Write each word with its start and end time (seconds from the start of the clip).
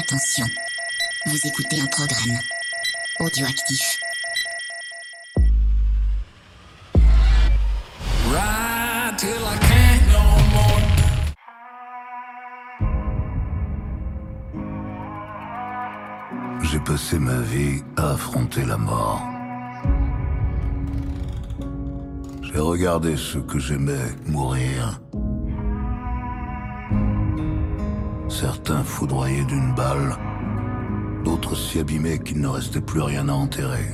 Attention, 0.00 0.46
vous 1.26 1.46
écoutez 1.46 1.78
un 1.78 1.86
programme 1.86 2.38
audioactif. 3.18 4.00
Ride 8.30 9.18
till 9.18 9.28
I 9.28 9.58
can't 9.60 10.06
no 10.10 10.22
more. 10.54 10.80
J'ai 16.62 16.80
passé 16.80 17.18
ma 17.18 17.40
vie 17.42 17.82
à 17.98 18.12
affronter 18.12 18.64
la 18.64 18.78
mort. 18.78 19.20
J'ai 22.42 22.58
regardé 22.58 23.18
ceux 23.18 23.42
que 23.42 23.58
j'aimais 23.58 24.16
mourir. 24.24 24.98
Certains 28.40 28.82
foudroyés 28.82 29.44
d'une 29.44 29.74
balle, 29.74 30.16
d'autres 31.26 31.54
si 31.54 31.78
abîmés 31.78 32.18
qu'il 32.20 32.40
ne 32.40 32.48
restait 32.48 32.80
plus 32.80 33.02
rien 33.02 33.28
à 33.28 33.34
enterrer. 33.34 33.84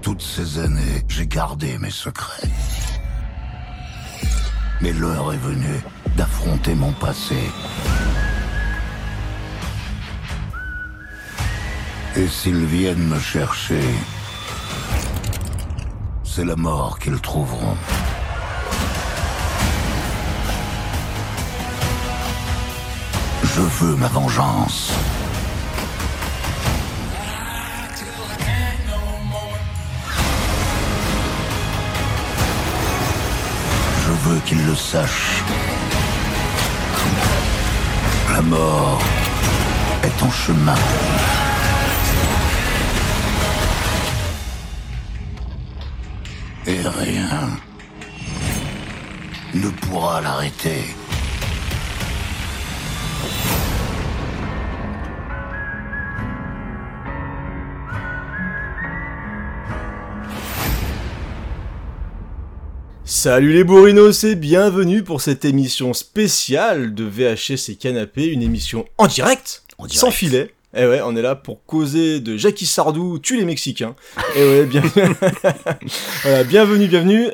Toutes 0.00 0.22
ces 0.22 0.60
années, 0.60 1.02
j'ai 1.08 1.26
gardé 1.26 1.76
mes 1.78 1.90
secrets. 1.90 2.48
Mais 4.80 4.92
l'heure 4.92 5.32
est 5.32 5.38
venue 5.38 5.80
d'affronter 6.16 6.76
mon 6.76 6.92
passé. 6.92 7.50
Et 12.14 12.28
s'ils 12.28 12.64
viennent 12.66 13.08
me 13.08 13.18
chercher, 13.18 13.82
c'est 16.36 16.44
la 16.44 16.56
mort 16.56 16.98
qu'ils 16.98 17.18
trouveront. 17.18 17.78
Je 23.42 23.62
veux 23.62 23.96
ma 23.96 24.08
vengeance. 24.08 24.92
Je 34.02 34.28
veux 34.28 34.40
qu'ils 34.40 34.66
le 34.66 34.74
sachent. 34.74 35.42
La 38.34 38.42
mort 38.42 39.00
est 40.02 40.22
en 40.22 40.30
chemin. 40.30 40.74
Pourra 49.98 50.20
l'arrêter. 50.20 50.94
Salut 63.06 63.54
les 63.54 63.64
bourrinos 63.64 64.22
et 64.24 64.34
bienvenue 64.34 65.02
pour 65.02 65.22
cette 65.22 65.46
émission 65.46 65.94
spéciale 65.94 66.92
de 66.94 67.04
VHS 67.04 67.70
et 67.70 67.76
Canapé, 67.76 68.26
une 68.26 68.42
émission 68.42 68.84
en 68.98 69.06
direct, 69.06 69.62
sans 69.86 70.10
filet. 70.10 70.52
Et 70.76 70.84
ouais, 70.84 71.00
on 71.02 71.16
est 71.16 71.22
là 71.22 71.36
pour 71.36 71.64
causer 71.64 72.20
de 72.20 72.36
Jackie 72.36 72.66
Sardou 72.66 73.18
tue 73.18 73.38
les 73.38 73.46
Mexicains. 73.46 73.96
Et 74.36 74.44
ouais, 74.44 74.66
bien... 74.66 74.82
voilà, 76.22 76.44
bienvenue, 76.44 76.86
bienvenue. 76.86 77.30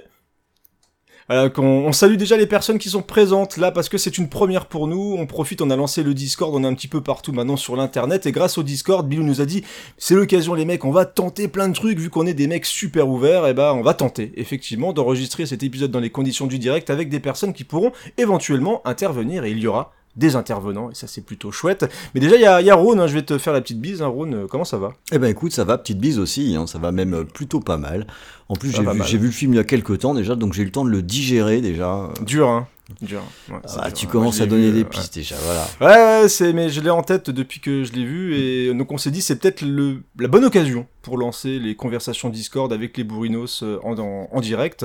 Voilà, 1.28 1.48
qu'on- 1.50 1.62
on 1.86 1.92
salue 1.92 2.16
déjà 2.16 2.36
les 2.36 2.46
personnes 2.46 2.78
qui 2.78 2.88
sont 2.88 3.02
présentes 3.02 3.56
là 3.56 3.70
parce 3.70 3.88
que 3.88 3.98
c'est 3.98 4.18
une 4.18 4.28
première 4.28 4.66
pour 4.66 4.86
nous. 4.88 5.16
On 5.18 5.26
profite, 5.26 5.62
on 5.62 5.70
a 5.70 5.76
lancé 5.76 6.02
le 6.02 6.14
Discord, 6.14 6.52
on 6.54 6.64
est 6.64 6.66
un 6.66 6.74
petit 6.74 6.88
peu 6.88 7.00
partout 7.00 7.32
maintenant 7.32 7.56
sur 7.56 7.76
l'internet 7.76 8.26
et 8.26 8.32
grâce 8.32 8.58
au 8.58 8.62
Discord, 8.62 9.06
Bilou 9.08 9.22
nous 9.22 9.40
a 9.40 9.46
dit 9.46 9.62
c'est 9.98 10.14
l'occasion 10.14 10.54
les 10.54 10.64
mecs, 10.64 10.84
on 10.84 10.90
va 10.90 11.04
tenter 11.04 11.48
plein 11.48 11.68
de 11.68 11.74
trucs 11.74 11.98
vu 11.98 12.10
qu'on 12.10 12.26
est 12.26 12.34
des 12.34 12.46
mecs 12.46 12.66
super 12.66 13.08
ouverts. 13.08 13.46
Et 13.46 13.54
bah 13.54 13.72
on 13.74 13.82
va 13.82 13.94
tenter 13.94 14.32
effectivement 14.36 14.92
d'enregistrer 14.92 15.46
cet 15.46 15.62
épisode 15.62 15.90
dans 15.90 16.00
les 16.00 16.10
conditions 16.10 16.46
du 16.46 16.58
direct 16.58 16.90
avec 16.90 17.08
des 17.08 17.20
personnes 17.20 17.52
qui 17.52 17.64
pourront 17.64 17.92
éventuellement 18.18 18.80
intervenir 18.86 19.44
et 19.44 19.50
il 19.50 19.58
y 19.58 19.66
aura 19.66 19.92
des 20.16 20.36
intervenants 20.36 20.90
et 20.90 20.94
ça 20.94 21.06
c'est 21.06 21.22
plutôt 21.22 21.50
chouette. 21.50 21.90
Mais 22.14 22.20
déjà 22.20 22.36
il 22.36 22.42
y 22.42 22.46
a, 22.46 22.60
il 22.60 22.66
y 22.66 22.70
a 22.70 22.74
Rhône, 22.74 23.00
hein, 23.00 23.06
je 23.06 23.14
vais 23.14 23.22
te 23.22 23.38
faire 23.38 23.52
la 23.52 23.60
petite 23.60 23.80
bise. 23.80 24.02
Hein, 24.02 24.08
Rhône, 24.08 24.34
euh, 24.34 24.46
comment 24.46 24.64
ça 24.64 24.78
va? 24.78 24.92
Eh 25.12 25.18
ben 25.18 25.28
écoute, 25.28 25.52
ça 25.52 25.64
va, 25.64 25.78
petite 25.78 25.98
bise 25.98 26.18
aussi, 26.18 26.54
hein, 26.56 26.66
ça 26.66 26.78
va 26.78 26.92
même 26.92 27.14
euh, 27.14 27.24
plutôt 27.24 27.60
pas 27.60 27.76
mal. 27.76 28.06
En 28.48 28.54
plus, 28.54 28.70
j'ai 28.70 28.82
vu, 28.82 29.18
vu 29.18 29.26
le 29.26 29.32
film 29.32 29.54
il 29.54 29.56
y 29.56 29.60
a 29.60 29.64
quelques 29.64 30.00
temps 30.00 30.14
déjà, 30.14 30.34
donc 30.34 30.52
j'ai 30.52 30.62
eu 30.62 30.66
le 30.66 30.72
temps 30.72 30.84
de 30.84 30.90
le 30.90 31.02
digérer 31.02 31.60
déjà. 31.60 32.10
Dur, 32.20 32.48
hein 32.48 32.66
Dur. 33.00 33.22
Ouais, 33.48 33.56
c'est 33.64 33.76
Ah, 33.80 33.88
dur, 33.90 33.92
tu 33.98 34.06
commences 34.06 34.36
Moi, 34.38 34.44
à 34.46 34.48
je 34.48 34.54
l'ai 34.54 34.60
donner 34.62 34.70
vu, 34.70 34.78
des 34.78 34.84
euh, 34.84 34.88
pistes 34.88 35.14
déjà, 35.14 35.36
voilà. 35.44 35.66
Ouais, 35.80 36.22
ouais, 36.22 36.28
c'est, 36.28 36.52
mais 36.52 36.68
je 36.68 36.80
l'ai 36.80 36.90
en 36.90 37.02
tête 37.02 37.30
depuis 37.30 37.60
que 37.60 37.84
je 37.84 37.92
l'ai 37.92 38.04
vu, 38.04 38.34
et 38.34 38.74
donc 38.74 38.90
on 38.92 38.98
s'est 38.98 39.10
dit 39.12 39.22
c'est 39.22 39.36
peut-être 39.36 39.62
le, 39.62 40.02
la 40.18 40.28
bonne 40.28 40.44
occasion 40.44 40.86
pour 41.00 41.16
lancer 41.16 41.58
les 41.58 41.74
conversations 41.76 42.28
Discord 42.28 42.72
avec 42.72 42.96
les 42.98 43.04
bourrinos 43.04 43.62
euh, 43.62 43.78
en, 43.84 43.96
en, 43.98 44.28
en 44.30 44.40
direct. 44.40 44.84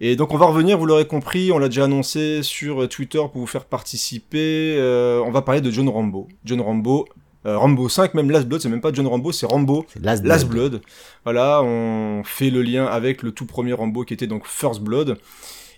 Et 0.00 0.16
donc 0.16 0.32
on 0.32 0.38
va 0.38 0.46
revenir, 0.46 0.78
vous 0.78 0.86
l'aurez 0.86 1.06
compris, 1.06 1.52
on 1.52 1.58
l'a 1.58 1.68
déjà 1.68 1.84
annoncé 1.84 2.42
sur 2.42 2.82
euh, 2.82 2.88
Twitter 2.88 3.18
pour 3.18 3.40
vous 3.40 3.46
faire 3.46 3.66
participer. 3.66 4.76
euh, 4.78 5.22
on 5.24 5.30
va 5.30 5.42
parler 5.42 5.60
de 5.60 5.70
John 5.70 5.88
Rambo. 5.88 6.28
John 6.44 6.60
Rambo, 6.62 7.06
euh, 7.46 7.58
Rambo 7.58 7.88
5, 7.90 8.14
même 8.14 8.30
Last 8.30 8.46
Blood, 8.48 8.62
c'est 8.62 8.68
même 8.70 8.80
pas 8.80 8.92
John 8.92 9.06
Rambo, 9.06 9.30
c'est 9.32 9.46
Rambo 9.46 9.84
C'est 9.92 10.02
Last, 10.02 10.24
Last 10.24 10.48
Blood. 10.48 10.70
Blood. 10.72 10.82
Voilà, 11.24 11.62
on 11.62 12.22
fait 12.24 12.48
le 12.50 12.62
lien 12.62 12.86
avec 12.86 13.22
le 13.22 13.32
tout 13.32 13.44
premier 13.46 13.74
Rambo 13.74 14.02
qui 14.04 14.14
était 14.14 14.26
donc 14.26 14.46
First 14.46 14.80
Blood. 14.80 15.18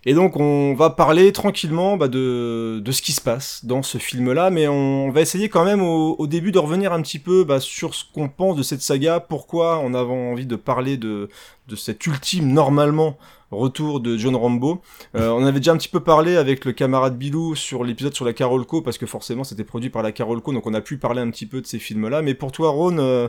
Et 0.08 0.14
donc 0.14 0.36
on 0.36 0.74
va 0.74 0.90
parler 0.90 1.32
tranquillement 1.32 1.96
bah, 1.96 2.06
de, 2.06 2.78
de 2.78 2.92
ce 2.92 3.02
qui 3.02 3.10
se 3.10 3.20
passe 3.20 3.64
dans 3.64 3.82
ce 3.82 3.98
film-là, 3.98 4.50
mais 4.50 4.68
on 4.68 5.10
va 5.10 5.20
essayer 5.20 5.48
quand 5.48 5.64
même 5.64 5.82
au, 5.82 6.26
début 6.28 6.52
de 6.52 6.60
revenir 6.60 6.92
un 6.92 7.02
petit 7.02 7.18
peu 7.18 7.42
bah, 7.42 7.58
sur 7.58 7.92
ce 7.92 8.04
qu'on 8.14 8.28
pense 8.28 8.56
de 8.56 8.62
cette 8.62 8.82
saga, 8.82 9.18
pourquoi 9.18 9.80
on 9.80 9.94
avait 9.94 10.12
envie 10.12 10.46
de 10.46 10.54
parler 10.54 10.96
de, 10.96 11.28
de 11.66 11.74
cet 11.74 12.06
ultime, 12.06 12.52
normalement, 12.52 13.18
retour 13.50 13.98
de 13.98 14.16
John 14.16 14.36
Rambo. 14.36 14.80
Euh, 15.16 15.30
on 15.30 15.44
avait 15.44 15.58
déjà 15.58 15.72
un 15.72 15.76
petit 15.76 15.88
peu 15.88 16.00
parlé 16.00 16.36
avec 16.36 16.64
le 16.64 16.72
camarade 16.72 17.18
Bilou 17.18 17.56
sur 17.56 17.82
l'épisode 17.82 18.14
sur 18.14 18.24
la 18.24 18.32
Carolco, 18.32 18.82
parce 18.82 18.98
que 18.98 19.06
forcément 19.06 19.42
c'était 19.42 19.64
produit 19.64 19.90
par 19.90 20.04
la 20.04 20.12
Carolco, 20.12 20.52
donc 20.52 20.68
on 20.68 20.74
a 20.74 20.80
pu 20.80 20.98
parler 20.98 21.20
un 21.20 21.30
petit 21.30 21.46
peu 21.46 21.60
de 21.60 21.66
ces 21.66 21.80
films-là. 21.80 22.22
Mais 22.22 22.34
pour 22.34 22.52
toi, 22.52 22.70
Ron, 22.70 22.98
euh, 22.98 23.26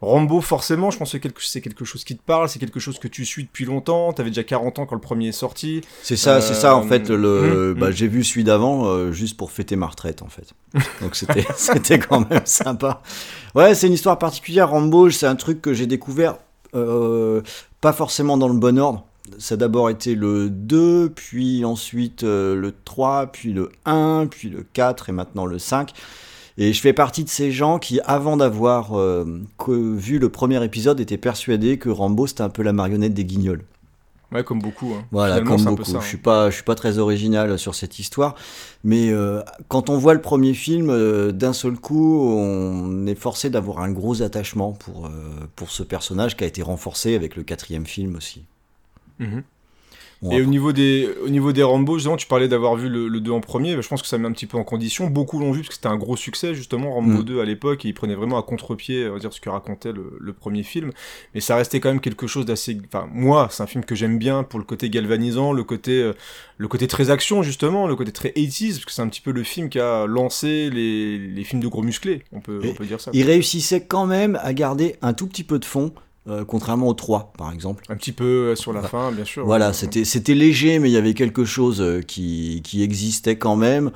Rambo, 0.00 0.40
forcément, 0.40 0.90
je 0.90 0.98
pense 0.98 1.12
que 1.16 1.18
c'est 1.40 1.60
quelque 1.60 1.84
chose 1.84 2.04
qui 2.04 2.16
te 2.16 2.22
parle, 2.22 2.48
c'est 2.48 2.58
quelque 2.58 2.80
chose 2.80 2.98
que 2.98 3.08
tu 3.08 3.24
suis 3.24 3.44
depuis 3.44 3.64
longtemps. 3.64 4.12
T'avais 4.12 4.30
déjà 4.30 4.44
40 4.44 4.78
ans 4.80 4.86
quand 4.86 4.94
le 4.94 5.00
premier 5.00 5.28
est 5.28 5.32
sorti. 5.32 5.80
C'est 6.02 6.16
ça, 6.16 6.40
c'est 6.40 6.54
ça 6.54 6.76
en 6.76 6.84
Euh, 6.84 6.88
fait. 6.88 7.08
Le, 7.08 7.72
hum, 7.72 7.74
bah, 7.80 7.86
hum. 7.86 7.92
j'ai 7.92 8.08
vu 8.08 8.22
celui 8.24 8.44
d'avant 8.44 8.86
euh, 8.86 9.12
juste 9.12 9.36
pour 9.36 9.50
fêter 9.50 9.76
ma 9.76 9.86
retraite 9.86 10.22
en 10.22 10.28
fait. 10.28 10.52
Donc 11.00 11.16
c'était, 11.16 11.46
c'était 11.56 11.98
quand 11.98 12.28
même 12.28 12.42
sympa. 12.44 13.02
Ouais, 13.54 13.74
c'est 13.74 13.86
une 13.86 13.92
histoire 13.92 14.18
particulière. 14.18 14.70
Rambo, 14.70 15.10
c'est 15.10 15.26
un 15.26 15.36
truc 15.36 15.62
que 15.62 15.72
j'ai 15.72 15.86
découvert 15.86 16.36
euh, 16.74 17.40
pas 17.80 17.92
forcément 17.92 18.36
dans 18.36 18.48
le 18.48 18.58
bon 18.58 18.78
ordre. 18.78 19.06
Ça 19.38 19.54
a 19.54 19.56
d'abord 19.56 19.88
été 19.88 20.14
le 20.14 20.50
2, 20.50 21.10
puis 21.14 21.64
ensuite 21.64 22.22
le 22.24 22.74
3, 22.84 23.28
puis 23.28 23.52
le 23.54 23.70
1, 23.86 24.26
puis 24.30 24.50
le 24.50 24.66
4 24.74 25.08
et 25.08 25.12
maintenant 25.12 25.46
le 25.46 25.58
5. 25.58 25.92
Et 26.56 26.72
je 26.72 26.80
fais 26.80 26.92
partie 26.92 27.24
de 27.24 27.28
ces 27.28 27.50
gens 27.50 27.78
qui, 27.78 28.00
avant 28.04 28.36
d'avoir 28.36 28.96
euh, 28.98 29.24
vu 29.68 30.18
le 30.18 30.28
premier 30.28 30.62
épisode, 30.64 31.00
étaient 31.00 31.18
persuadés 31.18 31.78
que 31.78 31.88
Rambo 31.88 32.26
c'était 32.26 32.42
un 32.42 32.48
peu 32.48 32.62
la 32.62 32.72
marionnette 32.72 33.14
des 33.14 33.24
guignols. 33.24 33.64
Ouais, 34.32 34.42
comme 34.42 34.60
beaucoup. 34.60 34.92
hein. 34.94 35.04
Voilà, 35.12 35.36
Finalement, 35.36 35.56
comme 35.64 35.74
beaucoup. 35.76 35.90
ça, 35.90 36.00
Je 36.00 36.06
suis 36.06 36.16
hein. 36.16 36.20
pas, 36.22 36.50
je 36.50 36.54
suis 36.56 36.64
pas 36.64 36.74
très 36.74 36.98
original 36.98 37.56
sur 37.58 37.74
cette 37.76 37.98
histoire, 38.00 38.34
mais 38.82 39.10
euh, 39.10 39.42
quand 39.68 39.90
on 39.90 39.96
voit 39.98 40.14
le 40.14 40.20
premier 40.20 40.54
film, 40.54 40.90
euh, 40.90 41.30
d'un 41.30 41.52
seul 41.52 41.74
coup, 41.74 42.20
on 42.28 43.06
est 43.06 43.14
forcé 43.14 43.48
d'avoir 43.50 43.78
un 43.80 43.92
gros 43.92 44.22
attachement 44.22 44.72
pour 44.72 45.06
euh, 45.06 45.10
pour 45.54 45.70
ce 45.70 45.82
personnage 45.84 46.36
qui 46.36 46.42
a 46.42 46.46
été 46.48 46.62
renforcé 46.62 47.14
avec 47.14 47.36
le 47.36 47.44
quatrième 47.44 47.86
film 47.86 48.16
aussi. 48.16 48.42
Mhm. 49.20 49.42
Et 50.32 50.40
au 50.42 50.46
niveau 50.46 50.72
des, 50.72 51.08
au 51.24 51.28
niveau 51.28 51.52
des 51.52 51.62
Rambo, 51.62 51.94
justement, 51.96 52.16
tu 52.16 52.26
parlais 52.26 52.48
d'avoir 52.48 52.76
vu 52.76 52.88
le, 52.88 53.08
le 53.08 53.20
2 53.20 53.30
en 53.30 53.40
premier, 53.40 53.74
bah, 53.74 53.82
je 53.82 53.88
pense 53.88 54.00
que 54.02 54.08
ça 54.08 54.16
met 54.18 54.26
un 54.26 54.32
petit 54.32 54.46
peu 54.46 54.56
en 54.56 54.64
condition. 54.64 55.06
Beaucoup 55.08 55.38
l'ont 55.38 55.52
vu 55.52 55.60
parce 55.60 55.68
que 55.68 55.74
c'était 55.74 55.88
un 55.88 55.96
gros 55.96 56.16
succès, 56.16 56.54
justement, 56.54 56.92
Rambo 56.92 57.20
Mm. 57.20 57.24
2 57.24 57.40
à 57.40 57.44
l'époque, 57.44 57.84
et 57.84 57.88
il 57.88 57.94
prenait 57.94 58.14
vraiment 58.14 58.38
à 58.38 58.42
contre-pied, 58.42 59.08
on 59.08 59.14
va 59.14 59.18
dire, 59.18 59.32
ce 59.32 59.40
que 59.40 59.50
racontait 59.50 59.92
le, 59.92 60.16
le 60.18 60.32
premier 60.32 60.62
film. 60.62 60.90
Mais 61.34 61.40
ça 61.40 61.56
restait 61.56 61.80
quand 61.80 61.88
même 61.90 62.00
quelque 62.00 62.26
chose 62.26 62.46
d'assez. 62.46 62.78
Enfin, 62.86 63.08
moi, 63.12 63.48
c'est 63.50 63.62
un 63.62 63.66
film 63.66 63.84
que 63.84 63.94
j'aime 63.94 64.18
bien 64.18 64.42
pour 64.42 64.58
le 64.58 64.64
côté 64.64 64.88
galvanisant, 64.90 65.52
le 65.52 65.64
côté, 65.64 66.00
euh, 66.02 66.12
le 66.58 66.68
côté 66.68 66.86
très 66.86 67.10
action, 67.10 67.42
justement, 67.42 67.86
le 67.86 67.96
côté 67.96 68.12
très 68.12 68.30
80s, 68.30 68.72
parce 68.74 68.84
que 68.86 68.92
c'est 68.92 69.02
un 69.02 69.08
petit 69.08 69.20
peu 69.20 69.32
le 69.32 69.42
film 69.42 69.68
qui 69.68 69.78
a 69.80 70.06
lancé 70.06 70.70
les, 70.70 71.18
les 71.18 71.44
films 71.44 71.60
de 71.62 71.68
gros 71.68 71.82
musclés, 71.82 72.22
on 72.32 72.40
peut, 72.40 72.60
on 72.64 72.74
peut 72.74 72.86
dire 72.86 73.00
ça. 73.00 73.10
il 73.12 73.26
réussissait 73.26 73.84
quand 73.84 74.06
même 74.06 74.38
à 74.42 74.52
garder 74.54 74.96
un 75.02 75.12
tout 75.12 75.26
petit 75.26 75.44
peu 75.44 75.58
de 75.58 75.64
fond, 75.64 75.92
euh, 76.28 76.44
contrairement 76.44 76.88
au 76.88 76.94
3, 76.94 77.32
par 77.36 77.52
exemple. 77.52 77.84
Un 77.88 77.96
petit 77.96 78.12
peu 78.12 78.24
euh, 78.24 78.54
sur 78.56 78.72
la 78.72 78.82
fin, 78.82 79.12
bien 79.12 79.24
sûr. 79.24 79.44
Voilà, 79.44 79.68
Ouais. 79.68 79.72
c'était 79.74 80.04
c'était 80.04 80.34
léger, 80.34 80.78
mais 80.78 80.88
il 80.90 80.92
y 80.92 80.96
avait 80.96 81.14
quelque 81.14 81.44
chose 81.44 81.80
euh, 81.80 82.00
qui 82.00 82.60
qui 82.64 82.82
existait 82.82 83.36
quand 83.36 83.56
même. 83.56 83.90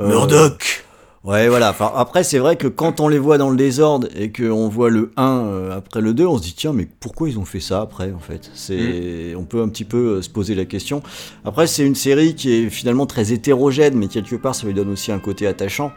Euh, 0.00 0.08
Murdoch 0.08 0.82
Ouais, 1.24 1.48
voilà. 1.48 1.70
Enfin, 1.70 1.90
après, 1.96 2.22
c'est 2.22 2.38
vrai 2.38 2.54
que 2.54 2.68
quand 2.68 3.00
on 3.00 3.08
les 3.08 3.18
voit 3.18 3.36
dans 3.36 3.50
le 3.50 3.56
désordre 3.56 4.06
et 4.14 4.30
qu'on 4.30 4.68
voit 4.68 4.90
le 4.90 5.10
1 5.16 5.24
euh, 5.46 5.76
après 5.76 6.00
le 6.00 6.14
2, 6.14 6.24
on 6.24 6.38
se 6.38 6.42
dit 6.44 6.54
tiens, 6.56 6.72
mais 6.72 6.86
pourquoi 7.00 7.28
ils 7.28 7.36
ont 7.36 7.44
fait 7.44 7.58
ça 7.58 7.80
après 7.80 8.12
en 8.12 8.20
fait? 8.20 8.48
C'est, 8.54 9.34
on 9.36 9.42
peut 9.42 9.60
un 9.60 9.68
petit 9.68 9.82
peu 9.84 10.22
se 10.22 10.30
poser 10.30 10.54
la 10.54 10.66
question. 10.66 11.02
Après, 11.44 11.66
c'est 11.66 11.84
une 11.84 11.96
série 11.96 12.36
qui 12.36 12.52
est 12.52 12.70
finalement 12.70 13.06
très 13.06 13.32
hétérogène, 13.32 13.96
mais 13.96 14.06
quelque 14.06 14.36
part, 14.36 14.54
ça 14.54 14.68
lui 14.68 14.74
donne 14.74 14.90
aussi 14.90 15.10
un 15.10 15.18
côté 15.18 15.48
attachant. 15.48 15.90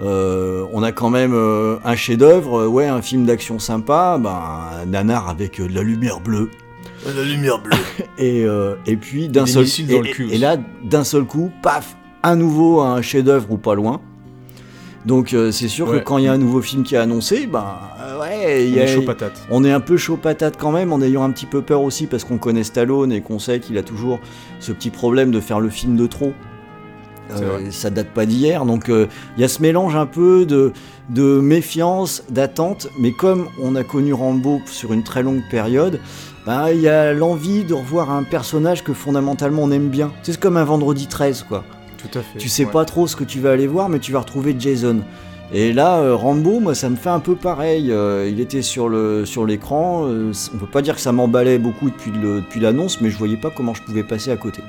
Euh, 0.00 0.64
on 0.72 0.82
a 0.82 0.92
quand 0.92 1.10
même 1.10 1.32
euh, 1.34 1.76
un 1.84 1.96
chef-d'œuvre, 1.96 2.60
euh, 2.60 2.66
ouais, 2.68 2.86
un 2.86 3.02
film 3.02 3.26
d'action 3.26 3.58
sympa, 3.58 4.18
ben, 4.22 4.38
un 4.82 4.86
nanar 4.86 5.28
avec 5.28 5.58
euh, 5.60 5.66
de 5.68 5.74
la 5.74 5.82
lumière 5.82 6.20
bleue. 6.20 6.50
La 7.06 7.22
lumière 7.24 7.60
bleue. 7.60 7.76
Et, 8.18 8.44
et 8.86 8.96
puis 8.96 9.28
d'un 9.28 9.46
seul 9.46 9.64
et, 9.64 9.82
dans 9.84 10.00
le 10.02 10.08
cul 10.08 10.24
et- 10.24 10.26
et 10.26 10.30
aussi. 10.32 10.38
là 10.38 10.56
d'un 10.84 11.04
seul 11.04 11.24
coup, 11.24 11.50
paf, 11.62 11.96
un 12.24 12.34
nouveau 12.36 12.80
un 12.80 13.00
chef-d'œuvre 13.02 13.50
ou 13.52 13.56
pas 13.56 13.74
loin. 13.76 14.00
Donc 15.06 15.28
c'est 15.52 15.68
sûr 15.68 15.88
Ouais. 15.88 15.98
que 16.00 16.04
quand 16.04 16.18
il 16.18 16.24
y 16.24 16.28
a 16.28 16.32
un 16.32 16.38
nouveau 16.38 16.60
film 16.60 16.82
qui 16.82 16.96
est 16.96 16.98
annoncé, 16.98 17.46
ben 17.46 17.64
ouais, 18.20 18.68
y 18.68 18.78
a- 18.80 18.84
est 18.84 18.88
chaud 18.94 19.02
patate. 19.02 19.40
on 19.50 19.64
est 19.64 19.70
un 19.72 19.78
peu 19.80 19.96
chaud 19.96 20.16
patate 20.16 20.56
quand 20.58 20.72
même, 20.72 20.92
en 20.92 21.00
ayant 21.00 21.22
un 21.22 21.30
petit 21.30 21.46
peu 21.46 21.62
peur 21.62 21.82
aussi 21.82 22.06
parce 22.06 22.24
qu'on 22.24 22.36
connaît 22.38 22.64
Stallone 22.64 23.12
et 23.12 23.20
qu'on 23.20 23.38
sait 23.38 23.60
qu'il 23.60 23.78
a 23.78 23.82
toujours 23.84 24.18
ce 24.58 24.72
petit 24.72 24.90
problème 24.90 25.30
de 25.30 25.38
faire 25.40 25.60
le 25.60 25.70
film 25.70 25.96
de 25.96 26.06
trop. 26.08 26.32
Euh, 27.30 27.70
ça 27.70 27.90
date 27.90 28.08
pas 28.08 28.26
d'hier, 28.26 28.64
donc 28.64 28.88
euh, 28.88 29.06
il 29.36 29.40
y 29.40 29.44
a 29.44 29.48
ce 29.48 29.60
mélange 29.62 29.94
un 29.96 30.06
peu 30.06 30.46
de, 30.46 30.72
de 31.10 31.40
méfiance, 31.40 32.22
d'attente, 32.30 32.88
mais 32.98 33.12
comme 33.12 33.48
on 33.62 33.76
a 33.76 33.84
connu 33.84 34.12
Rambo 34.14 34.60
sur 34.66 34.92
une 34.92 35.02
très 35.02 35.22
longue 35.22 35.42
période, 35.50 36.00
ben, 36.46 36.68
il 36.70 36.80
y 36.80 36.88
a 36.88 37.12
l'envie 37.12 37.64
de 37.64 37.74
revoir 37.74 38.10
un 38.10 38.22
personnage 38.22 38.82
que 38.82 38.92
fondamentalement 38.94 39.62
on 39.64 39.70
aime 39.70 39.88
bien. 39.88 40.10
C'est 40.22 40.38
comme 40.40 40.56
un 40.56 40.64
vendredi 40.64 41.06
13, 41.06 41.42
quoi. 41.48 41.64
Tout 41.98 42.18
à 42.18 42.22
fait. 42.22 42.38
Tu 42.38 42.48
sais 42.48 42.64
ouais. 42.64 42.70
pas 42.70 42.84
trop 42.84 43.06
ce 43.06 43.16
que 43.16 43.24
tu 43.24 43.40
vas 43.40 43.50
aller 43.50 43.66
voir, 43.66 43.88
mais 43.88 43.98
tu 43.98 44.12
vas 44.12 44.20
retrouver 44.20 44.54
Jason. 44.58 45.00
Et 45.52 45.72
là, 45.72 45.98
euh, 45.98 46.14
Rambo, 46.14 46.60
moi, 46.60 46.74
ça 46.74 46.88
me 46.90 46.96
fait 46.96 47.08
un 47.08 47.20
peu 47.20 47.34
pareil. 47.34 47.90
Euh, 47.90 48.28
il 48.30 48.38
était 48.38 48.60
sur 48.62 48.88
le 48.88 49.24
sur 49.26 49.46
l'écran. 49.46 50.04
euh, 50.06 50.30
on 50.54 50.58
peut 50.58 50.66
pas 50.66 50.82
dire 50.82 50.94
que 50.94 51.00
ça 51.00 51.10
m'emballait 51.10 51.58
beaucoup 51.58 51.88
depuis 51.90 52.10
le- 52.10 52.40
depuis 52.42 52.60
l'annonce, 52.60 53.00
mais 53.00 53.08
je 53.10 53.16
voyais 53.18 53.38
pas 53.38 53.50
comment 53.50 53.72
je 53.74 53.82
pouvais 53.82 54.02
passer 54.04 54.30
à 54.30 54.36
côté. 54.36 54.60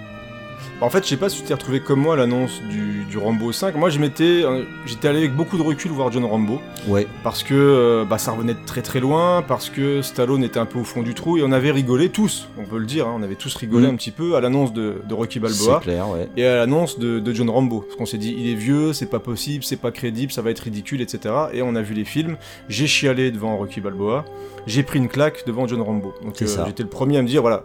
Bah, 0.79 0.85
En 0.85 0.89
fait, 0.89 1.03
je 1.03 1.09
sais 1.09 1.17
pas 1.17 1.29
si 1.29 1.41
tu 1.41 1.43
t'es 1.47 1.53
retrouvé 1.53 1.79
comme 1.81 1.99
moi 1.99 2.13
à 2.13 2.17
l'annonce 2.17 2.61
du, 2.69 3.03
du 3.09 3.17
Rambo 3.17 3.51
5. 3.51 3.75
Moi, 3.75 3.89
je 3.89 3.99
m'étais, 3.99 4.43
euh, 4.43 4.63
j'étais 4.85 5.07
allé 5.07 5.19
avec 5.19 5.35
beaucoup 5.35 5.57
de 5.57 5.61
recul 5.61 5.91
voir 5.91 6.11
John 6.11 6.23
Rambo 6.25 6.59
Ouais. 6.87 7.05
parce 7.23 7.43
que 7.43 7.53
euh, 7.53 8.05
bah, 8.05 8.17
ça 8.17 8.31
revenait 8.31 8.53
de 8.53 8.65
très 8.65 8.81
très 8.81 8.99
loin, 8.99 9.43
parce 9.45 9.69
que 9.69 10.01
Stallone 10.01 10.43
était 10.43 10.59
un 10.59 10.65
peu 10.65 10.79
au 10.79 10.83
fond 10.85 11.01
du 11.01 11.13
trou 11.13 11.37
et 11.37 11.43
on 11.43 11.51
avait 11.51 11.71
rigolé 11.71 12.09
tous, 12.09 12.47
on 12.57 12.63
peut 12.63 12.77
le 12.77 12.85
dire, 12.85 13.07
hein, 13.07 13.15
on 13.17 13.23
avait 13.23 13.35
tous 13.35 13.53
rigolé 13.55 13.87
Mhm. 13.87 13.93
un 13.93 13.97
petit 13.97 14.11
peu 14.11 14.35
à 14.35 14.41
l'annonce 14.41 14.71
de, 14.73 14.95
de 15.07 15.13
Rocky 15.13 15.39
Balboa 15.39 15.79
clair, 15.81 16.09
ouais. 16.09 16.29
et 16.37 16.45
à 16.45 16.55
l'annonce 16.57 16.97
de, 16.97 17.19
de 17.19 17.33
John 17.33 17.49
Rambo. 17.49 17.81
Parce 17.81 17.95
qu'on 17.97 18.05
s'est 18.05 18.17
dit, 18.17 18.33
il 18.37 18.49
est 18.49 18.55
vieux, 18.55 18.93
c'est 18.93 19.09
pas 19.09 19.19
possible, 19.19 19.63
c'est 19.65 19.75
pas 19.81 19.91
crédible, 19.91 20.31
ça 20.31 20.41
va 20.41 20.49
être 20.51 20.59
ridicule, 20.59 21.01
etc. 21.01 21.33
Et 21.53 21.61
on 21.61 21.75
a 21.75 21.81
vu 21.81 21.93
les 21.93 22.05
films, 22.05 22.37
j'ai 22.69 22.87
chialé 22.87 23.31
devant 23.31 23.57
Rocky 23.57 23.81
Balboa, 23.81 24.23
j'ai 24.65 24.83
pris 24.83 24.99
une 24.99 25.09
claque 25.09 25.43
devant 25.45 25.67
John 25.67 25.81
Rambo. 25.81 26.13
Donc 26.23 26.41
euh, 26.41 26.47
j'étais 26.65 26.83
le 26.83 26.89
premier 26.89 27.17
à 27.17 27.21
me 27.21 27.27
dire, 27.27 27.41
voilà, 27.41 27.63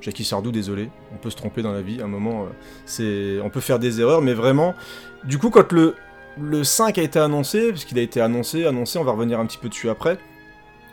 Jackie 0.00 0.24
Sardou, 0.24 0.50
désolé, 0.50 0.90
on 1.14 1.18
peut 1.18 1.30
se 1.30 1.36
tromper 1.36 1.62
dans 1.62 1.72
la 1.72 1.82
vie, 1.82 2.00
à 2.00 2.04
un 2.04 2.08
moment, 2.08 2.44
euh, 2.44 2.46
c'est, 2.86 3.44
on 3.44 3.50
peut 3.50 3.60
faire 3.60 3.78
des 3.78 4.00
erreurs, 4.00 4.22
mais 4.22 4.32
vraiment, 4.34 4.74
du 5.24 5.38
coup, 5.38 5.50
quand 5.50 5.72
le, 5.72 5.94
le 6.40 6.64
5 6.64 6.96
a 6.98 7.02
été 7.02 7.18
annoncé, 7.18 7.70
parce 7.70 7.84
qu'il 7.84 7.98
a 7.98 8.02
été 8.02 8.20
annoncé, 8.20 8.64
annoncé, 8.66 8.98
on 8.98 9.04
va 9.04 9.12
revenir 9.12 9.38
un 9.40 9.46
petit 9.46 9.58
peu 9.58 9.68
dessus 9.68 9.90
après, 9.90 10.18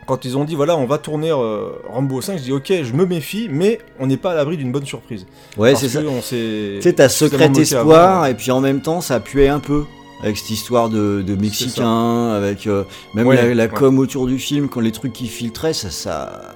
quand 0.05 0.23
ils 0.25 0.37
ont 0.37 0.45
dit, 0.45 0.55
voilà, 0.55 0.77
on 0.77 0.85
va 0.85 0.97
tourner 0.97 1.31
euh, 1.31 1.69
Rambo 1.89 2.21
5, 2.21 2.37
je 2.37 2.43
dis, 2.43 2.51
ok, 2.53 2.71
je 2.83 2.93
me 2.93 3.05
méfie, 3.05 3.47
mais 3.51 3.79
on 3.99 4.07
n'est 4.07 4.17
pas 4.17 4.31
à 4.31 4.35
l'abri 4.35 4.55
d'une 4.57 4.71
bonne 4.71 4.85
surprise. 4.85 5.25
Ouais, 5.57 5.75
c'est 5.75 5.89
ça. 5.89 6.01
Tu 6.01 6.81
sais, 6.81 6.93
t'as 6.93 7.09
secret 7.09 7.51
espoir, 7.57 8.25
et 8.27 8.33
puis 8.33 8.51
en 8.51 8.61
même 8.61 8.81
temps, 8.81 9.01
ça 9.01 9.19
puait 9.19 9.49
un 9.49 9.59
peu. 9.59 9.83
Avec 10.23 10.35
cette 10.35 10.49
histoire 10.49 10.89
de, 10.89 11.21
de 11.21 11.35
Mexicains, 11.35 12.29
avec 12.31 12.65
euh, 12.65 12.85
même 13.13 13.27
Ouais, 13.27 13.35
la, 13.35 13.53
la 13.53 13.63
ouais. 13.65 13.69
com 13.69 13.99
autour 13.99 14.25
du 14.25 14.39
film, 14.39 14.67
quand 14.67 14.79
les 14.79 14.91
trucs 14.91 15.13
qui 15.13 15.27
filtraient, 15.27 15.73
ça, 15.73 15.91
ça, 15.91 16.55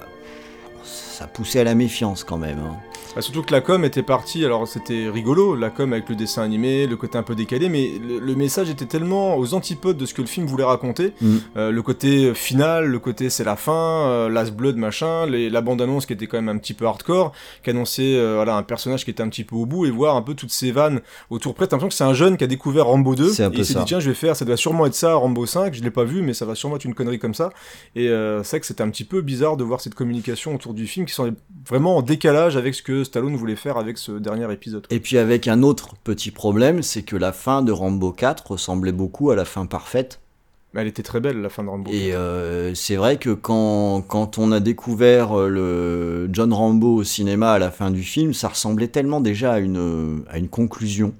ça 1.22 1.28
poussait 1.28 1.60
à 1.60 1.64
la 1.64 1.76
méfiance 1.76 2.24
quand 2.24 2.36
même. 2.38 2.58
hein. 2.58 2.76
Bah, 3.14 3.20
surtout 3.20 3.42
que 3.42 3.52
la 3.52 3.60
com 3.60 3.84
était 3.84 4.02
partie, 4.02 4.42
alors 4.42 4.66
c'était 4.66 5.10
rigolo, 5.10 5.54
la 5.54 5.68
com 5.68 5.92
avec 5.92 6.08
le 6.08 6.14
dessin 6.14 6.42
animé, 6.42 6.86
le 6.86 6.96
côté 6.96 7.18
un 7.18 7.22
peu 7.22 7.34
décalé, 7.34 7.68
mais 7.68 7.90
le, 8.02 8.18
le 8.18 8.34
message 8.34 8.70
était 8.70 8.86
tellement 8.86 9.36
aux 9.36 9.52
antipodes 9.52 9.98
de 9.98 10.06
ce 10.06 10.14
que 10.14 10.22
le 10.22 10.26
film 10.26 10.46
voulait 10.46 10.64
raconter. 10.64 11.12
Mm. 11.20 11.36
Euh, 11.58 11.70
le 11.70 11.82
côté 11.82 12.32
final, 12.34 12.86
le 12.86 12.98
côté 12.98 13.28
c'est 13.28 13.44
la 13.44 13.56
fin, 13.56 14.06
euh, 14.06 14.28
Last 14.30 14.54
Blood, 14.54 14.76
machin, 14.76 15.26
les- 15.26 15.50
la 15.50 15.60
bande-annonce 15.60 16.06
qui 16.06 16.14
était 16.14 16.26
quand 16.26 16.38
même 16.40 16.48
un 16.48 16.56
petit 16.56 16.72
peu 16.72 16.86
hardcore, 16.86 17.32
qui 17.62 17.68
annonçait 17.68 18.14
euh, 18.16 18.36
voilà, 18.36 18.56
un 18.56 18.62
personnage 18.62 19.04
qui 19.04 19.10
était 19.10 19.22
un 19.22 19.28
petit 19.28 19.44
peu 19.44 19.56
au 19.56 19.66
bout, 19.66 19.84
et 19.84 19.90
voir 19.90 20.16
un 20.16 20.22
peu 20.22 20.32
toutes 20.32 20.50
ces 20.52 20.72
vannes 20.72 21.02
autour 21.28 21.54
près. 21.54 21.66
T'as 21.66 21.76
l'impression 21.76 21.88
que 21.88 21.94
c'est 21.94 22.04
un 22.10 22.14
jeune 22.14 22.38
qui 22.38 22.44
a 22.44 22.46
découvert 22.46 22.86
Rambo 22.86 23.14
2, 23.14 23.28
C'est 23.28 23.44
un 23.44 23.50
et 23.50 23.56
il 23.58 23.66
s'est 23.66 23.74
dit 23.74 23.84
tiens 23.84 24.00
je 24.00 24.08
vais 24.08 24.14
faire, 24.14 24.36
ça 24.36 24.46
doit 24.46 24.56
sûrement 24.56 24.86
être 24.86 24.94
ça, 24.94 25.14
Rambo 25.16 25.44
5, 25.44 25.74
je 25.74 25.82
l'ai 25.82 25.90
pas 25.90 26.04
vu, 26.04 26.22
mais 26.22 26.32
ça 26.32 26.46
va 26.46 26.54
sûrement 26.54 26.76
être 26.76 26.86
une 26.86 26.94
connerie 26.94 27.18
comme 27.18 27.34
ça. 27.34 27.50
Et 27.94 28.08
euh, 28.08 28.42
c'est 28.42 28.52
vrai 28.52 28.60
que 28.60 28.66
c'était 28.66 28.82
un 28.82 28.88
petit 28.88 29.04
peu 29.04 29.20
bizarre 29.20 29.58
de 29.58 29.64
voir 29.64 29.82
cette 29.82 29.94
communication 29.94 30.54
autour 30.54 30.72
du 30.72 30.86
film 30.86 31.04
qui 31.04 31.12
sont 31.12 31.30
vraiment 31.68 31.98
en 31.98 32.02
décalage 32.02 32.56
avec 32.56 32.74
ce 32.74 32.82
que 32.82 33.01
Stallone 33.04 33.36
voulait 33.36 33.56
faire 33.56 33.76
avec 33.76 33.98
ce 33.98 34.12
dernier 34.12 34.50
épisode. 34.52 34.86
Et 34.90 35.00
puis 35.00 35.18
avec 35.18 35.48
un 35.48 35.62
autre 35.62 35.94
petit 36.04 36.30
problème, 36.30 36.82
c'est 36.82 37.02
que 37.02 37.16
la 37.16 37.32
fin 37.32 37.62
de 37.62 37.72
Rambo 37.72 38.12
4 38.12 38.52
ressemblait 38.52 38.92
beaucoup 38.92 39.30
à 39.30 39.36
la 39.36 39.44
fin 39.44 39.66
parfaite. 39.66 40.20
Mais 40.74 40.80
elle 40.80 40.86
était 40.86 41.02
très 41.02 41.20
belle 41.20 41.42
la 41.42 41.50
fin 41.50 41.62
de 41.64 41.68
Rambo. 41.68 41.90
Et 41.92 42.14
euh, 42.14 42.74
c'est 42.74 42.96
vrai 42.96 43.18
que 43.18 43.30
quand, 43.30 44.02
quand 44.02 44.38
on 44.38 44.52
a 44.52 44.60
découvert 44.60 45.38
euh, 45.38 45.48
le 45.48 46.30
John 46.32 46.52
Rambo 46.52 46.94
au 46.96 47.04
cinéma 47.04 47.52
à 47.52 47.58
la 47.58 47.70
fin 47.70 47.90
du 47.90 48.02
film, 48.02 48.32
ça 48.32 48.48
ressemblait 48.48 48.88
tellement 48.88 49.20
déjà 49.20 49.52
à 49.52 49.58
une, 49.58 50.24
à 50.30 50.38
une 50.38 50.48
conclusion 50.48 51.12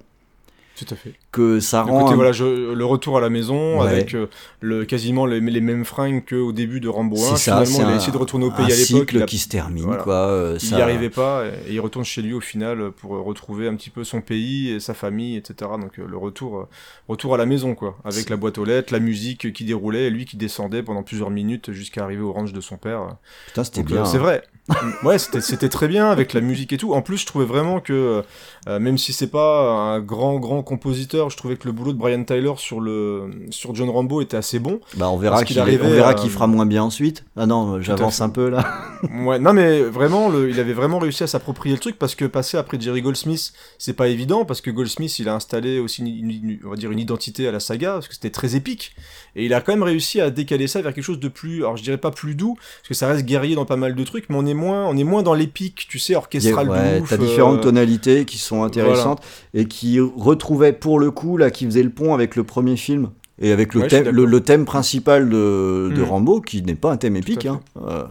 Tout 0.76 0.87
à 0.90 0.96
fait. 0.96 1.14
Que 1.32 1.61
ça 1.61 1.82
rend... 1.82 2.00
côté 2.02 2.12
un- 2.12 2.17
voilà, 2.17 2.32
je- 2.32 2.73
le 2.75 2.84
retour 2.84 3.17
à 3.17 3.20
la 3.23 3.31
maison 3.31 3.81
Ouais. 3.81 3.88
avec 3.88 4.14
euh, 4.14 4.26
le 4.61 4.84
quasiment 4.84 5.25
les, 5.26 5.40
les 5.40 5.61
mêmes 5.62 5.84
fringues 5.87 6.23
qu'au 6.29 6.52
début 6.52 6.79
de 6.79 6.88
Rambo 6.88 7.17
1. 7.17 7.19
c'est 7.20 7.26
ça, 7.31 7.37
Finalement, 7.64 7.64
c'est 7.64 7.82
il 7.82 7.88
a 7.88 7.96
essayé 7.96 8.12
de 8.12 8.19
retourner 8.19 8.44
au 8.44 8.50
pays 8.50 8.67
à 8.67 8.69
l'époque. 8.69 8.84
cycle 9.08 9.23
a- 9.23 9.26
qui 9.26 9.38
se 9.38 9.49
termine, 9.49 9.84
voilà. 9.84 10.02
quoi. 10.02 10.14
euh, 10.14 10.58
il 10.62 10.69
ça- 10.69 10.79
y 10.79 10.82
arrivait 10.82 11.08
pas 11.11 11.44
et 11.67 11.73
il 11.73 11.81
retourne 11.81 12.05
chez 12.05 12.20
lui 12.23 12.34
au 12.34 12.40
final 12.40 12.90
pour 12.93 13.12
retrouver 13.25 13.67
un 13.67 13.75
petit 13.76 13.90
peu 13.90 14.05
son 14.05 14.20
pays 14.20 14.70
et 14.70 14.79
sa 14.81 14.93
famille, 14.94 15.37
etc. 15.37 15.70
Donc 15.81 15.99
euh, 15.99 16.05
le 16.06 16.17
retour, 16.19 16.69
retour 17.08 17.34
à 17.34 17.38
la 17.38 17.46
maison 17.46 17.75
quoi, 17.75 17.96
avec 18.05 18.29
la 18.29 18.37
boîte 18.37 18.58
aux 18.58 18.64
lettres, 18.67 18.93
la 18.93 19.00
musique 19.00 19.52
qui 19.55 19.64
déroulait 19.64 20.08
et 20.08 20.11
lui 20.11 20.26
qui 20.26 20.37
descendait 20.37 20.82
pendant 20.82 21.02
plusieurs 21.02 21.31
minutes 21.31 21.73
jusqu'à 21.73 22.05
arriver 22.05 22.23
au 22.23 22.32
ranch 22.32 22.52
de 22.52 22.61
son 22.61 22.76
père. 22.76 23.17
Putain, 23.46 23.64
c'était 23.64 23.82
bien. 23.82 24.05
c'est 24.05 24.19
hein. 24.19 24.20
vrai. 24.20 24.43
ouais, 25.02 25.19
c'était 25.19 25.69
très 25.69 25.88
bien 25.88 26.08
avec 26.11 26.34
la 26.34 26.40
musique 26.40 26.73
et 26.73 26.76
tout. 26.76 26.94
En 26.94 27.02
plus, 27.02 27.17
je 27.19 27.26
trouvais 27.26 27.44
vraiment 27.44 27.81
que, 27.81 28.23
même 28.69 28.96
si 28.96 29.12
c'est 29.12 29.26
pas 29.31 29.73
un 29.73 29.99
grand 30.00 30.38
grand 30.38 30.62
compositeur, 30.62 31.22
je 31.31 31.37
trouvais 31.37 31.57
que 31.57 31.67
le 31.67 31.73
boulot 31.73 31.93
de 31.93 31.99
Brian 31.99 32.23
Tyler 32.25 32.53
sur 32.57 32.81
le 32.81 33.31
sur 33.51 33.75
John 33.75 33.89
Rambo 33.91 34.21
était 34.21 34.37
assez 34.37 34.59
bon. 34.59 34.81
Bah, 34.97 35.09
on 35.11 35.17
verra 35.17 35.45
qu'il 35.45 35.59
arrivait 35.59 35.85
on 35.87 35.91
verra 35.91 36.15
qu'il 36.15 36.31
fera 36.31 36.47
moins 36.47 36.67
bien 36.67 36.83
ensuite. 36.83 37.25
Ah 37.37 37.47
non, 37.47 37.75
à 37.75 37.81
j'avance 37.81 38.21
un 38.21 38.29
peu 38.31 38.49
là. 38.49 38.65
Ouais, 39.25 39.41
non 39.41 39.53
mais 39.53 39.81
vraiment, 39.83 40.29
le, 40.29 40.49
il 40.49 40.61
avait 40.61 40.73
vraiment 40.75 41.01
réussi 41.01 41.25
à 41.25 41.27
s'approprier 41.27 41.75
le 41.75 41.81
truc 41.81 41.99
parce 41.99 42.15
que 42.15 42.25
passer 42.25 42.56
après 42.56 42.81
Jerry 42.81 43.03
Goldsmith, 43.03 43.53
c'est 43.77 43.94
pas 43.94 44.06
évident 44.06 44.44
parce 44.44 44.61
que 44.61 44.70
Goldsmith, 44.70 45.19
il 45.19 45.29
a 45.29 45.35
installé 45.35 45.81
aussi 45.81 46.03
une, 46.03 46.31
une- 46.31 46.58
on 46.65 46.70
va 46.70 46.77
dire 46.77 46.93
une 46.93 47.01
identité 47.01 47.49
à 47.49 47.51
la 47.53 47.58
saga 47.58 47.94
parce 47.94 48.06
que 48.06 48.15
c'était 48.15 48.31
très 48.31 48.55
épique 48.55 48.94
et 49.35 49.44
il 49.44 49.55
a 49.55 49.61
quand 49.61 49.73
même 49.73 49.82
réussi 49.82 50.20
à 50.20 50.31
décaler 50.31 50.69
ça 50.69 50.82
vers 50.82 50.94
quelque 50.94 51.03
chose 51.03 51.19
de 51.19 51.27
plus, 51.27 51.58
alors 51.65 51.77
je 51.77 51.82
dirais 51.82 51.96
pas 51.99 52.13
plus 52.13 52.37
doux 52.37 52.55
parce 52.55 52.89
que 52.89 52.94
ça 52.94 53.08
reste 53.08 53.25
guerrier 53.27 53.56
dans 53.56 53.65
pas 53.65 53.77
mal 53.77 53.96
de 53.96 54.05
trucs, 54.05 54.29
mais 54.29 54.37
on 54.37 54.46
est 54.46 54.55
moins, 54.55 54.87
on 54.87 54.96
est 54.96 55.03
moins 55.05 55.23
dans 55.25 55.35
l'épique, 55.35 55.87
tu 55.89 55.99
sais, 55.99 56.15
orchestral 56.15 56.69
Ouais, 56.70 56.99
de 56.99 57.03
ouf. 57.03 57.08
t'as 57.11 57.17
différentes 57.17 57.58
euh, 57.58 57.63
tonalités 57.63 58.25
qui 58.25 58.39
sont 58.39 58.63
intéressantes 58.63 59.20
et 59.53 59.65
qui 59.67 59.99
retrouvaient 59.99 60.73
pour 60.73 61.01
le 61.01 61.11
coup 61.13 61.37
là 61.37 61.51
qui 61.51 61.65
faisait 61.67 61.83
le 61.85 61.91
pont 61.91 62.15
avec 62.15 62.35
le 62.37 62.45
premier 62.45 62.77
film 62.77 63.11
et 63.41 63.53
avec 63.53 63.75
le 63.75 63.83
Ouais, 63.83 63.89
thème 63.89 64.05
le, 64.07 64.13
d'accord. 64.13 64.27
le 64.27 64.41
thème 64.41 64.65
principal 64.65 65.29
de, 65.29 65.93
de 65.95 66.03
Mhm. 66.03 66.09
Rambo 66.09 66.41
qui 66.41 66.63
n'est 66.63 66.75
pas 66.75 66.91
un 66.93 66.97
thème 66.97 67.17
épique 67.17 67.47
à 67.47 67.53
hein. 67.53 67.61
Euh, 67.77 68.05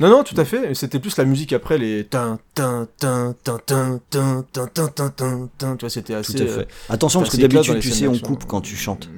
Non, 0.00 0.08
non, 0.10 0.22
tout 0.22 0.36
à 0.40 0.44
fait. 0.44 0.74
C'était 0.74 1.00
plus 1.00 1.16
la 1.16 1.24
musique 1.24 1.52
après 1.52 1.76
les 1.76 2.04
tin 2.04 2.38
tin 2.54 2.86
tin 2.98 3.34
tin 3.44 3.58
tin 3.66 4.00
tin 4.10 4.44
tin 4.52 4.66
tin 4.68 4.88
tin 4.88 5.08
tin 5.10 5.48
tin. 5.58 5.76
Tu 5.76 5.80
vois, 5.84 5.90
c'était 5.90 6.12
tout 6.12 6.18
assez. 6.20 6.40
à 6.40 6.44
euh, 6.44 6.58
fait. 6.60 6.68
Attention 6.88 7.20
parce 7.20 7.36
que 7.36 7.40
d'habitude 7.40 7.80
tu 7.80 7.90
sais 7.90 8.06
on 8.06 8.18
coupe 8.18 8.44
quand 8.46 8.60
tu 8.60 8.76
chantes. 8.76 9.08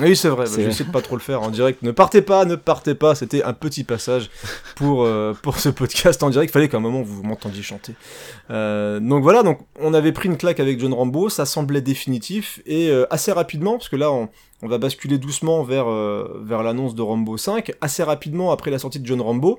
Oui, 0.00 0.16
c'est 0.16 0.28
vrai. 0.28 0.44
bah, 0.44 0.50
C'est- 0.52 0.62
J'essaie 0.64 0.84
de 0.84 0.90
pas 0.90 1.00
trop 1.02 1.16
le 1.16 1.20
faire 1.22 1.42
en 1.42 1.50
direct. 1.50 1.82
Ne 1.82 1.90
partez 1.90 2.22
pas, 2.22 2.44
ne 2.44 2.54
partez 2.56 2.94
pas. 2.94 3.14
C'était 3.14 3.42
un 3.42 3.52
petit 3.52 3.84
passage 3.84 4.30
pour 4.76 5.04
euh, 5.04 5.34
pour 5.42 5.58
ce 5.58 5.68
podcast 5.68 6.22
en 6.22 6.30
direct. 6.30 6.50
Il 6.50 6.52
fallait 6.52 6.68
qu'à 6.68 6.76
un 6.76 6.80
moment 6.80 7.02
vous 7.02 7.22
m'entendiez 7.22 7.62
chanter. 7.62 7.94
Euh, 8.50 9.00
donc 9.00 9.22
voilà. 9.22 9.42
Donc 9.42 9.60
on 9.80 9.94
avait 9.94 10.12
pris 10.12 10.28
une 10.28 10.36
claque 10.36 10.60
avec 10.60 10.80
John 10.80 10.92
Rambo. 10.94 11.28
Ça 11.28 11.46
semblait 11.46 11.80
définitif 11.80 12.60
et 12.66 12.88
euh, 12.90 13.06
assez 13.10 13.32
rapidement 13.32 13.72
parce 13.72 13.88
que 13.88 13.96
là 13.96 14.10
on 14.12 14.28
on 14.62 14.68
va 14.68 14.78
basculer 14.78 15.18
doucement 15.18 15.62
vers 15.64 15.86
euh, 15.88 16.40
vers 16.44 16.62
l'annonce 16.62 16.94
de 16.94 17.02
Rambo 17.02 17.36
5. 17.36 17.72
Assez 17.80 18.02
rapidement 18.02 18.52
après 18.52 18.70
la 18.70 18.78
sortie 18.78 19.00
de 19.00 19.06
John 19.06 19.20
Rambo. 19.20 19.58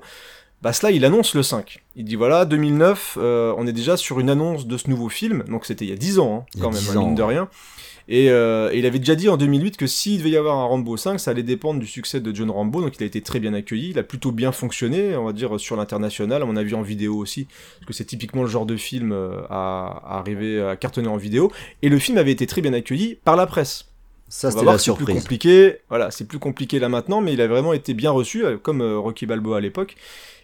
Bah 0.60 0.72
cela, 0.72 0.90
il 0.90 1.04
annonce 1.04 1.36
le 1.36 1.44
5. 1.44 1.84
Il 1.94 2.04
dit 2.04 2.16
voilà, 2.16 2.44
2009, 2.44 3.16
euh, 3.20 3.54
on 3.56 3.68
est 3.68 3.72
déjà 3.72 3.96
sur 3.96 4.18
une 4.18 4.28
annonce 4.28 4.66
de 4.66 4.76
ce 4.76 4.90
nouveau 4.90 5.08
film, 5.08 5.44
donc 5.48 5.64
c'était 5.64 5.84
il 5.84 5.90
y 5.90 5.92
a 5.92 5.96
10 5.96 6.18
ans, 6.18 6.44
hein, 6.48 6.58
quand 6.60 6.70
même, 6.72 6.80
10 6.80 6.96
hein, 6.96 7.00
mine 7.00 7.14
de 7.14 7.22
rien. 7.22 7.48
Et, 8.10 8.30
euh, 8.30 8.70
et 8.72 8.78
il 8.78 8.86
avait 8.86 8.98
déjà 8.98 9.14
dit 9.14 9.28
en 9.28 9.36
2008 9.36 9.76
que 9.76 9.86
s'il 9.86 10.18
devait 10.18 10.30
y 10.30 10.36
avoir 10.36 10.56
un 10.56 10.64
Rambo 10.64 10.96
5, 10.96 11.20
ça 11.20 11.30
allait 11.30 11.42
dépendre 11.42 11.78
du 11.78 11.86
succès 11.86 12.20
de 12.20 12.34
John 12.34 12.50
Rambo, 12.50 12.80
donc 12.80 12.96
il 12.96 13.02
a 13.02 13.06
été 13.06 13.20
très 13.20 13.38
bien 13.38 13.52
accueilli, 13.52 13.90
il 13.90 13.98
a 13.98 14.02
plutôt 14.02 14.32
bien 14.32 14.50
fonctionné, 14.50 15.14
on 15.16 15.24
va 15.24 15.34
dire, 15.34 15.60
sur 15.60 15.76
l'international, 15.76 16.42
on 16.42 16.56
a 16.56 16.62
vu 16.62 16.74
en 16.74 16.80
vidéo 16.80 17.16
aussi, 17.16 17.46
parce 17.78 17.86
que 17.86 17.92
c'est 17.92 18.06
typiquement 18.06 18.42
le 18.42 18.48
genre 18.48 18.64
de 18.64 18.76
film 18.76 19.12
euh, 19.12 19.42
à, 19.50 20.02
à 20.06 20.18
arriver 20.20 20.60
à 20.62 20.76
cartonner 20.76 21.08
en 21.08 21.18
vidéo, 21.18 21.52
et 21.82 21.90
le 21.90 21.98
film 21.98 22.16
avait 22.16 22.32
été 22.32 22.46
très 22.46 22.62
bien 22.62 22.72
accueilli 22.72 23.18
par 23.24 23.36
la 23.36 23.46
presse. 23.46 23.88
Ça, 24.28 24.50
c'était 24.50 24.64
la 24.64 24.72
que 24.72 24.78
c'est 24.78 24.92
plus 24.92 25.04
surprise. 25.04 25.22
compliqué. 25.22 25.76
Voilà, 25.88 26.10
c'est 26.10 26.26
plus 26.26 26.38
compliqué 26.38 26.78
là 26.78 26.88
maintenant, 26.88 27.20
mais 27.20 27.32
il 27.32 27.40
a 27.40 27.46
vraiment 27.46 27.72
été 27.72 27.94
bien 27.94 28.10
reçu, 28.10 28.44
euh, 28.44 28.58
comme 28.58 28.82
euh, 28.82 28.98
Rocky 28.98 29.26
Balboa 29.26 29.58
à 29.58 29.60
l'époque. 29.60 29.96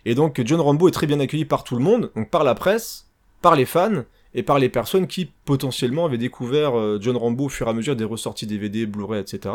Et 0.06 0.14
donc 0.14 0.40
John 0.44 0.60
Rambo 0.60 0.88
est 0.88 0.92
très 0.92 1.06
bien 1.06 1.20
accueilli 1.20 1.44
par 1.44 1.64
tout 1.64 1.76
le 1.76 1.82
monde, 1.82 2.10
donc 2.14 2.30
par 2.30 2.44
la 2.44 2.54
presse, 2.54 3.06
par 3.40 3.56
les 3.56 3.64
fans 3.64 4.04
et 4.34 4.42
par 4.42 4.58
les 4.58 4.68
personnes 4.68 5.06
qui 5.06 5.30
potentiellement 5.44 6.06
avaient 6.06 6.18
découvert 6.18 6.78
euh, 6.78 6.98
John 7.00 7.16
Rambo 7.16 7.44
au 7.44 7.48
fur 7.48 7.66
et 7.66 7.70
à 7.70 7.72
mesure 7.72 7.96
des 7.96 8.04
ressorties 8.04 8.46
DVD, 8.46 8.86
Blu-ray, 8.86 9.20
etc. 9.20 9.54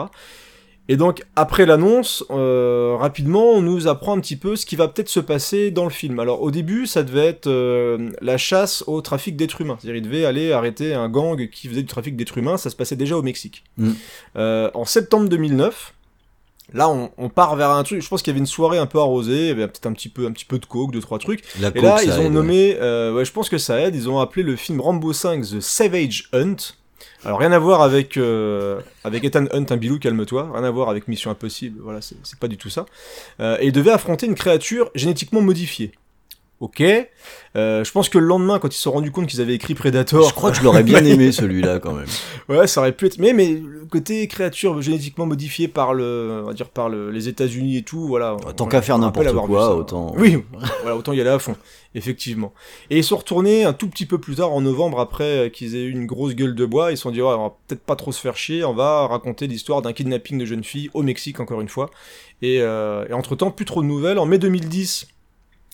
Et 0.89 0.97
donc 0.97 1.21
après 1.35 1.67
l'annonce, 1.67 2.25
euh, 2.31 2.95
rapidement, 2.99 3.51
on 3.51 3.61
nous 3.61 3.87
apprend 3.87 4.17
un 4.17 4.19
petit 4.19 4.35
peu 4.35 4.55
ce 4.55 4.65
qui 4.65 4.75
va 4.75 4.87
peut-être 4.87 5.07
se 5.07 5.19
passer 5.19 5.69
dans 5.69 5.83
le 5.83 5.91
film. 5.91 6.19
Alors 6.19 6.41
au 6.41 6.49
début, 6.49 6.87
ça 6.87 7.03
devait 7.03 7.27
être 7.27 7.45
euh, 7.45 8.09
la 8.21 8.37
chasse 8.39 8.83
au 8.87 8.99
trafic 9.01 9.35
d'êtres 9.35 9.61
humains. 9.61 9.77
C'est-à-dire 9.79 9.97
il 9.97 10.01
devait 10.01 10.25
aller 10.25 10.51
arrêter 10.51 10.95
un 10.95 11.07
gang 11.07 11.47
qui 11.47 11.67
faisait 11.67 11.81
du 11.81 11.87
trafic 11.87 12.17
d'êtres 12.17 12.39
humains. 12.39 12.57
Ça 12.57 12.71
se 12.71 12.75
passait 12.75 12.95
déjà 12.95 13.15
au 13.15 13.21
Mexique. 13.21 13.63
Mm. 13.77 13.91
Euh, 14.37 14.71
en 14.73 14.83
septembre 14.83 15.29
2009, 15.29 15.93
là 16.73 16.89
on, 16.89 17.11
on 17.17 17.29
part 17.29 17.55
vers 17.55 17.71
un 17.71 17.83
truc. 17.83 18.01
Je 18.01 18.07
pense 18.07 18.21
qu'il 18.21 18.31
y 18.31 18.33
avait 18.33 18.39
une 18.39 18.45
soirée 18.45 18.77
un 18.77 18.85
peu 18.85 18.99
arrosée, 18.99 19.41
il 19.41 19.47
y 19.47 19.51
avait 19.51 19.67
peut-être 19.67 19.87
un 19.87 19.93
petit 19.93 20.09
peu, 20.09 20.25
un 20.25 20.31
petit 20.31 20.45
peu 20.45 20.59
de 20.59 20.65
coke, 20.65 20.91
deux 20.91 21.01
trois 21.01 21.19
trucs. 21.19 21.43
La 21.59 21.69
Et 21.69 21.73
coke, 21.73 21.83
là, 21.83 22.03
ils 22.03 22.11
ont 22.19 22.25
aide, 22.25 22.33
nommé, 22.33 22.77
euh, 22.79 23.13
ouais, 23.13 23.25
je 23.25 23.31
pense 23.31 23.49
que 23.49 23.57
ça 23.57 23.79
aide, 23.79 23.95
ils 23.95 24.09
ont 24.09 24.19
appelé 24.19 24.43
le 24.43 24.55
film 24.55 24.81
Rambo 24.81 25.13
5 25.13 25.41
The 25.43 25.59
Savage 25.59 26.29
Hunt. 26.33 26.55
Alors 27.25 27.39
rien 27.39 27.51
à 27.51 27.59
voir 27.59 27.81
avec 27.81 28.15
euh, 28.17 28.79
avec 29.03 29.23
Ethan 29.23 29.45
Hunt, 29.51 29.65
un 29.69 29.77
bilou, 29.77 29.99
calme-toi. 29.99 30.51
Rien 30.53 30.63
à 30.63 30.71
voir 30.71 30.89
avec 30.89 31.07
Mission 31.07 31.31
Impossible. 31.31 31.79
Voilà, 31.83 31.99
c'est 32.01 32.39
pas 32.39 32.47
du 32.47 32.57
tout 32.57 32.69
ça. 32.69 32.85
Euh, 33.41 33.57
et 33.59 33.67
ils 33.67 33.71
devaient 33.73 33.91
affronter 33.91 34.25
une 34.25 34.35
créature 34.35 34.89
génétiquement 34.95 35.41
modifiée. 35.41 35.91
Ok. 36.59 36.83
Euh, 37.55 37.83
je 37.85 37.91
pense 37.91 38.09
que 38.09 38.17
le 38.17 38.25
lendemain, 38.25 38.59
quand 38.59 38.67
ils 38.67 38.75
se 38.77 38.81
sont 38.83 38.91
rendus 38.91 39.11
compte 39.11 39.27
qu'ils 39.27 39.39
avaient 39.39 39.55
écrit 39.55 39.75
Predator, 39.75 40.27
Je 40.27 40.33
crois 40.33 40.51
que 40.51 40.57
je 40.57 40.63
l'aurais 40.63 40.83
bien 40.83 41.03
aimé 41.05 41.31
celui-là 41.31 41.79
quand 41.79 41.93
même. 41.93 42.05
Ouais, 42.49 42.67
ça 42.67 42.81
aurait 42.81 42.91
pu 42.91 43.05
être. 43.05 43.17
Mais, 43.17 43.31
mais 43.31 43.51
le 43.53 43.85
côté 43.89 44.27
créature 44.27 44.81
génétiquement 44.81 45.25
modifiée 45.25 45.69
par 45.69 45.93
le, 45.93 46.41
on 46.43 46.47
va 46.47 46.53
dire 46.53 46.67
par 46.69 46.89
le- 46.89 47.11
les 47.11 47.29
États-Unis 47.29 47.77
et 47.77 47.83
tout, 47.83 48.05
voilà. 48.07 48.35
Tant 48.57 48.65
qu'à 48.65 48.81
faire 48.81 48.97
n'importe 48.99 49.25
quoi, 49.47 49.75
autant- 49.75 50.13
Oui, 50.17 50.37
voilà, 50.81 50.97
autant 50.97 51.13
y 51.13 51.21
aller 51.21 51.29
à 51.29 51.39
fond, 51.39 51.55
effectivement. 51.95 52.53
Et 52.89 52.97
ils 52.97 53.03
sont 53.05 53.15
retournés 53.17 53.63
un 53.63 53.73
tout 53.73 53.87
petit 53.87 54.05
peu 54.05 54.17
plus 54.17 54.35
tard, 54.35 54.51
en 54.51 54.59
novembre, 54.61 54.99
après 54.99 55.47
euh, 55.47 55.49
qu'ils 55.49 55.75
aient 55.77 55.83
eu 55.83 55.91
une 55.91 56.05
grosse 56.07 56.35
gueule 56.35 56.55
de 56.55 56.65
bois. 56.65 56.91
Ils 56.91 56.97
se 56.97 57.03
sont 57.03 57.11
dit, 57.11 57.21
ouais, 57.21 57.29
on 57.29 57.43
va 57.43 57.53
peut-être 57.67 57.83
pas 57.83 57.95
trop 57.95 58.11
se 58.11 58.19
faire 58.19 58.35
chier, 58.35 58.65
on 58.65 58.73
va 58.73 59.07
raconter 59.07 59.47
l'histoire 59.47 59.81
d'un 59.81 59.93
kidnapping 59.93 60.37
de 60.37 60.45
jeune 60.45 60.63
fille 60.65 60.89
au 60.93 61.03
Mexique, 61.03 61.39
encore 61.39 61.61
une 61.61 61.69
fois. 61.69 61.89
Et, 62.41 62.57
euh, 62.61 63.05
et 63.09 63.13
entre-temps, 63.13 63.49
plus 63.49 63.65
trop 63.65 63.81
de 63.81 63.87
nouvelles. 63.87 64.19
En 64.19 64.25
mai 64.25 64.37
2010. 64.39 65.07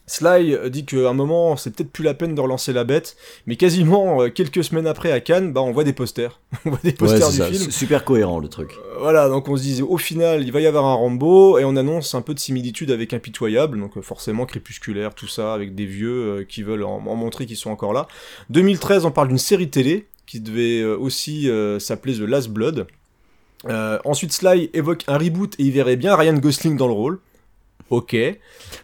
Sly 0.08 0.56
dit 0.70 0.86
qu'à 0.86 1.10
un 1.10 1.14
moment, 1.14 1.58
c'est 1.58 1.74
peut-être 1.76 1.92
plus 1.92 2.04
la 2.04 2.14
peine 2.14 2.36
de 2.36 2.42
relancer 2.42 2.74
la 2.74 2.84
bête, 2.84 3.16
mais 3.48 3.56
quasiment 3.56 4.22
euh, 4.22 4.30
quelques 4.30 4.64
semaines 4.64 4.88
après 4.88 5.12
à 5.12 5.20
Cannes, 5.20 5.52
bah 5.52 5.62
on 5.62 5.72
voit 5.72 5.84
des 5.84 5.94
posters. 5.94 6.40
on 6.66 6.70
voit 6.70 6.80
des 6.84 6.92
posters 6.92 7.32
du 7.32 7.38
ça, 7.38 7.48
film. 7.48 7.64
c'est 7.64 7.72
super 7.72 8.06
cohérent 8.06 8.40
le 8.40 8.48
truc. 8.48 8.72
Euh, 8.74 9.00
Voilà, 9.00 9.30
donc 9.30 9.48
on 9.50 9.58
se 9.58 9.64
disait 9.64 9.82
au 9.84 9.98
final 9.98 10.44
il 10.44 10.52
va 10.52 10.62
y 10.62 10.68
avoir 10.68 10.86
un 10.86 10.94
Rambo 10.94 11.58
et 11.58 11.66
on 11.66 11.76
annonce 11.76 12.14
un 12.14 12.22
peu 12.22 12.34
de 12.34 12.40
similitude 12.40 12.92
avec 12.92 13.14
Impitoyable, 13.14 13.80
donc 13.80 13.98
euh, 13.98 14.02
forcément 14.02 14.46
crépusculaire, 14.46 15.16
tout 15.16 15.28
ça, 15.28 15.54
avec 15.54 15.74
des 15.76 15.86
vieux 15.86 16.40
euh, 16.40 16.46
qui 16.48 16.62
veulent 16.64 16.84
en, 16.84 16.98
en 17.06 17.16
montrer 17.16 17.46
qu'ils 17.46 17.58
sont 17.58 17.72
encore 17.72 17.94
là. 17.94 18.08
2013, 18.52 19.06
on 19.06 19.12
parle 19.12 19.30
d'une 19.30 19.38
série 19.38 19.70
télé 19.70 20.06
qui 20.26 20.40
devait 20.40 20.82
euh, 20.82 20.98
aussi 20.98 21.50
euh, 21.50 21.80
s'appeler 21.80 22.16
The 22.16 22.22
Last 22.22 22.50
Blood. 22.50 22.88
Euh, 23.68 24.00
ensuite, 24.06 24.32
Sly 24.34 24.70
évoque 24.74 25.04
un 25.08 25.18
reboot 25.18 25.56
et 25.60 25.64
il 25.64 25.72
verrait 25.72 25.96
bien 25.96 26.16
Ryan 26.16 26.34
Gosling 26.34 26.78
dans 26.78 26.88
le 26.88 26.94
rôle. 26.94 27.20
Ok. 27.92 28.16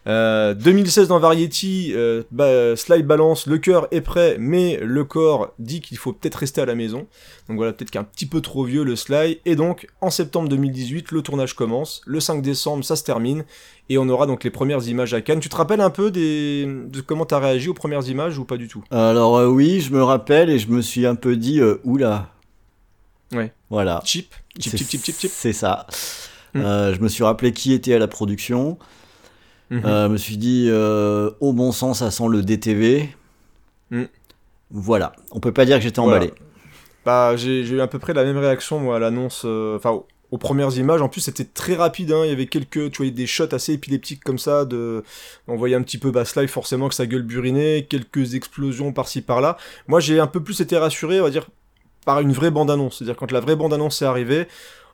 Euh, 0.08 0.53
2016 0.53 1.08
dans 1.08 1.20
Variety, 1.20 1.91
euh, 1.96 2.22
bah, 2.31 2.75
Sly 2.75 3.01
balance 3.01 3.48
le 3.48 3.58
cœur 3.58 3.88
est 3.91 4.01
prêt, 4.01 4.36
mais 4.39 4.77
le 4.81 5.03
corps 5.03 5.53
dit 5.58 5.81
qu'il 5.81 5.98
faut 5.98 6.13
peut-être 6.13 6.36
rester 6.36 6.62
à 6.62 6.65
la 6.65 6.75
maison. 6.75 7.08
Donc 7.50 7.58
voilà, 7.58 7.74
peut-être 7.74 7.89
qu'un 7.89 8.03
petit 8.03 8.27
peu 8.27 8.41
trop 8.41 8.63
vieux 8.63 8.84
le 8.84 8.96
Sly. 8.96 9.39
Et 9.46 9.55
donc, 9.55 9.88
en 10.01 10.12
septembre 10.12 10.50
2018, 10.50 11.12
le 11.12 11.22
tournage 11.24 11.55
commence. 11.55 12.01
Le 12.05 12.20
5 12.20 12.41
décembre, 12.43 12.84
ça 12.86 12.96
se 12.96 13.03
termine. 13.03 13.43
Et 13.89 13.98
on 13.98 14.08
aura 14.08 14.27
donc 14.27 14.43
les 14.43 14.51
premières 14.51 14.88
images 14.88 15.13
à 15.15 15.22
Cannes. 15.22 15.39
Tu 15.39 15.50
te 15.50 15.55
rappelles 15.55 15.81
un 15.81 15.89
peu 15.89 16.12
des... 16.12 16.65
de 16.67 17.01
comment 17.01 17.25
t'as 17.25 17.39
réagi 17.39 17.70
aux 17.70 17.74
premières 17.74 18.08
images 18.08 18.38
ou 18.38 18.46
pas 18.46 18.58
du 18.58 18.67
tout? 18.67 18.84
Alors 18.91 19.36
euh, 19.38 19.48
oui, 19.48 19.81
je 19.81 19.91
me 19.91 20.03
rappelle 20.03 20.50
et 20.51 20.60
je 20.60 20.70
me 20.70 20.81
suis 20.81 21.05
un 21.08 21.15
peu 21.15 21.36
dit, 21.36 21.60
euh, 21.60 21.81
oula. 21.84 22.29
Ouais. 23.34 23.51
Voilà. 23.70 24.01
Chip 24.05 24.34
Chip, 24.60 24.72
C'est- 24.72 24.77
chip, 24.77 24.88
chip, 24.89 25.03
chip, 25.03 25.15
chip. 25.20 25.31
C'est 25.34 25.53
ça. 25.53 25.88
Euh, 26.55 26.93
je 26.93 27.00
me 27.01 27.08
suis 27.08 27.24
rappelé 27.24 27.53
qui 27.53 27.74
était 27.74 27.93
à 27.93 28.00
la 28.00 28.08
production. 28.08 28.77
Mhm. 29.70 29.81
Euh, 29.86 30.08
je 30.08 30.12
me 30.12 30.17
suis 30.17 30.38
dit, 30.38 30.67
euh, 30.70 31.31
au 31.39 31.53
bon 31.53 31.72
sens, 31.72 32.00
ça 32.00 32.12
sent 32.12 32.27
le 32.29 32.41
DTV. 32.41 33.10
Hmm. 33.89 34.03
Voilà. 34.70 35.13
On 35.31 35.39
peut 35.39 35.51
pas 35.53 35.65
dire 35.65 35.77
que 35.77 35.84
j'étais 35.84 36.01
Voilà. 36.01 36.17
emballé. 36.17 36.34
Bah, 37.05 37.36
j'ai 37.36 37.62
eu 37.62 37.81
à 37.81 37.88
peu 37.88 38.00
près 38.00 38.13
la 38.13 38.24
même 38.24 38.38
réaction, 38.38 38.79
moi, 38.79 38.98
à 38.98 39.00
l'annonce. 39.00 39.46
Enfin, 39.46 39.91
aux- 39.91 40.08
aux 40.31 40.38
premières 40.38 40.77
images. 40.77 41.01
En 41.01 41.10
plus, 41.10 41.20
c'était 41.22 41.43
très 41.46 41.75
rapide. 41.75 42.12
Hein. 42.13 42.22
Il 42.25 42.29
y 42.29 42.31
avait 42.34 42.46
quelques, 42.48 42.91
tu 42.91 42.98
voyais 42.98 43.12
des 43.12 43.27
shots 43.27 43.53
assez 43.53 43.74
épileptiques 43.74 44.24
comme 44.24 44.38
ça. 44.38 44.63
De, 44.65 45.03
on 45.48 45.55
voyait 45.58 45.75
un 45.75 45.81
petit 45.81 45.98
peu 45.98 46.12
bah, 46.12 46.24
Sly, 46.25 46.48
forcément, 46.48 46.88
que 46.88 46.96
sa 46.96 47.05
gueule 47.05 47.24
burinait, 47.24 47.86
quelques 47.89 48.34
explosions 48.36 48.93
par-ci 48.93 49.22
par-là. 49.22 49.58
Moi, 49.88 50.00
j'ai 50.00 50.20
un 50.22 50.27
peu 50.27 50.41
plus 50.41 50.62
été 50.62 50.77
rassuré, 50.77 51.20
on 51.20 51.24
va 51.24 51.31
dire, 51.31 51.48
par 52.05 52.20
une 52.22 52.31
vraie 52.31 52.51
bande-annonce. 52.51 52.98
C'est-à-dire 53.00 53.15
quand 53.17 53.31
la 53.31 53.39
vraie 53.41 53.55
bande-annonce 53.58 54.01
est 54.01 54.05
arrivée. 54.05 54.48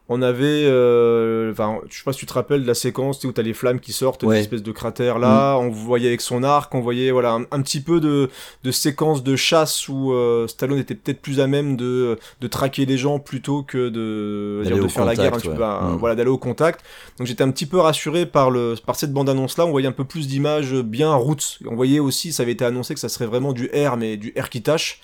On 0.10 0.22
avait, 0.22 0.64
euh, 0.66 1.52
enfin, 1.52 1.80
je 1.90 1.98
sais 1.98 2.04
pas 2.06 2.14
si 2.14 2.20
tu 2.20 2.26
te 2.26 2.34
rappelles 2.34 2.62
de 2.62 2.68
la 2.68 2.74
séquence 2.76 3.22
où 3.26 3.32
t'as 3.34 3.42
les 3.42 3.54
flammes 3.54 3.82
qui 3.82 3.92
sortent 3.92 4.24
Ouais. 4.24 4.36
des 4.36 4.42
espèces 4.42 4.64
de 4.64 4.72
cratères 4.72 5.20
là. 5.20 5.58
On 5.58 5.70
voyait 5.70 6.08
avec 6.08 6.22
son 6.22 6.44
arc, 6.44 6.74
on 6.74 6.80
voyait 6.80 7.12
voilà 7.12 7.32
un, 7.34 7.42
un 7.52 7.62
petit 7.62 7.82
peu 7.82 8.00
de, 8.00 8.30
de 8.64 8.72
séquence 8.72 9.22
de 9.22 9.36
chasse 9.36 9.90
où 9.90 10.14
euh, 10.14 10.48
Stallone 10.48 10.80
était 10.80 10.96
peut-être 10.96 11.22
plus 11.22 11.42
à 11.42 11.48
même 11.48 11.76
de, 11.76 12.18
de 12.40 12.48
traquer 12.48 12.86
les 12.86 12.98
gens 12.98 13.20
plutôt 13.20 13.64
que 13.64 13.90
de, 13.90 14.64
dire, 14.66 14.78
de 14.82 14.88
faire 14.88 15.04
la 15.04 15.14
guerre 15.16 15.34
un 15.34 15.38
petit 15.40 15.50
ouais. 15.50 15.56
peu, 15.56 15.64
à- 15.64 15.82
Mm. 15.82 15.98
voilà 15.98 16.16
d'aller 16.16 16.30
au 16.30 16.38
contact. 16.38 16.86
Donc 17.18 17.28
j'étais 17.28 17.44
un 17.44 17.52
petit 17.52 17.66
peu 17.66 17.78
rassuré 17.80 18.26
par 18.26 18.50
le 18.50 18.76
par 18.86 18.96
cette 18.96 19.12
bande 19.12 19.28
annonce 19.28 19.58
là. 19.58 19.66
On 19.66 19.72
voyait 19.72 19.88
un 19.90 19.92
peu 19.92 20.06
plus 20.06 20.28
d'images 20.28 20.74
bien 20.74 21.14
routes. 21.16 21.60
On 21.68 21.76
voyait 21.76 22.00
aussi, 22.00 22.32
ça 22.32 22.44
avait 22.44 22.54
été 22.54 22.64
annoncé 22.64 22.94
que 22.94 23.00
ça 23.02 23.10
serait 23.10 23.26
vraiment 23.26 23.52
du 23.52 23.66
R 23.76 23.98
mais 23.98 24.16
du 24.16 24.34
R 24.40 24.48
qui 24.50 24.62
tâche. 24.64 25.02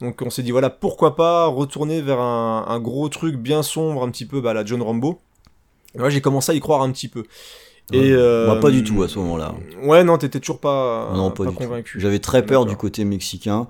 Donc 0.00 0.22
on 0.22 0.30
s'est 0.30 0.42
dit 0.42 0.50
voilà 0.50 0.70
pourquoi 0.70 1.14
pas 1.16 1.46
retourner 1.46 2.00
vers 2.02 2.20
un, 2.20 2.64
un 2.68 2.80
gros 2.80 3.08
truc 3.08 3.36
bien 3.36 3.62
sombre 3.62 4.02
un 4.02 4.10
petit 4.10 4.26
peu 4.26 4.40
bah, 4.40 4.52
la 4.54 4.64
John 4.64 4.82
Rambo. 4.82 5.20
Et 5.94 5.98
moi 5.98 6.10
j'ai 6.10 6.20
commencé 6.20 6.52
à 6.52 6.54
y 6.54 6.60
croire 6.60 6.82
un 6.82 6.90
petit 6.90 7.08
peu. 7.08 7.24
Et 7.92 8.12
euh, 8.12 8.46
Bah, 8.46 8.56
pas 8.60 8.70
du 8.70 8.82
tout 8.84 9.02
à 9.02 9.08
ce 9.08 9.18
moment-là. 9.18 9.54
Ouais 9.82 10.02
non 10.04 10.18
t'étais 10.18 10.40
toujours 10.40 10.60
pas 10.60 11.12
non, 11.14 11.30
pas, 11.30 11.44
pas 11.44 11.50
du 11.50 11.56
tout. 11.56 11.62
convaincu. 11.64 12.00
J'avais 12.00 12.18
très 12.18 12.44
peur 12.44 12.64
du 12.66 12.76
côté 12.76 13.04
mexicain. 13.04 13.68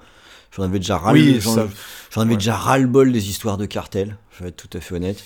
J'en 0.56 0.62
avais 0.64 0.78
déjà 0.78 0.98
ras 0.98 1.12
Oui, 1.12 1.38
j'en, 1.40 1.54
ça- 1.54 2.20
avais 2.20 2.34
déjà 2.36 2.54
ras-le-bol 2.54 3.10
des 3.10 3.28
histoires 3.30 3.56
de 3.56 3.64
cartel. 3.66 4.16
Je 4.32 4.42
vais 4.44 4.50
être 4.50 4.56
tout 4.68 4.76
à 4.76 4.80
fait 4.80 4.94
honnête. 4.94 5.22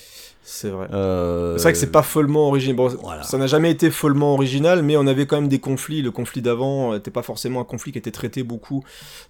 C'est 0.49 0.69
vrai. 0.69 0.87
Euh, 0.93 1.57
C'est 1.57 1.63
vrai 1.63 1.73
que 1.73 1.77
c'est 1.77 1.91
pas 1.91 2.03
follement 2.03 2.47
original. 2.47 2.77
Bon, 2.77 2.87
voilà. 3.03 3.23
Ça 3.23 3.37
n'a 3.37 3.47
jamais 3.47 3.69
été 3.69 3.91
follement 3.91 4.33
original, 4.33 4.81
mais 4.81 4.95
on 4.95 5.05
avait 5.05 5.25
quand 5.25 5.35
même 5.41 5.49
des 5.49 5.59
conflits. 5.59 6.01
Le 6.01 6.09
conflit 6.09 6.41
d'avant 6.41 6.93
n'était 6.93 7.11
pas 7.11 7.21
forcément 7.21 7.59
un 7.59 7.65
conflit 7.65 7.91
qui 7.91 7.97
était 7.97 8.11
traité 8.11 8.43
beaucoup 8.43 8.81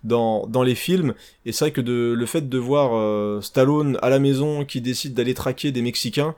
dans, 0.04 0.46
dans 0.46 0.62
les 0.62 0.76
films. 0.76 1.16
Et 1.48 1.52
c'est 1.54 1.66
vrai 1.66 1.72
que 1.72 1.82
de, 1.82 2.14
le 2.16 2.26
fait 2.28 2.48
de 2.48 2.58
voir 2.60 2.92
euh, 2.94 3.42
Stallone 3.42 3.98
à 4.04 4.10
la 4.12 4.20
maison 4.20 4.64
qui 4.64 4.80
décide 4.80 5.16
d'aller 5.16 5.34
traquer 5.34 5.72
des 5.72 5.82
Mexicains, 5.82 6.36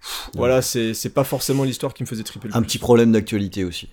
pff, 0.00 0.30
voilà, 0.34 0.62
c'est 0.62 0.94
c'est 0.94 1.10
pas 1.10 1.24
forcément 1.24 1.64
l'histoire 1.64 1.92
qui 1.92 2.02
me 2.02 2.08
faisait 2.08 2.24
triper 2.24 2.48
le 2.48 2.56
un 2.56 2.60
plus. 2.60 2.66
petit 2.66 2.78
problème 2.78 3.12
d'actualité 3.12 3.62
aussi. 3.64 3.90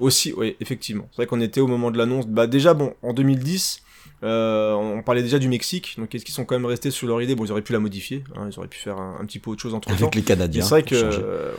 Aussi, 0.00 0.32
oui, 0.36 0.56
effectivement. 0.60 1.06
C'est 1.12 1.18
vrai 1.18 1.26
qu'on 1.26 1.40
était 1.40 1.60
au 1.60 1.68
moment 1.68 1.92
de 1.92 1.98
l'annonce. 1.98 2.26
Bah 2.26 2.48
déjà, 2.48 2.74
bon, 2.74 2.92
en 3.02 3.12
2010, 3.12 3.82
euh, 4.24 4.72
on 4.74 5.02
parlait 5.02 5.22
déjà 5.22 5.38
du 5.38 5.48
Mexique. 5.48 5.94
Donc, 5.98 6.14
est-ce 6.14 6.24
qu'ils 6.24 6.34
sont 6.34 6.44
quand 6.44 6.56
même 6.56 6.66
restés 6.66 6.90
sur 6.90 7.06
leur 7.06 7.22
idée? 7.22 7.34
Bon, 7.34 7.44
ils 7.44 7.52
auraient 7.52 7.62
pu 7.62 7.72
la 7.72 7.78
modifier. 7.78 8.24
hein, 8.36 8.48
ils 8.52 8.58
auraient 8.58 8.68
pu 8.68 8.78
faire 8.78 8.98
un, 8.98 9.16
un 9.20 9.24
petit 9.24 9.38
peu 9.38 9.50
autre 9.50 9.62
chose 9.62 9.74
entre 9.74 9.88
temps. 9.88 9.94
Avec 9.94 10.14
les 10.14 10.22
Canadiens. 10.22 10.62
C'est 10.62 10.70
vrai 10.70 10.82
que. 10.82 10.94
euh, 10.94 11.52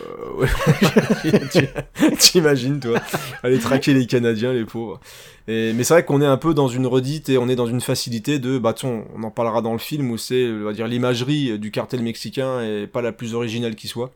T'imagines, 2.20 2.80
toi, 2.80 3.00
aller 3.44 3.60
traquer 3.60 3.94
les 3.94 4.06
Canadiens, 4.08 4.54
les 4.54 4.66
pauvres. 4.66 5.00
Et, 5.48 5.74
mais 5.74 5.84
c'est 5.84 5.94
vrai 5.94 6.06
qu'on 6.06 6.22
est 6.22 6.26
un 6.26 6.38
peu 6.38 6.54
dans 6.54 6.68
une 6.68 6.86
redite 6.86 7.30
et 7.30 7.38
on 7.38 7.50
est 7.50 7.56
dans 7.56 7.66
une 7.68 7.82
facilité 7.82 8.40
de. 8.40 8.58
Bah, 8.58 8.76
on, 8.84 9.04
on 9.16 9.24
en 9.24 9.32
parlera 9.32 9.62
dans 9.62 9.74
le 9.74 9.80
film 9.80 10.12
où 10.12 10.18
c'est, 10.18 10.50
on 10.52 10.64
va 10.66 10.74
dire, 10.74 10.88
l'imagerie 10.88 11.58
du 11.60 11.72
cartel 11.72 12.02
mexicain 12.02 12.62
est 12.62 12.88
pas 12.88 13.02
la 13.02 13.12
plus 13.12 13.34
originale 13.36 13.76
qui 13.76 13.88
soit. 13.88 14.12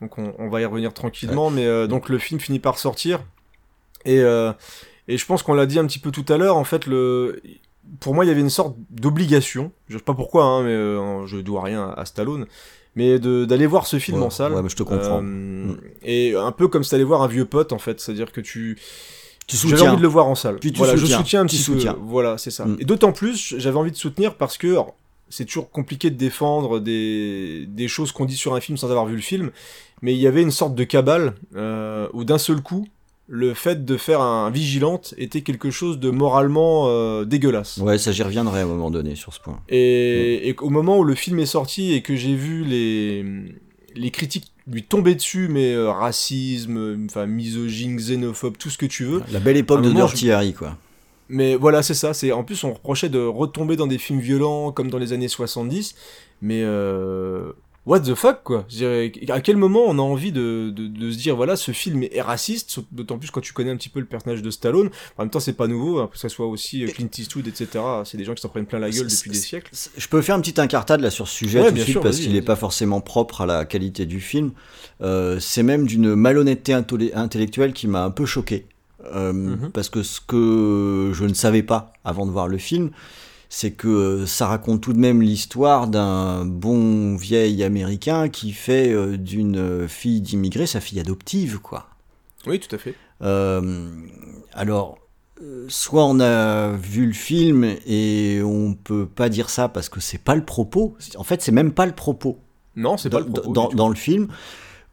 Donc, 0.00 0.16
on, 0.18 0.32
on 0.38 0.48
va 0.48 0.60
y 0.60 0.64
revenir 0.64 0.94
tranquillement. 0.94 1.50
Mais 1.50 1.66
euh, 1.66 1.86
donc, 1.86 2.08
le 2.08 2.18
film 2.18 2.40
finit 2.40 2.58
par 2.60 2.78
sortir. 2.78 3.20
Et, 4.06 4.20
euh, 4.20 4.52
et 5.08 5.18
je 5.18 5.26
pense 5.26 5.42
qu'on 5.42 5.52
l'a 5.54 5.66
dit 5.66 5.78
un 5.78 5.86
petit 5.86 5.98
peu 5.98 6.10
tout 6.10 6.24
à 6.28 6.38
l'heure, 6.38 6.56
en 6.56 6.64
fait, 6.64 6.86
le. 6.86 7.42
Pour 7.98 8.14
moi, 8.14 8.24
il 8.24 8.28
y 8.28 8.30
avait 8.30 8.40
une 8.40 8.50
sorte 8.50 8.76
d'obligation, 8.90 9.72
je 9.88 9.98
sais 9.98 10.04
pas 10.04 10.14
pourquoi, 10.14 10.44
hein, 10.44 10.62
mais 10.62 10.70
euh, 10.72 11.26
je 11.26 11.38
dois 11.38 11.62
rien 11.64 11.92
à, 11.96 12.04
Stallone, 12.04 12.46
mais 12.94 13.18
d'aller 13.18 13.66
voir 13.66 13.86
ce 13.86 13.98
film 13.98 14.18
Ouais, 14.20 14.26
en 14.26 14.30
salle. 14.30 14.52
ouais, 14.54 14.62
mais 14.62 14.68
je 14.68 14.76
te 14.76 14.82
comprends. 14.82 15.20
Euh, 15.24 15.74
Et 16.02 16.34
un 16.36 16.52
peu 16.52 16.68
comme 16.68 16.84
si 16.84 16.90
t'allais 16.90 17.04
voir 17.04 17.22
un 17.22 17.26
vieux 17.28 17.44
pote, 17.46 17.72
en 17.72 17.78
fait, 17.78 18.00
c'est-à-dire 18.00 18.30
que 18.32 18.40
tu, 18.40 18.78
Tu 19.46 19.56
j'avais 19.56 19.70
soutiens. 19.72 19.88
envie 19.90 19.96
de 19.96 20.02
le 20.02 20.08
voir 20.08 20.26
en 20.26 20.34
salle. 20.36 20.58
Puis 20.60 20.70
tu 20.72 20.78
voilà, 20.78 20.94
je 20.94 21.00
soutiens. 21.00 21.18
soutiens 21.18 21.40
un 21.42 21.46
Tu 21.46 21.56
petit 21.56 21.64
peu. 21.70 21.74
soutiens. 21.78 21.96
Voilà, 22.00 22.38
c'est 22.38 22.50
ça. 22.52 22.64
Mm. 22.66 22.76
Et 22.80 22.84
d'autant 22.84 23.12
plus, 23.12 23.54
j'avais 23.58 23.76
envie 23.76 23.90
de 23.92 23.96
soutenir 23.96 24.34
parce 24.36 24.56
que 24.56 24.76
c'est 25.28 25.44
toujours 25.44 25.70
compliqué 25.70 26.10
de 26.10 26.16
défendre 26.16 26.78
des, 26.80 27.64
des 27.68 27.88
choses 27.88 28.12
qu'on 28.12 28.24
dit 28.24 28.36
sur 28.36 28.54
un 28.54 28.60
film 28.60 28.76
sans 28.78 28.90
avoir 28.90 29.06
vu 29.06 29.14
le 29.16 29.20
film, 29.22 29.50
mais 30.02 30.12
il 30.14 30.18
y 30.20 30.26
avait 30.26 30.42
une 30.42 30.50
sorte 30.50 30.74
de 30.74 30.84
cabale 30.84 31.34
euh, 31.56 32.08
où 32.12 32.24
d'un 32.24 32.38
seul 32.38 32.60
coup, 32.62 32.86
le 33.32 33.54
fait 33.54 33.84
de 33.84 33.96
faire 33.96 34.20
un 34.20 34.50
vigilante 34.50 35.14
était 35.16 35.42
quelque 35.42 35.70
chose 35.70 36.00
de 36.00 36.10
moralement 36.10 36.86
euh, 36.88 37.24
dégueulasse. 37.24 37.76
Ouais, 37.76 37.96
ça 37.96 38.10
j'y 38.10 38.24
reviendrai 38.24 38.60
à 38.60 38.62
un 38.64 38.66
moment 38.66 38.90
donné 38.90 39.14
sur 39.14 39.32
ce 39.32 39.38
point. 39.38 39.60
Et, 39.68 40.48
et 40.48 40.54
qu'au 40.56 40.68
moment 40.68 40.98
où 40.98 41.04
le 41.04 41.14
film 41.14 41.38
est 41.38 41.46
sorti 41.46 41.92
et 41.92 42.02
que 42.02 42.16
j'ai 42.16 42.34
vu 42.34 42.64
les, 42.64 43.24
les 43.94 44.10
critiques 44.10 44.50
lui 44.66 44.82
tomber 44.82 45.14
dessus, 45.14 45.46
mais 45.48 45.72
euh, 45.72 45.92
racisme, 45.92 47.06
enfin 47.06 47.26
misogyne, 47.26 47.96
xénophobe, 47.96 48.56
tout 48.56 48.68
ce 48.68 48.78
que 48.78 48.86
tu 48.86 49.04
veux. 49.04 49.22
La 49.32 49.38
belle 49.38 49.56
époque 49.56 49.82
de 49.82 49.90
Dirty 49.90 50.32
Harry, 50.32 50.52
quoi. 50.52 50.76
Mais 51.28 51.54
voilà, 51.54 51.84
c'est 51.84 51.94
ça. 51.94 52.12
C'est 52.12 52.32
en 52.32 52.42
plus 52.42 52.64
on 52.64 52.72
reprochait 52.72 53.08
de 53.08 53.20
retomber 53.20 53.76
dans 53.76 53.86
des 53.86 53.98
films 53.98 54.18
violents 54.18 54.72
comme 54.72 54.90
dans 54.90 54.98
les 54.98 55.12
années 55.12 55.28
70. 55.28 55.94
Mais 56.42 56.62
euh, 56.64 57.52
what 57.86 58.00
the 58.00 58.14
fuck 58.14 58.42
quoi 58.44 58.64
Je 58.68 58.76
dirais, 58.76 59.12
À 59.28 59.40
quel 59.40 59.56
moment 59.56 59.84
on 59.86 59.98
a 59.98 60.02
envie 60.02 60.32
de, 60.32 60.70
de, 60.74 60.86
de 60.86 61.10
se 61.10 61.16
dire 61.18 61.36
voilà 61.36 61.56
ce 61.56 61.72
film 61.72 62.02
est 62.02 62.20
raciste, 62.20 62.80
d'autant 62.92 63.18
plus 63.18 63.30
quand 63.30 63.40
tu 63.40 63.52
connais 63.52 63.70
un 63.70 63.76
petit 63.76 63.88
peu 63.88 64.00
le 64.00 64.06
personnage 64.06 64.42
de 64.42 64.50
Stallone. 64.50 64.90
En 65.18 65.22
même 65.22 65.30
temps 65.30 65.40
c'est 65.40 65.52
pas 65.54 65.66
nouveau, 65.66 65.98
hein, 65.98 66.08
que 66.12 66.18
ce 66.18 66.28
soit 66.28 66.46
aussi 66.46 66.84
euh, 66.84 66.88
Clint 66.88 67.08
Eastwood, 67.18 67.46
etc. 67.48 67.82
C'est 68.04 68.16
des 68.18 68.24
gens 68.24 68.34
qui 68.34 68.42
s'en 68.42 68.48
prennent 68.48 68.66
plein 68.66 68.78
la 68.78 68.90
gueule 68.90 69.06
depuis 69.08 69.30
des 69.30 69.36
siècles. 69.36 69.70
Je 69.96 70.08
peux 70.08 70.22
faire 70.22 70.36
une 70.36 70.42
petite 70.42 70.58
incartade 70.58 71.00
là 71.00 71.10
sur 71.10 71.26
ce 71.28 71.34
sujet 71.34 71.60
Ouais, 71.60 71.68
tout 71.68 71.74
de 71.76 71.80
suite 71.80 71.92
sûr, 71.92 72.00
parce 72.02 72.18
qu'il 72.18 72.32
n'est 72.32 72.42
pas 72.42 72.56
forcément 72.56 73.00
propre 73.00 73.40
à 73.42 73.46
la 73.46 73.64
qualité 73.64 74.06
du 74.06 74.20
film. 74.20 74.52
Euh, 75.00 75.38
c'est 75.40 75.62
même 75.62 75.86
d'une 75.86 76.14
malhonnêteté 76.14 76.74
intellectuelle 76.74 77.72
qui 77.72 77.88
m'a 77.88 78.04
un 78.04 78.10
peu 78.10 78.26
choqué. 78.26 78.66
Euh, 79.14 79.32
Mhm. 79.32 79.70
Parce 79.72 79.88
que 79.88 80.02
ce 80.02 80.20
que 80.20 81.10
je 81.14 81.24
ne 81.24 81.32
savais 81.32 81.62
pas 81.62 81.94
avant 82.04 82.26
de 82.26 82.30
voir 82.30 82.48
le 82.48 82.58
film, 82.58 82.90
c'est 83.52 83.72
que 83.72 84.24
ça 84.26 84.46
raconte 84.46 84.80
tout 84.80 84.92
de 84.94 84.98
même 84.98 85.20
l'histoire 85.20 85.88
d'un 85.88 86.44
bon 86.46 87.16
vieil 87.16 87.62
américain 87.64 88.28
qui 88.28 88.52
fait 88.52 88.90
euh, 88.92 89.16
d'une 89.18 89.86
fille 89.88 90.20
d'immigré 90.22 90.66
sa 90.66 90.80
fille 90.80 91.00
adoptive, 91.00 91.58
quoi. 91.58 91.88
Oui, 92.46 92.58
tout 92.60 92.74
à 92.74 92.78
fait. 92.78 92.94
Euh, 93.22 93.90
alors, 94.54 94.98
euh, 95.42 95.66
soit 95.68 96.04
on 96.06 96.20
a 96.20 96.70
vu 96.72 97.06
le 97.06 97.12
film 97.12 97.64
et 97.86 98.40
on 98.44 98.72
peut 98.74 99.04
pas 99.06 99.28
dire 99.28 99.50
ça 99.50 99.68
parce 99.68 99.88
que 99.88 100.00
c'est 100.00 100.18
pas 100.22 100.34
le 100.36 100.44
propos. 100.44 100.96
En 101.16 101.24
fait, 101.24 101.42
c'est 101.42 101.52
même 101.52 101.72
pas 101.72 101.86
le 101.86 101.92
propos 101.92 102.38
Non, 102.76 102.96
c'est 102.96 103.10
pas 103.10 103.20
dans, 103.20 103.26
le 103.26 103.32
propos. 103.32 103.74
dans- 103.74 103.88
le 103.88 103.94
film. 103.96 104.28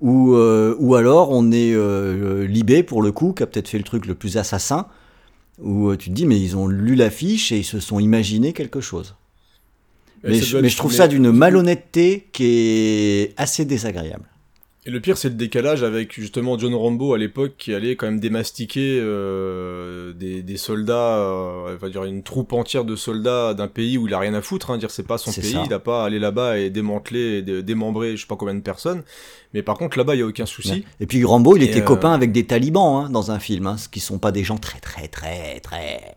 Ou, 0.02 0.34
euh, 0.36 0.76
ou 0.80 0.96
alors 0.96 1.32
on 1.32 1.52
est 1.52 1.74
euh, 1.74 2.46
Libé 2.48 2.84
pour 2.84 3.02
le 3.02 3.12
coup, 3.12 3.34
qui 3.34 3.44
a 3.44 3.48
peut-être 3.48 3.68
fait 3.68 3.78
le 3.78 3.84
truc 3.84 4.06
le 4.06 4.14
plus 4.16 4.38
assassin, 4.38 4.88
où 5.60 5.90
euh, 5.90 5.98
tu 5.98 6.10
te 6.10 6.14
dis 6.16 6.26
mais 6.26 6.40
ils 6.40 6.56
ont 6.56 6.68
lu 6.68 6.96
l'affiche 6.96 7.52
et 7.52 7.58
ils 7.58 7.66
se 7.66 7.80
sont 7.80 8.00
imaginés 8.00 8.54
quelque 8.54 8.82
chose. 8.82 9.16
Mais, 10.24 10.40
je, 10.40 10.58
mais 10.58 10.70
trouve 10.70 10.94
ça 10.94 11.08
d'une 11.08 11.32
malhonnêteté 11.32 12.28
qui 12.32 12.46
est 12.46 13.34
assez 13.38 13.66
désagréable. 13.66 14.26
Et 14.88 14.90
le 14.90 15.02
pire, 15.02 15.18
c'est 15.18 15.28
le 15.28 15.36
décalage 15.36 15.84
avec 15.84 16.14
justement 16.14 16.58
John 16.58 16.74
Rambo 16.74 17.14
à 17.14 17.18
l'époque 17.18 17.56
qui 17.58 17.74
allait 17.74 17.98
quand 17.98 18.06
même 18.06 18.22
démastiquer 18.22 19.00
euh, 19.02 20.14
des, 20.14 20.42
des 20.42 20.56
soldats, 20.56 21.18
euh, 21.18 21.74
on 21.74 21.76
va 21.76 21.90
dire 21.90 22.06
une 22.06 22.24
troupe 22.24 22.54
entière 22.54 22.86
de 22.86 22.96
soldats 22.96 23.54
d'un 23.54 23.68
pays 23.68 23.98
où 23.98 24.08
il 24.08 24.14
a 24.14 24.20
rien 24.20 24.34
à 24.34 24.42
foutre. 24.42 24.72
Hein, 24.72 24.78
dire 24.78 24.90
c'est 24.90 25.06
pas 25.06 25.18
son 25.18 25.34
pays, 25.34 25.52
ça. 25.52 25.64
il 25.66 25.74
a 25.74 25.80
pas 25.80 26.04
à 26.04 26.06
aller 26.06 26.20
là-bas 26.20 26.58
et 26.58 26.70
démanteler, 26.70 27.40
et 27.40 27.42
dé- 27.42 27.64
démembrer, 27.64 28.16
je 28.16 28.22
sais 28.22 28.28
pas 28.28 28.38
combien 28.38 28.56
de 28.56 28.62
personnes. 28.62 29.04
Mais 29.54 29.62
par 29.62 29.78
contre 29.78 29.98
là-bas, 29.98 30.16
il 30.16 30.20
y 30.20 30.24
a 30.24 30.26
aucun 30.26 30.46
souci. 30.46 30.86
Et 31.02 31.06
puis 31.06 31.22
Rambo, 31.26 31.58
il 31.58 31.64
Et, 31.64 31.66
était 31.66 31.82
euh, 31.82 31.84
copain 31.84 32.14
avec 32.14 32.32
des 32.32 32.46
talibans 32.46 33.06
hein, 33.06 33.10
dans 33.10 33.32
un 33.32 33.40
film, 33.40 33.68
hein, 33.68 33.76
ce 33.76 33.90
qui 33.90 34.00
sont 34.00 34.20
pas 34.20 34.32
des 34.32 34.46
gens 34.46 34.58
très 34.58 34.80
très 34.80 35.10
très 35.10 35.60
très. 35.60 36.14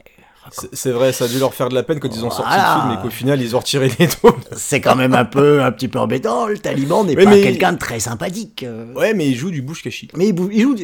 C'est- 0.73 0.91
vrai, 0.91 1.13
ça 1.13 1.25
a 1.25 1.29
dû 1.29 1.39
leur 1.39 1.55
faire 1.55 1.69
de 1.69 1.75
la 1.75 1.83
peine 1.83 2.01
quand 2.01 2.09
ils 2.15 2.25
ont 2.25 2.31
sorti 2.31 2.43
Voilà. 2.49 2.75
le 2.77 2.81
film 2.91 2.99
et 2.99 3.03
qu'au 3.03 3.11
final 3.11 3.41
ils 3.41 3.55
ont 3.57 3.59
retiré 3.61 3.91
les 3.99 4.09
troupes. 4.09 4.37
C'est 4.57 4.81
quand 4.81 4.97
même 4.97 5.15
un 5.15 5.25
peu 5.25 5.63
un 5.63 5.71
petit 5.73 5.89
peu 5.89 5.99
embêtant. 5.99 6.47
Le 6.47 6.59
taliban 6.59 7.05
n'est 7.05 7.17
Oui, 7.17 7.25
pas 7.25 7.31
mais- 7.31 7.43
quelqu'un 7.43 7.73
de 7.73 7.79
très 7.79 8.01
sympathique. 8.01 8.63
euh. 8.65 8.93
Ouais, 8.95 9.15
mais 9.15 9.29
ils 9.29 9.37
jouent 9.37 9.51
du 9.51 9.63
bouche 9.63 9.83
cachi. 9.83 10.09
Mais 10.17 10.29
il, 10.29 10.33
bou- 10.33 10.51
il 10.53 10.63
joue. 10.63 10.77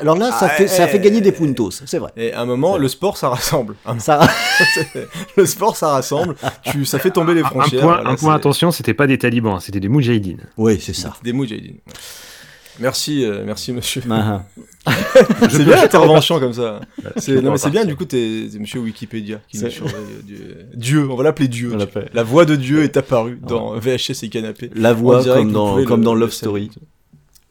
alors, 0.00 0.16
là, 0.16 0.30
ça, 0.32 0.46
Ah, 0.46 0.48
fait, 0.48 0.66
ça 0.66 0.84
eh, 0.84 0.88
fait 0.88 1.00
gagner 1.00 1.20
des 1.20 1.28
eh, 1.30 1.32
puntos, 1.32 1.70
c'est 1.86 1.98
vrai. 1.98 2.10
Et 2.16 2.32
à 2.32 2.40
un 2.40 2.44
moment, 2.46 2.76
le 2.76 2.88
sport, 2.88 3.16
ça 3.16 3.28
rassemble. 3.28 3.76
Un- 3.86 3.98
Ça, 4.02 4.20
le 5.36 5.46
sport, 5.46 5.76
ça 5.76 5.88
rassemble. 5.88 6.34
Tu, 6.64 6.84
ça 6.84 6.98
fait 6.98 7.10
tomber 7.10 7.34
les 7.34 7.42
Un 7.42 7.46
frontières. 7.46 7.80
point, 7.82 7.94
Voilà, 7.94 8.10
un 8.10 8.14
point 8.16 8.34
attention, 8.34 8.70
c'était 8.72 8.94
pas 8.94 9.06
des 9.06 9.18
talibans, 9.18 9.60
c'était 9.60 9.80
des 9.80 9.88
moudjahidines. 9.88 10.42
oui, 10.56 10.80
c'est 10.80 10.94
ça. 10.94 11.12
Des 11.22 11.32
moudjahidines. 11.32 11.76
Ouais. 11.86 11.92
Merci, 12.80 13.24
euh, 13.24 13.42
merci 13.44 13.72
monsieur. 13.72 14.02
Ah, 14.10 14.42
C'est 15.50 15.64
bien 15.64 15.76
l'intervention 15.76 16.40
comme 16.40 16.52
ça. 16.54 16.80
C'est, 17.16 17.40
non, 17.42 17.52
mais 17.52 17.58
c'est 17.58 17.70
bien, 17.70 17.84
du 17.84 17.94
coup, 17.96 18.04
t'es, 18.04 18.48
c'est 18.50 18.58
monsieur 18.58 18.80
Wikipédia 18.80 19.40
qui 19.48 19.58
nous 19.58 19.64
C'est- 19.64 19.70
surveille. 19.70 19.94
euh, 19.96 20.22
Dieu. 20.24 20.56
Dieu, 20.74 21.08
on 21.10 21.14
va 21.16 21.24
l'appeler 21.24 21.48
Dieu. 21.48 21.72
La 22.14 22.22
voix 22.22 22.44
de 22.44 22.56
Dieu 22.56 22.82
est 22.82 22.96
apparue 22.96 23.38
dans 23.46 23.78
VHS 23.78 24.22
et 24.24 24.28
Canapé. 24.28 24.70
La 24.74 24.92
voix 24.92 25.22
comme 25.22 25.52
dans, 25.52 25.84
comme 25.84 26.02
Love. 26.02 26.30
Story. 26.32 26.70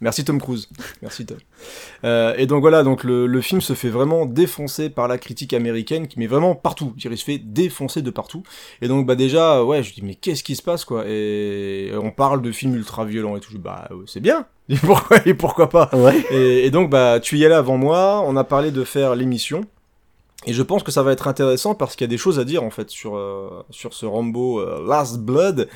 Merci 0.01 0.25
Tom 0.25 0.41
Cruise. 0.41 0.67
Merci 1.03 1.25
Tom. 1.25 1.37
Euh, 2.03 2.33
et 2.37 2.47
donc 2.47 2.61
voilà, 2.61 2.83
donc 2.83 3.03
le, 3.03 3.27
le 3.27 3.41
film 3.41 3.61
se 3.61 3.73
fait 3.73 3.89
vraiment 3.89 4.25
défoncer 4.25 4.89
par 4.89 5.07
la 5.07 5.19
critique 5.19 5.53
américaine 5.53 6.07
qui 6.07 6.17
met 6.19 6.25
vraiment 6.27 6.55
partout. 6.55 6.93
Il 6.97 7.17
se 7.17 7.23
fait 7.23 7.37
défoncer 7.37 8.01
de 8.01 8.09
partout. 8.09 8.41
Et 8.81 8.87
donc 8.87 9.05
bah 9.05 9.15
déjà, 9.15 9.63
ouais, 9.63 9.83
je 9.83 9.93
dis 9.93 10.01
mais 10.03 10.15
qu'est-ce 10.15 10.43
qui 10.43 10.55
se 10.55 10.63
passe 10.63 10.85
quoi? 10.85 11.03
Et 11.07 11.91
on 12.01 12.09
parle 12.09 12.41
de 12.41 12.51
films 12.51 12.75
ultra 12.75 13.05
violents 13.05 13.37
et 13.37 13.39
tout. 13.39 13.57
Bah 13.59 13.87
euh, 13.91 14.03
c'est 14.07 14.21
bien. 14.21 14.45
Et 14.69 14.77
pourquoi 14.77 15.17
et 15.25 15.33
pourquoi 15.33 15.67
pas? 15.69 15.89
Ouais. 15.91 16.23
et, 16.31 16.65
et 16.65 16.71
donc, 16.71 16.89
bah, 16.89 17.19
tu 17.19 17.37
y 17.37 17.45
allais 17.45 17.55
avant 17.55 17.75
moi, 17.77 18.23
on 18.25 18.37
a 18.37 18.45
parlé 18.45 18.71
de 18.71 18.85
faire 18.85 19.15
l'émission. 19.15 19.65
Et 20.47 20.53
je 20.53 20.63
pense 20.63 20.81
que 20.81 20.91
ça 20.91 21.03
va 21.03 21.11
être 21.11 21.27
intéressant 21.27 21.75
parce 21.75 21.95
qu'il 21.95 22.05
y 22.05 22.09
a 22.09 22.09
des 22.09 22.17
choses 22.17 22.39
à 22.39 22.43
dire 22.45 22.63
en 22.63 22.71
fait 22.71 22.89
sur, 22.89 23.15
euh, 23.15 23.63
sur 23.69 23.93
ce 23.93 24.05
Rambo 24.05 24.59
euh, 24.59 24.83
Last 24.87 25.19
Blood. 25.19 25.67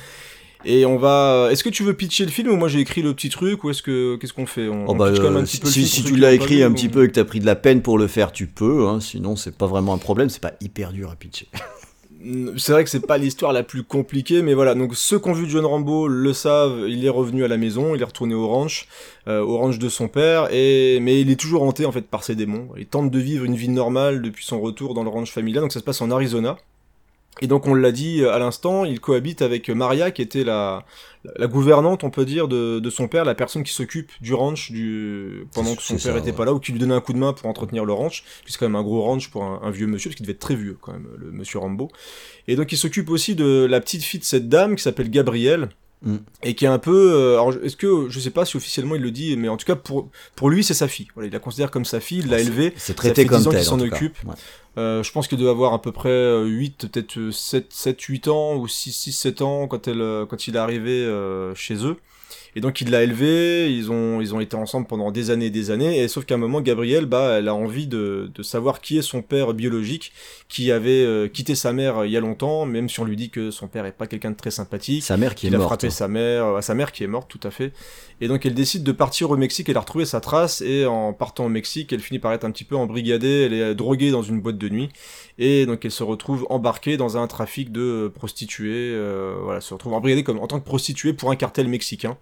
Et 0.68 0.84
on 0.84 0.96
va. 0.98 1.48
Est-ce 1.52 1.62
que 1.62 1.68
tu 1.68 1.84
veux 1.84 1.94
pitcher 1.94 2.24
le 2.24 2.30
film 2.32 2.50
ou 2.50 2.56
moi 2.56 2.66
j'ai 2.68 2.80
écrit 2.80 3.00
le 3.00 3.14
petit 3.14 3.28
truc 3.28 3.62
ou 3.62 3.70
est-ce 3.70 3.82
que 3.82 4.16
qu'est-ce 4.16 4.32
qu'on 4.32 4.46
fait 4.46 4.68
on, 4.68 4.86
Oh 4.88 4.94
bah, 4.94 5.10
pitch 5.10 5.20
quand 5.20 5.30
même 5.30 5.36
un 5.36 5.38
euh, 5.44 5.60
peu 5.62 5.68
si 5.68 5.86
si 5.86 6.02
tu 6.02 6.16
l'as 6.16 6.32
écrit 6.32 6.62
un 6.64 6.70
ou- 6.70 6.74
petit 6.74 6.88
peu 6.88 7.04
et 7.04 7.08
que 7.08 7.12
t'as 7.12 7.24
pris 7.24 7.38
de 7.38 7.46
la 7.46 7.54
peine 7.54 7.82
pour 7.82 7.98
le 7.98 8.08
faire, 8.08 8.32
tu 8.32 8.46
peux. 8.48 8.86
hein, 8.88 8.98
sinon, 9.00 9.36
c'est 9.36 9.56
pas 9.56 9.66
vraiment 9.68 9.94
un 9.94 9.98
problème. 9.98 10.28
C'est 10.28 10.42
pas 10.42 10.54
hyper 10.60 10.92
dur 10.92 11.10
à 11.10 11.14
pitcher. 11.16 11.46
C'est 12.56 12.72
vrai 12.72 12.82
que 12.82 12.90
c'est 12.90 13.06
pas 13.06 13.18
l'histoire 13.18 13.52
la 13.52 13.62
plus 13.62 13.84
compliquée, 13.84 14.42
mais 14.42 14.54
voilà. 14.54 14.74
Donc 14.74 14.96
ceux 14.96 15.20
qui 15.20 15.28
ont 15.28 15.32
vu 15.32 15.48
John 15.48 15.64
Rambo 15.64 16.08
le 16.08 16.32
savent. 16.32 16.86
Il 16.88 17.04
est 17.04 17.08
revenu 17.10 17.44
à 17.44 17.48
la 17.48 17.56
maison, 17.56 17.94
il 17.94 18.00
est 18.00 18.04
retourné 18.04 18.34
au 18.34 18.48
ranch, 18.48 18.88
euh, 19.28 19.40
au 19.42 19.58
ranch 19.58 19.78
de 19.78 19.88
son 19.88 20.08
père, 20.08 20.48
et 20.52 20.98
mais 21.00 21.20
il 21.20 21.30
est 21.30 21.38
toujours 21.38 21.62
hanté 21.62 21.86
en 21.86 21.92
fait 21.92 22.02
par 22.08 22.24
ses 22.24 22.34
démons. 22.34 22.68
Il 22.76 22.86
tente 22.86 23.12
de 23.12 23.18
vivre 23.20 23.44
une 23.44 23.54
vie 23.54 23.68
normale 23.68 24.22
depuis 24.22 24.44
son 24.44 24.60
retour 24.60 24.94
dans 24.94 25.04
le 25.04 25.10
ranch 25.10 25.30
familial. 25.30 25.62
Donc 25.62 25.72
ça 25.72 25.78
se 25.78 25.84
passe 25.84 26.00
en 26.00 26.10
Arizona. 26.10 26.56
Et 27.42 27.46
donc 27.48 27.66
on 27.66 27.74
l'a 27.74 27.92
dit 27.92 28.24
à 28.24 28.38
l'instant, 28.38 28.84
il 28.84 28.98
cohabite 29.00 29.42
avec 29.42 29.68
Maria, 29.68 30.10
qui 30.10 30.22
était 30.22 30.42
la, 30.42 30.84
la 31.36 31.46
gouvernante, 31.46 32.02
on 32.02 32.10
peut 32.10 32.24
dire, 32.24 32.48
de, 32.48 32.78
de 32.78 32.90
son 32.90 33.08
père, 33.08 33.24
la 33.24 33.34
personne 33.34 33.62
qui 33.62 33.72
s'occupe 33.72 34.10
du 34.20 34.32
ranch 34.32 34.70
du, 34.70 35.46
pendant 35.54 35.74
que 35.74 35.82
son 35.82 35.94
père 35.94 36.02
ça, 36.02 36.18
était 36.18 36.30
ouais. 36.30 36.36
pas 36.36 36.46
là, 36.46 36.54
ou 36.54 36.60
qui 36.60 36.72
lui 36.72 36.78
donnait 36.78 36.94
un 36.94 37.00
coup 37.00 37.12
de 37.12 37.18
main 37.18 37.34
pour 37.34 37.46
entretenir 37.48 37.84
le 37.84 37.92
ranch. 37.92 38.22
Puis 38.42 38.52
c'est 38.52 38.58
quand 38.58 38.66
même 38.66 38.76
un 38.76 38.82
gros 38.82 39.02
ranch 39.02 39.30
pour 39.30 39.44
un, 39.44 39.60
un 39.62 39.70
vieux 39.70 39.86
monsieur, 39.86 40.08
parce 40.08 40.16
qu'il 40.16 40.24
devait 40.24 40.34
être 40.34 40.40
très 40.40 40.56
vieux 40.56 40.78
quand 40.80 40.92
même, 40.92 41.08
le 41.18 41.30
monsieur 41.30 41.58
Rambo. 41.58 41.90
Et 42.48 42.56
donc 42.56 42.72
il 42.72 42.78
s'occupe 42.78 43.10
aussi 43.10 43.34
de 43.34 43.66
la 43.68 43.80
petite 43.80 44.02
fille 44.02 44.20
de 44.20 44.24
cette 44.24 44.48
dame 44.48 44.76
qui 44.76 44.82
s'appelle 44.82 45.10
Gabrielle. 45.10 45.68
Mm. 46.02 46.16
Et 46.42 46.54
qui 46.54 46.64
est 46.66 46.68
un 46.68 46.78
peu, 46.78 47.12
euh, 47.14 47.32
alors 47.34 47.54
est-ce 47.62 47.76
que 47.76 48.08
je 48.10 48.20
sais 48.20 48.30
pas 48.30 48.44
si 48.44 48.56
officiellement 48.56 48.94
il 48.94 49.02
le 49.02 49.10
dit, 49.10 49.36
mais 49.36 49.48
en 49.48 49.56
tout 49.56 49.64
cas 49.64 49.76
pour 49.76 50.10
pour 50.34 50.50
lui 50.50 50.62
c'est 50.62 50.74
sa 50.74 50.88
fille. 50.88 51.08
Voilà, 51.14 51.28
il 51.28 51.32
la 51.32 51.38
considère 51.38 51.70
comme 51.70 51.84
sa 51.84 52.00
fille, 52.00 52.18
il 52.18 52.28
l'a 52.28 52.40
élevée. 52.40 52.74
C'est 52.76 52.94
traité 52.94 53.22
fait 53.22 53.28
comme 53.28 53.40
10 53.40 53.48
ans 53.48 53.50
tel. 53.50 53.60
qu'il 53.60 53.68
en 53.68 53.78
s'en 53.78 53.80
occupe. 53.80 54.16
Ouais. 54.24 54.34
Euh, 54.78 55.02
je 55.02 55.10
pense 55.10 55.26
qu'elle 55.26 55.38
doit 55.38 55.50
avoir 55.50 55.72
à 55.72 55.80
peu 55.80 55.90
près 55.90 56.10
euh, 56.10 56.44
8, 56.44 56.88
peut-être 56.88 57.18
euh, 57.18 57.32
7, 57.32 57.72
7, 57.72 58.00
8 58.00 58.28
ans 58.28 58.56
ou 58.56 58.68
6, 58.68 58.92
6, 58.92 59.12
7 59.12 59.42
ans 59.42 59.68
quand, 59.68 59.88
elle, 59.88 60.02
euh, 60.02 60.26
quand 60.26 60.46
il 60.48 60.56
est 60.56 60.58
arrivé 60.58 61.02
euh, 61.02 61.54
chez 61.54 61.86
eux. 61.86 61.96
Et 62.56 62.60
donc 62.60 62.80
il 62.80 62.88
l'a 62.90 63.02
élevé, 63.02 63.70
ils 63.70 63.92
ont, 63.92 64.22
ils 64.22 64.34
ont 64.34 64.40
été 64.40 64.56
ensemble 64.56 64.86
pendant 64.86 65.10
des 65.10 65.30
années 65.30 65.46
et 65.46 65.50
des 65.50 65.70
années, 65.70 66.00
et 66.00 66.08
sauf 66.08 66.24
qu'à 66.24 66.36
un 66.36 66.38
moment, 66.38 66.62
Gabrielle, 66.62 67.04
bah, 67.04 67.36
elle 67.38 67.48
a 67.48 67.54
envie 67.54 67.86
de, 67.86 68.30
de 68.34 68.42
savoir 68.42 68.80
qui 68.80 68.96
est 68.96 69.02
son 69.02 69.20
père 69.20 69.52
biologique, 69.52 70.10
qui 70.48 70.72
avait 70.72 71.04
euh, 71.04 71.28
quitté 71.28 71.54
sa 71.54 71.74
mère 71.74 71.98
euh, 71.98 72.06
il 72.06 72.12
y 72.12 72.16
a 72.16 72.20
longtemps, 72.20 72.64
même 72.64 72.88
si 72.88 72.98
on 72.98 73.04
lui 73.04 73.14
dit 73.14 73.28
que 73.28 73.50
son 73.50 73.68
père 73.68 73.84
est 73.84 73.92
pas 73.92 74.06
quelqu'un 74.06 74.30
de 74.30 74.36
très 74.36 74.50
sympathique. 74.50 75.02
Sa 75.02 75.18
mère 75.18 75.34
qui 75.34 75.46
est 75.46 75.50
Il 75.50 75.54
a 75.54 75.58
morte. 75.58 75.68
frappé 75.68 75.88
hein. 75.88 75.90
sa 75.90 76.08
mère, 76.08 76.46
euh, 76.46 76.60
sa 76.62 76.74
mère 76.74 76.92
qui 76.92 77.04
est 77.04 77.08
morte, 77.08 77.28
tout 77.28 77.46
à 77.46 77.50
fait. 77.50 77.74
Et 78.22 78.28
donc 78.28 78.46
elle 78.46 78.54
décide 78.54 78.84
de 78.84 78.92
partir 78.92 79.30
au 79.30 79.36
Mexique, 79.36 79.68
elle 79.68 79.76
a 79.76 79.80
retrouvé 79.80 80.06
sa 80.06 80.20
trace, 80.20 80.62
et 80.62 80.86
en 80.86 81.12
partant 81.12 81.44
au 81.44 81.50
Mexique, 81.50 81.92
elle 81.92 82.00
finit 82.00 82.20
par 82.20 82.32
être 82.32 82.44
un 82.44 82.50
petit 82.52 82.64
peu 82.64 82.74
embrigadée, 82.74 83.42
elle 83.42 83.52
est 83.52 83.74
droguée 83.74 84.10
dans 84.10 84.22
une 84.22 84.40
boîte 84.40 84.56
de 84.56 84.70
nuit, 84.70 84.88
et 85.38 85.66
donc 85.66 85.84
elle 85.84 85.90
se 85.90 86.02
retrouve 86.02 86.46
embarquée 86.48 86.96
dans 86.96 87.18
un 87.18 87.26
trafic 87.26 87.70
de 87.70 88.10
prostituées, 88.14 88.94
euh, 88.94 89.36
voilà, 89.42 89.60
se 89.60 89.74
retrouve 89.74 89.92
embrigadée 89.92 90.22
comme 90.24 90.38
en 90.38 90.46
tant 90.46 90.58
que 90.58 90.64
prostituée 90.64 91.12
pour 91.12 91.30
un 91.30 91.36
cartel 91.36 91.68
mexicain. 91.68 92.16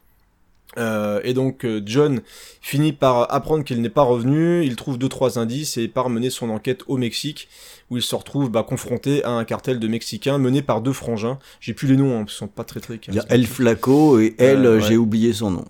Euh, 0.76 1.20
et 1.22 1.34
donc 1.34 1.64
euh, 1.64 1.80
John 1.86 2.20
finit 2.60 2.92
par 2.92 3.32
apprendre 3.32 3.62
qu'il 3.62 3.80
n'est 3.80 3.88
pas 3.88 4.02
revenu, 4.02 4.64
il 4.64 4.74
trouve 4.74 4.98
deux 4.98 5.08
trois 5.08 5.38
indices 5.38 5.76
et 5.76 5.86
part 5.86 6.10
mener 6.10 6.30
son 6.30 6.50
enquête 6.50 6.82
au 6.88 6.96
Mexique 6.96 7.48
où 7.90 7.96
il 7.96 8.02
se 8.02 8.14
retrouve 8.14 8.50
bah, 8.50 8.64
confronté 8.64 9.22
à 9.22 9.30
un 9.30 9.44
cartel 9.44 9.78
de 9.78 9.86
Mexicains 9.86 10.38
mené 10.38 10.62
par 10.62 10.80
deux 10.80 10.92
frangins. 10.92 11.38
J'ai 11.60 11.74
plus 11.74 11.86
les 11.86 11.96
noms, 11.96 12.18
hein, 12.18 12.24
qu'ils 12.24 12.34
sont 12.34 12.48
pas 12.48 12.64
très 12.64 12.80
très 12.80 12.98
Il 13.06 13.14
y 13.14 13.20
a. 13.20 13.24
El 13.28 13.46
Flaco 13.46 14.18
et 14.18 14.34
elle, 14.38 14.66
Euh, 14.66 14.80
j'ai 14.80 14.90
ouais. 14.90 14.96
oublié 14.96 15.32
son 15.32 15.52
nom. 15.52 15.64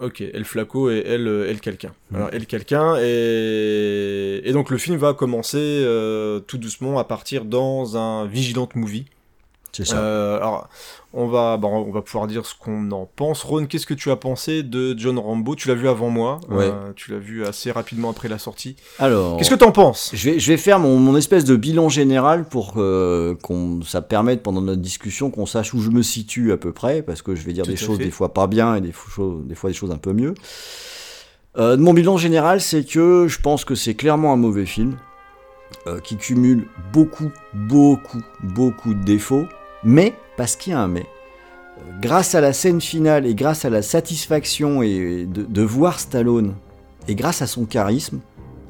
Ok, 0.00 0.22
El 0.22 0.44
Flaco 0.44 0.90
et 0.90 1.02
elle, 1.06 1.28
elle 1.48 1.60
quelqu'un. 1.60 1.92
Alors 2.14 2.30
elle 2.32 2.46
quelqu'un 2.46 2.96
et... 3.00 4.40
et 4.44 4.52
donc 4.52 4.70
le 4.70 4.78
film 4.78 4.96
va 4.96 5.12
commencer 5.14 5.58
euh, 5.58 6.40
tout 6.40 6.58
doucement 6.58 6.98
à 6.98 7.04
partir 7.04 7.44
dans 7.44 7.96
un 7.96 8.26
vigilante 8.26 8.74
movie. 8.76 9.04
C'est 9.74 9.86
ça. 9.86 9.96
Euh, 9.96 10.36
alors, 10.36 10.68
on 11.14 11.28
va, 11.28 11.56
bon, 11.56 11.68
on 11.86 11.90
va 11.92 12.02
pouvoir 12.02 12.26
dire 12.26 12.44
ce 12.44 12.54
qu'on 12.54 12.90
en 12.90 13.06
pense. 13.16 13.42
Ron, 13.42 13.64
qu'est-ce 13.66 13.86
que 13.86 13.94
tu 13.94 14.10
as 14.10 14.16
pensé 14.16 14.62
de 14.62 14.94
John 14.98 15.18
Rambo? 15.18 15.54
Tu 15.54 15.68
l'as 15.68 15.74
vu 15.74 15.88
avant 15.88 16.10
moi. 16.10 16.40
Ouais. 16.50 16.64
euh, 16.66 16.92
tu 16.94 17.10
l'as 17.10 17.18
vu 17.18 17.44
assez 17.46 17.70
rapidement 17.70 18.10
après 18.10 18.28
la 18.28 18.38
sortie. 18.38 18.76
Alors, 18.98 19.38
Qu'est-ce 19.38 19.48
que 19.48 19.54
t'en 19.54 19.72
penses? 19.72 20.10
je 20.12 20.30
vais, 20.30 20.38
je 20.38 20.52
vais 20.52 20.58
faire 20.58 20.78
mon, 20.78 20.98
mon 20.98 21.16
espèce 21.16 21.44
de 21.44 21.56
bilan 21.56 21.88
général 21.88 22.44
pour 22.44 22.74
que 22.74 23.34
qu'on 23.42 23.80
ça 23.82 24.02
permette 24.02 24.42
pendant 24.42 24.60
notre 24.60 24.82
discussion 24.82 25.30
qu'on 25.30 25.46
sache 25.46 25.72
où 25.72 25.80
je 25.80 25.88
me 25.90 26.02
situe 26.02 26.52
à 26.52 26.58
peu 26.58 26.72
près, 26.72 27.00
parce 27.00 27.22
que 27.22 27.34
je 27.34 27.42
vais 27.42 27.54
dire 27.54 27.64
Tout 27.64 27.70
des 27.70 27.76
choses 27.78 27.96
fait. 27.98 28.04
des 28.04 28.10
fois 28.10 28.34
pas 28.34 28.46
bien 28.46 28.74
et 28.74 28.80
des, 28.82 28.92
fou- 28.92 29.10
choses- 29.10 29.46
des 29.46 29.54
fois 29.54 29.70
des 29.70 29.74
choses 29.74 29.90
un 29.90 29.96
peu 29.98 30.12
mieux. 30.12 30.34
Euh, 31.58 31.76
mon 31.76 31.92
bilan 31.92 32.16
général, 32.16 32.60
c'est 32.60 32.84
que 32.84 33.26
je 33.28 33.38
pense 33.40 33.64
que 33.64 33.74
c'est 33.74 33.94
clairement 33.94 34.32
un 34.32 34.36
mauvais 34.36 34.64
film 34.66 34.96
euh, 35.86 36.00
qui 36.00 36.16
cumule 36.16 36.66
beaucoup, 36.92 37.30
beaucoup, 37.54 38.22
beaucoup 38.42 38.94
de 38.94 39.02
défauts, 39.04 39.46
mais 39.84 40.14
parce 40.36 40.56
qu'il 40.56 40.72
y 40.72 40.76
a 40.76 40.80
un 40.80 40.88
mais. 40.88 41.06
Grâce 42.00 42.34
à 42.34 42.40
la 42.40 42.52
scène 42.52 42.80
finale 42.80 43.26
et 43.26 43.34
grâce 43.34 43.64
à 43.64 43.70
la 43.70 43.82
satisfaction 43.82 44.82
et 44.82 45.26
de, 45.26 45.42
de 45.42 45.62
voir 45.62 45.98
Stallone 45.98 46.54
et 47.08 47.14
grâce 47.14 47.42
à 47.42 47.46
son 47.46 47.64
charisme, 47.64 48.20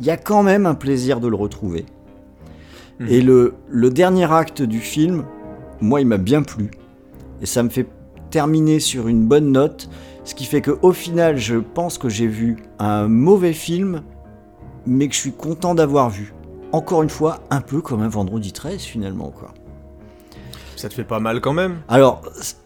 il 0.01 0.07
y 0.07 0.11
a 0.11 0.17
quand 0.17 0.43
même 0.43 0.67
un 0.67 0.75
plaisir 0.75 1.21
de 1.21 1.29
le 1.29 1.37
retrouver. 1.37 1.85
Mhm. 2.99 3.09
Et 3.09 3.21
le, 3.21 3.55
le 3.69 3.91
dernier 3.91 4.31
acte 4.31 4.63
du 4.63 4.81
film, 4.81 5.25
moi, 5.81 6.01
il 6.01 6.07
m'a 6.07 6.19
bien 6.19 6.43
plu. 6.43 6.71
Et 7.41 7.47
ça 7.47 7.63
me 7.63 7.69
fait 7.69 7.87
terminer 8.31 8.81
sur 8.81 9.09
une 9.09 9.27
bonne 9.27 9.53
note. 9.53 9.89
Ce 10.25 10.35
qui 10.35 10.45
fait 10.45 10.63
qu'au 10.63 10.93
final, 10.93 11.37
je 11.37 11.57
pense 11.57 11.99
que 11.99 12.09
j'ai 12.09 12.29
vu 12.29 12.57
un 12.79 13.09
mauvais 13.09 13.53
film, 13.53 14.03
mais 14.87 15.09
que 15.09 15.15
je 15.15 15.21
suis 15.21 15.33
content 15.33 15.75
d'avoir 15.75 16.11
vu. 16.11 16.33
Encore 16.71 17.03
une 17.03 17.11
fois, 17.11 17.41
un 17.51 17.61
peu 17.61 17.81
comme 17.81 18.01
un 18.01 18.09
vendredi 18.09 18.53
13 18.53 18.81
finalement. 18.81 19.31
Quoi. 19.31 19.53
Ça 20.83 20.89
te 20.89 20.95
fait 20.95 21.05
pas 21.05 21.21
mal 21.21 21.41
quand 21.41 21.53
même 21.53 21.77
Alors, 21.89 22.23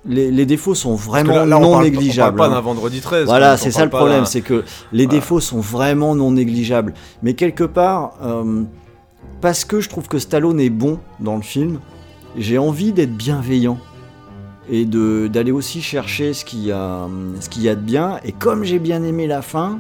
les, 0.06 0.30
les 0.30 0.46
défauts 0.46 0.74
sont 0.74 0.94
vraiment 0.94 1.34
là- 1.34 1.44
là, 1.44 1.58
on 1.58 1.60
non 1.60 1.70
parle- 1.72 1.84
négligeables. 1.84 2.34
On 2.34 2.36
parle 2.38 2.50
pas 2.50 2.54
hein. 2.56 2.58
d'un 2.58 2.64
vendredi 2.64 3.00
13. 3.02 3.26
Voilà, 3.26 3.58
c'est 3.58 3.70
ça 3.70 3.84
le 3.84 3.90
problème, 3.90 4.24
c'est 4.24 4.40
que 4.40 4.64
les 4.92 5.04
Voilà. 5.04 5.20
défauts 5.20 5.40
sont 5.40 5.60
vraiment 5.60 6.14
non 6.14 6.30
négligeables. 6.30 6.94
Mais 7.22 7.34
quelque 7.34 7.64
part, 7.64 8.14
euh, 8.22 8.62
parce 9.42 9.66
que 9.66 9.80
je 9.82 9.90
trouve 9.90 10.08
que 10.08 10.18
Stallone 10.18 10.58
est 10.60 10.70
bon 10.70 10.98
dans 11.20 11.36
le 11.36 11.42
film, 11.42 11.78
j'ai 12.38 12.56
envie 12.56 12.92
d'être 12.94 13.14
bienveillant 13.14 13.76
et 14.70 14.86
d'aller 14.86 15.52
aussi 15.52 15.82
chercher 15.82 16.32
ce 16.32 16.46
qu'il 16.46 16.64
y 16.64 16.72
a, 16.72 17.06
ce 17.40 17.50
qu'il 17.50 17.64
y 17.64 17.68
a 17.68 17.74
de 17.74 17.82
bien. 17.82 18.18
Et 18.24 18.32
comme 18.32 18.64
j'ai 18.64 18.78
bien 18.78 19.02
aimé 19.04 19.26
la 19.26 19.42
fin, 19.42 19.78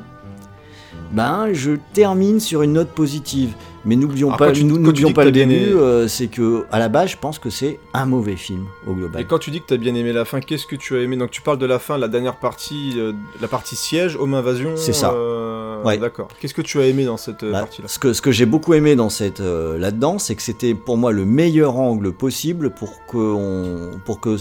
ben 1.12 1.48
je 1.54 1.72
termine 1.94 2.38
sur 2.38 2.60
une 2.60 2.74
note 2.74 2.90
positive. 2.90 3.54
Mais 3.86 3.94
n'oublions 3.96 4.30
pas, 4.36 4.50
tu- 4.52 4.60
tu 4.60 4.64
n'oublions 4.66 5.12
pas 5.12 5.24
le 5.24 5.30
début, 5.32 5.54
euh, 5.74 6.08
c'est 6.08 6.26
que 6.26 6.64
à 6.72 6.78
la 6.80 6.88
base, 6.88 7.10
je 7.12 7.16
pense 7.16 7.38
que 7.38 7.50
c'est 7.50 7.78
un 7.94 8.04
mauvais 8.04 8.34
film 8.36 8.66
au 8.86 8.92
global. 8.94 9.22
Et 9.22 9.24
quand 9.24 9.38
tu 9.38 9.50
dis 9.52 9.60
que 9.60 9.66
t'as 9.66 9.76
bien 9.76 9.94
aimé 9.94 10.12
la 10.12 10.24
fin, 10.24 10.40
qu'est-ce 10.40 10.66
que 10.66 10.74
tu 10.76 10.96
as 10.96 11.00
aimé? 11.02 11.16
Donc 11.16 11.30
tu 11.30 11.40
parles 11.40 11.58
de 11.58 11.66
la 11.66 11.78
fin, 11.78 11.96
la 11.96 12.08
dernière 12.08 12.36
partie, 12.36 12.94
euh, 12.96 13.12
la 13.40 13.46
partie 13.48 13.76
siège, 13.76 14.16
Home 14.16 14.34
Invasion. 14.34 14.72
C'est 14.76 14.92
ça. 14.92 15.12
euh, 15.12 15.82
Ouais. 15.84 15.98
D'accord. 15.98 16.26
Qu'est-ce 16.40 16.54
que 16.54 16.62
tu 16.62 16.80
as 16.80 16.86
aimé 16.86 17.04
dans 17.04 17.16
cette 17.16 17.44
Bah, 17.44 17.60
partie-là? 17.60 17.86
ce 17.88 17.98
que, 18.00 18.12
ce 18.12 18.20
que 18.20 18.32
j'ai 18.32 18.46
beaucoup 18.46 18.74
aimé 18.74 18.96
dans 18.96 19.08
cette 19.10 19.38
là-dedans, 19.40 20.18
c'est 20.18 20.34
que 20.34 20.42
c'était 20.42 20.74
pour 20.74 20.96
moi 20.96 21.12
le 21.12 21.24
meilleur 21.24 21.76
angle 21.78 22.12
possible 22.12 22.70
pour 22.70 23.06
que, 23.06 23.16
on- 23.18 23.90
pour 24.04 24.20
que 24.20 24.36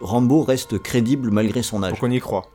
Rambo 0.00 0.42
reste 0.42 0.78
crédible 0.78 1.30
malgré 1.30 1.62
son 1.62 1.82
âge. 1.82 1.90
Pour 1.90 1.98
qu'on 2.00 2.10
y 2.10 2.20
croit. 2.20 2.46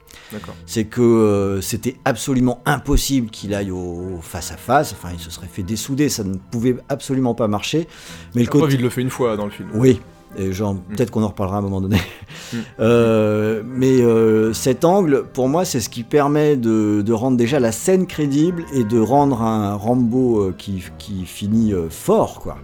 C'est 0.65 0.85
que 0.85 1.01
euh, 1.01 1.61
c'était 1.61 1.97
absolument 2.05 2.61
impossible 2.65 3.29
qu'il 3.29 3.53
aille 3.53 3.71
au 3.71 4.19
face 4.21 4.51
à 4.51 4.57
face. 4.57 4.93
Enfin, 4.93 5.09
il 5.13 5.19
se 5.19 5.29
serait 5.29 5.47
fait 5.47 5.63
dessouder, 5.63 6.09
ça 6.09 6.23
ne 6.23 6.35
pouvait 6.35 6.75
absolument 6.89 7.35
pas 7.35 7.47
marcher. 7.47 7.87
Mais 8.35 8.41
le 8.41 8.47
preuve, 8.47 8.61
côté, 8.61 8.75
il 8.75 8.81
le 8.81 8.89
fait 8.89 9.01
une 9.01 9.09
fois 9.09 9.37
dans 9.37 9.45
le 9.45 9.51
film. 9.51 9.69
oui, 9.73 9.99
et 10.37 10.51
genre, 10.51 10.75
peut-être 10.75 11.11
qu'on 11.11 11.23
en 11.23 11.27
reparlera 11.27 11.57
à 11.57 11.59
un 11.59 11.63
moment 11.63 11.81
donné. 11.81 11.97
Mm. 11.97 12.57
Euh, 12.79 13.63
mais 13.65 14.01
euh, 14.01 14.53
cet 14.53 14.85
angle, 14.85 15.23
pour 15.33 15.49
moi, 15.49 15.65
c'est 15.65 15.79
ce 15.79 15.89
qui 15.89 16.03
permet 16.03 16.55
de, 16.55 17.01
de 17.01 17.13
rendre 17.13 17.35
déjà 17.35 17.59
la 17.59 17.71
scène 17.71 18.05
crédible 18.05 18.63
et 18.73 18.83
de 18.83 18.99
rendre 18.99 19.41
un 19.41 19.73
Rambo 19.73 20.39
euh, 20.39 20.55
qui, 20.55 20.83
qui 20.99 21.25
finit 21.25 21.73
fort, 21.89 22.39
quoi. 22.39 22.57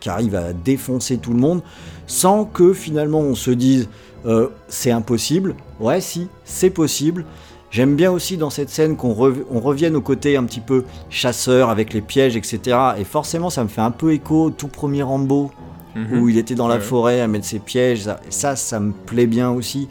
Qui 0.00 0.08
arrive 0.10 0.34
à 0.34 0.52
défoncer 0.52 1.18
tout 1.18 1.32
le 1.32 1.38
monde 1.38 1.62
sans 2.06 2.44
que 2.44 2.72
finalement 2.72 3.20
on 3.20 3.34
se 3.34 3.50
dise 3.50 3.88
euh, 4.24 4.48
c'est 4.68 4.90
impossible. 4.90 5.54
Ouais, 5.80 6.00
si, 6.00 6.28
c'est 6.44 6.70
possible. 6.70 7.24
J'aime 7.70 7.96
bien 7.96 8.10
aussi 8.12 8.36
dans 8.36 8.48
cette 8.50 8.70
scène 8.70 8.96
qu'on 8.96 9.12
rev- 9.12 9.44
on 9.50 9.60
revienne 9.60 9.96
au 9.96 10.00
côté 10.00 10.36
un 10.36 10.44
petit 10.44 10.60
peu 10.60 10.84
chasseur 11.10 11.68
avec 11.68 11.92
les 11.92 12.00
pièges, 12.00 12.36
etc. 12.36 12.78
Et 12.98 13.04
forcément, 13.04 13.50
ça 13.50 13.62
me 13.64 13.68
fait 13.68 13.80
un 13.82 13.90
peu 13.90 14.12
écho 14.12 14.44
au 14.44 14.50
tout 14.50 14.68
premier 14.68 15.02
Rambo 15.02 15.50
Mhm. 15.94 16.18
où 16.20 16.28
il 16.28 16.38
était 16.38 16.54
dans 16.54 16.68
la 16.68 16.76
Ouais. 16.76 16.80
forêt 16.80 17.20
à 17.20 17.26
mettre 17.26 17.44
ses 17.46 17.58
pièges. 17.58 18.02
Ça, 18.02 18.20
ça, 18.30 18.56
ça 18.56 18.80
me 18.80 18.92
plaît 18.92 19.26
bien 19.26 19.50
aussi, 19.50 19.88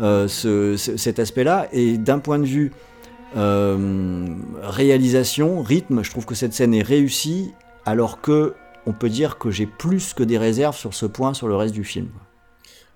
euh, 0.00 0.28
ce- 0.28 0.76
ce- 0.76 0.96
cet 0.96 1.18
aspect-là. 1.18 1.66
Et 1.72 1.98
d'un 1.98 2.18
point 2.20 2.38
de 2.38 2.46
vue 2.46 2.72
euh, 3.36 4.26
réalisation, 4.62 5.62
rythme, 5.62 6.02
je 6.02 6.10
trouve 6.10 6.26
que 6.26 6.34
cette 6.34 6.52
scène 6.52 6.74
est 6.74 6.82
réussie, 6.82 7.52
alors 7.86 8.20
que 8.20 8.54
on 8.86 8.92
peut 8.92 9.08
dire 9.08 9.38
que 9.38 9.50
j'ai 9.50 9.66
plus 9.66 10.14
que 10.14 10.22
des 10.22 10.38
réserves 10.38 10.76
sur 10.76 10.94
ce 10.94 11.06
point 11.06 11.32
sur 11.34 11.46
le 11.48 11.54
reste 11.54 11.74
du 11.74 11.84
film. 11.84 12.08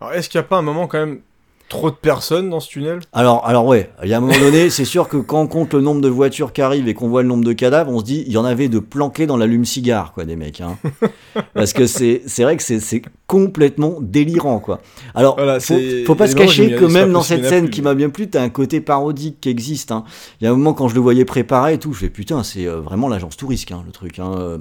Alors, 0.04 0.12
est-ce 0.18 0.28
qu'il 0.28 0.38
n'y 0.38 0.44
a 0.44 0.48
pas 0.48 0.58
un 0.58 0.62
moment 0.62 0.86
quand 0.86 0.98
même 0.98 1.20
trop 1.70 1.90
de 1.90 1.96
personnes 1.96 2.50
dans 2.50 2.60
ce 2.60 2.68
tunnel? 2.68 3.00
Alors, 3.14 3.46
alors 3.46 3.64
ouais, 3.66 3.90
il 4.02 4.08
y 4.10 4.14
a 4.14 4.18
un 4.18 4.20
moment 4.20 4.38
donné, 4.38 4.68
c'est 4.68 4.84
sûr 4.84 5.08
que 5.08 5.16
quand 5.16 5.40
on 5.40 5.46
compte 5.46 5.72
le 5.72 5.80
nombre 5.80 6.02
de 6.02 6.08
voitures 6.08 6.52
qui 6.52 6.60
arrivent 6.60 6.88
et 6.88 6.94
qu'on 6.94 7.08
voit 7.08 7.22
le 7.22 7.28
nombre 7.28 7.42
de 7.44 7.54
cadavres, 7.54 7.90
on 7.90 7.98
se 8.00 8.04
dit, 8.04 8.22
il 8.26 8.32
y 8.32 8.36
en 8.36 8.44
avait 8.44 8.68
de 8.68 8.78
planqués 8.78 9.26
dans 9.26 9.38
l'allume-cigare, 9.38 10.12
quoi, 10.12 10.26
des 10.26 10.36
mecs. 10.36 10.60
Hein. 10.60 10.76
Parce 11.54 11.72
que 11.72 11.86
c'est 11.86 12.22
c'est 12.26 12.42
vrai 12.42 12.56
que 12.58 12.62
c'est 12.62 12.80
c'est 12.80 13.02
complètement 13.26 13.96
délirant, 14.00 14.58
quoi. 14.60 14.80
Alors, 15.14 15.36
Voilà, 15.36 15.54
faut, 15.58 15.74
c'est- 15.78 16.04
faut 16.04 16.14
pas 16.14 16.26
se 16.28 16.36
cacher 16.36 16.74
que 16.76 16.84
même 16.84 17.12
dans 17.12 17.22
cette 17.22 17.46
scène 17.46 17.64
plus. 17.64 17.70
qui 17.70 17.82
m'a 17.82 17.94
bien 17.94 18.10
plu, 18.10 18.28
t'as 18.28 18.42
un 18.42 18.50
côté 18.50 18.82
parodique 18.82 19.40
qui 19.40 19.48
existe. 19.48 19.90
hein. 19.90 20.04
Il 20.40 20.44
y 20.44 20.46
a 20.46 20.50
un 20.50 20.54
moment 20.54 20.74
quand 20.74 20.88
je 20.88 20.94
le 20.94 21.00
voyais 21.00 21.24
préparer 21.24 21.74
et 21.74 21.78
tout, 21.78 21.94
je 21.94 22.00
fais 22.00 22.10
putain, 22.10 22.42
c'est 22.42 22.66
euh, 22.66 22.80
vraiment 22.80 23.08
l'agence 23.08 23.38
touriste, 23.38 23.72
hein, 23.72 23.82
le 23.86 23.90
truc. 23.92 24.18
Hein. 24.18 24.58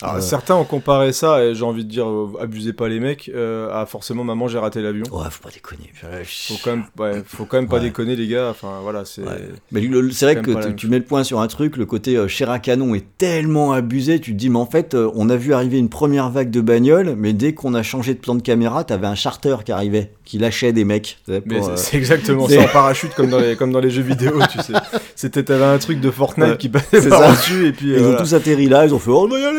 Alors, 0.00 0.16
Euh. 0.16 0.20
Certains 0.20 0.54
ont 0.54 0.64
comparé 0.64 1.12
ça, 1.12 1.42
et 1.44 1.54
j'ai 1.56 1.64
envie 1.64 1.84
de 1.84 1.90
dire, 1.90 2.06
euh, 2.08 2.28
abusez 2.40 2.72
pas 2.72 2.88
les 2.88 3.00
mecs, 3.00 3.30
euh, 3.34 3.68
à 3.72 3.84
forcément 3.84 4.22
maman 4.22 4.46
j'ai 4.46 4.58
raté 4.58 4.80
l'avion. 4.80 5.04
Ouais, 5.10 5.24
faut 5.30 5.42
pas 5.42 5.50
déconner. 5.50 5.90
Faut 6.24 6.54
quand 6.62 6.70
même, 6.70 6.84
ouais, 6.98 7.22
faut 7.26 7.44
quand 7.46 7.56
même 7.56 7.68
pas 7.68 7.76
Ouais. 7.76 7.82
déconner 7.82 8.14
les 8.14 8.28
gars. 8.28 8.48
Enfin 8.50 8.78
voilà, 8.82 9.04
c'est. 9.04 9.22
Ouais. 9.22 9.48
Mais 9.72 9.80
le- 9.80 10.00
le- 10.00 10.10
c'est 10.12 10.26
vrai 10.32 10.36
que 10.40 10.70
tu- 10.72 10.86
mets 10.86 10.98
le 10.98 11.04
point 11.04 11.24
sur 11.24 11.40
un 11.40 11.48
truc, 11.48 11.76
le 11.76 11.84
côté 11.84 12.16
euh, 12.16 12.28
chair 12.28 12.48
à 12.50 12.60
canon 12.60 12.94
est 12.94 13.04
tellement 13.18 13.72
abusé, 13.72 14.20
tu 14.20 14.32
te 14.32 14.36
dis 14.36 14.50
mais 14.50 14.58
en 14.58 14.66
fait 14.66 14.94
euh, 14.94 15.10
on 15.16 15.28
a 15.30 15.36
vu 15.36 15.52
arriver 15.52 15.78
une 15.78 15.88
première 15.88 16.30
vague 16.30 16.50
de 16.50 16.60
bagnoles, 16.60 17.14
mais 17.16 17.32
dès 17.32 17.52
qu'on 17.54 17.74
a 17.74 17.82
changé 17.82 18.14
de 18.14 18.20
plan 18.20 18.36
de 18.36 18.42
caméra, 18.42 18.84
t'avais 18.84 19.06
un 19.08 19.14
charter 19.16 19.56
qui 19.64 19.72
arrivait, 19.72 20.12
qui 20.24 20.38
lâchait 20.38 20.72
des 20.72 20.84
mecs. 20.84 21.18
c'est- 21.26 21.42
euh, 21.50 21.76
exactement 21.92 22.46
c'est- 22.46 22.56
ça 22.58 22.62
en 22.64 22.68
parachute 22.68 23.14
comme 23.14 23.30
dans 23.30 23.40
les 23.40 23.56
comme 23.56 23.72
dans 23.72 23.80
les 23.80 23.90
jeux 23.90 24.02
vidéo, 24.02 24.38
tu 24.50 24.58
sais. 24.60 24.74
C'était 25.16 25.42
t'avais 25.42 25.64
un 25.64 25.78
truc 25.78 26.00
de 26.00 26.10
Fortnite 26.12 26.48
Ouais, 26.50 26.56
qui 26.56 26.68
passait 26.68 27.00
c'est 27.00 27.08
par 27.08 27.20
ça. 27.24 27.30
dessus 27.32 27.66
et 27.66 27.72
puis. 27.72 27.92
euh, 27.92 27.96
Ils 27.96 28.02
voilà. 28.02 28.18
ont 28.20 28.22
tous 28.22 28.34
atterri 28.34 28.68
là, 28.68 28.86
ils 28.86 28.94
ont 28.94 28.98
fait 29.00 29.10
oh, 29.10 29.24
on 29.24 29.28
va 29.28 29.38
y 29.40 29.44
aller. 29.44 29.58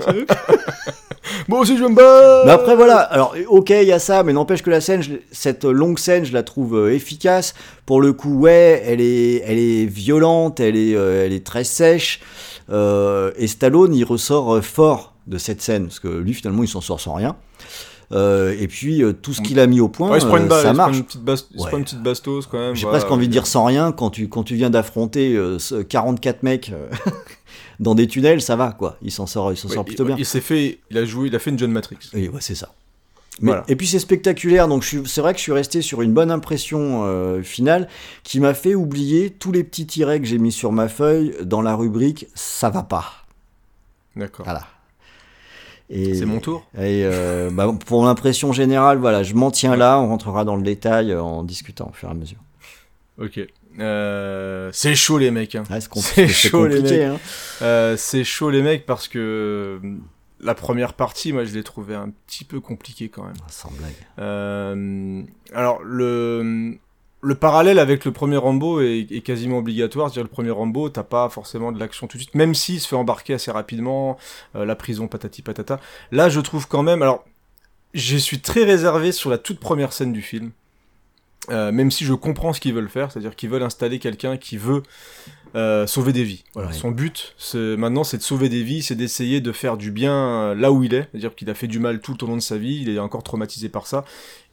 Moi 1.48 1.60
aussi 1.60 1.76
je 1.78 1.82
me 1.84 1.94
battre. 1.94 2.42
Mais 2.46 2.52
après 2.52 2.76
voilà, 2.76 2.96
alors 2.98 3.34
ok 3.48 3.70
il 3.70 3.84
y 3.86 3.92
a 3.92 3.98
ça, 3.98 4.22
mais 4.22 4.32
n'empêche 4.32 4.62
que 4.62 4.70
la 4.70 4.80
scène, 4.80 5.02
je 5.02 5.12
cette 5.30 5.64
longue 5.64 5.98
scène, 5.98 6.24
je 6.24 6.32
la 6.32 6.42
trouve 6.42 6.76
euh, 6.76 6.92
efficace. 6.94 7.54
Pour 7.86 8.00
le 8.00 8.12
coup, 8.12 8.38
ouais, 8.40 8.82
elle 8.86 9.00
est, 9.00 9.42
elle 9.46 9.58
est 9.58 9.86
violente, 9.86 10.60
elle 10.60 10.76
est, 10.76 10.94
euh, 10.94 11.24
elle 11.26 11.32
est 11.32 11.44
très 11.44 11.64
sèche. 11.64 12.20
Euh, 12.70 13.32
et 13.36 13.46
Stallone, 13.48 13.94
il 13.94 14.04
ressort 14.04 14.54
euh, 14.56 14.60
fort 14.62 15.14
de 15.26 15.38
cette 15.38 15.62
scène 15.62 15.84
parce 15.86 16.00
que 16.00 16.08
lui 16.08 16.34
finalement 16.34 16.62
il 16.62 16.68
s'en 16.68 16.80
sort 16.80 17.00
sans 17.00 17.14
rien. 17.14 17.36
Euh, 18.12 18.54
et 18.60 18.68
puis 18.68 19.02
euh, 19.02 19.12
tout 19.14 19.32
ce 19.32 19.40
qu'il 19.40 19.58
a 19.58 19.66
mis 19.66 19.80
au 19.80 19.88
point, 19.88 20.10
Ouais, 20.10 20.18
il 20.18 20.20
se 20.20 20.26
prend 20.26 20.36
une, 20.36 20.44
euh, 20.44 20.48
ba- 20.48 20.58
il 20.58 20.62
ça 20.62 20.68
se 20.68 20.74
prend 20.74 20.84
marche. 20.86 20.96
une 20.98 21.04
petite 21.04 21.22
bas- 21.24 21.32
il 21.52 21.58
se 21.58 21.62
Ouais. 21.64 21.68
prend 21.70 21.78
une 21.78 21.84
petite 21.84 22.02
bastos 22.02 22.46
quand 22.46 22.58
même. 22.58 22.74
J'ai 22.74 22.82
voilà. 22.82 22.98
presque 22.98 23.10
envie 23.10 23.26
de 23.28 23.32
dire 23.32 23.46
sans 23.46 23.64
rien 23.64 23.90
quand 23.92 24.10
tu, 24.10 24.28
quand 24.28 24.42
tu 24.42 24.54
viens 24.54 24.68
d'affronter 24.68 25.34
euh, 25.34 25.58
ce 25.58 25.76
44 25.76 26.42
mecs 26.42 26.72
dans 27.80 27.94
des 27.94 28.06
tunnels, 28.06 28.40
ça 28.42 28.56
va 28.56 28.72
quoi. 28.72 28.96
Il 29.02 29.10
s'en 29.10 29.26
sort, 29.26 29.52
il 29.52 29.56
s'en 29.56 29.68
Ouais, 29.68 29.74
sort 29.74 29.84
il- 29.84 29.88
plutôt 29.88 30.04
bien. 30.04 30.16
Il 30.18 30.26
s'est 30.26 30.40
fait, 30.40 30.80
il 30.90 30.98
a 30.98 31.04
joué, 31.04 31.28
il 31.28 31.34
a 31.34 31.38
fait 31.38 31.50
une 31.50 31.58
John 31.58 31.70
Matrix. 31.72 31.98
Oui, 32.14 32.28
ouais, 32.28 32.40
c'est 32.40 32.54
ça. 32.54 32.70
Mais- 33.40 33.48
Voilà. 33.52 33.64
Et 33.68 33.76
puis 33.76 33.86
c'est 33.86 33.98
spectaculaire, 33.98 34.68
donc 34.68 34.84
c'est 34.84 35.20
vrai 35.20 35.32
que 35.32 35.38
je 35.38 35.42
suis 35.42 35.52
resté 35.52 35.80
sur 35.80 36.02
une 36.02 36.12
bonne 36.12 36.30
impression 36.30 37.04
euh, 37.04 37.42
finale 37.42 37.88
qui 38.24 38.40
m'a 38.40 38.52
fait 38.52 38.74
oublier 38.74 39.30
tous 39.30 39.52
les 39.52 39.64
petits 39.64 39.86
tirets 39.86 40.20
que 40.20 40.26
j'ai 40.26 40.36
mis 40.38 40.52
sur 40.52 40.70
ma 40.70 40.88
feuille 40.88 41.34
dans 41.42 41.62
la 41.62 41.74
rubrique 41.74 42.26
ça 42.34 42.68
va 42.68 42.82
pas. 42.82 43.06
D'accord. 44.16 44.44
Voilà. 44.44 44.66
Et, 45.88 46.14
C'est 46.14 46.26
mon 46.26 46.40
tour. 46.40 46.64
Et 46.76 47.04
euh, 47.04 47.50
bah, 47.50 47.70
pour 47.86 48.04
l'impression 48.04 48.52
générale, 48.52 48.98
voilà, 48.98 49.22
je 49.22 49.34
m'en 49.34 49.50
tiens 49.50 49.76
là, 49.76 49.98
on 49.98 50.08
rentrera 50.08 50.44
dans 50.44 50.56
le 50.56 50.62
détail 50.62 51.10
euh, 51.12 51.22
en 51.22 51.42
discutant 51.42 51.88
au 51.90 51.92
fur 51.92 52.08
et 52.08 52.12
à 52.12 52.14
mesure. 52.14 52.38
Ok. 53.18 53.40
Euh, 53.78 54.70
c'est 54.72 54.94
chaud 54.94 55.18
les 55.18 55.30
mecs. 55.30 55.54
hein. 55.54 55.64
Ouais, 55.70 55.80
c'est 55.80 56.28
chaud, 56.28 56.66
les 56.66 56.80
mecs. 56.80 56.92
hein. 57.00 57.18
Euh, 57.62 57.96
c'est 57.96 58.24
chaud 58.24 58.50
les 58.50 58.62
mecs 58.62 58.84
parce 58.86 59.08
que 59.08 59.18
euh, 59.82 59.88
la 60.40 60.54
première 60.54 60.94
partie, 60.94 61.32
moi 61.32 61.44
je 61.44 61.54
l'ai 61.54 61.62
trouvé 61.62 61.94
un 61.94 62.10
petit 62.26 62.44
peu 62.44 62.60
compliqué 62.60 63.08
quand 63.08 63.24
même. 63.24 63.34
Ah, 63.40 63.46
Sans 63.48 63.70
blague. 63.70 63.94
Euh, 64.18 65.22
alors 65.54 65.82
le 65.84 66.74
le 67.24 67.34
parallèle 67.36 67.78
avec 67.78 68.04
le 68.04 68.10
premier 68.10 68.36
Rambo 68.36 68.80
est, 68.80 69.06
est 69.12 69.20
quasiment 69.20 69.58
obligatoire. 69.58 70.08
C'est-à-dire 70.08 70.24
le 70.24 70.28
premier 70.34 70.50
Rambo, 70.50 70.88
t'as 70.88 71.04
pas 71.04 71.28
forcément 71.28 71.70
de 71.70 71.78
l'action 71.78 72.08
tout 72.08 72.16
de 72.18 72.22
suite, 72.22 72.34
même 72.34 72.52
s'il 72.54 72.80
se 72.80 72.88
fait 72.88 72.96
embarquer 72.96 73.34
assez 73.34 73.52
rapidement, 73.52 74.18
euh, 74.56 74.64
la 74.64 74.74
prison 74.74 75.06
patati 75.06 75.40
patata. 75.42 75.78
Là, 76.10 76.28
je 76.28 76.40
trouve 76.40 76.66
quand 76.66 76.82
même. 76.82 77.00
Alors 77.00 77.24
je 77.94 78.16
suis 78.16 78.40
très 78.40 78.64
réservé 78.64 79.12
sur 79.12 79.30
la 79.30 79.38
toute 79.38 79.60
première 79.60 79.92
scène 79.92 80.12
du 80.12 80.22
film. 80.22 80.50
Euh, 81.50 81.72
même 81.72 81.90
si 81.90 82.04
je 82.04 82.14
comprends 82.14 82.52
ce 82.52 82.60
qu'ils 82.60 82.72
veulent 82.72 82.88
faire, 82.88 83.10
c'est-à-dire 83.10 83.34
qu'ils 83.34 83.50
veulent 83.50 83.64
installer 83.64 83.98
quelqu'un 83.98 84.36
qui 84.36 84.56
veut 84.56 84.82
euh, 85.54 85.86
sauver 85.86 86.12
des 86.12 86.22
vies. 86.24 86.44
Voilà. 86.54 86.68
Ouais. 86.68 86.74
Son 86.74 86.90
but, 86.92 87.34
c'est- 87.36 87.76
maintenant, 87.76 88.04
c'est 88.04 88.16
de 88.16 88.22
sauver 88.22 88.48
des 88.48 88.62
vies, 88.62 88.80
c'est 88.82 88.94
d'essayer 88.94 89.40
de 89.40 89.52
faire 89.52 89.76
du 89.76 89.90
bien 89.90 90.14
euh, 90.14 90.54
là 90.54 90.70
où 90.72 90.82
il 90.84 90.94
est, 90.94 91.08
c'est-à-dire 91.10 91.34
qu'il 91.34 91.50
a 91.50 91.54
fait 91.54 91.66
du 91.66 91.78
mal 91.78 92.00
tout 92.00 92.22
au 92.24 92.26
long 92.26 92.36
de 92.36 92.40
sa 92.42 92.56
vie, 92.56 92.78
il 92.82 92.88
est 92.88 92.98
encore 92.98 93.22
traumatisé 93.22 93.68
par 93.68 93.86
ça. 93.86 94.04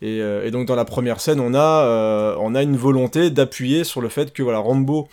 Et, 0.01 0.19
euh, 0.21 0.45
et 0.45 0.51
donc 0.51 0.67
dans 0.67 0.75
la 0.75 0.83
première 0.83 1.21
scène, 1.21 1.39
on 1.39 1.53
a, 1.53 1.85
euh, 1.85 2.35
on 2.39 2.53
a 2.55 2.63
une 2.63 2.75
volonté 2.75 3.29
d'appuyer 3.29 3.83
sur 3.83 4.01
le 4.01 4.09
fait 4.09 4.33
que 4.33 4.41
voilà, 4.43 4.57
Rambo 4.59 5.07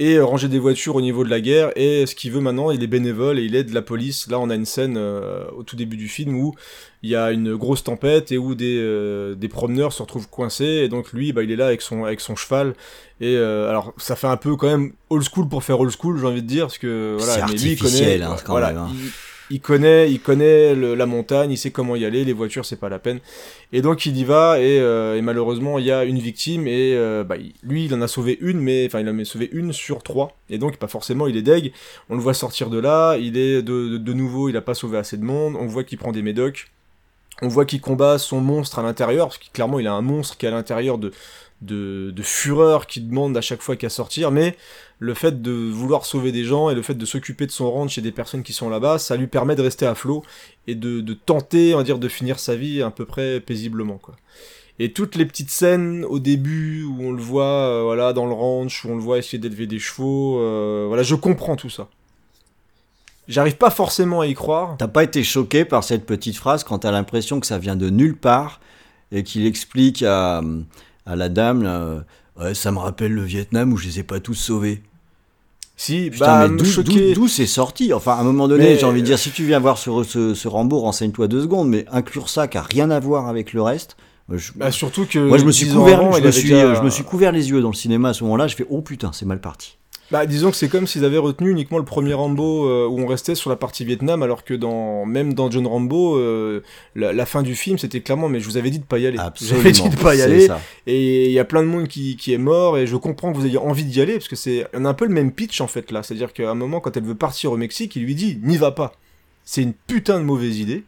et 0.00 0.18
ranger 0.18 0.48
des 0.48 0.58
voitures 0.58 0.96
au 0.96 1.02
niveau 1.02 1.24
de 1.24 1.28
la 1.28 1.42
guerre. 1.42 1.70
Et 1.76 2.06
ce 2.06 2.14
qu'il 2.14 2.32
veut 2.32 2.40
maintenant 2.40 2.70
il 2.70 2.82
est 2.82 2.88
bénévole 2.88 3.38
et 3.38 3.44
il 3.44 3.54
aide 3.54 3.72
la 3.72 3.82
police. 3.82 4.28
Là 4.28 4.40
on 4.40 4.48
a 4.48 4.54
une 4.54 4.64
scène 4.64 4.96
euh, 4.96 5.44
au 5.56 5.62
tout 5.62 5.76
début 5.76 5.98
du 5.98 6.08
film 6.08 6.34
où 6.34 6.54
il 7.02 7.10
y 7.10 7.16
a 7.16 7.30
une 7.30 7.54
grosse 7.54 7.84
tempête 7.84 8.32
et 8.32 8.38
où 8.38 8.54
des, 8.54 8.78
euh, 8.78 9.34
des 9.34 9.48
promeneurs 9.48 9.92
se 9.92 10.02
retrouvent 10.02 10.28
coincés. 10.28 10.64
Et 10.64 10.88
donc 10.88 11.12
lui 11.12 11.32
bah, 11.34 11.42
il 11.42 11.52
est 11.52 11.56
là 11.56 11.66
avec 11.66 11.82
son, 11.82 12.04
avec 12.04 12.20
son 12.20 12.34
cheval. 12.34 12.74
Et 13.20 13.36
euh, 13.36 13.68
alors 13.68 13.92
ça 13.98 14.16
fait 14.16 14.26
un 14.26 14.38
peu 14.38 14.56
quand 14.56 14.68
même 14.68 14.92
old 15.10 15.22
school 15.22 15.46
pour 15.48 15.62
faire 15.62 15.78
old 15.78 15.92
school 15.92 16.18
j'ai 16.18 16.26
envie 16.26 16.42
de 16.42 16.46
dire 16.46 16.64
parce 16.64 16.78
que 16.78 17.16
voilà 17.18 17.34
C'est 17.34 17.52
mais 17.52 17.60
lui 17.60 17.72
il 17.72 17.78
connaît 17.78 18.22
hein, 18.22 18.36
quand 18.42 18.52
voilà, 18.52 18.68
même, 18.68 18.78
hein. 18.78 18.88
il, 18.94 19.10
il 19.50 19.60
connaît 19.60 20.10
il 20.10 20.20
connaît 20.20 20.74
la 20.74 21.06
montagne 21.06 21.50
il 21.50 21.58
sait 21.58 21.70
comment 21.70 21.96
y 21.96 22.04
aller 22.04 22.24
les 22.24 22.32
voitures 22.32 22.64
c'est 22.64 22.76
pas 22.76 22.88
la 22.88 22.98
peine. 22.98 23.20
Et 23.72 23.82
donc 23.82 24.06
il 24.06 24.16
y 24.16 24.24
va 24.24 24.60
et, 24.60 24.80
euh, 24.80 25.20
malheureusement 25.22 25.78
il 25.78 25.86
y 25.86 25.92
a 25.92 26.04
une 26.04 26.18
victime 26.18 26.66
et 26.66 26.94
euh, 26.94 27.24
bah, 27.24 27.36
lui 27.62 27.84
il 27.84 27.94
en 27.94 28.00
a 28.00 28.08
sauvé 28.08 28.38
une 28.40 28.60
mais 28.60 28.86
enfin 28.86 29.00
il 29.00 29.08
en 29.08 29.18
a 29.18 29.24
sauvé 29.24 29.48
une 29.52 29.72
sur 29.72 30.02
trois. 30.02 30.36
Et 30.48 30.58
donc 30.58 30.76
pas 30.76 30.88
forcément 30.88 31.26
il 31.26 31.36
est 31.36 31.42
deg. 31.42 31.72
On 32.08 32.14
le 32.14 32.20
voit 32.20 32.34
sortir 32.34 32.70
de 32.70 32.78
là, 32.78 33.16
il 33.16 33.36
est 33.36 33.62
de, 33.62 34.12
nouveau 34.12 34.48
il 34.48 34.56
a 34.56 34.62
pas 34.62 34.74
sauvé 34.74 34.98
assez 34.98 35.16
de 35.16 35.24
monde, 35.24 35.56
on 35.58 35.66
voit 35.66 35.84
qu'il 35.84 35.98
prend 35.98 36.12
des 36.12 36.22
médocs, 36.22 36.70
on 37.42 37.48
voit 37.48 37.64
qu'il 37.64 37.80
combat 37.80 38.18
son 38.18 38.40
monstre 38.40 38.78
à 38.78 38.82
l'intérieur 38.82 39.28
parce 39.28 39.38
que 39.38 39.50
clairement 39.52 39.80
il 39.80 39.86
a 39.86 39.92
un 39.92 40.02
monstre 40.02 40.36
qui 40.36 40.46
est 40.46 40.48
à 40.48 40.52
l'intérieur 40.52 40.98
de 40.98 41.12
de, 41.62 42.10
de 42.10 42.22
fureur 42.22 42.86
qui 42.86 43.00
demande 43.00 43.36
à 43.36 43.40
chaque 43.40 43.62
fois 43.62 43.76
qu'à 43.76 43.88
sortir, 43.88 44.30
mais 44.30 44.56
le 44.98 45.14
fait 45.14 45.42
de 45.42 45.50
vouloir 45.50 46.04
sauver 46.04 46.32
des 46.32 46.44
gens 46.44 46.70
et 46.70 46.74
le 46.74 46.82
fait 46.82 46.94
de 46.94 47.04
s'occuper 47.04 47.46
de 47.46 47.50
son 47.50 47.70
ranch 47.70 47.98
et 47.98 48.00
des 48.00 48.12
personnes 48.12 48.42
qui 48.42 48.52
sont 48.52 48.68
là-bas, 48.68 48.98
ça 48.98 49.16
lui 49.16 49.26
permet 49.26 49.56
de 49.56 49.62
rester 49.62 49.86
à 49.86 49.94
flot 49.94 50.22
et 50.66 50.74
de, 50.74 51.00
de 51.00 51.14
tenter, 51.14 51.74
on 51.74 51.78
va 51.78 51.84
dire, 51.84 51.98
de 51.98 52.08
finir 52.08 52.38
sa 52.38 52.56
vie 52.56 52.82
à 52.82 52.90
peu 52.90 53.04
près 53.04 53.40
paisiblement, 53.40 53.98
quoi. 53.98 54.16
Et 54.82 54.94
toutes 54.94 55.14
les 55.14 55.26
petites 55.26 55.50
scènes 55.50 56.06
au 56.06 56.18
début 56.18 56.84
où 56.84 57.02
on 57.02 57.12
le 57.12 57.20
voit, 57.20 57.44
euh, 57.44 57.82
voilà, 57.84 58.14
dans 58.14 58.24
le 58.24 58.32
ranch, 58.32 58.82
où 58.86 58.88
on 58.88 58.94
le 58.94 59.02
voit 59.02 59.18
essayer 59.18 59.38
d'élever 59.38 59.66
des 59.66 59.78
chevaux, 59.78 60.40
euh, 60.40 60.86
voilà, 60.88 61.02
je 61.02 61.14
comprends 61.14 61.54
tout 61.54 61.68
ça. 61.68 61.88
J'arrive 63.28 63.58
pas 63.58 63.68
forcément 63.68 64.22
à 64.22 64.26
y 64.26 64.32
croire. 64.32 64.76
T'as 64.78 64.88
pas 64.88 65.04
été 65.04 65.22
choqué 65.22 65.66
par 65.66 65.84
cette 65.84 66.06
petite 66.06 66.36
phrase 66.36 66.64
quand 66.64 66.78
t'as 66.78 66.92
l'impression 66.92 67.40
que 67.40 67.46
ça 67.46 67.58
vient 67.58 67.76
de 67.76 67.90
nulle 67.90 68.16
part 68.16 68.60
et 69.12 69.22
qu'il 69.22 69.44
explique 69.44 70.02
à, 70.02 70.40
à 71.06 71.16
la 71.16 71.28
dame 71.28 71.62
là, 71.62 71.80
euh, 71.80 72.00
Ouais, 72.40 72.54
ça 72.54 72.70
me 72.72 72.78
rappelle 72.78 73.12
le 73.12 73.22
Vietnam 73.22 73.72
où 73.72 73.76
je 73.76 73.86
les 73.86 73.98
ai 73.98 74.02
pas 74.02 74.18
tous 74.20 74.34
sauvés. 74.34 74.82
Si, 75.76 76.10
Putain, 76.10 76.26
bah, 76.26 76.48
mais 76.48 77.12
d'où- 77.14 77.28
c'est 77.28 77.46
sorti 77.46 77.92
Enfin, 77.92 78.12
à 78.12 78.20
un 78.20 78.22
moment 78.22 78.48
donné, 78.48 78.78
j'ai 78.78 78.84
envie 78.84 79.00
de 79.00 79.06
dire, 79.06 79.18
si 79.18 79.30
tu 79.30 79.44
viens 79.44 79.58
voir 79.58 79.78
ce, 79.78 79.90
ce, 80.04 80.34
ce 80.34 80.48
Rambo, 80.48 80.78
renseigne-toi 80.78 81.26
deux 81.28 81.42
secondes, 81.42 81.68
mais 81.68 81.86
inclure 81.90 82.28
ça 82.28 82.48
qui 82.48 82.56
a 82.58 82.62
rien 82.62 82.90
à 82.90 83.00
voir 83.00 83.28
avec 83.28 83.52
le 83.52 83.62
reste. 83.62 83.96
je- 84.32 84.52
Bah, 84.56 84.70
surtout 84.70 85.06
que. 85.06 85.18
moi, 85.18 85.38
je 85.38 85.44
me 85.44 85.52
suis 85.52 85.68
couvert, 85.68 86.00
avant, 86.00 86.12
je 86.12 86.18
il 86.18 86.22
me 86.22 86.28
avait 86.28 86.32
suis, 86.38 86.48
déjà- 86.50 86.64
euh, 86.66 86.74
je 86.76 86.82
me 86.82 86.90
suis 86.90 87.02
couvert 87.04 87.32
les 87.32 87.50
yeux 87.50 87.60
dans 87.62 87.70
le 87.70 87.74
cinéma 87.74 88.10
à 88.10 88.14
ce 88.14 88.22
moment-là. 88.24 88.46
Je 88.46 88.56
fais 88.56 88.66
oh 88.70 88.80
putain, 88.82 89.10
c'est 89.12 89.26
mal 89.26 89.40
parti. 89.40 89.76
Bah, 90.10 90.26
disons 90.26 90.50
que 90.50 90.56
c'est 90.56 90.68
comme 90.68 90.88
s'ils 90.88 91.04
avaient 91.04 91.18
retenu 91.18 91.50
uniquement 91.50 91.78
le 91.78 91.84
premier 91.84 92.14
Rambo 92.14 92.66
euh, 92.66 92.86
où 92.88 92.98
on 93.00 93.06
restait 93.06 93.36
sur 93.36 93.48
la 93.48 93.56
partie 93.56 93.84
Vietnam, 93.84 94.22
alors 94.24 94.42
que 94.42 94.54
dans 94.54 95.06
même 95.06 95.34
dans 95.34 95.50
John 95.50 95.66
Rambo, 95.66 96.16
euh, 96.16 96.62
la, 96.96 97.12
la 97.12 97.26
fin 97.26 97.42
du 97.42 97.54
film 97.54 97.78
c'était 97.78 98.00
clairement 98.00 98.28
mais 98.28 98.40
je 98.40 98.46
vous 98.46 98.56
avais 98.56 98.70
dit 98.70 98.80
de 98.80 98.84
pas 98.84 98.98
y 98.98 99.06
aller. 99.06 99.18
Absolument. 99.18 99.58
J'avais 99.58 99.72
dit 99.72 99.88
de 99.88 100.02
pas 100.02 100.14
y 100.16 100.22
aller. 100.22 100.46
ça. 100.48 100.60
Et 100.86 101.26
il 101.26 101.32
y 101.32 101.38
a 101.38 101.44
plein 101.44 101.62
de 101.62 101.68
monde 101.68 101.86
qui, 101.86 102.16
qui 102.16 102.32
est 102.32 102.38
mort 102.38 102.76
et 102.76 102.86
je 102.86 102.96
comprends 102.96 103.32
que 103.32 103.38
vous 103.38 103.46
ayez 103.46 103.58
envie 103.58 103.84
d'y 103.84 104.00
aller 104.00 104.14
parce 104.14 104.28
que 104.28 104.36
c'est 104.36 104.66
on 104.74 104.84
a 104.84 104.88
un 104.88 104.94
peu 104.94 105.06
le 105.06 105.14
même 105.14 105.30
pitch 105.30 105.60
en 105.60 105.68
fait 105.68 105.92
là. 105.92 106.02
C'est-à-dire 106.02 106.32
qu'à 106.32 106.50
un 106.50 106.54
moment 106.54 106.80
quand 106.80 106.96
elle 106.96 107.04
veut 107.04 107.14
partir 107.14 107.52
au 107.52 107.56
Mexique, 107.56 107.94
il 107.94 108.02
lui 108.02 108.16
dit 108.16 108.40
n'y 108.42 108.56
va 108.56 108.72
pas. 108.72 108.92
C'est 109.44 109.62
une 109.62 109.74
putain 109.74 110.18
de 110.18 110.24
mauvaise 110.24 110.58
idée. 110.58 110.84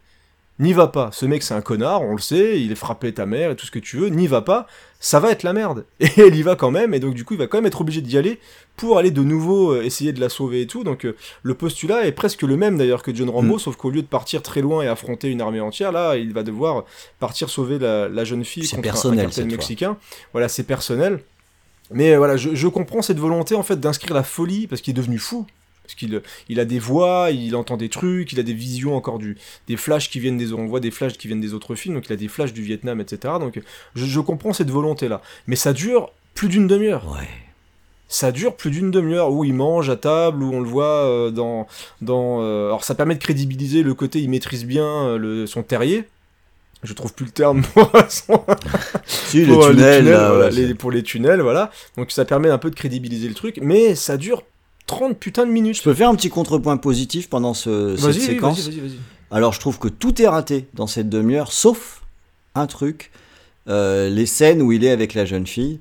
N'y 0.59 0.71
va 0.73 0.87
pas. 0.87 1.09
Ce 1.11 1.25
mec 1.25 1.41
c'est 1.41 1.55
un 1.55 1.61
connard, 1.61 2.03
on 2.03 2.11
le 2.13 2.21
sait, 2.21 2.61
il 2.61 2.71
est 2.71 2.75
frappé 2.75 3.11
ta 3.11 3.25
mère 3.25 3.49
et 3.51 3.55
tout 3.55 3.65
ce 3.65 3.71
que 3.71 3.79
tu 3.79 3.97
veux. 3.97 4.09
N'y 4.09 4.27
va 4.27 4.41
pas. 4.41 4.67
Ça 4.99 5.19
va 5.19 5.31
être 5.31 5.41
la 5.43 5.51
merde. 5.51 5.83
Et 5.99 6.07
elle 6.17 6.35
y 6.35 6.43
va 6.43 6.55
quand 6.55 6.69
même 6.71 6.93
et 6.93 6.99
donc 6.99 7.15
du 7.15 7.25
coup 7.25 7.33
il 7.33 7.37
va 7.39 7.47
quand 7.47 7.57
même 7.57 7.65
être 7.65 7.81
obligé 7.81 8.01
d'y 8.01 8.17
aller 8.17 8.39
pour 8.77 8.97
aller 8.99 9.09
de 9.11 9.21
nouveau 9.23 9.73
euh, 9.73 9.81
essayer 9.83 10.13
de 10.13 10.19
la 10.21 10.29
sauver 10.29 10.61
et 10.61 10.67
tout. 10.67 10.83
Donc 10.83 11.05
euh, 11.05 11.15
le 11.41 11.55
postulat 11.55 12.05
est 12.05 12.11
presque 12.11 12.43
le 12.43 12.55
même 12.55 12.77
d'ailleurs 12.77 13.01
que 13.03 13.13
John 13.13 13.29
Rambo, 13.31 13.55
Mm. 13.55 13.59
sauf 13.59 13.75
qu'au 13.77 13.89
lieu 13.89 14.01
de 14.03 14.07
partir 14.07 14.41
très 14.43 14.61
loin 14.61 14.83
et 14.83 14.87
affronter 14.87 15.29
une 15.29 15.41
armée 15.41 15.59
entière, 15.59 15.91
là 15.91 16.15
il 16.17 16.31
va 16.33 16.43
devoir 16.43 16.85
partir 17.19 17.49
sauver 17.49 17.79
la, 17.79 18.07
la 18.07 18.23
jeune 18.23 18.45
fille 18.45 18.63
contre 18.69 18.77
un- 18.79 18.81
personnel, 18.81 19.19
un 19.19 19.23
cartel 19.23 19.33
cette 19.35 19.45
fois. 19.49 19.57
mexicain. 19.57 19.97
Voilà, 20.33 20.47
c'est 20.49 20.63
personnel. 20.63 21.19
Mais 21.91 22.13
euh, 22.13 22.17
voilà, 22.17 22.37
je, 22.37 22.53
je 22.53 22.67
comprends 22.67 23.01
cette 23.01 23.19
volonté 23.19 23.55
en 23.55 23.63
fait 23.63 23.79
d'inscrire 23.79 24.13
la 24.13 24.23
folie 24.23 24.67
parce 24.67 24.81
qu'il 24.81 24.91
est 24.91 25.01
devenu 25.01 25.17
fou. 25.17 25.45
Parce 25.83 25.95
qu'il 25.95 26.21
il 26.49 26.59
a 26.59 26.65
des 26.65 26.79
voix, 26.79 27.29
il 27.31 27.55
entend 27.55 27.75
des 27.77 27.89
trucs, 27.89 28.31
il 28.31 28.39
a 28.39 28.43
des 28.43 28.53
visions 28.53 28.95
encore 28.95 29.19
du 29.19 29.37
des 29.67 29.75
flashs 29.77 30.09
qui 30.09 30.19
viennent 30.19 30.37
des 30.37 30.53
on 30.53 30.65
voit 30.65 30.79
des 30.79 30.91
flashs 30.91 31.17
qui 31.17 31.27
viennent 31.27 31.41
des 31.41 31.53
autres 31.53 31.75
films, 31.75 31.95
donc 31.95 32.05
il 32.09 32.13
a 32.13 32.15
des 32.15 32.29
flashs 32.29 32.53
du 32.53 32.61
Vietnam, 32.61 33.01
etc. 33.01 33.33
Donc 33.39 33.59
je, 33.95 34.05
je 34.05 34.19
comprends 34.21 34.53
cette 34.53 34.69
volonté 34.71 35.07
là. 35.09 35.21
Mais 35.47 35.55
ça 35.57 35.73
dure 35.73 36.11
plus 36.35 36.47
d'une 36.47 36.67
demi-heure 36.67 37.05
Ouais. 37.11 37.27
ça 38.07 38.31
dure 38.31 38.55
plus 38.55 38.71
d'une 38.71 38.91
demi-heure 38.91 39.31
où 39.31 39.43
il 39.43 39.53
mange 39.53 39.89
à 39.89 39.95
table, 39.97 40.41
où 40.43 40.53
on 40.53 40.61
le 40.61 40.67
voit 40.69 40.85
euh, 41.05 41.31
dans 41.31 41.67
dans. 42.01 42.41
euh, 42.41 42.67
alors 42.67 42.83
ça 42.85 42.95
permet 42.95 43.15
de 43.15 43.19
crédibiliser 43.21 43.83
le 43.83 43.93
côté, 43.93 44.19
il 44.21 44.29
maîtrise 44.29 44.65
bien 44.65 44.85
euh, 44.87 45.17
le, 45.17 45.47
son 45.47 45.63
terrier. 45.63 46.05
Je 46.83 46.93
trouve 46.93 47.13
plus 47.13 47.25
le 47.25 47.31
terme 47.31 47.61
pour, 47.73 47.91
son- 48.09 48.43
Si, 49.05 49.45
pour, 49.45 49.67
les 49.69 49.75
tunnels, 49.75 50.05
là, 50.05 50.29
voilà, 50.33 50.49
les- 50.49 50.73
pour 50.73 50.91
les 50.91 51.03
tunnels, 51.03 51.41
voilà. 51.41 51.71
Donc 51.97 52.11
ça 52.11 52.25
permet 52.25 52.49
un 52.49 52.57
peu 52.57 52.69
de 52.69 52.75
crédibiliser 52.75 53.27
le 53.27 53.33
truc, 53.33 53.59
mais 53.61 53.95
ça 53.95 54.17
dure 54.17 54.43
30 54.95 55.17
putains 55.17 55.45
de 55.45 55.51
minutes. 55.51 55.77
Je 55.77 55.83
peux 55.83 55.93
faire 55.93 56.09
un 56.09 56.15
petit 56.15 56.29
contrepoint 56.29 56.77
positif 56.77 57.29
pendant 57.29 57.53
ce, 57.53 57.95
cette 57.95 58.05
Vas-y, 58.05 58.15
oui, 58.19 58.21
séquence. 58.25 58.59
vas-y, 58.67 58.79
vas-y, 58.79 58.87
vas-y. 58.89 58.97
Alors 59.31 59.53
je 59.53 59.59
trouve 59.59 59.79
que 59.79 59.87
tout 59.87 60.21
est 60.21 60.27
raté 60.27 60.67
dans 60.73 60.87
cette 60.87 61.09
demi-heure, 61.09 61.51
sauf 61.51 62.01
un 62.55 62.67
truc, 62.67 63.11
euh, 63.67 64.09
les 64.09 64.25
scènes 64.25 64.61
où 64.61 64.71
il 64.71 64.83
est 64.83 64.91
avec 64.91 65.13
la 65.15 65.25
jeune 65.25 65.47
fille, 65.47 65.79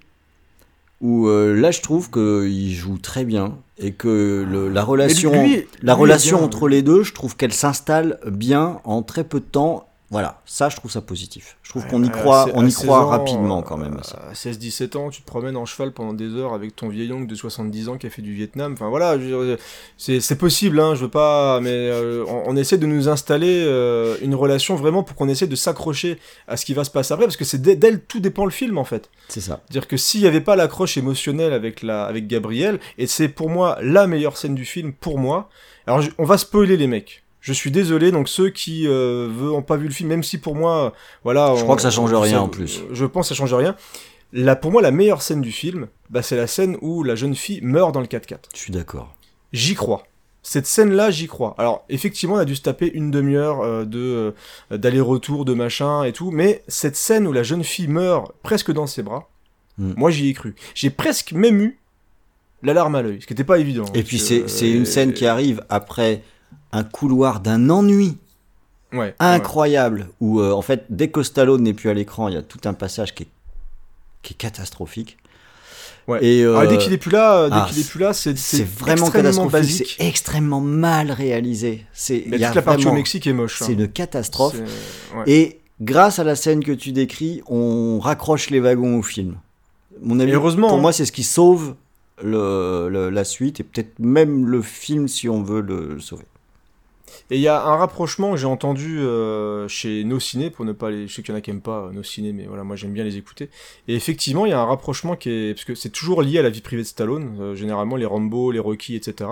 où 1.01 1.27
euh, 1.27 1.55
là 1.55 1.71
je 1.71 1.81
trouve 1.83 2.11
qu'il 2.11 2.73
joue 2.73 2.97
très 2.99 3.25
bien 3.25 3.57
et 3.79 3.93
que 3.93 4.47
le- 4.49 4.69
la 4.69 4.85
relation, 4.85 5.33
lui- 5.43 5.67
la 5.83 5.95
relation 5.95 6.39
bien. 6.39 6.47
entre 6.47 6.69
les 6.69 6.83
deux, 6.83 7.03
je 7.03 7.13
trouve 7.13 7.37
qu'elle 7.37 7.53
s'installe 7.53 8.19
bien 8.27 8.81
en 8.85 9.03
très 9.03 9.25
peu 9.25 9.41
de 9.41 9.45
temps. 9.45 9.89
Voilà, 10.13 10.41
ça 10.45 10.69
je 10.69 10.77
trouve 10.77 10.91
ça 10.91 11.01
positif. 11.01 11.57
Je 11.65 11.71
trouve 11.71 11.87
qu'on 11.89 12.05
y 12.05 12.11
croit, 12.11 12.47
on 12.55 12.65
y 12.67 12.71
16 12.71 12.85
croit 12.85 13.01
ans, 13.01 13.07
rapidement 13.09 13.59
euh, 13.61 13.63
quand 13.63 13.79
même. 13.79 13.97
à 13.99 14.03
ça. 14.03 14.19
À 14.31 14.35
16-17 14.35 14.97
ans, 14.99 15.09
tu 15.11 15.23
te 15.23 15.27
promènes 15.27 15.57
en 15.57 15.65
cheval 15.65 15.93
pendant 15.93 16.13
des 16.13 16.35
heures 16.35 16.53
avec 16.53 16.77
ton 16.77 16.89
vieil 16.91 17.11
oncle 17.13 17.27
de 17.27 17.35
70 17.35 17.89
ans 17.89 17.97
qui 17.97 18.07
a 18.07 18.11
fait 18.11 18.21
du 18.23 18.35
Vietnam. 18.35 18.75
Enfin 18.75 18.91
voilà, 18.91 19.17
dire, 19.17 19.57
c'est 19.97 20.37
possible, 20.39 20.79
hein, 20.81 20.95
je 20.95 21.01
veux 21.05 21.11
pas. 21.11 21.61
Mais 21.61 21.71
euh, 21.73 22.25
on, 22.29 22.43
on 22.53 22.57
essaie 22.57 22.77
de 22.79 22.87
nous 22.87 23.09
installer 23.09 23.65
euh, 23.67 24.17
une 24.21 24.35
relation 24.35 24.77
vraiment 24.77 25.03
pour 25.03 25.17
qu'on 25.17 25.29
essaie 25.31 25.47
de 25.47 25.57
s'accrocher 25.57 26.19
à 26.47 26.57
ce 26.59 26.67
qui 26.67 26.75
va 26.75 26.85
se 26.85 26.91
passer 26.91 27.15
après, 27.15 27.25
parce 27.27 27.39
que 27.39 27.45
c'est 27.47 27.63
d'elle- 27.63 28.03
tout 28.05 28.21
dépend 28.21 28.45
le 28.45 28.51
film 28.51 28.77
en 28.79 28.85
fait. 28.85 29.09
C'est 29.29 29.41
ça. 29.41 29.63
C'est-à-dire 29.67 29.89
que 29.89 29.97
s'il 29.97 30.21
n'y 30.21 30.27
avait 30.27 30.43
pas 30.43 30.57
l'accroche 30.57 30.99
émotionnelle 30.99 31.55
avec, 31.55 31.83
la, 31.83 32.05
avec 32.05 32.27
Gabriel, 32.27 32.81
et 32.99 33.07
c'est 33.07 33.29
pour 33.29 33.49
moi 33.49 33.79
la 33.81 34.07
meilleure 34.07 34.37
scène 34.37 34.55
du 34.55 34.67
film, 34.67 34.93
pour 34.93 35.19
moi. 35.19 35.49
Alors 35.87 36.03
on 36.19 36.25
va 36.25 36.37
spoiler 36.39 36.77
les 36.77 36.87
mecs. 36.87 37.22
Je 37.43 37.53
suis 37.53 37.71
désolé, 37.71 38.11
donc 38.13 38.29
ceux 38.29 38.49
qui 38.51 38.87
euh, 38.87 39.29
n'ont 39.29 39.61
pas 39.63 39.77
vu 39.77 39.89
le 39.89 39.93
film, 39.93 40.09
même 40.09 40.23
si 40.23 40.39
pour 40.39 40.55
moi, 40.55 40.95
voilà. 41.25 41.53
Je 41.57 41.61
on- 41.61 41.65
crois 41.65 41.77
que 41.77 41.83
ça 41.83 41.91
change 41.91 42.13
on- 42.13 42.21
rien, 42.21 42.33
ça- 42.37 42.43
en 42.43 42.49
plus. 42.49 42.83
Je 42.93 43.05
pense 43.05 43.29
que 43.29 43.35
ça 43.35 43.39
change 43.39 43.53
rien. 43.53 43.77
Là, 44.33 44.57
pour 44.57 44.71
moi, 44.73 44.81
la 44.81 44.93
meilleure 44.93 45.21
scène 45.21 45.43
du 45.43 45.53
film, 45.53 45.89
bah, 46.09 46.23
c'est 46.23 46.37
la 46.37 46.47
scène 46.47 46.79
où 46.81 47.03
la 47.03 47.17
jeune 47.17 47.35
fille 47.35 47.61
meurt 47.63 47.93
dans 47.93 48.01
le 48.01 48.07
4x4. 48.07 48.49
Je 48.55 48.59
suis 48.61 48.73
d'accord. 48.73 49.15
J'y 49.53 49.75
crois. 49.75 50.05
Cette 50.45 50.67
scène-là, 50.67 51.11
j'y 51.11 51.27
crois. 51.27 51.55
Alors, 51.59 51.85
effectivement, 51.89 52.37
on 52.37 52.39
a 52.39 52.45
dû 52.45 52.57
se 52.57 52.63
taper 52.63 52.91
une 52.95 53.11
demi-heure 53.11 53.61
euh, 53.61 53.85
de 53.85 54.35
euh, 54.73 54.77
d'aller-retour, 54.79 55.45
de 55.45 55.53
machin 55.55 56.05
et 56.05 56.13
tout, 56.13 56.31
mais 56.31 56.63
cette 56.67 56.97
scène 56.97 57.27
où 57.27 57.33
la 57.33 57.43
jeune 57.43 57.63
fille 57.63 57.89
meurt 57.89 58.33
presque 58.43 58.73
dans 58.73 58.87
ses 58.87 59.03
bras, 59.03 59.29
Mm. 59.79 59.93
moi, 59.97 60.11
j'y 60.11 60.29
ai 60.29 60.33
cru. 60.35 60.55
J'ai 60.75 60.91
presque 60.91 61.33
même 61.33 61.61
eu 61.61 61.79
l'alarme 62.63 62.95
à 62.95 63.03
l'œil, 63.03 63.21
ce 63.23 63.27
qui 63.27 63.33
n'était 63.33 63.43
pas 63.45 63.59
évident. 63.59 63.85
Et 63.95 64.03
parce 64.03 64.05
puis 64.05 64.19
c'est 64.19 64.71
une 64.71 64.83
euh, 64.83 64.85
scène 64.85 65.13
qui 65.13 65.27
arrive 65.27 65.65
après 65.69 66.23
un 66.73 66.85
couloir 66.85 67.41
d'un 67.41 67.71
ennui 67.71 68.17
Ouais, 68.93 68.99
ouais. 68.99 69.15
incroyable 69.21 70.09
où 70.21 70.41
euh, 70.41 70.53
en 70.53 70.61
fait 70.61 70.85
dès 70.91 71.09
que 71.09 71.23
Stallone 71.23 71.63
n'est 71.63 71.73
plus 71.73 71.89
à 71.89 71.95
l'écran 71.95 72.29
il 72.29 72.35
y 72.35 72.37
a 72.37 72.43
tout 72.43 72.61
un 72.67 72.75
passage 72.75 73.15
qui 73.15 73.23
est, 73.23 73.29
qui 74.23 74.35
est 74.35 74.37
catastrophique 74.37 75.17
Ouais. 76.09 76.19
et 76.23 76.43
euh, 76.45 76.59
Ah, 76.59 76.67
dès 76.67 76.77
qu'il 76.79 76.93
est 76.93 76.99
plus 76.99 77.13
là, 77.13 77.49
dès 77.49 77.55
ah, 77.57 77.67
qu'il 77.71 77.79
est 77.81 77.89
plus 77.89 78.01
là, 78.01 78.13
c'est 78.13 78.33
vraiment 78.33 79.05
extrêmement 79.07 79.11
catastrophique 79.11 79.53
basique. 79.53 79.95
c'est 79.99 80.07
extrêmement 80.09 80.61
mal 80.61 81.11
réalisé 81.13 81.87
c'est 81.95 82.23
toute 82.23 82.39
la 82.41 82.61
partie 82.63 82.87
au 82.89 82.93
Mexique 82.93 83.27
est 83.27 83.33
moche. 83.33 83.63
hein. 83.63 83.67
c'est 83.67 83.73
une 83.75 83.89
catastrophe 83.89 84.57
et 85.27 85.61
grâce 85.81 86.19
à 86.19 86.25
la 86.25 86.35
scène 86.37 86.63
que 86.65 86.73
tu 86.73 86.93
décris 86.93 87.41
on 87.47 87.99
raccroche 88.01 88.51
les 88.51 88.61
wagons 88.61 88.99
au 88.99 89.03
film 89.03 89.37
mon 90.03 90.19
avis 90.21 90.33
heureusement, 90.33 90.69
pour 90.69 90.79
hein. 90.79 90.81
moi 90.83 90.93
c'est 90.93 91.05
ce 91.07 91.13
qui 91.13 91.23
sauve 91.23 91.77
le, 92.23 92.89
le- 92.91 93.09
la 93.09 93.25
suite 93.25 93.61
et 93.61 93.63
peut-être 93.63 93.99
même 94.01 94.47
le 94.47 94.61
film 94.61 95.07
si 95.09 95.29
on 95.31 95.43
veut 95.43 95.61
le 95.63 95.99
sauver 96.01 96.25
Et 97.33 97.37
il 97.37 97.41
y 97.41 97.49
a 97.49 97.65
un 97.65 97.77
rapprochement 97.77 98.33
que 98.33 98.37
j'ai 98.37 98.47
entendu 98.47 99.01
euh, 99.01 99.67
chez 99.67 100.05
Nos 100.05 100.21
Ciné, 100.21 100.51
pour 100.51 100.67
ne 100.67 100.73
pas 100.73 100.91
les... 100.91 101.09
Je 101.09 101.15
sais 101.15 101.23
qu'il 101.23 101.33
y 101.33 101.35
en 101.35 101.39
a 101.39 101.41
qui 101.41 101.49
aiment 101.49 101.63
pas 101.63 101.87
euh, 101.87 101.91
Nos 101.91 102.03
Ciné, 102.03 102.31
mais 102.35 102.45
voilà, 102.45 102.63
moi 102.63 102.77
j'aime 102.77 102.93
bien 102.93 103.05
les 103.05 103.17
écouter. 103.17 103.49
Et 103.89 103.95
effectivement, 103.95 104.45
il 104.45 104.51
y 104.51 104.53
a 104.53 104.61
un 104.61 104.67
rapprochement 104.67 105.17
qui 105.17 105.31
est... 105.31 105.55
Parce 105.55 105.65
que 105.65 105.75
c'est 105.75 105.89
toujours 105.89 106.21
lié 106.21 106.41
à 106.41 106.43
la 106.43 106.51
vie 106.51 106.61
privée 106.61 106.83
de 106.83 106.87
Stallone, 106.87 107.39
euh, 107.41 107.55
généralement 107.55 107.97
les 107.97 108.05
Rambo, 108.05 108.53
les 108.53 108.59
Rocky, 108.59 108.97
etc. 108.97 109.31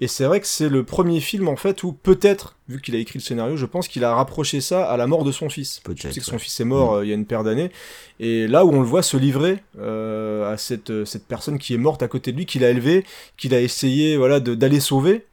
Et 0.00 0.06
c'est 0.06 0.24
vrai 0.24 0.38
que 0.38 0.46
c'est 0.46 0.68
le 0.68 0.84
premier 0.84 1.18
film, 1.18 1.48
en 1.48 1.56
fait, 1.56 1.82
où 1.82 1.92
peut-être, 1.92 2.54
vu 2.68 2.80
qu'il 2.80 2.94
a 2.94 2.98
écrit 2.98 3.18
le 3.18 3.24
scénario, 3.24 3.56
je 3.56 3.66
pense 3.66 3.88
qu'il 3.88 4.04
a 4.04 4.14
rapproché 4.14 4.60
ça 4.60 4.84
à 4.84 4.96
la 4.96 5.08
mort 5.08 5.24
de 5.24 5.32
son 5.32 5.50
fils. 5.50 5.78
Je 5.78 5.82
Peut-être. 5.82 6.12
sais 6.14 6.20
que 6.20 6.24
son 6.24 6.34
ouais. 6.34 6.38
fils 6.38 6.60
est 6.60 6.64
mort 6.64 6.94
euh, 6.94 7.04
il 7.04 7.08
y 7.08 7.12
a 7.12 7.16
une 7.16 7.26
paire 7.26 7.42
d'années. 7.42 7.72
Et 8.20 8.46
là 8.46 8.64
où 8.64 8.70
on 8.70 8.80
le 8.80 8.86
voit 8.86 9.02
se 9.02 9.16
livrer 9.16 9.58
euh, 9.80 10.52
à 10.52 10.56
cette, 10.58 11.04
cette 11.04 11.26
personne 11.26 11.58
qui 11.58 11.74
est 11.74 11.78
morte 11.78 12.04
à 12.04 12.08
côté 12.08 12.30
de 12.30 12.36
lui, 12.36 12.46
qu'il 12.46 12.62
a 12.62 12.70
élevé, 12.70 13.04
qu'il 13.36 13.52
a 13.52 13.60
essayé 13.60 14.16
voilà, 14.16 14.38
d'aller 14.38 14.78
sauver. 14.78 15.24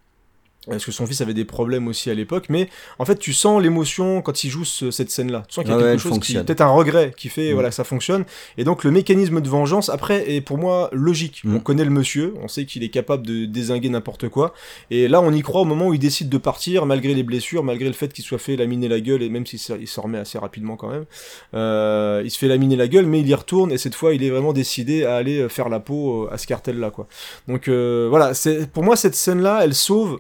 Parce 0.67 0.83
que 0.85 0.91
son 0.91 1.07
fils 1.07 1.21
avait 1.21 1.33
des 1.33 1.45
problèmes 1.45 1.87
aussi 1.87 2.11
à 2.11 2.13
l'époque, 2.13 2.45
mais 2.49 2.69
en 2.99 3.05
fait 3.05 3.17
tu 3.17 3.33
sens 3.33 3.61
l'émotion 3.61 4.21
quand 4.21 4.43
il 4.43 4.49
joue 4.49 4.65
ce- 4.65 4.91
cette 4.91 5.09
scène-là. 5.09 5.43
Tu 5.47 5.55
sens 5.55 5.63
qu'il 5.63 5.73
y 5.73 5.75
a 5.75 5.79
Ah 5.79 5.83
quelque 5.91 5.99
chose 6.01 6.19
qui, 6.19 6.33
peut-être 6.35 6.61
un 6.61 6.67
regret 6.69 7.13
qui 7.17 7.29
fait 7.29 7.51
Mm. 7.51 7.53
voilà 7.53 7.71
ça 7.71 7.83
fonctionne. 7.85 8.25
Et 8.57 8.65
donc 8.65 8.83
le 8.83 8.91
mécanisme 8.91 9.39
de 9.41 9.49
vengeance 9.49 9.89
après 9.89 10.29
est 10.31 10.41
pour 10.41 10.57
moi 10.57 10.89
logique. 10.91 11.41
Mm. 11.45 11.55
On 11.55 11.59
connaît 11.61 11.85
le 11.85 11.89
monsieur, 11.89 12.35
on 12.43 12.47
sait 12.49 12.65
qu'il 12.65 12.83
est 12.83 12.89
capable 12.89 13.25
de 13.25 13.45
désinguer 13.45 13.89
n'importe 13.89 14.27
quoi. 14.27 14.53
Et 14.91 15.07
là 15.07 15.21
on 15.21 15.31
y 15.31 15.41
croit 15.41 15.61
au 15.61 15.65
moment 15.65 15.87
où 15.87 15.93
il 15.93 15.99
décide 15.99 16.29
de 16.29 16.37
partir 16.37 16.85
malgré 16.85 17.13
les 17.13 17.23
blessures, 17.23 17.63
malgré 17.63 17.87
le 17.87 17.93
fait 17.93 18.11
qu'il 18.13 18.25
soit 18.25 18.37
fait 18.37 18.57
laminer 18.57 18.89
la 18.89 18.99
gueule 18.99 19.23
et 19.23 19.29
même 19.29 19.45
s'il 19.45 19.59
se- 19.59 19.73
il 19.79 19.87
s'en 19.87 20.03
remet 20.03 20.19
assez 20.19 20.37
rapidement 20.37 20.75
quand 20.75 20.89
même. 20.89 21.05
Euh, 21.53 22.21
il 22.23 22.29
se 22.29 22.37
fait 22.37 22.47
laminer 22.47 22.75
la 22.75 22.87
gueule, 22.87 23.05
mais 23.05 23.21
il 23.21 23.27
y 23.27 23.33
retourne 23.33 23.71
et 23.71 23.77
cette 23.77 23.95
fois 23.95 24.13
il 24.13 24.23
est 24.23 24.29
vraiment 24.29 24.53
décidé 24.53 25.05
à 25.05 25.15
aller 25.15 25.39
euh, 25.39 25.49
faire 25.49 25.69
la 25.69 25.79
peau 25.79 26.25
euh, 26.25 26.33
à 26.33 26.37
ce 26.37 26.45
cartel-là, 26.47 26.91
quoi. 26.91 27.07
Donc 27.47 27.67
euh, 27.69 28.07
voilà, 28.09 28.33
c'est 28.33 28.69
pour 28.71 28.83
moi 28.83 28.95
cette 28.95 29.15
scène-là, 29.15 29.61
elle 29.63 29.73
sauve 29.73 30.19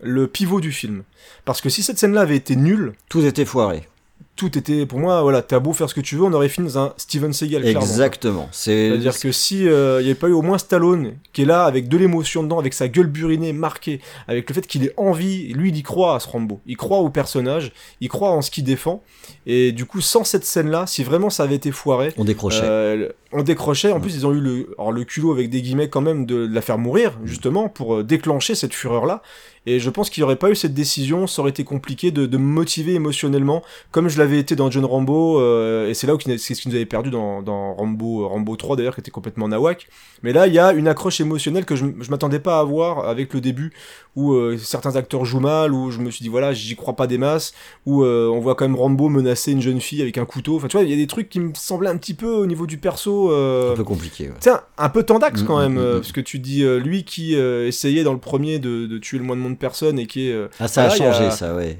le 0.00 0.26
pivot 0.26 0.60
du 0.60 0.72
film. 0.72 1.02
Parce 1.44 1.60
que 1.60 1.68
si 1.68 1.82
cette 1.82 1.98
scène-là 1.98 2.22
avait 2.22 2.36
été 2.36 2.56
nulle, 2.56 2.94
Tout 3.08 3.24
était 3.24 3.44
foiré. 3.44 3.88
Tout 4.38 4.56
était 4.56 4.86
pour 4.86 5.00
moi, 5.00 5.20
voilà, 5.22 5.42
t'as 5.42 5.58
beau 5.58 5.72
faire 5.72 5.90
ce 5.90 5.94
que 5.94 6.00
tu 6.00 6.14
veux, 6.16 6.22
on 6.22 6.32
aurait 6.32 6.48
fini 6.48 6.68
dans 6.68 6.78
un 6.78 6.94
Steven 6.96 7.32
Seagal. 7.32 7.66
Exactement. 7.66 8.48
C'est 8.52 8.88
C'est-à-dire 8.88 9.18
que 9.18 9.32
si 9.32 9.66
euh, 9.68 9.98
il 10.00 10.04
n'y 10.04 10.10
avait 10.10 10.18
pas 10.18 10.28
eu 10.28 10.32
au 10.32 10.42
moins 10.42 10.58
Stallone 10.58 11.14
qui 11.32 11.42
est 11.42 11.44
là 11.44 11.64
avec 11.64 11.88
de 11.88 11.96
l'émotion 11.98 12.44
dedans, 12.44 12.58
avec 12.60 12.72
sa 12.72 12.86
gueule 12.88 13.08
burinée 13.08 13.52
marquée, 13.52 14.00
avec 14.28 14.48
le 14.48 14.54
fait 14.54 14.66
qu'il 14.66 14.84
ait 14.84 14.94
envie, 14.96 15.52
lui 15.52 15.70
il 15.70 15.76
y 15.76 15.82
croit 15.82 16.14
à 16.14 16.20
ce 16.20 16.28
Rambo, 16.28 16.60
il 16.66 16.76
croit 16.76 16.98
au 16.98 17.10
personnage, 17.10 17.72
il 18.00 18.08
croit 18.08 18.30
en 18.30 18.40
ce 18.40 18.50
qu'il 18.52 18.62
défend, 18.64 19.02
et 19.44 19.72
du 19.72 19.84
coup 19.84 20.00
sans 20.00 20.22
cette 20.22 20.44
scène-là, 20.44 20.86
si 20.86 21.02
vraiment 21.02 21.30
ça 21.30 21.42
avait 21.42 21.56
été 21.56 21.72
foiré, 21.72 22.12
on 22.16 22.24
décrochait. 22.24 22.62
euh, 22.62 23.08
on 23.32 23.42
décrochait. 23.42 23.92
En 23.92 24.00
plus, 24.00 24.14
ils 24.14 24.26
ont 24.26 24.32
eu 24.32 24.40
le, 24.40 24.74
alors 24.78 24.92
le 24.92 25.04
culot 25.04 25.32
avec 25.32 25.50
des 25.50 25.60
guillemets 25.60 25.88
quand 25.88 26.00
même 26.00 26.24
de, 26.24 26.46
de 26.46 26.54
la 26.54 26.62
faire 26.62 26.78
mourir, 26.78 27.18
justement, 27.24 27.68
pour 27.68 27.96
euh, 27.96 28.02
déclencher 28.04 28.54
cette 28.54 28.72
fureur-là. 28.72 29.20
Et 29.66 29.80
je 29.80 29.90
pense 29.90 30.08
qu'il 30.08 30.22
n'y 30.22 30.24
aurait 30.24 30.36
pas 30.36 30.50
eu 30.50 30.54
cette 30.54 30.72
décision, 30.72 31.26
ça 31.26 31.42
aurait 31.42 31.50
été 31.50 31.62
compliqué 31.64 32.10
de, 32.10 32.24
de 32.24 32.38
me 32.38 32.42
motiver 32.44 32.94
émotionnellement, 32.94 33.62
comme 33.90 34.08
je 34.08 34.16
l'avais 34.18 34.27
été 34.36 34.54
dans 34.54 34.70
John 34.70 34.84
Rambo, 34.84 35.40
euh, 35.40 35.88
et 35.88 35.94
c'est 35.94 36.06
là 36.06 36.14
où 36.14 36.18
c'est 36.20 36.36
ce 36.36 36.60
qui 36.60 36.68
nous 36.68 36.74
avait 36.74 36.84
perdu 36.84 37.08
dans, 37.10 37.40
dans 37.40 37.72
Rambo, 37.74 38.22
euh, 38.22 38.26
Rambo 38.26 38.54
3 38.56 38.76
d'ailleurs, 38.76 38.94
qui 38.94 39.00
était 39.00 39.10
complètement 39.10 39.48
nawak. 39.48 39.88
Mais 40.22 40.34
là, 40.34 40.46
il 40.46 40.52
y 40.52 40.58
a 40.58 40.72
une 40.74 40.86
accroche 40.88 41.20
émotionnelle 41.20 41.64
que 41.64 41.74
je, 41.76 41.86
je 42.00 42.10
m'attendais 42.10 42.40
pas 42.40 42.58
à 42.58 42.60
avoir 42.60 43.08
avec 43.08 43.32
le 43.32 43.40
début, 43.40 43.72
où 44.16 44.34
euh, 44.34 44.58
certains 44.58 44.96
acteurs 44.96 45.24
jouent 45.24 45.40
mal, 45.40 45.72
où 45.72 45.90
je 45.90 46.00
me 46.00 46.10
suis 46.10 46.22
dit 46.22 46.28
voilà, 46.28 46.52
j'y 46.52 46.76
crois 46.76 46.94
pas 46.96 47.06
des 47.06 47.16
masses, 47.18 47.54
où 47.86 48.02
euh, 48.04 48.28
on 48.28 48.40
voit 48.40 48.54
quand 48.54 48.66
même 48.68 48.76
Rambo 48.76 49.08
menacer 49.08 49.52
une 49.52 49.62
jeune 49.62 49.80
fille 49.80 50.02
avec 50.02 50.18
un 50.18 50.26
couteau. 50.26 50.56
Enfin, 50.56 50.68
tu 50.68 50.76
vois, 50.76 50.84
il 50.84 50.90
y 50.90 50.92
a 50.92 50.96
des 50.96 51.06
trucs 51.06 51.28
qui 51.30 51.40
me 51.40 51.52
semblaient 51.54 51.88
un 51.88 51.96
petit 51.96 52.14
peu 52.14 52.28
au 52.28 52.44
niveau 52.46 52.66
du 52.66 52.76
perso. 52.78 53.30
un 53.30 53.74
peu 53.76 53.84
compliqué. 53.84 54.24
ouais. 54.28 54.34
Tiens, 54.40 54.60
un 54.76 54.88
peu 54.90 55.02
tendax 55.04 55.42
quand 55.44 55.56
Mm, 55.58 55.62
même, 55.62 55.74
mm, 55.74 55.78
euh, 55.78 55.94
mm. 55.94 56.00
parce 56.00 56.12
que 56.12 56.20
tu 56.20 56.38
dis 56.38 56.64
lui 56.64 57.04
qui 57.04 57.34
essayait 57.34 58.02
dans 58.02 58.12
le 58.12 58.18
premier 58.18 58.58
de, 58.58 58.86
de 58.86 58.98
tuer 58.98 59.18
le 59.18 59.24
moins 59.24 59.36
de 59.36 59.40
monde 59.40 59.58
personne 59.58 59.98
et 59.98 60.06
qui 60.06 60.28
est. 60.28 60.36
Ah, 60.58 60.66
ça 60.68 60.84
a- 60.84 60.90
changé, 60.90 61.30
ça, 61.30 61.54
ouais. 61.54 61.78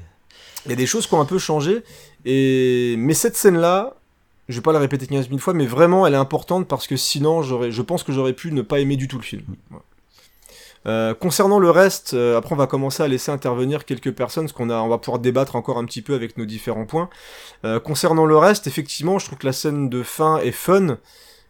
Il 0.65 0.71
y 0.71 0.73
a 0.73 0.77
des 0.77 0.85
choses 0.85 1.07
qui 1.07 1.13
ont 1.13 1.21
un 1.21 1.25
peu 1.25 1.39
changé. 1.39 1.83
Et 2.25 2.95
mais 2.97 3.13
cette 3.13 3.35
scène-là, 3.35 3.95
je 4.47 4.55
vais 4.55 4.61
pas 4.61 4.73
la 4.73 4.79
répéter 4.79 5.07
15 5.07 5.29
000 5.29 5.39
fois, 5.39 5.53
mais 5.53 5.65
vraiment 5.65 6.05
elle 6.07 6.13
est 6.13 6.17
importante 6.17 6.67
parce 6.67 6.87
que 6.87 6.97
sinon 6.97 7.41
je 7.41 7.81
pense 7.81 8.03
que 8.03 8.11
j'aurais 8.11 8.33
pu 8.33 8.51
ne 8.51 8.61
pas 8.61 8.79
aimer 8.79 8.97
du 8.97 9.07
tout 9.07 9.17
le 9.17 9.23
film. 9.23 9.43
Euh, 10.87 11.13
concernant 11.13 11.59
le 11.59 11.69
reste, 11.69 12.13
euh, 12.13 12.37
après 12.37 12.53
on 12.53 12.57
va 12.57 12.67
commencer 12.67 13.03
à 13.03 13.07
laisser 13.07 13.31
intervenir 13.31 13.85
quelques 13.85 14.13
personnes, 14.13 14.45
parce 14.45 14.53
qu'on 14.53 14.69
a, 14.69 14.77
on 14.77 14.87
va 14.87 14.97
pouvoir 14.97 15.19
débattre 15.19 15.55
encore 15.55 15.77
un 15.77 15.85
petit 15.85 16.01
peu 16.01 16.13
avec 16.13 16.37
nos 16.37 16.45
différents 16.45 16.85
points. 16.85 17.09
Euh, 17.65 17.79
concernant 17.79 18.25
le 18.25 18.37
reste, 18.37 18.67
effectivement, 18.67 19.19
je 19.19 19.25
trouve 19.25 19.39
que 19.39 19.45
la 19.45 19.53
scène 19.53 19.89
de 19.89 20.03
fin 20.03 20.37
est 20.37 20.51
fun, 20.51 20.97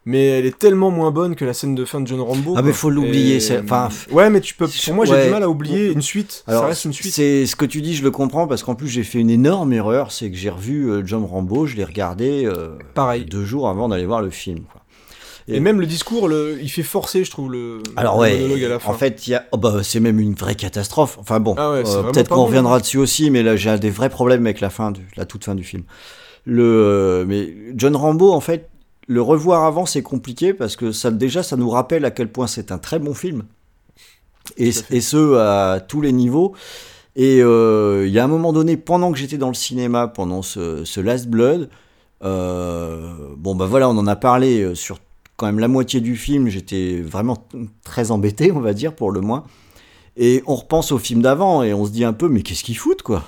mais 0.06 0.28
elle 0.28 0.46
est 0.46 0.58
tellement 0.58 0.92
moins 0.92 1.12
bonne 1.12 1.36
que 1.36 1.46
la 1.46 1.54
scène 1.54 1.76
de 1.76 1.86
fin 1.86 2.02
de 2.02 2.08
John 2.08 2.22
Rambo. 2.22 2.54
Ah, 2.58 2.62
mais 2.62 2.72
faut 2.74 2.90
l'oublier, 2.90 3.38
Et, 3.38 3.60
enfin, 3.60 3.90
ouais, 4.12 4.30
mais 4.30 4.42
tu 4.42 4.56
peux. 4.56 4.68
Pour 4.68 4.94
moi, 4.94 5.06
j'ai 5.06 5.14
ouais. 5.14 5.26
du 5.26 5.32
mal 5.32 5.44
à 5.44 5.50
oublier 5.50 5.92
une 5.92 6.02
suite. 6.02 6.44
Alors, 6.48 6.62
ça 6.64 6.68
reste 6.70 6.86
une 6.86 6.94
suite. 6.94 7.14
c'est 7.14 7.46
ce 7.46 7.56
que 7.56 7.66
tu 7.66 7.82
dis, 7.82 7.96
je 7.96 8.04
le 8.04 8.12
comprends 8.12 8.48
parce 8.48 8.64
qu'en 8.64 8.76
plus 8.76 8.88
j'ai 8.88 9.04
fait 9.04 9.20
une 9.20 9.30
énorme 9.30 9.74
erreur, 9.74 10.12
c'est 10.12 10.30
que 10.32 10.38
j'ai 10.38 10.50
revu 10.50 10.90
euh, 10.90 11.04
John 11.06 11.24
Rambo, 11.26 11.66
je 11.66 11.76
l'ai 11.76 11.84
regardé 11.84 12.46
euh, 12.46 12.78
Pareil. 12.94 13.26
deux 13.26 13.44
jours 13.46 13.70
avant 13.70 13.90
d'aller 13.90 14.06
voir 14.06 14.22
le 14.22 14.30
film. 14.30 14.62
Quoi. 14.72 14.82
Et 15.52 15.60
même 15.60 15.80
le 15.80 15.88
discours, 15.88 16.28
le, 16.28 16.60
il 16.62 16.70
fait 16.70 16.84
forcer, 16.84 17.24
je 17.24 17.32
trouve, 17.32 17.52
le, 17.52 17.82
Alors 17.96 18.16
le 18.16 18.22
ouais, 18.22 18.38
monologue 18.40 18.64
à 18.66 18.70
la 18.70 18.80
fin. 18.80 18.92
en 18.92 18.94
fait, 18.94 19.26
il 19.26 19.32
y 19.32 19.34
a, 19.36 19.46
oh 19.52 19.58
bah, 19.58 19.80
c'est 19.82 20.00
même 20.00 20.20
une 20.20 20.36
vraie 20.36 20.54
catastrophe. 20.54 21.18
Enfin 21.20 21.40
bon, 21.40 21.56
Ah 21.58 21.72
ouais, 21.72 21.84
euh, 21.88 22.04
peut-être 22.04 22.30
qu'on 22.30 22.46
reviendra 22.46 22.80
dessus 22.80 23.00
aussi, 23.00 23.32
mais 23.32 23.42
là 23.42 23.56
j'ai 23.56 23.78
des 23.80 23.90
vrais 23.90 24.10
problèmes 24.10 24.46
avec 24.46 24.62
la 24.62 24.70
fin, 24.70 24.94
la 25.18 25.26
toute 25.26 25.46
fin 25.46 25.56
du 25.56 25.64
film. 25.64 25.84
Le, 26.46 26.64
euh, 26.64 27.26
mais 27.28 27.52
John 27.76 27.96
Rambo, 27.96 28.32
en 28.32 28.42
fait, 28.42 28.70
le 29.10 29.22
revoir 29.24 29.64
avant 29.64 29.88
c'est 29.88 30.04
compliqué 30.04 30.54
parce 30.54 30.76
que 30.76 30.92
ça 30.92 31.10
déjà 31.10 31.42
ça 31.42 31.58
nous 31.58 31.70
rappelle 31.70 32.06
à 32.06 32.12
quel 32.12 32.32
point 32.32 32.46
c'est 32.46 32.72
un 32.72 32.78
très 32.78 33.00
bon 33.00 33.16
film, 33.16 33.44
et, 34.56 34.72
ce 34.72 35.36
à 35.36 35.80
tous 35.80 36.02
les 36.02 36.12
niveaux. 36.12 36.54
Et 37.16 37.42
euh, 37.42 38.06
il 38.08 38.14
y 38.14 38.20
a 38.20 38.24
un 38.24 38.28
moment 38.28 38.54
donné, 38.54 38.78
pendant 38.78 39.12
que 39.12 39.18
j'étais 39.18 39.38
dans 39.38 39.48
le 39.48 39.56
cinéma, 39.56 40.08
pendant 40.08 40.42
ce, 40.42 40.86
ce 40.86 41.02
Last 41.02 41.28
Blood, 41.28 41.70
euh, 42.24 43.14
bon 43.36 43.56
bah 43.56 43.66
voilà, 43.66 43.90
on 43.90 43.98
en 43.98 44.08
a 44.08 44.16
parlé 44.16 44.62
euh, 44.62 44.76
sur 44.76 45.00
quand 45.36 45.48
même 45.48 45.60
la 45.60 45.68
moitié 45.68 46.02
du 46.02 46.16
film, 46.16 46.48
j'étais 46.48 47.02
vraiment 47.02 47.48
très 47.84 48.12
embêté, 48.12 48.52
on 48.52 48.60
va 48.60 48.74
dire, 48.74 48.96
pour 48.96 49.12
le 49.12 49.22
moins. 49.22 49.44
Et 50.18 50.44
on 50.46 50.56
repense 50.56 50.92
au 50.92 51.00
film 51.00 51.22
d'avant 51.22 51.64
et 51.64 51.74
on 51.74 51.86
se 51.86 51.92
dit 51.92 52.04
un 52.04 52.14
peu, 52.14 52.30
mais 52.30 52.44
qu'est-ce 52.44 52.64
qu'ils 52.64 52.78
foutent, 52.78 53.04
quoi? 53.04 53.24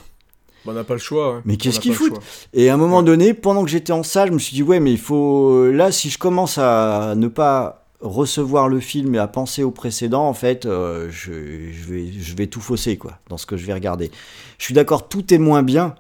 On 0.66 0.74
n'a 0.74 0.84
pas 0.84 0.94
le 0.94 1.00
choix. 1.00 1.36
ouais. 1.36 1.42
Mais 1.46 1.58
qu'est-ce 1.58 1.80
qu'ils 1.80 1.94
foutent. 1.94 2.20
Et 2.54 2.70
à 2.70 2.74
un 2.74 2.78
moment 2.78 3.00
Ouais. 3.00 3.04
donné, 3.04 3.34
pendant 3.34 3.64
que 3.64 3.70
j'étais 3.70 3.94
en 3.94 4.04
salle, 4.04 4.30
je 4.30 4.34
me 4.34 4.40
suis 4.40 4.54
dit, 4.56 4.64
ouais, 4.64 4.80
mais 4.80 4.92
il 4.92 5.00
faut. 5.00 5.70
Là, 5.72 5.92
si 5.92 6.10
je 6.10 6.18
commence 6.18 6.58
à 6.58 7.14
ne 7.16 7.28
pas 7.28 7.86
recevoir 8.00 8.68
le 8.68 8.80
film 8.80 9.14
et 9.16 9.20
à 9.20 9.28
penser 9.28 9.64
au 9.64 9.72
précédent, 9.72 10.28
en 10.28 10.34
fait, 10.34 10.66
euh, 10.66 11.08
je, 11.12 11.72
je 11.72 11.84
vais, 11.94 12.12
je 12.12 12.36
vais 12.36 12.48
tout 12.48 12.62
fausser, 12.62 12.98
quoi, 12.98 13.20
dans 13.30 13.38
ce 13.38 13.46
que 13.46 13.58
je 13.58 13.66
vais 13.66 13.74
regarder. 13.74 14.10
Je 14.58 14.66
suis 14.66 14.74
d'accord, 14.74 15.08
tout 15.10 15.34
est 15.34 15.38
moins 15.38 15.62
bien, 15.64 15.96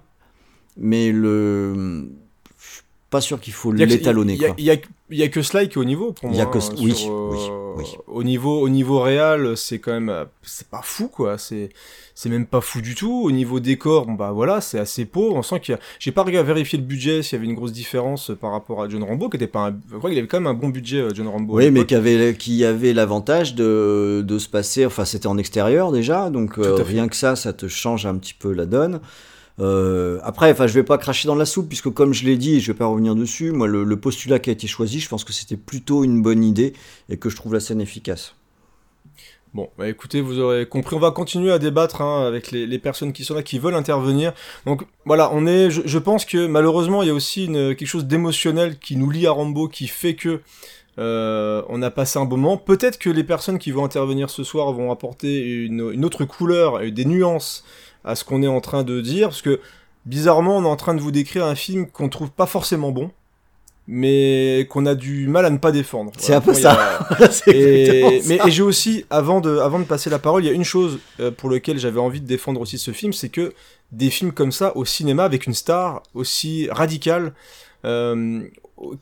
mais 0.78 1.12
le. 1.12 2.10
Pas 3.12 3.21
sûr 3.21 3.39
qu'il 3.39 3.54
faut 3.54 3.71
l'étalonner, 3.74 4.34
il 4.34 4.41
y 4.41 4.45
a-. 4.45 4.78
Il 5.13 5.17
y 5.17 5.24
a, 5.24 5.28
que 5.28 5.41
cela 5.41 5.65
qui 5.65 5.74
est 5.74 5.78
au 5.78 5.84
niveau 5.84 6.13
pour 6.13 6.30
Il 6.30 6.36
moi. 6.36 6.39
y 6.39 6.41
a 6.41 6.45
que 6.45 6.58
hein, 6.58 6.76
oui, 6.80 6.95
sur, 6.95 7.12
euh, 7.12 7.32
oui, 7.34 7.84
oui. 7.84 7.86
Au 8.08 8.24
niveau, 8.24 8.62
au 8.62 8.69
niveau 8.69 9.02
réel, 9.02 9.58
c'est 9.58 9.80
quand 9.80 9.91
même, 9.91 10.26
c'est 10.41 10.69
pas 10.69 10.80
fou 10.82 11.10
quoi. 11.10 11.38
C'est, 11.38 11.67
c'est 12.15 12.30
même 12.30 12.45
pas 12.45 12.62
fou 12.62 12.80
du 12.80 12.95
tout. 12.95 13.24
Au 13.26 13.30
niveau 13.30 13.60
décor, 13.60 14.06
bon 14.06 14.13
bah 14.13 14.32
voilà, 14.32 14.62
c'est 14.62 14.80
assez 14.80 15.04
pauvre. 15.04 15.36
On 15.36 15.41
sent 15.41 15.60
qu'il 15.60 15.74
y 15.74 15.76
a, 15.76 15.82
j'ai 16.00 16.13
pas 16.13 16.24
regardé 16.24 16.47
vérifier 16.47 16.80
le 16.80 16.86
budget 16.86 17.24
s'il 17.24 17.38
y 17.38 17.41
avait 17.41 17.50
une 17.50 17.56
grosse 17.56 17.74
différence 17.74 18.32
par 18.39 18.54
rapport 18.54 18.82
à 18.82 18.88
John 18.88 19.04
Rambo, 19.04 19.28
qui 19.28 19.36
était 19.36 19.47
pas, 19.47 19.67
un... 19.67 19.80
je 19.91 19.97
crois 19.97 20.10
qu'il 20.10 20.17
avait 20.17 20.30
quand 20.30 20.39
même 20.39 20.47
un 20.47 20.54
bon 20.54 20.69
budget 20.69 21.00
euh, 21.00 21.13
John 21.13 21.28
Rambo. 21.28 21.58
Oui, 21.58 21.71
mais 21.71 21.86
qui 21.86 21.95
avait, 21.95 22.34
qui 22.39 22.63
avait 22.63 22.93
l'avantage 22.93 23.54
de, 23.54 24.24
de 24.26 24.39
se 24.39 24.47
passer, 24.47 24.86
enfin 24.86 25.04
c'était 25.04 25.28
en 25.28 25.38
extérieur 25.38 25.91
déjà, 25.91 26.30
donc 26.30 26.58
euh, 26.58 26.76
rien 26.82 27.10
que 27.10 27.17
ça, 27.17 27.36
ça 27.36 27.52
te 27.52 27.67
change 27.67 28.06
un 28.06 28.15
petit 28.15 28.34
peu 28.34 28.54
la 28.54 28.65
donne. 28.65 29.02
Euh, 29.62 30.19
après, 30.24 30.52
enfin 30.52 30.65
je 30.65 30.74
vais 30.74 30.84
pas 30.84 30.97
cracher 30.97 31.28
dans 31.28 31.36
la 31.36 31.45
soupe, 31.45 31.67
puisque 31.67 31.89
comme 31.89 32.13
je 32.13 32.26
l'ai 32.26 32.36
dit, 32.36 32.56
et 32.56 32.60
je 32.60 32.71
vais 32.71 32.78
pas 32.78 32.88
revenir 32.88 33.15
dessus, 33.15 33.52
moi 33.52 33.67
le, 33.67 33.95
postulat 33.95 34.39
qui 34.39 34.50
a 34.50 34.54
été 34.54 34.67
choisi, 34.67 35.00
je 35.00 35.08
pense 35.08 35.24
que 35.24 35.34
c'était 35.34 35.58
plutôt 35.58 36.04
une 36.04 36.21
bonne 36.21 36.43
idée, 36.43 36.74
et 37.10 37.17
que 37.17 37.30
je 37.30 37.36
trouve 37.36 37.54
la 37.54 37.60
scène 37.60 37.80
efficace. 37.80 38.36
Bon, 39.54 39.69
bah 39.78 39.89
écoutez, 39.89 40.21
vous 40.21 40.39
aurez 40.39 40.65
compris. 40.65 40.95
On 40.95 41.00
va 41.00 41.12
continuer 41.12 41.52
à 41.52 41.60
débattre 41.60 42.02
hein, 42.02 42.26
avec 42.26 42.52
les, 42.52 42.80
personnes 42.80 43.12
qui 43.12 43.26
sont 43.26 43.36
là, 43.36 43.43
qui 43.43 43.60
veulent 43.60 43.76
intervenir. 43.76 44.32
Donc 44.65 44.84
voilà, 45.04 45.30
on 45.34 45.45
est. 45.45 45.69
Je, 45.69 45.97
pense 45.97 46.24
que 46.24 46.47
malheureusement, 46.47 47.04
il 47.04 47.08
y 47.08 47.12
a 47.12 47.13
aussi 47.13 47.47
quelque 47.47 47.86
chose 47.86 48.06
d'émotionnel 48.06 48.80
qui 48.80 48.95
nous 48.95 49.10
lie 49.10 49.28
à 49.28 49.32
Rambo, 49.32 49.67
qui 49.67 49.88
fait 49.88 50.15
que 50.15 50.39
euh, 51.00 51.63
on 51.67 51.82
a 51.82 51.91
passé 51.91 52.17
un 52.17 52.24
bon 52.24 52.38
moment. 52.38 52.56
Peut-être 52.56 52.97
que 52.97 53.10
les 53.10 53.26
personnes 53.26 53.60
qui 53.60 53.71
vont 53.71 53.84
intervenir 53.84 54.30
ce 54.30 54.45
soir 54.45 54.71
vont 54.71 54.89
apporter 54.89 55.41
une, 55.65 55.91
une 55.91 56.06
autre 56.06 56.24
couleur 56.24 56.80
des 56.89 57.04
nuances 57.04 57.65
à 58.03 58.15
ce 58.15 58.23
qu'on 58.23 58.41
est 58.43 58.47
en 58.47 58.61
train 58.61 58.83
de 58.83 59.01
dire, 59.01 59.29
parce 59.29 59.41
que 59.41 59.59
bizarrement, 60.05 60.57
on 60.57 60.63
est 60.63 60.67
en 60.67 60.75
train 60.75 60.93
de 60.93 61.01
vous 61.01 61.11
décrire 61.11 61.45
un 61.45 61.55
film 61.55 61.87
qu'on 61.87 62.09
trouve 62.09 62.31
pas 62.31 62.45
forcément 62.45 62.91
bon, 62.91 63.11
mais 63.87 64.67
qu'on 64.69 64.85
a 64.85 64.95
du 64.95 65.28
mal 65.28 65.45
à 65.45 65.49
ne 65.49 65.57
pas 65.57 65.71
défendre. 65.71 66.11
C'est 66.17 66.34
un 66.34 66.41
peu 66.41 66.53
a- 66.65 67.07
et, 67.47 68.21
mais 68.28 68.38
ça. 68.38 68.47
et 68.47 68.51
j'ai 68.51 68.61
aussi, 68.63 69.05
avant 69.09 69.41
de, 69.41 69.57
avant 69.57 69.80
de 69.80 69.84
passer 69.86 70.09
la 70.09 70.19
parole, 70.19 70.43
il 70.43 70.47
y 70.47 70.49
a 70.49 70.53
une 70.53 70.63
chose 70.63 70.99
euh, 71.19 71.32
pour 71.32 71.49
laquelle 71.49 71.78
j'avais 71.80 71.99
envie 71.99 72.21
de 72.21 72.28
défendre 72.28 72.61
aussi 72.61 72.78
ce 72.78 72.91
film, 72.91 73.11
c'est 73.13 73.30
que 73.30 73.53
des 73.91 74.09
films 74.09 74.32
comme 74.32 74.51
ça 74.51 74.76
au 74.78 74.86
cinéma 74.86 75.26
avec 75.26 75.45
une 75.47 75.53
star 75.53 76.03
aussi 76.13 76.67
radicale, 76.71 77.34
euh, 77.84 78.41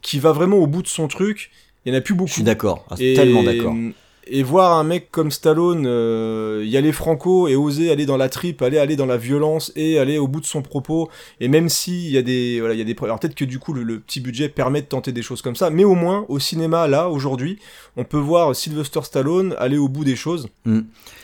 qui 0.02 0.20
va 0.20 0.32
vraiment 0.32 0.58
au 0.58 0.68
bout 0.68 0.82
de 0.82 0.88
son 0.88 1.08
truc, 1.08 1.52
il 1.86 1.94
y 1.94 1.96
en 1.96 1.98
a 1.98 2.02
plus 2.02 2.14
beaucoup. 2.16 2.30
Je 2.30 2.34
suis 2.36 2.44
d'accord, 2.44 2.86
ah, 2.90 2.96
tellement 2.96 3.44
d'accord. 3.44 3.76
Et 4.32 4.44
voir 4.44 4.78
un 4.78 4.84
mec 4.84 5.10
comme 5.12 5.32
Stallone 5.32 5.86
euh, 5.88 6.64
y 6.66 6.78
aller 6.78 6.92
franco 6.92 7.48
et 7.48 7.56
oser 7.56 7.92
aller 7.92 8.06
dans 8.06 8.18
la 8.18 8.30
tripe, 8.30 8.62
aller 8.62 8.78
aller 8.78 8.96
dans 8.96 9.06
la 9.06 9.18
violence 9.18 9.72
et 9.76 10.00
aller 10.00 10.18
au 10.18 10.28
bout 10.28 10.42
de 10.42 10.46
son 10.46 10.62
propos. 10.62 11.10
Et 11.40 11.48
même 11.48 11.70
si 11.70 12.06
il 12.06 12.12
y 12.12 12.18
a 12.18 12.22
des 12.22 12.60
voilà, 12.60 12.74
il 12.76 12.78
y 12.78 12.82
a 12.82 12.86
des 12.86 12.96
alors 13.02 13.20
peut-être 13.20 13.36
que 13.36 13.46
du 13.46 13.60
coup 13.60 13.74
le, 13.74 13.84
le 13.84 14.00
petit 14.00 14.20
budget 14.22 14.50
permet 14.50 14.82
de 14.82 14.88
tenter 14.88 15.12
des 15.12 15.22
choses 15.22 15.42
comme 15.42 15.56
ça, 15.56 15.70
mais 15.70 15.84
au 15.84 15.96
moins 15.96 16.26
au 16.30 16.40
cinéma 16.40 16.88
là 16.88 17.10
aujourd'hui, 17.10 17.60
on 17.98 18.04
peut 18.04 18.18
voir 18.18 18.56
Sylvester 18.56 19.02
Stallone 19.04 19.56
aller 19.58 19.78
au 19.78 19.88
bout 19.90 20.04
des 20.06 20.16
choses. 20.16 20.48
Mm. 20.66 20.82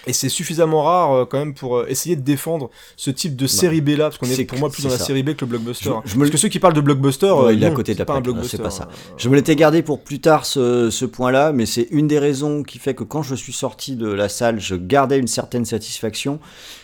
Et 0.07 0.13
c'est 0.13 0.29
suffisamment 0.29 0.83
rare 0.83 1.11
euh, 1.13 1.25
quand 1.25 1.39
même 1.39 1.53
pour 1.53 1.77
euh, 1.77 1.85
essayer 1.87 2.15
de 2.15 2.21
défendre 2.21 2.69
ce 2.95 3.09
type 3.11 3.35
de 3.35 3.47
série 3.47 3.81
B 3.81 3.89
là, 3.89 4.05
parce 4.05 4.17
qu'on 4.19 4.27
est, 4.27 4.37
Bah, 4.37 4.43
pour 4.49 4.59
moi 4.59 4.69
plus 4.69 4.83
dans 4.83 4.89
la 4.89 4.97
série 4.99 5.23
B 5.23 5.33
que 5.35 5.45
le 5.45 5.49
blockbuster. 5.49 5.89
Je- 6.05 6.11
je 6.11 6.15
me 6.15 6.19
Parce 6.21 6.31
que 6.31 6.37
ceux 6.37 6.47
qui 6.49 6.59
parlent 6.59 6.73
de 6.75 6.81
blockbuster, 6.81 7.31
Ouais, 7.31 7.55
il 7.55 7.63
est 7.63 7.67
à 7.67 7.71
côté 7.71 7.93
de 7.93 7.99
la 7.99 8.05
pas 8.05 8.13
un 8.13 8.17
plaque, 8.17 8.27
là, 8.27 8.31
blockbuster. 8.33 8.57
c'est 8.57 8.63
pas 8.63 8.69
ça. 8.69 8.87
Je 9.17 9.29
me 9.29 9.35
l'étais 9.35 9.55
gardé 9.55 9.81
pour 9.81 10.01
plus 10.03 10.19
tard 10.19 10.45
ce, 10.45 10.89
ce 10.91 11.05
point-là, 11.05 11.51
mais 11.53 11.65
c'est 11.65 11.87
une 11.91 12.07
des 12.07 12.19
raisons 12.19 12.63
qui 12.63 12.77
fait 12.79 12.93
que 12.95 13.03
quand 13.03 13.21
je 13.21 13.35
suis 13.35 13.53
sorti 13.53 13.95
de 13.95 14.09
la 14.11 14.29
salle, 14.29 14.59
je 14.59 14.75
gardais 14.75 15.19
une 15.19 15.27
certaine 15.27 15.65
satisfaction. 15.65 16.39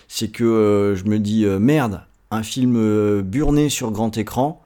C'est 0.08 0.28
que 0.30 0.44
euh, 0.44 0.96
je 0.96 1.06
me 1.06 1.18
dis 1.20 1.46
euh, 1.46 1.58
merde, 1.60 2.02
un 2.30 2.44
film 2.44 2.76
euh, 2.78 3.22
burné 3.24 3.70
sur 3.70 3.92
grand 3.92 4.16
écran, 4.18 4.62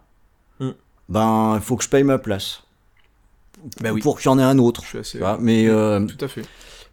Mm. 0.59 0.69
ben 1.09 1.53
il 1.55 1.61
faut 1.61 1.75
que 1.75 1.83
je 1.83 1.89
paye 1.89 2.03
ma 2.03 2.17
place 2.17 2.63
Bah 3.81 3.91
oui. 3.93 4.01
pour 4.01 4.17
qu'il 4.19 4.25
y 4.25 4.33
en 4.33 4.39
ait 4.39 4.43
un 4.43 4.57
autre. 4.57 4.83
Je 4.83 4.87
suis 4.89 4.97
assez. 4.99 5.11
tu 5.13 5.17
vois. 5.19 5.37
Mais 5.39 5.67
Tout 5.67 6.23
à 6.23 6.27
fait. 6.29 6.43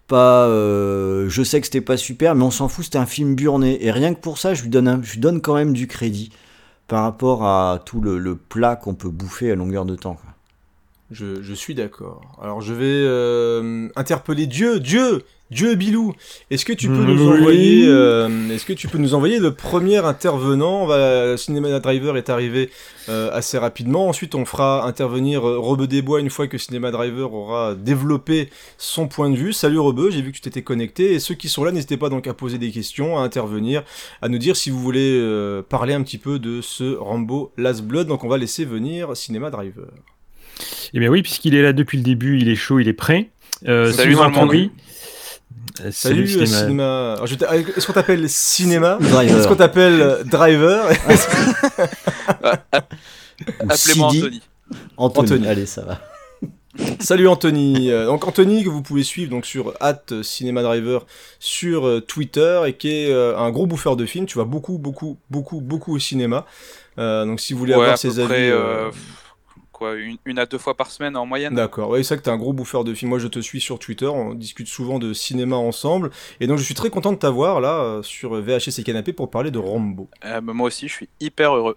pas, 0.08 0.48
je 0.48 1.42
sais 1.44 1.60
que 1.60 1.66
c'était 1.66 1.80
pas 1.80 1.96
super, 1.96 2.34
mais 2.34 2.42
on 2.44 2.50
s'en 2.50 2.68
fout, 2.68 2.84
c'était 2.84 2.98
un 2.98 3.06
film 3.06 3.34
burné. 3.36 3.84
Et 3.86 3.90
rien 3.92 4.14
que 4.14 4.20
pour 4.20 4.38
ça, 4.38 4.54
je 4.54 4.62
lui 4.62 4.68
donne, 4.70 4.88
un- 4.88 5.00
je 5.02 5.12
lui 5.12 5.20
donne 5.20 5.40
quand 5.40 5.54
même 5.54 5.72
du 5.72 5.86
crédit 5.86 6.30
par 6.88 7.04
rapport 7.04 7.44
à 7.44 7.80
tout 7.86 8.00
le, 8.00 8.18
le 8.18 8.34
plat 8.36 8.74
qu'on 8.76 8.94
peut 8.94 9.08
bouffer 9.10 9.50
à 9.52 9.54
longueur 9.54 9.84
de 9.86 9.94
temps. 9.94 10.14
quoi. 10.14 10.31
Je, 11.12 11.42
je 11.42 11.54
suis 11.54 11.74
d'accord. 11.74 12.22
Alors 12.40 12.62
je 12.62 12.72
vais 12.72 12.84
euh, 12.86 13.88
interpeller 13.96 14.46
Dieu, 14.46 14.80
Dieu, 14.80 15.22
Dieu 15.50 15.74
Bilou. 15.74 16.14
Est-ce 16.50 16.64
que 16.64 16.72
tu 16.72 16.88
peux 16.88 17.04
nous 17.04 17.28
envoyer, 17.28 17.86
euh, 17.86 18.48
est-ce 18.48 18.64
que 18.64 18.72
tu 18.72 18.88
peux 18.88 18.96
nous 18.96 19.12
envoyer 19.12 19.38
le 19.38 19.52
premier 19.52 19.98
intervenant? 19.98 20.86
Va, 20.86 21.36
Cinema 21.36 21.78
Driver 21.80 22.16
est 22.16 22.30
arrivé 22.30 22.70
euh, 23.10 23.30
assez 23.32 23.58
rapidement. 23.58 24.08
Ensuite, 24.08 24.34
on 24.34 24.46
fera 24.46 24.86
intervenir 24.86 25.42
Rebeu 25.42 25.86
des 25.86 26.00
Bois 26.00 26.20
une 26.20 26.30
fois 26.30 26.46
que 26.46 26.56
Cinema 26.56 26.90
Driver 26.90 27.34
aura 27.34 27.74
développé 27.74 28.48
son 28.78 29.06
point 29.06 29.28
de 29.28 29.36
vue. 29.36 29.52
Salut 29.52 29.78
Rebeu, 29.78 30.10
j'ai 30.10 30.22
vu 30.22 30.30
que 30.30 30.36
tu 30.36 30.42
t'étais 30.42 30.62
connecté. 30.62 31.12
Et 31.12 31.18
ceux 31.18 31.34
qui 31.34 31.50
sont 31.50 31.64
là, 31.64 31.72
n'hésitez 31.72 31.98
pas 31.98 32.08
donc 32.08 32.26
à 32.26 32.32
poser 32.32 32.56
des 32.56 32.70
questions, 32.70 33.18
à 33.18 33.22
intervenir, 33.22 33.84
à 34.22 34.30
nous 34.30 34.38
dire 34.38 34.56
si 34.56 34.70
vous 34.70 34.80
voulez 34.80 35.18
euh, 35.20 35.60
parler 35.60 35.92
un 35.92 36.02
petit 36.02 36.18
peu 36.18 36.38
de 36.38 36.62
ce 36.62 36.96
Rambo 36.96 37.52
Last 37.58 37.82
Blood. 37.82 38.06
Donc 38.06 38.24
on 38.24 38.28
va 38.28 38.38
laisser 38.38 38.64
venir 38.64 39.14
Cinema 39.14 39.50
Driver. 39.50 39.88
Eh 40.94 40.98
bien 41.00 41.08
oui, 41.08 41.22
puisqu'il 41.22 41.54
est 41.54 41.62
là 41.62 41.72
depuis 41.72 41.96
le 41.98 42.04
début, 42.04 42.38
il 42.38 42.48
est 42.48 42.54
chaud, 42.56 42.78
il 42.80 42.88
est 42.88 42.92
prêt. 42.92 43.30
Euh, 43.68 43.92
Salut 43.92 44.16
entendez- 44.16 44.70
Euh, 45.84 45.90
Salut, 45.90 46.28
cinéma. 46.28 46.42
euh, 46.42 46.46
cinéma. 46.46 47.16
Je 47.24 47.34
t'a- 47.34 47.56
Est-ce 47.56 47.86
qu'on 47.86 47.92
t'appelle 47.94 48.28
cinéma 48.28 48.98
Driver. 49.00 49.38
Est-ce 49.38 49.48
qu'on 49.48 49.56
t'appelle 49.56 50.18
driver 50.26 50.84
Ou 53.62 53.70
Appelez-moi 53.70 54.10
CD. 54.10 54.18
Anthony. 54.20 54.42
Anthony. 54.96 55.22
Anthony. 55.32 55.46
Allez, 55.48 55.66
ça 55.66 55.82
va. 55.82 56.00
Salut 57.00 57.28
Anthony. 57.28 57.90
Euh, 57.90 58.06
Donc 58.06 58.26
Anthony 58.26 58.64
que 58.64 58.68
vous 58.70 58.82
pouvez 58.82 59.02
suivre 59.02 59.30
donc 59.30 59.44
sur 59.46 59.74
@cinémadriver 60.22 60.98
sur 61.38 62.02
Twitter 62.06 62.62
et 62.66 62.72
qui 62.74 62.88
est 62.88 63.12
un 63.14 63.50
gros 63.50 63.66
bouffeur 63.66 63.96
de 63.96 64.06
films. 64.06 64.26
Tu 64.26 64.38
vas 64.38 64.44
beaucoup 64.44 64.78
beaucoup 64.78 65.18
beaucoup 65.30 65.60
beaucoup 65.60 65.94
au 65.94 65.98
cinéma. 65.98 66.46
Euh, 66.98 67.24
donc 67.24 67.40
si 67.40 67.52
vous 67.52 67.58
voulez 67.58 67.74
Ouais, 67.74 67.82
avoir 67.82 67.98
ses 67.98 68.18
avis. 68.18 68.28
près, 68.28 68.50
euh, 68.50 68.90
quoi, 69.82 69.94
une, 69.94 70.16
une 70.24 70.38
à 70.38 70.46
deux 70.46 70.58
fois 70.58 70.74
par 70.76 70.90
semaine 70.90 71.16
en 71.16 71.26
moyenne. 71.26 71.54
D'accord, 71.54 71.90
ouais, 71.90 72.02
c'est 72.02 72.10
ça 72.10 72.16
que 72.16 72.22
t'es 72.22 72.30
un 72.30 72.36
gros 72.36 72.52
bouffeur 72.52 72.84
de 72.84 72.94
films. 72.94 73.08
Moi, 73.10 73.18
je 73.18 73.26
te 73.28 73.40
suis 73.40 73.60
sur 73.60 73.78
Twitter, 73.78 74.06
on 74.06 74.34
discute 74.34 74.68
souvent 74.68 74.98
de 74.98 75.12
cinéma 75.12 75.56
ensemble. 75.56 76.10
Et 76.40 76.46
donc, 76.46 76.58
je 76.58 76.62
suis 76.64 76.74
très 76.74 76.90
content 76.90 77.12
de 77.12 77.16
t'avoir 77.18 77.60
là 77.60 77.80
euh, 77.82 78.02
sur 78.02 78.34
VHS 78.40 78.78
et 78.78 78.82
Canapé 78.84 79.12
pour 79.12 79.30
parler 79.30 79.50
de 79.50 79.58
Rambo. 79.58 80.08
Euh, 80.24 80.40
bah, 80.40 80.52
moi 80.52 80.68
aussi, 80.68 80.86
je 80.88 80.92
suis 80.94 81.08
hyper 81.20 81.54
heureux. 81.56 81.76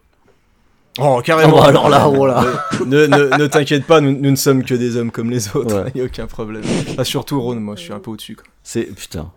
Oh, 1.00 1.22
carrément 1.26 1.58
Oh, 1.58 1.62
bah 1.62 1.68
alors 1.68 1.90
là, 1.90 2.08
oh 2.08 2.26
là. 2.26 2.44
ne 2.86 3.06
ne, 3.08 3.38
ne 3.38 3.48
t'inquiète 3.48 3.86
pas, 3.86 4.00
nous, 4.00 4.14
nous 4.14 4.32
ne 4.32 4.36
sommes 4.38 4.64
que 4.64 4.76
des 4.76 4.96
hommes 4.96 5.12
comme 5.12 5.30
les 5.30 5.56
autres, 5.56 5.84
Ouais. 5.84 5.92
il 5.96 6.02
a 6.02 6.06
aucun 6.06 6.28
problème. 6.28 6.64
Ah, 6.98 7.04
surtout 7.04 7.42
Ron, 7.42 7.56
moi, 7.56 7.76
je 7.76 7.82
suis 7.82 7.94
un 7.94 8.00
peu 8.00 8.12
au-dessus. 8.12 8.36
quoi. 8.36 8.46
C'est 8.64 8.86
putain. 8.96 9.32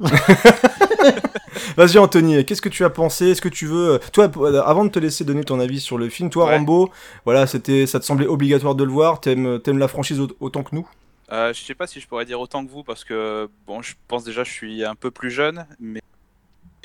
Vas-y, 1.76 1.98
Anthony, 1.98 2.44
qu'est-ce 2.44 2.62
que 2.62 2.68
tu 2.68 2.84
as 2.84 2.90
pensé? 2.90 3.30
Est-ce 3.30 3.42
que 3.42 3.48
tu 3.48 3.66
veux. 3.66 4.00
Toi, 4.12 4.28
p- 4.28 4.40
euh, 4.40 4.62
avant 4.62 4.84
de 4.84 4.90
te 4.90 4.98
laisser 4.98 5.24
donner 5.24 5.44
ton 5.44 5.60
avis 5.60 5.80
sur 5.80 5.98
le 5.98 6.08
film, 6.08 6.30
toi, 6.30 6.46
Ouais. 6.46 6.56
Rambo, 6.56 6.90
voilà, 7.24 7.46
c'était, 7.46 7.86
ça 7.86 8.00
te 8.00 8.04
semblait 8.04 8.26
obligatoire 8.26 8.74
de 8.74 8.84
le 8.84 8.90
voir? 8.90 9.20
T'aimes, 9.20 9.60
t'aimes 9.60 9.78
la 9.78 9.88
franchise 9.88 10.20
au- 10.20 10.28
autant 10.40 10.62
que 10.62 10.74
nous? 10.74 10.88
Euh, 11.30 11.52
je 11.54 11.60
sais 11.62 11.74
pas 11.74 11.86
si 11.86 12.00
je 12.00 12.06
pourrais 12.06 12.24
dire 12.24 12.40
autant 12.40 12.64
que 12.64 12.70
vous 12.70 12.82
parce 12.84 13.04
que 13.04 13.48
bon, 13.66 13.80
je 13.80 13.94
pense 14.08 14.24
déjà 14.24 14.44
je 14.44 14.50
suis 14.50 14.84
un 14.84 14.94
peu 14.94 15.10
plus 15.10 15.30
jeune, 15.30 15.66
mais 15.80 16.00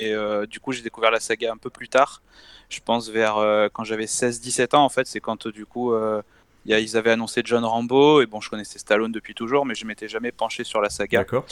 et 0.00 0.12
euh, 0.14 0.46
du 0.46 0.60
coup 0.60 0.72
j'ai 0.72 0.82
découvert 0.82 1.10
la 1.10 1.20
saga 1.20 1.52
un 1.52 1.56
peu 1.58 1.70
plus 1.70 1.88
tard. 1.88 2.22
Je 2.70 2.80
pense 2.84 3.10
vers 3.10 3.38
euh, 3.38 3.68
quand 3.72 3.84
j'avais 3.84 4.06
16-17 4.06 4.74
ans 4.74 4.84
en 4.84 4.88
fait, 4.90 5.06
c'est 5.06 5.20
quand 5.20 5.46
euh, 5.46 5.52
du 5.52 5.66
coup 5.66 5.92
euh, 5.92 6.22
y 6.70 6.74
a- 6.74 6.80
ils 6.80 6.96
avaient 6.96 7.10
annoncé 7.10 7.42
John 7.44 7.64
Rambo 7.64 8.20
et 8.22 8.26
bon 8.26 8.40
je 8.40 8.50
connaissais 8.50 8.78
Stallone 8.78 9.12
depuis 9.12 9.34
toujours, 9.34 9.64
mais 9.66 9.74
je 9.74 9.84
m'étais 9.86 10.08
jamais 10.08 10.32
penché 10.32 10.64
sur 10.64 10.80
la 10.80 10.90
saga. 10.90 11.18
D'accord. 11.20 11.44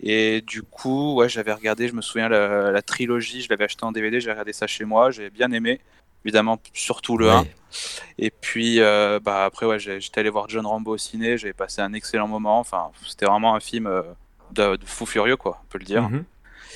Et 0.00 0.40
du 0.40 0.62
coup 0.62 1.14
ouais 1.14 1.28
j'avais 1.28 1.52
regardé, 1.52 1.88
je 1.88 1.94
me 1.94 2.02
souviens 2.02 2.28
la, 2.28 2.70
la 2.70 2.82
trilogie, 2.82 3.42
je 3.42 3.48
l'avais 3.50 3.64
acheté 3.64 3.84
en 3.84 3.92
DVD, 3.92 4.20
j'ai 4.20 4.30
regardé 4.30 4.52
ça 4.52 4.66
chez 4.66 4.84
moi, 4.84 5.10
j'ai 5.10 5.30
bien 5.30 5.50
aimé. 5.52 5.80
Évidemment, 6.24 6.60
surtout 6.72 7.18
le 7.18 7.28
1. 7.30 7.40
Ouais. 7.42 7.50
Et 8.16 8.30
puis, 8.30 8.78
euh, 8.78 9.18
bah, 9.18 9.44
après, 9.44 9.66
ouais, 9.66 9.80
j'étais 9.80 10.20
allé 10.20 10.30
voir 10.30 10.48
John 10.48 10.64
Rambo 10.64 10.92
au 10.92 10.96
ciné, 10.96 11.36
j'avais 11.36 11.52
passé 11.52 11.80
un 11.80 11.92
excellent 11.94 12.28
moment. 12.28 12.60
Enfin, 12.60 12.92
c'était 13.08 13.26
vraiment 13.26 13.56
un 13.56 13.60
film 13.60 13.88
euh, 13.88 14.02
de, 14.52 14.76
de 14.76 14.84
fou 14.86 15.04
furieux, 15.04 15.36
quoi, 15.36 15.58
on 15.64 15.66
peut 15.68 15.78
le 15.78 15.84
dire. 15.84 16.02
Mhm. 16.08 16.24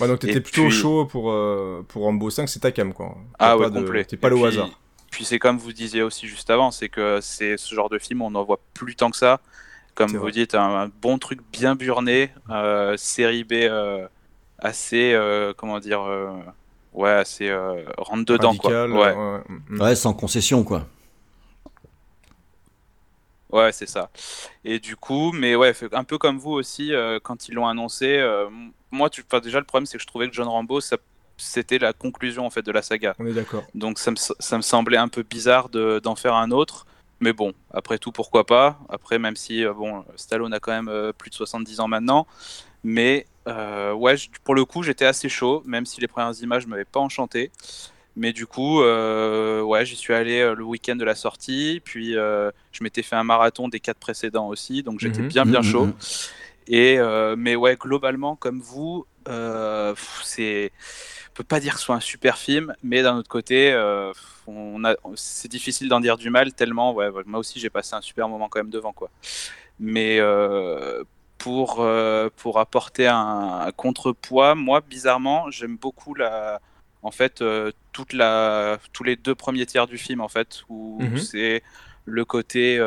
Ouais, 0.00 0.08
donc 0.08 0.18
t'étais 0.18 0.40
plutôt 0.40 0.62
puis- 0.66 0.72
chaud 0.72 1.04
pour, 1.06 1.30
euh, 1.30 1.84
pour 1.86 2.02
Rambo 2.02 2.28
5, 2.28 2.48
c'est 2.48 2.58
ta 2.58 2.72
cam, 2.72 2.92
quoi. 2.92 3.16
Ah 3.38 3.56
ouais, 3.56 3.70
de- 3.70 3.78
complet. 3.78 4.04
T'es 4.04 4.16
pas 4.16 4.26
Et 4.26 4.30
le 4.30 4.36
puis- 4.36 4.46
hasard. 4.46 4.68
Puis 5.16 5.24
c'est 5.24 5.38
comme 5.38 5.56
vous 5.56 5.72
disiez 5.72 6.02
aussi 6.02 6.28
juste 6.28 6.50
avant, 6.50 6.70
c'est 6.70 6.90
que 6.90 7.22
c'est 7.22 7.56
ce 7.56 7.74
genre 7.74 7.88
de 7.88 7.98
film, 7.98 8.20
on 8.20 8.32
n'en 8.32 8.44
voit 8.44 8.60
plus 8.74 8.96
tant 8.96 9.10
que 9.10 9.16
ça. 9.16 9.40
Comme 9.94 10.10
vous 10.10 10.18
vrai. 10.24 10.30
dites, 10.30 10.54
un, 10.54 10.82
un 10.82 10.88
bon 10.88 11.16
truc 11.16 11.40
bien 11.50 11.74
burné, 11.74 12.30
euh, 12.50 12.98
série 12.98 13.42
B 13.42 13.52
euh, 13.52 14.06
assez, 14.58 15.14
euh, 15.14 15.54
comment 15.56 15.78
dire, 15.80 16.02
euh, 16.02 16.36
ouais, 16.92 17.08
assez 17.12 17.48
euh, 17.48 17.82
rentre 17.96 18.26
dedans, 18.26 18.48
Radical, 18.48 18.90
quoi. 18.90 19.06
Ouais. 19.06 19.14
euh, 19.16 19.38
ouais. 19.70 19.80
Ouais, 19.80 19.96
sans 19.96 20.12
concession, 20.12 20.64
quoi. 20.64 20.86
Ouais, 23.48 23.72
c'est 23.72 23.88
ça. 23.88 24.10
Et 24.66 24.80
du 24.80 24.96
coup, 24.96 25.32
mais 25.32 25.56
ouais, 25.56 25.72
un 25.92 26.04
peu 26.04 26.18
comme 26.18 26.36
vous 26.36 26.52
aussi, 26.52 26.92
euh, 26.92 27.18
quand 27.22 27.48
ils 27.48 27.54
l'ont 27.54 27.66
annoncé, 27.66 28.18
euh, 28.18 28.50
moi, 28.90 29.08
tu, 29.08 29.24
déjà, 29.42 29.60
le 29.60 29.64
problème, 29.64 29.86
c'est 29.86 29.96
que 29.96 30.02
je 30.02 30.06
trouvais 30.06 30.28
que 30.28 30.34
John 30.34 30.48
Rambo, 30.48 30.82
ça, 30.82 30.98
c'était 31.36 31.78
la 31.78 31.92
conclusion, 31.92 32.46
en 32.46 32.50
fait, 32.50 32.62
de 32.62 32.72
la 32.72 32.82
saga. 32.82 33.14
On 33.18 33.26
est 33.26 33.32
d'accord. 33.34 33.64
Donc, 33.74 33.98
ça 33.98 34.10
me, 34.10 34.16
ça 34.16 34.56
me 34.56 34.62
semblait 34.62 34.96
un 34.98 35.08
peu 35.08 35.22
bizarre 35.22 35.68
de- 35.68 36.00
d'en 36.02 36.16
faire 36.16 36.34
un 36.34 36.50
autre. 36.50 36.86
Mais 37.20 37.32
bon, 37.32 37.54
après 37.72 37.98
tout, 37.98 38.12
pourquoi 38.12 38.44
pas? 38.44 38.78
Après, 38.90 39.18
même 39.18 39.36
si, 39.36 39.64
euh, 39.64 39.72
bon, 39.72 40.04
Stallone 40.16 40.52
a 40.52 40.60
quand 40.60 40.72
même 40.72 40.88
euh, 40.88 41.12
plus 41.12 41.30
de 41.30 41.34
70 41.34 41.80
ans 41.80 41.88
maintenant. 41.88 42.26
Mais, 42.84 43.26
euh, 43.48 43.92
ouais, 43.92 44.16
je- 44.16 44.28
pour 44.44 44.54
le 44.54 44.64
coup, 44.64 44.82
j'étais 44.82 45.06
assez 45.06 45.28
chaud, 45.28 45.62
même 45.66 45.86
si 45.86 46.00
les 46.00 46.08
premières 46.08 46.34
images 46.42 46.66
m'avaient 46.66 46.84
pas 46.84 47.00
enchanté. 47.00 47.50
Mais 48.16 48.32
du 48.32 48.46
coup, 48.46 48.80
euh, 48.82 49.60
ouais, 49.62 49.84
j'y 49.84 49.96
suis 49.96 50.14
allé 50.14 50.40
euh, 50.40 50.54
le 50.54 50.64
week-end 50.64 50.96
de 50.96 51.04
la 51.04 51.14
sortie. 51.14 51.82
Puis, 51.84 52.16
euh, 52.16 52.50
je 52.72 52.82
m'étais 52.82 53.02
fait 53.02 53.16
un 53.16 53.24
marathon 53.24 53.68
des 53.68 53.80
quatre 53.80 53.98
précédents 53.98 54.48
aussi. 54.48 54.82
Donc, 54.82 55.00
j'étais 55.00 55.22
Mhm. 55.22 55.28
bien, 55.28 55.44
bien 55.46 55.60
Mhm, 55.60 55.64
chaud. 55.64 55.86
mhm. 55.86 55.94
Et, 56.68 56.98
euh, 56.98 57.36
mais 57.38 57.54
ouais, 57.56 57.76
globalement, 57.76 58.36
comme 58.36 58.60
vous, 58.60 59.06
euh, 59.28 59.94
c'est. 60.24 60.72
Peut 61.34 61.44
pas 61.44 61.60
dire 61.60 61.74
que 61.74 61.80
ce 61.80 61.86
soit 61.86 61.94
un 61.96 62.00
super 62.00 62.38
film, 62.38 62.74
mais 62.82 63.02
d'un 63.02 63.16
autre 63.18 63.28
côté, 63.28 63.72
euh, 63.72 64.12
on 64.46 64.84
a... 64.84 64.94
c'est 65.16 65.48
difficile 65.50 65.88
d'en 65.88 66.00
dire 66.00 66.16
du 66.16 66.30
mal 66.30 66.52
tellement. 66.54 66.94
Ouais, 66.94 67.10
moi 67.26 67.40
aussi, 67.40 67.60
j'ai 67.60 67.68
passé 67.70 67.94
un 67.94 68.00
super 68.00 68.28
moment 68.28 68.48
quand 68.48 68.58
même 68.60 68.70
devant, 68.70 68.92
quoi. 68.94 69.10
Mais 69.78 70.18
euh, 70.20 71.04
pour, 71.38 71.80
euh, 71.80 72.30
pour 72.36 72.58
apporter 72.58 73.06
un, 73.06 73.60
un 73.66 73.72
contrepoids, 73.72 74.54
moi, 74.54 74.80
bizarrement, 74.80 75.50
j'aime 75.50 75.76
beaucoup 75.76 76.14
la. 76.14 76.60
En 77.02 77.10
fait, 77.12 77.44
toute 77.92 78.12
la, 78.14 78.78
tous 78.92 79.04
les 79.04 79.16
deux 79.16 79.34
premiers 79.34 79.66
tiers 79.66 79.86
du 79.86 79.98
film, 79.98 80.20
en 80.20 80.28
fait, 80.28 80.62
où 80.68 81.02
Mhm. 81.02 81.18
c'est 81.18 81.62
le 82.06 82.24
côté, 82.24 82.78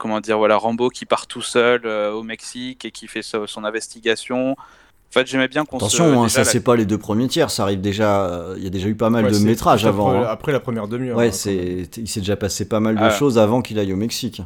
comment 0.00 0.20
dire, 0.20 0.38
voilà, 0.38 0.56
Rambo 0.56 0.88
qui 0.88 1.04
part 1.06 1.26
tout 1.28 1.42
seul 1.42 1.82
euh, 1.84 2.10
au 2.12 2.22
Mexique 2.24 2.84
et 2.84 2.90
qui 2.90 3.06
fait 3.06 3.22
so- 3.22 3.46
son 3.46 3.62
investigation. 3.64 4.52
En 4.52 5.12
fait, 5.12 5.26
j'aimais 5.26 5.48
bien 5.48 5.64
qu'on 5.64 5.78
se. 5.78 5.84
Attention, 5.84 6.04
hein, 6.06 6.22
déjà, 6.24 6.28
ça 6.28 6.40
la- 6.40 6.44
c'est 6.46 6.62
pas 6.62 6.76
les 6.76 6.86
deux 6.86 6.98
premiers 6.98 7.28
tiers, 7.28 7.50
ça 7.50 7.64
arrive 7.64 7.80
déjà. 7.80 8.24
euh, 8.26 8.54
Il 8.56 8.64
y 8.64 8.66
a 8.66 8.70
déjà 8.70 8.88
eu 8.88 8.94
pas 8.94 9.10
mal 9.10 9.24
Ouais, 9.26 9.30
de 9.32 9.38
métrages 9.38 9.84
après- 9.86 9.88
avant. 10.00 10.22
hein. 10.22 10.26
Après 10.28 10.52
la 10.52 10.60
première 10.60 10.88
demi-heure. 10.88 11.16
Ouais, 11.16 11.28
hein, 11.28 11.32
c'est, 11.32 11.88
il 11.96 12.08
s'est 12.08 12.20
déjà 12.20 12.36
passé 12.36 12.66
pas 12.68 12.80
mal 12.80 12.96
de 12.96 13.02
Ah. 13.02 13.10
choses 13.10 13.36
avant 13.38 13.60
qu'il 13.62 13.78
aille 13.78 13.92
au 13.92 13.96
Mexique. 13.96 14.42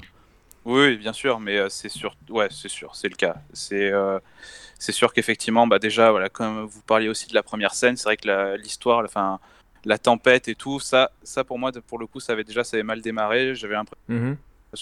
Oui, 0.64 0.96
bien 0.96 1.12
sûr, 1.12 1.40
mais 1.40 1.58
euh, 1.58 1.68
c'est 1.68 1.90
sûr, 1.90 2.16
ouais, 2.30 2.48
c'est 2.50 2.70
sûr, 2.70 2.94
c'est 2.96 3.08
le 3.10 3.16
cas. 3.16 3.36
C'est 3.52 3.92
euh, 3.92 4.18
c'est 4.78 4.92
sûr 4.92 5.12
qu'effectivement, 5.12 5.66
bah 5.66 5.78
déjà, 5.78 6.10
voilà, 6.10 6.28
comme 6.30 6.64
vous 6.64 6.80
parliez 6.86 7.08
aussi 7.08 7.26
de 7.28 7.34
la 7.34 7.42
première 7.42 7.74
scène, 7.74 7.96
c'est 7.98 8.04
vrai 8.04 8.16
que 8.16 8.26
la- 8.26 8.56
l'histoire, 8.56 9.02
la, 9.02 9.08
enfin, 9.08 9.38
la 9.84 9.98
tempête 9.98 10.48
et 10.48 10.54
tout, 10.54 10.80
ça, 10.80 11.10
ça 11.22 11.44
pour 11.44 11.58
moi, 11.58 11.70
pour 11.86 11.98
le 11.98 12.06
coup, 12.06 12.18
ça 12.20 12.32
avait 12.32 12.44
déjà, 12.44 12.64
ça 12.64 12.76
avait 12.78 12.82
mal 12.82 13.02
démarré. 13.02 13.54
J'avais 13.54 13.74
l'impression 13.74 14.36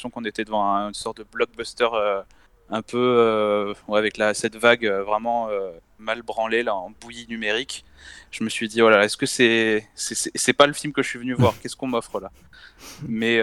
Mhm. 0.09 0.11
qu'on 0.11 0.24
était 0.24 0.45
devant 0.45 0.64
un- 0.64 0.88
une 0.88 0.95
sorte 0.95 1.18
de 1.18 1.24
blockbuster 1.24 1.88
euh, 1.93 2.22
un 2.70 2.82
peu 2.82 2.99
euh, 2.99 3.74
avec 3.93 4.16
la, 4.16 4.32
cette 4.34 4.57
vague 4.57 4.86
euh, 4.86 5.03
vraiment 5.05 5.49
mal 5.99 6.22
branlée 6.22 6.62
là, 6.62 6.74
en 6.74 6.90
bouillie 7.01 7.26
numérique. 7.28 7.84
Je 8.30 8.43
me 8.45 8.49
suis 8.49 8.66
dit, 8.68 8.80
voilà, 8.80 9.05
est-ce 9.05 9.16
que 9.16 9.26
c'est 9.26 9.86
c'est- 9.95 10.53
pas 10.53 10.66
le 10.66 10.72
film 10.72 10.93
que 10.93 11.03
je 11.03 11.09
suis 11.09 11.18
venu 11.18 11.34
voir? 11.34 11.55
Qu'est-ce 11.61 11.76
qu'on 11.76 11.86
m'offre 11.86 12.18
là? 12.20 12.30
Mais, 13.07 13.40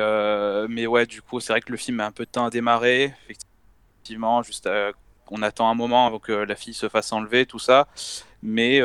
mais 0.67 0.87
ouais, 0.87 1.05
du 1.05 1.21
coup, 1.21 1.39
c'est 1.39 1.53
vrai 1.53 1.61
que 1.61 1.71
le 1.71 1.77
film 1.77 1.99
a 1.99 2.05
un 2.07 2.11
peu 2.11 2.25
de 2.25 2.29
temps 2.31 2.45
à 2.45 2.49
démarrer. 2.49 3.13
Effectivement, 3.29 4.41
juste 4.43 4.67
à- 4.67 4.91
on 5.31 5.41
attend 5.43 5.69
un 5.69 5.75
moment 5.75 6.07
avant 6.07 6.19
que 6.19 6.31
la 6.31 6.55
fille 6.55 6.73
se 6.73 6.89
fasse 6.89 7.11
enlever, 7.13 7.45
tout 7.45 7.59
ça. 7.59 7.87
Mais 8.41 8.81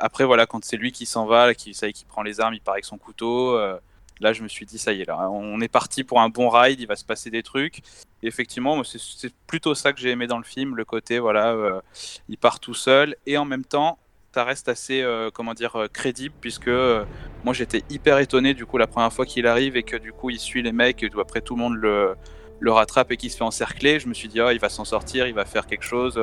après, 0.00 0.24
voilà, 0.24 0.46
quand 0.46 0.64
c'est 0.64 0.76
lui 0.78 0.90
qui 0.90 1.06
s'en 1.06 1.26
va, 1.26 1.54
qui, 1.54 1.74
ça 1.74 1.90
qui 1.92 2.04
prend 2.06 2.22
les 2.22 2.40
armes, 2.40 2.54
il 2.54 2.60
part 2.60 2.74
avec 2.74 2.84
son 2.86 2.98
couteau. 2.98 3.58
Là, 4.20 4.32
je 4.32 4.42
me 4.42 4.48
suis 4.48 4.66
dit, 4.66 4.78
ça 4.78 4.92
y 4.92 5.00
est, 5.00 5.06
là, 5.06 5.30
on 5.30 5.60
est 5.60 5.68
parti 5.68 6.04
pour 6.04 6.20
un 6.20 6.28
bon 6.28 6.48
ride, 6.48 6.80
il 6.80 6.86
va 6.86 6.96
se 6.96 7.04
passer 7.04 7.30
des 7.30 7.42
trucs. 7.42 7.78
Et 8.22 8.26
effectivement, 8.26 8.82
c'est 8.84 9.32
plutôt 9.46 9.74
ça 9.74 9.92
que 9.92 10.00
j'ai 10.00 10.10
aimé 10.10 10.26
dans 10.26 10.38
le 10.38 10.44
film, 10.44 10.76
le 10.76 10.84
côté, 10.84 11.18
voilà, 11.18 11.52
euh, 11.52 11.80
il 12.28 12.36
part 12.36 12.60
tout 12.60 12.74
seul. 12.74 13.16
Et 13.26 13.38
en 13.38 13.44
même 13.44 13.64
temps, 13.64 13.98
ça 14.34 14.44
reste 14.44 14.68
assez, 14.68 15.02
euh, 15.02 15.30
comment 15.32 15.54
dire, 15.54 15.74
euh, 15.76 15.88
crédible, 15.88 16.34
puisque 16.40 16.68
euh, 16.68 17.04
moi, 17.44 17.54
j'étais 17.54 17.82
hyper 17.90 18.18
étonné, 18.18 18.54
du 18.54 18.66
coup, 18.66 18.78
la 18.78 18.86
première 18.86 19.12
fois 19.12 19.26
qu'il 19.26 19.46
arrive 19.46 19.76
et 19.76 19.82
que, 19.82 19.96
du 19.96 20.12
coup, 20.12 20.30
il 20.30 20.38
suit 20.38 20.62
les 20.62 20.72
mecs, 20.72 21.02
et 21.02 21.10
après, 21.18 21.40
tout 21.40 21.56
le 21.56 21.60
monde 21.62 21.74
le 21.74 22.14
le 22.62 22.70
rattrape 22.70 23.10
et 23.10 23.16
qu'il 23.16 23.30
se 23.30 23.38
fait 23.38 23.42
encercler, 23.42 23.98
je 24.00 24.06
me 24.06 24.12
suis 24.12 24.28
dit, 24.28 24.38
ah, 24.38 24.52
il 24.52 24.60
va 24.60 24.68
s'en 24.68 24.84
sortir, 24.84 25.26
il 25.26 25.32
va 25.32 25.46
faire 25.46 25.66
quelque 25.66 25.82
chose. 25.82 26.20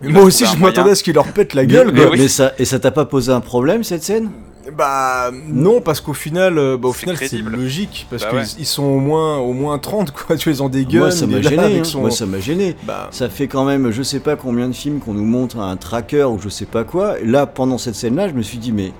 Mais 0.00 0.08
moi 0.08 0.22
aussi, 0.22 0.46
je 0.46 0.56
m'attendais 0.56 0.92
à 0.92 0.94
ce 0.94 1.02
qu'il 1.02 1.14
leur 1.14 1.32
pète 1.32 1.52
la 1.52 1.66
gueule, 1.66 1.90
mais- 1.92 2.06
quoi. 2.06 2.16
mais 2.16 2.28
ça, 2.28 2.52
et 2.60 2.64
ça 2.64 2.78
t'a 2.78 2.92
pas 2.92 3.06
posé 3.06 3.32
un 3.32 3.40
problème 3.40 3.82
cette 3.82 4.04
scène? 4.04 4.30
Bah 4.76 5.30
non 5.48 5.80
parce 5.80 6.00
qu'au 6.00 6.12
final, 6.12 6.58
euh, 6.58 6.76
bah, 6.76 6.88
au 6.88 6.92
C'est 6.92 7.00
final 7.00 7.16
c'est 7.18 7.38
logique 7.38 8.06
parce 8.10 8.22
Bah 8.24 8.28
qu'ils 8.30 8.38
ouais. 8.40 8.44
ils 8.58 8.66
sont 8.66 8.84
au 8.84 8.98
moins 8.98 9.38
au 9.38 9.52
moins 9.52 9.78
30 9.78 10.10
quoi. 10.12 10.36
Tu 10.38 10.48
vois, 10.50 10.56
ils 10.58 10.62
ont 10.62 10.68
des 10.68 10.84
guns. 10.84 10.98
Moi 10.98 11.10
ça 11.10 11.26
m'a 11.26 11.40
gêné. 11.40 11.58
avec 11.62 11.78
hein. 11.80 11.84
son- 11.84 12.00
Moi 12.00 12.10
ça 12.10 12.26
m'a 12.26 12.40
gêné. 12.40 12.76
Bah, 12.86 13.08
Ça 13.10 13.28
fait 13.30 13.48
quand 13.48 13.64
même 13.64 13.90
je 13.90 14.02
sais 14.02 14.20
pas 14.20 14.36
combien 14.36 14.68
de 14.68 14.74
films 14.74 15.00
qu'on 15.00 15.14
nous 15.14 15.24
montre 15.24 15.58
un 15.58 15.76
tracker 15.76 16.24
ou 16.24 16.38
je 16.38 16.48
sais 16.50 16.66
pas 16.66 16.84
quoi. 16.84 17.14
Là 17.24 17.46
pendant 17.46 17.78
cette 17.78 17.94
scène 17.94 18.16
là 18.16 18.28
je 18.28 18.34
me 18.34 18.42
suis 18.42 18.58
dit 18.58 18.72
mais 18.72 18.92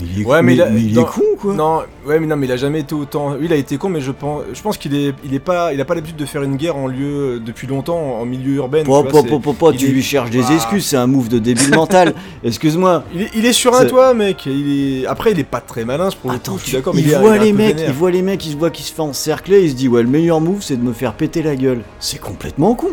il 0.00 0.22
est, 0.22 0.24
Ouais, 0.24 0.42
mais 0.42 0.48
mais, 0.48 0.54
il 0.54 0.62
a- 0.62 0.70
mais 0.70 0.80
il 0.82 0.94
dans- 0.94 1.02
est 1.02 1.06
con 1.10 1.22
quoi. 1.40 1.54
non, 1.54 1.82
ouais 2.06 2.20
mais 2.20 2.26
non 2.26 2.36
mais 2.36 2.46
il 2.46 2.52
a 2.52 2.56
jamais 2.56 2.80
été 2.80 2.94
autant. 2.94 3.32
Oui, 3.32 3.46
il 3.46 3.52
a 3.52 3.56
été 3.56 3.76
con 3.78 3.88
mais 3.88 4.00
je 4.00 4.12
pense, 4.12 4.42
je 4.52 4.60
pense 4.62 4.76
qu'il 4.78 4.94
est, 4.94 5.14
il 5.24 5.32
est 5.34 5.38
pas, 5.38 5.72
il 5.72 5.80
a 5.80 5.84
pas 5.84 5.94
l'habitude 5.94 6.16
de 6.16 6.26
faire 6.26 6.42
une 6.42 6.56
guerre 6.56 6.76
en 6.76 6.86
lieu 6.86 7.40
depuis 7.44 7.66
longtemps 7.66 8.18
en 8.20 8.24
milieu 8.26 8.54
urbain. 8.54 8.80
tu 8.80 8.84
Po, 8.84 9.02
vois, 9.02 9.10
po, 9.58 9.72
tu 9.72 9.86
est- 9.86 9.88
lui 9.88 10.02
cherches 10.02 10.30
des 10.30 10.40
Bah. 10.42 10.48
excuses, 10.54 10.84
c'est 10.86 10.96
un 10.96 11.06
move 11.06 11.28
de 11.28 11.38
débile 11.38 11.74
mental. 11.74 12.14
Excuse-moi. 12.44 13.04
Il 13.14 13.22
est, 13.22 13.30
il 13.36 13.46
est 13.46 13.52
sur 13.52 13.74
un 13.74 13.84
toit, 13.86 14.12
mec. 14.14 14.46
Il 14.46 15.02
est... 15.02 15.06
Après, 15.06 15.32
il 15.32 15.38
est 15.38 15.44
pas 15.44 15.60
très 15.60 15.84
malin, 15.84 16.08
pour 16.20 16.30
le 16.30 16.36
Attends. 16.36 16.56
Je 16.58 16.64
suis 16.64 16.76
mais 16.94 17.00
il, 17.02 17.14
voit 17.16 17.38
les 17.38 17.52
mecs, 17.52 17.80
il 17.86 17.92
voit 17.92 18.10
les 18.10 18.22
mecs, 18.22 18.44
il 18.46 18.52
se 18.52 18.56
voit 18.56 18.70
qu'il 18.70 18.84
se 18.84 18.92
fait 18.92 19.00
encercler, 19.02 19.62
il 19.64 19.70
se 19.70 19.74
dit 19.74 19.88
ouais 19.88 20.02
le 20.02 20.08
meilleur 20.08 20.40
move 20.40 20.62
c'est 20.62 20.76
de 20.76 20.82
me 20.82 20.92
faire 20.92 21.14
péter 21.14 21.42
la 21.42 21.56
gueule. 21.56 21.80
C'est 22.00 22.20
complètement 22.20 22.74
con. 22.74 22.88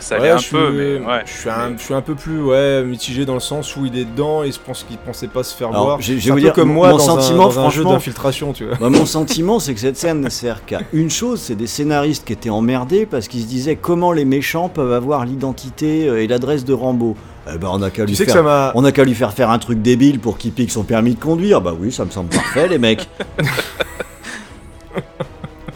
Ça 0.00 0.18
Ouais, 0.20 0.30
un 0.30 0.38
je 0.38 0.50
peu, 0.50 0.66
suis- 0.68 0.76
mais 0.76 0.98
ouais. 1.06 1.22
je 1.26 1.32
suis, 1.32 1.48
un, 1.50 1.76
je 1.76 1.82
suis 1.82 1.94
un 1.94 2.00
peu 2.00 2.14
plus 2.14 2.40
ouais, 2.42 2.82
mitigé 2.84 3.24
dans 3.24 3.34
le 3.34 3.40
sens 3.40 3.76
où 3.76 3.84
il 3.86 3.98
est 3.98 4.04
dedans 4.04 4.42
et 4.42 4.52
je 4.52 4.58
pense 4.58 4.84
qu'il 4.84 4.96
pensait 4.98 5.26
pas 5.28 5.42
se 5.42 5.54
faire 5.54 5.68
Alors, 5.68 5.84
voir. 5.84 5.98
peu 5.98 6.40
dire, 6.40 6.52
comme 6.52 6.68
mon- 6.68 6.74
moi 6.74 6.88
mon 6.90 6.96
dans, 6.98 7.02
sentiment, 7.04 7.44
un, 7.50 7.54
dans 7.54 7.58
un 7.60 7.64
jeu 7.70 7.82
franchement- 7.82 7.92
d'infiltration, 7.92 8.52
tu 8.52 8.64
vois. 8.66 8.76
Bah, 8.80 8.88
mon 8.90 9.06
sentiment, 9.06 9.58
c'est 9.58 9.74
que 9.74 9.80
cette 9.80 9.96
scène 9.96 10.20
ne 10.20 10.28
sert 10.28 10.64
qu'à 10.64 10.80
une 10.92 11.10
chose, 11.10 11.40
c'est 11.40 11.54
des 11.56 11.66
scénaristes 11.66 12.24
qui 12.26 12.32
étaient 12.32 12.50
emmerdés 12.50 13.06
parce 13.06 13.28
qu'ils 13.28 13.42
se 13.42 13.46
disaient 13.46 13.76
comment 13.76 14.12
les 14.12 14.24
méchants 14.24 14.68
peuvent 14.68 14.92
avoir 14.92 15.24
l'identité 15.24 16.08
euh, 16.08 16.22
et 16.22 16.26
l'adresse 16.26 16.64
de 16.64 16.72
Rambo. 16.72 17.16
Eh 17.52 17.56
ben, 17.58 17.68
on 17.72 17.80
a 17.80 17.88
qu'à 17.90 18.04
lui 18.04 18.14
faire... 18.14 18.28
ça 18.30 18.42
m'a. 18.42 18.72
On 18.74 18.84
a 18.84 18.92
qu'à 18.92 19.04
lui 19.04 19.14
faire 19.14 19.32
faire 19.32 19.50
un 19.50 19.58
truc 19.58 19.80
débile 19.80 20.20
pour 20.20 20.36
qu'il 20.36 20.52
pique 20.52 20.70
son 20.70 20.82
permis 20.82 21.14
de 21.14 21.20
conduire. 21.20 21.60
Bah 21.62 21.74
oui, 21.78 21.90
ça 21.90 22.04
me 22.04 22.10
semble 22.10 22.28
parfait, 22.28 22.68
les 22.68 22.78
mecs. 22.78 23.08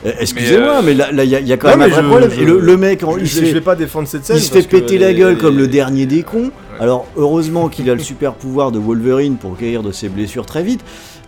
Eh, 0.05 0.11
Excusez-moi, 0.21 0.79
euh, 0.79 0.83
mais 0.85 0.95
là, 0.95 1.11
il 1.13 1.31
y, 1.31 1.37
a- 1.37 1.41
il 1.41 1.47
y 1.47 1.53
a 1.53 1.57
quand 1.57 1.69
Non, 1.71 1.77
même 1.77 1.83
un 1.83 1.87
mais 1.87 1.93
vrai 1.93 2.03
je- 2.03 2.09
problème. 2.09 2.31
je- 2.35 2.41
Et 2.41 2.45
le, 2.45 2.59
le 2.61 2.77
mec, 2.77 3.05
en- 3.05 3.15
Je, 3.15 3.21
il, 3.21 3.27
je 3.27 3.35
se 3.37 3.41
fait, 3.45 3.53
vais 3.53 3.61
pas 3.61 3.77
défendre 3.77 4.09
cette 4.09 4.25
scène. 4.25 4.37
il 4.37 4.43
se 4.43 4.53
fait 4.53 4.63
péter 4.67 4.99
la 4.99 5.13
les- 5.13 5.19
gueule 5.19 5.39
comme 5.39 5.57
le 5.57 5.63
les- 5.63 5.69
dernier 5.69 6.07
des 6.07 6.23
cons. 6.23 6.51
Alors, 6.81 7.07
heureusement 7.17 7.69
qu'il 7.69 7.89
a 7.89 7.95
le 7.95 8.01
super 8.01 8.35
pouvoir 8.35 8.73
de 8.73 8.79
Wolverine 8.81 9.37
pour 9.37 9.55
guérir 9.57 9.83
de 9.85 9.93
ses 9.93 10.09
blessures 10.09 10.47
très 10.47 10.63
vite. 10.65 10.81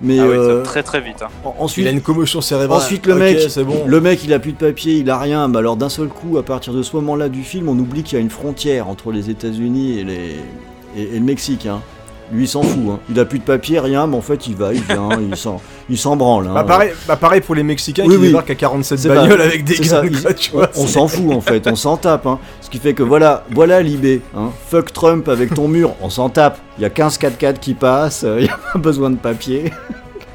Mais 0.03 0.19
Ah 0.19 0.25
oui, 0.27 0.35
euh, 0.37 0.63
très 0.63 0.83
très 0.83 1.01
vite. 1.01 1.23
hein. 1.23 1.29
en- 1.45 1.55
Il 1.59 1.63
ensuite, 1.63 1.87
a 1.87 1.91
une 1.91 2.01
commotion 2.01 2.41
cérébrale. 2.41 2.79
Ensuite, 2.83 3.07
le 3.07 3.15
mec, 3.15 3.39
bon. 3.65 3.85
le 3.87 4.01
mec, 4.01 4.25
il 4.25 4.33
a 4.33 4.41
plus 4.41 4.53
de 4.53 4.57
papier, 4.59 4.95
il 4.95 5.09
a 5.09 5.19
rien. 5.19 5.47
Mais 5.47 5.59
alors, 5.59 5.77
d'un 5.77 5.89
seul 5.89 6.09
coup, 6.09 6.37
à 6.39 6.43
partir 6.43 6.73
de 6.73 6.83
ce 6.83 6.97
moment-là 6.97 7.29
du 7.29 7.43
film, 7.45 7.69
on 7.69 7.79
oublie 7.79 8.03
qu'il 8.03 8.19
y 8.19 8.21
a 8.21 8.23
une 8.23 8.31
frontière 8.31 8.89
entre 8.89 9.13
les 9.13 9.31
États-Unis 9.31 10.01
et, 10.01 10.05
les... 10.05 10.37
et, 10.97 11.15
et 11.15 11.19
le 11.21 11.25
Mexique. 11.25 11.67
Hein. 11.67 11.81
Lui, 12.33 12.45
il 12.45 12.49
s'en 12.49 12.63
fout. 12.63 12.81
Hein. 12.91 12.99
Il 13.11 13.21
a 13.21 13.25
plus 13.27 13.39
de 13.39 13.45
papier, 13.45 13.79
rien, 13.81 14.07
mais 14.07 14.17
en 14.17 14.21
fait, 14.23 14.47
il 14.47 14.57
va, 14.57 14.73
il 14.73 14.81
vient, 14.83 15.09
il 15.31 15.37
s'en, 15.37 15.61
il 15.91 15.99
s'en 15.99 16.17
branle. 16.17 16.47
Hein. 16.49 16.55
Bah 16.55 16.65
pareil, 16.65 16.93
bah 17.07 17.17
pareil 17.17 17.41
pour 17.43 17.55
les 17.55 17.63
Mexicains 17.63 18.05
Oui, 18.07 18.15
qui 18.15 18.21
oui. 18.21 18.27
débarquent 18.29 18.51
à 18.51 18.55
47 18.55 18.99
C'est 18.99 19.09
bagnoles 19.09 19.37
pas- 19.39 19.45
avec 19.45 19.65
des 19.65 19.75
c'est 19.77 19.85
ça, 19.85 20.01
guns, 20.01 20.09
il- 20.11 20.23
quoi, 20.23 20.33
tu 20.35 20.51
vois. 20.53 20.71
On 20.77 20.87
s'en 20.87 21.07
fout 21.07 21.31
en 21.33 21.41
fait, 21.43 21.67
on 21.67 21.77
s'en 21.77 21.97
tape. 21.99 22.27
Hein. 22.27 22.39
Ce 22.63 22.71
qui 22.71 22.79
fait 22.79 22.95
que 22.95 23.03
voilà, 23.03 23.45
voilà 23.51 23.83
Libé. 23.83 24.23
Hein. 24.37 24.51
Fuck 24.69 24.93
Trump 24.93 25.29
avec 25.29 25.55
ton 25.55 25.69
mur, 25.69 25.95
on 26.01 26.09
s'en 26.11 26.31
tape. 26.31 26.59
Il 26.79 26.83
y 26.83 26.85
a 26.87 26.91
15 26.91 27.19
4x4 27.19 27.59
qui 27.59 27.75
passent, 27.75 28.25
euh, 28.25 28.37
il 28.41 28.47
y 28.47 28.49
a 28.49 28.59
pas 28.73 28.79
besoin 28.79 29.11
de 29.11 29.17
papier. 29.17 29.71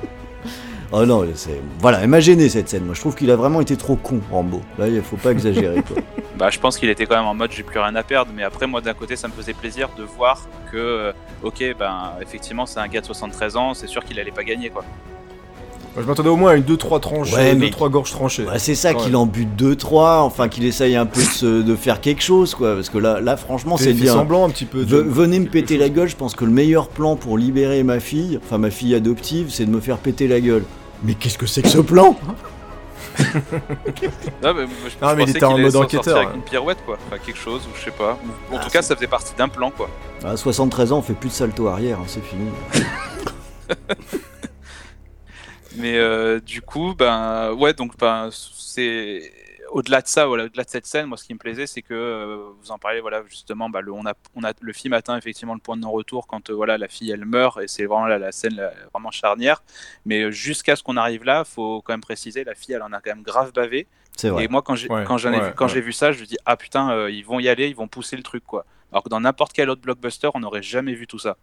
oh 0.92 1.06
non, 1.06 1.26
c'est. 1.36 1.60
Voilà, 1.82 2.00
elle 2.02 2.10
m'a 2.10 2.20
gêné 2.20 2.50
cette 2.50 2.70
scène. 2.70 2.86
Moi 2.86 2.94
je 2.96 3.00
trouve 3.02 3.16
qu'il 3.16 3.32
a 3.32 3.36
vraiment 3.36 3.62
été 3.62 3.76
trop 3.76 3.96
con, 3.96 4.20
Rambo. 4.32 4.62
Là, 4.78 4.88
il 4.88 5.02
faut 5.02 5.18
pas 5.18 5.32
exagérer 5.32 5.82
quoi. 5.88 5.98
Bah, 6.40 6.50
je 6.50 6.58
pense 6.58 6.78
qu'il 6.78 6.90
était 6.90 7.06
quand 7.06 7.18
même 7.18 7.26
en 7.28 7.36
mode 7.36 7.52
j'ai 7.52 7.64
plus 7.64 7.80
rien 7.80 7.94
à 7.96 8.02
perdre, 8.04 8.32
mais 8.34 8.44
après, 8.44 8.66
moi 8.66 8.80
d'un 8.80 8.94
côté, 8.94 9.16
ça 9.18 9.28
me 9.28 9.34
faisait 9.34 9.54
plaisir 9.54 9.90
de 9.98 10.04
voir 10.04 10.48
que, 10.72 10.78
euh, 10.78 11.12
ok, 11.44 11.62
ben 11.78 12.14
effectivement, 12.22 12.66
c'est 12.66 12.80
un 12.80 12.88
gars 12.88 13.02
de 13.02 13.06
73 13.06 13.58
ans, 13.58 13.74
c'est 13.74 13.88
sûr 13.88 14.04
qu'il 14.06 14.18
allait 14.20 14.32
pas 14.32 14.44
gagner 14.46 14.70
quoi. 14.70 14.84
Moi, 15.96 16.04
je 16.04 16.08
m'attendais 16.08 16.30
au 16.30 16.36
moins 16.38 16.52
à 16.52 16.56
une 16.56 16.64
2-3 16.64 17.00
tranches, 17.02 17.34
Ouais, 17.34 17.54
2 17.54 17.60
mais- 17.60 17.70
3 17.72 17.90
gorges 17.90 18.12
tranchées. 18.12 18.46
Ouais, 18.46 18.60
c'est 18.60 18.76
ça 18.76 18.94
qu'il 18.94 19.16
en 19.18 19.26
bute 19.26 19.56
2-3, 19.58 20.22
enfin 20.22 20.48
qu'il 20.48 20.64
essaye 20.64 20.96
un 20.96 21.06
peu 21.08 21.20
de, 21.20 21.26
se- 21.26 21.62
de 21.62 21.76
faire 21.76 22.00
quelque 22.00 22.22
chose 22.22 22.56
quoi. 22.56 22.76
Parce 22.76 22.90
que 22.90 23.00
là, 23.00 23.20
là 23.20 23.36
franchement, 23.36 23.76
c'est 23.76 23.92
bien. 23.94 24.14
semblant 24.14 24.46
un 24.46 24.50
petit 24.50 24.66
peu. 24.66 24.86
De- 24.86 24.98
venez 24.98 25.40
me 25.40 25.48
péter 25.48 25.74
chose. 25.76 25.82
la 25.84 25.90
gueule, 25.90 26.08
je 26.08 26.16
pense 26.16 26.36
que 26.36 26.46
le 26.46 26.52
meilleur 26.52 26.88
plan 26.88 27.16
pour 27.18 27.38
libérer 27.38 27.84
ma 27.84 28.00
fille, 28.00 28.40
enfin 28.46 28.60
ma 28.60 28.70
fille 28.70 28.96
adoptive, 28.96 29.48
c'est 29.50 29.66
de 29.66 29.72
me 29.72 29.82
faire 29.82 29.98
péter 29.98 30.28
la 30.30 30.40
gueule. 30.40 30.64
Mais 31.04 31.16
qu'est-ce 31.16 31.38
que 31.38 31.48
c'est 31.48 31.64
que 31.64 31.70
ce 31.70 31.80
plan? 31.80 32.16
Non, 34.44 34.54
mais 34.54 34.66
moi, 34.66 34.68
je, 34.88 35.06
Non, 35.06 35.10
je 35.12 35.16
mais 35.16 35.24
il 35.24 35.26
pensais 35.26 35.32
était 35.32 35.44
en 35.44 35.50
qu'il 35.50 35.56
allait 35.56 35.64
mode 35.64 35.76
enquêteur, 35.76 36.04
sortir 36.04 36.18
avec 36.18 36.36
une 36.36 36.42
pirouette 36.44 36.78
quoi, 36.86 36.98
enfin 37.08 37.18
quelque 37.24 37.38
chose, 37.40 37.62
ou 37.68 37.76
je 37.78 37.84
sais 37.86 37.92
pas. 37.92 38.18
En 38.52 38.58
Ah, 38.58 38.60
tout 38.64 38.70
cas, 38.70 38.82
ça 38.82 38.96
faisait 38.96 39.08
partie 39.08 39.34
d'un 39.36 39.48
plan 39.50 39.72
quoi. 39.72 39.90
À 40.24 40.36
73 40.38 40.92
ans, 40.94 40.98
on 41.00 41.02
fait 41.02 41.14
plus 41.14 41.30
de 41.30 41.34
salto 41.34 41.68
arrière, 41.68 42.00
hein, 42.00 42.06
c'est 42.08 42.24
fini. 42.24 42.50
Mais 45.78 45.98
euh, 45.98 46.40
du 46.40 46.62
coup, 46.62 46.96
ben 46.98 47.54
ouais, 47.54 47.74
donc 47.74 47.98
ben 47.98 48.30
c'est 48.32 49.32
au-delà 49.72 50.02
de 50.02 50.08
ça, 50.08 50.26
voilà, 50.26 50.46
au-delà 50.46 50.64
de 50.64 50.70
cette 50.70 50.86
scène, 50.86 51.06
moi 51.08 51.18
ce 51.18 51.24
qui 51.24 51.34
me 51.34 51.40
plaisait, 51.40 51.68
c'est 51.68 51.82
que 51.82 51.94
euh, 51.94 52.50
vous 52.62 52.72
en 52.72 52.78
parlez, 52.78 53.02
voilà, 53.02 53.24
justement, 53.28 53.70
bah, 53.70 53.82
le, 53.82 53.92
on 53.92 54.06
a, 54.06 54.14
on 54.36 54.44
a, 54.44 54.54
le 54.60 54.74
film 54.74 54.94
atteint 54.94 55.18
effectivement 55.18 55.54
le 55.54 55.60
point 55.60 55.76
de 55.78 55.82
non-retour 55.82 56.28
quand 56.28 56.50
euh, 56.50 56.54
voilà 56.54 56.78
la 56.78 56.88
fille 56.88 57.12
elle 57.12 57.26
meurt 57.26 57.60
et 57.62 57.68
c'est 57.68 57.86
vraiment 57.86 58.06
la, 58.08 58.20
la 58.20 58.32
scène 58.32 58.62
vraiment 58.94 59.12
charnière. 59.12 59.64
Mais 60.06 60.24
euh, 60.24 60.32
jusqu'à 60.32 60.76
ce 60.76 60.84
qu'on 60.84 60.98
arrive 60.98 61.24
là, 61.24 61.44
faut 61.44 61.82
quand 61.82 61.94
même 61.94 62.02
préciser, 62.02 62.44
la 62.44 62.56
fille 62.56 62.74
elle 62.76 62.84
en 62.84 62.94
a 62.94 63.00
quand 63.02 63.12
même 63.12 63.24
grave 63.24 63.52
bavé. 63.54 63.88
C'est 64.18 64.30
vrai. 64.30 64.46
Et 64.46 64.48
moi 64.48 64.62
quand 64.62 64.76
j'ai 64.76 64.90
Ouais, 64.90 65.04
quand 65.06 65.18
j'en 65.18 65.32
ai 65.32 65.38
ouais, 65.40 65.48
vu, 65.50 65.54
quand 65.56 65.66
ouais. 65.66 65.74
j'ai 65.74 65.82
vu 65.82 65.94
ça, 65.94 66.12
je 66.12 66.22
me 66.22 66.26
dis 66.26 66.38
ah 66.46 66.58
putain, 66.58 66.92
euh, 66.92 67.12
ils 67.12 67.24
vont 67.26 67.40
y 67.40 67.48
aller, 67.48 67.68
ils 67.68 67.76
vont 67.76 67.88
pousser 67.88 68.18
le 68.18 68.24
truc 68.24 68.44
quoi. 68.46 68.66
Alors 68.92 69.04
que 69.04 69.10
dans 69.10 69.20
n'importe 69.22 69.54
quel 69.54 69.70
autre 69.70 69.82
blockbuster, 69.82 70.30
on 70.34 70.40
n'aurait 70.40 70.64
jamais 70.64 70.94
vu 70.94 71.08
tout 71.08 71.20
ça. 71.20 71.38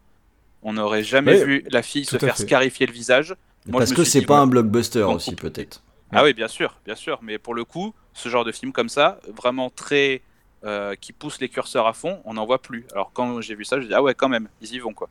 On 0.62 0.72
n'aurait 0.72 1.05
jamais 1.05 1.45
vu 1.45 1.64
la 1.70 1.83
fille 1.83 2.05
se 2.05 2.18
faire 2.18 2.37
fait. 2.37 2.43
scarifier 2.43 2.87
le 2.87 2.93
visage. 2.93 3.35
Moi, 3.66 3.81
Parce 3.81 3.93
que 3.93 4.05
c'est 4.05 4.20
dit, 4.20 4.27
pas 4.27 4.35
ouais. 4.37 4.41
un 4.41 4.47
blockbuster 4.47 5.03
aussi, 5.03 5.35
peut-être. 5.37 5.83
Ah 6.12 6.22
oui, 6.24 6.35
bien 6.35 6.49
sûr, 6.49 6.79
bien 6.85 6.95
sûr. 6.95 7.18
Mais 7.22 7.39
pour 7.39 7.55
le 7.55 7.64
coup, 7.64 7.95
ce 8.16 8.28
genre 8.28 8.44
de 8.44 8.52
film 8.52 8.72
comme 8.72 8.88
ça, 8.88 9.20
vraiment 9.36 9.70
très. 9.70 10.22
euh, 10.64 10.94
qui 11.00 11.12
pousse 11.12 11.38
les 11.40 11.48
curseurs 11.48 11.86
à 11.86 11.92
fond, 11.92 12.18
on 12.24 12.34
n'en 12.34 12.44
voit 12.46 12.60
plus. 12.60 12.86
Alors 12.92 13.12
quand 13.14 13.40
j'ai 13.40 13.54
vu 13.54 13.64
ça, 13.64 13.80
je 13.80 13.86
dis 13.86 13.94
ah 13.94 14.02
ouais, 14.02 14.14
quand 14.14 14.28
même, 14.28 14.48
ils 14.62 14.72
y 14.74 14.78
vont 14.80 14.94
quoi. 14.94 15.08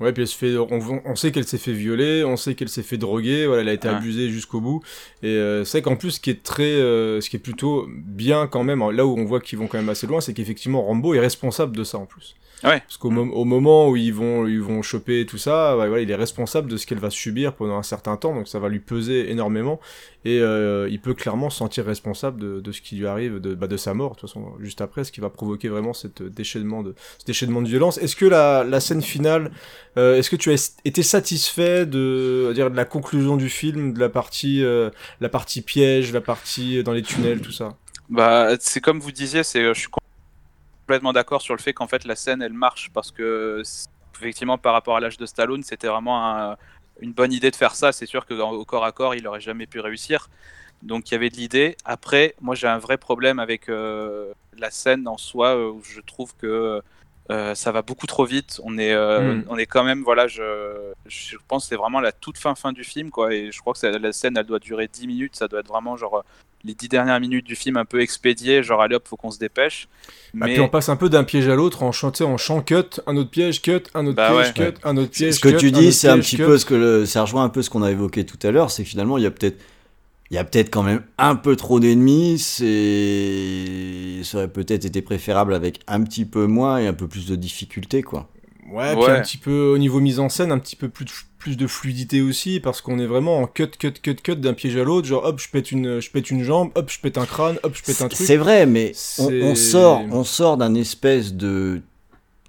Ouais, 0.00 0.12
puis 0.12 0.22
elle 0.22 0.28
se 0.28 0.36
fait, 0.36 0.56
on, 0.58 1.00
on 1.06 1.14
sait 1.14 1.30
qu'elle 1.30 1.46
s'est 1.46 1.56
fait 1.56 1.72
violer, 1.72 2.24
on 2.24 2.36
sait 2.36 2.54
qu'elle 2.56 2.68
s'est 2.68 2.82
fait 2.82 2.98
droguer, 2.98 3.46
voilà, 3.46 3.62
elle 3.62 3.68
a 3.68 3.72
été 3.72 3.88
Ouais. 3.88 3.94
abusée 3.94 4.28
jusqu'au 4.28 4.60
bout. 4.60 4.82
Et 5.22 5.28
euh, 5.28 5.64
c'est 5.64 5.78
vrai 5.78 5.82
qu'en 5.82 5.96
plus, 5.96 6.10
ce 6.10 6.20
qui 6.20 6.30
est 6.30 6.42
très, 6.42 6.64
euh, 6.64 7.20
ce 7.20 7.30
qui 7.30 7.36
est 7.36 7.38
plutôt 7.38 7.86
bien 7.88 8.48
quand 8.48 8.64
même, 8.64 8.80
là 8.90 9.06
où 9.06 9.16
on 9.16 9.24
voit 9.24 9.40
qu'ils 9.40 9.58
vont 9.60 9.68
quand 9.68 9.78
même 9.78 9.88
assez 9.88 10.08
loin, 10.08 10.20
c'est 10.20 10.34
qu'effectivement 10.34 10.82
Rambo 10.82 11.14
est 11.14 11.20
responsable 11.20 11.76
de 11.76 11.84
ça 11.84 11.96
en 11.98 12.06
plus. 12.06 12.34
Ouais. 12.62 12.80
Parce 12.80 12.96
qu'au 12.96 13.10
mo- 13.10 13.32
au 13.32 13.44
moment 13.44 13.88
où 13.90 13.96
ils 13.96 14.14
vont, 14.14 14.46
ils 14.46 14.60
vont 14.60 14.80
choper 14.80 15.26
tout 15.26 15.38
ça, 15.38 15.74
voilà, 15.74 16.00
il 16.00 16.10
est 16.10 16.14
responsable 16.14 16.70
de 16.70 16.76
ce 16.76 16.86
qu'elle 16.86 16.98
va 16.98 17.10
subir 17.10 17.54
pendant 17.54 17.76
un 17.76 17.82
certain 17.82 18.16
temps, 18.16 18.34
donc 18.34 18.48
ça 18.48 18.58
va 18.58 18.68
lui 18.68 18.78
peser 18.78 19.30
énormément. 19.30 19.80
Et 20.24 20.40
euh, 20.40 20.88
il 20.90 21.00
peut 21.00 21.12
clairement 21.12 21.50
se 21.50 21.58
sentir 21.58 21.84
responsable 21.84 22.40
de, 22.40 22.60
de 22.60 22.72
ce 22.72 22.80
qui 22.80 22.96
lui 22.96 23.06
arrive, 23.06 23.40
de, 23.40 23.54
bah, 23.54 23.66
de 23.66 23.76
sa 23.76 23.92
mort, 23.92 24.14
de 24.14 24.20
toute 24.20 24.30
façon, 24.30 24.52
juste 24.60 24.80
après, 24.80 25.04
ce 25.04 25.12
qui 25.12 25.20
va 25.20 25.28
provoquer 25.28 25.68
vraiment 25.68 25.92
cette 25.92 26.22
déchaînement 26.22 26.82
de, 26.82 26.94
ce 27.18 27.26
déchaînement 27.26 27.60
de 27.60 27.68
violence. 27.68 27.98
Est-ce 27.98 28.16
que 28.16 28.24
la, 28.24 28.64
la 28.64 28.80
scène 28.80 29.02
finale, 29.02 29.50
euh, 29.98 30.16
est-ce 30.16 30.30
que 30.30 30.36
tu 30.36 30.50
as 30.50 30.74
été 30.86 31.02
satisfait 31.02 31.84
de, 31.84 32.52
dire, 32.54 32.70
de 32.70 32.76
la 32.76 32.86
conclusion 32.86 33.36
du 33.36 33.50
film, 33.50 33.92
de 33.92 34.00
la 34.00 34.08
partie, 34.08 34.64
euh, 34.64 34.88
la 35.20 35.28
partie 35.28 35.60
piège, 35.60 36.12
la 36.12 36.22
partie 36.22 36.82
dans 36.82 36.92
les 36.92 37.02
tunnels, 37.02 37.40
tout 37.42 37.52
ça? 37.52 37.76
Bah 38.08 38.50
c'est 38.60 38.80
comme 38.80 39.00
vous 39.00 39.12
disiez, 39.12 39.42
c'est 39.42 39.62
je 39.62 39.78
suis 39.78 39.88
complètement 40.86 41.12
d'accord 41.14 41.40
sur 41.40 41.54
le 41.54 41.60
fait 41.60 41.72
qu'en 41.72 41.86
fait 41.86 42.04
la 42.04 42.14
scène 42.14 42.42
elle 42.42 42.52
marche 42.52 42.90
parce 42.92 43.10
que 43.10 43.62
effectivement 44.16 44.58
par 44.58 44.74
rapport 44.74 44.96
à 44.96 45.00
l'âge 45.00 45.16
de 45.16 45.26
Stallone, 45.26 45.62
c'était 45.62 45.88
vraiment 45.88 46.24
un- 46.26 46.56
une 47.00 47.12
bonne 47.12 47.32
idée 47.32 47.50
de 47.50 47.56
faire 47.56 47.74
ça. 47.74 47.90
C'est 47.90 48.06
sûr 48.06 48.26
que 48.26 48.34
au 48.34 48.64
corps 48.64 48.84
à 48.84 48.92
corps, 48.92 49.14
il 49.14 49.26
aurait 49.26 49.40
jamais 49.40 49.66
pu 49.66 49.80
réussir. 49.80 50.28
Donc 50.82 51.10
il 51.10 51.14
y 51.14 51.16
avait 51.16 51.30
de 51.30 51.36
l'idée. 51.36 51.76
Après, 51.84 52.34
moi 52.40 52.54
j'ai 52.54 52.68
un 52.68 52.78
vrai 52.78 52.98
problème 52.98 53.38
avec 53.38 53.68
euh, 53.68 54.32
la 54.58 54.70
scène 54.70 55.08
en 55.08 55.16
soi, 55.16 55.56
euh, 55.56 55.70
où 55.72 55.82
je 55.82 56.00
trouve 56.00 56.34
que 56.36 56.82
euh, 57.30 57.54
ça 57.54 57.72
va 57.72 57.80
beaucoup 57.82 58.06
trop 58.06 58.26
vite. 58.26 58.60
On 58.62 58.76
est, 58.76 58.92
euh, 58.92 59.36
Mm. 59.36 59.44
on 59.48 59.56
est 59.56 59.66
quand 59.66 59.82
même, 59.82 60.02
voilà, 60.04 60.28
je, 60.28 60.92
je 61.06 61.36
pense 61.48 61.64
que 61.64 61.68
c'est 61.70 61.76
vraiment 61.76 62.00
la 62.00 62.12
toute 62.12 62.36
fin 62.38 62.54
fin 62.54 62.72
du 62.72 62.84
film, 62.84 63.10
quoi. 63.10 63.32
Et 63.32 63.50
je 63.50 63.58
crois 63.60 63.72
que 63.72 63.78
ça- 63.78 63.90
la 63.98 64.12
scène, 64.12 64.36
elle 64.36 64.44
doit 64.44 64.58
durer 64.58 64.86
10 64.88 65.06
minutes. 65.06 65.34
Ça 65.34 65.48
doit 65.48 65.60
être 65.60 65.68
vraiment 65.68 65.96
genre 65.96 66.22
les 66.64 66.74
10 66.74 66.88
dernières 66.88 67.20
minutes 67.20 67.46
du 67.46 67.54
film 67.56 67.76
un 67.76 67.84
peu 67.84 68.00
expédiées, 68.00 68.62
genre 68.62 68.80
allez 68.82 68.96
hop, 68.96 69.06
faut 69.06 69.16
qu'on 69.16 69.30
se 69.30 69.38
dépêche. 69.38 69.88
Bah, 70.32 70.46
Mais 70.46 70.54
puis 70.54 70.60
on 70.62 70.68
passe 70.68 70.88
un 70.88 70.96
peu 70.96 71.08
d'un 71.08 71.22
piège 71.24 71.48
à 71.48 71.54
l'autre 71.54 71.82
en 71.82 71.92
chantant 71.92 72.32
en 72.32 72.36
chant 72.38 72.62
cut, 72.62 73.00
un 73.06 73.16
autre 73.16 73.30
piège, 73.30 73.60
cut, 73.62 73.82
un 73.94 74.06
autre 74.06 74.16
Bah 74.16 74.30
piège, 74.32 74.52
ouais. 74.58 74.72
cut, 74.72 74.78
un 74.84 74.96
autre 74.96 75.10
piège. 75.10 75.34
Ce 75.34 75.40
que 75.40 75.50
cut, 75.50 75.56
tu 75.58 75.70
dis, 75.72 75.92
c'est 75.92 76.08
un 76.08 76.18
petit 76.18 76.36
cut. 76.36 76.44
peu 76.44 76.58
ce 76.58 76.64
que 76.64 76.74
le- 76.74 77.06
ça 77.06 77.22
rejoint 77.22 77.44
un 77.44 77.48
peu 77.50 77.62
ce 77.62 77.70
qu'on 77.70 77.82
a 77.82 77.90
évoqué 77.90 78.24
tout 78.24 78.38
à 78.46 78.50
l'heure, 78.50 78.70
c'est 78.70 78.82
que 78.82 78.88
finalement 78.88 79.18
il 79.18 79.24
y 79.24 79.26
a 79.26 79.30
peut-être 79.30 79.60
il 80.30 80.34
y 80.36 80.38
a 80.38 80.44
peut-être 80.44 80.70
quand 80.70 80.82
même 80.82 81.02
un 81.18 81.36
peu 81.36 81.54
trop 81.54 81.80
d'ennemis, 81.80 82.38
c'est 82.38 84.22
ça 84.24 84.38
aurait 84.38 84.48
peut-être 84.48 84.84
été 84.84 85.02
préférable 85.02 85.54
avec 85.54 85.80
un 85.86 86.02
petit 86.02 86.24
peu 86.24 86.46
moins 86.46 86.78
et 86.78 86.86
un 86.86 86.94
peu 86.94 87.06
plus 87.08 87.26
de 87.26 87.36
difficulté 87.36 88.02
quoi. 88.02 88.28
Ouais, 88.70 88.94
puis 88.94 89.04
Ouais. 89.04 89.10
un 89.10 89.20
petit 89.20 89.36
peu 89.36 89.72
au 89.74 89.78
niveau 89.78 90.00
mise 90.00 90.20
en 90.20 90.28
scène, 90.28 90.50
un 90.50 90.58
petit 90.58 90.76
peu 90.76 90.88
plus 90.88 91.04
de, 91.04 91.10
plus 91.38 91.56
de 91.56 91.66
fluidité 91.66 92.22
aussi, 92.22 92.60
parce 92.60 92.80
qu'on 92.80 92.98
est 92.98 93.06
vraiment 93.06 93.38
en 93.38 93.46
cut, 93.46 93.68
cut, 93.78 93.92
cut, 94.02 94.14
cut 94.16 94.36
d'un 94.36 94.54
piège 94.54 94.76
à 94.76 94.84
l'autre, 94.84 95.06
genre 95.06 95.24
hop, 95.24 95.38
je 95.38 95.48
pète 95.50 95.70
une, 95.70 96.00
je 96.00 96.10
pète 96.10 96.30
une 96.30 96.42
jambe, 96.42 96.70
hop, 96.74 96.90
je 96.90 96.98
pète 97.00 97.18
un 97.18 97.26
crâne, 97.26 97.58
hop, 97.62 97.72
je 97.74 97.82
pète 97.82 98.00
un 98.00 98.08
truc. 98.08 98.26
c'est 98.26 98.36
vrai, 98.38 98.64
mais 98.66 98.92
on, 99.18 99.54
sort, 99.54 100.00
on 100.10 100.24
sort 100.24 100.56
d'un 100.56 100.74
espèce 100.74 101.34
de 101.34 101.82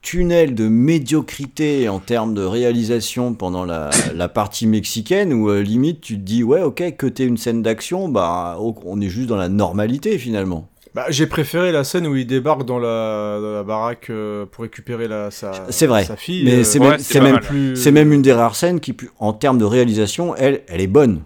tunnel 0.01 0.53
de 0.53 0.67
médiocrité 0.67 1.89
en 1.89 1.99
termes 1.99 2.35
de 2.35 2.43
réalisation 2.43 3.33
pendant 3.33 3.65
la, 3.65 3.89
la 4.13 4.29
partie 4.29 4.67
mexicaine 4.67 5.33
où 5.33 5.49
euh, 5.49 5.61
limite 5.63 5.99
tu 5.99 6.13
te 6.15 6.21
dis 6.21 6.43
ouais 6.43 6.61
ok 6.61 6.95
que 6.95 7.07
t'es 7.07 7.25
une 7.25 7.37
scène 7.37 7.63
d'action 7.63 8.07
bah 8.07 8.55
on 8.59 9.01
est 9.01 9.09
juste 9.09 9.27
dans 9.27 9.35
la 9.35 9.49
normalité 9.49 10.19
finalement. 10.19 10.69
Bah, 10.95 11.05
j'ai 11.09 11.27
préféré 11.27 11.71
la 11.73 11.83
scène 11.83 12.07
où 12.07 12.15
il 12.15 12.25
débarque 12.25 12.63
dans 12.65 12.79
la, 12.79 13.37
dans 13.41 13.51
la 13.53 13.63
baraque 13.63 14.09
euh, 14.09 14.45
pour 14.45 14.63
récupérer 14.63 15.07
la, 15.09 15.29
sa, 15.29 15.51
C'est 15.69 15.87
vrai, 15.87 16.05
sa 16.05 16.15
fille. 16.15 16.45
mais 16.45 16.59
euh, 16.59 16.63
c'est 16.63 16.79
ouais, 16.79 16.91
même, 16.91 16.99
c'est 16.99 17.13
c'est 17.13 17.19
même, 17.21 17.33
mal. 17.33 17.41
plus... 17.43 17.75
c'est 17.75 17.91
même 17.91 18.13
une 18.13 18.21
des 18.21 18.31
rares 18.31 18.55
scènes 18.55 18.79
qui 18.79 18.95
en 19.19 19.33
termes 19.33 19.57
de 19.57 19.65
réalisation 19.65 20.35
elle 20.37 20.61
elle 20.67 20.79
est 20.79 20.87
bonne. 20.87 21.21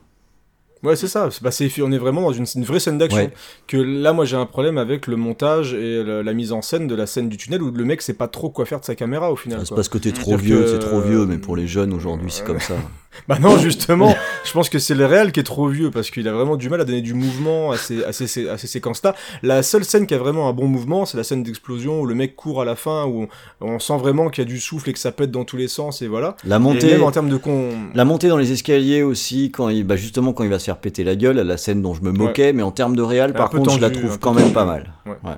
Ouais, 0.82 0.96
c'est 0.96 1.10
ça. 1.10 1.30
C'est- 1.30 1.44
Bah, 1.44 1.52
c'est, 1.52 1.70
on 1.82 1.92
est 1.92 1.98
vraiment 1.98 2.22
dans 2.22 2.32
une, 2.32 2.46
une 2.56 2.64
vraie 2.64 2.80
scène 2.80 2.98
d'action. 2.98 3.20
Ouais. 3.20 3.34
Que 3.68 3.76
là, 3.76 4.14
moi, 4.14 4.24
j'ai 4.24 4.38
un 4.38 4.46
problème 4.46 4.78
avec 4.78 5.08
le 5.08 5.18
montage 5.18 5.74
et 5.74 6.02
le- 6.04 6.22
la 6.22 6.34
mise 6.34 6.54
en 6.54 6.62
scène 6.62 6.88
de 6.88 6.96
la 6.96 7.06
scène 7.06 7.28
du 7.28 7.36
tunnel 7.36 7.62
où 7.62 7.70
le 7.70 7.84
mec 7.84 8.02
sait 8.02 8.14
pas 8.14 8.30
trop 8.30 8.50
quoi 8.50 8.66
faire 8.66 8.80
de 8.80 8.86
sa 8.86 8.96
caméra 8.96 9.30
au 9.30 9.36
final. 9.36 9.60
C'est 9.60 9.68
quoi. 9.68 9.76
parce 9.76 9.90
que 9.90 9.98
t'es 9.98 10.14
trop 10.14 10.32
C'est-à-dire 10.32 10.46
vieux, 10.56 10.62
que- 10.64 10.68
c'est 10.70 10.80
trop 10.80 11.02
vieux, 11.02 11.26
mais 11.26 11.38
pour 11.38 11.58
les 11.58 11.68
jeunes 11.68 11.92
aujourd'hui 11.94 12.32
c'est 12.32 12.46
comme 12.46 12.62
ça. 12.62 12.76
Bah 13.28 13.38
non, 13.40 13.58
justement, 13.58 14.16
je 14.46 14.52
pense 14.52 14.70
que 14.70 14.80
c'est 14.80 14.96
le 14.96 15.06
réel 15.06 15.32
qui 15.32 15.40
est 15.40 15.44
trop 15.44 15.68
vieux 15.68 15.92
parce 15.92 16.10
qu'il 16.10 16.28
a 16.28 16.32
vraiment 16.32 16.56
du 16.56 16.70
mal 16.70 16.82
à 16.82 16.86
donner 16.86 17.02
du 17.02 17.14
mouvement 17.14 17.72
à 17.72 17.78
ces, 17.78 18.04
à 18.04 18.14
ces, 18.14 18.48
à 18.48 18.58
ces 18.58 18.68
séquences-là. 18.68 19.16
La 19.44 19.62
seule 19.64 19.84
scène 19.84 20.08
qui 20.08 20.14
a 20.14 20.18
vraiment 20.18 20.48
un 20.48 20.54
bon 20.54 20.68
mouvement, 20.68 21.06
c'est 21.06 21.18
la 21.18 21.24
scène 21.24 21.44
d'explosion 21.44 22.02
où 22.02 22.06
le 22.06 22.16
mec 22.16 22.36
court 22.36 22.62
à 22.62 22.66
la 22.66 22.76
fin, 22.76 23.06
où 23.06 23.28
on, 23.62 23.68
on 23.68 23.80
sent 23.80 23.98
vraiment 23.98 24.30
qu'il 24.30 24.44
y 24.44 24.48
a 24.48 24.50
du 24.50 24.60
souffle 24.60 24.90
et 24.90 24.94
que 24.94 25.00
ça 25.00 25.12
pète 25.12 25.32
dans 25.32 25.44
tous 25.44 25.58
les 25.58 25.68
sens 25.68 26.02
et 26.02 26.08
voilà. 26.08 26.38
La 26.46 26.58
Et 26.58 26.60
montée, 26.60 26.92
même 26.92 27.04
en 27.04 27.12
termes 27.12 27.30
de 27.30 27.38
con. 27.38 27.70
La 27.94 28.06
montée 28.06 28.30
dans 28.30 28.38
les 28.38 28.52
escaliers 28.52 29.04
aussi, 29.04 29.52
quand 29.52 29.70
il, 29.70 29.84
bah 29.84 29.96
justement 29.96 30.34
quand 30.34 30.44
il 30.44 30.50
va 30.50 30.60
se 30.60 30.66
faire 30.66 30.78
péter 30.78 31.04
la 31.04 31.16
gueule, 31.16 31.38
la 31.38 31.58
scène 31.58 31.82
dont 31.82 31.94
je 31.94 32.02
me 32.02 32.12
moquais, 32.12 32.54
mais 32.54 32.64
en 32.64 32.72
termes 32.72 32.96
de 32.96 33.02
réal, 33.02 33.32
Un 33.32 33.34
par 33.34 33.50
contre, 33.50 33.72
je 33.72 33.80
la 33.80 33.90
trouve 33.90 34.20
quand 34.20 34.34
même 34.34 34.44
tendu. 34.44 34.54
pas 34.54 34.66
mal. 34.66 34.94
Ouais. 35.06 35.14
Ouais. 35.24 35.36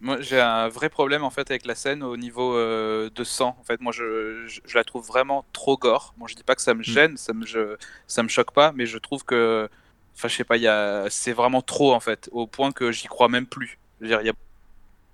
Moi, 0.00 0.20
j'ai 0.20 0.40
un 0.40 0.68
vrai 0.68 0.88
problème 0.90 1.24
en 1.24 1.30
fait 1.30 1.50
avec 1.50 1.66
la 1.66 1.74
scène 1.74 2.04
au 2.04 2.16
niveau 2.16 2.54
euh, 2.54 3.10
de 3.10 3.24
sang. 3.24 3.56
En 3.60 3.64
fait, 3.64 3.80
moi, 3.80 3.92
je, 3.92 4.46
je, 4.46 4.60
je 4.64 4.74
la 4.78 4.84
trouve 4.84 5.04
vraiment 5.06 5.44
trop 5.52 5.76
gore. 5.76 6.14
Bon, 6.18 6.26
je 6.28 6.36
dis 6.36 6.44
pas 6.44 6.54
que 6.54 6.62
ça 6.62 6.74
me 6.74 6.82
gêne, 6.84 7.16
ça 7.16 7.32
me 7.32 7.44
je, 7.44 7.76
ça 8.06 8.22
me 8.22 8.28
choque 8.28 8.52
pas, 8.52 8.70
mais 8.72 8.86
je 8.86 8.96
trouve 8.98 9.24
que, 9.24 9.68
enfin, 10.14 10.28
je 10.28 10.36
sais 10.36 10.44
pas, 10.44 10.56
il 10.56 10.68
a, 10.68 11.10
c'est 11.10 11.32
vraiment 11.32 11.62
trop 11.62 11.94
en 11.94 12.00
fait, 12.00 12.28
au 12.32 12.46
point 12.46 12.70
que 12.72 12.92
j'y 12.92 13.08
crois 13.08 13.28
même 13.28 13.46
plus. 13.46 13.78
Je 14.00 14.04
veux 14.04 14.08
dire, 14.10 14.20
il 14.20 14.26
y 14.26 14.30
a 14.30 14.34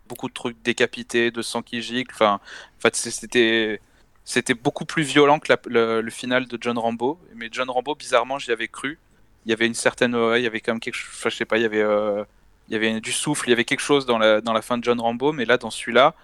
beaucoup 0.09 0.28
de 0.28 0.35
trucs 0.35 0.61
décapités, 0.62 1.30
de 1.30 1.43
sang 1.43 1.62
qui 1.62 1.82
gicle. 1.82 2.12
Enfin, 2.14 2.41
en 2.78 2.80
fait, 2.80 2.97
c'était, 2.97 3.80
c'était 4.24 4.55
beaucoup 4.55 4.85
plus 4.85 5.03
violent 5.05 5.39
que 5.41 5.53
la- 5.53 5.59
le, 5.66 6.01
le 6.03 6.11
final 6.11 6.47
de 6.47 6.59
John 6.61 6.78
Rambo. 6.78 7.18
Mais 7.35 7.49
John 7.53 7.70
Rambo, 7.70 7.95
bizarrement, 7.95 8.39
j'y 8.39 8.53
avais 8.53 8.68
cru. 8.68 8.99
Il 9.47 9.51
y 9.51 9.53
avait 9.53 9.66
une 9.66 9.74
certaine, 9.74 10.14
ouais, 10.16 10.41
il 10.41 10.45
y 10.45 10.47
avait 10.47 10.61
quand 10.61 10.72
même 10.72 10.80
quelque 10.80 10.95
chose. 10.97 11.12
Enfin, 11.18 11.30
je 11.30 11.37
sais 11.37 11.45
pas, 11.47 11.59
il 11.59 11.62
y 11.62 11.66
avait. 11.66 11.82
euh, 11.82 12.24
il 12.68 12.72
y 12.72 12.76
avait 12.76 13.00
du 13.00 13.12
souffle, 13.12 13.48
il 13.48 13.50
y 13.50 13.52
avait 13.52 13.64
quelque 13.64 13.80
chose 13.80 14.06
dans 14.06 14.18
la, 14.18 14.40
dans 14.40 14.52
la 14.52 14.62
fin 14.62 14.78
de 14.78 14.84
John 14.84 15.00
Rambo, 15.00 15.32
mais 15.32 15.44
là, 15.44 15.58
dans 15.58 15.70
celui-là, 15.70 16.14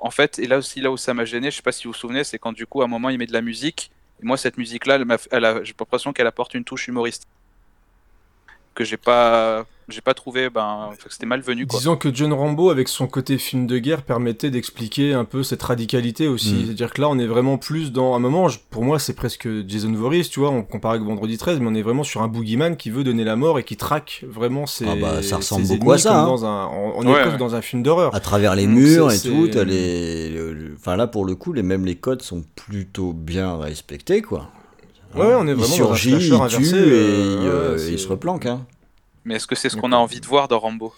en 0.00 0.10
fait, 0.10 0.38
et 0.38 0.46
là 0.46 0.58
aussi, 0.58 0.80
là 0.80 0.90
où 0.90 0.96
ça 0.96 1.14
m'a 1.14 1.24
gêné, 1.24 1.50
je 1.50 1.56
sais 1.56 1.62
pas 1.62 1.72
si 1.72 1.84
vous 1.84 1.92
vous 1.92 1.98
souvenez, 1.98 2.24
c'est 2.24 2.38
quand 2.38 2.52
du 2.52 2.66
coup, 2.66 2.82
à 2.82 2.84
un 2.84 2.88
moment, 2.88 3.10
il 3.10 3.18
met 3.18 3.26
de 3.26 3.32
la 3.32 3.42
musique, 3.42 3.90
et 4.22 4.26
moi, 4.26 4.36
cette 4.36 4.58
musique-là, 4.58 4.98
j'ai 4.98 5.74
l'impression 5.78 6.12
qu'elle 6.12 6.26
apporte 6.26 6.54
une 6.54 6.64
touche 6.64 6.88
humoristique 6.88 7.28
que 8.80 8.84
j'ai 8.88 8.96
pas, 8.96 9.66
j'ai 9.90 10.00
pas 10.00 10.14
trouvé, 10.14 10.48
ben, 10.48 10.88
c'était 11.10 11.26
malvenu, 11.26 11.66
quoi. 11.66 11.78
Disons 11.78 11.96
que 11.96 12.14
John 12.14 12.32
Rambo, 12.32 12.70
avec 12.70 12.88
son 12.88 13.06
côté 13.06 13.36
film 13.36 13.66
de 13.66 13.76
guerre, 13.78 14.02
permettait 14.02 14.48
d'expliquer 14.50 15.12
un 15.12 15.24
peu 15.26 15.42
cette 15.42 15.62
radicalité 15.62 16.28
aussi. 16.28 16.54
Mm. 16.54 16.64
C'est-à-dire 16.64 16.92
que 16.94 17.02
là, 17.02 17.08
on 17.10 17.18
est 17.18 17.26
vraiment 17.26 17.58
plus 17.58 17.92
dans 17.92 18.14
un 18.14 18.18
moment, 18.18 18.48
je- 18.48 18.58
pour 18.70 18.82
moi, 18.82 18.98
c'est 18.98 19.12
presque 19.12 19.46
Jason 19.68 19.92
Voorhees, 19.92 20.30
tu 20.30 20.40
vois, 20.40 20.48
on 20.50 20.62
compare 20.62 20.92
avec 20.92 21.02
Vendredi 21.02 21.36
13, 21.36 21.60
mais 21.60 21.66
on 21.68 21.74
est 21.74 21.82
vraiment 21.82 22.04
sur 22.04 22.22
un 22.22 22.28
boogeyman 22.28 22.76
qui 22.78 22.88
veut 22.88 23.04
donner 23.04 23.24
la 23.24 23.36
mort 23.36 23.58
et 23.58 23.64
qui 23.64 23.76
traque 23.76 24.24
vraiment 24.26 24.64
ses. 24.66 24.86
Ah 24.88 24.94
bah, 24.96 25.22
ça 25.22 25.36
ressemble 25.36 25.66
ses 25.66 25.76
beaucoup 25.76 25.92
à 25.92 25.98
ça, 25.98 26.20
hein. 26.22 26.24
Dans 26.26 26.46
un, 26.46 26.68
on 26.68 26.92
on 27.00 27.06
Ouais, 27.12 27.20
est 27.20 27.26
ouais. 27.32 27.36
dans 27.36 27.54
un 27.54 27.60
film 27.60 27.82
d'horreur. 27.82 28.14
À 28.14 28.20
travers 28.20 28.54
les 28.56 28.66
murs 28.66 29.12
et 29.12 29.18
tout, 29.18 29.46
le- 29.54 30.52
le- 30.54 30.74
enfin 30.78 30.96
là 30.96 31.06
pour 31.06 31.24
le 31.26 31.34
coup, 31.34 31.52
les 31.52 31.62
même 31.62 31.84
les 31.84 31.96
codes 31.96 32.22
sont 32.22 32.42
plutôt 32.56 33.12
bien 33.12 33.56
respectés 33.58 34.22
quoi. 34.22 34.48
Ouais, 35.14 35.26
ouais, 35.26 35.34
on 35.34 35.46
est 35.46 35.50
il 35.50 35.56
vraiment 35.56 35.76
dans 35.76 35.92
un 35.92 35.96
surgit, 35.96 36.10
slasher 36.10 36.24
il 36.24 36.28
tue 36.30 36.34
inversé, 36.36 36.76
et 36.76 36.78
euh, 36.80 37.38
il, 37.40 37.48
euh, 37.48 37.88
il 37.92 37.98
se 37.98 38.08
replanque. 38.08 38.46
Hein. 38.46 38.64
Mais 39.24 39.34
est-ce 39.36 39.46
que 39.46 39.54
c'est 39.54 39.68
ce 39.68 39.76
qu'on 39.76 39.92
a 39.92 39.96
envie 39.96 40.20
de 40.20 40.26
voir 40.26 40.48
dans 40.48 40.58
Rambo? 40.58 40.92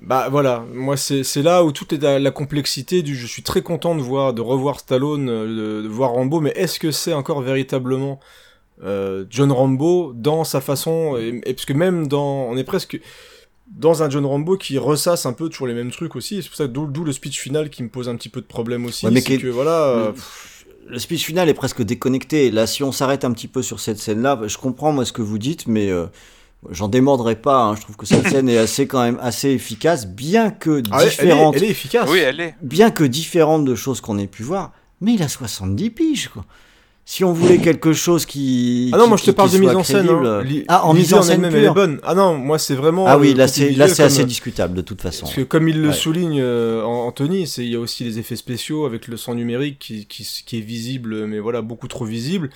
Bah 0.00 0.28
voilà, 0.30 0.64
moi 0.74 0.96
c'est 0.96 1.22
c'est 1.22 1.42
là 1.42 1.64
où 1.64 1.70
tout 1.72 1.94
est 1.94 2.02
la, 2.02 2.18
la 2.18 2.30
complexité 2.30 3.02
du. 3.02 3.14
Je 3.16 3.26
suis 3.26 3.42
très 3.42 3.62
content 3.62 3.94
de 3.94 4.02
voir, 4.02 4.34
de 4.34 4.40
revoir 4.42 4.80
Stallone, 4.80 5.28
euh, 5.28 5.78
de, 5.78 5.82
de 5.82 5.88
voir 5.88 6.10
Rambo, 6.10 6.40
mais 6.40 6.50
est-ce 6.56 6.78
que 6.80 6.90
c'est 6.90 7.12
encore 7.12 7.40
véritablement 7.40 8.18
euh, 8.82 9.24
John 9.30 9.52
Rambo 9.52 10.12
dans 10.14 10.42
sa 10.44 10.60
façon 10.60 11.16
et, 11.16 11.40
et 11.46 11.54
parce 11.54 11.64
que 11.66 11.72
même 11.72 12.08
dans, 12.08 12.46
on 12.50 12.56
est 12.56 12.64
presque 12.64 13.00
dans 13.70 14.02
un 14.02 14.10
John 14.10 14.26
Rambo 14.26 14.56
qui 14.56 14.76
ressasse 14.76 15.24
un 15.24 15.32
peu 15.32 15.48
toujours 15.48 15.66
les 15.68 15.74
mêmes 15.74 15.92
trucs 15.92 16.16
aussi. 16.16 16.42
C'est 16.42 16.48
pour 16.48 16.56
ça 16.56 16.66
d'où 16.66 16.86
d'où 16.86 17.04
le 17.04 17.12
speech 17.12 17.38
final 17.40 17.70
qui 17.70 17.82
me 17.84 17.88
pose 17.88 18.08
un 18.08 18.16
petit 18.16 18.28
peu 18.28 18.40
de 18.40 18.46
problème 18.46 18.84
aussi. 18.86 19.06
Ouais, 19.06 19.12
mais 19.12 19.20
c'est 19.20 19.36
qui- 19.36 19.42
que 19.42 19.46
voilà. 19.46 19.84
euh, 19.84 20.12
Le 20.88 20.98
speech 20.98 21.24
final 21.24 21.48
est 21.48 21.54
presque 21.54 21.82
déconnecté. 21.82 22.50
Là, 22.50 22.66
si 22.66 22.82
on 22.82 22.92
s'arrête 22.92 23.24
un 23.24 23.32
petit 23.32 23.48
peu 23.48 23.62
sur 23.62 23.80
cette 23.80 23.98
scène-là, 23.98 24.40
je 24.46 24.58
comprends 24.58 24.92
moi 24.92 25.04
ce 25.04 25.12
que 25.12 25.22
vous 25.22 25.38
dites, 25.38 25.66
mais 25.66 25.90
euh, 25.90 26.06
j'en 26.70 26.88
démordrai 26.88 27.36
pas. 27.36 27.62
hein. 27.62 27.76
Je 27.76 27.82
trouve 27.82 27.96
que 27.96 28.06
cette 28.06 28.28
scène 28.28 28.48
est 28.48 28.58
assez 28.58 28.86
quand 28.86 29.02
même 29.02 29.18
assez 29.20 29.50
efficace, 29.50 30.06
bien 30.06 30.50
que 30.50 30.82
ah 30.90 30.98
ouais, 30.98 31.02
elle, 31.02 31.06
est, 31.06 31.10
différente, 31.10 31.56
elle 31.56 31.64
est 31.64 31.68
efficace. 31.68 32.08
Oui, 32.10 32.18
elle 32.18 32.40
est. 32.40 32.54
bien 32.62 32.90
que 32.90 33.04
différente 33.04 33.64
de 33.64 33.74
choses 33.74 34.00
qu'on 34.00 34.18
ait 34.18 34.26
pu 34.26 34.42
voir. 34.42 34.72
Mais 35.00 35.14
il 35.14 35.22
a 35.22 35.28
70 35.28 35.90
piges 35.90 36.28
quoi. 36.28 36.44
Si 37.04 37.24
on 37.24 37.32
voulait 37.32 37.58
quelque 37.58 37.92
chose 37.92 38.24
qui 38.26 38.90
Ah 38.92 38.96
non, 38.96 39.02
qui- 39.04 39.08
moi 39.08 39.18
je 39.18 39.24
te 39.24 39.30
parle 39.32 39.50
de 39.50 39.58
mise 39.58 39.74
en 39.74 39.82
scène. 39.82 40.08
hein. 40.08 40.22
euh, 40.24 40.62
Ah, 40.68 40.86
en 40.86 40.94
mise 40.94 41.12
en 41.14 41.22
scène 41.22 41.44
elle 41.44 41.56
est 41.64 41.70
bonne. 41.70 41.98
Ah 42.04 42.14
non, 42.14 42.38
moi 42.38 42.58
c'est 42.60 42.76
vraiment. 42.76 43.06
Ah 43.08 43.16
euh, 43.16 43.18
oui, 43.18 43.34
là 43.34 43.48
c'est 43.48 43.64
là 43.64 43.86
visuel 43.86 43.88
c'est 43.90 43.96
comme- 43.96 44.06
assez 44.06 44.24
discutable 44.24 44.74
de 44.74 44.82
toute 44.82 45.02
façon. 45.02 45.22
Parce 45.26 45.34
que 45.34 45.42
comme 45.42 45.68
il 45.68 45.82
le 45.82 45.88
Ouais. 45.88 45.94
souligne 45.94 46.40
euh, 46.40 46.84
An- 46.84 47.06
Anthony, 47.08 47.46
c'est 47.48 47.64
il 47.64 47.70
y 47.72 47.76
a 47.76 47.80
aussi 47.80 48.04
les 48.04 48.18
effets 48.20 48.36
spéciaux 48.36 48.86
avec 48.86 49.08
le 49.08 49.16
sang 49.16 49.34
numérique 49.34 49.78
qui, 49.80 50.06
qui, 50.06 50.26
qui 50.46 50.58
est 50.58 50.60
visible, 50.60 51.26
mais 51.26 51.40
voilà 51.40 51.60
beaucoup 51.60 51.88
trop 51.88 52.04
visible. 52.04 52.50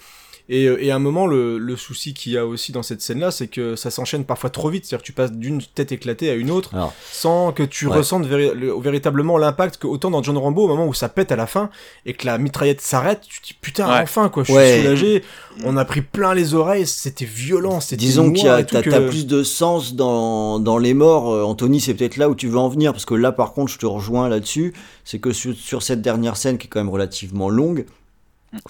Et, 0.49 0.67
euh, 0.67 0.81
et 0.81 0.93
à 0.93 0.95
un 0.97 1.01
moment, 1.01 1.27
le, 1.27 1.59
le 1.59 1.75
souci 1.77 2.15
qu'il 2.15 2.31
y 2.33 2.39
a 2.39 2.47
aussi 2.47 2.71
dans 2.71 2.85
cette 2.85 3.01
scène-là, 3.03 3.33
c'est 3.33 3.49
que 3.49 3.75
ça 3.75 3.91
s'enchaîne 3.91 4.25
parfois 4.25 4.49
trop 4.49 4.69
vite. 4.71 4.85
C'est-à-dire 4.85 5.03
que 5.03 5.07
tu 5.07 5.13
passes 5.13 5.33
d'une 5.33 5.61
tête 5.61 5.91
éclatée 5.91 6.31
à 6.31 6.35
une 6.35 6.53
autre 6.53 6.73
Alors. 6.73 6.95
sans 7.11 7.51
que 7.51 7.65
tu 7.65 7.89
Ouais. 7.89 7.97
ressentes 7.97 8.27
véri- 8.27 8.53
le- 8.55 8.79
véritablement 8.81 9.39
l'impact 9.39 9.79
que 9.79 9.89
autant 9.89 10.11
dans 10.11 10.23
John 10.23 10.39
Rambo, 10.39 10.63
au 10.65 10.69
moment 10.69 10.87
où 10.87 10.95
ça 10.95 11.09
pète 11.09 11.33
à 11.33 11.37
la 11.37 11.49
fin 11.49 11.69
et 12.05 12.15
que 12.15 12.27
la 12.27 12.39
mitraillette 12.39 12.81
s'arrête, 12.81 13.23
tu 13.29 13.41
te 13.41 13.47
dis 13.49 13.57
putain, 13.61 13.89
Ouais. 13.89 14.01
enfin 14.03 14.29
quoi, 14.29 14.45
je 14.45 14.53
Ouais. 14.53 14.73
suis 14.75 14.83
soulagé. 14.83 15.25
On 15.65 15.77
a 15.77 15.85
pris 15.85 16.03
plein 16.03 16.33
les 16.33 16.55
oreilles, 16.55 16.87
c'était 16.87 17.25
violent, 17.25 17.81
c'était 17.81 17.97
Disons 17.97 18.31
qu'il 18.33 18.45
y 18.45 18.49
a 18.49 18.63
t'as, 18.63 18.83
que- 18.83 19.09
plus 19.09 19.27
de 19.27 19.43
sens 19.43 19.95
dans, 19.97 20.61
dans 20.61 20.79
les 20.79 20.95
morts. 20.95 21.33
Euh, 21.33 21.43
Anthony, 21.43 21.81
c'est 21.81 21.95
peut-être 21.95 22.19
là 22.19 22.29
où 22.29 22.37
tu 22.37 22.47
veux 22.47 22.59
en 22.59 22.69
venir, 22.69 22.93
parce 22.93 23.05
que 23.05 23.15
là, 23.15 23.33
par 23.33 23.53
contre, 23.53 23.73
je 23.73 23.79
te 23.79 23.87
rejoins 23.87 24.29
là-dessus. 24.29 24.75
C'est 25.05 25.19
que 25.19 25.33
sur, 25.33 25.57
sur 25.57 25.83
cette 25.83 26.03
dernière 26.03 26.37
scène, 26.37 26.57
qui 26.59 26.67
est 26.67 26.71
quand 26.71 26.79
même 26.81 26.89
relativement 26.89 27.49
longue, 27.49 27.85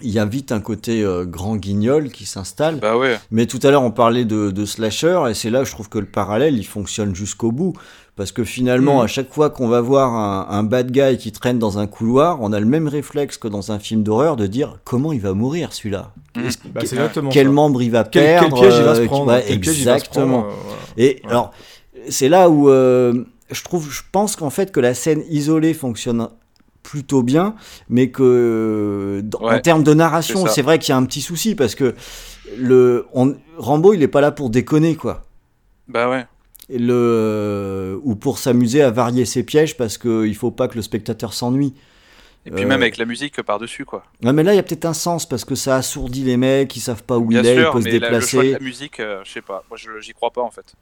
il 0.00 0.10
y 0.10 0.18
a 0.18 0.24
vite 0.24 0.52
un 0.52 0.60
côté 0.60 1.02
euh, 1.02 1.24
grand 1.24 1.56
guignol 1.56 2.10
qui 2.10 2.26
s'installe. 2.26 2.76
Bah 2.80 2.96
ouais. 2.96 3.18
Mais 3.30 3.46
tout 3.46 3.60
à 3.62 3.70
l'heure, 3.70 3.82
on 3.82 3.90
parlait 3.90 4.24
de, 4.24 4.50
de 4.50 4.64
slasher, 4.64 5.22
et 5.30 5.34
c'est 5.34 5.50
là 5.50 5.62
où 5.62 5.64
je 5.64 5.70
trouve 5.72 5.88
que 5.88 5.98
le 5.98 6.06
parallèle, 6.06 6.56
il 6.56 6.64
fonctionne 6.66 7.14
jusqu'au 7.14 7.52
bout. 7.52 7.74
Parce 8.16 8.32
que 8.32 8.44
finalement, 8.44 9.00
Mm. 9.02 9.04
à 9.04 9.06
chaque 9.08 9.30
fois 9.30 9.50
qu'on 9.50 9.68
va 9.68 9.82
voir 9.82 10.14
un, 10.14 10.46
un 10.48 10.62
bad 10.62 10.90
guy 10.90 11.18
qui 11.18 11.32
traîne 11.32 11.58
dans 11.58 11.78
un 11.78 11.86
couloir, 11.86 12.38
on 12.40 12.50
a 12.54 12.58
le 12.60 12.64
même 12.64 12.88
réflexe 12.88 13.36
que 13.36 13.46
dans 13.46 13.72
un 13.72 13.78
film 13.78 14.02
d'horreur 14.02 14.36
de 14.36 14.46
dire 14.46 14.78
comment 14.84 15.12
il 15.12 15.20
va 15.20 15.34
mourir 15.34 15.74
celui-là? 15.74 16.12
Mm. 16.34 16.40
Bah, 16.72 16.80
exactement 16.80 17.30
quel 17.30 17.46
ça. 17.48 17.52
membre 17.52 17.82
il 17.82 17.90
va 17.90 18.04
Quel, 18.04 18.22
quel 18.22 18.38
perdre 18.40 18.56
piège 18.58 18.74
il 18.78 18.84
va 18.84 18.94
se 18.94 19.00
euh, 19.02 19.06
prendre 19.06 19.38
quel 19.46 19.60
piège 19.60 19.78
il 19.78 19.84
va 19.84 19.98
se 19.98 20.04
Exactement. 20.04 20.42
prendre, 20.44 20.46
euh, 20.54 20.56
voilà. 20.64 20.78
Et 20.96 21.20
Ouais. 21.24 21.30
alors, 21.30 21.50
c'est 22.08 22.30
là 22.30 22.48
où 22.48 22.70
euh, 22.70 23.24
je 23.50 23.62
trouve, 23.62 23.90
je 23.90 24.00
pense 24.10 24.34
qu'en 24.34 24.50
fait 24.50 24.72
que 24.72 24.80
la 24.80 24.94
scène 24.94 25.22
isolée 25.28 25.74
fonctionne 25.74 26.26
plutôt 26.97 27.22
bien, 27.22 27.55
mais 27.90 28.09
que 28.11 29.22
en 29.40 29.59
termes 29.61 29.82
de 29.84 29.92
narration, 29.92 30.47
c'est 30.47 30.62
vrai 30.62 30.78
qu'il 30.78 30.90
y 30.90 30.92
a 30.92 30.97
un 30.97 31.05
petit 31.05 31.20
souci 31.20 31.55
parce 31.55 31.74
que 31.74 31.94
le 32.57 33.05
on- 33.12 33.36
Rambo, 33.59 33.92
il 33.92 34.03
est 34.03 34.09
pas 34.09 34.22
là 34.22 34.32
pour 34.32 34.49
déconner 34.49 34.94
quoi. 34.97 35.24
Bah 35.88 36.09
ouais. 36.09 36.24
le 36.70 38.01
ou 38.03 38.16
pour 38.16 38.38
s'amuser 38.38 38.82
à 38.82 38.90
varier 38.90 39.24
ses 39.26 39.42
pièges 39.42 39.76
parce 39.76 39.99
qu'il 39.99 40.34
faut 40.34 40.51
pas 40.51 40.68
que 40.68 40.76
le 40.76 40.82
spectateur 40.82 41.34
s'ennuie. 41.34 41.74
Et 42.47 42.51
puis 42.51 42.64
Euh, 42.64 42.68
même 42.68 42.80
avec 42.80 42.97
la 42.97 43.05
musique 43.05 43.42
par-dessus, 43.42 43.84
quoi. 43.84 44.05
Ouais, 44.22 44.32
mais 44.32 44.44
là, 44.44 44.53
il 44.53 44.57
y 44.57 44.61
a 44.61 44.62
peut-être 44.62 44.84
un 44.84 44.94
sens 44.94 45.28
parce 45.28 45.44
que 45.44 45.57
ça 45.57 45.76
assourdit 45.76 46.22
les 46.22 46.36
mecs, 46.36 46.74
ils 46.76 46.80
savent 46.80 47.03
pas 47.03 47.18
où 47.18 47.26
Bien 47.26 47.40
il 47.42 47.47
est, 47.47 47.55
il 47.57 47.61
sûr, 47.61 47.72
peut 47.72 47.80
se 47.80 47.84
mais 47.88 47.99
la- 47.99 48.11
le 48.11 48.20
choix 48.20 48.40
de 48.42 48.47
déplacer. 48.47 48.53
la 48.53 48.59
musique, 48.61 49.01
euh, 49.01 49.20
je 49.24 49.32
sais 49.32 49.42
pas. 49.42 49.64
Moi, 49.68 49.76
j'y 50.01 50.12
crois 50.12 50.30
pas 50.30 50.42
en 50.42 50.51
fait. 50.51 50.74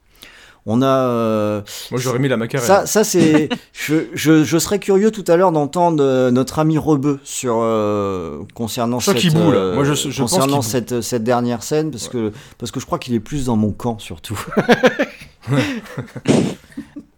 On 0.66 0.80
a. 0.80 0.86
euh, 0.86 1.60
Moi, 1.90 2.00
j'aurais 2.00 2.18
mis 2.18 2.28
la 2.28 2.36
macarena. 2.38 2.66
ça, 2.66 2.86
ça 2.86 3.04
c'est. 3.04 3.50
je, 3.74 4.06
je, 4.14 4.44
je 4.44 4.58
serais 4.58 4.78
curieux 4.78 5.10
tout 5.10 5.24
à 5.28 5.36
l'heure 5.36 5.52
d'entendre 5.52 6.02
euh, 6.02 6.30
notre 6.30 6.58
ami 6.58 6.78
Rebeu 6.78 7.20
sur 7.22 7.58
euh, 7.60 8.40
concernant 8.54 8.98
cette, 9.00 9.22
là. 9.24 9.40
euh, 9.40 9.74
Moi, 9.74 9.84
je- 9.84 10.16
concernant 10.20 10.62
cette, 10.62 11.00
cette 11.02 11.22
dernière 11.24 11.62
scène 11.62 11.90
parce 11.90 12.08
que 12.08 12.32
parce 12.58 12.70
que 12.72 12.80
je 12.80 12.86
crois 12.86 12.98
qu'il 12.98 13.12
est 13.14 13.20
plus 13.20 13.44
dans 13.46 13.56
mon 13.56 13.72
camp 13.72 13.98
surtout. 13.98 14.42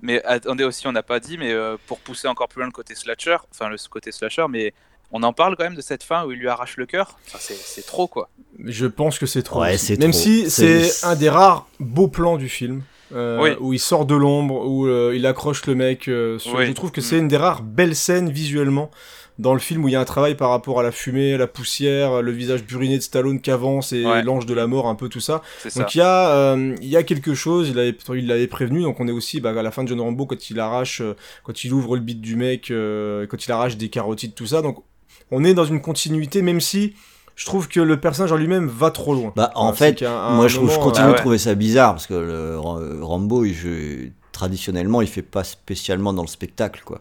Mais 0.03 0.22
attendez 0.24 0.64
aussi, 0.64 0.86
on 0.86 0.92
n'a 0.92 1.03
pas 1.03 1.18
dit, 1.20 1.36
mais 1.36 1.53
euh, 1.53 1.76
pour 1.88 1.99
pousser 1.99 2.28
encore 2.28 2.47
plus 2.49 2.61
loin 2.61 2.66
le 2.66 2.72
côté 2.72 2.94
slasher, 2.94 3.36
enfin 3.51 3.68
le 3.68 3.76
côté 3.90 4.12
slasher, 4.12 4.44
mais 4.49 4.72
on 5.11 5.22
en 5.24 5.32
parle 5.32 5.57
quand 5.57 5.64
même 5.64 5.74
de 5.74 5.80
cette 5.80 6.05
fin 6.05 6.24
où 6.24 6.30
il 6.32 6.38
lui 6.38 6.49
arrache 6.49 6.76
le 6.76 6.86
cœur? 6.86 7.18
Enfin, 7.26 7.38
c'est- 7.40 7.57
c'est 7.61 7.84
trop 7.84 8.07
quoi. 8.07 8.28
Je 8.64 8.86
pense 8.86 9.18
que 9.18 9.26
c'est 9.26 9.42
trop. 9.42 9.61
Ouais, 9.62 9.76
Même 9.99 10.11
trop. 10.12 10.20
si 10.20 10.49
c'est 10.51 11.05
un 11.05 11.16
des 11.16 11.28
rares 11.28 11.66
beaux 11.80 12.09
plans 12.09 12.36
du 12.36 12.49
film. 12.49 12.82
Euh, 13.14 13.40
Oui. 13.42 13.50
Où 13.61 13.72
il 13.72 13.78
sort 13.78 14.07
de 14.07 14.14
l'ombre, 14.14 14.66
où 14.66 14.86
euh, 14.86 15.12
il 15.14 15.26
accroche 15.26 15.64
le 15.66 15.74
mec. 15.74 16.09
euh, 16.09 16.38
sur- 16.38 16.54
Oui. 16.54 16.66
Je 16.66 16.72
trouve 16.72 16.90
que 16.92 17.00
Mm. 17.00 17.04
c'est 17.04 17.18
une 17.18 17.28
des 17.28 17.36
rares 17.36 17.62
belles 17.62 17.94
scènes 17.96 18.30
visuellement 18.30 18.90
dans 19.38 19.52
le 19.52 19.61
film 19.61 19.84
où 19.84 19.88
il 19.88 19.92
y 19.92 19.96
a 19.96 20.00
un 20.00 20.04
travail 20.07 20.34
par 20.34 20.48
rapport 20.48 20.80
à 20.80 20.82
la 20.82 20.90
fumée, 20.90 21.34
à 21.34 21.36
la 21.36 21.46
poussière, 21.46 22.22
le 22.22 22.32
visage 22.32 22.64
buriné 22.64 22.96
de 22.96 23.02
Stallone 23.02 23.38
qui 23.40 23.50
avance 23.50 23.92
et 23.92 24.02
Ouais. 24.07 24.22
l'ange 24.22 24.46
de 24.46 24.54
la 24.54 24.66
mort, 24.66 24.88
un 24.88 24.94
peu 24.94 25.11
tout 25.11 25.20
ça. 25.20 25.42
C'est 25.59 25.68
ça. 25.68 25.80
Donc 25.80 25.94
il 25.94 25.98
y 25.98 26.00
a, 26.00 26.30
euh, 26.30 26.74
il 26.80 26.88
y 26.88 26.96
a 26.96 27.02
quelque 27.02 27.34
chose. 27.34 27.68
Il 27.68 27.78
avait, 27.78 27.94
il 28.14 28.26
l'avait 28.26 28.46
prévenu. 28.46 28.82
Donc 28.82 28.98
on 28.98 29.07
est 29.09 29.12
aussi 29.12 29.40
bah, 29.40 29.50
à 29.50 29.62
la 29.62 29.70
fin 29.70 29.84
de 29.84 29.88
John 29.88 30.00
Rambo 30.00 30.24
quand 30.24 30.48
il 30.48 30.59
arrache, 30.59 31.02
euh, 31.02 31.14
quand 31.44 31.64
il 31.64 31.72
ouvre 31.74 31.96
le 31.96 32.02
bit 32.02 32.18
du 32.20 32.34
mec, 32.36 32.70
euh, 32.70 33.26
quand 33.26 33.44
il 33.44 33.52
arrache 33.52 33.76
des 33.76 33.90
carotides, 33.90 34.34
tout 34.34 34.46
ça. 34.46 34.62
Donc 34.62 34.82
on 35.30 35.44
est 35.44 35.52
dans 35.54 35.64
une 35.66 35.82
continuité, 35.82 36.40
même 36.40 36.61
si 36.62 36.94
je 37.37 37.45
trouve 37.47 37.68
que 37.68 37.78
le 37.80 38.01
personnage 38.01 38.32
en 38.32 38.37
lui-même 38.37 38.66
va 38.66 38.91
trop 38.91 39.14
loin. 39.14 39.32
Bah, 39.37 39.53
en 39.55 39.72
fait, 39.72 40.03
un 40.03 40.34
moi 40.34 40.49
je, 40.49 40.57
trouve- 40.57 40.68
je 40.70 40.74
moment, 40.74 40.87
continue 40.91 41.07
Ah 41.11 41.12
de 41.12 41.18
trouver 41.18 41.39
ça 41.39 41.55
bizarre 41.55 41.93
parce 41.93 42.07
que 42.09 42.14
le 42.14 42.59
Ra- 42.59 42.80
Rambo, 43.03 43.45
il, 43.45 43.55
je- 43.55 44.09
traditionnellement, 44.32 45.01
il 45.03 45.09
fait 45.09 45.22
pas 45.22 45.45
spécialement 45.45 46.12
dans 46.12 46.22
le 46.22 46.28
spectacle 46.28 46.82
quoi. 46.84 47.01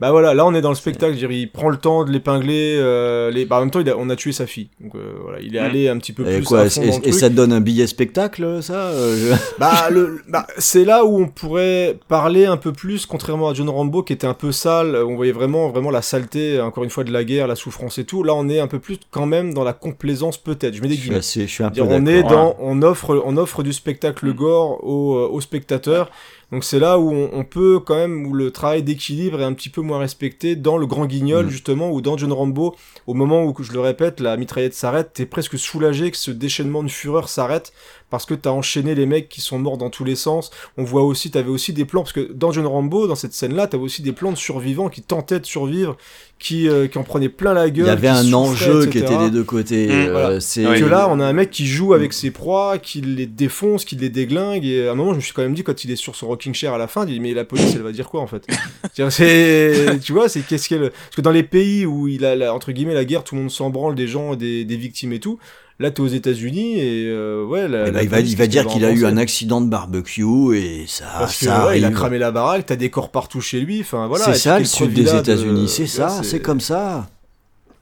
Bah 0.00 0.10
voilà, 0.10 0.34
là 0.34 0.46
on 0.46 0.54
est 0.54 0.60
dans 0.60 0.68
le 0.70 0.74
spectacle, 0.76 1.12
je 1.14 1.18
dire, 1.18 1.30
il 1.32 1.50
prend 1.50 1.68
le 1.68 1.76
temps 1.76 2.04
de 2.04 2.10
l'épingler. 2.10 2.76
euh, 2.78 3.30
les... 3.30 3.44
bah, 3.44 3.56
en 3.56 3.60
même 3.60 3.70
temps, 3.70 3.80
il 3.80 3.88
a- 3.90 3.96
on 3.96 4.08
a 4.10 4.16
tué 4.16 4.32
sa 4.32 4.46
fille. 4.46 4.68
Donc 4.80 4.94
euh, 4.94 5.12
voilà, 5.22 5.38
il 5.40 5.54
est 5.56 5.60
Mm. 5.60 5.64
allé 5.64 5.88
un 5.88 5.98
petit 5.98 6.12
peu 6.12 6.26
Et 6.28 6.36
plus 6.38 6.44
quoi 6.44 6.60
à 6.60 6.66
Et, 6.66 6.70
fond 6.70 6.80
dans 6.80 6.86
le 6.86 6.92
et 6.94 7.00
truc. 7.00 7.14
ça 7.14 7.28
donne 7.28 7.52
un 7.52 7.60
billet 7.60 7.86
spectacle 7.86 8.62
ça 8.62 8.74
euh, 8.90 9.16
je- 9.16 9.36
Bah, 9.58 9.88
le, 9.90 10.20
bah, 10.28 10.46
c'est 10.58 10.84
là 10.84 11.04
où 11.04 11.18
on 11.20 11.28
pourrait 11.28 11.98
parler 12.08 12.44
un 12.46 12.56
peu 12.56 12.72
plus, 12.72 13.06
contrairement 13.06 13.48
à 13.48 13.54
John 13.54 13.68
Rambo 13.68 14.02
qui 14.02 14.12
était 14.12 14.26
un 14.26 14.34
peu 14.34 14.52
sale, 14.52 14.96
on 14.96 15.16
voyait 15.16 15.32
vraiment, 15.32 15.68
vraiment 15.70 15.90
la 15.90 16.02
saleté, 16.02 16.60
encore 16.60 16.84
une 16.84 16.90
fois, 16.90 17.04
de 17.04 17.12
la 17.12 17.24
guerre, 17.24 17.46
la 17.46 17.56
souffrance 17.56 17.98
et 17.98 18.04
tout. 18.04 18.22
Là, 18.22 18.34
on 18.34 18.48
est 18.48 18.60
un 18.60 18.66
peu 18.66 18.78
plus 18.78 18.98
quand 19.10 19.26
même 19.26 19.54
dans 19.54 19.64
la 19.64 19.72
complaisance, 19.72 20.36
peut-être. 20.38 20.74
Je 20.74 20.82
mets 20.82 20.88
des 20.88 20.94
Je 20.94 21.00
suis, 21.00 21.08
guillemets. 21.08 21.18
assez- 21.18 21.46
je 21.46 21.52
suis 21.52 21.64
un 21.64 21.68
peu 21.68 21.74
Dire, 21.74 21.86
on 21.88 22.06
est 22.06 22.22
dans, 22.22 22.56
on 22.60 22.82
offre, 22.82 23.22
on 23.24 23.36
offre 23.36 23.62
du 23.62 23.72
spectacle 23.72 24.32
gore 24.32 24.82
aux, 24.84 25.16
euh, 25.16 25.28
aux 25.30 25.40
spectateurs. 25.40 26.10
Donc 26.52 26.62
c'est 26.62 26.78
là 26.78 26.98
où 26.98 27.10
on, 27.10 27.30
on 27.32 27.44
peut 27.44 27.80
quand 27.80 27.96
même, 27.96 28.26
où 28.26 28.32
le 28.32 28.52
travail 28.52 28.82
d'équilibre 28.82 29.40
est 29.40 29.44
un 29.44 29.52
petit 29.52 29.68
peu 29.68 29.80
moins 29.80 29.98
respecté 29.98 30.54
dans 30.54 30.76
le 30.78 30.86
Grand 30.86 31.06
Guignol 31.06 31.46
Mm. 31.46 31.50
justement, 31.50 31.90
ou 31.90 32.00
dans 32.00 32.16
John 32.16 32.32
Rambo, 32.32 32.76
au 33.06 33.14
moment 33.14 33.44
où, 33.44 33.54
je 33.62 33.72
le 33.72 33.80
répète, 33.80 34.20
la 34.20 34.36
mitraillette 34.36 34.74
s'arrête, 34.74 35.10
t'es 35.12 35.26
presque 35.26 35.58
soulagé 35.58 36.10
que 36.10 36.16
ce 36.16 36.30
déchaînement 36.30 36.82
de 36.82 36.88
fureur 36.88 37.28
s'arrête 37.28 37.72
parce 38.10 38.24
que 38.26 38.34
t'as 38.34 38.50
enchaîné 38.50 38.94
les 38.94 39.06
mecs 39.06 39.28
qui 39.28 39.40
sont 39.40 39.58
morts 39.58 39.78
dans 39.78 39.90
tous 39.90 40.04
les 40.04 40.14
sens. 40.16 40.50
On 40.76 40.84
voit 40.84 41.02
aussi, 41.02 41.30
t'avais 41.30 41.50
aussi 41.50 41.72
des 41.72 41.84
plans, 41.84 42.02
parce 42.02 42.12
que 42.12 42.32
dans 42.32 42.52
John 42.52 42.66
Rambo, 42.66 43.06
dans 43.08 43.14
cette 43.16 43.32
scène-là, 43.32 43.66
t'avais 43.66 43.82
aussi 43.82 44.02
des 44.02 44.12
plans 44.12 44.30
de 44.32 44.36
survivants 44.36 44.88
qui 44.88 45.02
tentaient 45.02 45.40
de 45.40 45.46
survivre, 45.46 45.96
qui, 46.38 46.68
euh, 46.68 46.86
qui 46.86 46.98
en 46.98 47.02
prenaient 47.02 47.28
plein 47.30 47.52
la 47.54 47.68
gueule. 47.70 47.86
Il 47.86 47.88
y 47.88 47.90
avait 47.90 48.08
un 48.08 48.32
enjeu 48.32 48.86
qui 48.86 48.98
était 48.98 49.16
des 49.18 49.30
deux 49.30 49.42
côtés. 49.44 49.88
Mm, 49.88 49.90
euh, 49.90 50.08
voilà. 50.12 50.40
c'est 50.40 50.66
Oui. 50.66 50.78
que 50.80 50.84
là, 50.84 51.08
on 51.10 51.18
a 51.18 51.24
un 51.26 51.32
mec 51.32 51.50
qui 51.50 51.66
joue 51.66 51.94
avec 51.94 52.12
ses 52.12 52.30
proies, 52.30 52.78
qui 52.78 53.00
les 53.00 53.26
défonce, 53.26 53.84
qui 53.84 53.96
les 53.96 54.10
déglingue, 54.10 54.64
et 54.64 54.86
à 54.86 54.92
un 54.92 54.94
moment, 54.94 55.12
je 55.12 55.16
me 55.16 55.20
suis 55.22 55.32
quand 55.32 55.42
même 55.42 55.54
dit, 55.54 55.64
quand 55.64 55.82
il 55.84 55.90
est 55.90 55.96
sur 55.96 56.14
son 56.14 56.28
rocking 56.28 56.54
chair 56.54 56.72
à 56.74 56.78
la 56.78 56.86
fin, 56.88 57.04
il 57.06 57.12
dit, 57.14 57.20
mais 57.20 57.34
la 57.34 57.44
police, 57.44 57.72
elle 57.74 57.82
va 57.82 57.92
dire 57.92 58.08
quoi, 58.08 58.20
en 58.20 58.26
fait? 58.26 58.46
Tu 58.94 60.12
vois, 60.12 60.28
c'est 60.28 60.40
qu'est-ce 60.46 60.68
qu'elle... 60.68 60.90
Parce 60.90 61.16
que 61.16 61.20
dans 61.22 61.30
les 61.30 61.42
pays 61.42 61.86
où 61.86 62.06
il 62.08 62.24
a, 62.24 62.36
la- 62.36 62.54
entre 62.54 62.72
guillemets, 62.72 62.94
la 62.94 63.04
guerre, 63.04 63.24
tout 63.24 63.34
le 63.34 63.40
monde 63.42 63.50
s'en 63.50 63.70
branle 63.70 63.94
des 63.94 64.06
gens, 64.08 64.34
des, 64.36 64.64
des 64.64 64.76
victimes 64.76 65.12
et 65.12 65.20
tout, 65.20 65.38
là, 65.78 65.90
t'es 65.90 66.00
aux 66.00 66.06
États-Unis, 66.06 66.78
et 66.78 67.06
euh, 67.08 67.44
ouais, 67.44 67.68
la, 67.68 67.82
Eh 67.88 67.90
ben, 67.90 67.94
la 67.94 68.02
il 68.02 68.08
va, 68.08 68.20
il 68.20 68.48
dire 68.48 68.66
qu'il 68.66 68.84
a 68.84 68.92
eu 68.92 69.04
un 69.04 69.16
accident 69.16 69.60
de 69.60 69.68
barbecue 69.68 70.56
et 70.56 70.84
ça, 70.86 71.04
Parce 71.18 71.38
que, 71.38 71.44
ça 71.46 71.66
ouais, 71.66 71.78
il 71.78 71.84
a 71.84 71.90
cramé 71.90 72.18
la 72.18 72.30
baraque, 72.30 72.66
t'as 72.66 72.76
des 72.76 72.90
corps 72.90 73.10
partout 73.10 73.40
chez 73.40 73.60
lui, 73.60 73.80
enfin, 73.80 74.06
voilà. 74.06 74.24
c'est 74.24 74.34
ça 74.34 74.58
le 74.58 74.64
sud 74.64 74.92
des 74.92 75.14
États-Unis, 75.14 75.64
euh, 75.64 75.66
c'est 75.68 75.84
tu 75.84 75.88
ça, 75.88 76.20
c'est 76.22 76.40
comme 76.40 76.60
ça. 76.60 77.08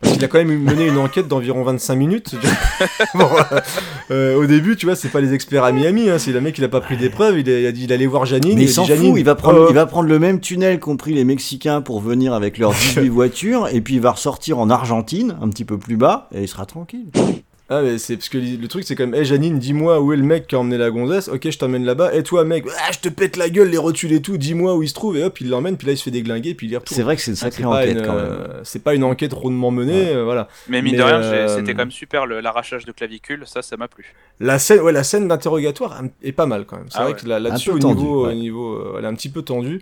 Parce 0.00 0.16
qu'il 0.16 0.24
a 0.24 0.28
quand 0.28 0.36
même 0.36 0.58
mené 0.62 0.86
une 0.86 0.98
enquête 0.98 1.28
d'environ 1.28 1.62
25 1.64 1.94
minutes. 1.94 2.34
Bon, 3.14 3.28
euh, 4.10 4.34
au 4.36 4.44
début, 4.44 4.76
tu 4.76 4.84
vois, 4.86 4.96
c'est 4.96 5.08
pas 5.08 5.20
les 5.22 5.32
experts 5.32 5.64
à 5.64 5.72
Miami, 5.72 6.10
hein, 6.10 6.18
c'est 6.18 6.32
le 6.32 6.40
mec 6.42 6.54
qui 6.56 6.62
a 6.64 6.68
pas 6.68 6.80
pris 6.82 6.96
d'épreuve, 6.98 7.38
il, 7.38 7.48
a- 7.48 7.60
il 7.60 7.66
a 7.66 7.72
dit 7.72 7.84
il 7.84 7.92
allait 7.92 8.04
voir 8.06 8.26
Janine. 8.26 8.56
Mais 8.56 8.64
il 8.64 8.68
s'en 8.68 8.84
Janine, 8.84 9.16
il 9.16 9.24
va, 9.24 9.34
prendre, 9.34 9.60
oh, 9.62 9.66
il 9.70 9.74
va 9.74 9.86
prendre 9.86 10.08
le 10.08 10.18
même 10.18 10.40
tunnel 10.40 10.78
qu'ont 10.78 10.96
pris 10.98 11.14
les 11.14 11.24
Mexicains 11.24 11.80
pour 11.80 12.00
venir 12.00 12.34
avec 12.34 12.58
leurs 12.58 12.72
18 12.96 13.08
voitures, 13.08 13.68
et 13.72 13.80
puis 13.80 13.94
il 13.94 14.00
va 14.00 14.10
ressortir 14.10 14.58
en 14.58 14.68
Argentine, 14.68 15.36
un 15.40 15.48
petit 15.48 15.64
peu 15.64 15.78
plus 15.78 15.96
bas, 15.96 16.28
et 16.34 16.42
il 16.42 16.48
sera 16.48 16.66
tranquille. 16.66 17.06
Ah, 17.70 17.80
mais 17.80 17.96
c'est 17.96 18.16
parce 18.16 18.28
que 18.28 18.36
le 18.36 18.68
truc, 18.68 18.84
c'est 18.84 18.94
quand 18.94 19.06
même, 19.06 19.14
hey 19.14 19.24
Janine, 19.24 19.58
dis-moi 19.58 19.98
où 19.98 20.12
est 20.12 20.16
le 20.18 20.22
mec 20.22 20.46
qui 20.46 20.54
a 20.54 20.58
emmené 20.58 20.76
la 20.76 20.90
gonzesse, 20.90 21.28
ok, 21.28 21.48
je 21.50 21.56
t'emmène 21.58 21.86
là-bas, 21.86 22.14
et 22.14 22.22
toi, 22.22 22.44
mec, 22.44 22.66
ah, 22.68 22.90
je 22.92 22.98
te 22.98 23.08
pète 23.08 23.38
la 23.38 23.48
gueule, 23.48 23.70
les 23.70 23.78
rotules 23.78 24.12
et 24.12 24.20
tout, 24.20 24.36
dis-moi 24.36 24.76
où 24.76 24.82
il 24.82 24.88
se 24.88 24.92
trouve, 24.92 25.16
et 25.16 25.24
hop, 25.24 25.40
il 25.40 25.48
l'emmène, 25.48 25.78
puis 25.78 25.86
là, 25.86 25.94
il 25.94 25.96
se 25.96 26.02
fait 26.02 26.10
déglinguer, 26.10 26.52
puis 26.54 26.66
il 26.66 26.72
y 26.74 26.76
retourne. 26.76 26.94
C'est 26.94 27.02
vrai 27.02 27.16
que 27.16 27.22
c'est 27.22 27.30
une 27.30 27.38
Ah, 27.38 27.44
sacrée 27.44 27.62
pas 27.62 27.68
enquête 27.80 27.96
une, 27.96 28.02
quand 28.06 28.14
même. 28.16 28.24
euh, 28.26 28.60
c'est 28.64 28.82
pas 28.84 28.94
une 28.94 29.02
enquête 29.02 29.32
rondement 29.32 29.70
menée, 29.70 30.10
euh, 30.10 30.24
voilà. 30.24 30.48
Mais 30.68 30.82
mine 30.82 30.92
Mais, 30.92 30.98
de 30.98 31.02
rien, 31.04 31.22
euh, 31.22 31.48
c'était 31.56 31.72
quand 31.72 31.78
même 31.78 31.90
super 31.90 32.26
l'arrachage 32.26 32.84
de 32.84 32.92
clavicule, 32.92 33.44
ça, 33.46 33.62
ça 33.62 33.78
m'a 33.78 33.88
plu. 33.88 34.12
La 34.40 34.58
scène, 34.58 34.80
ouais, 34.80 34.92
la 34.92 35.02
scène 35.02 35.26
d'interrogatoire 35.26 36.02
est 36.22 36.32
pas 36.32 36.44
mal 36.46 36.66
quand 36.66 36.76
même. 36.76 36.86
C'est 36.90 36.98
Ah 36.98 37.04
vrai 37.04 37.14
ouais. 37.14 37.18
que 37.18 37.26
là- 37.26 37.40
là-dessus, 37.40 37.70
au 37.70 37.78
niveau, 37.78 38.26
ouais. 38.26 38.32
au 38.32 38.36
niveau, 38.36 38.74
euh, 38.74 38.96
elle 38.98 39.04
est 39.06 39.08
un 39.08 39.14
petit 39.14 39.30
peu 39.30 39.40
tendue. 39.40 39.80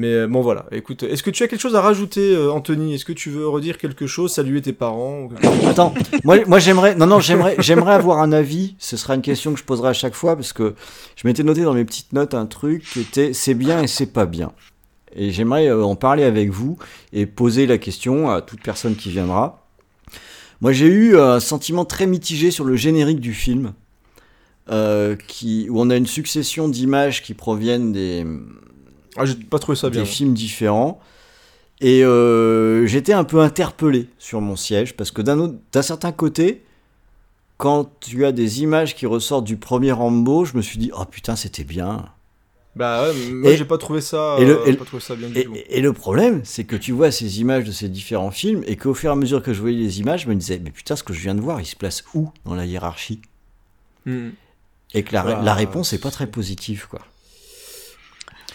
Mais 0.00 0.14
euh, 0.14 0.26
bon, 0.26 0.40
voilà. 0.40 0.64
Écoute, 0.72 1.02
est-ce 1.02 1.22
que 1.22 1.28
tu 1.28 1.42
as 1.42 1.46
quelque 1.46 1.60
chose 1.60 1.76
à 1.76 1.82
rajouter, 1.82 2.34
euh, 2.34 2.50
Anthony? 2.50 2.94
Est-ce 2.94 3.04
que 3.04 3.12
tu 3.12 3.28
veux 3.28 3.46
redire 3.46 3.76
quelque 3.76 4.06
chose, 4.06 4.32
saluer 4.32 4.62
tes 4.62 4.72
parents 4.72 5.28
Attends, 5.68 5.92
moi, 6.24 6.38
moi 6.46 6.58
j'aimerais, 6.58 6.94
non, 6.94 7.06
non, 7.06 7.20
j'aimerais, 7.20 7.56
j'aimerais 7.58 7.92
avoir 7.92 8.20
un 8.20 8.32
avis. 8.32 8.76
Ce 8.78 8.96
sera 8.96 9.14
une 9.14 9.20
question 9.20 9.52
que 9.52 9.58
je 9.58 9.64
poserai 9.64 9.90
à 9.90 9.92
chaque 9.92 10.14
fois 10.14 10.36
parce 10.36 10.54
que 10.54 10.74
je 11.16 11.28
m'étais 11.28 11.42
noté 11.42 11.64
dans 11.64 11.74
mes 11.74 11.84
petites 11.84 12.14
notes 12.14 12.32
un 12.32 12.46
truc 12.46 12.82
qui 12.90 13.00
était 13.00 13.34
c'est 13.34 13.52
bien 13.52 13.82
et 13.82 13.86
c'est 13.86 14.10
pas 14.10 14.24
bien. 14.24 14.52
Et 15.14 15.32
j'aimerais 15.32 15.66
euh, 15.66 15.84
en 15.84 15.96
parler 15.96 16.24
avec 16.24 16.48
vous 16.48 16.78
et 17.12 17.26
poser 17.26 17.66
la 17.66 17.76
question 17.76 18.30
à 18.30 18.40
toute 18.40 18.62
personne 18.62 18.96
qui 18.96 19.10
viendra. 19.10 19.66
Moi, 20.62 20.72
j'ai 20.72 20.86
eu 20.86 21.18
un 21.18 21.40
sentiment 21.40 21.84
très 21.84 22.06
mitigé 22.06 22.50
sur 22.50 22.64
le 22.64 22.74
générique 22.74 23.20
du 23.20 23.34
film, 23.34 23.74
où 24.70 24.72
on 24.72 25.90
a 25.90 25.96
une 25.96 26.06
succession 26.06 26.70
d'images 26.70 27.22
qui 27.22 27.34
proviennent 27.34 27.92
des, 27.92 28.24
Ah, 29.16 29.24
j'ai 29.26 29.34
pas 29.34 29.58
trouvé 29.58 29.76
ça 29.76 29.90
bien. 29.90 30.02
des 30.02 30.06
films 30.06 30.34
différents. 30.34 31.00
Et 31.80 32.04
euh, 32.04 32.86
j'étais 32.86 33.12
un 33.14 33.24
peu 33.24 33.40
interpellé 33.40 34.08
sur 34.18 34.40
mon 34.40 34.56
siège 34.56 34.94
parce 34.96 35.10
que 35.10 35.22
d'un 35.22 35.82
certain 35.82 36.12
côté, 36.12 36.62
quand 37.58 37.90
tu 38.00 38.24
as 38.26 38.32
des 38.32 38.62
images 38.62 38.94
qui 38.94 39.06
ressortent 39.06 39.44
du 39.46 39.56
premier 39.56 39.92
Rambo, 39.92 40.44
je 40.44 40.56
me 40.56 40.62
suis 40.62 40.78
dit 40.78 40.90
oh 40.98 41.04
putain 41.04 41.36
c'était 41.36 41.64
bien. 41.64 42.06
Bah 42.76 43.02
ouais, 43.02 43.12
moi 43.14 43.52
j'ai 43.54 43.64
pas 43.64 43.78
trouvé 43.78 44.00
ça, 44.00 44.36
et 44.40 44.44
le- 44.44 44.60
euh, 44.60 44.66
et 44.66 44.72
pas 44.74 44.84
trouvé 44.84 45.02
ça 45.02 45.16
bien 45.16 45.28
du 45.28 45.40
Et, 45.40 45.44
tout. 45.44 45.54
et 45.68 45.80
le 45.80 45.92
problème, 45.92 46.40
c'est 46.44 46.64
que 46.64 46.76
tu 46.76 46.92
vois 46.92 47.10
ces 47.10 47.40
images 47.40 47.64
de 47.64 47.72
ces 47.72 47.88
différents 47.88 48.30
films 48.30 48.62
et 48.66 48.76
qu'au 48.76 48.94
fur 48.94 49.10
et 49.10 49.12
à 49.12 49.16
mesure 49.16 49.42
que 49.42 49.52
je 49.52 49.60
voyais 49.60 49.76
les 49.78 50.00
images, 50.00 50.22
je 50.22 50.28
me 50.28 50.34
disais 50.36 50.60
mais 50.62 50.70
putain 50.70 50.96
ce 50.96 51.02
que 51.02 51.12
je 51.12 51.20
viens 51.20 51.34
de 51.34 51.40
voir, 51.40 51.60
il 51.60 51.66
se 51.66 51.76
place 51.76 52.04
où 52.14 52.30
dans 52.44 52.54
la 52.54 52.66
hiérarchie? 52.66 53.20
Hmm. 54.06 54.30
Et 54.94 55.02
que 55.02 55.12
la, 55.14 55.24
Bah, 55.24 55.42
la 55.42 55.54
réponse 55.54 55.92
est 55.92 55.98
pas 55.98 56.10
très 56.10 56.26
positive 56.28 56.86
quoi. 56.88 57.00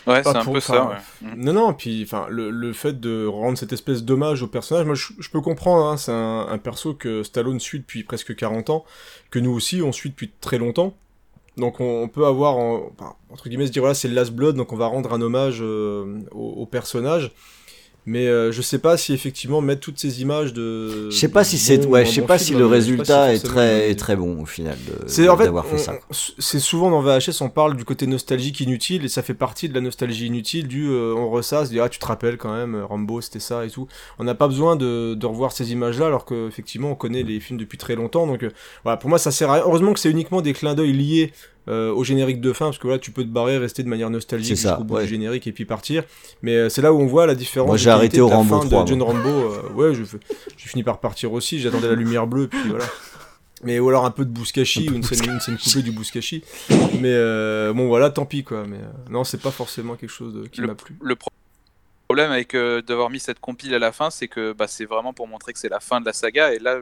Ouais, 0.07 0.21
c'est 0.23 0.29
un 0.37 0.43
pour- 0.43 0.53
peu 0.53 0.59
ça, 0.59 0.85
ouais. 0.89 0.95
Mm. 1.35 1.43
Non, 1.43 1.53
non, 1.53 1.73
puis 1.73 2.03
enfin, 2.03 2.27
le, 2.29 2.49
le 2.51 2.73
fait 2.73 2.99
de 2.99 3.25
rendre 3.25 3.57
cette 3.57 3.73
espèce 3.73 4.03
d'hommage 4.03 4.43
au 4.43 4.47
personnage, 4.47 4.85
moi 4.85 4.95
je, 4.95 5.13
je 5.19 5.29
peux 5.29 5.41
comprendre, 5.41 5.85
hein, 5.87 5.97
c'est 5.97 6.11
un, 6.11 6.47
un 6.49 6.57
perso 6.57 6.93
que 6.93 7.23
Stallone 7.23 7.59
suit 7.59 7.79
depuis 7.79 8.03
presque 8.03 8.35
40 8.35 8.69
ans, 8.69 8.85
que 9.31 9.39
nous 9.39 9.51
aussi 9.51 9.81
on 9.81 9.91
suit 9.91 10.09
depuis 10.11 10.31
très 10.41 10.57
longtemps. 10.57 10.95
Donc 11.57 11.79
on, 11.79 12.03
on 12.03 12.07
peut 12.09 12.25
avoir, 12.25 12.57
en- 12.57 12.91
enfin, 12.97 13.13
entre 13.29 13.47
guillemets, 13.49 13.67
se 13.67 13.71
dire 13.71 13.81
voilà, 13.81 13.95
c'est 13.95 14.09
Last 14.09 14.31
Blood, 14.31 14.55
donc 14.55 14.73
on 14.73 14.77
va 14.77 14.87
rendre 14.87 15.13
un 15.13 15.21
hommage 15.21 15.59
euh, 15.61 16.19
au, 16.31 16.49
au 16.57 16.65
personnage. 16.65 17.31
Mais 18.07 18.27
euh, 18.27 18.51
je 18.51 18.61
sais 18.61 18.77
pas 18.77 18.97
si 18.97 19.13
effectivement 19.13 19.61
mettre 19.61 19.81
toutes 19.81 19.97
ces 19.99 20.21
images 20.21 20.53
de. 20.53 21.09
Je 21.09 21.15
sais 21.17 21.27
pas 21.27 21.43
si 21.43 21.57
c'est 21.57 21.83
ouais, 21.87 22.05
je 22.05 22.11
sais 22.11 22.21
pas 22.21 22.37
si 22.37 22.53
le 22.53 22.65
résultat 22.67 23.33
est 23.33 23.39
très 23.39 23.89
est 23.89 23.95
très 23.95 24.15
bon 24.15 24.41
au 24.43 24.45
final 24.45 24.77
C'est 25.07 25.27
en 25.27 25.35
fait, 25.35 25.45
d'avoir 25.45 25.65
fait 25.65 25.75
on- 25.75 25.79
ça. 25.79 25.93
on- 26.11 26.13
c'est 26.37 26.59
souvent 26.59 26.91
dans 26.91 27.01
VHS 27.01 27.41
on 27.41 27.49
parle 27.49 27.75
du 27.75 27.83
côté 27.83 28.05
nostalgique 28.05 28.59
inutile 28.59 29.05
et 29.05 29.09
ça 29.09 29.23
fait 29.23 29.33
partie 29.33 29.69
de 29.69 29.73
la 29.73 29.81
nostalgie 29.81 30.27
inutile 30.27 30.67
du 30.67 30.87
euh, 30.89 31.15
on 31.17 31.31
ressasse, 31.31 31.71
dit 31.71 31.79
ah 31.79 31.89
tu 31.89 31.97
te 31.97 32.05
rappelles 32.05 32.37
quand 32.37 32.53
même 32.53 32.75
euh, 32.75 32.85
Rambo 32.85 33.21
c'était 33.21 33.39
ça 33.39 33.65
et 33.65 33.71
tout. 33.71 33.87
On 34.19 34.23
n'a 34.23 34.35
pas 34.35 34.47
besoin 34.47 34.75
de, 34.75 35.15
de 35.15 35.25
revoir 35.25 35.51
ces 35.51 35.71
images 35.71 35.97
là 35.99 36.05
alors 36.05 36.25
que 36.25 36.47
effectivement 36.47 36.91
on 36.91 36.95
connaît 36.95 37.23
les 37.23 37.39
films 37.39 37.57
depuis 37.59 37.79
très 37.79 37.95
longtemps 37.95 38.27
donc 38.27 38.43
euh, 38.43 38.51
voilà 38.83 38.97
pour 38.97 39.09
moi 39.09 39.17
ça 39.17 39.31
sert 39.31 39.49
à 39.49 39.53
rien. 39.55 39.63
Heureusement 39.65 39.93
que 39.93 39.99
c'est 39.99 40.11
uniquement 40.11 40.41
des 40.41 40.53
clins 40.53 40.75
d'œil 40.75 40.93
liés 40.93 41.33
euh, 41.67 41.91
au 41.93 42.03
générique 42.03 42.41
de 42.41 42.53
fin, 42.53 42.65
parce 42.65 42.77
que 42.77 42.87
là, 42.87 42.99
tu 42.99 43.11
peux 43.11 43.23
te 43.23 43.29
barrer, 43.29 43.57
rester 43.57 43.81
de 43.83 43.87
manière 43.89 44.09
nostalgique 44.09 44.55
C'est 44.57 44.63
ça, 44.63 44.69
jusqu'au 44.69 44.83
bout 44.83 44.95
ouais. 44.95 45.03
du 45.03 45.09
générique 45.09 45.47
et 45.47 45.51
puis 45.51 45.65
partir. 45.65 46.03
Mais 46.41 46.55
euh, 46.55 46.69
c'est 46.69 46.81
là 46.81 46.93
où 46.93 46.99
on 46.99 47.07
voit 47.07 47.25
la 47.25 47.35
différence. 47.35 47.67
Moi, 47.67 47.77
j'ai 47.77 47.89
arrêté 47.89 48.21
au 48.21 48.27
Rambo 48.27 48.61
fin 48.61 48.67
3, 48.67 48.83
De 48.83 48.87
John 48.89 48.99
moi. 48.99 49.07
Rambo, 49.07 49.29
euh, 49.29 49.69
ouais, 49.73 49.93
je- 49.95 50.03
j'ai 50.57 50.69
fini 50.69 50.83
par 50.83 50.99
partir 50.99 51.33
aussi. 51.33 51.59
J'attendais 51.59 51.87
la 51.87 51.95
lumière 51.95 52.27
bleue, 52.27 52.47
puis 52.47 52.59
voilà. 52.69 52.85
Mais 53.63 53.79
ou 53.79 53.89
alors 53.89 54.05
un 54.05 54.11
peu 54.11 54.25
de 54.25 54.29
Bouskashi, 54.29 54.89
ou 54.89 54.93
une 54.95 55.01
scène, 55.03 55.27
une 55.31 55.39
scène 55.39 55.57
coupée 55.57 55.81
du 55.81 55.91
Bouskashi. 55.91 56.43
Mais 56.69 57.05
euh, 57.05 57.73
bon, 57.73 57.87
voilà, 57.87 58.09
tant 58.11 58.25
pis 58.25 58.43
quoi. 58.43 58.65
Mais 58.67 58.77
euh, 58.77 59.09
non, 59.09 59.23
c'est 59.23 59.41
pas 59.41 59.49
forcément 59.51 59.95
quelque 59.95 60.09
chose 60.11 60.33
de- 60.35 60.47
qui 60.47 60.61
Le- 60.61 60.67
m'a 60.67 60.75
plu. 60.75 60.95
Le 61.01 61.15
pro- 61.15 61.29
problème 62.07 62.31
avec 62.31 62.53
euh, 62.53 62.81
d'avoir 62.83 63.09
mis 63.09 63.19
cette 63.19 63.39
compile 63.39 63.73
à 63.73 63.79
la 63.79 63.91
fin, 63.91 64.11
c'est 64.11 64.27
que 64.27 64.53
bah, 64.53 64.67
c'est 64.67 64.85
vraiment 64.85 65.13
pour 65.13 65.27
montrer 65.27 65.51
que 65.53 65.57
c'est 65.57 65.69
la 65.69 65.79
fin 65.79 65.99
de 65.99 66.05
la 66.05 66.13
saga. 66.13 66.53
Et 66.53 66.59
là, 66.59 66.81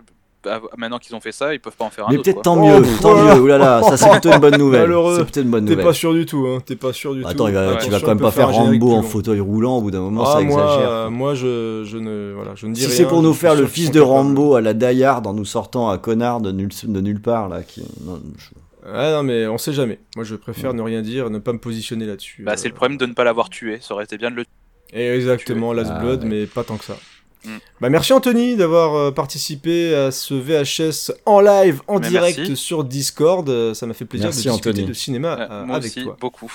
maintenant 0.78 1.00
qu'ils 1.00 1.16
ont 1.16 1.20
fait 1.20 1.32
ça, 1.32 1.54
ils 1.54 1.60
peuvent 1.60 1.76
pas 1.76 1.86
en 1.86 1.90
faire 1.90 2.08
un 2.08 2.12
Mais 2.12 2.18
peut-être 2.18 2.42
tant 2.42 2.58
Oh, 2.62 2.66
mieux, 2.66 2.82
pff, 2.82 3.00
tant 3.02 3.14
voilà. 3.14 3.36
mieux. 3.36 3.42
Oulala, 3.42 3.82
ça 3.84 3.98
c'est 3.98 4.10
plutôt 4.10 4.32
une 4.32 4.40
bonne 4.40 4.58
nouvelle. 4.58 4.92
C'est 5.18 5.24
plutôt 5.24 5.42
une 5.42 5.50
bonne 5.50 5.66
T'es 5.66 5.72
nouvelle. 5.72 5.86
pas 5.86 5.94
sûr 5.94 6.14
du 6.14 6.26
tout, 6.26 6.46
hein. 6.48 6.60
T'es 6.66 6.76
pas 6.76 6.94
sûr 6.94 7.14
du 7.16 7.22
tout. 7.22 7.28
Attends, 7.28 7.50
va- 7.52 7.72
Ouais. 7.74 7.78
tu 7.84 7.90
vas 7.90 8.00
quand 8.00 8.08
même 8.08 8.20
pas 8.20 8.32
faire 8.32 8.50
Rambo 8.52 8.94
en 8.94 9.02
fauteuil 9.04 9.40
roulant 9.40 9.78
au 9.78 9.82
bout 9.82 9.92
d'un 9.92 10.02
moment, 10.02 10.24
Ah, 10.26 10.34
ça 10.34 10.42
moi, 10.42 10.62
exagère. 10.64 10.90
euh, 10.90 11.10
moi, 11.10 11.34
je, 11.36 11.84
je 11.86 11.98
ne, 11.98 12.34
voilà, 12.36 12.52
je 12.56 12.68
ne 12.68 12.74
dis 12.74 12.82
Si 12.82 12.88
rien. 12.88 12.96
c'est 12.96 13.06
pour 13.06 13.22
nous 13.22 13.34
faire 13.34 13.56
le 13.56 13.66
fils 13.68 13.92
de. 13.92 14.00
Rambo 14.00 14.56
à 14.56 14.62
la 14.62 14.74
Die 14.74 15.04
Hard 15.04 15.26
en 15.28 15.34
nous 15.34 15.46
sortant 15.46 15.90
un 15.90 15.98
connard 15.98 16.42
de, 16.42 16.52
nul- 16.52 16.70
de 16.84 17.02
nulle 17.02 17.22
part 17.22 17.48
là, 17.50 17.64
qui... 17.64 17.82
non, 18.06 18.20
je- 18.38 18.90
Ouais, 18.92 19.12
non, 19.14 19.24
mais 19.24 19.48
on 19.48 19.58
sait 19.58 19.72
jamais. 19.72 19.98
Moi, 20.18 20.26
je 20.26 20.36
préfère 20.36 20.74
ne 20.74 20.82
rien 20.82 21.02
dire, 21.02 21.30
ne 21.30 21.40
pas 21.40 21.54
me 21.54 21.58
positionner 21.58 22.06
là-dessus. 22.06 22.44
Bah, 22.44 22.58
c'est 22.58 22.68
le 22.68 22.74
Euh, 22.74 22.76
problème 22.76 22.98
de 22.98 23.06
ne 23.06 23.14
pas 23.14 23.24
l'avoir 23.24 23.50
tué. 23.50 23.78
Ça 23.80 23.94
aurait 23.94 24.04
été 24.04 24.18
bien 24.18 24.30
de 24.30 24.36
le 24.36 24.44
Et 24.92 25.08
exactement, 25.16 25.72
Last 25.72 25.92
Ah, 25.96 26.00
Blood, 26.02 26.24
ouais. 26.24 26.30
mais 26.30 26.46
pas 26.46 26.66
tant 26.66 26.76
que 26.76 26.84
ça. 26.84 26.98
Mm. 27.46 27.50
Bah, 27.82 27.90
merci 27.90 28.14
Anthony 28.14 28.56
d'avoir 28.56 28.96
euh, 28.96 29.12
participé 29.12 29.94
à 29.96 30.12
ce 30.12 30.34
VHS 30.34 31.12
en 31.26 31.42
live, 31.42 31.82
en 31.88 32.00
Mais 32.00 32.08
direct 32.10 32.38
merci. 32.40 32.56
sur 32.56 32.84
Discord. 32.84 33.48
Euh, 33.50 33.74
Ça 33.74 33.86
m'a 33.86 33.94
fait 33.94 34.06
plaisir 34.06 34.28
Merci, 34.28 34.46
de 34.48 34.52
discuter 34.52 34.70
Anthony. 34.70 34.88
de 34.88 34.94
cinéma 34.94 35.38
euh, 35.52 35.66
moi 35.66 35.76
avec 35.78 35.92
aussi, 35.92 36.04
toi. 36.04 36.18
beaucoup. 36.20 36.52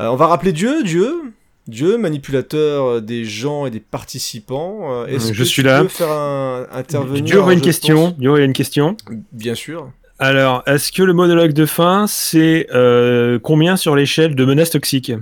Euh, 0.00 0.06
on 0.08 0.16
va 0.16 0.26
rappeler 0.26 0.52
Dieu, 0.52 0.82
Dieu, 0.82 1.32
Dieu, 1.68 1.96
manipulateur 1.96 3.00
des 3.00 3.24
gens 3.24 3.64
et 3.66 3.70
des 3.70 3.80
participants. 3.80 5.06
Est-ce 5.06 5.32
Je 5.32 5.38
que 5.38 5.44
suis 5.44 5.62
tu 5.62 5.68
là. 5.68 5.82
peux 5.82 5.88
faire 5.88 6.10
un, 6.10 6.66
intervenir 6.72 7.24
Dieu 7.24 7.38
aurait 7.40 7.54
une 7.54 7.60
question. 7.60 8.14
Dieu 8.18 8.30
aurait 8.30 8.44
une 8.44 8.52
question. 8.52 8.96
Bien 9.32 9.54
sûr. 9.54 9.90
Alors, 10.18 10.62
est-ce 10.66 10.92
que 10.92 11.02
le 11.02 11.12
monologue 11.12 11.52
de 11.52 11.66
fin, 11.66 12.06
c'est 12.06 12.66
euh, 12.74 13.38
combien 13.42 13.76
sur 13.76 13.96
l'échelle 13.96 14.34
de 14.34 14.44
menaces 14.44 14.70
toxiques? 14.70 15.12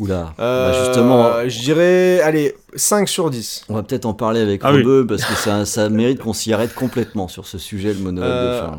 Oula, 0.00 0.34
Euh, 0.40 0.70
bah, 0.72 0.84
justement, 0.86 1.48
je 1.48 1.58
dirais, 1.60 2.20
allez, 2.20 2.54
5 2.74 3.08
sur 3.08 3.30
10. 3.30 3.64
on 3.68 3.74
va 3.74 3.82
peut-être 3.84 4.06
en 4.06 4.14
parler 4.14 4.40
avec 4.40 4.60
Ah 4.64 4.72
oui. 4.72 4.78
Rebeu 4.78 5.06
parce 5.06 5.24
que 5.24 5.34
ça, 5.34 5.64
ça 5.64 5.88
mérite 5.88 6.18
qu'on 6.18 6.32
s'y 6.32 6.52
arrête 6.52 6.74
complètement 6.74 7.28
sur 7.28 7.46
ce 7.46 7.58
sujet, 7.58 7.92
le 7.94 8.00
monologue 8.00 8.28
Euh, 8.30 8.60
de 8.62 8.66
fin. 8.66 8.78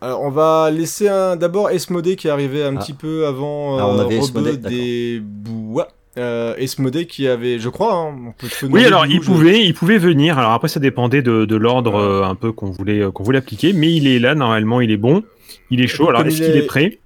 Alors, 0.00 0.22
on 0.22 0.30
va 0.30 0.70
laisser 0.70 1.08
un, 1.08 1.36
d'abord 1.36 1.68
Esmodé 1.70 2.16
qui 2.16 2.28
est 2.28 2.30
arrivé 2.30 2.64
un 2.64 2.74
Ah. 2.76 2.80
petit 2.80 2.94
peu 2.94 3.26
avant 3.26 3.78
Ah, 3.78 3.86
on 3.88 3.98
euh, 3.98 4.04
avait 4.04 4.18
Rebeu 4.18 4.56
des 4.56 5.20
Bois. 5.22 5.88
Euh, 6.18 6.54
Esmodé 6.56 7.06
qui 7.06 7.28
avait, 7.28 7.58
je 7.58 7.68
crois, 7.68 7.94
hein, 7.94 8.14
on 8.28 8.32
peut 8.32 8.48
te 8.48 8.66
Oui, 8.66 8.84
alors 8.84 9.06
il 9.06 9.20
pouvait, 9.20 9.64
il 9.64 9.74
pouvait 9.74 9.98
venir. 9.98 10.38
Alors 10.38 10.52
après, 10.52 10.68
ça 10.68 10.80
dépendait 10.80 11.22
de, 11.22 11.44
de 11.44 11.56
l'ordre 11.56 11.94
euh, 11.96 12.22
un 12.24 12.34
peu 12.34 12.52
qu'on 12.52 12.70
voulait, 12.70 13.02
qu'on 13.14 13.22
voulait 13.22 13.38
appliquer. 13.38 13.72
Mais 13.74 13.92
il 13.94 14.06
est 14.08 14.18
là, 14.18 14.34
normalement, 14.34 14.80
il 14.80 14.90
est 14.90 14.96
bon. 14.96 15.22
Il 15.70 15.80
est 15.82 15.86
chaud. 15.86 16.08
Alors, 16.08 16.22
est-ce 16.26 16.38
il 16.38 16.46
qu'il 16.46 16.56
est- 16.56 16.64
est 16.64 16.66
prêt? 16.66 16.98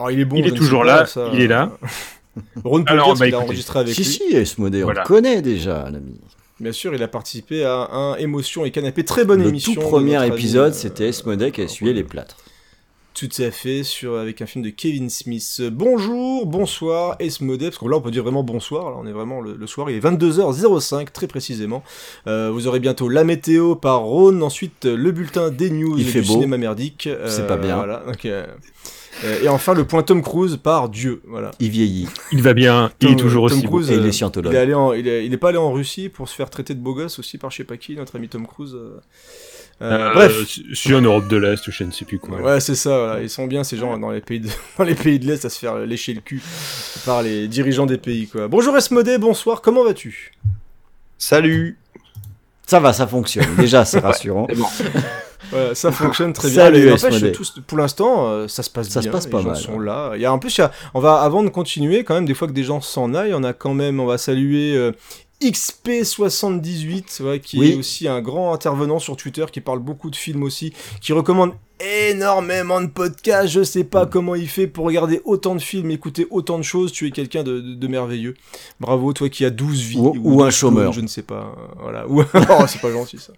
Alors, 0.00 0.10
il 0.12 0.20
est 0.20 0.24
bon. 0.24 0.36
il 0.36 0.46
est 0.46 0.52
toujours 0.56 0.84
là, 0.84 1.06
ça, 1.06 1.28
il 1.34 1.40
est 1.40 1.48
là. 1.48 1.70
Ron 2.64 2.84
peut 2.84 2.92
Alors, 2.92 3.08
le 3.10 3.14
dire 3.14 3.20
bah, 3.20 3.26
qu'il 3.26 3.34
a 3.34 3.38
enregistré 3.40 3.78
avec 3.80 3.94
Si, 3.94 4.02
lui. 4.02 4.08
si, 4.10 4.22
Esmodé, 4.36 4.82
on 4.82 4.86
Voilà. 4.86 5.02
le 5.02 5.06
connaît 5.06 5.42
déjà, 5.42 5.88
l'ami. 5.90 6.14
Bien 6.60 6.72
sûr, 6.72 6.94
il 6.94 7.02
a 7.02 7.08
participé 7.08 7.64
à 7.64 7.88
un 7.92 8.16
Émotion 8.16 8.64
et 8.64 8.70
Canapé, 8.72 9.04
très 9.04 9.24
bonne 9.24 9.42
Le 9.42 9.48
émission. 9.48 9.74
tout 9.74 9.80
de 9.80 9.84
premier 9.84 10.26
épisode, 10.26 10.72
euh, 10.72 10.76
c'était 10.76 11.08
Esmodé 11.08 11.52
qui 11.52 11.60
a 11.60 11.64
essuyé 11.64 11.92
les 11.92 12.02
plâtres. 12.04 12.36
Tout 13.14 13.28
à 13.40 13.50
fait, 13.50 13.82
sur, 13.82 14.16
avec 14.16 14.42
un 14.42 14.46
film 14.46 14.64
de 14.64 14.70
Kevin 14.70 15.10
Smith. 15.10 15.60
Bonjour, 15.72 16.46
bonsoir, 16.46 17.16
Esmodé, 17.18 17.66
parce 17.66 17.78
que 17.78 17.86
là 17.88 17.96
on 17.96 18.00
peut 18.00 18.12
dire 18.12 18.22
vraiment 18.22 18.44
bonsoir, 18.44 18.90
là 18.90 18.96
on 19.00 19.06
est 19.08 19.12
vraiment 19.12 19.40
le, 19.40 19.54
le 19.56 19.66
soir, 19.66 19.90
il 19.90 19.96
est 19.96 20.00
22h05 20.00 21.10
très 21.10 21.26
précisément. 21.26 21.82
Euh, 22.28 22.50
vous 22.52 22.68
aurez 22.68 22.78
bientôt 22.78 23.08
la 23.08 23.24
météo 23.24 23.74
par 23.74 24.02
Rhône, 24.02 24.40
ensuite 24.44 24.84
euh, 24.84 24.96
le 24.96 25.10
bulletin 25.10 25.50
des 25.50 25.70
news 25.70 25.96
Il 25.98 26.04
du 26.04 26.10
fait 26.12 26.20
beau. 26.22 26.34
cinéma 26.34 26.58
merdique. 26.58 27.08
C'est 27.26 27.46
pas 27.48 27.56
bien. 27.56 27.76
Voilà, 27.76 28.04
donc, 28.06 28.24
euh, 28.24 28.44
euh, 28.46 28.46
et 29.42 29.48
enfin 29.48 29.74
le 29.74 29.84
point 29.84 30.02
Tom 30.02 30.22
Cruise 30.22 30.56
par 30.56 30.88
Dieu, 30.88 31.22
voilà. 31.26 31.50
Il 31.60 31.70
vieillit. 31.70 32.08
Il 32.32 32.42
va 32.42 32.54
bien. 32.54 32.90
il 33.00 33.10
est 33.12 33.16
toujours 33.16 33.48
Tom 33.48 33.58
aussi 33.58 33.66
beau. 33.66 33.82
Et 33.82 33.86
il 33.94 34.00
euh, 34.00 34.04
est 34.04 34.08
Il 34.08 34.12
scientologue. 34.12 34.54
est, 34.54 34.58
allé 34.58 34.74
en- 34.74 34.92
il, 34.92 35.08
est, 35.08 35.26
il 35.26 35.32
est 35.32 35.36
pas 35.38 35.48
allé 35.48 35.58
en 35.58 35.72
Russie 35.72 36.08
pour 36.08 36.28
se 36.28 36.34
faire 36.34 36.50
traiter 36.50 36.74
de 36.74 36.80
beau 36.80 36.94
gosse 36.94 37.18
aussi 37.18 37.36
par 37.38 37.50
je 37.50 37.56
sais 37.58 37.64
pas 37.64 37.76
qui, 37.76 37.94
notre 37.96 38.16
ami 38.16 38.28
Tom 38.28 38.46
Cruise. 38.46 38.74
euh. 38.74 38.98
Euh, 39.80 40.08
Euh, 40.10 40.12
bref, 40.12 40.32
je 40.70 40.74
suis 40.74 40.94
en 40.94 41.00
Europe 41.00 41.28
de 41.28 41.36
l'Est, 41.36 41.70
je 41.70 41.84
ne 41.84 41.92
sais 41.92 42.04
plus 42.04 42.18
quoi. 42.18 42.40
Ouais, 42.40 42.58
c'est 42.60 42.74
ça, 42.74 42.98
voilà. 42.98 43.22
Ils 43.22 43.30
sont 43.30 43.46
bien, 43.46 43.62
ces 43.62 43.76
gens, 43.76 43.96
dans 43.96 44.10
les 44.10 44.20
pays 44.20 44.40
de, 44.40 44.48
dans 44.78 44.82
les 44.84 44.96
pays 44.96 45.20
de 45.20 45.26
l'Est, 45.26 45.44
à 45.44 45.48
se 45.50 45.58
faire 45.58 45.76
lécher 45.78 46.14
le 46.14 46.20
cul 46.20 46.42
par 47.04 47.22
les 47.22 47.46
dirigeants 47.46 47.86
des 47.86 47.98
pays, 47.98 48.26
quoi. 48.26 48.48
Bonjour 48.48 48.76
Esmodé, 48.76 49.18
bonsoir, 49.18 49.62
comment 49.62 49.84
vas-tu? 49.84 50.32
Salut 51.16 51.78
Ça 52.66 52.80
va, 52.80 52.92
ça 52.92 53.06
fonctionne. 53.06 53.46
Déjà, 53.56 53.84
c'est 53.84 54.00
rassurant. 54.10 54.46
C'est 54.50 54.56
bon. 54.56 54.66
Ouais, 55.52 55.74
ça 55.74 55.90
fonctionne 55.92 56.32
très 56.32 56.48
bien. 56.50 56.64
Salut, 56.64 56.88
n'empêche, 56.90 57.42
pour 57.66 57.78
l'instant, 57.78 58.28
euh, 58.28 58.48
ça 58.48 58.62
se 58.62 58.70
passe 58.70 58.88
Ça 58.88 59.00
se 59.00 59.06
bien. 59.06 59.12
passe 59.12 59.24
les 59.26 59.30
pas 59.30 59.40
gens 59.40 59.48
mal, 59.48 59.56
sont 59.56 59.76
ouais. 59.78 59.86
là. 59.86 60.12
Il 60.14 60.20
y 60.20 60.24
a, 60.26 60.32
en 60.32 60.38
plus, 60.38 60.56
il 60.56 60.60
y 60.60 60.64
a- 60.64 60.70
on 60.94 61.00
va, 61.00 61.20
avant 61.22 61.42
de 61.42 61.48
continuer, 61.48 62.04
quand 62.04 62.14
même, 62.14 62.26
des 62.26 62.34
fois 62.34 62.48
que 62.48 62.52
des 62.52 62.64
gens 62.64 62.80
s'en 62.80 63.14
aillent, 63.14 63.34
on 63.34 63.44
a 63.44 63.52
quand 63.52 63.74
même, 63.74 63.98
on 64.00 64.06
va 64.06 64.18
saluer 64.18 64.74
euh, 64.76 64.92
XP78, 65.42 67.22
ouais, 67.22 67.40
qui 67.40 67.58
Oui. 67.58 67.72
est 67.72 67.76
aussi 67.76 68.08
un 68.08 68.20
grand 68.20 68.52
intervenant 68.52 68.98
sur 68.98 69.16
Twitter, 69.16 69.44
qui 69.52 69.60
parle 69.60 69.78
beaucoup 69.80 70.10
de 70.10 70.16
films 70.16 70.42
aussi, 70.42 70.72
qui 71.00 71.12
recommande 71.12 71.52
énormément 71.80 72.80
de 72.80 72.86
podcasts. 72.86 73.48
Je 73.48 73.62
sais 73.62 73.84
pas 73.84 74.06
comment 74.06 74.34
il 74.34 74.48
fait 74.48 74.66
pour 74.66 74.84
regarder 74.86 75.20
autant 75.24 75.54
de 75.54 75.60
films, 75.60 75.90
écouter 75.90 76.26
autant 76.30 76.58
de 76.58 76.62
choses. 76.64 76.92
Tu 76.92 77.06
es 77.06 77.10
quelqu'un 77.10 77.42
de, 77.42 77.60
de- 77.60 77.74
de 77.74 77.88
merveilleux. 77.88 78.34
Bravo, 78.80 79.12
toi 79.12 79.28
qui 79.28 79.44
as 79.44 79.50
12 79.50 79.80
vies. 79.80 79.98
Ou- 79.98 80.14
ou 80.22 80.42
un 80.42 80.46
12 80.46 80.54
chômeur. 80.54 80.92
Je 80.92 81.00
ne 81.00 81.06
sais 81.06 81.22
pas. 81.22 81.54
euh, 81.58 81.80
Voilà. 81.80 82.06
Oh, 82.08 82.64
c'est 82.66 82.80
pas 82.80 82.90
gentil 82.92 83.18
ça. 83.18 83.32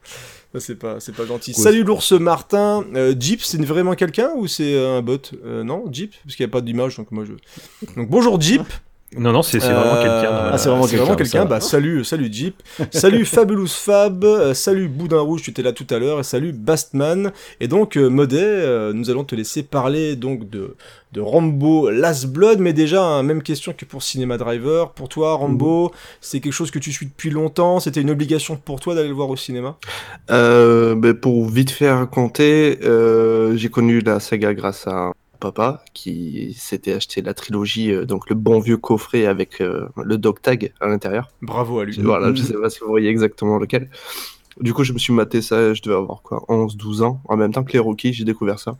C'est 0.58 0.74
pas, 0.78 0.98
c'est 0.98 1.14
pas 1.14 1.26
gentil. 1.26 1.54
Salut 1.54 1.84
l'ours 1.84 2.10
Martin. 2.12 2.84
Euh, 2.96 3.14
Jeep, 3.18 3.40
c'est 3.42 3.64
vraiment 3.64 3.94
quelqu'un 3.94 4.30
ou 4.34 4.48
c'est 4.48 4.84
un 4.84 5.00
bot? 5.00 5.18
Euh, 5.44 5.62
Non, 5.62 5.84
Jeep, 5.92 6.12
parce 6.24 6.34
qu'il 6.34 6.44
n'y 6.44 6.50
a 6.50 6.52
pas 6.52 6.60
d'image, 6.60 6.96
donc 6.96 7.12
moi 7.12 7.24
je. 7.24 7.34
Donc 7.94 8.08
bonjour 8.10 8.40
Jeep. 8.40 8.62
Non, 9.16 9.32
non, 9.32 9.42
c'est 9.42 9.58
vraiment 9.58 9.96
Euh, 9.96 10.02
quelqu'un. 10.02 10.50
Ah, 10.52 10.56
c'est 10.58 10.68
vraiment 10.68 11.16
quelqu'un. 11.16 11.44
Bah, 11.44 11.60
salut, 11.60 12.04
salut 12.04 12.28
Jeep. 12.32 12.62
salut 12.92 13.24
Fabulous 13.24 13.66
Fab. 13.66 14.22
euh, 14.24 14.54
salut 14.54 14.86
Boudin 14.88 15.18
Rouge, 15.20 15.42
tu 15.42 15.50
étais 15.50 15.62
là 15.62 15.72
tout 15.72 15.86
à 15.90 15.98
l'heure. 15.98 16.20
Et 16.20 16.22
salut 16.22 16.52
Bastman. 16.52 17.32
Et 17.58 17.66
donc, 17.66 17.96
euh, 17.96 18.08
Modé, 18.08 18.38
euh, 18.40 18.92
nous 18.92 19.10
allons 19.10 19.24
te 19.24 19.34
laisser 19.34 19.64
parler 19.64 20.14
donc 20.14 20.48
de, 20.48 20.76
de 21.12 21.20
Rambo 21.20 21.90
Last 21.90 22.26
Blood. 22.28 22.60
Mais 22.60 22.72
déjà, 22.72 23.02
hein, 23.02 23.24
même 23.24 23.42
question 23.42 23.72
que 23.76 23.84
pour 23.84 24.04
Cinema 24.04 24.38
Driver. 24.38 24.92
Pour 24.92 25.08
toi, 25.08 25.34
Rambo, 25.34 25.90
c'est 26.20 26.38
quelque 26.38 26.52
chose 26.52 26.70
que 26.70 26.78
tu 26.78 26.92
suis 26.92 27.06
depuis 27.06 27.30
longtemps. 27.30 27.80
C'était 27.80 28.02
une 28.02 28.10
obligation 28.10 28.54
pour 28.56 28.78
toi 28.78 28.94
d'aller 28.94 29.08
le 29.08 29.14
voir 29.14 29.28
au 29.30 29.36
cinéma? 29.36 29.76
Euh, 30.30 30.94
ben, 30.94 31.14
pour 31.14 31.46
vite 31.48 31.70
faire 31.72 31.98
raconter, 31.98 32.78
euh, 32.84 33.56
j'ai 33.56 33.70
connu 33.70 33.98
la 34.00 34.20
saga 34.20 34.54
grâce 34.54 34.86
à 34.86 35.10
papa 35.40 35.82
qui 35.94 36.54
s'était 36.58 36.92
acheté 36.92 37.22
la 37.22 37.34
trilogie, 37.34 37.90
euh, 37.92 38.04
donc 38.04 38.28
le 38.28 38.36
bon 38.36 38.60
vieux 38.60 38.76
coffret 38.76 39.26
avec 39.26 39.60
euh, 39.60 39.88
le 39.96 40.16
dog 40.18 40.40
tag 40.40 40.72
à 40.80 40.86
l'intérieur. 40.86 41.28
Bravo 41.42 41.80
à 41.80 41.84
lui. 41.84 41.98
Voilà, 42.00 42.32
je 42.34 42.42
sais 42.42 42.54
pas 42.54 42.70
si 42.70 42.78
vous 42.80 42.86
voyez 42.88 43.08
exactement 43.08 43.58
lequel. 43.58 43.88
Du 44.60 44.74
coup, 44.74 44.84
je 44.84 44.92
me 44.92 44.98
suis 44.98 45.12
maté 45.12 45.42
ça, 45.42 45.74
je 45.74 45.80
devais 45.82 45.96
avoir 45.96 46.22
quoi, 46.22 46.44
11, 46.48 46.76
12 46.76 47.02
ans. 47.02 47.20
En 47.24 47.36
même 47.36 47.52
temps 47.52 47.64
que 47.64 47.72
les 47.72 47.78
Rockies, 47.78 48.12
j'ai 48.12 48.24
découvert 48.24 48.58
ça. 48.58 48.76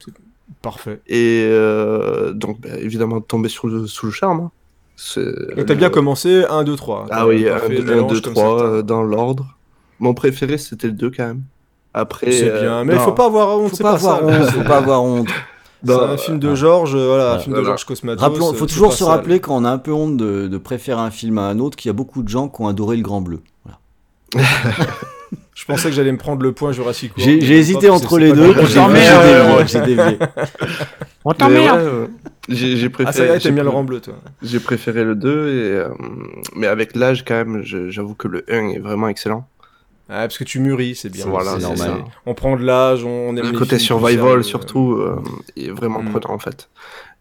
Parfait. 0.63 1.01
Et 1.07 1.45
euh, 1.49 2.33
donc, 2.33 2.61
ben, 2.61 2.77
évidemment, 2.79 3.21
tombé 3.21 3.49
sous 3.49 3.67
le, 3.69 3.87
sous 3.87 4.07
le 4.07 4.13
charme. 4.13 4.41
hein. 4.41 4.51
C'est- 4.97 5.55
Donc 5.57 5.65
t'as 5.67 5.75
bien 5.75 5.89
commencé 5.89 6.45
1, 6.51 6.65
2, 6.65 6.77
3. 6.77 7.07
Ah 7.11 7.27
oui, 7.27 7.45
T'as 7.45 7.57
1, 7.57 7.59
fait 7.61 7.69
le 7.71 7.83
2, 7.85 7.95
mélange 7.95 8.21
comme 8.21 8.33
3, 8.35 8.59
certains. 8.59 8.73
euh, 8.75 8.83
dans 8.83 9.03
l'ordre. 9.03 9.57
Mon 9.99 10.13
préféré, 10.13 10.59
c'était 10.59 10.89
le 10.89 10.93
2 10.93 11.11
quand 11.11 11.27
même. 11.27 11.43
Après, 11.95 12.31
C'est 12.31 12.51
euh, 12.51 12.61
bien, 12.61 12.85
mais 12.85 12.95
il 12.95 13.01
faut 13.01 13.13
pas 13.13 13.27
avoir 13.27 13.59
honte, 13.59 13.71
Faut 13.71 13.77
c'est 13.77 13.83
pas 13.83 13.93
pas, 13.99 14.17
avoir 14.17 14.25
honte, 14.25 14.51
faut 14.51 14.63
pas 14.63 14.77
avoir 14.85 15.03
honte. 15.03 15.29
C'est 15.83 15.89
Bah, 15.93 16.11
un 16.13 16.17
film 16.17 16.39
de 16.39 16.55
Georges, 16.55 16.95
euh, 16.95 17.07
voilà, 17.07 17.33
un 17.35 17.39
film 17.39 17.57
de. 17.57 17.63
Georges 17.65 17.85
Cosmatos. 17.85 18.21
Rappelons, 18.21 18.51
euh, 18.51 18.53
faut 18.55 18.67
c'est 18.69 18.75
toujours 18.75 18.93
se 18.93 19.05
ça, 19.05 19.11
rappeler 19.11 19.41
quand 19.41 19.57
on 19.57 19.65
a 19.65 19.71
un 19.71 19.79
peu 19.79 19.93
honte 19.93 20.17
de, 20.17 20.47
de 20.49 20.59
préférer 20.59 21.01
un 21.01 21.11
film 21.11 21.39
à 21.39 21.43
un 21.43 21.59
autre 21.59 21.77
qu'il 21.77 21.89
y 21.89 21.91
a 21.91 21.95
beaucoup 21.95 22.23
de 22.23 22.29
gens 22.29 22.49
qui 22.49 22.61
ont 22.61 22.69
adoré 22.69 22.97
le 22.97 23.03
Grand 23.03 23.21
Bleu. 23.21 23.41
Voilà. 23.65 23.79
Je 25.55 25.65
pensais 25.67 25.91
que 25.91 25.95
j'allais 25.95 26.13
me 26.13 26.19
prendre 26.19 26.43
le 26.43 26.53
point 26.53 26.73
Jurassic 26.73 27.17
World. 27.17 27.43
J'ai 27.43 27.59
hésité 27.59 27.89
pas, 27.89 27.93
entre 27.95 28.15
c'est- 28.15 28.21
les 28.21 28.31
c'est 28.31 28.37
deux. 28.37 29.67
J'ai 29.67 29.81
dévié. 29.81 30.19
On 31.25 31.33
t'emmerde 31.35 32.09
J'ai 32.49 32.77
j'ai 32.77 32.87
Ah, 32.87 32.91
préféré. 32.91 33.13
ça 33.17 33.25
y 33.25 33.29
est, 33.29 33.35
j'ai 33.41 33.43
t'aimes 33.45 33.55
bien 33.57 33.65
le 33.65 33.69
rang 33.71 33.85
bleu, 33.85 34.01
toi. 34.01 34.15
J'ai 34.43 34.59
préféré 34.59 35.05
le 35.05 35.15
2, 35.15 35.29
et, 35.31 35.53
euh, 35.77 35.89
mais 36.57 36.67
avec 36.67 36.97
l'âge, 36.97 37.25
quand 37.27 37.35
même, 37.35 37.63
j'avoue 37.63 38.15
que 38.15 38.27
le 38.27 38.45
1 38.51 38.71
est 38.71 38.79
vraiment 38.79 39.09
excellent. 39.09 39.47
Ah, 40.13 40.23
parce 40.23 40.39
que 40.39 40.45
tu 40.45 40.59
mûris, 40.59 40.97
c'est 40.97 41.09
bien. 41.09 41.25
Voilà, 41.27 41.53
c'est 41.61 41.63
normal. 41.63 42.05
On 42.27 42.35
prend 42.35 42.57
de 42.57 42.65
l'âge, 42.65 43.05
on 43.05 43.37
aime 43.37 43.45
Le 43.45 43.53
côté 43.53 43.77
films 43.77 43.87
survival, 43.87 44.43
surtout, 44.43 44.95
euh, 44.95 45.23
est 45.57 45.71
vraiment 45.71 46.03
Mm. 46.03 46.11
prenant, 46.11 46.35
en 46.35 46.39
fait. 46.41 46.69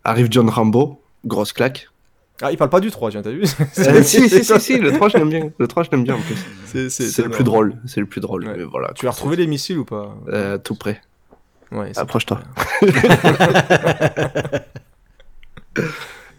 Arrive 0.03 0.27
John 0.31 0.49
Rambo, 0.49 0.99
grosse 1.25 1.53
claque. 1.53 1.87
Ah, 2.41 2.51
il 2.51 2.57
parle 2.57 2.69
pas 2.71 2.79
du 2.79 2.89
3, 2.89 3.11
tiens, 3.11 3.21
t'as 3.21 3.31
vu 3.31 3.43
Euh, 3.79 4.01
si, 4.01 4.27
si, 4.29 4.43
si, 4.43 4.59
si, 4.59 4.77
le 4.79 4.91
3, 4.93 5.09
je 5.09 5.17
l'aime 5.17 5.29
bien. 5.29 5.51
Le 5.59 5.67
3, 5.67 5.83
je 5.83 5.89
l'aime 5.91 6.03
bien, 6.03 6.15
en 6.15 6.21
plus. 6.21 6.37
C'est 6.89 7.21
le 7.23 7.29
plus 7.29 7.43
drôle, 7.43 7.75
c'est 7.85 7.99
le 7.99 8.05
plus 8.05 8.21
drôle, 8.21 8.45
Ouais. 8.47 8.53
mais 8.57 8.63
voilà. 8.63 8.91
Tu 8.95 9.07
as 9.07 9.11
retrouvé 9.11 9.35
les 9.35 9.45
missiles 9.47 9.77
ou 9.77 9.85
pas 9.85 10.15
Euh, 10.29 10.57
tout 10.57 10.75
près. 10.75 11.01
Ouais, 11.71 11.91
Approche-toi. 11.97 12.39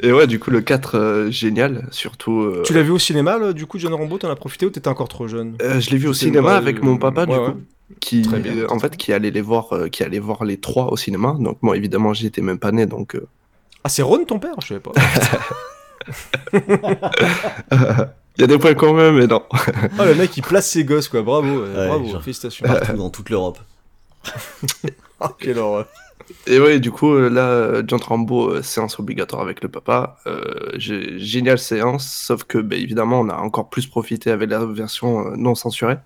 Et 0.02 0.12
ouais, 0.12 0.26
du 0.26 0.38
coup, 0.38 0.50
le 0.50 0.60
4, 0.62 0.98
euh, 0.98 1.30
génial. 1.30 1.86
Surtout. 1.90 2.40
euh, 2.40 2.62
Tu 2.64 2.72
l'as 2.72 2.82
vu 2.82 2.90
au 2.90 2.98
cinéma, 2.98 3.38
là, 3.38 3.52
du 3.52 3.66
coup, 3.66 3.78
John 3.78 3.92
Rambo, 3.94 4.18
t'en 4.18 4.30
as 4.30 4.36
profité 4.36 4.66
ou 4.66 4.70
t'étais 4.70 4.88
encore 4.88 5.08
trop 5.08 5.28
jeune? 5.28 5.56
Euh, 5.62 5.80
je 5.80 5.90
l'ai 5.90 5.98
vu 5.98 6.08
au 6.08 6.14
cinéma 6.14 6.56
avec 6.56 6.82
mon 6.82 6.96
papa, 6.96 7.26
du 7.26 7.32
ouais, 7.32 7.38
coup. 7.38 7.44
ouais. 7.46 7.54
Qui, 8.00 8.22
Très 8.22 8.38
bien. 8.38 8.56
euh, 8.56 8.66
en 8.70 8.78
fait, 8.78 8.96
qui 8.96 9.12
allait 9.12 9.32
les 9.32 9.40
voir, 9.40 9.72
euh, 9.74 9.88
qui 9.88 10.04
allait 10.04 10.20
voir 10.20 10.44
les 10.44 10.58
trois 10.58 10.92
au 10.92 10.96
cinéma. 10.96 11.36
Donc, 11.38 11.58
moi, 11.60 11.76
évidemment, 11.76 12.14
j'y 12.14 12.26
étais 12.26 12.40
même 12.40 12.58
pas 12.58 12.70
né, 12.72 12.86
donc. 12.86 13.14
euh, 13.16 13.26
Ah, 13.84 13.88
c'est 13.88 14.02
Ron 14.02 14.24
ton 14.24 14.38
père? 14.38 14.54
Je 14.62 14.68
savais 14.68 14.80
pas. 14.80 14.92
Il 17.72 18.40
y 18.42 18.44
a 18.44 18.46
des 18.46 18.58
points 18.58 18.74
communs, 18.74 19.12
mais 19.12 19.26
non. 19.26 19.42
Ah, 19.98 20.06
le 20.06 20.14
mec, 20.14 20.36
il 20.36 20.42
place 20.42 20.70
ses 20.70 20.84
gosses, 20.84 21.08
quoi. 21.08 21.22
Bravo, 21.22 21.62
Ouais, 21.62 21.86
bravo, 21.88 22.08
genre- 22.08 22.22
félicitations. 22.22 22.66
Partout 22.66 22.92
dans 22.96 23.10
toute 23.10 23.30
l'Europe. 23.30 23.58
Ah, 25.22 25.34
quelle 25.38 25.58
horreur. 25.58 25.86
Et 26.46 26.60
ouais, 26.60 26.80
du 26.80 26.90
coup, 26.90 27.12
euh, 27.12 27.28
là, 27.28 27.48
euh, 27.50 27.82
John 27.86 28.00
Rambo, 28.00 28.50
euh, 28.50 28.62
séance 28.62 28.98
obligatoire 28.98 29.42
avec 29.42 29.62
le 29.62 29.68
papa. 29.68 30.16
Euh, 30.26 30.70
géniale 30.78 31.58
séance, 31.58 32.06
sauf 32.12 32.44
que, 32.44 32.58
bah, 32.58 32.76
évidemment, 32.76 33.20
on 33.20 33.28
a 33.28 33.36
encore 33.36 33.68
plus 33.70 33.86
profité 33.86 34.30
avec 34.30 34.50
la 34.50 34.64
version 34.64 35.36
non 35.36 35.54
censurée, 35.54 35.98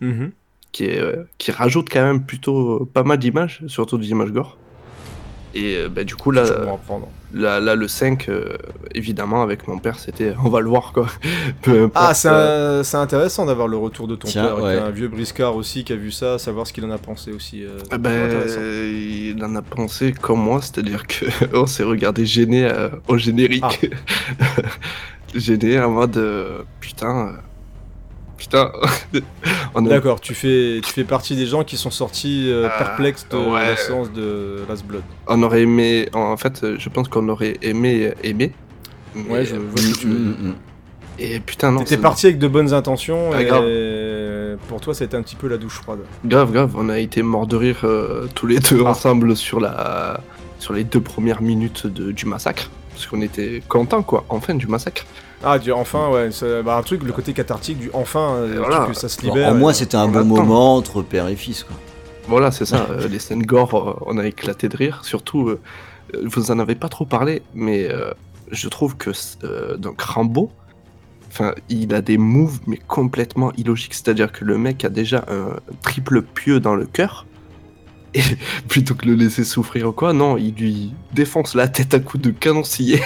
Mhm. 0.00 0.32
qui, 0.72 0.84
est, 0.86 1.02
qui 1.38 1.52
rajoute 1.52 1.88
quand 1.90 2.02
même 2.02 2.24
plutôt 2.26 2.86
pas 2.86 3.02
mal 3.04 3.18
d'images, 3.18 3.62
surtout 3.66 3.98
des 3.98 4.10
images 4.10 4.30
gore. 4.32 4.58
Et 5.56 5.76
euh, 5.76 5.88
bah, 5.88 6.02
du 6.02 6.16
coup, 6.16 6.32
là, 6.32 6.42
là, 7.32 7.60
là, 7.60 7.74
le 7.76 7.86
5, 7.88 8.28
euh, 8.28 8.56
évidemment, 8.94 9.42
avec 9.42 9.68
mon 9.68 9.78
père, 9.78 9.98
c'était 10.00 10.34
on 10.44 10.48
va 10.48 10.60
le 10.60 10.68
voir, 10.68 10.92
quoi. 10.92 11.06
Peu 11.62 11.84
importe, 11.84 11.92
Ah, 12.10 12.12
c'est 12.14 12.28
euh, 12.28 12.80
un- 12.80 12.82
c'est 12.82 12.96
intéressant 12.96 13.46
d'avoir 13.46 13.68
le 13.68 13.76
retour 13.76 14.08
de 14.08 14.16
ton 14.16 14.26
Tiens, 14.26 14.46
père, 14.46 14.62
ouais. 14.62 14.76
un 14.78 14.90
vieux 14.90 15.06
briscard 15.08 15.54
aussi, 15.54 15.84
qui 15.84 15.92
a 15.92 15.96
vu 15.96 16.10
ça, 16.10 16.38
savoir 16.38 16.66
ce 16.66 16.72
qu'il 16.72 16.84
en 16.84 16.90
a 16.90 16.98
pensé 16.98 17.30
aussi. 17.32 17.62
euh, 17.64 17.78
Ah 17.92 17.98
ben, 17.98 18.12
il 18.92 19.44
en 19.44 19.54
a 19.54 19.62
pensé 19.62 20.12
comme 20.12 20.40
moi, 20.40 20.60
c'est-à-dire 20.60 21.06
que 21.06 21.24
on 21.56 21.66
s'est 21.66 21.84
regardé 21.84 22.26
gêné 22.26 22.64
euh, 22.64 22.88
au 23.08 23.16
générique. 23.16 23.90
gêné 25.34 25.80
en 25.80 25.90
mode 25.90 26.16
euh, 26.16 26.62
putain, 26.80 27.28
euh, 27.28 27.32
putain. 28.36 28.70
on 29.74 29.84
a- 29.86 29.88
D'accord, 29.88 30.20
tu 30.20 30.34
fais, 30.34 30.80
tu 30.84 30.90
fais 30.92 31.04
partie 31.04 31.36
des 31.36 31.46
gens 31.46 31.64
qui 31.64 31.76
sont 31.76 31.90
sortis 31.90 32.46
euh, 32.50 32.68
Ah, 32.70 32.78
perplexes 32.78 33.26
de 33.30 33.36
ouais. 33.36 33.66
la 33.70 33.76
séance 33.76 34.12
de 34.12 34.58
Last 34.68 34.84
Blood. 34.86 35.02
on 35.28 35.42
aurait 35.42 35.62
aimé, 35.62 36.08
en 36.12 36.36
fait, 36.36 36.64
je 36.78 36.88
pense 36.88 37.08
qu'on 37.08 37.28
aurait 37.28 37.56
aimé 37.62 38.12
aimer. 38.22 38.52
mais, 39.14 39.22
Ouais, 39.30 39.44
je 39.44 39.56
vois 39.56 39.76
ce 39.78 39.92
que 39.92 39.98
tu 39.98 40.06
veux 40.08 40.14
dire. 40.14 40.36
Mm, 40.40 40.48
mm, 40.48 40.54
Et 41.18 41.40
putain, 41.40 41.70
non. 41.72 41.78
T'étais 41.80 41.96
parti 41.96 42.26
avec 42.26 42.38
de 42.38 42.48
bonnes 42.48 42.72
intentions 42.72 43.30
Ah, 43.32 43.40
et 43.42 43.44
grave. 43.46 43.64
pour 44.68 44.80
toi, 44.80 44.94
ça 44.94 45.04
a 45.04 45.06
été 45.06 45.16
un 45.16 45.22
petit 45.22 45.36
peu 45.36 45.48
la 45.48 45.56
douche 45.56 45.74
froide. 45.80 46.00
Grave, 46.24 46.52
grave, 46.52 46.72
on 46.76 46.88
a 46.88 46.98
été 46.98 47.22
morts 47.22 47.46
de 47.46 47.56
rire 47.56 47.80
euh, 47.84 48.26
tous 48.34 48.46
les 48.46 48.58
deux 48.58 48.82
Ah. 48.84 48.90
ensemble 48.90 49.36
sur, 49.36 49.60
la... 49.60 50.20
sur 50.58 50.72
les 50.72 50.84
deux 50.84 51.00
premières 51.00 51.40
minutes 51.42 51.86
de- 51.86 52.10
du 52.12 52.26
massacre. 52.26 52.70
Parce 52.92 53.06
qu'on 53.06 53.22
était 53.22 53.60
contents, 53.68 54.02
quoi, 54.02 54.24
enfin, 54.28 54.54
du 54.54 54.66
massacre. 54.68 55.04
Ah, 55.44 55.58
du 55.58 55.72
enfin, 55.72 56.08
ouais, 56.10 56.30
ça- 56.30 56.62
bah, 56.62 56.76
un 56.76 56.82
truc, 56.82 57.02
le 57.02 57.12
côté 57.12 57.32
cathartique 57.32 57.78
du 57.78 57.90
enfin, 57.92 58.34
euh, 58.36 58.54
voilà. 58.58 58.76
truc 58.78 58.94
que 58.94 59.00
ça 59.00 59.08
se. 59.08 59.20
Bon, 59.20 59.34
libère. 59.34 59.50
en 59.50 59.54
moi, 59.54 59.74
c'était 59.74 59.96
un 59.96 60.06
on 60.06 60.10
bon 60.10 60.24
moment 60.24 60.76
entre 60.76 61.02
père 61.02 61.28
et 61.28 61.36
fils. 61.36 61.64
Quoi. 61.64 61.76
Voilà, 62.28 62.50
c'est 62.50 62.64
ça. 62.64 62.86
euh, 62.90 63.08
les 63.08 63.18
scènes 63.18 63.42
gore, 63.42 63.74
euh, 63.74 64.04
on 64.06 64.18
a 64.18 64.26
éclaté 64.26 64.68
de 64.68 64.76
rire. 64.76 65.00
Surtout, 65.04 65.56
vous 66.22 66.50
en 66.50 66.58
avez 66.58 66.74
pas 66.74 66.88
trop 66.88 67.04
parlé, 67.04 67.42
mais 67.54 67.88
euh, 67.90 68.12
je 68.50 68.68
trouve 68.68 68.96
que 68.96 69.10
euh, 69.44 69.76
donc 69.76 70.00
Rambo, 70.00 70.50
enfin, 71.28 71.54
il 71.68 71.94
a 71.94 72.02
des 72.02 72.18
moves 72.18 72.60
mais 72.66 72.76
complètement 72.76 73.52
illogiques. 73.56 73.94
C'est-à-dire 73.94 74.32
que 74.32 74.44
le 74.44 74.58
mec 74.58 74.84
a 74.84 74.88
déjà 74.88 75.24
un 75.28 75.56
triple 75.82 76.22
pieu 76.22 76.60
dans 76.60 76.74
le 76.74 76.86
cœur. 76.86 77.26
Et 78.14 78.22
plutôt 78.68 78.94
que 78.94 79.06
le 79.06 79.14
laisser 79.14 79.42
souffrir 79.42 79.88
ou 79.88 79.92
quoi, 79.92 80.12
non, 80.12 80.36
il 80.36 80.54
lui 80.54 80.94
défonce 81.12 81.56
la 81.56 81.66
tête 81.66 81.94
à 81.94 81.98
coups 82.00 82.22
de 82.22 82.30
canoncier. 82.30 83.02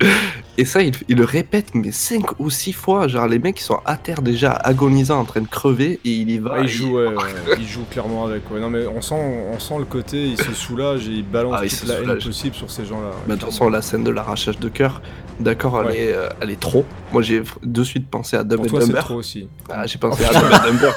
Et 0.60 0.64
ça, 0.64 0.82
il, 0.82 0.92
il 1.06 1.16
le 1.16 1.24
répète, 1.24 1.68
mais 1.74 1.92
cinq 1.92 2.40
ou 2.40 2.50
six 2.50 2.72
fois. 2.72 3.06
Genre, 3.06 3.28
les 3.28 3.38
mecs, 3.38 3.60
ils 3.60 3.64
sont 3.64 3.78
à 3.84 3.96
terre 3.96 4.22
déjà, 4.22 4.50
agonisants, 4.50 5.20
en 5.20 5.24
train 5.24 5.40
de 5.40 5.46
crever, 5.46 6.00
et 6.04 6.10
il 6.10 6.28
y 6.30 6.38
va. 6.38 6.54
Ouais, 6.54 6.62
il 6.64 6.68
joue, 6.68 6.96
ouais, 6.96 7.06
ouais, 7.06 7.14
il 7.60 7.66
joue 7.66 7.84
clairement 7.88 8.26
avec. 8.26 8.50
Ouais. 8.50 8.58
Non, 8.58 8.68
mais 8.68 8.84
on 8.88 9.00
sent, 9.00 9.14
on 9.14 9.56
sent 9.60 9.78
le 9.78 9.84
côté, 9.84 10.26
il 10.30 10.36
se 10.36 10.52
soulage 10.52 11.06
et 11.08 11.12
il 11.12 11.22
balance 11.24 11.54
Ah, 11.56 11.64
il 11.64 11.70
toute 11.70 11.88
haine 11.88 12.18
possible 12.18 12.56
sur 12.56 12.72
ces 12.72 12.84
gens-là. 12.84 13.10
de 13.28 13.34
toute 13.38 13.50
façon, 13.50 13.70
la 13.70 13.82
scène 13.82 14.02
de 14.02 14.10
l'arrachage 14.10 14.58
de 14.58 14.68
cœur, 14.68 15.00
d'accord, 15.38 15.80
elle, 15.88 15.94
est, 15.94 16.12
euh, 16.12 16.28
elle 16.40 16.50
est 16.50 16.58
trop. 16.58 16.84
Moi, 17.12 17.22
j'ai 17.22 17.40
de 17.62 17.84
suite 17.84 18.10
pensé 18.10 18.36
à 18.36 18.42
Dumb 18.42 18.58
Pour 18.58 18.66
toi, 18.66 18.80
Dumber. 18.80 18.98
trop 19.04 19.14
aussi. 19.14 19.46
Ah, 19.70 19.86
j'ai 19.86 19.98
pensé 19.98 20.24
à 20.24 20.32
Dumb 20.32 20.80
Dumber. 20.80 20.92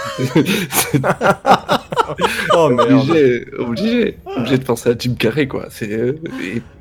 Oh 2.56 2.70
merde. 2.70 2.92
obligé, 2.92 3.46
obligé, 3.58 4.18
obligé 4.38 4.58
de 4.58 4.64
penser 4.64 4.89
à 4.89 4.94
Jim 4.98 5.16
Carrey, 5.18 5.48
quoi. 5.48 5.68
C'est, 5.70 5.92
euh, 5.92 6.14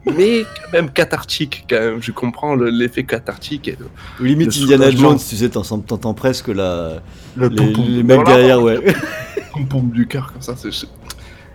mais 0.06 0.42
quand 0.44 0.72
même 0.72 0.90
cathartique, 0.90 1.64
quand 1.68 1.78
même. 1.80 2.02
Je 2.02 2.12
comprends 2.12 2.54
le- 2.54 2.70
l'effet 2.70 3.04
cathartique 3.04 3.68
et 3.68 3.76
le, 3.78 4.24
limite 4.26 4.54
Le 4.56 4.62
Indiana. 4.74 4.90
Jones, 4.90 5.18
tu 5.18 5.36
sais, 5.36 5.48
t'en- 5.48 5.62
t'entends 5.62 6.14
presque 6.14 6.48
la... 6.48 7.00
le 7.36 7.48
les, 7.48 8.02
mecs 8.02 8.16
voilà, 8.20 8.36
derrière, 8.36 8.62
ouais. 8.62 8.76
le 8.84 8.92
pom-pom 9.52 9.90
du 9.90 10.06
cœur, 10.06 10.32
comme 10.32 10.42
ça, 10.42 10.54
c'est 10.56 10.72
c'est 10.72 10.86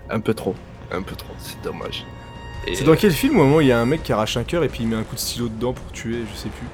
un 0.10 0.20
peu 0.20 0.34
trop. 0.34 0.54
Un 0.92 1.02
peu 1.02 1.16
trop, 1.16 1.34
c'est 1.40 1.62
dommage. 1.64 2.06
Et- 2.68 2.76
C'est 2.76 2.84
dans 2.84 2.96
quel 2.96 3.12
film 3.12 3.40
au 3.40 3.44
moment 3.44 3.58
où 3.58 3.62
il 3.62 3.68
y 3.68 3.72
a 3.72 3.80
un 3.80 3.86
mec 3.86 4.04
qui 4.04 4.12
arrache 4.14 4.38
un 4.38 4.44
cœur 4.44 4.64
et 4.64 4.68
puis 4.70 4.80
il 4.84 4.88
met 4.88 4.96
un 4.96 5.04
coup 5.04 5.16
de 5.16 5.20
stylo 5.20 5.48
dedans 5.50 5.74
pour 5.74 5.92
tuer, 5.92 6.20
je 6.32 6.38
sais 6.38 6.50
plus. 6.50 6.68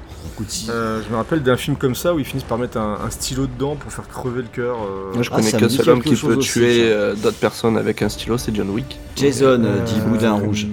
Euh, 0.69 1.01
je 1.05 1.11
me 1.11 1.15
rappelle 1.17 1.43
d'un 1.43 1.57
film 1.57 1.75
comme 1.77 1.95
ça 1.95 2.13
où 2.13 2.19
ils 2.19 2.25
finissent 2.25 2.43
par 2.45 2.57
mettre 2.57 2.77
un, 2.77 2.97
un 3.05 3.09
stylo 3.09 3.47
dedans 3.47 3.75
pour 3.75 3.91
faire 3.91 4.07
crever 4.07 4.41
le 4.41 4.47
cœur. 4.47 4.77
euh. 4.77 5.13
Moi, 5.13 5.23
je 5.23 5.29
Ah, 5.31 5.35
connais 5.37 5.51
qu'un 5.51 5.69
seul 5.69 5.89
homme 5.89 6.01
qui 6.01 6.15
peut 6.15 6.35
aussi, 6.35 6.49
tuer 6.51 6.91
euh, 6.91 7.13
d'autres 7.15 7.37
personnes 7.37 7.77
avec 7.77 8.01
un 8.01 8.09
stylo, 8.09 8.37
c'est 8.37 8.53
John 8.55 8.69
Wick. 8.69 8.97
Jason, 9.15 9.63
euh, 9.63 9.83
dit 9.85 9.95
Euh, 9.99 10.09
Boudin 10.09 10.33
Rouge. 10.33 10.67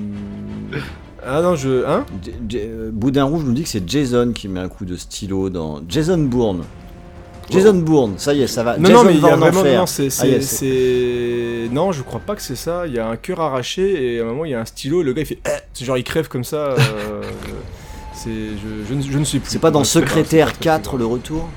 Ah 1.26 1.42
non, 1.42 1.56
je. 1.56 1.84
Hein? 1.86 2.06
J- 2.22 2.32
J- 2.48 2.60
Boudin 2.92 3.24
Rouge 3.24 3.42
nous 3.44 3.52
dit 3.52 3.62
que 3.64 3.68
c'est 3.68 3.86
Jason 3.88 4.32
qui 4.34 4.48
met 4.48 4.60
un 4.60 4.68
coup 4.68 4.84
de 4.84 4.96
stylo 4.96 5.50
dans... 5.50 5.80
Jason 5.88 6.18
Bourne. 6.18 6.64
Jason 7.50 7.74
Bourne, 7.74 8.14
ça 8.18 8.34
y 8.34 8.42
est, 8.42 8.46
ça 8.46 8.62
va. 8.62 8.76
Non, 8.76 8.88
Jason 8.90 8.98
non, 9.02 9.08
mais 9.08 9.14
il 9.16 9.20
y 9.22 9.24
a 9.28 9.34
en 9.34 9.38
vraiment. 9.38 9.60
enfer. 9.60 9.80
Non, 9.80 9.86
c'est. 9.86 10.08
Ah, 10.20 10.40
c'est- 10.42 11.68
Non, 11.72 11.92
je 11.92 12.02
crois 12.02 12.20
pas 12.20 12.34
que 12.36 12.42
c'est 12.42 12.56
ça. 12.56 12.86
Il 12.86 12.92
y 12.92 12.98
a 12.98 13.08
un 13.08 13.16
cœur 13.16 13.40
arraché 13.40 14.14
et 14.16 14.20
à 14.20 14.24
un 14.24 14.26
moment 14.26 14.44
il 14.44 14.50
y 14.50 14.54
a 14.54 14.60
un 14.60 14.64
stylo 14.66 15.00
et 15.00 15.04
le 15.04 15.14
gars 15.14 15.22
il 15.22 15.26
fait. 15.26 15.38
Eh 15.46 15.50
C'est 15.72 15.84
genre 15.86 15.96
il 15.96 16.04
crève 16.04 16.28
comme 16.28 16.44
ça. 16.44 16.56
euh, 16.56 17.22
C'est. 18.18 18.30
Je, 18.30 18.84
je, 18.88 18.94
ne- 18.94 19.02
je 19.02 19.18
ne 19.18 19.24
sais 19.24 19.38
plus. 19.38 19.50
C'est 19.50 19.58
pas 19.58 19.70
dans 19.70 19.84
Secrétaire 19.84 20.48
c'est 20.48 20.54
pas 20.54 20.58
très 20.58 20.64
4 20.82 20.82
grave. 20.90 20.98
le 21.00 21.06
retour 21.06 21.48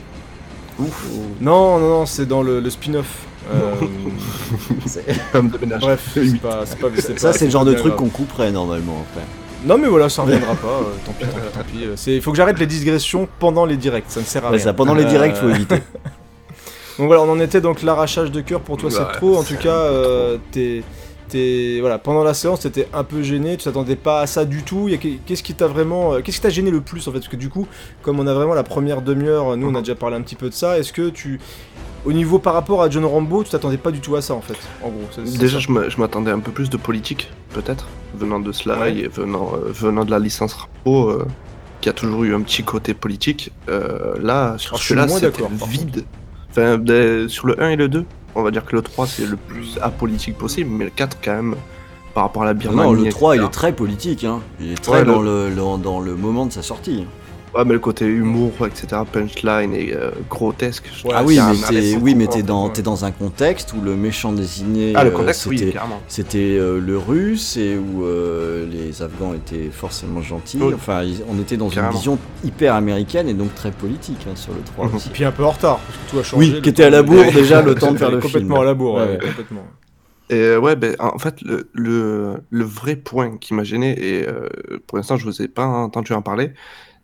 Ouf. 0.79 1.05
Non, 1.41 1.79
non, 1.79 1.89
non, 1.89 2.05
c'est 2.05 2.25
dans 2.25 2.41
le, 2.43 2.59
le 2.59 2.69
spin-off. 2.69 3.25
Euh, 3.53 3.73
Femme 5.31 5.49
de 5.49 5.57
ménage. 5.57 5.81
bref, 5.81 6.09
c'est 6.13 6.39
pas, 6.41 6.65
c'est 6.65 6.79
pas, 6.79 6.87
c'est 6.95 7.19
Ça, 7.19 7.31
pas- 7.31 7.37
c'est 7.37 7.45
le 7.45 7.51
genre 7.51 7.65
de 7.65 7.73
truc 7.73 7.95
qu'on 7.95 8.09
couperait 8.09 8.51
normalement 8.51 9.03
après. 9.09 9.25
Non, 9.65 9.77
mais 9.77 9.87
voilà, 9.87 10.09
ça 10.09 10.21
reviendra 10.23 10.55
pas. 10.55 10.67
euh, 10.67 10.81
tant 11.05 11.11
pis, 11.13 11.25
tant 11.25 11.31
pis, 11.31 11.53
tant 11.53 11.63
pis. 11.63 11.83
euh, 11.85 11.93
c'est- 11.95 12.15
Il 12.15 12.21
faut 12.21 12.31
que 12.31 12.37
j'arrête 12.37 12.57
les 12.59 12.65
digressions 12.67 13.27
pendant 13.39 13.65
les 13.65 13.77
directs, 13.77 14.05
ça 14.07 14.19
ne 14.21 14.25
sert 14.25 14.43
à 14.45 14.49
Ouais, 14.49 14.57
rien. 14.57 14.63
ça, 14.65 14.73
pendant 14.73 14.93
les 14.95 15.05
directs, 15.05 15.35
faut 15.35 15.47
Euh, 15.47 15.55
éviter. 15.55 15.75
Donc 16.97 17.07
voilà, 17.07 17.21
on 17.23 17.29
en 17.31 17.39
était 17.39 17.61
donc 17.61 17.81
l'arrachage 17.83 18.31
de 18.31 18.41
cœur 18.41 18.59
pour 18.61 18.77
toi, 18.77 18.91
c'est 18.91 19.17
trop. 19.17 19.37
En 19.37 19.43
tout 19.43 19.55
cas, 19.55 19.69
euh, 19.69 20.37
t'es, 20.51 20.83
t'es- 21.31 21.77
voilà, 21.79 21.97
pendant 21.97 22.23
la 22.23 22.33
séance, 22.33 22.61
t'étais 22.61 22.87
un 22.93 23.03
peu 23.03 23.21
gêné, 23.23 23.57
tu 23.57 23.63
t'attendais 23.63 23.95
pas 23.95 24.21
à 24.21 24.27
ça 24.27 24.45
du 24.45 24.63
tout. 24.63 24.89
Qu'est-ce 25.25 25.43
qui 25.43 25.53
t'a 25.53 25.67
vraiment, 25.67 26.13
euh, 26.13 26.21
qu'est-ce 26.21 26.37
qui 26.37 26.43
t'a 26.43 26.49
gêné 26.49 26.69
le 26.71 26.81
plus 26.81 27.07
en 27.07 27.11
fait? 27.11 27.19
Parce 27.19 27.27
que 27.29 27.35
du 27.35 27.49
coup, 27.49 27.67
comme 28.01 28.19
on 28.19 28.27
a 28.27 28.33
vraiment 28.33 28.53
la 28.53 28.63
première 28.63 29.01
demi-heure, 29.01 29.57
nous 29.57 29.67
on 29.69 29.75
a 29.75 29.79
déjà 29.79 29.95
parlé 29.95 30.15
un 30.17 30.21
petit 30.21 30.35
peu 30.35 30.49
de 30.49 30.53
ça. 30.53 30.77
Est-ce 30.77 30.93
que 30.93 31.09
tu, 31.09 31.39
au 32.05 32.13
niveau 32.13 32.39
par 32.39 32.53
rapport 32.53 32.81
à 32.83 32.89
John 32.89 33.05
Rambo, 33.05 33.43
tu 33.43 33.49
t'attendais 33.49 33.77
pas 33.77 33.91
du 33.91 33.99
tout 33.99 34.15
à 34.15 34.21
ça 34.21 34.33
en 34.33 34.41
fait? 34.41 34.57
En 34.83 34.89
gros, 34.89 35.07
Déjà, 35.39 35.59
ça. 35.59 35.65
je 35.89 35.97
m'attendais 35.99 36.31
un 36.31 36.39
peu 36.39 36.51
plus 36.51 36.69
de 36.69 36.77
politique, 36.77 37.29
peut-être, 37.53 37.87
venant 38.15 38.39
de 38.39 38.51
cela 38.51 38.79
Ouais. 38.79 38.95
et 38.95 39.07
venant, 39.07 39.51
euh, 39.55 39.71
venant 39.71 40.05
de 40.05 40.11
la 40.11 40.19
licence 40.19 40.53
Rambo, 40.85 41.09
euh, 41.09 41.25
qui 41.81 41.89
a 41.89 41.93
toujours 41.93 42.23
eu 42.25 42.35
un 42.35 42.41
petit 42.41 42.63
côté 42.63 42.93
politique. 42.93 43.51
Euh, 43.69 44.15
là, 44.21 44.55
sur 44.57 44.77
celui-là, 44.77 45.07
c'était 45.07 45.31
vide. 45.67 46.03
Enfin, 46.51 46.77
sur 47.29 47.47
le 47.47 47.63
1 47.63 47.69
et 47.69 47.75
le 47.77 47.87
2, 47.87 48.03
on 48.35 48.43
va 48.43 48.51
dire 48.51 48.65
que 48.65 48.75
le 48.75 48.81
3, 48.81 49.07
c'est 49.07 49.25
le 49.25 49.35
plus 49.37 49.77
apolitique 49.81 50.37
possible, 50.37 50.69
mais 50.71 50.85
le 50.85 50.91
4, 50.91 51.17
quand 51.23 51.33
même, 51.33 51.55
par 52.13 52.23
rapport 52.23 52.43
à 52.43 52.45
la 52.45 52.53
Birmanie. 52.53 52.93
Non, 52.93 52.93
le 53.03 53.09
3, 53.09 53.35
il 53.37 53.43
est 53.43 53.49
très 53.49 53.73
politique. 53.73 54.23
Hein. 54.23 54.39
Il 54.59 54.71
est 54.73 54.81
très 54.81 54.91
Ouais, 54.93 54.99
le- 55.05 55.05
dans, 55.11 55.21
le... 55.21 55.49
le- 55.49 55.77
dans 55.81 55.99
le 55.99 56.15
moment 56.15 56.45
de 56.45 56.51
sa 56.51 56.61
sortie. 56.61 57.05
Ouais, 57.53 57.65
mais 57.65 57.73
le 57.73 57.79
côté 57.79 58.05
humour, 58.05 58.51
etc., 58.65 59.01
punchline 59.11 59.73
et 59.73 59.93
euh, 59.93 60.11
grotesque. 60.29 60.89
je 60.95 61.05
Ouais, 61.05 61.13
ah 61.13 61.23
oui, 61.25 61.37
mais 61.37 61.67
t'es 61.81 61.95
oui, 61.97 62.15
mais 62.15 62.25
profond. 62.25 62.39
t'es 62.39 62.43
dans, 62.47 62.69
dans 62.69 63.03
un 63.05 63.11
contexte 63.11 63.73
où 63.73 63.81
le 63.81 63.95
méchant 63.97 64.31
désigné, 64.31 64.93
Ah, 64.95 65.03
le 65.03 65.11
euh, 65.13 65.33
oui, 65.47 65.73
c'était 66.07 66.39
euh, 66.57 66.79
le 66.79 66.97
russe 66.97 67.57
et 67.57 67.75
où 67.77 68.05
euh, 68.05 68.65
les 68.71 69.01
Afghans 69.01 69.33
étaient 69.33 69.69
forcément 69.69 70.21
gentils. 70.21 70.59
Oui. 70.61 70.73
Enfin, 70.73 71.03
on 71.29 71.37
était 71.41 71.57
dans 71.57 71.67
Carrément. 71.67 71.91
une 71.91 71.97
vision 71.97 72.17
hyper 72.45 72.73
américaine 72.73 73.27
et 73.27 73.33
donc 73.33 73.53
très 73.53 73.71
politique 73.71 74.25
hein, 74.29 74.35
sur 74.35 74.53
le 74.53 74.61
3 74.61 74.87
Mhm. 74.87 74.95
aussi. 74.95 75.09
Et 75.09 75.11
puis 75.11 75.25
un 75.25 75.31
peu 75.33 75.43
en 75.43 75.51
retard, 75.51 75.79
parce 75.79 75.97
que 75.97 76.09
tout 76.11 76.19
a 76.19 76.23
changé. 76.23 76.53
Oui, 76.53 76.61
qui 76.61 76.69
était 76.69 76.83
à 76.85 76.89
la 76.89 77.01
de- 77.03 77.07
bourre 77.07 77.31
déjà 77.33 77.61
le 77.61 77.75
temps 77.75 77.91
de 77.91 77.97
faire 77.97 78.11
le 78.11 78.19
complètement 78.21 78.55
film. 78.55 78.61
à 78.61 78.65
la 78.65 78.73
bourre, 78.73 78.95
Ouais, 78.95 79.19
complètement. 79.21 79.63
Et 80.29 80.55
ouais, 80.55 80.77
ben, 80.77 80.95
en 80.99 81.19
fait, 81.19 81.41
le, 81.41 81.69
le, 81.73 82.35
le 82.49 82.63
vrai 82.63 82.95
point 82.95 83.35
qui 83.37 83.53
m'a 83.53 83.65
gêné, 83.65 83.91
et 83.99 84.25
euh, 84.25 84.47
pour 84.87 84.97
l'instant, 84.97 85.17
je 85.17 85.25
vous 85.25 85.41
ai 85.41 85.49
pas 85.49 85.65
entendu 85.65 86.13
en 86.13 86.21
parler, 86.21 86.51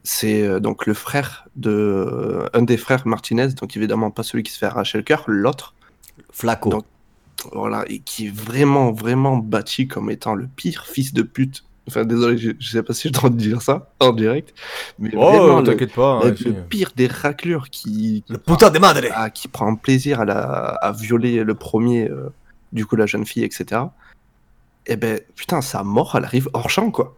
c'est 0.07 0.41
euh, 0.43 0.59
donc 0.59 0.85
le 0.85 0.93
frère 0.93 1.47
de. 1.55 2.49
un 2.53 2.61
des 2.61 2.77
frères 2.77 3.05
Martinez, 3.05 3.49
donc 3.49 3.75
évidemment 3.75 4.09
pas 4.11 4.23
celui 4.23 4.43
qui 4.43 4.51
se 4.51 4.57
fait 4.59 4.65
arracher 4.67 4.97
le 4.97 5.03
cœur, 5.03 5.23
l'autre. 5.27 5.73
Flaco. 6.31 6.69
Donc- 6.69 6.85
voilà, 7.53 7.83
et 7.87 7.99
qui 7.99 8.27
est 8.27 8.35
vraiment, 8.35 8.91
vraiment 8.91 9.37
bâti 9.37 9.87
comme 9.87 10.09
étant 10.09 10.33
le 10.33 10.47
pire 10.47 10.85
fils 10.87 11.13
de 11.13 11.21
pute. 11.21 11.63
Enfin, 11.87 12.03
désolé, 12.03 12.37
je, 12.37 12.51
je 12.59 12.69
sais 12.71 12.81
pas 12.83 12.93
si 12.93 13.09
je 13.09 13.13
dois 13.13 13.29
te 13.29 13.35
dire 13.35 13.61
ça 13.61 13.91
en 13.99 14.11
direct, 14.11 14.53
mais 14.97 15.09
vraiment 15.09 15.55
Oh, 15.57 15.59
le, 15.59 15.63
t'inquiète 15.65 15.93
pas. 15.93 16.19
le- 16.23 16.31
hein, 16.31 16.35
le 16.45 16.53
pire 16.63 16.91
des 16.95 17.07
raclures 17.07 17.69
qui, 17.69 18.23
Le 18.27 18.39
putain 18.39 18.71
de 18.71 18.79
madre 18.79 19.01
à- 19.13 19.29
qui 19.29 19.47
prend 19.47 19.75
plaisir 19.75 20.19
à, 20.21 20.25
la, 20.25 20.41
à 20.41 20.91
violer 20.91 21.43
le 21.43 21.53
premier, 21.53 22.09
euh, 22.09 22.29
du 22.73 22.85
coup 22.85 22.95
la 22.95 23.05
jeune 23.05 23.25
fille, 23.25 23.43
etc. 23.43 23.81
Et 24.87 24.95
ben 24.95 25.19
putain, 25.35 25.61
sa 25.61 25.83
mort, 25.83 26.15
elle 26.17 26.25
arrive 26.25 26.49
hors 26.53 26.69
champ, 26.69 26.89
quoi. 26.91 27.15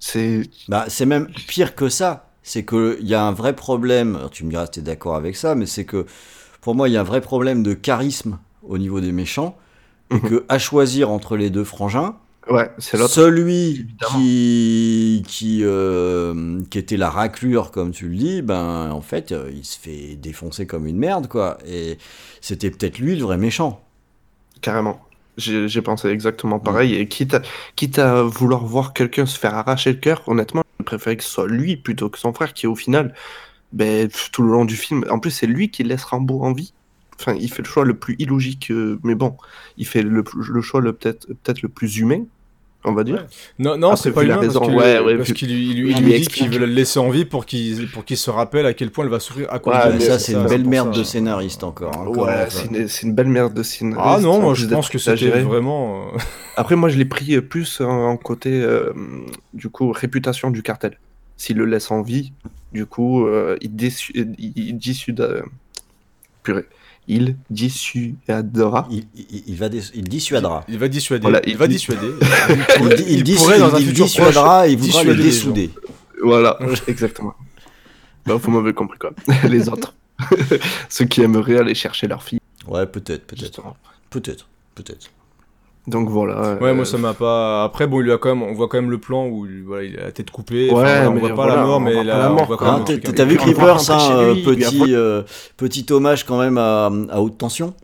C'est. 0.00 0.42
Bah, 0.68 0.86
c'est 0.88 1.06
même 1.06 1.28
pire 1.48 1.74
que 1.76 1.88
ça. 1.88 2.30
C'est 2.42 2.64
qu'il 2.66 2.98
y 3.06 3.14
a 3.14 3.22
un 3.24 3.32
vrai 3.32 3.54
problème. 3.54 4.16
alors 4.16 4.30
tu 4.30 4.44
me 4.44 4.50
diras 4.50 4.66
si 4.66 4.72
tu 4.72 4.80
es 4.80 4.82
d'accord 4.82 5.16
avec 5.16 5.36
ça, 5.36 5.54
mais 5.54 5.66
c'est 5.66 5.84
que 5.84 6.06
pour 6.62 6.74
moi, 6.74 6.88
il 6.88 6.92
y 6.92 6.98
a 6.98 7.00
un 7.00 7.04
vrai 7.04 7.20
problème 7.22 7.62
de 7.62 7.74
charisme 7.74 8.38
au 8.62 8.78
niveau 8.78 9.00
des 9.00 9.12
méchants. 9.12 9.56
Et 10.12 10.20
Mhm. 10.20 10.22
que 10.22 10.44
à 10.48 10.58
choisir 10.58 11.10
entre 11.10 11.36
les 11.36 11.50
deux 11.50 11.64
frangins, 11.64 12.16
Ouais, 12.50 12.70
c'est 12.78 12.96
celui 12.98 13.70
évidemment. 13.80 13.90
qui, 13.98 15.22
qui, 15.28 15.60
euh, 15.64 16.60
qui 16.70 16.78
était 16.78 16.96
la 16.96 17.10
raclure, 17.10 17.70
comme 17.70 17.92
tu 17.92 18.08
le 18.08 18.16
dis, 18.16 18.42
ben 18.42 18.90
en 18.92 19.00
fait, 19.02 19.32
euh, 19.32 19.50
il 19.54 19.64
se 19.64 19.78
fait 19.78 20.16
défoncer 20.16 20.66
comme 20.66 20.86
une 20.86 20.98
merde, 20.98 21.28
quoi. 21.28 21.58
Et 21.66 21.98
c'était 22.40 22.70
peut-être 22.70 22.98
lui 22.98 23.16
le 23.16 23.22
vrai 23.24 23.38
méchant. 23.38 23.82
Carrément. 24.62 25.00
J'ai 25.40 25.82
pensé 25.82 26.08
exactement 26.08 26.58
pareil. 26.58 26.94
Et 26.94 27.08
quitte 27.08 27.34
à, 27.34 27.42
quitte 27.76 27.98
à 27.98 28.22
vouloir 28.22 28.64
voir 28.64 28.92
quelqu'un 28.92 29.26
se 29.26 29.38
faire 29.38 29.54
arracher 29.54 29.92
le 29.92 29.98
cœur, 29.98 30.22
honnêtement, 30.26 30.62
je 30.78 30.84
préférais 30.84 31.16
que 31.16 31.24
ce 31.24 31.30
soit 31.30 31.48
lui 31.48 31.76
plutôt 31.76 32.10
que 32.10 32.18
son 32.18 32.32
frère, 32.32 32.54
qui 32.54 32.66
au 32.66 32.74
final, 32.74 33.14
ben, 33.72 34.08
tout 34.32 34.42
le 34.42 34.50
long 34.50 34.64
du 34.64 34.76
film, 34.76 35.04
en 35.10 35.18
plus, 35.18 35.30
c'est 35.30 35.46
lui 35.46 35.70
qui 35.70 35.82
laisse 35.84 36.04
Rambo 36.04 36.42
en 36.42 36.52
vie. 36.52 36.72
Enfin, 37.18 37.34
il 37.34 37.52
fait 37.52 37.62
le 37.62 37.68
choix 37.68 37.84
le 37.84 37.98
plus 37.98 38.16
illogique, 38.18 38.70
euh, 38.70 38.98
mais 39.02 39.14
bon, 39.14 39.36
il 39.76 39.86
fait 39.86 40.02
le, 40.02 40.24
le 40.34 40.62
choix 40.62 40.80
le 40.80 40.94
peut-être 40.94 41.26
peut-être 41.26 41.60
le 41.62 41.68
plus 41.68 41.98
humain, 41.98 42.24
on 42.84 42.92
va 42.92 43.04
dire. 43.04 43.26
Non, 43.58 43.76
non, 43.76 43.96
c'est 43.96 44.12
pas 44.12 44.22
la 44.22 44.34
humain 44.34 44.34
parce 44.36 44.48
raison, 44.48 44.60
qu'il 44.60 44.74
ouais, 44.74 45.00
ouais, 45.00 45.16
parce 45.16 45.32
qu'il 45.32 45.48
lui, 45.74 45.94
dit 45.94 46.26
qu'il 46.28 46.48
veut 46.50 46.58
le 46.58 46.66
laisser 46.66 46.98
en 46.98 47.10
vie 47.10 47.24
pour 47.24 47.44
qu'il 47.44 47.90
pour 47.90 48.04
qu'il 48.04 48.16
se 48.16 48.30
rappelle 48.30 48.66
à 48.66 48.72
quel 48.74 48.90
point 48.90 49.04
elle 49.04 49.10
va 49.10 49.20
souffrir 49.20 49.52
à 49.52 49.58
cause 49.58 49.74
Ouais, 49.74 49.88
de 49.88 49.92
mais 49.94 50.00
ça, 50.00 50.18
c'est 50.18 50.32
une 50.32 50.42
ça, 50.42 50.48
belle 50.48 50.64
merde 50.64 50.92
ça. 50.94 50.98
de 51.00 51.04
scénariste 51.04 51.62
encore. 51.64 51.94
hein, 51.96 52.06
Ouais, 52.06 52.48
c'est 52.88 53.02
une, 53.06 53.14
belle 53.14 53.28
merde 53.28 53.52
de 53.54 53.62
scénario. 53.62 54.02
Ah 54.04 54.18
non, 54.20 54.40
moi 54.40 54.54
je 54.54 54.66
pense 54.66 54.88
que 54.88 54.98
c'était 54.98 55.40
vraiment. 55.40 56.06
Après, 56.56 56.76
moi, 56.76 56.88
je 56.90 56.98
l'ai 56.98 57.04
pris 57.06 57.40
plus 57.40 57.80
en, 57.80 58.16
côté, 58.18 58.50
euh, 58.60 58.92
du 59.54 59.68
coup, 59.70 59.92
réputation 59.92 60.50
du 60.50 60.62
cartel. 60.62 60.98
S'il 61.38 61.56
le 61.56 61.64
laisse 61.64 61.90
en 61.90 62.02
vie, 62.02 62.32
du 62.72 62.84
coup, 62.84 63.24
euh, 63.26 63.56
il, 63.62 63.74
déçu, 63.74 64.12
il, 64.14 64.52
il 64.56 64.76
dissuade- 64.76 65.20
euh, 65.20 65.42
purée. 66.42 66.66
Il 67.12 67.36
dissuadera. 67.50 68.86
Il, 68.90 69.04
il- 69.16 69.42
il 69.48 69.56
va 69.56 69.66
il 69.66 70.04
dissuadera. 70.08 70.64
Il 70.68 70.78
va 70.78 70.86
dissuader. 70.86 71.22
Voilà, 71.22 71.40
il, 71.44 71.50
il 71.50 71.56
va 71.56 71.66
dissuader. 71.66 72.06
Il, 72.80 72.88
di- 72.94 73.04
il 73.14 73.22
dis- 73.24 73.34
pourrait, 73.34 73.58
dans 73.58 73.74
un 73.74 73.78
il 73.80 73.86
futur 73.88 74.04
dissuadera 74.04 74.68
et 74.68 74.72
il 74.72 74.78
voudra 74.78 75.02
le 75.02 75.16
dessouder. 75.16 75.70
Voilà, 76.22 76.56
exactement. 76.86 77.34
Bah, 78.26 78.34
vous 78.36 78.50
m'avez 78.52 78.72
compris, 78.74 78.98
quoi. 78.98 79.10
Les 79.48 79.68
autres. 79.68 79.94
Ceux 80.88 81.06
qui 81.06 81.22
aimeraient 81.22 81.58
aller 81.58 81.74
chercher 81.74 82.06
leur 82.06 82.22
fille, 82.22 82.38
Ouais, 82.68 82.86
peut-être, 82.86 83.26
peut-être. 83.26 83.60
Peut-être, 84.10 84.46
peut-être. 84.76 85.10
Donc 85.86 86.08
voilà. 86.08 86.58
Ouais, 86.60 86.68
euh, 86.70 86.74
moi 86.74 86.84
ça 86.84 86.98
m'a 86.98 87.14
pas. 87.14 87.64
Après, 87.64 87.86
bon, 87.86 88.00
il 88.00 88.04
lui 88.04 88.12
a 88.12 88.18
quand 88.18 88.28
même, 88.28 88.42
on 88.42 88.52
voit 88.52 88.68
quand 88.68 88.76
même 88.80 88.90
le 88.90 88.98
plan 88.98 89.26
où 89.26 89.46
il, 89.46 89.62
voilà, 89.64 89.82
il 89.84 89.98
a 89.98 90.04
la 90.04 90.12
tête 90.12 90.30
coupée. 90.30 90.70
Ouais, 90.70 90.74
Enfin, 90.82 91.08
on 91.08 91.12
mais 91.14 91.20
voit 91.20 91.28
pas 91.30 91.34
voilà, 91.36 91.56
la 91.56 91.64
mort, 91.64 91.80
mais 91.80 92.04
la 92.04 92.30
on 92.30 92.34
mort, 92.34 92.46
voit 92.46 92.56
quoi. 92.58 92.66
quand 92.68 92.82
Ah, 92.86 92.90
même. 92.90 93.00
t'as- 93.00 93.24
vu 93.24 93.36
Creepers, 93.36 93.66
rentre 93.78 93.90
hein, 93.90 94.10
euh, 94.16 94.34
petit, 94.44 94.94
euh, 94.94 95.22
petit 95.56 95.86
hommage 95.90 96.24
quand 96.24 96.38
même 96.38 96.58
à, 96.58 96.90
à 97.10 97.20
haute 97.20 97.38
tension 97.38 97.74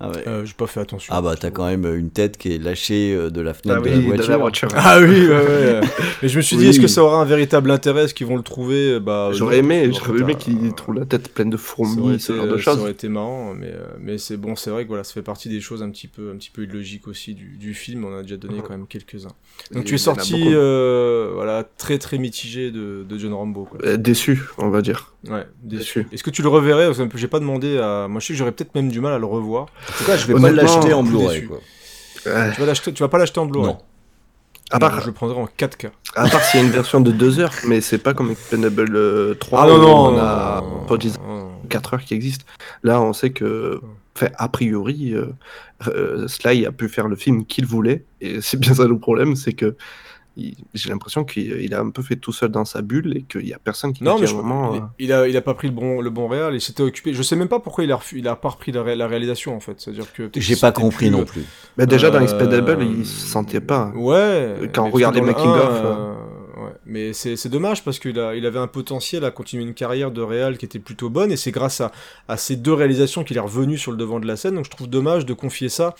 ah, 0.00 0.10
ouais. 0.10 0.28
Euh, 0.28 0.44
J'ai 0.44 0.54
pas 0.54 0.66
fait 0.66 0.80
attention. 0.80 1.12
Ah 1.16 1.20
bah 1.22 1.34
t'as 1.38 1.50
quand 1.50 1.66
même 1.66 1.84
une 1.96 2.10
tête 2.10 2.36
qui 2.36 2.54
est 2.54 2.58
lâchée 2.58 3.14
euh, 3.14 3.30
de 3.30 3.40
la 3.40 3.52
fenêtre 3.54 3.80
Ah 3.82 3.88
de, 3.88 3.94
oui, 3.94 3.96
la 3.96 4.00
de 4.02 4.06
voiture. 4.22 4.30
la 4.30 4.36
voiture. 4.36 4.68
Ah 4.74 4.98
oui, 5.00 5.26
ouais, 5.26 5.28
ouais. 5.30 5.80
Mais 6.22 6.28
je 6.28 6.36
me 6.36 6.42
suis 6.42 6.56
dit, 6.56 6.64
Oui. 6.64 6.68
est-ce 6.70 6.80
que 6.80 6.86
ça 6.86 7.02
aura 7.02 7.20
un 7.20 7.24
véritable 7.24 7.70
intérêt? 7.70 8.04
Est-ce 8.04 8.14
qu'ils 8.14 8.26
vont 8.26 8.36
le 8.36 8.42
trouver? 8.42 9.00
Bah, 9.00 9.30
J'aurais 9.32 9.58
aimé, 9.58 9.90
j'aurais 9.92 10.20
aimé 10.20 10.32
euh, 10.34 10.36
qu'il 10.36 10.72
trouve 10.74 10.94
la 10.94 11.04
tête 11.04 11.32
pleine 11.32 11.50
de 11.50 11.56
fourmis, 11.56 12.20
ce 12.20 12.34
genre 12.34 12.46
de 12.46 12.52
euh, 12.52 12.56
ça 12.58 12.62
choses. 12.72 12.80
aurait 12.80 12.90
été 12.92 13.08
marrant, 13.08 13.54
mais, 13.54 13.68
euh, 13.72 13.86
mais 14.00 14.18
c'est 14.18 14.36
bon, 14.36 14.54
c'est 14.56 14.70
vrai 14.70 14.84
que 14.84 14.88
voilà, 14.88 15.04
ça 15.04 15.12
fait 15.14 15.22
partie 15.22 15.48
des 15.48 15.60
choses 15.60 15.82
un 15.82 15.90
petit 15.90 16.08
peu, 16.08 16.30
un 16.32 16.36
petit 16.36 16.50
peu 16.50 16.62
illogiques 16.64 17.08
aussi 17.08 17.34
du, 17.34 17.56
du 17.58 17.74
film. 17.74 18.04
On 18.04 18.16
a 18.16 18.22
déjà 18.22 18.36
donné 18.36 18.58
quand 18.60 18.70
même 18.70 18.86
quelques-uns. 18.86 19.28
Donc 19.72 19.84
tu 19.84 19.94
es 19.94 19.98
sorti, 19.98 20.42
euh, 20.54 21.30
voilà, 21.34 21.64
très 21.76 21.98
très 21.98 22.18
mitigé 22.18 22.70
de, 22.70 23.04
de 23.08 23.18
John 23.18 23.32
Rambo. 23.34 23.64
Quoi. 23.64 23.80
Euh, 23.84 23.96
déçu, 23.96 24.40
on 24.58 24.68
va 24.70 24.82
dire. 24.82 25.14
Ouais, 25.26 25.46
déçu. 25.62 26.06
Est-ce 26.12 26.22
que 26.22 26.30
tu 26.30 26.42
le 26.42 26.48
reverrais 26.48 26.90
J'ai 27.14 27.28
pas 27.28 27.40
demandé 27.40 27.78
à. 27.78 28.06
Moi, 28.08 28.20
je 28.20 28.26
sais 28.26 28.32
que 28.34 28.38
j'aurais 28.38 28.52
peut-être 28.52 28.74
même 28.74 28.88
du 28.90 29.00
mal 29.00 29.12
à 29.12 29.18
le 29.18 29.26
revoir. 29.26 29.64
En 29.64 29.98
tout 29.98 30.04
cas, 30.04 30.16
je 30.16 30.26
vais 30.26 30.40
pas 30.40 30.50
l'acheter 30.50 30.92
en 30.92 31.02
Blu-ray. 31.02 31.48
Tu 32.22 32.28
vas 32.28 32.66
l'acheter 32.66 32.92
Tu 32.92 33.02
vas 33.02 33.08
pas 33.08 33.18
l'acheter 33.18 33.40
en 33.40 33.46
Blu-ray 33.46 33.68
Non. 33.72 33.78
À 34.70 34.74
Non, 34.74 34.80
part, 34.80 35.00
je 35.00 35.06
le 35.06 35.12
prendrai 35.12 35.38
en 35.40 35.46
4K. 35.46 35.90
à 36.14 36.28
part 36.28 36.42
s'il 36.44 36.60
y 36.60 36.62
a 36.62 36.66
une 36.66 36.72
version 36.72 37.00
de 37.00 37.10
2 37.10 37.40
heures, 37.40 37.54
mais 37.66 37.80
c'est 37.80 37.96
pas 37.96 38.12
comme 38.12 38.30
Expendable 38.30 38.94
euh, 38.96 39.34
3 39.34 39.62
Ah 39.62 39.66
non 39.66 39.74
où 39.74 39.78
non, 39.78 39.96
on 40.08 40.10
non, 40.12 40.18
a 40.18 40.60
non, 40.62 40.84
pas 40.86 40.96
dit 40.98 41.10
non, 41.26 41.36
non. 41.38 41.52
4 41.70 41.94
heures 41.94 42.04
qui 42.04 42.12
existent. 42.12 42.44
Là, 42.82 43.00
on 43.00 43.14
sait 43.14 43.30
que, 43.30 43.80
enfin, 44.14 44.28
a 44.36 44.48
priori, 44.50 45.14
euh, 45.14 45.28
euh, 45.86 46.28
Sly 46.28 46.66
a 46.66 46.72
pu 46.72 46.90
faire 46.90 47.08
le 47.08 47.16
film 47.16 47.46
qu'il 47.46 47.64
voulait, 47.64 48.04
et 48.20 48.42
c'est 48.42 48.60
bien 48.60 48.74
ça 48.74 48.86
le 48.86 48.98
problème, 48.98 49.36
c'est 49.36 49.54
que 49.54 49.74
j'ai 50.74 50.90
l'impression 50.90 51.24
qu'il 51.24 51.60
il 51.60 51.74
a 51.74 51.80
un 51.80 51.90
peu 51.90 52.02
fait 52.02 52.16
tout 52.16 52.32
seul 52.32 52.50
dans 52.50 52.64
sa 52.64 52.80
bulle 52.82 53.16
et 53.16 53.22
qu'il 53.22 53.46
y 53.46 53.52
a 53.52 53.58
personne 53.58 53.92
qui 53.92 54.04
Non, 54.04 54.18
mais 54.18 54.26
je, 54.26 54.34
moment. 54.34 54.74
il, 54.74 54.80
euh, 54.80 54.84
il 54.98 55.12
a, 55.12 55.28
il 55.28 55.36
a 55.36 55.40
pas 55.40 55.54
pris 55.54 55.68
le 55.68 55.74
bon, 55.74 56.00
le 56.00 56.10
bon 56.10 56.28
réal. 56.28 56.54
Il 56.54 56.60
s'était 56.60 56.82
occupé. 56.82 57.12
Je 57.14 57.22
sais 57.22 57.36
même 57.36 57.48
pas 57.48 57.60
pourquoi 57.60 57.84
il 57.84 57.92
a, 57.92 57.96
refu- 57.96 58.18
il 58.18 58.28
a 58.28 58.36
pas 58.36 58.50
repris 58.50 58.70
la, 58.72 58.82
ré- 58.82 58.96
la 58.96 59.06
réalisation 59.08 59.56
en 59.56 59.60
fait. 59.60 59.74
C'est-à-dire 59.80 60.12
que 60.12 60.30
J'ai 60.36 60.56
pas 60.56 60.72
compris 60.72 61.06
plus, 61.06 61.10
non 61.10 61.20
euh, 61.22 61.24
plus. 61.24 61.44
bah, 61.76 61.86
déjà 61.86 62.10
dans 62.10 62.18
Euh, 62.18 62.22
Expendable, 62.22 62.78
il 62.82 63.04
se 63.06 63.26
sentait 63.26 63.60
pas. 63.60 63.92
Ouais. 63.96 64.70
Quand 64.72 64.90
on 64.92 64.96
le 64.96 65.20
making 65.22 65.46
1, 65.46 65.50
of, 65.50 65.68
euh, 65.84 66.12
ouais. 66.12 66.16
Mais 66.88 67.12
c'est 67.12 67.48
dommage 67.48 67.84
parce 67.84 67.98
qu'il 67.98 68.16
il 68.36 68.46
avait 68.46 68.58
un 68.58 68.66
potentiel 68.66 69.24
à 69.24 69.30
continuer 69.30 69.62
une 69.62 69.74
carrière 69.74 70.10
de 70.10 70.22
réal 70.22 70.56
qui 70.56 70.64
était 70.64 70.78
plutôt 70.78 71.10
bonne 71.10 71.30
et 71.30 71.36
c'est 71.36 71.50
grâce 71.50 71.80
à, 71.82 71.92
à 72.28 72.36
ces 72.38 72.56
deux 72.56 72.72
réalisations 72.72 73.24
qu'il 73.24 73.36
est 73.36 73.40
revenu 73.40 73.76
sur 73.76 73.90
le 73.92 73.98
devant 73.98 74.20
de 74.20 74.26
la 74.26 74.36
scène. 74.36 74.54
Donc 74.54 74.64
je 74.64 74.70
trouve 74.70 74.88
dommage 74.88 75.26
de 75.26 75.34
confier 75.34 75.68
ça 75.68 75.94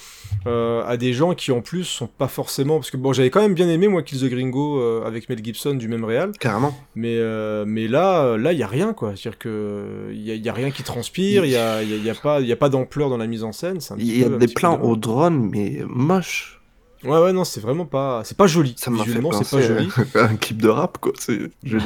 euh, 0.46 0.82
à 0.86 0.96
des 0.96 1.12
gens 1.12 1.34
qui 1.34 1.52
en 1.52 1.60
plus 1.60 1.84
sont 1.84 2.06
pas 2.06 2.26
forcément. 2.28 2.78
Parce 2.78 2.90
que 2.90 2.96
bon, 2.96 3.12
j'avais 3.12 3.28
quand 3.30 3.42
même 3.42 3.54
bien 3.54 3.68
aimé 3.68 3.86
moi 3.86 4.02
Kill 4.02 4.18
the 4.20 4.30
Gringo 4.30 4.80
euh, 4.80 5.04
avec 5.04 5.28
Mel 5.28 5.44
Gibson 5.44 5.74
du 5.74 5.88
même 5.88 6.04
réal. 6.04 6.32
Carrément. 6.40 6.74
Mais, 6.94 7.16
euh, 7.18 7.64
mais 7.66 7.86
là, 7.86 8.36
là, 8.38 8.52
il 8.54 8.58
y 8.58 8.62
a 8.62 8.66
rien, 8.66 8.94
quoi. 8.94 9.12
C'est-à-dire 9.14 9.38
que 9.38 10.08
il 10.10 10.22
y 10.22 10.30
a, 10.30 10.34
y 10.36 10.48
a 10.48 10.52
rien 10.52 10.70
qui 10.70 10.82
transpire, 10.82 11.44
il 11.44 11.50
y 11.50 11.56
a, 11.56 11.82
y 11.82 11.92
a, 11.92 11.96
y 11.96 12.10
a 12.10 12.14
pas, 12.14 12.40
y 12.40 12.50
a 12.52 12.56
pas 12.56 12.70
d'ampleur 12.70 13.10
dans 13.10 13.18
la 13.18 13.26
mise 13.26 13.44
en 13.44 13.52
scène. 13.52 13.78
Il 13.98 14.18
y 14.18 14.24
a 14.24 14.28
peu- 14.30 14.38
des 14.38 14.48
plans 14.48 14.80
au 14.80 14.96
drone, 14.96 15.50
mais 15.52 15.82
moches. 15.86 16.57
Ouais, 17.04 17.18
ouais, 17.22 17.32
non, 17.32 17.44
c'est 17.44 17.60
vraiment 17.60 17.84
pas, 17.86 18.22
c'est 18.24 18.36
pas 18.36 18.46
joli. 18.46 18.74
Ça 18.76 18.90
Visuellement, 18.90 19.30
c'est 19.32 19.48
pas 19.56 19.62
joli. 19.62 19.88
un 20.14 20.36
clip 20.36 20.60
de 20.60 20.68
rap, 20.68 20.98
quoi. 20.98 21.12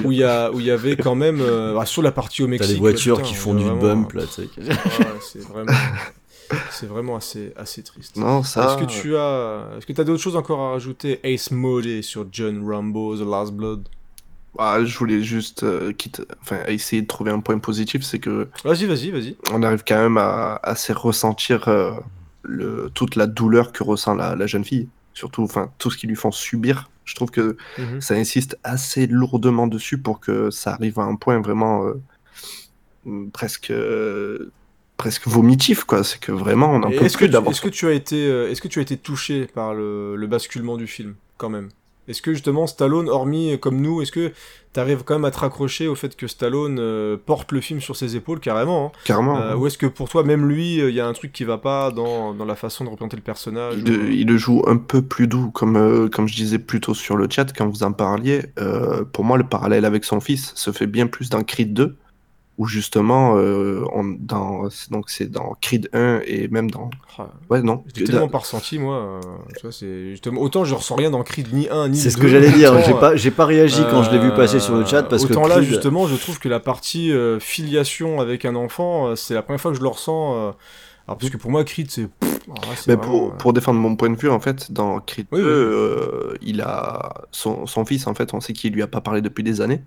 Où 0.04 0.12
il 0.12 0.18
y 0.18 0.24
a, 0.24 0.50
où 0.50 0.58
il 0.60 0.66
y 0.66 0.70
avait 0.70 0.96
quand 0.96 1.14
même, 1.14 1.40
euh, 1.40 1.74
bah, 1.78 1.84
sur 1.86 2.02
la 2.02 2.12
partie 2.12 2.42
au 2.42 2.46
T'as 2.46 2.50
Mexique. 2.52 2.74
des 2.74 2.78
voitures 2.80 3.16
putain, 3.18 3.28
qui 3.28 3.34
font 3.34 3.54
du 3.54 3.64
vraiment- 3.64 3.80
bump 3.80 4.12
là, 4.14 4.22
tu 4.24 4.42
sais. 4.42 4.48
Ouais, 4.58 4.74
c'est 5.20 5.42
vraiment, 5.46 5.72
c'est 6.70 6.86
vraiment 6.86 7.16
assez, 7.16 7.52
assez 7.56 7.82
triste. 7.82 8.16
Non, 8.16 8.42
ça. 8.42 8.64
Est-ce 8.78 8.84
que 8.86 8.90
tu 8.90 9.16
as, 9.16 9.66
est-ce 9.76 9.86
que 9.86 9.92
t'as 9.92 10.04
d'autres 10.04 10.22
choses 10.22 10.36
encore 10.36 10.60
à 10.60 10.70
rajouter, 10.72 11.20
Ace 11.24 11.50
Mode 11.50 12.02
sur 12.02 12.26
John 12.32 12.62
Rambo, 12.66 13.16
The 13.16 13.26
Last 13.28 13.52
Blood 13.52 13.88
Ah, 14.58 14.78
je 14.84 14.96
voulais 14.98 15.22
juste 15.22 15.62
euh, 15.62 15.92
quitte, 15.92 16.22
enfin, 16.40 16.58
essayer 16.68 17.02
de 17.02 17.06
trouver 17.06 17.30
un 17.32 17.40
point 17.40 17.58
positif, 17.58 18.02
c'est 18.02 18.18
que 18.18 18.48
Vas-y, 18.64 18.86
vas-y, 18.86 19.10
vas-y. 19.10 19.36
on 19.52 19.62
arrive 19.62 19.82
quand 19.86 19.96
même 20.00 20.16
à 20.18 20.58
assez 20.62 20.92
ressentir 20.94 21.68
euh, 21.68 21.92
le, 22.42 22.90
toute 22.94 23.16
la 23.16 23.26
douleur 23.26 23.72
que 23.72 23.82
ressent 23.84 24.14
la, 24.14 24.34
la 24.36 24.46
jeune 24.46 24.64
fille. 24.64 24.88
Surtout, 25.14 25.42
enfin, 25.42 25.72
tout 25.78 25.90
ce 25.90 25.96
qu'ils 25.98 26.08
lui 26.08 26.16
font 26.16 26.30
subir. 26.32 26.90
Je 27.04 27.14
trouve 27.14 27.30
que 27.30 27.56
Mhm. 27.78 28.00
ça 28.00 28.14
insiste 28.14 28.58
assez 28.62 29.06
lourdement 29.06 29.66
dessus 29.66 29.98
pour 29.98 30.20
que 30.20 30.50
ça 30.50 30.72
arrive 30.74 30.98
à 30.98 31.02
un 31.04 31.16
point 31.16 31.40
vraiment 31.40 31.84
euh, 31.86 31.94
mm, 33.04 33.30
presque 33.30 33.70
euh, 33.70 34.52
presque 34.96 35.26
vomitif, 35.26 35.84
quoi. 35.84 36.04
C'est 36.04 36.20
que 36.20 36.32
vraiment, 36.32 36.72
on 36.74 36.90
Et 36.90 36.96
peut 36.96 37.04
Est-ce 37.04 37.14
que, 37.14 37.18
plus 37.18 37.26
tu- 37.26 37.32
d'avoir. 37.32 37.50
est-ce 37.52 37.60
que 37.60 37.68
tu 37.68 37.86
as 37.86 37.92
été, 37.92 38.26
euh, 38.26 38.48
est-ce 38.50 38.60
que 38.60 38.68
tu 38.68 38.78
as 38.78 38.82
été 38.82 38.96
touché 38.96 39.46
par 39.46 39.74
le, 39.74 40.14
le 40.16 40.26
basculement 40.28 40.76
du 40.76 40.86
film, 40.86 41.16
quand 41.38 41.48
même? 41.50 41.70
Est-ce 42.08 42.20
que 42.22 42.32
justement 42.32 42.66
Stallone, 42.66 43.08
hormis 43.08 43.52
euh, 43.52 43.56
comme 43.56 43.80
nous, 43.80 44.02
est-ce 44.02 44.10
que 44.12 44.32
tu 44.74 44.80
arrives 44.80 45.02
quand 45.04 45.14
même 45.14 45.24
à 45.24 45.30
te 45.30 45.38
raccrocher 45.38 45.86
au 45.86 45.94
fait 45.94 46.16
que 46.16 46.26
Stallone 46.26 46.78
euh, 46.80 47.16
porte 47.16 47.52
le 47.52 47.60
film 47.60 47.80
sur 47.80 47.94
ses 47.94 48.16
épaules 48.16 48.40
carrément 48.40 48.86
hein? 48.94 48.98
Carrément. 49.04 49.38
Euh, 49.40 49.54
Ou 49.54 49.66
est-ce 49.66 49.78
que 49.78 49.86
pour 49.86 50.08
toi, 50.08 50.24
même 50.24 50.48
lui, 50.48 50.76
il 50.78 50.90
y 50.94 51.00
a 51.00 51.06
un 51.06 51.12
truc 51.12 51.32
qui 51.32 51.44
va 51.44 51.58
pas 51.58 51.90
dans, 51.92 52.34
dans 52.34 52.44
la 52.44 52.56
façon 52.56 52.84
de 52.84 52.88
représenter 52.90 53.16
le 53.16 53.22
personnage 53.22 53.74
Il, 53.78 53.84
le- 53.84 54.12
il 54.12 54.26
le 54.26 54.36
joue 54.36 54.62
un 54.66 54.76
peu 54.78 55.02
plus 55.02 55.26
doux, 55.28 55.50
comme, 55.50 55.76
euh, 55.76 56.08
comme 56.08 56.26
je 56.26 56.34
disais 56.34 56.58
plus 56.58 56.80
tôt 56.80 56.94
sur 56.94 57.16
le 57.16 57.28
chat 57.30 57.52
quand 57.56 57.68
vous 57.68 57.82
en 57.84 57.92
parliez. 57.92 58.42
pour 59.12 59.24
moi, 59.24 59.38
le 59.38 59.44
parallèle 59.44 59.84
avec 59.84 60.04
son 60.04 60.20
fils 60.20 60.52
se 60.56 60.72
fait 60.72 60.86
bien 60.86 61.06
plus 61.06 61.28
dans 61.30 61.42
Creed 61.44 61.72
2, 61.72 61.96
où 62.58 62.66
justement, 62.66 63.36
euh, 63.38 63.82
on, 63.94 64.04
dans, 64.18 64.68
donc 64.90 65.08
c'est 65.10 65.30
dans 65.30 65.56
Creed 65.60 65.88
1 65.94 66.20
et 66.26 66.48
même 66.48 66.70
dans. 66.70 66.90
Ah, 67.18 67.28
Ouais, 67.48 67.62
non. 67.62 67.82
J'ai 67.94 68.04
tellement 68.04 68.28
pas 68.28 68.38
ressenti, 68.38 68.78
moi. 68.78 68.96
euh, 68.96 69.20
tu 69.56 69.62
vois, 69.62 69.72
c'est 69.72 70.10
justement 70.10 70.40
autant 70.42 70.64
je 70.64 70.74
ressens 70.74 70.94
rien 70.96 71.10
dans 71.10 71.22
Creed 71.22 71.52
ni 71.52 71.68
1 71.68 71.88
ni 71.88 71.96
C'est 71.96 72.10
ce 72.10 72.16
2, 72.16 72.22
que 72.22 72.28
j'allais 72.28 72.50
dire. 72.50 72.78
J'ai 72.84 72.92
euh, 72.92 72.98
pas, 72.98 73.16
j'ai 73.16 73.30
pas 73.30 73.46
réagi 73.46 73.82
quand 73.90 74.02
je 74.02 74.10
l'ai 74.10 74.18
vu 74.18 74.32
passer 74.34 74.60
sur 74.60 74.76
le 74.76 74.84
chat 74.84 75.02
parce 75.04 75.24
que 75.24 75.32
Autant 75.32 75.46
là, 75.46 75.56
Creed- 75.60 75.64
justement, 75.64 76.06
je 76.06 76.16
trouve 76.16 76.38
que 76.38 76.48
la 76.48 76.60
partie 76.60 77.10
euh, 77.10 77.40
filiation 77.40 78.20
avec 78.20 78.44
un 78.44 78.54
enfant, 78.54 79.16
c'est 79.16 79.34
la 79.34 79.42
première 79.42 79.60
fois 79.60 79.70
que 79.72 79.78
je 79.78 79.82
le 79.82 79.88
ressens 79.88 80.34
euh, 80.34 80.50
Alors, 81.08 81.18
parce 81.18 81.30
que 81.30 81.36
pour 81.38 81.50
moi, 81.50 81.64
Creed, 81.64 81.90
c'est. 81.90 82.06
pff, 82.06 82.38
alors 82.46 82.56
là, 82.68 82.76
c'est 82.76 82.88
Mais 82.88 82.96
vraiment, 82.96 83.10
pour, 83.18 83.28
euh, 83.28 83.36
pour 83.38 83.52
défendre 83.54 83.80
mon 83.80 83.96
point 83.96 84.10
de 84.10 84.16
vue, 84.16 84.28
en 84.30 84.40
fait, 84.40 84.70
dans 84.72 85.00
Creed 85.00 85.26
Oui, 85.32 85.40
2, 85.40 85.44
oui. 85.44 85.50
euh, 85.50 86.34
il 86.42 86.60
a 86.60 87.14
son, 87.30 87.66
son 87.66 87.84
fils, 87.86 88.06
en 88.06 88.14
fait, 88.14 88.34
on 88.34 88.40
sait 88.40 88.52
qu'il 88.52 88.74
lui 88.74 88.82
a 88.82 88.86
pas 88.86 89.00
parlé 89.00 89.22
depuis 89.22 89.42
des 89.42 89.60
années. 89.62 89.82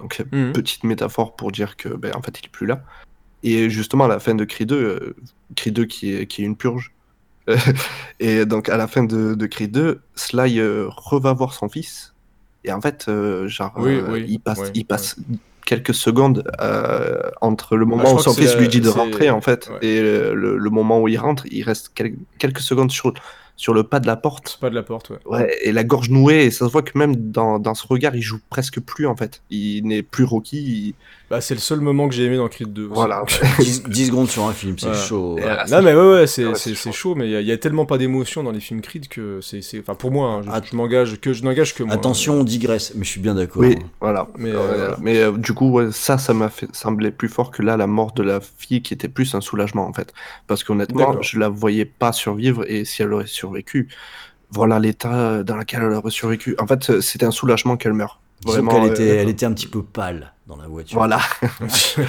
Donc, 0.00 0.24
Mhm. 0.32 0.52
petite 0.52 0.84
métaphore 0.84 1.36
pour 1.36 1.52
dire 1.52 1.76
que, 1.76 1.88
ben, 1.88 2.12
en 2.16 2.22
fait, 2.22 2.38
il 2.40 2.46
est 2.46 2.50
plus 2.50 2.66
là. 2.66 2.82
Et 3.42 3.70
justement, 3.70 4.04
à 4.04 4.08
la 4.08 4.18
fin 4.18 4.34
de 4.34 4.44
Creed 4.44 4.68
2, 4.68 4.76
euh, 4.76 5.16
Creed 5.56 5.74
2 5.74 5.84
qui 5.84 6.14
est, 6.14 6.26
qui 6.26 6.42
est 6.42 6.44
une 6.44 6.56
purge. 6.56 6.92
et 8.20 8.44
donc, 8.46 8.68
à 8.68 8.76
la 8.76 8.86
fin 8.86 9.02
de, 9.04 9.34
de 9.34 9.46
Creed 9.46 9.70
2, 9.72 10.00
Sly 10.14 10.58
euh, 10.60 10.86
reva 10.88 11.32
voir 11.32 11.54
son 11.54 11.68
fils. 11.68 12.14
Et 12.64 12.72
en 12.72 12.80
fait, 12.80 13.06
euh, 13.08 13.48
genre, 13.48 13.72
Oui, 13.76 13.92
euh, 13.94 14.06
oui, 14.10 14.24
il 14.28 14.38
passe, 14.40 14.58
ouais, 14.58 14.70
il 14.74 14.84
passe 14.84 15.16
quelques 15.64 15.94
secondes 15.94 16.44
euh, 16.60 17.20
entre 17.40 17.76
le 17.76 17.86
moment 17.86 18.04
je 18.10 18.14
où 18.16 18.18
son 18.18 18.34
fils 18.34 18.54
la- 18.54 18.60
lui 18.60 18.68
dit 18.68 18.80
de 18.80 18.88
rentrer, 18.88 19.30
en 19.30 19.40
fait, 19.40 19.70
ouais. 19.70 19.86
et 19.86 20.00
le, 20.02 20.56
le 20.58 20.70
moment 20.70 21.00
où 21.00 21.08
il 21.08 21.16
rentre, 21.18 21.44
il 21.50 21.62
reste 21.62 21.92
quel- 21.94 22.16
quelques 22.38 22.60
secondes 22.60 22.90
sur, 22.90 23.14
sur 23.60 23.74
le 23.74 23.82
pas 23.82 24.00
de 24.00 24.06
la 24.06 24.16
porte. 24.16 24.56
Pas 24.58 24.70
de 24.70 24.74
la 24.74 24.82
porte, 24.82 25.10
ouais. 25.10 25.18
Ouais, 25.26 25.54
et 25.62 25.70
la 25.70 25.84
gorge 25.84 26.08
nouée, 26.08 26.44
et 26.46 26.50
ça 26.50 26.66
se 26.66 26.72
voit 26.72 26.80
que 26.80 26.96
même 26.96 27.14
dans, 27.14 27.58
dans 27.58 27.74
ce 27.74 27.86
regard, 27.86 28.16
il 28.16 28.22
joue 28.22 28.40
presque 28.48 28.80
plus 28.80 29.06
en 29.06 29.14
fait. 29.14 29.42
Il 29.50 29.86
n'est 29.86 30.02
plus 30.02 30.24
Rocky. 30.24 30.56
il- 30.88 30.94
Bah, 31.30 31.40
c'est 31.40 31.54
le 31.54 31.60
seul 31.60 31.80
moment 31.80 32.08
que 32.08 32.14
j'ai 32.14 32.24
aimé 32.24 32.36
dans 32.38 32.48
Creed 32.48 32.72
2. 32.72 32.86
aussi. 32.86 32.92
Voilà. 32.94 33.22
10, 33.60 33.84
10 33.84 34.06
secondes 34.06 34.28
sur 34.28 34.44
un 34.46 34.52
film, 34.52 34.76
c'est 34.78 34.86
Voilà. 34.86 35.00
chaud. 35.00 35.34
Ouais. 35.36 35.44
euh, 35.44 35.56
Non 35.70 35.80
mais 35.82 35.94
ouais 35.94 36.12
ouais 36.20 36.26
c'est 36.26 36.74
chaud. 36.74 36.90
chaud 36.92 37.14
mais 37.14 37.26
il 37.26 37.30
y, 37.30 37.36
a- 37.36 37.40
il 37.40 37.46
y 37.46 37.52
a 37.52 37.56
tellement 37.56 37.86
pas 37.86 37.98
d'émotion 37.98 38.42
dans 38.42 38.50
les 38.50 38.58
films 38.58 38.80
Creed 38.80 39.06
que 39.06 39.38
c'est 39.40 39.60
enfin 39.78 39.94
pour 39.94 40.10
moi 40.10 40.42
hein, 40.44 40.60
je, 40.68 40.74
m'engage 40.76 41.20
que 41.20 41.32
je 41.32 41.44
n'engage 41.44 41.74
que 41.74 41.84
moi 41.84 41.94
Attention, 41.94 42.40
on 42.40 42.44
digresse, 42.44 42.92
mais 42.96 43.04
je 43.04 43.10
suis 43.10 43.20
bien 43.20 43.34
d'accord. 43.36 43.62
Oui, 43.62 43.76
voilà. 44.00 44.26
Mais, 44.36 44.50
Mais, 44.50 44.56
euh, 44.56 44.90
mais 45.00 45.18
euh, 45.18 45.32
du 45.32 45.52
coup, 45.54 45.70
ouais, 45.70 45.92
ça, 45.92 46.18
ça 46.18 46.34
m'a 46.34 46.48
fait 46.48 46.68
semblé 46.74 47.12
plus 47.12 47.28
fort 47.28 47.52
que 47.52 47.62
là, 47.62 47.76
la 47.76 47.86
mort 47.86 48.10
de 48.12 48.24
la 48.24 48.40
fille 48.40 48.82
qui 48.82 48.92
était 48.92 49.08
plus 49.08 49.32
un 49.36 49.40
soulagement 49.40 49.86
en 49.86 49.92
fait. 49.92 50.12
Parce 50.48 50.64
qu'honnêtement, 50.64 51.22
je 51.22 51.38
la 51.38 51.48
voyais 51.48 51.84
pas 51.84 52.12
survivre 52.12 52.64
et 52.68 52.84
si 52.84 53.02
elle 53.02 53.12
aurait 53.12 53.26
survécu, 53.28 53.88
voilà 54.50 54.80
l'état 54.80 55.44
dans 55.44 55.56
lequel 55.56 55.82
elle 55.84 55.92
aurait 55.92 56.10
survécu. 56.10 56.56
En 56.58 56.66
fait, 56.66 57.00
c'était 57.00 57.26
un 57.26 57.30
soulagement 57.30 57.76
qu'elle 57.76 57.92
meure. 57.94 58.20
Vraiment, 58.46 58.72
qu'elle 58.72 58.90
était, 58.90 59.02
euh, 59.10 59.20
elle 59.22 59.28
était 59.28 59.44
un 59.44 59.52
petit 59.52 59.66
peu 59.66 59.82
pâle 59.82 60.32
dans 60.50 60.56
la 60.62 60.68
voiture. 60.68 60.96
Voilà. 60.98 61.18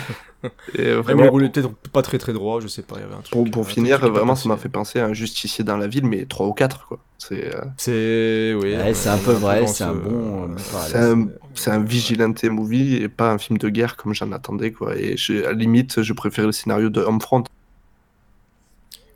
Et 0.76 0.91
vraiment, 0.93 1.23
il 1.26 1.30
roulait 1.30 1.49
peut-être 1.49 1.69
pas 1.93 2.01
très 2.01 2.18
très 2.18 2.34
droit 2.34 2.59
je 2.61 2.68
sais 2.68 2.81
pas 2.81 2.95
il 2.97 3.01
y 3.01 3.03
avait 3.03 3.13
un 3.13 3.19
truc 3.22 3.31
pour, 3.31 3.51
pour 3.51 3.68
finir, 3.68 3.99
vraiment, 3.99 4.35
ça 4.35 4.49
m'a 4.49 4.57
fait 4.57 4.69
penser 4.69 4.99
à 4.99 5.05
un 5.05 5.13
justicier 5.13 5.63
dans 5.63 5.77
la 5.77 5.88
ville, 5.88 6.05
mais 6.07 6.26
3 6.26 6.47
ou 6.47 6.53
4 6.53 6.88
quoi. 6.88 6.97
C'est 7.19 7.55
euh, 7.55 7.61
c'est 7.77 8.53
oui 8.55 8.76
Ouais, 8.76 8.93
c'est 8.95 9.09
un 9.09 9.18
peu 9.19 9.34
on 9.35 9.39
vrai, 9.39 9.68
c'est 9.68 9.73
ce- 9.76 9.84
un 9.84 9.93
bon. 9.93 10.49
euh, 10.49 10.55
c'est 10.88 10.97
un, 10.97 11.27
c'est 11.53 11.69
un 11.69 11.84
vigilante 11.84 12.43
movie 12.45 12.95
et 12.95 13.07
pas 13.07 13.31
un 13.31 13.38
film 13.38 13.59
de 13.59 13.69
guerre 13.69 13.95
comme 13.95 14.15
j'en 14.15 14.31
attendais 14.31 14.72
quoi. 14.72 14.95
Et 14.97 15.15
je- 15.15 15.43
à 15.43 15.49
la 15.49 15.53
limite, 15.53 16.01
je 16.01 16.13
préférais 16.13 16.47
le 16.47 16.53
scénario 16.53 16.89
de 16.89 17.01
Homefront. 17.01 17.43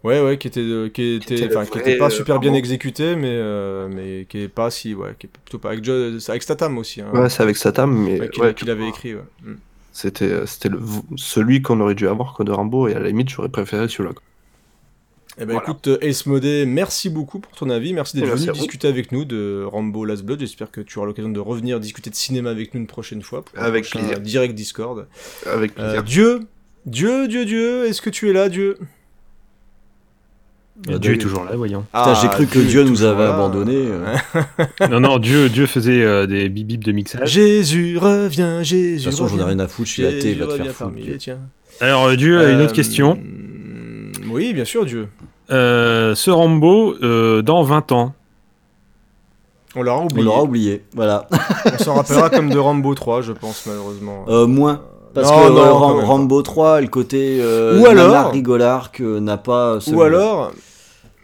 Ouais 0.06 0.22
ouais 0.22 0.38
qui 0.38 0.48
était 0.48 0.60
euh, 0.62 0.90
qui 0.90 1.16
était 1.16 1.36
était 1.36 1.48
qui 1.48 1.54
vrai, 1.54 1.66
était 1.82 1.98
pas 1.98 2.06
euh, 2.08 2.10
super 2.10 2.40
bien 2.40 2.54
exécuté 2.54 3.16
mais 3.16 3.28
euh, 3.32 3.88
mais 3.90 4.26
qui 4.30 4.40
est 4.40 4.48
pas 4.48 4.70
si 4.70 4.94
ouais 4.94 5.16
qui 5.20 5.28
est 5.28 5.30
plutôt 5.30 5.60
pas 5.60 5.70
avec 5.70 5.84
Joe 5.84 6.30
avec 6.30 6.44
Statham 6.44 6.78
aussi 6.78 7.02
hein, 7.02 7.10
Ouais, 7.14 7.30
c'est 7.30 7.44
avec 7.44 7.58
Satam, 7.58 7.92
mais 8.06 8.20
ouais, 8.20 8.30
qu'il 8.30 8.42
ouais, 8.44 8.70
avait 8.70 8.88
écrit 8.90 9.16
ouais. 9.16 9.22
Mm. 9.44 9.56
c'était 9.92 10.32
euh, 10.32 10.46
c'était 10.46 10.70
celui 11.16 11.62
qu'on 11.62 11.80
aurait 11.82 11.96
dû 11.96 12.08
avoir 12.08 12.42
de 12.44 12.52
Rambo 12.52 12.88
et 12.88 12.94
à 12.96 13.00
la 13.00 13.08
limite, 13.08 13.30
j'aurais 13.30 13.50
préféré 13.50 13.88
celui-là. 13.88 14.14
Eh 15.38 15.46
ben 15.46 15.54
Voilà. 15.54 15.68
écoute, 15.68 15.88
euh, 15.90 15.98
Ace 16.02 16.26
Modé, 16.28 16.66
merci 16.66 17.10
beaucoup 17.10 17.40
pour 17.40 17.52
ton 17.54 17.70
avis. 17.70 17.92
Merci 17.94 18.16
d'être 18.16 18.30
venu 18.38 18.52
discuter 18.54 18.88
avec 18.88 19.12
nous 19.12 19.26
de 19.26 19.66
Rambo 19.68 20.06
Last 20.06 20.24
Blood. 20.24 20.40
J'espère 20.40 20.72
que 20.72 20.80
tu 20.80 20.98
auras 20.98 21.08
l'occasion 21.08 21.30
de 21.30 21.40
revenir 21.42 21.82
discuter 21.82 22.10
de 22.10 22.16
cinéma 22.16 22.52
avec 22.52 22.74
nous 22.74 22.80
une 22.80 22.88
prochaine 22.88 23.22
fois. 23.22 23.44
Pour 23.44 23.60
Avec 23.62 23.90
plaisir. 23.90 24.22
Direct 24.22 24.56
Discord. 24.56 25.08
Avec 25.46 25.72
Euh, 25.78 26.02
plaisir. 26.02 26.04
Dieu, 26.04 26.40
Dieu, 26.86 27.28
Dieu, 27.28 27.44
Dieu, 27.44 27.86
est-ce 27.86 28.02
que 28.02 28.10
tu 28.10 28.30
es 28.30 28.34
là, 28.34 28.48
Dieu? 28.48 28.78
Dieu 30.78 31.14
est 31.14 31.18
toujours 31.18 31.46
là, 31.46 31.52
voyons. 31.56 31.82
Putain, 31.94 32.14
j'ai 32.16 32.28
cru 32.28 32.48
que 32.48 32.60
Dieu 32.60 32.84
nous 32.84 33.04
avait 33.04 33.24
abandonnés, 33.24 33.88
euh. 33.88 34.16
non, 34.90 35.00
non, 35.00 35.20
Dieu, 35.20 35.48
Dieu 35.50 35.66
faisait 35.68 36.04
euh, 36.04 36.28
des 36.28 36.50
bip 36.50 36.68
bip 36.68 36.84
de 36.84 36.92
mixage. 36.92 37.30
Jésus 37.30 37.98
revient, 37.98 38.60
Jésus. 38.62 39.06
De 39.06 39.10
toute 39.10 39.20
façon, 39.20 39.28
j'en 39.28 39.40
ai 39.40 39.44
rien 39.50 39.60
à 39.60 39.68
foutre, 39.68 39.88
je 39.88 39.94
suis 39.94 40.06
athée, 40.06 40.34
va 40.34 40.48
te 40.48 40.52
faire 40.62 40.72
foutre. 40.74 40.92
tiens. 41.18 41.40
Alors, 41.80 42.06
euh, 42.06 42.16
Dieu 42.16 42.40
a 42.40 42.50
une 42.52 42.62
autre 42.62 42.74
question. 42.74 43.18
Oui, 44.30 44.54
bien 44.54 44.66
sûr, 44.66 44.86
Dieu. 44.86 45.08
Euh, 45.52 46.14
ce 46.16 46.30
Rambo, 46.32 46.96
euh, 47.02 47.42
dans 47.42 47.64
20 47.64 47.92
ans, 47.92 48.14
On 49.76 49.82
l'aura 49.84 50.02
On 50.02 50.06
oublié. 50.06 50.24
l'aura 50.24 50.44
oublié, 50.44 50.84
voilà. 50.94 51.28
On 51.66 51.78
s'en 51.84 51.94
rappellera 51.96 52.30
comme 52.32 52.50
de 52.50 52.58
Rambo 52.58 52.94
3, 52.96 53.22
je 53.22 53.32
pense, 53.32 53.66
malheureusement. 53.66 54.26
Euh, 54.28 54.46
moins. 54.48 54.82
Parce 55.16 55.32
Non, 55.32 55.46
que 55.48 55.50
non, 55.50 55.58
euh, 55.58 55.74
Ram-. 55.74 56.00
Rambo 56.04 56.42
3, 56.44 56.82
le 56.82 56.88
côté 56.88 57.40
euh, 57.42 57.80
Ou 57.80 57.86
alors- 57.88 58.30
rigolard 58.32 58.92
que 58.92 59.18
n'a 59.20 59.38
pas. 59.38 59.80
Ou 59.92 60.02
alors, 60.04 60.52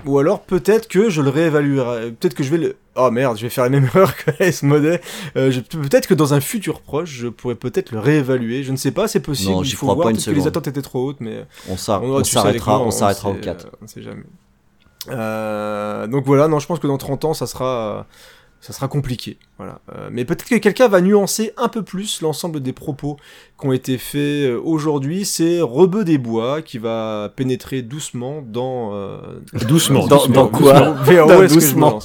ou 0.05 0.17
alors 0.17 0.39
peut-être 0.41 0.87
que 0.87 1.09
je 1.11 1.21
le 1.21 1.29
réévaluerai. 1.29 2.11
Peut-être 2.13 2.33
que 2.33 2.41
je 2.43 2.49
vais 2.49 2.57
le. 2.57 2.75
Oh 2.95 3.09
merde, 3.11 3.37
je 3.37 3.43
vais 3.43 3.49
faire 3.49 3.63
la 3.65 3.69
même 3.69 3.85
erreur 3.93 4.15
que 4.15 4.31
S 4.39 4.63
Modet. 4.63 4.99
Euh, 5.37 5.51
peut-être 5.69 6.07
que 6.07 6.13
dans 6.13 6.33
un 6.33 6.41
futur 6.41 6.81
proche, 6.81 7.09
je 7.11 7.27
pourrais 7.27 7.55
peut-être 7.55 7.91
le 7.91 7.99
réévaluer. 7.99 8.63
Je 8.63 8.71
ne 8.71 8.77
sais 8.77 8.91
pas, 8.91 9.07
c'est 9.07 9.19
possible. 9.19 9.51
Non, 9.51 9.63
il 9.63 9.71
faut 9.73 9.85
crois 9.85 9.95
voir. 9.95 10.07
pas 10.07 10.11
une 10.11 10.17
que 10.17 10.31
les 10.31 10.47
attentes 10.47 10.67
étaient 10.67 10.81
trop 10.81 11.05
hautes, 11.07 11.19
mais 11.19 11.45
On 11.69 11.77
s'ar- 11.77 12.01
on, 12.03 12.23
s'arrêtera 12.23 12.79
on 12.81 12.91
s'arrêtera 12.91 13.29
au 13.29 13.35
4. 13.35 13.65
euh, 13.65 13.69
on 13.83 13.87
sait 13.87 14.01
jamais. 14.01 14.23
Euh, 15.09 16.07
donc 16.07 16.25
voilà, 16.25 16.47
non, 16.47 16.59
je 16.59 16.67
pense 16.67 16.79
que 16.79 16.87
dans 16.87 16.97
30 16.97 17.25
ans, 17.25 17.33
ça 17.33 17.47
sera, 17.47 18.05
ça 18.59 18.73
sera 18.73 18.87
compliqué. 18.87 19.37
Voilà. 19.57 19.79
Euh, 19.95 20.09
mais 20.11 20.25
peut-être 20.25 20.45
que 20.45 20.55
quelqu'un 20.55 20.87
va 20.87 21.01
nuancer 21.01 21.53
un 21.57 21.67
peu 21.67 21.81
plus 21.83 22.21
l'ensemble 22.21 22.59
des 22.59 22.73
propos 22.73 23.17
qui 23.61 23.67
ont 23.67 23.71
été 23.73 23.97
faits 23.97 24.19
euh, 24.49 24.59
aujourd'hui. 24.63 25.23
C'est 25.23 25.61
Rebeu 25.61 26.03
des 26.03 26.17
Bois 26.17 26.61
qui 26.61 26.77
va 26.79 27.31
pénétrer 27.35 27.81
doucement 27.81 28.43
dans. 28.45 28.93
euh, 28.93 29.17
doucement. 29.67 30.07
Dans- 30.07 30.17
doucement, 30.17 30.33
dans 30.35 30.47
quoi 30.47 30.79
doucement. 30.81 31.27
Dans 31.27 31.47
doucement. 31.47 31.99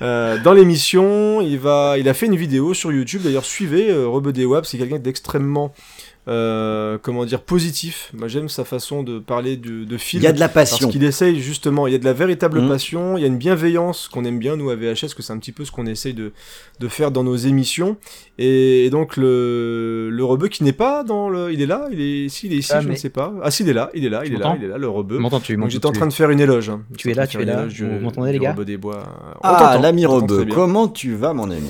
Euh, 0.00 0.36
dans 0.42 0.52
l'émission, 0.52 1.40
il 1.42 1.58
va, 1.60 1.96
il 1.98 2.08
a 2.08 2.14
fait 2.14 2.26
une 2.26 2.34
vidéo 2.36 2.74
sur 2.74 2.90
YouTube. 2.90 3.20
D'ailleurs, 3.22 3.44
suivez 3.44 3.90
euh, 3.90 4.08
Rebeu 4.08 4.32
des 4.32 4.44
Web. 4.44 4.64
C'est 4.64 4.76
quelqu'un 4.76 4.98
d'extrêmement, 4.98 5.72
euh, 6.26 6.98
comment 7.00 7.24
dire, 7.24 7.40
positif. 7.40 8.10
Moi, 8.12 8.26
j'aime 8.26 8.48
sa 8.48 8.64
façon 8.64 9.04
de 9.04 9.20
parler 9.20 9.56
de, 9.56 9.84
de 9.84 9.96
film. 9.96 10.20
Il 10.20 10.24
y 10.24 10.26
a 10.26 10.32
de 10.32 10.40
la 10.40 10.48
Parce 10.48 10.72
passion. 10.72 10.88
qu'il 10.88 11.04
essaye 11.04 11.40
justement, 11.40 11.86
il 11.86 11.92
y 11.92 11.94
a 11.94 11.98
de 12.00 12.04
la 12.04 12.14
véritable 12.14 12.62
Mhm. 12.62 12.68
passion, 12.68 13.16
il 13.16 13.20
y 13.20 13.24
a 13.24 13.28
une 13.28 13.38
bienveillance 13.38 14.08
qu'on 14.08 14.24
aime 14.24 14.40
bien 14.40 14.56
nous 14.56 14.70
à 14.70 14.74
VHS, 14.74 15.14
que 15.14 15.22
c'est 15.22 15.32
un 15.32 15.38
petit 15.38 15.52
peu 15.52 15.64
ce 15.64 15.70
qu'on 15.70 15.86
essaye 15.86 16.14
de, 16.14 16.32
de 16.80 16.88
faire 16.88 17.12
dans 17.12 17.22
nos 17.22 17.36
émissions. 17.36 17.96
Et, 18.38 18.86
et 18.86 18.90
donc 18.90 19.16
le, 19.16 20.10
le 20.10 20.24
rebeu 20.24 20.48
qui 20.48 20.64
n'est 20.64 20.72
pas 20.72 20.91
dans 21.02 21.28
le... 21.30 21.52
Il 21.52 21.60
est 21.62 21.66
là 21.66 21.88
Il 21.90 22.00
est 22.00 22.24
ici 22.26 22.46
Il 22.46 22.52
est 22.52 22.56
ici 22.58 22.72
Ah, 22.74 22.80
Je 22.80 22.86
mais- 22.88 22.94
ne 22.94 22.98
sais 22.98 23.10
pas. 23.10 23.32
Ah 23.42 23.50
si, 23.50 23.62
il 23.62 23.68
est 23.70 23.72
là, 23.72 23.90
il 23.94 24.04
est 24.04 24.08
là, 24.10 24.22
il 24.24 24.34
est 24.34 24.36
là, 24.36 24.44
m'entends 24.46 24.58
il 24.60 24.64
est 24.64 24.68
là, 24.68 24.78
le 24.78 24.88
rebeu. 24.88 25.18
M'entends-tu 25.18 25.58
j'étais 25.68 25.86
en 25.86 25.92
train 25.92 26.06
de 26.06 26.12
faire 26.12 26.30
une 26.30 26.40
éloge. 26.40 26.68
hein. 26.70 26.82
Tu 26.98 27.10
es 27.10 27.14
là, 27.14 27.26
tu 27.26 27.40
es 27.40 27.44
là. 27.44 27.66
du- 27.66 27.86
Vous 27.88 28.00
m'entendez, 28.00 28.32
les 28.32 28.38
gars 28.38 28.52
rebeu 28.52 28.64
des 28.64 28.76
bois. 28.76 29.02
On 29.36 29.38
Ah, 29.42 29.78
l'ami 29.80 30.04
Rebeu, 30.06 30.44
bien. 30.44 30.54
comment 30.54 30.88
tu 30.88 31.14
vas, 31.14 31.32
mon 31.32 31.50
ami 31.50 31.68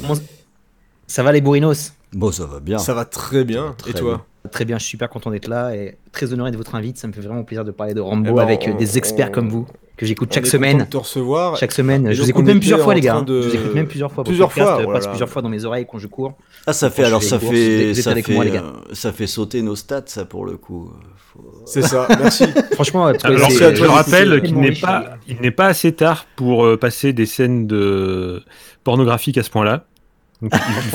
Ça 1.06 1.22
va 1.22 1.32
les 1.32 1.40
bourrinos 1.40 1.92
Bon, 2.12 2.30
ça 2.30 2.44
va 2.46 2.60
bien. 2.60 2.78
Ça 2.78 2.92
va 2.94 3.04
très 3.06 3.44
bien. 3.44 3.74
Très 3.78 3.90
Et 3.90 3.94
toi? 3.94 4.26
Très 4.50 4.64
bien, 4.64 4.76
je 4.76 4.82
suis 4.82 4.90
super 4.90 5.08
content 5.08 5.30
d'être 5.30 5.46
là 5.48 5.74
et 5.74 5.96
très 6.10 6.32
honoré 6.32 6.50
de 6.50 6.56
votre 6.56 6.74
invite. 6.74 6.98
Ça 6.98 7.06
me 7.06 7.12
fait 7.12 7.20
vraiment 7.20 7.44
plaisir 7.44 7.64
de 7.64 7.70
parler 7.70 7.94
de 7.94 8.00
Rambo 8.00 8.30
Eh 8.30 8.34
ben, 8.34 8.42
avec 8.42 8.66
euh, 8.68 8.72
on- 8.74 8.76
des 8.76 8.98
experts 8.98 9.28
on- 9.30 9.32
comme 9.32 9.48
vous 9.48 9.66
que 10.02 10.06
j'écoute 10.08 10.34
chaque 10.34 10.46
semaine. 10.46 10.78
de 10.78 10.84
te 10.84 10.96
recevoir. 10.96 11.56
Chaque 11.56 11.70
semaine, 11.72 12.08
Et 12.08 12.14
je 12.14 12.22
vous 12.22 12.28
écoute 12.28 12.44
même 12.44 12.58
plusieurs 12.58 12.80
fois, 12.80 12.94
les 12.94 13.00
gars. 13.00 13.20
de- 13.20 13.42
Je 13.42 13.48
vous 13.48 13.54
écoute 13.54 13.74
même 13.74 13.86
plusieurs 13.86 14.10
fois. 14.12 14.24
Plusieurs 14.24 14.52
fois, 14.52 14.80
euh, 14.80 14.84
oh 14.84 14.88
là 14.88 14.92
passent 14.94 15.04
là. 15.04 15.10
plusieurs 15.10 15.28
fois 15.28 15.42
dans 15.42 15.48
mes 15.48 15.64
oreilles 15.64 15.86
quand 15.90 15.98
je 15.98 16.08
cours. 16.08 16.32
Ah, 16.66 16.72
ça 16.72 16.90
fait 16.90 17.04
alors 17.04 17.22
ça 17.22 17.38
fait 17.38 17.94
ça 17.94 18.10
avec 18.10 18.26
fait 18.26 18.34
moi, 18.34 18.44
les 18.44 18.50
gars. 18.50 18.64
euh, 18.64 18.94
ça 18.94 19.12
fait 19.12 19.26
sauter 19.28 19.62
nos 19.62 19.76
stats 19.76 20.02
ça 20.06 20.24
pour 20.24 20.44
le 20.44 20.56
coup. 20.56 20.90
Faut- 21.32 21.62
C'est 21.64 21.82
ça, 21.82 22.06
merci. 22.18 22.44
Franchement, 22.74 23.06
Alors, 23.06 23.48
je 23.50 23.58
d'écouter. 23.70 23.86
rappelle 23.86 24.42
qu'il 24.42 24.58
n'est 24.58 24.72
pas, 24.72 25.04
il 25.28 25.40
n'est 25.40 25.50
pas 25.50 25.66
assez 25.66 25.92
tard 25.92 26.26
pour 26.36 26.66
euh, 26.66 26.76
passer 26.76 27.12
des 27.12 27.24
scènes 27.26 27.66
de 27.66 28.42
pornographiques 28.84 29.38
à 29.38 29.42
ce 29.42 29.50
point-là. 29.50 29.84
Donc, 30.42 30.52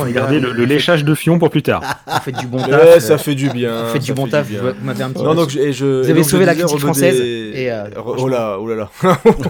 il 0.07 0.13
garder 0.13 0.39
le, 0.39 0.51
le 0.51 0.65
léchage 0.65 1.03
de 1.05 1.15
fion 1.15 1.39
pour 1.39 1.49
plus 1.49 1.63
tard. 1.63 1.81
Vous 2.05 2.19
faites 2.21 2.37
du 2.37 2.47
bon 2.47 2.57
Ouais, 2.63 2.69
taf. 2.69 2.99
ça 2.99 3.17
fait 3.17 3.33
du 3.33 3.49
bien. 3.49 3.83
Vous 3.85 3.93
faites 3.93 4.01
ça 4.01 4.05
du 4.07 4.13
bon 4.13 4.25
fait 4.25 4.31
taf. 4.31 4.47
Vous 4.51 4.85
m'avez 4.85 5.03
un 5.03 5.09
petit 5.11 5.23
Non, 5.23 5.29
peu- 5.31 5.35
donc, 5.37 5.49
je- 5.49 5.59
et 5.59 5.71
je, 5.73 6.01
Vous 6.03 6.09
avez 6.09 6.23
sauvé 6.23 6.45
la 6.45 6.53
critique 6.53 6.79
française, 6.79 7.17
des- 7.17 7.51
et, 7.55 7.71
euh, 7.71 7.85
Oh 8.05 8.27
là, 8.27 8.57
oh 8.59 8.67
là 8.67 8.75
là. 8.75 8.89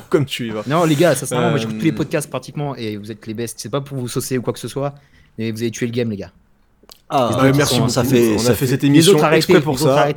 Comme 0.09 0.25
tu 0.25 0.47
y 0.47 0.49
vas. 0.51 0.61
Non, 0.67 0.83
les 0.85 0.95
gars, 0.95 1.15
sincèrement, 1.15 1.49
moi 1.49 1.57
j'écoute 1.57 1.75
Euh, 1.75 1.79
tous 1.79 1.85
les 1.85 1.91
podcasts 1.91 2.29
pratiquement 2.29 2.75
et 2.75 2.95
vous 2.97 3.11
êtes 3.11 3.25
les 3.25 3.33
best. 3.33 3.59
C'est 3.59 3.69
pas 3.71 3.81
pour 3.81 3.97
vous 3.97 4.07
saucer 4.07 4.37
ou 4.37 4.41
quoi 4.41 4.53
que 4.53 4.59
ce 4.59 4.67
soit, 4.67 4.93
mais 5.37 5.51
vous 5.51 5.61
avez 5.61 5.71
tué 5.71 5.87
le 5.87 5.91
game, 5.91 6.09
les 6.11 6.17
gars. 6.17 6.31
Ah, 7.09 7.41
Ouais, 7.41 7.53
merci 7.55 7.75
ça 7.87 8.03
beaucoup. 8.03 8.13
fait 8.15 8.33
On 8.35 8.37
ça 8.37 8.51
a 8.51 8.53
fait 8.53 8.65
fait- 8.65 8.71
cette 8.71 8.81
Les 8.83 8.87
émission 8.89 9.13
autres 9.13 9.23
arrêtez, 9.23 9.37
exprès 9.37 9.61
pour 9.61 9.75
les 9.75 9.79
ça. 9.79 10.07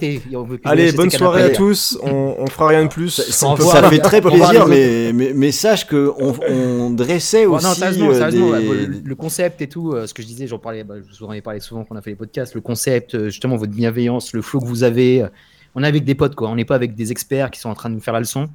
Allez, 0.64 0.90
bonne 0.92 1.10
soirée 1.10 1.42
à 1.44 1.50
tous. 1.50 1.96
On, 2.02 2.34
on 2.38 2.46
fera 2.48 2.66
rien 2.68 2.82
de 2.84 2.88
plus. 2.88 3.10
ça, 3.10 3.54
peut 3.54 3.62
ça 3.62 3.88
fait 3.88 4.00
très 4.00 4.20
plaisir, 4.22 4.66
les 4.66 5.12
mais, 5.12 5.12
mais, 5.12 5.32
mais 5.32 5.52
sache 5.52 5.86
que 5.86 6.12
on, 6.18 6.34
on 6.48 6.90
dressait 6.90 7.46
aussi 7.46 7.64
non, 7.64 7.74
sérieusement, 7.74 8.10
euh, 8.10 8.14
sérieusement, 8.14 8.50
des- 8.58 8.86
le, 9.04 9.14
concept 9.14 9.62
et 9.62 9.68
tout, 9.68 9.92
euh, 9.92 10.08
ce 10.08 10.14
que 10.14 10.22
je 10.22 10.26
disais, 10.26 10.48
j'en 10.48 10.58
parlais, 10.58 10.82
bah, 10.82 10.94
je 10.98 11.16
vous 11.18 11.24
en 11.26 11.32
ai 11.32 11.40
parlé 11.42 11.60
souvent 11.60 11.84
quand 11.84 11.94
on 11.94 11.98
a 11.98 12.02
fait 12.02 12.10
les 12.10 12.16
podcasts, 12.16 12.54
le 12.56 12.60
concept, 12.60 13.14
euh, 13.14 13.26
justement, 13.26 13.56
votre 13.56 13.72
bienveillance, 13.72 14.32
le 14.32 14.42
flow 14.42 14.58
que 14.60 14.66
vous 14.66 14.82
avez. 14.82 15.24
on 15.76 15.84
est 15.84 15.86
avec 15.86 16.02
des 16.04 16.16
potes, 16.16 16.34
quoi. 16.34 16.48
On 16.48 16.56
n'est 16.56 16.64
pas 16.64 16.74
avec 16.74 16.96
des 16.96 17.12
experts 17.12 17.52
qui 17.52 17.60
sont 17.60 17.68
en 17.70 17.74
train 17.74 17.88
de 17.90 17.94
nous 17.94 18.00
faire 18.00 18.14
la 18.14 18.20
leçon. 18.20 18.48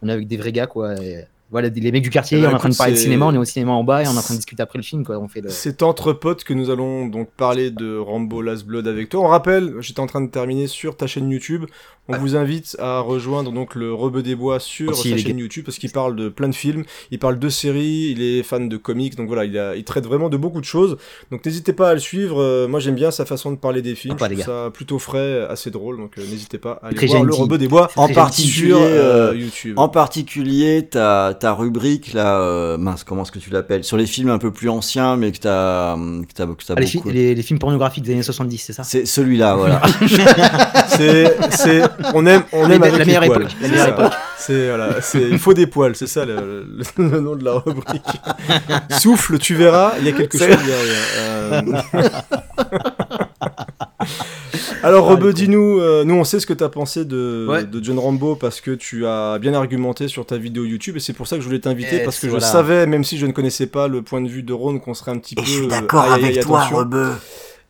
On 0.00 0.08
est 0.08 0.12
avec 0.12 0.28
des 0.28 0.36
vrais 0.36 0.52
gars, 0.52 0.66
quoi. 0.68 0.94
et 1.02 1.24
voilà, 1.50 1.68
les 1.68 1.92
mecs 1.92 2.02
du 2.02 2.10
quartier, 2.10 2.38
Eh 2.38 2.40
ben, 2.40 2.48
on 2.48 2.50
est 2.50 2.54
en 2.54 2.58
train 2.58 2.68
de 2.68 2.76
parler 2.76 2.94
de 2.94 2.98
cinéma, 2.98 3.26
on 3.26 3.34
est 3.34 3.38
au 3.38 3.44
cinéma 3.44 3.72
en 3.72 3.84
bas 3.84 4.02
et 4.02 4.08
on 4.08 4.14
est 4.14 4.18
en 4.18 4.22
train 4.22 4.34
de 4.34 4.38
discuter 4.38 4.62
après 4.62 4.78
le 4.78 4.82
film, 4.82 5.04
quoi. 5.04 5.18
On 5.18 5.28
fait 5.28 5.40
le... 5.40 5.50
C'est 5.50 5.82
entre 5.82 6.12
potes 6.12 6.42
que 6.42 6.52
nous 6.54 6.70
allons 6.70 7.06
donc 7.06 7.30
parler 7.36 7.70
de 7.70 7.96
Rambo 7.96 8.42
Last 8.42 8.66
Blood 8.66 8.88
avec 8.88 9.08
toi. 9.08 9.20
On 9.20 9.28
rappelle, 9.28 9.74
j'étais 9.80 10.00
en 10.00 10.06
train 10.06 10.20
de 10.20 10.30
terminer 10.30 10.66
sur 10.66 10.96
ta 10.96 11.06
chaîne 11.06 11.30
YouTube. 11.30 11.64
On 12.06 12.18
vous 12.18 12.36
invite 12.36 12.76
à 12.80 13.00
rejoindre 13.00 13.50
donc 13.50 13.74
le 13.74 13.94
Rebeu 13.94 14.22
des 14.22 14.34
Bois 14.34 14.60
sur 14.60 14.90
Aussi, 14.90 15.10
sa 15.10 15.16
chaîne 15.16 15.38
YouTube 15.38 15.64
parce 15.64 15.78
qu'il 15.78 15.90
parle 15.90 16.14
de 16.16 16.28
plein 16.28 16.50
de 16.50 16.54
films, 16.54 16.84
il 17.10 17.18
parle 17.18 17.38
de 17.38 17.48
séries, 17.48 18.10
il 18.14 18.20
est 18.20 18.42
fan 18.42 18.68
de 18.68 18.76
comics, 18.76 19.16
donc 19.16 19.26
voilà, 19.26 19.46
il, 19.46 19.56
a- 19.56 19.74
il 19.74 19.84
traite 19.84 20.04
vraiment 20.04 20.28
de 20.28 20.36
beaucoup 20.36 20.60
de 20.60 20.66
choses. 20.66 20.98
Donc 21.30 21.46
n'hésitez 21.46 21.72
pas 21.72 21.88
à 21.88 21.94
le 21.94 22.00
suivre. 22.00 22.42
Euh, 22.42 22.68
moi 22.68 22.78
j'aime 22.78 22.94
bien 22.94 23.10
sa 23.10 23.24
façon 23.24 23.52
de 23.52 23.56
parler 23.56 23.80
des 23.80 23.94
films, 23.94 24.18
Sympa, 24.18 24.28
je 24.34 24.34
trouve 24.42 24.44
ça 24.44 24.70
plutôt 24.70 24.98
frais, 24.98 25.46
assez 25.48 25.70
drôle. 25.70 25.96
Donc 25.96 26.18
euh, 26.18 26.22
n'hésitez 26.30 26.58
pas 26.58 26.78
à 26.82 26.88
aller 26.88 27.06
voir 27.06 27.24
le. 27.24 27.32
Rebeu 27.32 27.56
des 27.56 27.68
Bois 27.68 27.88
En 27.96 28.08
particulier, 28.08 28.72
euh, 28.74 29.30
euh, 29.30 29.34
YouTube. 29.36 29.78
En 29.78 29.88
particulier, 29.88 30.86
ta, 30.86 31.33
ta 31.34 31.52
rubrique, 31.52 32.12
là, 32.12 32.38
euh, 32.40 32.78
mince, 32.78 33.04
comment 33.04 33.22
est-ce 33.22 33.32
que 33.32 33.38
tu 33.38 33.50
l'appelles? 33.50 33.84
Sur 33.84 33.96
les 33.96 34.06
films 34.06 34.30
un 34.30 34.38
peu 34.38 34.50
plus 34.50 34.68
anciens, 34.68 35.16
mais 35.16 35.32
que 35.32 35.38
t'as 35.38 35.94
que 35.96 36.32
t'as- 36.34 36.46
que 36.46 36.52
Ah, 36.76 36.80
les, 36.80 36.86
fi- 36.86 36.96
beaucoup. 36.98 37.10
les- 37.10 37.34
les 37.34 37.42
films 37.42 37.58
pornographiques 37.58 38.04
des 38.04 38.12
années 38.12 38.22
70, 38.22 38.58
c'est 38.58 38.72
ça? 38.72 38.82
C'est 38.84 39.04
celui-là, 39.06 39.54
voilà. 39.56 39.82
C'est, 40.88 41.36
c'est, 41.50 41.82
on 42.14 42.24
aime, 42.26 42.42
on 42.52 42.70
aime 42.70 42.82
avec 42.82 42.98
la 42.98 43.04
meilleure 43.04 43.24
époque, 43.24 43.42
la 43.42 43.48
C'est 43.60 43.68
meilleure 43.68 43.88
époque. 43.88 44.12
C'est 44.38 44.68
voilà, 44.68 45.00
c'est, 45.00 45.22
il 45.22 45.38
faut 45.38 45.52
des 45.54 45.66
poils, 45.66 45.96
c'est 45.96 46.06
ça 46.06 46.24
le, 46.24 46.64
le- 46.98 47.08
le 47.10 47.20
nom 47.20 47.34
de 47.34 47.44
la 47.44 47.54
rubrique. 47.54 48.02
Souffle, 49.00 49.38
tu 49.38 49.54
verras, 49.56 49.94
il 49.98 50.04
y 50.06 50.08
a 50.08 50.12
quelque 50.12 50.38
chose 50.38 50.46
derrière. 50.48 51.82
Alors, 54.84 55.06
Rebeu, 55.06 55.32
dis-nous, 55.32 55.80
euh, 55.80 56.04
nous 56.04 56.14
on 56.14 56.24
sait 56.24 56.38
ce 56.40 56.46
que 56.46 56.52
tu 56.52 56.62
as 56.62 56.68
pensé 56.68 57.04
de, 57.04 57.46
Ouais. 57.48 57.64
de 57.64 57.82
John 57.82 57.98
Rambo 57.98 58.36
parce 58.36 58.60
que 58.60 58.70
tu 58.72 59.06
as 59.06 59.38
bien 59.38 59.54
argumenté 59.54 60.08
sur 60.08 60.26
ta 60.26 60.36
vidéo 60.36 60.64
YouTube 60.64 60.96
et 60.96 61.00
c'est 61.00 61.12
pour 61.14 61.26
ça 61.26 61.36
que 61.36 61.42
je 61.42 61.46
voulais 61.46 61.58
t'inviter 61.60 62.00
parce 62.00 62.18
que 62.20 62.26
voilà. 62.26 62.46
je 62.46 62.52
savais, 62.52 62.86
même 62.86 63.02
si 63.04 63.16
je 63.18 63.26
ne 63.26 63.32
connaissais 63.32 63.66
pas 63.66 63.88
le 63.88 64.02
point 64.02 64.20
de 64.20 64.28
vue 64.28 64.42
de 64.42 64.52
Ron, 64.52 64.78
qu'on 64.78 64.94
serait 64.94 65.10
un 65.12 65.18
petit 65.18 65.34
Et 65.34 65.40
peu. 65.40 65.46
je 65.46 65.50
suis 65.50 65.64
euh, 65.64 65.68
d'accord 65.68 66.04
avec 66.12 66.38
toi. 66.40 66.64
Rebeu. 66.64 67.12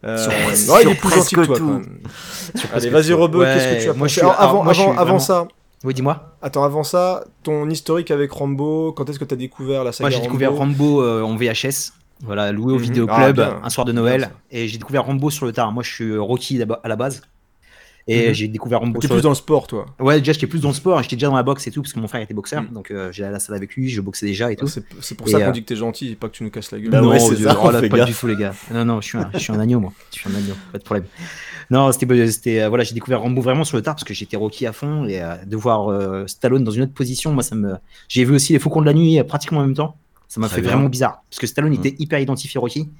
Euh, 0.04 0.18
Sur- 0.18 0.32
ouais, 0.32 0.54
sur 0.56 0.80
il 0.82 0.88
est 0.90 0.94
plus 0.96 1.08
gentil 1.10 1.34
que 1.34 1.40
presque 1.42 1.58
toi. 1.62 1.80
tout. 1.80 1.82
Allez, 2.74 2.90
vas-y, 2.90 3.12
Ouais, 3.14 3.28
qu'est-ce 3.28 3.76
que 3.78 3.82
tu 3.84 3.88
as 3.90 3.92
moi, 3.94 4.06
pensé 4.06 4.08
je 4.08 4.08
suis- 4.08 4.20
Alors, 4.20 4.40
avant, 4.40 4.64
moi, 4.64 4.72
je 4.74 4.78
suis 4.80 4.82
avant, 4.88 4.92
avant 4.96 5.04
vraiment- 5.04 5.18
ça, 5.18 5.48
Oui, 5.82 5.94
dis-moi. 5.94 6.36
attends, 6.42 6.62
avant 6.64 6.82
ça, 6.82 7.24
ton 7.42 7.70
historique 7.70 8.10
avec 8.10 8.30
Rambo, 8.32 8.92
quand 8.92 9.08
est-ce 9.08 9.18
que 9.18 9.24
tu 9.24 9.32
as 9.32 9.36
découvert 9.38 9.82
la 9.82 9.92
saga 9.92 10.10
Moi, 10.10 10.16
j'ai 10.16 10.22
découvert 10.22 10.52
Rambo? 10.52 10.98
Rambo 10.98 11.02
euh, 11.02 11.22
en 11.22 11.36
VHS. 11.36 11.92
Voilà, 12.22 12.52
loué 12.52 12.72
au 12.72 12.76
Mhm. 12.76 12.82
vidéoclub 12.82 13.40
Ah, 13.40 13.60
un 13.64 13.70
soir 13.70 13.84
de 13.84 13.92
Noël. 13.92 14.30
Et 14.50 14.68
j'ai 14.68 14.78
découvert 14.78 15.04
Rambo 15.04 15.30
sur 15.30 15.46
le 15.46 15.52
tard. 15.52 15.72
Moi, 15.72 15.82
je 15.82 15.92
suis 15.92 16.04
euh, 16.10 16.20
Rocky 16.22 16.60
à 16.62 16.88
la 16.88 16.96
base. 16.96 17.22
Et 18.06 18.28
Mhm. 18.28 18.34
j'ai 18.34 18.48
découvert 18.48 18.80
Rambo 18.80 19.00
T'es 19.00 19.08
plus 19.08 19.16
le 19.16 19.22
dans 19.22 19.30
le 19.30 19.34
sport, 19.34 19.66
toi. 19.66 19.86
Ouais, 19.98 20.18
déjà, 20.18 20.32
j'étais 20.32 20.46
plus 20.46 20.60
dans 20.60 20.68
le 20.68 20.74
sport. 20.74 21.02
J'étais 21.02 21.16
déjà 21.16 21.28
dans 21.28 21.36
la 21.36 21.42
boxe 21.42 21.66
et 21.66 21.70
tout, 21.70 21.80
parce 21.80 21.94
que 21.94 22.00
mon 22.00 22.06
frère 22.06 22.20
était 22.20 22.34
boxeur. 22.34 22.62
Mhm. 22.62 22.68
Donc, 22.72 22.90
euh, 22.90 23.10
j'allais 23.12 23.30
à 23.30 23.32
la 23.32 23.38
salle 23.38 23.56
avec 23.56 23.74
lui, 23.74 23.88
je 23.88 24.00
boxais 24.02 24.26
déjà 24.26 24.52
et 24.52 24.56
tout. 24.56 24.66
C'est 24.66 24.84
c'est 25.00 25.14
pour 25.16 25.26
Et, 25.26 25.30
ça 25.30 25.40
qu'on 25.40 25.48
euh, 25.48 25.52
dit 25.52 25.62
que 25.62 25.68
t'es 25.68 25.76
gentil, 25.76 26.10
et 26.12 26.14
pas 26.14 26.28
que 26.28 26.34
tu 26.34 26.44
nous 26.44 26.50
casses 26.50 26.70
la 26.70 26.80
gueule. 26.80 26.90
Bah 26.90 27.00
non, 27.00 27.08
ouais, 27.10 27.18
c'est 27.18 27.36
ça, 27.36 27.58
oh 27.62 27.70
là, 27.70 27.80
pas 27.80 27.88
gaffe. 27.88 28.08
du 28.08 28.14
tout, 28.14 28.26
les 28.26 28.36
gars. 28.36 28.52
Non, 28.72 28.84
non, 28.84 29.00
je 29.00 29.06
suis 29.06 29.18
un, 29.18 29.30
je 29.32 29.38
suis 29.38 29.52
un 29.54 29.58
agneau, 29.60 29.80
moi. 29.80 29.92
Je 30.14 30.18
suis 30.20 30.28
un 30.30 30.34
agneau, 30.34 30.54
pas 30.70 30.78
de 30.78 30.84
problème. 30.84 31.06
Non, 31.70 31.90
c'était, 31.92 32.30
c'était, 32.30 32.60
euh, 32.60 32.68
voilà, 32.68 32.84
j'ai 32.84 32.92
découvert 32.92 33.22
Rambo 33.22 33.40
vraiment 33.40 33.64
sur 33.64 33.78
le 33.78 33.82
tard 33.82 33.94
parce 33.94 34.04
que 34.04 34.12
j'étais 34.12 34.36
Rocky 34.36 34.66
à 34.66 34.72
fond 34.74 35.06
et 35.06 35.22
euh, 35.22 35.36
de 35.46 35.56
voir 35.56 35.90
euh, 35.90 36.26
Stallone 36.26 36.62
dans 36.62 36.72
une 36.72 36.82
autre 36.82 36.92
position, 36.92 37.32
moi, 37.32 37.42
ça 37.42 37.54
me. 37.54 37.76
J'ai 38.08 38.24
vu 38.26 38.34
aussi 38.34 38.52
les 38.52 38.58
Faucons 38.58 38.82
de 38.82 38.86
la 38.86 38.92
nuit 38.92 39.18
pratiquement 39.24 39.60
en 39.60 39.62
même 39.66 39.74
temps. 39.74 39.96
Ça 40.34 40.40
m'a 40.40 40.48
fait 40.48 40.60
bien. 40.60 40.72
vraiment 40.72 40.88
bizarre 40.88 41.22
parce 41.30 41.38
que 41.40 41.46
Stallone 41.46 41.72
Mm. 41.72 41.84
était 41.86 41.94
hyper 41.98 42.18
identifié 42.18 42.58
Rocky. 42.58 42.90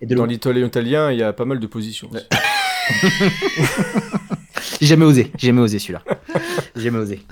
Et 0.00 0.06
de 0.06 0.14
Dans 0.14 0.26
l'italien 0.26 0.66
italien, 0.66 1.12
il 1.12 1.18
y 1.18 1.22
a 1.22 1.32
pas 1.32 1.44
mal 1.44 1.60
de 1.60 1.66
positions. 1.66 2.10
j'ai 4.80 4.86
jamais 4.86 5.04
osé, 5.04 5.30
j'ai 5.38 5.46
jamais 5.48 5.60
osé 5.60 5.78
celui-là. 5.78 6.02
J'ai 6.76 6.82
jamais 6.82 6.98
osé. 6.98 7.22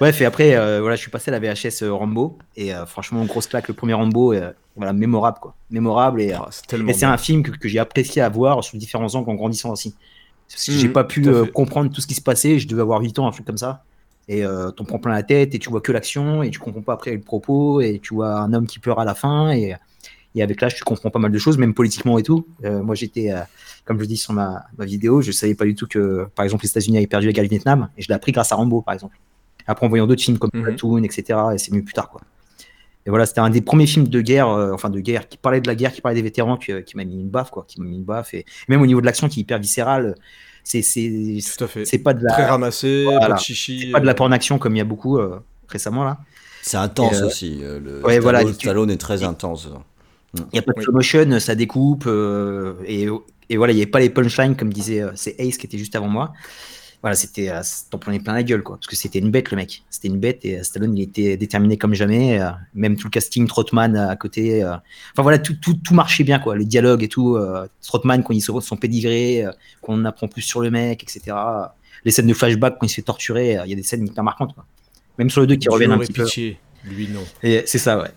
Bref, 0.00 0.20
et 0.20 0.24
après, 0.24 0.54
euh, 0.54 0.80
voilà, 0.80 0.94
je 0.96 1.00
suis 1.00 1.10
passé 1.10 1.30
à 1.32 1.38
la 1.38 1.40
VHS 1.40 1.82
euh, 1.82 1.92
Rambo 1.92 2.38
et 2.56 2.72
euh, 2.72 2.86
franchement, 2.86 3.24
grosse 3.24 3.48
claque, 3.48 3.66
le 3.68 3.74
premier 3.74 3.94
Rambo, 3.94 4.32
euh, 4.32 4.52
voilà, 4.76 4.92
mémorable 4.92 5.38
quoi, 5.40 5.54
mémorable 5.70 6.22
et. 6.22 6.32
Ah, 6.32 6.48
c'est 6.50 7.04
un 7.04 7.16
film 7.18 7.42
que, 7.42 7.50
que 7.50 7.68
j'ai 7.68 7.80
apprécié 7.80 8.22
à 8.22 8.28
voir 8.28 8.62
sur 8.62 8.78
différents 8.78 9.12
angles 9.16 9.30
en 9.30 9.34
grandissant 9.34 9.70
aussi. 9.72 9.94
Parce 10.48 10.64
que 10.66 10.72
Mhm, 10.72 10.78
j'ai 10.78 10.88
pas 10.88 11.04
pu 11.04 11.26
euh, 11.28 11.44
comprendre 11.46 11.90
tout 11.92 12.00
ce 12.00 12.06
qui 12.06 12.14
se 12.14 12.20
passait. 12.22 12.58
Je 12.60 12.68
devais 12.68 12.80
avoir 12.82 13.00
8 13.00 13.18
ans, 13.18 13.26
un 13.26 13.32
truc 13.32 13.44
comme 13.44 13.58
ça. 13.58 13.82
Et 14.28 14.44
euh, 14.44 14.70
t'en 14.70 14.84
prends 14.84 14.98
plein 14.98 15.12
la 15.12 15.22
tête 15.22 15.54
et 15.54 15.58
tu 15.58 15.70
vois 15.70 15.80
que 15.80 15.90
l'action 15.90 16.42
et 16.42 16.50
tu 16.50 16.58
comprends 16.58 16.82
pas 16.82 16.92
après 16.92 17.12
le 17.12 17.20
propos 17.20 17.80
et 17.80 17.98
tu 18.02 18.14
vois 18.14 18.40
un 18.40 18.52
homme 18.52 18.66
qui 18.66 18.78
pleure 18.78 19.00
à 19.00 19.04
la 19.06 19.14
fin 19.14 19.50
et, 19.52 19.74
et 20.34 20.42
avec 20.42 20.60
l'âge 20.60 20.74
tu 20.74 20.84
comprends 20.84 21.08
pas 21.10 21.18
mal 21.18 21.32
de 21.32 21.38
choses, 21.38 21.56
même 21.56 21.72
politiquement 21.72 22.18
et 22.18 22.22
tout. 22.22 22.46
Euh, 22.64 22.82
moi 22.82 22.94
j'étais, 22.94 23.32
euh, 23.32 23.40
comme 23.86 23.98
je 23.98 24.04
dis 24.04 24.18
sur 24.18 24.34
ma, 24.34 24.66
ma 24.76 24.84
vidéo, 24.84 25.22
je 25.22 25.32
savais 25.32 25.54
pas 25.54 25.64
du 25.64 25.74
tout 25.74 25.86
que 25.86 26.26
par 26.34 26.44
exemple 26.44 26.64
les 26.64 26.70
États-Unis 26.70 26.98
avaient 26.98 27.06
perdu 27.06 27.26
la 27.26 27.32
guerre 27.32 27.44
du 27.44 27.48
Vietnam 27.50 27.88
et 27.96 28.02
je 28.02 28.08
l'ai 28.08 28.14
appris 28.14 28.32
grâce 28.32 28.52
à 28.52 28.56
Rambo 28.56 28.82
par 28.82 28.92
exemple. 28.92 29.18
Après 29.66 29.86
en 29.86 29.88
voyant 29.88 30.06
d'autres 30.06 30.22
films 30.22 30.38
comme 30.38 30.50
Mhm. 30.52 30.62
Platoon, 30.62 31.02
etc. 31.04 31.38
Et 31.54 31.58
c'est 31.58 31.72
mieux 31.72 31.82
plus 31.82 31.94
tard 31.94 32.10
quoi. 32.10 32.20
Et 33.06 33.10
voilà, 33.10 33.24
c'était 33.24 33.40
un 33.40 33.48
des 33.48 33.62
premiers 33.62 33.86
films 33.86 34.08
de 34.08 34.20
guerre, 34.20 34.48
euh, 34.50 34.72
enfin 34.74 34.90
de 34.90 35.00
guerre, 35.00 35.26
qui 35.26 35.38
parlait 35.38 35.62
de 35.62 35.66
la 35.66 35.74
guerre, 35.74 35.92
qui 35.92 36.02
parlait 36.02 36.16
des 36.16 36.22
vétérans, 36.22 36.58
qui, 36.58 36.72
qui 36.84 36.94
m'a 36.98 37.04
mis 37.04 37.14
une 37.14 37.30
baffe, 37.30 37.48
quoi, 37.50 37.64
qui 37.66 37.80
m'a 37.80 37.86
mis 37.86 37.96
une 37.96 38.04
baffe. 38.04 38.34
Et 38.34 38.44
même 38.68 38.82
au 38.82 38.86
niveau 38.86 39.00
de 39.00 39.06
l'action, 39.06 39.28
qui 39.30 39.40
est 39.40 39.42
hyper 39.42 39.58
viscérale, 39.58 40.14
c'est 41.84 41.98
pas 41.98 42.14
de 42.14 42.26
Très 42.26 42.42
la 42.42 42.48
ramassé, 42.48 43.04
Voilà. 43.04 43.20
pas 43.28 43.32
de 43.34 43.38
chichi. 43.40 43.80
c'est 43.86 43.90
pas 43.90 44.00
de 44.00 44.06
la 44.06 44.12
euh, 44.12 44.14
porn 44.14 44.32
action 44.32 44.58
comme 44.58 44.74
il 44.76 44.78
y 44.78 44.82
a 44.82 44.84
beaucoup 44.84 45.18
euh, 45.18 45.40
récemment 45.68 46.04
là. 46.04 46.18
C'est 46.62 46.76
intense 46.76 47.22
euh, 47.22 47.26
aussi. 47.26 47.60
le 47.62 48.02
ouais, 48.04 48.18
Stallone, 48.18 48.20
voilà, 48.22 48.44
tu- 48.44 48.52
Stallone 48.52 48.90
est 48.90 48.96
très 48.98 49.22
intense. 49.22 49.68
Il 50.34 50.56
y 50.56 50.58
a 50.58 50.62
pas 50.62 50.72
de 50.76 50.82
slow 50.82 50.92
motion, 50.92 51.40
ça 51.40 51.54
découpe 51.54 52.04
euh, 52.06 52.74
et, 52.86 53.06
et 53.48 53.56
voilà, 53.56 53.72
il 53.72 53.78
y 53.78 53.82
avait 53.82 53.90
pas 53.90 54.00
les 54.00 54.10
punchlines 54.10 54.56
comme 54.56 54.72
disait 54.72 55.00
euh, 55.00 55.10
c'est 55.14 55.34
Ace 55.40 55.56
qui 55.56 55.66
était 55.66 55.78
juste 55.78 55.96
avant 55.96 56.08
moi. 56.08 56.32
Voilà, 57.02 57.14
c'était 57.14 57.48
euh, 57.50 57.62
t'en 57.90 57.98
prenais 57.98 58.18
plein 58.18 58.32
la 58.34 58.42
gueule 58.42 58.62
quoi, 58.62 58.76
parce 58.76 58.88
que 58.88 58.96
c'était 58.96 59.20
une 59.20 59.30
bête 59.30 59.52
le 59.52 59.56
mec, 59.56 59.84
c'était 59.88 60.08
une 60.08 60.18
bête 60.18 60.44
et 60.44 60.58
euh, 60.58 60.62
Stallone 60.64 60.96
il 60.98 61.02
était 61.02 61.36
déterminé 61.36 61.76
comme 61.76 61.94
jamais, 61.94 62.40
euh, 62.40 62.50
même 62.74 62.96
tout 62.96 63.06
le 63.06 63.10
casting 63.10 63.46
Trotman 63.46 63.96
à 63.96 64.16
côté. 64.16 64.64
Enfin 64.64 65.22
voilà, 65.22 65.38
tout, 65.38 65.54
tout, 65.54 65.74
tout 65.74 65.94
marchait 65.94 66.24
bien 66.24 66.40
quoi, 66.40 66.56
les 66.56 66.64
dialogues 66.64 67.04
et 67.04 67.08
tout. 67.08 67.38
Trotman 67.82 68.22
quand 68.22 68.34
il 68.34 68.40
se 68.40 68.52
son 68.60 68.76
pédigré, 68.76 69.44
qu'on 69.80 70.04
apprend 70.04 70.26
plus 70.26 70.42
sur 70.42 70.60
le 70.60 70.70
mec, 70.70 71.02
etc. 71.02 71.36
Les 72.04 72.10
scènes 72.10 72.26
de 72.26 72.34
flashback 72.34 72.78
quand 72.78 72.86
il 72.86 72.90
se 72.90 72.96
fait 72.96 73.02
torturer, 73.02 73.58
il 73.64 73.70
y 73.70 73.72
a 73.72 73.76
des 73.76 73.82
scènes 73.82 74.06
hyper 74.06 74.24
marquantes 74.24 74.54
quoi. 74.54 74.64
Même 75.18 75.30
sur 75.30 75.40
le 75.40 75.46
2 75.48 75.56
qui 75.56 75.68
reviennent 75.68 75.92
un 75.92 75.98
petit 75.98 76.12
peu. 76.12 76.24
pitié. 76.24 76.58
Lui, 76.84 77.08
non. 77.08 77.24
Et 77.42 77.62
c'est 77.66 77.78
ça, 77.78 77.98
ouais. 77.98 78.10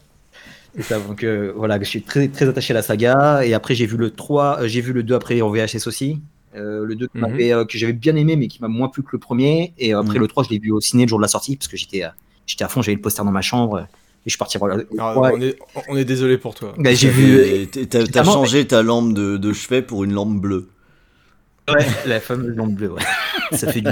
C'est 0.75 0.83
ça, 0.83 0.99
donc 0.99 1.23
euh, 1.23 1.51
voilà, 1.55 1.77
je 1.79 1.83
suis 1.83 2.01
très, 2.01 2.29
très 2.29 2.47
attaché 2.47 2.71
à 2.71 2.75
la 2.75 2.81
saga. 2.81 3.45
Et 3.45 3.53
après, 3.53 3.75
j'ai 3.75 3.85
vu 3.85 3.97
le 3.97 4.11
3, 4.11 4.61
euh, 4.61 4.67
j'ai 4.67 4.81
vu 4.81 4.93
le 4.93 5.03
2 5.03 5.15
après 5.15 5.41
en 5.41 5.49
VHS 5.49 5.87
aussi. 5.87 6.21
Euh, 6.55 6.83
le 6.85 6.95
2 6.95 7.07
qui 7.07 7.17
Mhm. 7.17 7.37
euh, 7.39 7.65
que 7.65 7.77
j'avais 7.77 7.93
bien 7.93 8.15
aimé, 8.15 8.35
mais 8.35 8.47
qui 8.47 8.61
m'a 8.61 8.67
moins 8.67 8.89
plu 8.89 9.03
que 9.03 9.09
le 9.13 9.19
premier. 9.19 9.73
Et 9.77 9.93
après, 9.93 10.15
Mhm. 10.15 10.21
le 10.21 10.27
3, 10.27 10.43
je 10.43 10.49
l'ai 10.49 10.59
vu 10.59 10.71
au 10.71 10.81
ciné 10.81 11.03
le 11.03 11.09
jour 11.09 11.17
de 11.19 11.21
la 11.23 11.27
sortie, 11.29 11.55
parce 11.55 11.67
que 11.69 11.77
j'étais, 11.77 12.03
euh, 12.03 12.09
j'étais 12.45 12.63
à 12.63 12.67
fond, 12.67 12.81
j'avais 12.81 12.95
le 12.95 13.01
poster 13.01 13.23
dans 13.23 13.31
ma 13.31 13.41
chambre. 13.41 13.75
euh, 13.77 13.81
Et 13.81 14.29
je 14.29 14.31
suis 14.33 14.37
parti 14.37 14.59
voir 14.59 14.75
le 14.77 14.87
Ah, 14.99 15.13
3. 15.13 15.31
on, 15.33 15.41
est, 15.41 15.57
on 15.89 15.97
est 15.97 16.05
désolé 16.05 16.37
pour 16.37 16.53
toi. 16.53 16.75
Bah, 16.77 16.93
j'ai 16.93 17.09
vu. 17.09 17.39
Et 17.43 17.65
t'as- 17.87 18.23
changé 18.23 18.67
ta 18.67 18.83
lampe 18.83 19.13
de, 19.13 19.37
de 19.37 19.51
chevet 19.53 19.81
pour 19.81 20.03
une 20.03 20.13
lampe 20.13 20.39
bleue. 20.39 20.67
Ouais, 21.69 21.85
la 22.05 22.19
fameuse 22.19 22.55
lampe 22.55 22.71
bleue, 22.73 22.91
ouais. 22.91 23.01
ça 23.51 23.71
fait 23.71 23.81
du. 23.81 23.91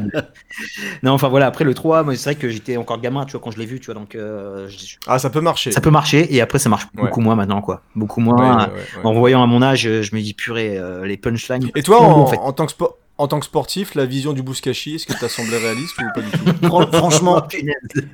Non, 1.03 1.11
enfin 1.13 1.27
voilà, 1.29 1.45
après 1.47 1.63
le 1.65 1.73
3, 1.73 2.03
moi, 2.03 2.15
c'est 2.15 2.31
vrai 2.31 2.35
que 2.35 2.49
j'étais 2.49 2.77
encore 2.77 2.99
gamin, 2.99 3.25
tu 3.25 3.33
vois, 3.33 3.41
quand 3.41 3.51
je 3.51 3.59
l'ai 3.59 3.65
vu, 3.65 3.79
tu 3.79 3.85
vois, 3.87 3.93
donc 3.95 4.15
euh, 4.15 4.67
je- 4.69 4.95
Ah, 5.07 5.19
ça 5.19 5.29
peut 5.29 5.41
marcher. 5.41 5.71
ça 5.71 5.81
peut 5.81 5.91
marcher, 5.91 6.33
et 6.33 6.41
après, 6.41 6.59
ça 6.59 6.69
marche 6.69 6.85
Ouais. 6.97 7.03
beaucoup 7.03 7.21
moins 7.21 7.35
maintenant, 7.35 7.61
quoi. 7.61 7.81
Beaucoup 7.95 8.21
moins. 8.21 8.35
ouais, 8.67 8.73
ouais, 8.73 8.79
ouais. 8.97 9.05
En 9.05 9.13
voyant 9.13 9.43
à 9.43 9.47
mon 9.47 9.61
âge, 9.61 9.85
euh, 9.87 10.01
je 10.01 10.15
me 10.15 10.21
dis, 10.21 10.33
purée, 10.33 10.77
euh, 10.77 11.05
les 11.05 11.17
punchlines. 11.17 11.69
Et 11.75 11.83
toi, 11.83 12.01
en, 12.01 12.11
en 12.21 12.27
fait. 12.27 12.37
en 12.37 12.51
tant 12.53 12.65
que 12.65 12.71
sport. 12.71 12.97
En 13.17 13.27
tant 13.27 13.37
que 13.41 13.45
sportif, 13.45 13.95
la 13.95 14.05
vision 14.05 14.31
du 14.31 14.41
Bouskashi, 14.41 14.95
est-ce 14.95 15.05
que 15.05 15.11
t'as 15.11 15.27
semblé 15.27 15.57
réaliste 15.57 15.93
ou 15.99 16.05
pas 16.15 16.21
du 16.21 16.31
tout? 16.31 16.65
Fran- 16.67 16.89
Franchement, 16.89 17.45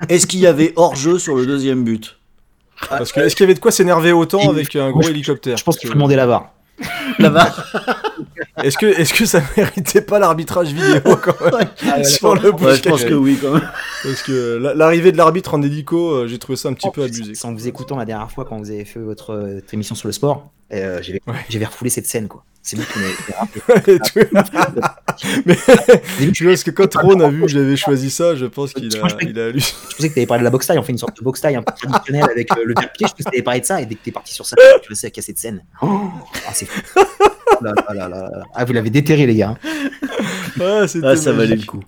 est-ce 0.09 0.25
qu'il 0.25 0.39
y 0.39 0.47
avait 0.47 0.73
hors-jeu 0.77 1.19
sur 1.19 1.35
le 1.35 1.45
deuxième 1.45 1.83
but? 1.83 2.17
Parce 2.89 3.11
que 3.11 3.19
est-ce 3.19 3.35
qu'il 3.35 3.43
y 3.43 3.47
avait 3.47 3.53
de 3.53 3.59
quoi 3.59 3.69
s'énerver 3.71 4.11
autant 4.11 4.49
avec 4.49 4.75
un 4.75 4.89
gros 4.89 5.03
je- 5.03 5.11
hélicoptère? 5.11 5.57
Je 5.57 5.63
pense 5.63 5.77
qu'il 5.77 5.87
que- 5.89 5.93
faut 5.93 5.97
demander 5.99 6.15
la 6.15 6.25
VAR. 6.25 6.54
Là-bas 7.19 7.53
Est-ce 8.63 8.77
que, 8.77 8.85
est-ce 8.85 9.13
que 9.13 9.25
ça 9.25 9.41
méritait 9.55 10.01
pas 10.01 10.19
l'arbitrage 10.19 10.69
vidéo 10.73 11.15
quand 11.21 11.57
même 11.57 12.03
sur 12.03 12.35
le 12.35 12.51
Ouais, 12.53 12.75
je 12.75 12.89
pense 12.89 13.03
que 13.03 13.13
oui, 13.13 13.37
quand 13.41 13.53
même. 13.53 13.69
Parce 14.03 14.21
que 14.23 14.57
la- 14.57 14.73
l'arrivée 14.73 15.11
de 15.11 15.17
l'arbitre 15.17 15.53
en 15.53 15.61
hélico, 15.61 16.11
euh, 16.11 16.27
j'ai 16.27 16.37
trouvé 16.37 16.55
ça 16.57 16.69
un 16.69 16.73
petit 16.73 16.89
peu 16.91 17.03
abusé. 17.03 17.33
En 17.43 17.53
vous 17.53 17.67
écoutant 17.67 17.97
la 17.97 18.05
dernière 18.05 18.31
fois 18.31 18.45
quand 18.45 18.57
vous 18.57 18.71
avez 18.71 18.85
fait 18.85 18.99
votre, 18.99 19.31
euh, 19.31 19.55
votre 19.55 19.73
émission 19.73 19.95
sur 19.95 20.07
le 20.07 20.11
sport, 20.13 20.51
euh, 20.73 21.01
j'avais 21.01 21.21
Ouais. 21.27 21.33
j'avais 21.49 21.65
refoulé 21.65 21.89
cette 21.89 22.07
scène 22.07 22.27
quoi. 22.27 22.43
C'est 22.61 22.77
lui 22.77 22.83
qui. 22.85 22.99
Mais 25.45 25.55
tu 26.33 26.43
vois, 26.45 26.53
parce 26.53 26.63
que 26.63 26.71
quand 26.71 26.95
Ron 26.95 27.19
a 27.19 27.29
vu 27.29 27.41
que 27.43 27.47
j'avais 27.47 27.75
choisi 27.75 28.09
ça, 28.09 28.35
je 28.35 28.47
pense 28.47 28.73
qu'il 28.73 28.95
a, 28.95 28.99
Moi, 28.99 29.07
je 29.09 29.27
il 29.27 29.39
a 29.39 29.51
lu. 29.51 29.59
Je 29.59 29.95
pensais 29.95 30.09
que 30.09 30.13
tu 30.15 30.19
avais 30.19 30.25
parlé 30.25 30.39
de 30.41 30.45
la 30.45 30.49
boxe 30.49 30.65
taille, 30.65 30.79
on 30.79 30.83
fait 30.83 30.91
une 30.91 30.97
sorte 30.97 31.15
de 31.15 31.23
boxe 31.23 31.41
taille 31.41 31.55
un 31.55 31.61
peu 31.61 31.71
traditionnelle 31.79 32.23
avec 32.23 32.51
euh, 32.53 32.63
le 32.65 32.73
verre-pied. 32.75 33.05
Je 33.07 33.11
pensais 33.11 33.23
que 33.23 33.29
tu 33.29 33.35
avais 33.35 33.43
parlé 33.43 33.59
de 33.59 33.65
ça 33.65 33.79
et 33.81 33.85
dès 33.85 33.93
que 33.93 34.01
tu 34.03 34.09
es 34.09 34.13
parti 34.13 34.33
sur 34.33 34.47
ça, 34.47 34.55
tu 34.81 34.89
restais 34.89 35.07
à 35.07 35.09
casser 35.11 35.33
de 35.33 35.37
scène. 35.37 35.63
Oh, 35.81 36.09
ah, 36.47 36.51
c'est 36.53 36.65
fou. 36.65 36.81
Oh 36.97 37.63
là 37.63 37.73
là 37.75 37.93
là 37.93 38.09
là 38.09 38.19
là. 38.31 38.43
Ah, 38.55 38.65
vous 38.65 38.73
l'avez 38.73 38.89
déterré, 38.89 39.27
les 39.27 39.35
gars. 39.35 39.55
Ah, 40.59 40.85
Ah, 41.03 41.15
ça 41.15 41.31
valait 41.33 41.55
le 41.57 41.65
coup. 41.65 41.81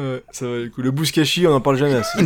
Ouais, 0.00 0.22
ça 0.30 0.46
valait 0.46 0.64
le 0.64 0.70
coup. 0.70 0.82
Le 0.82 0.90
Bouskashi, 0.90 1.46
on 1.46 1.52
en 1.52 1.60
parle 1.60 1.76
jamais 1.76 1.94
assez. 1.94 2.18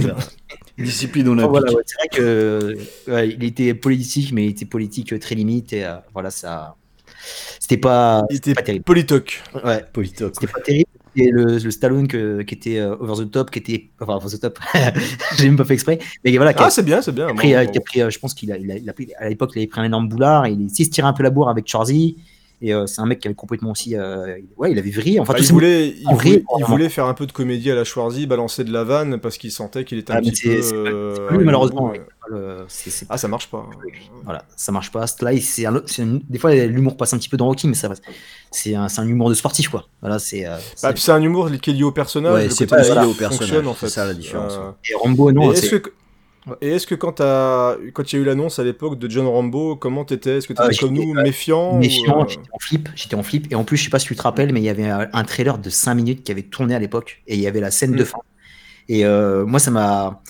Discipline 0.79 1.29
on 1.29 1.39
Oh, 1.39 1.43
a 1.43 1.47
voilà, 1.47 1.73
ouais, 1.73 1.83
c'est 1.87 1.97
vrai 1.99 2.09
que 2.09 2.77
ouais, 3.09 3.29
il 3.31 3.45
était 3.45 3.75
politique, 3.75 4.33
mais 4.33 4.47
il 4.47 4.51
était 4.51 4.65
politique 4.65 5.13
euh, 5.13 5.19
très 5.19 5.35
limite 5.35 5.73
et 5.73 5.85
euh, 5.85 5.95
voilà, 6.13 6.31
ça. 6.31 6.75
C'était 7.61 7.77
pas, 7.79 8.25
Il 8.31 8.37
était 8.37 8.55
pas 8.55 8.63
terrible. 8.63 8.85
politoc. 8.85 9.43
Ouais, 9.65 9.85
Politoc. 9.93 10.35
c'était 10.35 10.53
pas 10.53 10.61
terrible. 10.61 10.91
c'était 11.17 11.31
le, 11.31 11.59
le 11.59 11.71
Stallone 11.71 12.07
que- 12.09 12.43
qui 12.43 12.55
était 12.55 12.79
euh, 12.79 12.97
over 12.99 13.25
the 13.25 13.31
top, 13.31 13.51
qui 13.51 13.61
était. 13.61 13.91
Enfin, 14.01 14.17
over 14.17 14.27
the 14.37 14.41
top, 14.41 14.59
j'ai 15.39 15.47
même 15.47 15.57
pas 15.57 15.65
fait 15.65 15.75
exprès. 15.75 15.99
Mais 16.25 16.37
voilà, 16.37 16.53
Ah, 16.57 16.69
c'est 16.71 16.83
bien, 16.85 17.01
c'est 17.01 17.13
bien. 17.13 17.27
qui 17.29 17.55
a 17.55 17.65
pris, 17.65 17.67
bon, 17.67 17.73
euh, 17.79 17.81
pris, 17.85 18.03
euh, 18.03 18.11
je 18.11 18.19
pense 18.19 18.35
qu'il 18.35 18.51
a, 18.53 18.59
il 18.59 18.71
a, 18.71 18.77
il 18.77 18.91
a 18.91 18.93
pris, 18.93 19.09
à 19.17 19.29
l'époque, 19.29 19.53
il 19.55 19.61
avait 19.61 19.67
pris 19.69 19.81
un 19.81 19.85
énorme 19.85 20.09
boulard, 20.09 20.45
et 20.47 20.51
il, 20.53 20.63
il 20.77 20.85
se 20.85 20.91
tirait 20.91 21.07
un 21.09 21.13
peu 21.15 21.23
la 21.23 21.31
bourre 21.31 21.49
avec 21.49 21.67
Chorzy. 21.71 22.17
Et 22.62 22.72
euh, 22.72 22.86
c'est 22.86 23.01
un 23.01 23.06
mec 23.06 23.18
qui 23.20 23.28
avait 23.28 23.35
complètement 23.35 23.72
aussi. 23.72 23.94
euh, 23.97 24.36
ouais, 24.56 24.72
il 24.72 24.78
avait 24.78 24.90
vrillé. 24.90 25.20
Enfin, 25.20 25.35
Bah, 25.35 25.39
il, 25.40 25.47
voulait, 25.52 25.89
il, 25.89 26.02
voulait, 26.05 26.14
vrille, 26.16 26.32
il 26.35 26.44
vraiment. 26.60 26.66
voulait 26.68 26.89
faire 26.89 27.06
un 27.06 27.14
peu 27.14 27.26
de 27.26 27.32
comédie 27.32 27.70
à 27.70 27.74
la 27.74 27.85
Schwarzy, 27.85 28.26
balancer 28.26 28.64
de 28.64 28.72
la 28.72 28.85
vanne 28.85 29.18
parce 29.18 29.36
qu'il 29.39 29.51
sentait 29.51 29.85
qu'il 29.85 29.98
était 29.98 30.12
un 30.12 30.16
Ah, 30.16 30.20
mais 30.24 30.31
petit 30.31 30.48
peu. 30.48 31.14
pas- 31.28 31.35
malheureusement. 31.36 31.93
Ah, 33.10 33.18
ça 33.18 33.28
marche 33.28 33.51
pas. 33.51 33.68
Voilà, 34.24 34.44
ça 34.56 34.72
marche 34.72 34.90
pas. 34.90 35.05
Là, 35.20 35.32
c'est 35.40 35.66
un, 35.66 35.76
un- 35.76 36.20
des 36.28 36.39
fois 36.39 36.55
l'humour 36.55 36.97
passe 36.97 37.12
un 37.12 37.18
petit 37.18 37.28
peu 37.28 37.36
dans 37.36 37.47
Rocky, 37.47 37.68
mais 37.68 37.74
ça. 37.74 37.90
C'est 38.51 38.74
un, 38.74 38.86
un 38.97 39.09
humour 39.09 39.28
de 39.28 39.35
sportif, 39.35 39.68
quoi. 39.68 39.86
Voilà, 40.01 40.18
c'est. 40.18 40.47
euh, 40.47 40.56
Bah, 40.82 40.93
c'est- 40.97 41.12
un 41.12 41.20
humour 41.22 41.51
qui 41.60 41.70
est 41.70 41.72
lié 41.74 41.82
au 41.82 41.93
personnage. 41.93 42.32
Ouais, 42.35 42.51
c'est 42.51 42.66
pas 42.66 42.82
lié 42.82 43.06
au 43.06 43.14
personnage, 43.14 43.66
en 43.66 43.74
fait. 43.74 43.89
c'est 43.89 43.94
ça 43.94 44.06
la 44.06 44.14
différence, 44.14 44.55
Euh, 44.55 44.70
et 44.90 44.94
Rambo, 44.94 45.32
non. 45.32 45.52
est-ce 45.52 45.74
que, 45.74 45.93
et 46.61 46.69
est-ce 46.71 46.87
que 46.87 46.95
quand, 46.95 47.12
t'as- 47.15 47.77
quand 47.95 48.12
il 48.12 48.16
y 48.16 48.19
a 48.19 48.23
eu 48.23 48.25
l'annonce 48.25 48.59
à 48.59 48.65
l'époque 48.65 48.99
de 48.99 49.09
John 49.09 49.27
Rambo, 49.27 49.77
comment 49.77 50.05
t'étais? 50.05 50.39
Est-ce 50.39 50.49
que 50.49 50.53
t'étais 50.53 50.75
Ah, 50.75 50.77
comme 50.79 50.95
nous, 50.95 51.15
euh, 51.15 51.23
méfiant 51.23 51.79
méfiant, 51.79 52.19
ou, 52.19 52.23
euh, 52.23 52.27
j'étais 52.29 52.51
en 52.53 52.59
flip, 52.61 52.89
j'étais 52.95 53.15
en 53.15 53.23
flip. 53.23 53.47
Et 53.51 53.55
en 53.55 53.65
plus, 53.65 53.77
je 53.79 53.85
sais 53.85 53.91
pas 53.91 53.99
si 53.99 54.07
tu 54.09 54.16
te 54.16 54.23
rappelles, 54.23 54.53
mais 54.53 54.61
il 54.61 54.65
y 54.65 54.69
avait 54.69 54.89
un, 54.89 55.25
trailer 55.25 55.59
de 55.59 55.71
5 55.71 55.95
minutes 55.95 56.23
qui 56.25 56.33
avait 56.33 56.43
tourné 56.43 56.75
à 56.75 56.79
l'époque, 56.79 57.23
et 57.27 57.35
il 57.35 57.41
y 57.41 57.47
avait 57.47 57.61
la 57.61 57.71
scène 57.71 57.93
de 57.93 58.03
Mm. 58.03 58.07
fin. 58.07 58.19
Et 58.89 59.07
euh, 59.07 59.47
moi, 59.47 59.59
ça 59.61 59.71
m'a. 59.71 60.23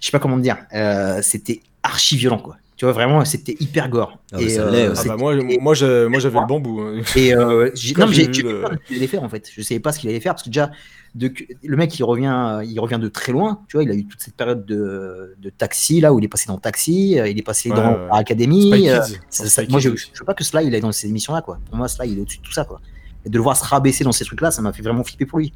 Je 0.00 0.06
sais 0.06 0.12
pas 0.12 0.18
comment 0.20 0.36
te 0.36 0.42
dire. 0.42 0.58
euh, 0.74 1.20
c'était 1.22 1.60
archi 1.82 2.16
violent, 2.16 2.38
quoi. 2.38 2.56
Tu 2.76 2.84
vois, 2.84 2.92
vraiment, 2.92 3.24
c'était 3.24 3.56
hyper 3.58 3.88
gore. 3.88 4.18
Ah, 4.32 4.40
et, 4.40 4.56
euh. 4.58 4.94
Ah 4.96 5.02
bah 5.04 5.16
moi, 5.16 5.34
moi, 5.60 5.74
j'avais 5.74 6.08
le 6.08 6.46
bambou. 6.46 6.80
hein. 6.80 7.02
Et 7.16 7.34
euh, 7.34 7.70
non, 7.98 8.06
mais 8.06 8.12
j'ai 8.14 8.22
j'ai 8.22 8.26
vu 8.28 8.34
j'ai 8.34 8.42
le- 8.44 8.60
peur 8.60 8.70
de 8.70 8.76
ce 8.76 8.86
qu'il 8.86 8.96
allait 8.98 9.06
faire 9.08 9.22
en 9.24 9.28
fait. 9.28 9.50
Je 9.52 9.62
savais 9.62 9.80
pas 9.80 9.90
ce 9.92 9.98
qu'il 9.98 10.08
allait 10.10 10.20
faire 10.20 10.34
parce 10.34 10.44
que 10.44 10.48
déjà, 10.50 10.70
de, 11.18 11.32
le 11.64 11.76
mec 11.76 11.98
il 11.98 12.04
revient, 12.04 12.60
il 12.64 12.78
revient 12.80 12.98
de 13.00 13.08
très 13.08 13.32
loin. 13.32 13.60
Tu 13.68 13.76
vois, 13.76 13.84
il 13.84 13.90
a 13.90 13.94
eu 13.94 14.06
toute 14.06 14.20
cette 14.20 14.34
période 14.34 14.64
de, 14.64 15.34
de 15.38 15.50
taxi 15.50 16.00
là 16.00 16.12
où 16.14 16.18
il 16.18 16.24
est 16.24 16.28
passé 16.28 16.46
dans 16.46 16.58
Taxi, 16.58 17.18
euh, 17.18 17.28
il 17.28 17.38
est 17.38 17.42
passé 17.42 17.70
Ouais, 17.70 17.76
dans 17.76 17.92
ouais. 17.92 18.08
Spy 18.72 18.88
euh, 18.88 19.00
ça- 19.28 19.46
ça- 19.46 19.62
moi, 19.68 19.80
je, 19.80 19.90
je 19.96 20.18
veux 20.18 20.24
pas 20.24 20.34
que 20.34 20.44
Sly 20.44 20.66
il 20.66 20.74
est 20.74 20.80
dans 20.80 20.92
ces 20.92 21.08
émissions 21.08 21.34
là 21.34 21.42
quoi. 21.42 21.58
Pour 21.66 21.76
moi, 21.76 21.88
Sly 21.88 22.10
il 22.12 22.18
est 22.18 22.22
au-dessus 22.22 22.38
de 22.38 22.42
tout 22.42 22.52
ça 22.52 22.64
quoi. 22.64 22.80
Et 23.26 23.28
de 23.30 23.36
le 23.36 23.42
voir 23.42 23.56
se 23.56 23.64
rabaisser 23.64 24.04
dans 24.04 24.12
ces 24.12 24.24
trucs 24.24 24.40
là, 24.40 24.50
ça 24.50 24.62
m'a 24.62 24.72
fait 24.72 24.82
vraiment 24.82 25.04
flipper 25.04 25.26
pour 25.26 25.38
lui. 25.40 25.52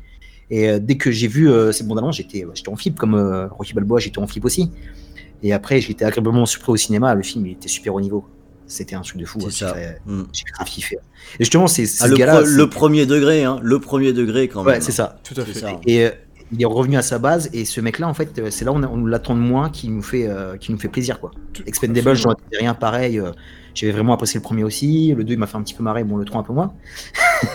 Et 0.51 0.69
euh, 0.69 0.79
dès 0.81 0.97
que 0.97 1.11
j'ai 1.11 1.29
vu 1.29 1.49
euh, 1.49 1.73
ces 1.73 1.85
bandes 1.85 1.99
annonces, 1.99 2.17
j'étais, 2.17 2.45
j'étais 2.55 2.69
en 2.69 2.77
flip 2.77 2.99
comme 2.99 3.15
euh, 3.15 3.47
Rocky 3.49 3.73
Balboa, 3.73 4.01
j'étais 4.01 4.19
en 4.19 4.27
flip 4.27 4.45
aussi. 4.45 4.71
Et 5.45 5.53
après, 5.53 5.81
j'étais 5.81 6.05
agréablement 6.05 6.45
surpris 6.47 6.73
au 6.73 6.77
cinéma. 6.77 7.15
Le 7.15 7.23
film 7.23 7.47
il 7.47 7.53
était 7.53 7.69
super 7.69 7.95
au 7.95 8.01
niveau. 8.01 8.27
C'était 8.73 8.95
un 8.95 9.01
truc 9.03 9.19
de 9.21 9.25
fou. 9.27 9.39
C'est 9.41 9.47
ouais. 9.47 9.53
ça. 9.53 9.75
J'ai- 9.77 10.13
Mm. 10.13 10.25
Grave 10.55 10.69
kiffé. 10.69 10.97
Et 11.39 11.45
justement, 11.45 11.67
c'est 11.67 11.83
Ah, 12.01 12.09
ce 12.09 12.15
gars-là. 12.15 12.41
le 12.45 12.69
premier 12.69 13.07
degré, 13.07 13.45
hein, 13.45 13.59
le 13.63 13.79
premier 13.79 14.13
degré 14.13 14.49
quand 14.49 14.65
même. 14.65 14.75
Ouais, 14.75 14.81
c'est 14.81 14.93
ça. 14.93 15.19
Tout 15.23 15.39
à 15.41 15.45
fait. 15.45 15.55
ça. 15.59 15.73
Et 15.87 16.07
euh, 16.07 16.11
il 16.53 16.61
est 16.61 16.67
revenu 16.67 16.97
à 16.97 17.03
sa 17.03 17.19
base. 17.19 17.49
Et 17.53 17.65
ce 17.65 17.81
mec-là, 17.81 18.09
en 18.09 18.15
fait, 18.15 18.39
euh, 18.39 18.51
c'est 18.51 18.65
là 18.65 18.73
où 18.73 18.77
on, 18.77 18.83
on 18.85 19.07
l'attend 19.07 19.35
de 19.35 19.41
moins 19.41 19.71
qui 19.71 19.89
nous 19.89 20.03
fait, 20.03 20.27
euh, 20.27 20.57
qui 20.57 20.73
nous 20.73 20.79
fait 20.79 20.89
plaisir, 20.89 21.21
quoi. 21.21 21.31
Tout- 21.53 21.63
Expendable, 21.67 22.15
j'en 22.15 22.35
rien 22.59 22.75
pareil. 22.75 23.21
Euh, 23.73 23.75
J'avais 23.75 23.93
vraiment 23.93 24.13
apprécié 24.15 24.39
le 24.39 24.43
premier 24.43 24.65
aussi. 24.65 25.15
Le 25.17 25.25
2, 25.25 25.33
il 25.35 25.39
m'a 25.39 25.47
fait 25.47 25.57
un 25.57 25.63
petit 25.63 25.75
peu 25.75 25.83
marrer. 25.83 26.05
Bon, 26.05 26.17
le 26.17 26.25
3, 26.25 26.41
un 26.41 26.45
peu 26.45 26.53
moins. 26.53 26.73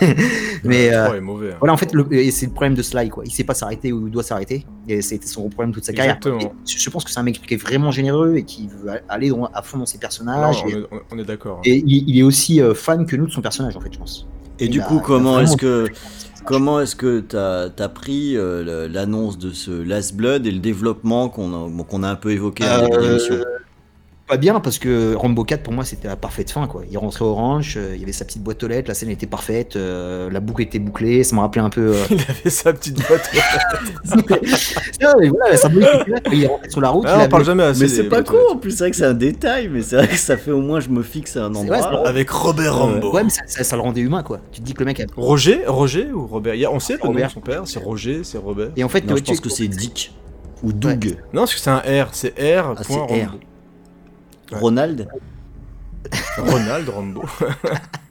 Mais 0.64 0.88
Le 0.90 0.94
euh, 0.96 1.04
trois 1.04 1.16
est 1.16 1.20
mauvais. 1.20 1.52
hein. 1.52 1.56
voilà, 1.60 1.72
en 1.72 1.76
fait, 1.76 1.90
c'est 2.30 2.46
le 2.46 2.52
problème 2.52 2.74
de 2.74 2.82
Sly, 2.82 3.08
quoi. 3.08 3.24
Il 3.26 3.30
sait 3.32 3.44
pas 3.44 3.54
s'arrêter 3.54 3.92
où 3.92 4.06
il 4.06 4.10
doit 4.12 4.22
s'arrêter. 4.22 4.66
Et 4.88 5.00
c'était 5.02 5.26
son 5.26 5.40
gros 5.42 5.50
problème 5.50 5.72
toute 5.72 5.84
sa 5.84 5.92
carrière. 5.92 6.18
Et 6.26 6.48
je 6.66 6.90
pense 6.90 7.04
que 7.04 7.10
c'est 7.10 7.20
un 7.20 7.22
mec 7.22 7.40
qui 7.40 7.54
est 7.54 7.56
vraiment 7.56 7.90
généreux 7.90 8.36
et 8.36 8.44
qui 8.44 8.68
veut 8.68 8.90
aller 9.08 9.30
dans- 9.30 9.46
à 9.46 9.62
fond 9.62 9.78
dans 9.78 9.86
ses 9.86 9.98
personnages. 9.98 10.62
Non, 10.64 10.70
et 10.70 10.84
on 11.12 11.18
est, 11.18 11.24
d'accord. 11.24 11.58
hein. 11.58 11.62
et 11.64 11.82
il, 11.86 12.08
il 12.08 12.18
est 12.18 12.22
aussi 12.22 12.60
euh, 12.60 12.74
fan 12.74 13.06
que 13.06 13.16
nous 13.16 13.26
de 13.26 13.32
son 13.32 13.40
personnage, 13.42 13.76
en 13.76 13.80
fait, 13.80 13.92
je 13.92 13.98
pense. 13.98 14.26
Et 14.58 14.64
Il 14.66 14.70
du 14.70 14.80
a- 14.80 14.84
coup, 14.84 15.00
comment 15.00 15.38
est-ce 15.40 15.56
que 15.56 15.86
comment 16.44 16.80
est-ce 16.80 16.96
que 16.96 17.20
t'as 17.20 17.68
as 17.78 17.88
pris 17.88 18.36
euh, 18.36 18.88
l'annonce 18.88 19.38
de 19.38 19.50
ce 19.50 19.70
Last 19.70 20.16
Blood 20.16 20.46
et 20.46 20.50
le 20.50 20.58
développement 20.58 21.28
qu'on 21.28 21.52
a, 21.54 21.68
bon, 21.68 21.84
qu'on 21.84 22.02
a 22.02 22.08
un 22.08 22.16
peu 22.16 22.32
évoqué 22.32 22.64
début 22.64 22.96
Euh, 22.96 23.44
Pas 24.28 24.36
bien 24.36 24.60
parce 24.60 24.78
que 24.78 25.14
Rambo 25.14 25.42
4 25.42 25.62
pour 25.62 25.72
moi 25.72 25.84
c'était 25.86 26.06
la 26.06 26.16
parfaite 26.16 26.50
fin 26.50 26.66
quoi. 26.66 26.82
Il 26.90 26.98
rentrait 26.98 27.24
au 27.24 27.32
ranch, 27.32 27.76
euh, 27.78 27.92
il 27.94 28.00
y 28.00 28.02
avait 28.02 28.12
sa 28.12 28.26
petite 28.26 28.42
boîte 28.42 28.62
aux 28.62 28.68
lettres, 28.68 28.88
la 28.88 28.94
scène 28.94 29.08
était 29.08 29.26
parfaite, 29.26 29.76
euh, 29.76 30.28
la 30.30 30.40
boucle 30.40 30.60
était 30.62 30.78
bouclée, 30.78 31.24
ça 31.24 31.34
me 31.34 31.40
rappelait 31.40 31.62
un 31.62 31.70
peu. 31.70 31.94
euh, 31.94 32.04
Il 32.10 32.20
avait 32.28 32.50
sa 32.50 32.72
petite 32.74 32.96
boîte. 33.08 33.30
Mais 35.20 35.28
voilà, 35.28 35.52
là, 35.54 36.20
il 36.32 36.46
rentré 36.46 36.70
sur 36.70 36.80
la 36.80 36.88
route. 36.90 37.04
Ah, 37.06 37.10
il 37.12 37.16
on 37.16 37.20
avait- 37.20 37.28
parle 37.28 37.44
jamais 37.44 37.62
assez. 37.62 37.80
Mais 37.82 37.88
c'est 37.88 38.04
pas 38.04 38.18
lettres. 38.18 38.34
en 38.52 38.56
plus, 38.56 38.72
c'est 38.72 38.78
vrai 38.84 38.90
que 38.90 38.96
c'est 38.96 39.04
un 39.06 39.14
détail, 39.14 39.68
mais 39.68 39.82
c'est 39.82 39.96
vrai 39.96 40.08
que 40.08 40.16
ça 40.16 40.36
fait 40.36 40.50
au 40.50 40.60
moins 40.60 40.80
je 40.80 40.88
me 40.90 41.02
fixe 41.02 41.36
à 41.36 41.44
un 41.44 41.54
endroit. 41.54 41.78
vrai, 41.78 42.06
Avec 42.08 42.30
Robert. 42.30 42.76
Rambo. 42.76 43.12
Ouais, 43.14 43.24
mais 43.24 43.30
ça, 43.30 43.42
ça- 43.46 43.64
ça 43.64 43.76
le 43.76 43.82
rendait 43.82 44.00
humain 44.02 44.22
quoi. 44.22 44.40
Tu 44.52 44.60
te 44.60 44.64
dis 44.66 44.74
que 44.74 44.80
le 44.80 44.86
mec 44.86 45.00
a. 45.00 45.04
Roger 45.16 45.62
Roger 45.66 46.10
ou 46.12 46.26
Robert? 46.26 46.54
Il 46.54 46.60
y 46.60 46.64
a- 46.64 46.70
On 46.72 46.80
sait 46.80 46.94
le 46.94 46.98
nom 46.98 47.04
de 47.06 47.08
Robert. 47.14 47.30
son 47.30 47.40
père, 47.40 47.62
c'est 47.64 47.78
Roger, 47.82 48.20
c'est 48.24 48.38
Robert. 48.38 48.70
Et 48.76 48.84
en 48.84 48.88
fait, 48.88 49.06
Non, 49.06 49.14
tu- 49.14 49.20
je 49.20 49.24
pense 49.24 49.40
que 49.40 49.48
c'est 49.48 49.68
Dick 49.68 50.12
ou 50.62 50.72
Doug. 50.72 51.16
Non, 51.32 51.42
parce 51.42 51.54
que 51.54 51.60
c'est 51.60 51.70
un 51.70 51.78
R, 51.78 52.08
c'est 52.12 52.28
R. 52.38 52.74
Ah, 52.76 52.82
point 52.84 53.06
c'est 53.08 53.24
R. 53.24 53.28
Rambo. 53.30 53.38
Ronald 54.52 55.08
Ronald 56.38 56.88
Rambo. 56.88 57.22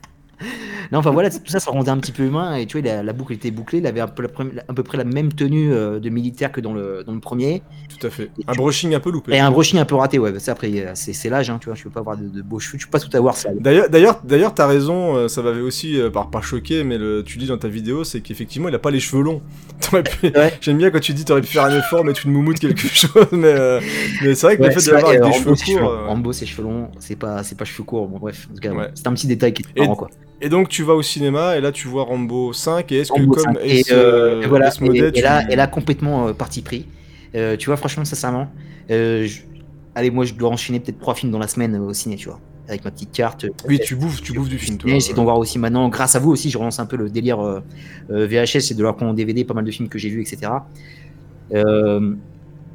Non, 0.91 0.99
enfin 0.99 1.11
voilà, 1.11 1.29
tout 1.29 1.39
ça, 1.47 1.59
ça 1.59 1.71
rendait 1.71 1.89
un 1.89 1.97
petit 1.97 2.11
peu 2.11 2.23
humain. 2.23 2.55
Et 2.55 2.65
tu 2.65 2.79
vois, 2.79 2.87
la, 2.87 3.03
la 3.03 3.13
boucle 3.13 3.33
était 3.33 3.51
bouclée. 3.51 3.79
Il 3.79 3.87
avait 3.87 3.99
un 3.99 4.07
peu, 4.07 4.23
la 4.23 4.63
à 4.67 4.73
peu 4.73 4.83
près 4.83 4.97
la 4.97 5.03
même 5.03 5.33
tenue 5.33 5.73
euh, 5.73 5.99
de 5.99 6.09
militaire 6.09 6.51
que 6.51 6.61
dans 6.61 6.73
le, 6.73 7.03
dans 7.05 7.13
le 7.13 7.19
premier. 7.19 7.61
Tout 7.89 8.05
à 8.07 8.09
fait. 8.09 8.29
Un 8.47 8.53
brushing 8.53 8.93
un 8.95 8.99
peu 8.99 9.11
loupé. 9.11 9.33
Et 9.33 9.39
un 9.39 9.51
brushing 9.51 9.79
un 9.79 9.85
peu 9.85 9.95
raté, 9.95 10.19
ouais. 10.19 10.37
Ça, 10.39 10.53
après, 10.53 10.71
c'est 10.93 11.13
c'est 11.13 11.29
l'âge, 11.29 11.49
hein, 11.49 11.57
tu 11.59 11.65
vois. 11.67 11.75
Je 11.75 11.83
peux 11.83 11.89
pas 11.89 11.99
avoir 12.01 12.17
de, 12.17 12.27
de 12.29 12.41
beaux 12.41 12.59
cheveux. 12.59 12.77
Je 12.79 12.85
peux 12.85 12.91
pas 12.91 12.99
tout 12.99 13.15
avoir, 13.17 13.35
ça. 13.35 13.49
D'ailleurs, 13.59 13.89
d'ailleurs, 13.89 14.21
d'ailleurs, 14.23 14.53
t'as 14.53 14.67
raison. 14.67 15.15
euh, 15.17 15.27
Ça 15.27 15.41
m'avait 15.41 15.61
aussi, 15.61 15.99
euh, 15.99 16.09
par 16.09 16.29
pas 16.29 16.41
choqué, 16.41 16.83
mais 16.83 16.97
le, 16.97 17.23
tu 17.25 17.37
dis 17.37 17.47
dans 17.47 17.57
ta 17.57 17.67
vidéo, 17.67 18.03
c'est 18.03 18.21
qu'effectivement, 18.21 18.69
il 18.69 18.75
a 18.75 18.79
pas 18.79 18.91
les 18.91 18.99
cheveux 18.99 19.23
longs. 19.23 19.41
T'aurais 19.81 20.03
pu- 20.03 20.27
Ouais. 20.27 20.53
J'aime 20.61 20.77
bien 20.77 20.89
quand 20.91 20.99
tu 20.99 21.13
dis, 21.13 21.25
t'aurais 21.25 21.41
pu 21.41 21.47
faire 21.47 21.65
un 21.65 21.77
effort, 21.77 22.03
mettre 22.05 22.25
une 22.25 22.31
moumoute 22.31 22.59
quelque 22.59 22.79
chose, 22.87 23.27
mais, 23.31 23.47
euh, 23.47 23.79
mais 24.23 24.35
c'est 24.35 24.47
vrai 24.47 24.57
que 24.57 24.61
Ouais, 24.61 24.69
le 24.69 24.79
fait 24.79 24.85
de 24.87 24.91
l'avoir 24.93 25.09
avec 25.11 25.21
des 25.21 25.29
Rambo, 25.29 25.55
cheveux 25.55 25.79
courts. 25.79 26.05
Rambo, 26.07 26.31
ses 26.33 26.45
cheveux 26.45 26.63
longs, 26.63 26.89
c'est 26.99 27.15
pas, 27.17 27.43
c'est 27.43 27.57
pas 27.57 27.65
cheveux 27.65 27.83
courts. 27.83 28.07
Bon, 28.07 28.19
bref, 28.19 28.47
en 28.51 28.55
tout 28.55 28.61
cas, 28.61 28.71
Ouais. 28.71 28.89
c'est 28.95 29.07
un 29.07 29.13
petit 29.13 29.27
détail 29.27 29.53
qui 29.53 29.63
est 29.75 29.79
marrant, 29.81 29.95
quoi. 29.95 30.09
Et 30.39 30.49
donc, 30.49 30.69
tu 30.69 30.83
vas 30.83 30.93
au 30.93 31.01
cinéma, 31.01 31.57
et 31.57 31.61
là, 31.61 31.71
tu 31.71 31.87
vois 31.87 32.03
Rambo 32.03 32.53
5, 32.53 32.91
et 32.91 32.99
est-ce 32.99 33.11
que 33.11 33.21
comme 33.23 33.53
5. 33.55 33.57
et, 33.63 33.83
euh, 33.91 33.95
euh, 33.95 34.35
et 34.41 34.47
voilà, 34.47 34.77
et, 34.81 35.07
et 35.07 35.11
tu- 35.11 35.23
là, 35.23 35.43
et 35.49 35.55
là, 35.55 35.67
complètement 35.67 36.27
euh, 36.27 36.33
parti 36.33 36.61
pris. 36.61 36.91
Euh, 37.35 37.57
tu 37.57 37.67
vois, 37.69 37.77
franchement, 37.77 38.05
sincèrement, 38.05 38.55
je- 39.25 39.41
allez, 39.95 40.11
moi, 40.11 40.25
je 40.25 40.33
dois 40.35 40.49
enchaîner 40.49 40.79
peut-être 40.79 40.99
trois 40.99 41.15
films 41.15 41.31
dans 41.31 41.39
la 41.39 41.47
semaine 41.47 41.75
au 41.77 41.91
ciné, 41.93 42.17
tu 42.17 42.29
vois, 42.29 42.43
avec 42.67 42.85
ma 42.85 42.91
petite 42.91 43.11
carte. 43.11 43.45
Oui, 43.67 43.79
tu 43.79 43.95
bouffes, 43.95 44.21
tu 44.21 44.31
bouffes 44.33 44.49
du 44.49 44.59
film, 44.59 44.77
toi. 44.77 44.89
J'essaie 44.91 45.13
d'en 45.15 45.23
voir 45.23 45.39
aussi 45.39 45.57
maintenant, 45.59 45.89
grâce 45.89 46.15
à 46.15 46.19
vous 46.19 46.29
aussi, 46.31 46.51
je 46.51 46.57
relance 46.59 46.79
un 46.79 46.85
peu 46.85 46.97
le 46.97 47.09
délire 47.09 47.39
VHS 48.09 48.71
et 48.71 48.75
de 48.75 48.83
leur 48.83 48.95
prendre 48.95 49.11
en 49.11 49.15
DVD 49.15 49.43
pas 49.45 49.53
mal 49.55 49.65
de 49.65 49.71
films 49.71 49.89
que 49.89 49.97
j'ai 49.97 50.09
vus, 50.09 50.21
etc. 50.21 50.69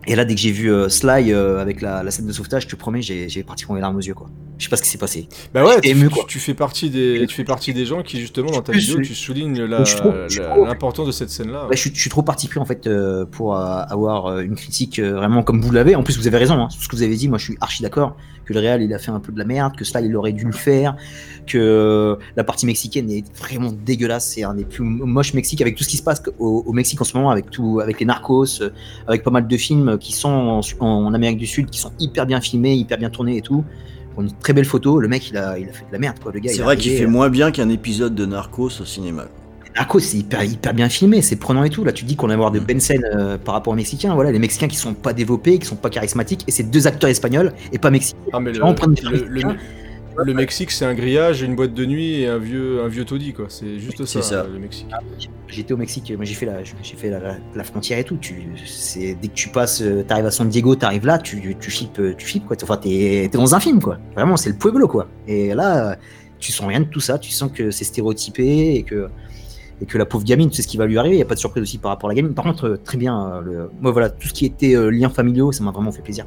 Et 0.07 0.17
là, 0.17 0.25
dès 0.25 0.35
que 0.35 0.41
j'ai 0.41 0.51
vu 0.51 0.73
euh, 0.73 0.89
Sly 0.89 1.33
euh, 1.33 1.61
avec 1.61 1.81
la, 1.81 2.03
la 2.03 2.11
scène 2.11 2.27
de 2.27 2.33
sauvetage, 2.33 2.65
je 2.65 2.69
te 2.69 2.75
promets, 2.77 3.03
j'ai 3.03 3.29
j'ai 3.29 3.43
pratiquement 3.45 3.77
les 3.77 3.81
larmes 3.81 3.97
aux 3.97 4.01
yeux, 4.01 4.15
quoi. 4.15 4.29
Je 4.59 4.65
sais 4.65 4.71
pas 4.71 4.77
ce 4.77 4.83
qui 4.83 4.89
s'est 4.89 4.99
passé. 4.99 5.29
Bah 5.55 5.65
ouais, 5.65 5.81
tu, 5.81 5.89
ému, 5.89 6.09
tu- 6.09 6.15
quoi. 6.15 6.25
tu 6.29 6.39
fais 6.41 6.55
partie 6.55 6.91
des, 6.91 7.25
tu 7.29 7.35
fais 7.35 7.45
partie 7.45 7.73
des 7.73 7.85
gens 7.87 8.03
qui 8.03 8.21
justement 8.21 8.51
dans 8.51 8.63
ta 8.63 8.73
vidéo 8.73 9.01
tu 9.01 9.15
soulignes 9.15 9.61
l'importance 9.65 11.07
de 11.07 11.13
cette 11.13 11.31
scène-là. 11.31 11.67
Ouais, 11.69 11.77
je, 11.77 11.81
suis, 11.81 11.95
je 11.95 12.01
suis 12.01 12.11
trop 12.11 12.23
parti 12.23 12.49
pris 12.49 12.59
en 12.61 12.65
fait 12.65 12.87
euh, 12.87 13.25
pour 13.27 13.57
euh, 13.57 13.83
avoir 13.89 14.41
une 14.41 14.55
critique 14.55 14.99
euh, 14.99 15.15
vraiment 15.15 15.43
comme 15.43 15.61
vous 15.61 15.73
l'avez. 15.73 15.95
En 15.97 16.03
plus, 16.03 16.19
vous 16.19 16.27
avez 16.27 16.39
raison. 16.39 16.55
Hein, 16.55 16.69
sur 16.71 16.83
ce 16.83 16.89
que 16.89 16.97
vous 16.97 17.03
avez 17.03 17.15
dit, 17.17 17.29
moi, 17.29 17.39
je 17.39 17.45
suis 17.45 17.57
archi 17.61 17.83
d'accord 17.83 18.17
que 18.45 18.53
le 18.53 18.61
Real 18.61 18.83
il 18.83 18.93
a 18.95 18.99
fait 18.99 19.11
un 19.11 19.21
peu 19.21 19.33
de 19.33 19.39
la 19.39 19.45
merde, 19.45 19.77
que 19.77 19.85
cela 19.85 20.01
il 20.01 20.15
aurait 20.17 20.33
dû 20.33 20.45
le 20.45 20.53
faire, 20.53 20.97
que 21.47 21.59
euh, 21.59 22.17
la 22.37 22.45
partie 22.45 22.67
mexicaine 22.67 23.11
est 23.11 23.25
vraiment 23.37 23.73
dégueulasse. 23.73 24.27
C'est 24.29 24.45
un 24.45 24.55
des 24.55 24.65
plus 24.65 24.85
moches 24.85 25.35
Mexiques 25.35 25.61
avec 25.61 25.77
tout 25.77 25.85
ce 25.85 25.89
qui 25.89 25.97
se 25.97 26.03
passe 26.03 26.23
au, 26.39 26.63
au 26.67 26.73
Mexique 26.73 27.01
en 27.01 27.05
ce 27.05 27.17
moment, 27.17 27.31
avec 27.31 27.51
tout, 27.51 27.81
avec 27.81 28.01
les 28.01 28.07
narcos, 28.07 28.61
euh, 28.61 28.71
avec 29.07 29.23
pas 29.23 29.31
mal 29.31 29.47
de 29.47 29.57
films 29.57 29.99
qui 29.99 30.13
sont 30.13 30.29
en, 30.29 30.61
en 30.81 31.15
Amérique 31.15 31.39
du 31.39 31.47
Sud, 31.47 31.71
qui 31.71 31.79
sont 31.79 31.93
hyper 31.99 32.27
bien 32.27 32.41
filmés, 32.41 32.75
hyper 32.75 32.99
bien 32.99 33.11
tournés 33.11 33.37
et 33.37 33.43
tout. 33.43 33.65
Une 34.19 34.31
très 34.31 34.53
belle 34.53 34.67
photo. 34.67 35.01
Le 35.01 35.09
mec, 35.09 35.31
il 35.31 35.37
a, 35.39 35.59
il 35.59 35.69
a 35.69 35.73
fait 35.73 35.87
de 35.87 35.93
la 35.93 35.99
merde, 35.99 36.19
quoi. 36.19 36.33
Le 36.33 36.41
gars. 36.41 36.51
il 36.51 36.55
C'est 36.55 36.61
est 36.61 36.65
vrai 36.65 36.77
qu'il 36.77 36.93
fait 36.93 37.05
euh, 37.05 37.09
moins 37.09 37.31
bien 37.31 37.51
qu'un 37.51 37.71
épisode 37.71 38.15
de 38.15 38.27
Narcos 38.27 38.81
au 38.81 38.85
cinéma. 38.85 39.25
Narcos, 39.75 40.01
c'est 40.01 40.19
hyper, 40.19 40.45
hyper 40.45 40.75
bien 40.75 40.89
filmé, 40.89 41.23
c'est 41.23 41.37
prenant 41.37 41.65
et 41.65 41.71
tout. 41.71 41.83
Là, 41.85 41.93
tu 41.93 42.05
dis 42.05 42.15
qu'on 42.17 42.27
va 42.29 42.35
avoir 42.35 42.51
de 42.51 42.61
Mm. 42.61 42.65
belles 42.65 42.81
scènes 42.81 43.05
euh, 43.17 43.39
par 43.39 43.55
rapport 43.55 43.73
aux 43.73 43.77
Mexicains. 43.77 44.15
Voilà, 44.15 44.31
les 44.31 44.39
Mexicains 44.39 44.69
qui 44.69 44.77
sont 44.77 44.93
pas 44.95 45.13
développés, 45.15 45.59
qui 45.59 45.67
sont 45.67 45.77
pas 45.77 45.89
charismatiques, 45.91 46.45
et 46.47 46.51
c'est 46.51 46.65
deux 46.65 46.87
acteurs 46.87 47.09
espagnols 47.11 47.53
et 47.73 47.79
pas 47.79 47.91
mexicains. 47.91 48.19
Ah 48.33 48.41
mais 48.41 48.53
le, 50.25 50.35
Mexique 50.35 50.71
c'est 50.71 50.85
un 50.85 50.93
grillage, 50.93 51.41
une 51.41 51.57
boîte 51.57 51.73
de 51.73 51.87
nuit 51.87 52.21
et 52.21 52.27
un 52.29 52.37
vieux, 52.37 52.83
un 52.85 52.89
vieux 52.89 53.07
taudis 53.07 53.33
quoi. 53.33 53.47
C'est 53.49 53.79
juste 53.79 54.05
ça, 54.05 54.21
C'est 54.21 54.23
ça. 54.23 54.47
le 54.53 54.59
Mexique. 54.59 54.87
J'étais 55.49 55.73
au 55.73 55.79
Mexique, 55.79 56.13
moi 56.15 56.27
j'ai 56.27 56.35
fait 56.35 56.45
la, 56.45 56.63
j'ai 56.63 56.97
fait 56.97 57.09
la, 57.09 57.19
la- 57.19 57.37
la 57.55 57.65
frontière 57.65 57.99
et 57.99 58.05
tout. 58.05 58.19
Tu, 58.19 58.43
c'est 58.67 59.17
dès 59.21 59.29
que 59.29 59.33
tu 59.35 59.49
passes, 59.49 59.81
euh, 59.81 60.03
t'arrives 60.07 60.27
à 60.27 60.31
San 60.31 60.49
Diego, 60.51 60.75
t'arrives 60.77 61.07
là, 61.07 61.19
tu, 61.19 61.57
tu 61.59 61.71
flippes, 61.71 61.99
euh, 61.99 62.15
tu 62.17 62.27
flippes 62.27 62.47
quoi. 62.47 62.57
Enfin, 62.63 62.77
t'es, 62.77 63.27
t'es 63.33 63.39
dans 63.39 63.55
un 63.55 63.61
film 63.61 63.81
quoi. 63.81 63.97
Vraiment, 64.15 64.37
c'est 64.37 64.51
le 64.51 64.57
pueblo 64.57 64.87
quoi. 64.87 65.09
Et 65.27 65.55
là, 65.55 65.97
tu 66.41 66.53
sens 66.53 66.67
rien 66.69 66.81
de 66.81 66.85
tout 66.87 67.01
ça. 67.01 67.19
Tu 67.19 67.31
sens 67.31 67.51
que 67.51 67.71
c'est 67.71 67.85
stéréotypé 67.85 68.75
et 68.75 68.83
que 68.83 69.09
et 69.83 69.87
que 69.87 69.99
la 69.99 70.07
pauvre 70.07 70.25
gamine, 70.25 70.51
sais 70.53 70.63
ce 70.63 70.69
qui 70.69 70.77
va 70.77 70.87
lui 70.87 70.97
arriver. 70.97 71.17
Il 71.17 71.19
y 71.19 71.23
a 71.23 71.27
pas 71.27 71.35
de 71.35 71.41
surprise 71.41 71.63
aussi 71.63 71.77
par 71.77 71.91
rapport 71.91 72.09
à 72.09 72.13
la 72.13 72.15
gamine. 72.15 72.35
Par 72.35 72.45
contre, 72.45 72.69
euh, 72.69 72.77
très 72.83 72.97
bien. 72.97 73.43
euh, 73.47 73.67
moi 73.81 73.91
voilà, 73.91 74.11
tout 74.11 74.29
ce 74.29 74.33
qui 74.33 74.47
était 74.47 74.77
euh, 74.77 74.91
liens 74.91 75.11
familiaux, 75.11 75.51
ça 75.51 75.65
m'a 75.65 75.73
vraiment 75.73 75.91
fait 75.91 76.03
plaisir. 76.03 76.25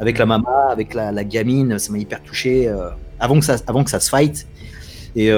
Avec 0.00 0.18
la 0.18 0.26
maman, 0.26 0.68
avec 0.70 0.92
la, 0.94 1.24
gamine, 1.24 1.78
ça 1.78 1.90
m'a 1.90 1.98
hyper 1.98 2.22
touché. 2.22 2.68
euh, 2.68 2.90
avant 3.18 3.40
que 3.40 3.44
ça, 3.44 3.56
avant 3.66 3.82
que 3.82 3.90
ça 3.90 3.98
se 4.00 4.10
fight. 4.10 4.46
Et 5.16 5.32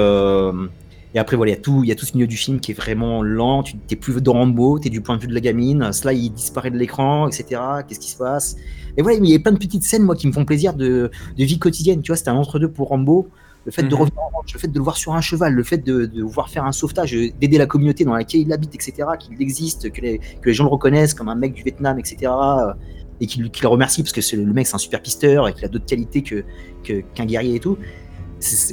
après, 1.19 1.35
voilà, 1.35 1.51
il 1.51 1.55
y, 1.83 1.87
y 1.87 1.91
a 1.91 1.95
tout 1.95 2.05
ce 2.05 2.13
milieu 2.13 2.27
du 2.27 2.37
film 2.37 2.59
qui 2.59 2.71
est 2.71 2.75
vraiment 2.75 3.23
lent. 3.23 3.63
Tu 3.63 3.75
n'es 3.89 3.95
plus 3.95 4.21
dans 4.21 4.33
Rambo, 4.33 4.79
tu 4.79 4.87
es 4.87 4.89
du 4.89 5.01
point 5.01 5.15
de 5.15 5.21
vue 5.21 5.27
de 5.27 5.33
la 5.33 5.39
gamine. 5.39 5.91
Cela, 5.93 6.13
il 6.13 6.31
disparaît 6.31 6.69
de 6.71 6.77
l'écran, 6.77 7.27
etc. 7.27 7.61
Qu'est-ce 7.87 7.99
qui 7.99 8.11
se 8.11 8.17
passe? 8.17 8.55
Et 8.97 9.01
voilà, 9.01 9.17
il 9.17 9.25
y 9.25 9.35
a 9.35 9.39
plein 9.39 9.51
de 9.53 9.57
petites 9.57 9.83
scènes, 9.83 10.03
moi, 10.03 10.15
qui 10.15 10.27
me 10.27 10.33
font 10.33 10.45
plaisir 10.45 10.73
de, 10.73 11.09
de 11.37 11.43
vie 11.43 11.59
quotidienne. 11.59 12.01
Tu 12.01 12.11
vois, 12.11 12.17
c'était 12.17 12.29
un 12.29 12.35
entre-deux 12.35 12.69
pour 12.69 12.89
Rambo. 12.89 13.29
Le 13.65 13.71
fait 13.71 13.83
de 13.83 13.87
Mhm. 13.93 13.93
revenir 14.01 14.19
en 14.19 14.29
ranch, 14.37 14.53
le 14.53 14.59
fait 14.59 14.67
de 14.67 14.77
le 14.77 14.83
voir 14.83 14.97
sur 14.97 15.13
un 15.13 15.21
cheval, 15.21 15.53
le 15.53 15.63
fait 15.63 15.77
de, 15.77 16.05
de 16.07 16.23
voir 16.23 16.49
faire 16.49 16.65
un 16.65 16.71
sauvetage, 16.71 17.11
d'aider 17.11 17.57
la 17.59 17.67
communauté 17.67 18.03
dans 18.05 18.13
laquelle 18.13 18.41
il 18.41 18.51
habite, 18.53 18.73
etc., 18.73 19.07
qu'il 19.19 19.39
existe, 19.41 19.91
que 19.91 20.01
les, 20.01 20.17
que 20.17 20.47
les 20.49 20.53
gens 20.53 20.63
le 20.63 20.71
reconnaissent 20.71 21.13
comme 21.13 21.29
un 21.29 21.35
mec 21.35 21.53
du 21.53 21.61
Vietnam, 21.63 21.99
etc., 21.99 22.17
euh, 22.23 22.73
et 23.19 23.27
qu'il 23.27 23.51
qu'il 23.51 23.61
le 23.61 23.67
remercie 23.67 24.01
parce 24.01 24.13
que 24.13 24.35
le 24.35 24.51
mec, 24.51 24.65
c'est 24.65 24.73
un 24.73 24.79
super 24.79 24.99
pisteur 24.99 25.47
et 25.47 25.53
qu'il 25.53 25.63
a 25.63 25.67
d'autres 25.67 25.85
qualités 25.85 26.23
que 26.23 26.43
que- 26.83 27.01
qu'un 27.13 27.25
guerrier 27.25 27.55
et 27.55 27.59
tout. 27.59 27.77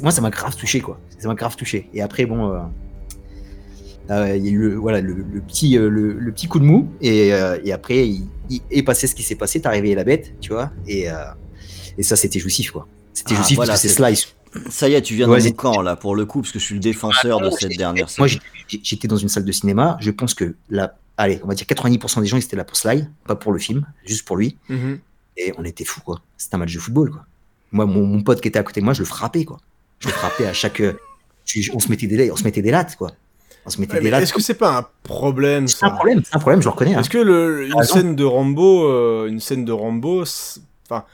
Moi, 0.01 0.11
ça 0.11 0.21
m'a 0.21 0.31
grave 0.31 0.55
touché, 0.55 0.79
quoi. 0.81 0.99
Ça 1.19 1.27
m'a 1.27 1.35
grave 1.35 1.55
touché. 1.55 1.87
Et 1.93 2.01
après, 2.01 2.25
bon, 2.25 2.49
euh, 2.49 2.57
euh, 4.09 4.35
il 4.35 4.43
y 4.43 4.47
a 4.47 4.51
eu 4.51 4.57
le, 4.57 4.75
voilà, 4.75 5.01
le, 5.01 5.13
le 5.13 5.41
petit, 5.41 5.77
euh, 5.77 5.87
le, 5.87 6.13
le 6.13 6.31
petit 6.31 6.47
coup 6.47 6.57
de 6.59 6.65
mou, 6.65 6.87
et, 6.99 7.31
euh, 7.31 7.59
et 7.63 7.71
après, 7.71 8.07
il, 8.07 8.27
il 8.49 8.61
est 8.71 8.81
passé 8.81 9.05
ce 9.05 9.13
qui 9.13 9.21
s'est 9.21 9.35
passé, 9.35 9.61
t'as 9.61 9.69
réveillé 9.69 9.93
la 9.93 10.03
bête, 10.03 10.33
tu 10.41 10.51
vois, 10.51 10.71
et, 10.87 11.11
euh, 11.11 11.13
et 11.99 12.01
ça, 12.01 12.15
c'était 12.15 12.39
jouissif, 12.39 12.71
quoi. 12.71 12.87
C'était 13.13 13.33
Ah, 13.33 13.37
jouissif 13.37 13.55
voilà, 13.57 13.73
parce 13.73 13.81
que 13.83 13.87
c'est 13.89 13.95
slice. 13.95 14.35
Ça 14.69 14.89
y 14.89 14.93
est, 14.95 15.01
tu 15.01 15.13
viens 15.15 15.29
Ouais, 15.29 15.39
dans 15.39 15.45
mon 15.45 15.51
camp 15.51 15.81
là 15.81 15.95
pour 15.95 16.15
le 16.15 16.25
coup 16.25 16.41
parce 16.41 16.51
que 16.51 16.57
je 16.59 16.63
suis 16.63 16.73
le 16.75 16.81
défenseur 16.81 17.39
de 17.39 17.49
cette 17.51 17.77
dernière 17.77 18.07
Moi, 18.17 18.27
série. 18.27 18.41
j'ai- 18.67 18.79
j'étais 18.83 19.07
dans 19.07 19.15
une 19.17 19.29
salle 19.29 19.45
de 19.45 19.51
cinéma, 19.51 19.97
je 19.99 20.09
pense 20.09 20.33
que 20.33 20.55
là, 20.71 20.95
allez, 21.17 21.39
on 21.43 21.47
va 21.47 21.53
dire 21.53 21.67
90% 21.67 22.21
des 22.21 22.27
gens, 22.27 22.37
ils 22.37 22.43
étaient 22.43 22.55
là 22.55 22.63
pour 22.63 22.75
Sly, 22.77 23.07
pas 23.27 23.35
pour 23.35 23.51
le 23.51 23.59
film, 23.59 23.85
juste 24.05 24.25
pour 24.25 24.37
lui. 24.37 24.57
Mhm. 24.69 24.99
Et 25.37 25.53
on 25.57 25.63
était 25.65 25.85
fous, 25.85 26.01
quoi. 26.01 26.21
C'était 26.37 26.55
un 26.55 26.57
match 26.59 26.73
de 26.73 26.79
football, 26.79 27.11
quoi. 27.11 27.25
Moi, 27.71 27.85
mon, 27.85 28.05
mon 28.05 28.23
pote 28.23 28.41
qui 28.41 28.47
était 28.47 28.57
à 28.59 28.63
côté 28.63 28.79
de 28.79 28.85
moi, 28.85 28.93
je 28.95 28.99
le 29.01 29.05
frappais, 29.05 29.45
quoi. 29.45 29.59
Je 29.99 30.07
le 30.07 30.13
frappais 30.13 30.47
à 30.47 30.53
chaque. 30.53 30.79
euh, 30.81 30.93
on, 31.73 31.79
se 31.79 31.87
mettait 31.89 32.07
des, 32.07 32.31
on 32.31 32.35
se 32.35 32.43
mettait 32.43 32.61
des 32.63 32.71
lattes, 32.71 32.95
quoi. 32.95 33.11
On 33.65 33.69
se 33.69 33.79
mettait 33.79 33.93
Ouais, 33.93 33.99
des 33.99 34.05
mais 34.05 34.09
lattes. 34.11 34.23
Est-ce 34.23 34.33
que 34.33 34.41
c'est 34.41 34.55
pas 34.55 34.77
un 34.77 34.85
problème 35.03 35.67
C'est 35.67 35.85
un 35.85 35.91
problème, 35.91 36.23
c'est 36.25 36.35
un 36.35 36.39
problème, 36.39 36.61
je 36.61 36.65
le 36.65 36.71
reconnais. 36.71 36.95
hein. 36.95 37.01
Est-ce 37.01 37.09
que 37.09 37.17
le, 37.19 37.67
une 37.67 37.75
raison. 37.75 37.93
scène 37.93 38.15
de 38.15 38.23
Rambo, 38.23 38.85
euh, 38.89 39.27
une 39.27 39.39
scène 39.39 39.63
de 39.65 39.71
Rambo, 39.71 40.23
enfin, 40.89 41.05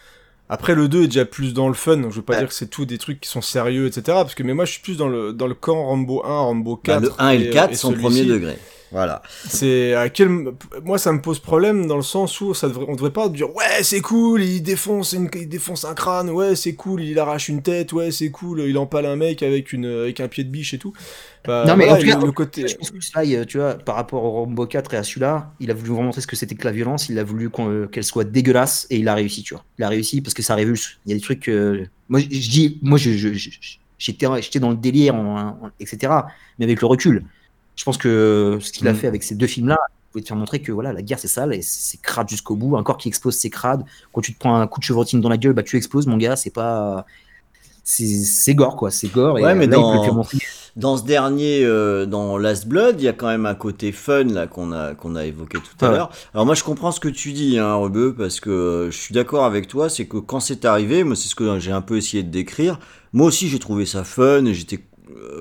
après 0.49 0.76
le 0.76 0.88
2 0.88 1.03
est 1.03 1.07
déjà 1.07 1.26
plus 1.26 1.53
dans 1.53 1.67
le 1.67 1.73
fun, 1.73 1.97
donc 1.97 2.11
je 2.11 2.17
veux 2.17 2.22
pas 2.22 2.34
Ouais. 2.34 2.39
dire 2.39 2.47
que 2.49 2.53
c'est 2.53 2.69
tout 2.69 2.85
des 2.85 2.97
trucs 2.97 3.19
qui 3.22 3.30
sont 3.30 3.41
sérieux, 3.41 3.88
etc. 3.88 4.03
Parce 4.07 4.35
que 4.35 4.43
mais 4.43 4.53
moi 4.53 4.65
je 4.65 4.72
suis 4.73 4.81
plus 4.81 4.97
dans 4.97 5.07
le 5.07 5.34
dans 5.34 5.47
le 5.47 5.55
camp 5.55 5.84
Rambo 5.85 6.23
1, 6.26 6.27
Rambo 6.39 6.76
Bah, 6.76 6.81
4. 6.99 7.01
le 7.03 7.11
1 7.17 7.30
et 7.30 7.38
le 7.39 7.51
4 7.51 7.72
et 7.73 7.76
sont 7.76 7.93
premier 7.93 8.23
degré. 8.26 8.57
Voilà. 8.91 9.21
C'est 9.47 9.93
à 9.95 10.09
quel 10.09 10.29
moi 10.83 10.97
ça 10.97 11.11
me 11.11 11.19
pose 11.21 11.39
problème 11.39 11.87
dans 11.87 11.97
le 11.97 12.03
sens 12.03 12.39
où 12.39 12.53
ça 12.53 12.67
devrait 12.69 12.85
on 12.87 12.93
devrait 12.95 13.11
pas 13.11 13.27
dire 13.29 13.53
ouais 13.55 13.81
c'est 13.83 13.99
cool 13.99 14.43
il 14.43 14.61
défonce 14.61 15.13
une... 15.13 15.29
il 15.35 15.49
défonce 15.49 15.85
un 15.85 15.95
crâne 15.95 16.29
ouais 16.29 16.55
c'est 16.55 16.75
cool 16.75 17.01
il 17.01 17.17
arrache 17.19 17.49
une 17.49 17.61
tête 17.61 17.91
ouais 17.93 18.11
c'est 18.11 18.29
cool 18.29 18.61
il 18.61 18.77
empale 18.77 19.05
un 19.07 19.15
mec 19.15 19.43
avec 19.43 19.73
une 19.73 19.85
avec 19.85 20.19
un 20.19 20.27
pied 20.27 20.43
de 20.43 20.49
biche 20.49 20.73
et 20.73 20.77
tout. 20.77 20.93
Bah, 21.45 21.63
Non, 21.67 21.75
mais 21.75 21.85
voilà, 21.85 21.97
en 21.97 21.97
tout 21.99 22.19
cas, 22.19 22.25
le, 22.25 22.31
côté 22.31 22.67
Je 22.67 22.75
pense 22.75 22.89
que 22.91 22.99
Sly, 22.99 23.45
tu 23.45 23.57
vois, 23.59 23.75
par 23.75 23.95
rapport 23.95 24.23
au 24.23 24.31
Rambo 24.31 24.65
4 24.65 24.93
et 24.95 24.97
à 24.97 25.03
celui-là, 25.03 25.53
il 25.59 25.69
a 25.69 25.73
voulu 25.75 25.89
vous 25.91 26.01
montrer 26.01 26.21
ce 26.21 26.27
que 26.27 26.35
c'était 26.35 26.55
que 26.55 26.65
la 26.65 26.71
violence, 26.71 27.07
il 27.09 27.19
a 27.19 27.23
voulu 27.23 27.49
euh, 27.59 27.85
qu'elle 27.87 28.03
soit 28.03 28.23
dégueulasse 28.23 28.87
et 28.89 28.97
il 28.97 29.07
a 29.07 29.13
réussi, 29.13 29.43
tu 29.43 29.53
vois. 29.53 29.63
Il 29.77 29.83
a 29.83 29.89
réussi 29.89 30.21
parce 30.21 30.33
que 30.33 30.41
ça 30.41 30.55
révulse. 30.55 30.97
Il 31.05 31.09
y 31.11 31.13
a 31.13 31.17
des 31.17 31.21
trucs. 31.21 31.47
euh, 31.49 31.85
Moi, 32.09 32.19
je 32.19 32.25
dis, 32.49 32.79
moi, 32.81 32.97
je, 32.97 33.11
j'étais, 33.11 34.27
j'étais 34.41 34.59
dans 34.59 34.71
le 34.71 34.75
délire, 34.75 35.13
en- 35.15 35.37
en- 35.49 35.71
etc. 35.79 36.13
Mais 36.57 36.65
avec 36.65 36.81
le 36.81 36.87
recul, 36.87 37.23
je 37.76 37.84
pense 37.84 37.97
que 37.97 38.57
ce 38.61 38.72
qu'il 38.72 38.88
a 38.88 38.93
Mm. 38.93 38.95
fait 38.95 39.07
avec 39.07 39.23
ces 39.23 39.35
deux 39.35 39.47
films-là, 39.47 39.77
il 39.88 40.11
pouvait 40.11 40.22
te 40.23 40.27
faire 40.30 40.38
montrer 40.38 40.61
que 40.61 40.72
voilà, 40.72 40.93
la 40.93 41.02
guerre 41.02 41.19
c'est 41.19 41.27
sale 41.27 41.53
et 41.53 41.61
c'est 41.61 42.02
crade 42.02 42.30
jusqu'au 42.30 42.56
bout. 42.56 42.77
Un 42.77 42.84
corps 42.84 42.97
qui 42.97 43.07
explose, 43.10 43.35
c'est 43.35 43.49
crade. 43.49 43.84
Quand 44.14 44.22
tu 44.22 44.34
te 44.34 44.39
prends 44.39 44.56
un 44.56 44.68
coup 44.68 44.80
de 44.80 44.85
chevrotine 44.85 45.22
dans 45.22 45.30
la 45.30 45.38
gueule, 45.38 45.53
bah 45.53 45.64
tu 45.64 45.76
exploses, 45.77 46.07
mon 46.07 46.18
gars. 46.18 46.35
C'est 46.35 46.52
pas, 46.53 47.06
c'est, 47.84 48.56
gore 48.56 48.76
quoi, 48.76 48.89
c'est 48.91 49.10
gore. 49.10 49.38
et 49.39 49.43
Ouais, 49.43 49.53
mais 49.56 49.68
là, 49.68 49.77
il 49.77 50.07
dans-. 50.07 50.26
Dans 50.76 50.97
ce 50.97 51.03
dernier, 51.03 51.64
euh, 51.64 52.06
dans 52.06 52.38
Last 52.38 52.68
Blood, 52.68 52.99
il 52.99 53.06
y 53.06 53.07
a 53.07 53.14
quand 53.14 53.27
même 53.27 53.45
un 53.45 53.56
côté 53.56 53.93
fun 53.93 54.26
là 54.26 54.45
qu'on 54.45 54.73
a 54.73 54.93
qu'on 54.93 55.15
a 55.15 55.23
évoqué 55.26 55.57
tout 55.60 55.85
à 55.85 55.88
Ah 55.88 55.91
l'heure. 55.91 56.10
Alors 56.34 56.45
moi 56.45 56.53
je 56.56 56.64
comprends 56.65 56.91
ce 56.91 56.99
que 56.99 57.07
tu 57.07 57.31
dis, 57.31 57.57
hein, 57.60 57.76
Rebeu, 57.76 58.14
parce 58.14 58.41
que 58.41 58.49
euh, 58.49 58.91
je 58.91 58.97
suis 58.97 59.14
d'accord 59.14 59.45
avec 59.45 59.68
toi. 59.69 59.88
C'est 59.89 60.06
que 60.06 60.18
quand 60.18 60.41
c'est 60.41 60.65
arrivé, 60.65 61.06
moi 61.06 61.15
c'est 61.15 61.30
ce 61.30 61.35
que 61.35 61.60
j'ai 61.60 61.72
un 61.72 61.80
peu 61.81 61.95
essayé 61.95 62.23
de 62.23 62.30
décrire. 62.30 62.77
Moi 63.14 63.27
aussi 63.27 63.47
j'ai 63.47 63.60
trouvé 63.60 63.85
ça 63.85 64.03
fun 64.03 64.43
et 64.45 64.53
j'étais 64.53 64.77
euh, 64.77 64.94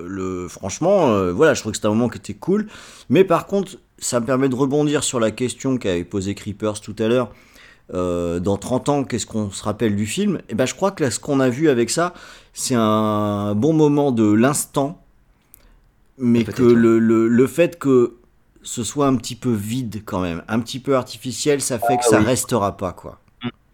le 0.07 0.49
franchement, 0.49 1.09
euh, 1.11 1.33
voilà, 1.33 1.55
je 1.55 1.61
trouve 1.61 1.73
que 1.73 1.77
c'était 1.77 1.87
un 1.89 1.91
moment 1.95 2.09
qui 2.09 2.19
était 2.19 2.35
cool. 2.35 2.67
Mais 3.11 3.25
par 3.25 3.47
contre, 3.47 3.73
ça 3.99 4.21
me 4.21 4.27
permet 4.27 4.49
de 4.49 4.55
rebondir 4.55 5.05
sur 5.05 5.21
la 5.21 5.31
question 5.31 5.77
qu'avait 5.79 6.05
posée 6.05 6.35
Creepers 6.35 6.81
tout 6.81 6.97
à 6.99 7.09
l'heure. 7.09 7.31
Euh, 7.93 8.41
dans 8.41 8.57
30 8.57 8.89
ans, 8.89 9.05
qu'est-ce 9.05 9.27
qu'on 9.27 9.51
se 9.51 9.63
rappelle 9.63 9.95
du 9.95 10.07
film? 10.07 10.41
Et 10.49 10.55
ben, 10.55 10.65
je 10.67 10.75
crois 10.75 10.91
que 10.91 11.05
là, 11.05 11.11
ce 11.11 11.21
qu'on 11.21 11.39
a 11.41 11.51
vu 11.51 11.69
avec 11.69 11.91
ça, 11.91 12.15
c'est 12.55 12.75
un 12.77 13.55
bon 13.55 13.73
moment 13.75 14.11
de 14.11 14.25
l'instant, 14.33 15.03
mais 16.19 16.45
que 16.45 16.63
le, 16.63 16.99
le, 16.99 17.29
le 17.29 17.47
fait 17.47 17.79
que 17.79 18.17
ce 18.63 18.83
soit 18.85 19.07
un 19.07 19.17
petit 19.17 19.37
peu 19.37 19.53
vide 19.53 20.03
quand 20.07 20.21
même, 20.21 20.43
un 20.49 20.61
petit 20.61 20.79
peu 20.81 20.97
artificiel, 20.97 21.61
ça 21.61 21.79
fait 21.79 21.99
que 21.99 22.05
ça 22.05 22.17
Ah 22.17 22.21
oui. 22.21 22.25
restera 22.25 22.77
pas 22.77 22.93
quoi. 22.93 23.21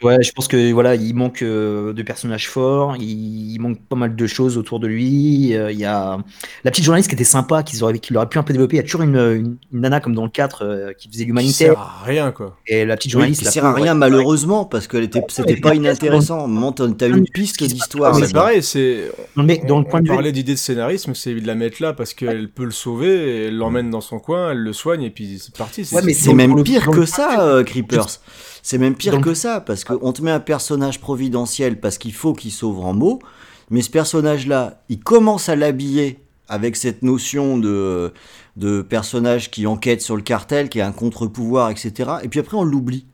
Ouais, 0.02 0.16
je 0.22 0.32
pense 0.32 0.48
que 0.48 0.72
voilà, 0.72 0.94
il 0.94 1.14
manque 1.14 1.42
euh, 1.42 1.92
de 1.92 2.02
personnages 2.02 2.48
forts, 2.48 2.96
il, 2.98 3.52
il 3.52 3.58
manque 3.60 3.78
pas 3.86 3.96
mal 3.96 4.16
de 4.16 4.26
choses 4.26 4.56
autour 4.56 4.80
de 4.80 4.86
lui. 4.86 5.54
euh, 5.54 5.70
il 5.70 5.78
y 5.78 5.84
a 5.84 6.16
la 6.64 6.70
petite 6.70 6.84
journaliste 6.84 7.10
qui 7.10 7.14
était 7.16 7.24
sympa, 7.24 7.62
qu'ils 7.62 7.84
auraient, 7.84 7.98
qu'il 7.98 8.16
aurait 8.16 8.28
pu 8.28 8.38
un 8.38 8.42
peu 8.42 8.54
développer. 8.54 8.76
Il 8.76 8.78
y 8.78 8.80
a 8.80 8.84
toujours 8.84 9.02
une, 9.02 9.16
une, 9.16 9.56
une 9.72 9.80
nana 9.80 10.00
comme 10.00 10.14
dans 10.14 10.24
le 10.24 10.30
4 10.30 10.64
euh, 10.64 10.92
qui 10.94 11.08
faisait 11.08 11.24
qui 11.24 11.26
l'humanitaire. 11.26 11.72
sert 11.74 11.78
à 11.80 12.02
rien 12.04 12.32
quoi. 12.32 12.56
Et 12.66 12.86
la 12.86 12.96
petite 12.96 13.10
Oui, 13.10 13.12
journaliste. 13.12 13.40
qui 13.40 13.44
la 13.44 13.50
sert 13.50 13.64
à 13.66 13.72
pauvre, 13.72 13.82
rien 13.82 13.94
malheureusement 13.94 14.64
parce 14.64 14.86
que 14.86 15.02
c'était 15.02 15.52
Ouais, 15.54 15.60
pas 15.60 15.74
inintéressant. 15.74 16.40
À 16.40 16.44
un 16.44 16.46
moment, 16.46 16.72
t'as 16.72 16.88
t'as 16.88 17.08
une 17.08 17.24
piste 17.28 17.62
d'histoire. 17.62 18.14
c'est 18.14 18.22
là-dedans. 18.22 18.40
pareil, 18.40 18.62
c'est 18.62 19.10
mec- 19.36 19.66
dans 19.66 19.80
le 19.80 19.86
on, 19.86 19.90
point 19.90 20.00
on 20.00 20.02
de 20.02 20.08
vue. 20.08 20.14
parlait 20.14 20.32
d'idée 20.32 20.54
de 20.54 20.58
scénarisme, 20.58 21.14
c'est 21.14 21.34
de 21.34 21.46
la 21.46 21.54
mettre 21.54 21.82
là 21.82 21.92
parce 21.92 22.14
qu'elle 22.14 22.48
peut 22.50 22.64
le 22.64 22.70
sauver, 22.70 23.48
elle 23.48 23.56
l'emmène 23.56 23.90
dans 23.90 24.00
son 24.00 24.18
coin, 24.18 24.52
elle 24.52 24.58
le 24.58 24.72
soigne 24.72 25.02
et 25.02 25.10
puis 25.10 25.38
c'est 25.38 25.54
parti. 25.56 25.86
Ouais, 25.92 26.00
mais 26.02 26.14
C'est 26.14 26.32
même 26.32 26.56
le- 26.56 26.62
pire 26.62 26.88
que 26.90 27.04
ça, 27.04 27.42
euh, 27.42 27.64
Creepers. 27.64 28.06
C'est 28.62 28.78
même 28.78 28.94
pire 28.94 29.20
que 29.20 29.34
ça, 29.34 29.60
parce 29.60 29.84
qu'on 29.84 30.12
te 30.12 30.22
met 30.22 30.30
un 30.30 30.40
personnage 30.40 31.00
providentiel 31.00 31.80
parce 31.80 31.98
qu'il 31.98 32.12
faut 32.12 32.32
qu'il 32.34 32.50
sauve 32.52 32.80
Rambo, 32.80 33.20
mais 33.70 33.82
ce 33.82 33.90
personnage-là, 33.90 34.82
il 34.88 35.00
commence 35.00 35.48
à 35.48 35.56
l'habiller 35.56 36.18
avec 36.48 36.76
cette 36.76 37.02
notion 37.02 37.56
de, 37.58 38.12
de 38.56 38.82
personnage 38.82 39.50
qui 39.50 39.66
enquête 39.66 40.02
sur 40.02 40.16
le 40.16 40.22
cartel, 40.22 40.68
qui 40.68 40.80
a 40.80 40.86
un 40.86 40.92
contre-pouvoir, 40.92 41.70
etc. 41.70 42.10
Et 42.22 42.28
puis 42.28 42.40
après, 42.40 42.56
on 42.56 42.64
l'oublie. 42.64 43.06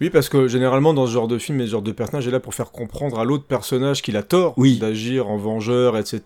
Oui, 0.00 0.10
parce 0.10 0.28
que 0.28 0.46
généralement 0.46 0.94
dans 0.94 1.06
ce 1.08 1.12
genre 1.12 1.26
de 1.26 1.38
film 1.38 1.60
et 1.60 1.66
ce 1.66 1.72
genre 1.72 1.82
de 1.82 1.90
personnage 1.90 2.28
est 2.28 2.30
là 2.30 2.38
pour 2.38 2.54
faire 2.54 2.70
comprendre 2.70 3.18
à 3.18 3.24
l'autre 3.24 3.46
personnage 3.46 4.00
qu'il 4.00 4.16
a 4.16 4.22
tort 4.22 4.54
Oui. 4.56 4.78
d'agir 4.78 5.28
en 5.28 5.38
vengeur, 5.38 5.98
etc. 5.98 6.20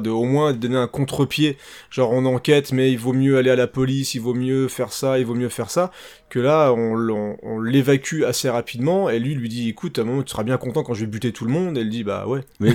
De 0.00 0.10
au 0.10 0.22
moins 0.22 0.52
donner 0.52 0.76
un 0.76 0.86
contre-pied. 0.86 1.58
Genre 1.90 2.12
on 2.12 2.24
enquête, 2.24 2.70
mais 2.70 2.92
il 2.92 2.98
vaut 2.98 3.12
mieux 3.12 3.36
aller 3.36 3.50
à 3.50 3.56
la 3.56 3.66
police, 3.66 4.14
il 4.14 4.20
vaut 4.20 4.34
mieux 4.34 4.68
faire 4.68 4.92
ça, 4.92 5.18
il 5.18 5.26
vaut 5.26 5.34
mieux 5.34 5.48
faire 5.48 5.70
ça. 5.70 5.90
Que 6.34 6.40
là, 6.40 6.72
on, 6.72 7.60
l'évacue 7.60 8.24
assez 8.24 8.50
rapidement 8.50 9.08
et 9.08 9.20
lui 9.20 9.34
il 9.34 9.38
lui 9.38 9.48
dit 9.48 9.68
écoute, 9.68 10.00
à 10.00 10.02
un 10.02 10.04
moment 10.04 10.24
tu 10.24 10.32
seras 10.32 10.42
bien 10.42 10.56
content 10.56 10.82
quand 10.82 10.92
je 10.92 11.02
vais 11.02 11.06
buter 11.06 11.30
tout 11.30 11.44
le 11.44 11.52
monde. 11.52 11.78
Et 11.78 11.82
elle 11.82 11.90
dit 11.90 12.02
bah 12.02 12.26
ouais. 12.26 12.40
Mais 12.58 12.74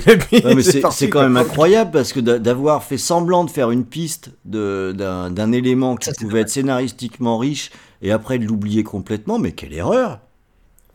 c'est 0.62 1.10
quand 1.10 1.22
même 1.24 1.36
incroyable 1.36 1.92
parce 1.92 2.14
que 2.14 2.22
d'a- 2.22 2.40
d'avoir 2.40 2.86
fait 2.86 2.98
semblant 2.98 3.44
de 3.44 3.50
faire 3.50 3.72
une 3.72 3.84
piste 3.84 4.32
de- 4.46 4.94
d'un 4.96 5.52
élément 5.52 5.98
qui 5.98 6.06
Ça, 6.06 6.14
pouvait 6.18 6.40
être 6.40 6.50
scénaristiquement 6.50 7.38
riche 7.38 7.72
et 8.02 8.14
après 8.14 8.40
de 8.40 8.46
l'oublier 8.46 8.86
complètement, 8.86 9.40
mais 9.40 9.52
quelle 9.52 9.74
erreur 9.74 10.22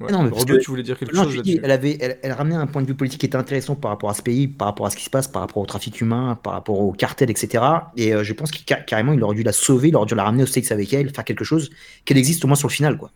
Ouais. 0.00 0.10
Non, 0.10 0.24
mais 0.24 0.30
parce 0.30 0.44
que- 0.44 0.56
tu 0.58 0.70
voulais 0.70 0.82
dire 0.82 0.98
quelque 0.98 1.14
Non, 1.14 1.22
chose 1.22 1.34
je 1.34 1.40
dis, 1.40 1.50
là-dessus 1.52 1.64
elle 1.64 1.70
avait, 1.70 1.96
elle, 2.00 2.18
elle 2.22 2.32
ramenait 2.32 2.56
un 2.56 2.66
point 2.66 2.82
de 2.82 2.86
vue 2.88 2.94
politique 2.96 3.20
qui 3.20 3.26
était 3.26 3.36
intéressant 3.36 3.76
par 3.76 3.92
rapport 3.92 4.10
à 4.10 4.14
ce 4.14 4.22
pays, 4.22 4.48
par 4.48 4.66
rapport 4.66 4.86
à 4.86 4.90
ce 4.90 4.96
qui 4.96 5.04
se 5.04 5.10
passe, 5.10 5.28
par 5.28 5.40
rapport 5.42 5.62
au 5.62 5.66
trafic 5.66 6.00
humain, 6.00 6.36
par 6.42 6.52
rapport 6.54 6.80
au 6.80 6.90
cartel, 6.92 7.30
etc. 7.30 7.62
Et 7.96 8.12
euh, 8.12 8.24
je 8.24 8.32
pense 8.32 8.50
qu'il 8.50 8.64
ca- 8.68 8.80
carrément, 8.80 9.12
il 9.12 9.22
aurait 9.22 9.36
dû 9.36 9.44
la 9.44 9.52
sauver, 9.52 9.88
il 9.88 9.96
aurait 9.96 10.06
dû 10.06 10.16
la 10.16 10.24
ramener 10.24 10.42
au 10.42 10.46
States 10.46 10.72
avec 10.72 10.92
elle, 10.92 11.10
faire 11.14 11.24
quelque 11.24 11.44
chose, 11.44 11.70
qu'elle 12.04 12.18
existe 12.18 12.44
au 12.44 12.48
moins 12.48 12.56
sur 12.56 12.66
le 12.68 12.72
final, 12.72 12.98
quoi. 12.98 13.10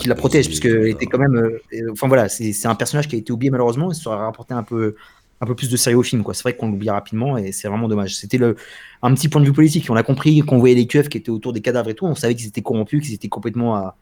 Qui 0.00 0.08
la 0.08 0.16
protège, 0.16 0.48
parce 0.48 0.58
qu'elle 0.58 0.88
était 0.88 1.06
quand 1.06 1.18
même. 1.18 1.36
euh, 1.36 1.62
euh, 1.74 1.92
enfin 1.92 2.08
voilà, 2.08 2.28
c'est 2.28 2.66
un 2.66 2.74
personnage 2.74 3.06
qui 3.06 3.14
a 3.14 3.18
été 3.20 3.32
oublié 3.32 3.50
malheureusement, 3.52 3.92
et 3.92 3.94
ça 3.94 4.10
aurait 4.10 4.24
rapporté 4.24 4.52
un 4.52 4.64
peu, 4.64 4.96
un 5.40 5.46
peu 5.46 5.54
plus 5.54 5.70
de 5.70 5.76
sérieux 5.76 5.98
au 5.98 6.02
film, 6.02 6.24
quoi. 6.24 6.34
C'est 6.34 6.42
vrai 6.42 6.56
qu'on 6.56 6.68
l'oublie 6.68 6.90
rapidement, 6.90 7.38
et 7.38 7.52
c'est 7.52 7.68
vraiment 7.68 7.86
dommage. 7.86 8.16
C'était 8.16 8.38
le 8.38 8.56
un 9.02 9.14
petit 9.14 9.28
point 9.28 9.40
de 9.40 9.46
vue 9.46 9.52
politique. 9.52 9.86
On 9.90 9.94
a 9.94 10.02
compris 10.02 10.40
qu'on 10.40 10.58
voyait 10.58 10.74
les 10.74 10.88
keufs 10.88 11.08
qui 11.08 11.18
étaient 11.18 11.30
autour 11.30 11.52
des 11.52 11.60
cadavres 11.60 11.88
et 11.90 11.94
tout, 11.94 12.04
on 12.04 12.16
savait 12.16 12.34
qu'ils 12.34 12.48
étaient 12.48 12.62
corrompus, 12.62 13.04
qu'ils 13.04 13.14
étaient 13.14 13.28
complètement 13.28 13.76
à 13.76 13.96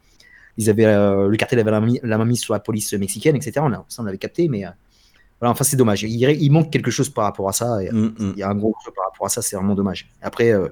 ils 0.56 0.70
avaient 0.70 0.84
euh, 0.86 1.28
le 1.28 1.36
cartel 1.36 1.58
avait 1.58 1.70
la, 1.70 1.80
main- 1.80 1.94
la 2.02 2.18
main 2.18 2.24
mise 2.24 2.40
sur 2.40 2.54
la 2.54 2.60
police 2.60 2.92
mexicaine, 2.94 3.36
etc. 3.36 3.52
On 3.60 3.72
a, 3.72 3.84
ça 3.88 4.02
on 4.02 4.04
l'avait 4.04 4.18
capté, 4.18 4.48
mais 4.48 4.64
euh, 4.64 4.70
voilà, 5.40 5.52
enfin 5.52 5.64
c'est 5.64 5.76
dommage. 5.76 6.02
Il, 6.04 6.10
il 6.22 6.50
manque 6.50 6.70
quelque 6.70 6.90
chose 6.90 7.08
par 7.08 7.24
rapport 7.24 7.48
à 7.48 7.52
ça. 7.52 7.82
et, 7.82 7.90
Mm, 7.90 8.14
mm. 8.18 8.32
il 8.36 8.38
y 8.38 8.42
a 8.42 8.48
un 8.48 8.54
gros 8.54 8.72
creux 8.72 8.92
par 8.94 9.04
rapport 9.06 9.26
à 9.26 9.30
ça, 9.30 9.42
c'est 9.42 9.56
vraiment 9.56 9.74
dommage. 9.74 10.08
Après, 10.22 10.52
euh, 10.52 10.68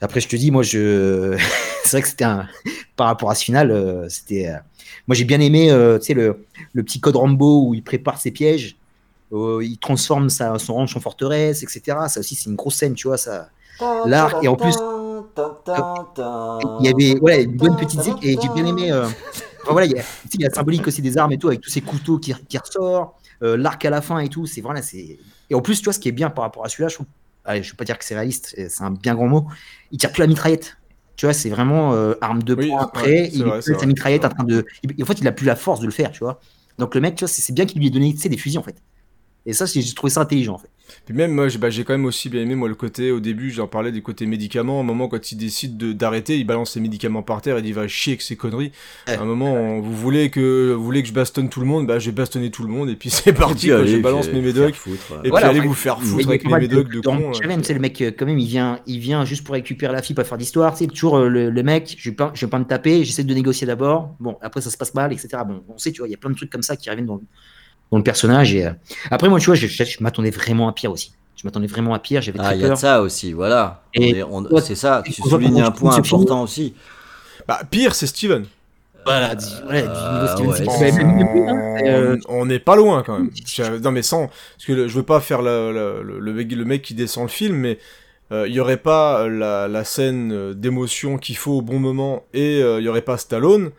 après 0.00 0.20
je 0.20 0.28
te 0.28 0.36
dis, 0.36 0.50
moi 0.50 0.62
je, 0.62 1.36
c'est 1.84 1.90
vrai 1.96 2.02
que 2.02 2.08
c'était 2.08 2.24
un, 2.24 2.46
par 2.96 3.06
rapport 3.08 3.30
à 3.30 3.34
ce 3.34 3.44
final, 3.44 3.70
euh, 3.70 4.08
c'était, 4.08 4.48
euh, 4.48 4.56
moi 5.06 5.14
j'ai 5.14 5.24
bien 5.24 5.40
aimé, 5.40 5.70
euh, 5.70 5.98
tu 5.98 6.06
sais 6.06 6.14
le, 6.14 6.44
le 6.72 6.82
petit 6.82 7.00
code 7.00 7.16
Rambo 7.16 7.64
où 7.66 7.74
il 7.74 7.82
prépare 7.82 8.18
ses 8.20 8.30
pièges, 8.30 8.76
euh, 9.32 9.60
il 9.62 9.76
transforme 9.78 10.30
sa, 10.30 10.58
son 10.58 10.74
ranch 10.74 10.96
en 10.96 11.00
forteresse, 11.00 11.62
etc. 11.62 11.98
Ça 12.08 12.20
aussi 12.20 12.34
c'est 12.34 12.48
une 12.48 12.56
grosse 12.56 12.76
scène, 12.76 12.94
tu 12.94 13.08
vois 13.08 13.18
ça. 13.18 13.50
L'arc 14.06 14.42
et 14.42 14.48
en 14.48 14.56
plus 14.56 14.74
il 16.78 16.86
y 16.86 16.88
avait 16.88 17.20
ouais, 17.20 17.44
une 17.44 17.56
bonne 17.56 17.76
petite 17.76 18.00
zik 18.02 18.24
et 18.24 18.38
j'ai 18.40 18.48
bien 18.48 18.64
aimé. 18.64 18.90
euh, 18.92 19.06
enfin, 19.08 19.72
voilà, 19.72 19.86
il 19.86 19.92
y, 19.92 19.98
a, 19.98 20.02
tu 20.02 20.08
sais, 20.24 20.28
il 20.34 20.40
y 20.40 20.44
a 20.44 20.48
la 20.48 20.54
symbolique 20.54 20.86
aussi 20.86 21.02
des 21.02 21.16
armes 21.18 21.32
et 21.32 21.38
tout, 21.38 21.48
avec 21.48 21.60
tous 21.60 21.70
ces 21.70 21.80
couteaux 21.82 22.18
qui, 22.18 22.34
qui 22.48 22.58
ressortent, 22.58 23.14
euh, 23.42 23.56
l'arc 23.56 23.84
à 23.84 23.90
la 23.90 24.00
fin 24.02 24.18
et 24.18 24.28
tout. 24.28 24.46
C'est 24.46 24.60
voilà, 24.60 24.82
c'est. 24.82 25.18
Et 25.50 25.54
en 25.54 25.60
plus, 25.62 25.78
tu 25.78 25.84
vois, 25.84 25.92
ce 25.92 25.98
qui 25.98 26.08
est 26.08 26.12
bien 26.12 26.30
par 26.30 26.44
rapport 26.44 26.64
à 26.64 26.68
celui-là, 26.68 26.88
je 26.88 26.94
trouve, 26.96 27.06
allez, 27.44 27.62
je 27.62 27.70
vais 27.72 27.76
pas 27.76 27.84
dire 27.84 27.98
que 27.98 28.04
c'est 28.04 28.14
réaliste, 28.14 28.54
c'est 28.68 28.82
un 28.82 28.90
bien 28.90 29.14
grand 29.14 29.28
mot. 29.28 29.48
Il 29.90 29.98
tire 29.98 30.12
plus 30.12 30.20
la 30.20 30.26
mitraillette. 30.26 30.76
Tu 31.16 31.26
vois, 31.26 31.32
c'est 31.32 31.50
vraiment 31.50 31.94
euh, 31.94 32.14
arme 32.20 32.42
de 32.42 32.54
Oui, 32.54 32.68
poing 32.68 32.82
après. 32.82 33.28
il 33.32 33.42
vrai, 33.42 33.58
est 33.58 33.62
sa 33.62 33.86
mitraillette 33.86 34.24
en 34.24 34.28
train 34.28 34.44
de. 34.44 34.64
il- 34.84 35.02
en 35.02 35.06
fait, 35.06 35.20
il 35.20 35.26
a 35.26 35.32
plus 35.32 35.46
la 35.46 35.56
force 35.56 35.80
de 35.80 35.86
le 35.86 35.92
faire, 35.92 36.12
tu 36.12 36.20
vois. 36.20 36.38
Donc 36.78 36.94
le 36.94 37.00
mec, 37.00 37.16
tu 37.16 37.24
vois, 37.24 37.28
c'est 37.28 37.52
bien 37.52 37.66
qu'il 37.66 37.80
lui 37.80 37.88
ait 37.88 37.90
donné 37.90 38.12
tu 38.14 38.20
sais, 38.20 38.28
des 38.28 38.36
fusils 38.38 38.58
en 38.58 38.62
fait. 38.62 38.80
Et 39.46 39.52
ça, 39.52 39.66
c'est- 39.66 39.80
j'ai 39.82 39.94
trouvé 39.94 40.12
ça 40.12 40.20
intelligent 40.20 40.54
en 40.54 40.58
fait. 40.58 40.70
Puis 41.04 41.14
même 41.14 41.32
moi, 41.32 41.48
j'ai 41.48 41.58
bah, 41.58 41.70
j'ai 41.70 41.84
quand 41.84 41.92
même 41.94 42.04
aussi 42.04 42.28
bien 42.28 42.42
aimé 42.42 42.54
moi 42.54 42.68
le 42.68 42.74
côté 42.74 43.10
au 43.10 43.20
début, 43.20 43.50
j'en 43.50 43.66
parlais 43.66 43.92
du 43.92 44.02
côté 44.02 44.26
médicaments. 44.26 44.78
À 44.78 44.80
un 44.80 44.84
moment, 44.86 45.08
quand 45.08 45.32
il 45.32 45.36
décide 45.36 45.76
de- 45.76 45.92
d'arrêter, 45.92 46.38
il 46.38 46.44
balance 46.44 46.72
ses 46.72 46.80
médicaments 46.80 47.22
par 47.22 47.42
terre 47.42 47.56
et 47.58 47.62
dit 47.62 47.72
va 47.72 47.88
chier 47.88 48.12
avec 48.12 48.22
ses 48.22 48.36
conneries. 48.36 48.72
Ouais. 49.06 49.14
À 49.16 49.20
un 49.22 49.24
moment, 49.24 49.52
on- 49.54 49.80
vous 49.80 49.94
voulez 49.94 50.30
que 50.30 50.72
vous 50.72 50.84
voulez 50.84 51.02
que 51.02 51.08
je 51.08 51.12
bastonne 51.14 51.48
tout 51.48 51.60
le 51.60 51.66
monde, 51.66 51.86
bah 51.86 51.98
je 51.98 52.06
vais 52.06 52.12
bastonner 52.16 52.50
tout 52.50 52.62
le 52.62 52.68
monde 52.70 52.88
et 52.90 52.96
puis 52.96 53.10
c'est 53.10 53.32
parti. 53.32 53.68
quoi, 53.68 53.78
allez, 53.78 53.92
je 53.92 53.98
balance 53.98 54.28
mes 54.32 54.40
médocs 54.40 54.74
et 55.24 55.28
Voilà, 55.30 55.48
puis 55.50 55.58
allez 55.58 55.66
vous 55.66 55.74
faire 55.74 56.00
foutre 56.00 56.20
il 56.22 56.28
avec 56.28 56.44
mes 56.44 56.58
médocs 56.58 56.88
de 56.88 56.96
de 56.96 57.00
con. 57.00 57.32
Challenge, 57.32 57.62
c'est 57.64 57.74
le 57.74 57.80
mec, 57.80 58.00
euh, 58.02 58.10
quand 58.16 58.26
même, 58.26 58.38
il 58.38 58.46
vient, 58.48 58.80
il 58.86 58.98
vient 58.98 59.24
juste 59.24 59.44
pour 59.44 59.54
récupérer 59.54 59.92
la 59.92 60.02
fille, 60.02 60.14
pas 60.14 60.24
faire 60.24 60.38
d'histoire. 60.38 60.76
C'est 60.76 60.86
toujours 60.86 61.16
euh, 61.18 61.28
le, 61.28 61.50
le 61.50 61.62
mec, 61.62 61.96
je 61.98 62.10
vais 62.10 62.16
pas, 62.16 62.30
je 62.34 62.44
vais 62.46 62.50
pas 62.50 62.58
me 62.58 62.64
taper, 62.64 63.04
j'essaie 63.04 63.24
de 63.24 63.34
négocier 63.34 63.66
d'abord. 63.66 64.16
Bon, 64.20 64.36
après, 64.42 64.60
ça 64.60 64.70
se 64.70 64.76
passe 64.76 64.94
mal, 64.94 65.12
etc. 65.12 65.28
Bon, 65.46 65.62
on 65.68 65.78
sait, 65.78 65.92
tu 65.92 65.98
vois, 65.98 66.08
il 66.08 66.12
y 66.12 66.14
a 66.14 66.18
plein 66.18 66.30
de 66.30 66.36
trucs 66.36 66.50
comme 66.50 66.62
ça 66.62 66.76
qui 66.76 66.88
reviennent 66.90 67.06
dans, 67.06 67.20
dans 67.90 67.98
le 67.98 68.04
personnage. 68.04 68.54
Et, 68.54 68.66
euh, 68.66 68.72
Après, 69.10 69.28
moi, 69.28 69.38
tu 69.40 69.46
vois, 69.46 69.54
je, 69.54 69.66
je- 69.66 69.84
je 69.84 69.96
m'attendais 70.02 70.30
vraiment 70.30 70.68
à 70.68 70.72
pire 70.72 70.90
aussi. 70.92 71.12
Je 71.36 71.46
m'attendais 71.46 71.68
vraiment 71.68 71.94
à 71.94 71.98
pire, 72.00 72.20
j'avais 72.20 72.38
Ah, 72.40 72.46
très 72.46 72.56
il 72.56 72.60
y 72.60 72.64
a 72.64 72.66
de 72.66 72.70
peur. 72.72 72.78
ça 72.78 73.00
aussi, 73.02 73.32
voilà. 73.32 73.82
Et 73.94 74.00
On 74.00 74.16
est- 74.16 74.22
on- 74.22 74.42
toi, 74.44 74.60
c'est 74.60 74.74
ça, 74.74 75.02
tu 75.04 75.12
soulignes 75.12 75.60
un 75.62 75.70
point 75.70 75.94
important 75.96 76.42
aussi. 76.42 76.74
Bah 77.46 77.60
pire, 77.70 77.94
c'est 77.94 78.06
Steven. 78.06 78.44
Voilà, 79.06 79.34
du 79.36 79.44
niveau 79.46 79.68
Ah, 79.70 80.26
Steven 80.34 80.50
ouais, 80.50 80.90
Seagal. 80.90 81.06
hein. 81.06 81.76
Euh, 81.86 82.16
On 82.28 82.44
n'est 82.44 82.58
pas 82.58 82.76
loin 82.76 83.02
quand 83.06 83.18
même. 83.18 83.30
Non 83.82 83.90
mais 83.92 84.02
sans, 84.02 84.26
parce 84.26 84.66
que 84.66 84.72
le- 84.72 84.88
je 84.88 84.94
veux 84.96 85.02
pas 85.04 85.20
faire 85.20 85.40
la- 85.40 85.72
la- 85.72 86.02
le, 86.02 86.18
le 86.18 86.32
mec, 86.34 86.52
le 86.52 86.64
mec 86.66 86.82
qui 86.82 86.92
descend 86.94 87.24
le 87.24 87.30
film, 87.30 87.56
mais 87.56 87.78
euh, 88.32 88.46
il 88.48 88.52
y 88.54 88.60
aurait 88.60 88.76
pas 88.76 89.26
la, 89.28 89.66
la 89.68 89.84
scène 89.84 90.32
euh, 90.32 90.52
d'émotion 90.52 91.16
qu'il 91.16 91.36
faut 91.38 91.52
au 91.52 91.62
bon 91.62 91.78
moment 91.78 92.24
et 92.34 92.60
euh, 92.62 92.80
il 92.80 92.84
y 92.84 92.88
aurait 92.88 93.00
pas 93.00 93.16
Stallone. 93.16 93.70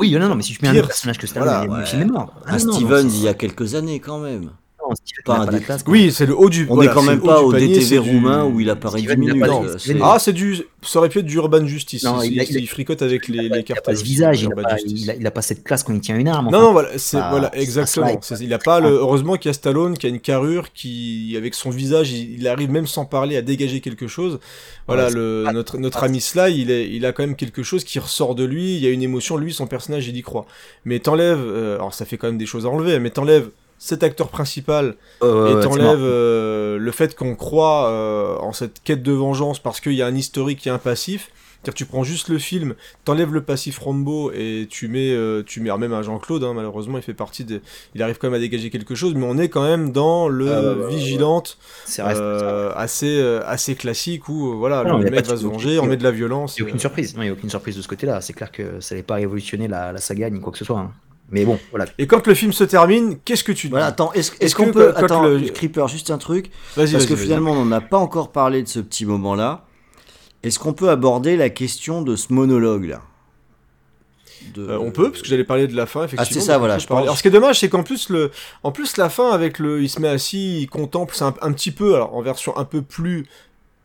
Oui, 0.00 0.10
non, 0.18 0.28
non, 0.28 0.34
mais 0.34 0.42
si 0.42 0.54
tu 0.54 0.58
mets 0.62 0.68
un 0.68 0.72
Pire, 0.72 0.80
autre 0.80 0.88
personnage 0.88 1.18
que 1.18 1.26
Stallone, 1.26 1.48
voilà, 1.48 1.64
il- 1.64 1.68
le 1.70 1.74
ouais. 1.80 1.86
film 1.86 2.02
est 2.02 2.04
mort. 2.06 2.32
Ah, 2.46 2.54
Un 2.54 2.58
non, 2.64 2.72
Stevens 2.72 3.08
il 3.08 3.20
y 3.22 3.28
a 3.28 3.34
quelques 3.34 3.74
années 3.74 4.00
quand 4.00 4.18
même. 4.18 4.50
Pas 5.24 5.38
un. 5.46 5.78
Oui, 5.86 6.12
c'est 6.12 6.26
le 6.26 6.36
haut 6.38 6.48
du. 6.48 6.66
On 6.68 6.74
voilà, 6.74 6.90
est 6.90 6.94
quand 6.94 7.02
même 7.02 7.20
pas 7.20 7.42
au 7.42 7.50
panier, 7.52 7.68
DTV 7.68 7.98
du- 8.00 8.10
roumain 8.10 8.44
où 8.44 8.60
il 8.60 8.68
apparaît 8.70 8.98
10 9.00 9.04
Steven, 9.06 9.22
il 9.24 9.30
a 9.30 9.34
minutes. 9.34 9.48
pas- 9.48 9.54
euh, 9.62 9.78
Steven, 9.78 9.96
c'est- 9.98 10.04
Ah, 10.04 10.18
c'est 10.18 10.32
du. 10.32 10.56
Ça 10.82 10.98
aurait 10.98 11.10
pu 11.10 11.18
être 11.18 11.26
du 11.26 11.36
Urban 11.36 11.66
Justice. 11.66 12.04
Non, 12.04 12.22
il, 12.22 12.66
fricote 12.68 13.02
avec 13.02 13.28
les, 13.28 13.42
les 13.42 13.48
pas- 13.50 13.56
il 13.56 13.60
a 13.60 13.62
cartes. 13.62 13.84
pas 13.84 13.94
ce 13.94 14.02
visage, 14.02 14.40
il 14.42 14.50
a 14.50 14.54
pas, 14.62 14.76
Justice. 14.76 15.02
il 15.02 15.10
a- 15.10 15.14
il 15.14 15.26
a 15.26 15.30
pas 15.30 15.42
cette 15.42 15.62
classe 15.62 15.82
quand 15.82 15.92
il 15.92 16.00
tient 16.00 16.16
une 16.16 16.28
arme. 16.28 16.48
Non, 16.50 16.60
non, 16.60 16.72
voilà, 16.72 16.88
c'est 16.96 17.18
Ah, 17.18 17.28
voilà, 17.30 17.54
exactement. 17.54 18.06
slide. 18.06 18.18
C'est- 18.22 18.42
Il 18.42 18.54
a 18.54 18.58
pas 18.58 18.80
le, 18.80 18.88
heureusement 18.88 19.36
qu'il 19.36 19.48
y 19.48 19.50
a 19.50 19.52
Stallone 19.52 19.98
qui 19.98 20.06
a 20.06 20.08
une 20.08 20.20
carrure 20.20 20.72
qui, 20.72 21.34
avec 21.36 21.54
son 21.54 21.68
visage, 21.70 22.12
il, 22.12 22.38
il 22.40 22.48
arrive 22.48 22.70
même 22.70 22.86
sans 22.86 23.04
parler 23.04 23.36
à 23.36 23.42
dégager 23.42 23.80
quelque 23.80 24.06
chose. 24.06 24.38
Voilà, 24.86 25.08
Ouais, 25.08 25.14
le, 25.14 25.44
c'est- 25.46 25.52
notre, 25.52 25.78
notre 25.78 26.02
ami 26.02 26.20
Sly, 26.22 26.58
il, 26.62 26.70
est, 26.70 26.88
il 26.88 27.04
a 27.04 27.12
quand 27.12 27.22
même 27.24 27.36
quelque 27.36 27.62
chose 27.62 27.84
qui 27.84 27.98
ressort 27.98 28.34
de 28.34 28.44
lui. 28.44 28.76
Il 28.76 28.82
y 28.82 28.86
a 28.86 28.90
une 28.90 29.02
émotion, 29.02 29.36
lui, 29.36 29.52
son 29.52 29.66
personnage, 29.66 30.08
il 30.08 30.16
y 30.16 30.22
croit. 30.22 30.46
Mais 30.86 30.98
t'enlèves, 30.98 31.38
euh, 31.44 31.74
alors 31.74 31.92
ça 31.92 32.06
fait 32.06 32.16
quand 32.16 32.26
même 32.28 32.38
des 32.38 32.46
choses 32.46 32.64
à 32.64 32.70
enlever, 32.70 32.98
mais 33.00 33.10
t'enlèves 33.10 33.50
cet 33.82 34.02
acteur 34.04 34.28
principal 34.28 34.94
Euh, 35.22 35.58
et 35.60 35.64
t'enlèves 35.64 35.98
euh, 36.02 36.78
le 36.78 36.90
fait 36.92 37.16
qu'on 37.16 37.34
croit 37.34 37.88
euh, 37.88 38.36
en 38.38 38.52
cette 38.52 38.82
quête 38.84 39.02
de 39.02 39.12
vengeance 39.12 39.58
parce 39.58 39.80
qu'il 39.80 39.94
y 39.94 40.02
a 40.02 40.06
un 40.06 40.14
historique 40.14 40.64
et 40.66 40.70
un 40.70 40.78
passif. 40.78 41.30
C'est-à-dire 41.62 41.74
que 41.74 41.78
tu 41.78 41.84
prends 41.86 42.04
juste 42.04 42.28
le 42.28 42.38
film, 42.38 42.74
t'enlèves 43.04 43.34
le 43.34 43.42
passif 43.42 43.78
Rambo 43.78 44.32
et 44.32 44.66
tu 44.70 44.88
mets, 44.88 45.10
euh, 45.12 45.42
tu 45.44 45.60
mets 45.60 45.68
alors 45.68 45.78
même 45.78 45.92
un 45.92 46.00
Jean-Claude, 46.00 46.42
hein, 46.44 46.54
malheureusement 46.54 46.96
il 46.96 47.02
fait 47.02 47.12
partie 47.12 47.44
des... 47.44 47.60
Il 47.94 48.02
arrive 48.02 48.16
quand 48.16 48.28
même 48.28 48.34
à 48.34 48.38
dégager 48.38 48.70
quelque 48.70 48.94
chose, 48.94 49.12
mais 49.14 49.26
on 49.26 49.36
est 49.36 49.50
quand 49.50 49.62
même 49.64 49.92
dans 49.92 50.26
le 50.28 50.50
Ah, 50.50 50.88
vigilante 50.88 51.58
euh, 51.98 52.72
assez, 52.74 53.18
euh, 53.20 53.40
assez 53.46 53.74
classique 53.74 54.28
où 54.30 54.56
voilà, 54.56 54.84
Non, 54.84 54.96
le 54.98 55.02
il 55.02 55.04
y 55.04 55.08
a 55.08 55.10
mec 55.16 55.26
va 55.26 55.32
de- 55.34 55.38
se 55.40 55.44
venger, 55.46 55.78
on 55.78 55.84
met 55.86 55.98
de 55.98 56.02
la 56.04 56.10
violence. 56.12 56.56
Il 56.56 56.62
n'y 56.62 56.68
a 56.68 56.70
aucune 56.70 56.80
surprise. 56.80 57.14
Non, 57.14 57.22
il 57.22 57.26
n'y 57.26 57.30
a 57.30 57.34
aucune 57.34 57.50
surprise 57.50 57.76
de 57.76 57.82
ce 57.82 57.88
côté-là. 57.88 58.22
C'est 58.22 58.32
clair 58.32 58.50
que 58.52 58.80
ça 58.80 58.94
n'allait 58.94 59.02
pas 59.02 59.16
révolutionner 59.16 59.68
la, 59.68 59.92
la 59.92 59.98
saga 60.00 60.30
ni 60.30 60.40
quoi 60.40 60.52
que 60.52 60.58
ce 60.58 60.64
soit. 60.64 60.78
hein. 60.78 60.92
Mais 61.32 61.44
bon, 61.44 61.58
voilà. 61.70 61.86
Et 61.98 62.06
quand 62.06 62.26
le 62.26 62.34
film 62.34 62.52
se 62.52 62.64
termine, 62.64 63.18
qu'est-ce 63.24 63.44
que 63.44 63.52
tu 63.52 63.68
dis 63.68 63.70
Voilà, 63.70 63.86
attends, 63.86 64.12
est-ce 64.14 64.32
est 64.32 64.44
Est-ce 64.44 64.54
qu'on 64.56 64.72
peut. 64.72 64.92
quand 64.96 65.04
Attends, 65.04 65.22
le- 65.24 65.40
Creeper, 65.50 65.86
juste 65.88 66.10
un 66.10 66.18
truc. 66.18 66.50
Vas-y, 66.76 66.92
Parce 66.92 67.06
que 67.06 67.14
finalement, 67.16 67.52
on 67.52 67.64
n'a 67.64 67.80
pas 67.80 67.98
encore 67.98 68.32
parlé 68.32 68.62
de 68.62 68.68
ce 68.68 68.80
petit 68.80 69.06
moment-là. 69.06 69.64
Est-ce 70.42 70.58
qu'on 70.58 70.72
peut 70.72 70.88
aborder 70.88 71.36
la 71.36 71.50
question 71.50 72.02
de 72.02 72.16
ce 72.16 72.32
monologue-là 72.32 73.02
De- 74.54 74.62
Euh, 74.70 74.78
on 74.80 74.90
peut, 74.90 75.10
parce 75.10 75.22
que 75.22 75.28
j'allais 75.28 75.44
parler 75.44 75.66
de 75.68 75.76
la 75.76 75.86
fin, 75.86 76.04
effectivement. 76.04 76.26
Ah, 76.28 76.32
c'est 76.32 76.40
ça, 76.40 76.58
voilà, 76.58 76.78
je 76.78 76.86
parler. 76.86 77.02
pense. 77.02 77.06
Alors, 77.08 77.16
ce 77.18 77.22
qui 77.22 77.28
est 77.28 77.30
dommage, 77.30 77.60
c'est 77.60 77.68
qu'en 77.68 77.82
plus, 77.82 78.08
le, 78.08 78.30
en 78.62 78.72
plus, 78.72 78.96
la 78.96 79.10
fin, 79.10 79.30
avec 79.30 79.58
le, 79.58 79.82
il 79.82 79.88
se 79.90 80.00
met 80.00 80.08
assis, 80.08 80.62
il 80.62 80.66
contemple, 80.68 81.14
c'est 81.14 81.24
un, 81.24 81.34
un 81.42 81.52
petit 81.52 81.70
peu, 81.70 81.94
alors, 81.94 82.14
en 82.16 82.22
version 82.22 82.56
un 82.56 82.64
peu 82.64 82.80
plus, 82.80 83.26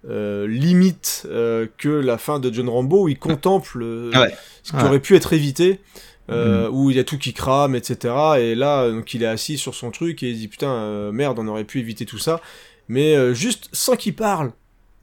euh, 0.09 0.47
limite, 0.47 1.27
euh, 1.29 1.67
que 1.77 1.89
la 1.89 2.17
fin 2.17 2.39
de 2.39 2.51
John 2.53 2.69
Rambo, 2.69 3.03
où 3.03 3.07
il 3.09 3.19
contemple, 3.19 3.81
euh, 3.83 4.11
Ah 4.13 4.21
ouais. 4.21 4.35
ce 4.63 4.71
qui 4.71 4.77
Ouais. 4.77 4.83
Aurait 4.85 4.99
pu 4.99 5.15
être 5.15 5.33
évité, 5.33 5.81
euh, 6.29 6.69
où 6.69 6.89
il 6.91 6.97
y 6.97 6.99
a 6.99 7.03
tout 7.03 7.17
qui 7.17 7.33
crame, 7.33 7.75
etc. 7.75 8.13
Et 8.39 8.55
là, 8.55 8.89
donc, 8.89 9.13
il 9.13 9.23
est 9.23 9.27
assis 9.27 9.57
sur 9.57 9.75
son 9.75 9.91
truc, 9.91 10.23
et 10.23 10.29
il 10.31 10.37
dit, 10.37 10.47
putain, 10.47 10.69
euh, 10.71 11.11
merde, 11.11 11.37
on 11.39 11.47
aurait 11.47 11.63
pu 11.65 11.79
éviter 11.79 12.05
tout 12.05 12.17
ça. 12.19 12.41
Mais, 12.87 13.15
euh, 13.15 13.33
juste, 13.33 13.69
sans 13.73 13.95
qu'il 13.95 14.15
parle, 14.15 14.51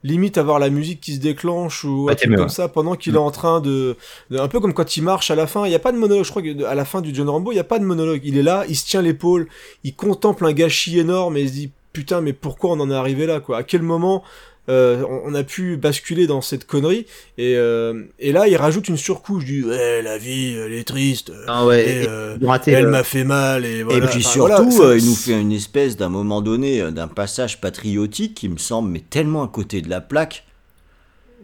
limite 0.05 0.37
avoir 0.37 0.59
la 0.59 0.69
musique 0.69 0.99
qui 0.99 1.15
se 1.15 1.19
déclenche 1.21 1.85
ou 1.85 2.07
un 2.09 2.15
truc 2.15 2.31
comme 2.35 2.49
ça 2.49 2.67
pendant 2.67 2.95
qu'il 2.95 3.15
est 3.15 3.17
en 3.17 3.31
train 3.31 3.61
de, 3.61 3.95
de- 4.31 4.37
un 4.37 4.49
peu 4.49 4.59
comme 4.59 4.73
quand 4.73 4.97
il 4.97 5.01
marche 5.01 5.31
à 5.31 5.35
la 5.35 5.47
fin. 5.47 5.65
Il 5.65 5.71
y 5.71 5.75
a 5.75 5.79
pas 5.79 5.93
de 5.93 5.97
monologue. 5.97 6.25
Je 6.25 6.29
crois 6.29 6.41
que 6.41 6.63
à 6.65 6.75
la 6.75 6.83
fin 6.83 6.99
du 6.99 7.15
John 7.15 7.29
Rambo 7.29 7.53
il 7.53 7.55
y 7.55 7.59
a 7.59 7.63
pas 7.63 7.79
de 7.79 7.85
monologue. 7.85 8.19
Il 8.25 8.37
est 8.37 8.43
là 8.43 8.65
il 8.67 8.75
se 8.75 8.85
tient 8.85 9.01
l'épaule 9.01 9.47
il 9.85 9.95
contemple 9.95 10.45
un 10.45 10.51
gâchis 10.51 10.99
énorme 10.99 11.37
et 11.37 11.43
il 11.43 11.47
se 11.47 11.53
dit 11.53 11.71
putain 11.93 12.19
mais 12.19 12.33
pourquoi 12.33 12.71
on 12.71 12.81
en 12.81 12.91
est 12.91 12.95
arrivé 12.95 13.25
là 13.25 13.39
quoi? 13.39 13.59
À 13.59 13.63
quel 13.63 13.81
moment 13.81 14.23
euh, 14.69 15.03
on, 15.25 15.33
a 15.35 15.43
pu 15.43 15.75
basculer 15.75 16.25
dans 16.25 16.41
cette 16.41 16.65
connerie 16.65 17.05
et, 17.37 17.55
euh, 17.57 18.03
et 18.19 18.31
là 18.31 18.47
il 18.47 18.55
rajoute 18.55 18.87
une 18.87 18.95
surcouche 18.97 19.43
du 19.43 19.65
ouais 19.65 20.01
la 20.01 20.17
vie 20.17 20.53
elle 20.55 20.71
est 20.73 20.87
triste 20.87 21.33
Ah 21.47 21.65
ouais. 21.65 22.03
et, 22.03 22.07
euh, 22.07 22.37
raté 22.41 22.71
elle 22.71 22.85
le- 22.85 22.91
m'a 22.91 23.03
fait 23.03 23.25
mal 23.25 23.65
et 23.65 23.83
voilà 23.83 23.97
Et 23.97 24.07
puis 24.07 24.19
Enfin, 24.19 24.29
surtout, 24.29 24.69
voilà, 24.71 24.95
il 24.97 25.05
nous 25.05 25.15
fait 25.15 25.39
une 25.41 25.51
espèce 25.51 25.97
d'un 25.97 26.07
moment 26.09 26.41
donné, 26.41 26.91
d'un 26.91 27.09
passage 27.09 27.59
patriotique 27.59 28.35
qui 28.35 28.47
me 28.47 28.57
semble 28.57 28.89
mais 28.89 29.01
tellement 29.01 29.43
à 29.43 29.49
côté 29.49 29.81
de 29.81 29.89
la 29.89 29.99
plaque. 29.99 30.45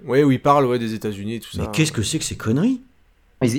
ouais 0.06 0.24
où 0.24 0.32
il 0.32 0.41
parle 0.41 0.66
ouais 0.66 0.80
des 0.80 0.94
États-Unis 0.94 1.41
tout 1.41 1.52
ça 1.52 1.62
Mais 1.64 1.68
qu'est-ce 1.74 1.91
que 1.91 2.04
c'est 2.04 2.20
que 2.20 2.26
ces 2.26 2.38
conneries? 2.38 2.80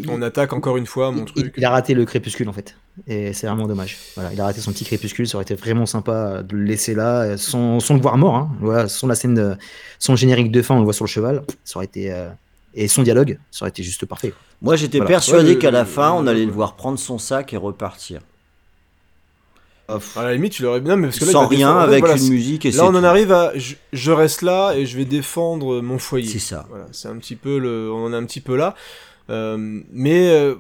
On 0.08 0.20
attaque 0.22 0.52
encore 0.52 0.76
une 0.76 0.86
fois 0.86 1.10
mon 1.10 1.24
il, 1.24 1.32
truc 1.32 1.54
il 1.56 1.64
a 1.64 1.70
raté 1.70 1.94
le 1.94 2.04
crépuscule 2.04 2.48
en 2.48 2.52
fait. 2.52 2.76
Et 3.06 3.32
c'est 3.32 3.46
vraiment 3.46 3.66
dommage. 3.66 3.96
Voilà, 4.14 4.32
il 4.32 4.40
a 4.40 4.44
raté 4.44 4.60
son 4.60 4.72
petit 4.72 4.84
crépuscule. 4.84 5.26
Ça 5.26 5.36
aurait 5.38 5.44
été 5.44 5.54
vraiment 5.54 5.86
sympa 5.86 6.42
de 6.42 6.54
le 6.56 6.64
laisser 6.64 6.94
là, 6.94 7.36
sans, 7.38 7.80
sans 7.80 7.94
le 7.94 8.00
voir 8.00 8.18
mort. 8.18 8.34
Hein. 8.36 8.50
Voilà, 8.60 8.88
sans 8.88 9.06
la 9.06 9.14
scène, 9.14 9.34
de, 9.34 9.56
sans 9.98 10.12
le 10.12 10.18
générique 10.18 10.50
de 10.50 10.60
fin, 10.60 10.74
on 10.74 10.78
le 10.78 10.84
voit 10.84 10.92
sur 10.92 11.04
le 11.06 11.10
cheval. 11.10 11.42
Ça 11.64 11.78
aurait 11.78 11.86
été. 11.86 12.12
euh, 12.12 12.28
Et 12.74 12.88
son 12.88 13.02
dialogue, 13.02 13.38
ça 13.50 13.64
aurait 13.64 13.70
été 13.70 13.82
juste 13.82 14.04
parfait. 14.06 14.34
Moi 14.60 14.76
j'étais 14.76 14.98
Voilà. 14.98 15.08
persuadé 15.08 15.52
Ouais, 15.52 15.58
qu'à 15.58 15.70
la 15.70 15.80
le- 15.80 15.86
fin, 15.86 16.12
on 16.12 16.26
allait 16.26 16.44
le 16.44 16.52
voir 16.52 16.76
prendre 16.76 16.98
son 16.98 17.18
sac 17.18 17.52
et 17.54 17.56
repartir. 17.56 18.20
à 19.88 20.22
la 20.22 20.34
limite 20.34 20.52
tu 20.52 20.62
l'aurais 20.62 20.80
non 20.82 20.96
mais 20.96 21.08
parce 21.08 21.18
que 21.18 21.24
là, 21.24 21.30
il 21.30 21.32
Sans 21.32 21.48
rien, 21.48 21.58
défendre- 21.68 21.80
avec 21.80 22.00
voilà, 22.04 22.16
une 22.20 22.28
musique 22.28 22.64
et 22.64 22.70
Là, 22.70 22.84
on 22.84 22.94
en 22.94 23.02
arrive 23.02 23.32
à 23.32 23.50
je, 23.56 23.74
je 23.92 24.12
reste 24.12 24.42
là 24.42 24.72
et 24.74 24.86
je 24.86 24.96
vais 24.96 25.04
défendre 25.04 25.80
mon 25.80 25.98
foyer. 25.98 26.28
C'est 26.28 26.38
ça. 26.38 26.66
Voilà, 26.68 26.86
c'est 26.92 27.08
un 27.08 27.16
petit 27.16 27.34
peu 27.34 27.58
le, 27.58 27.90
on 27.92 28.04
en 28.04 28.12
est 28.12 28.16
un 28.16 28.24
petit 28.24 28.40
peu 28.40 28.54
là. 28.56 28.76
Euh, 29.28 29.80
mais 29.92 30.30
euh, 30.30 30.54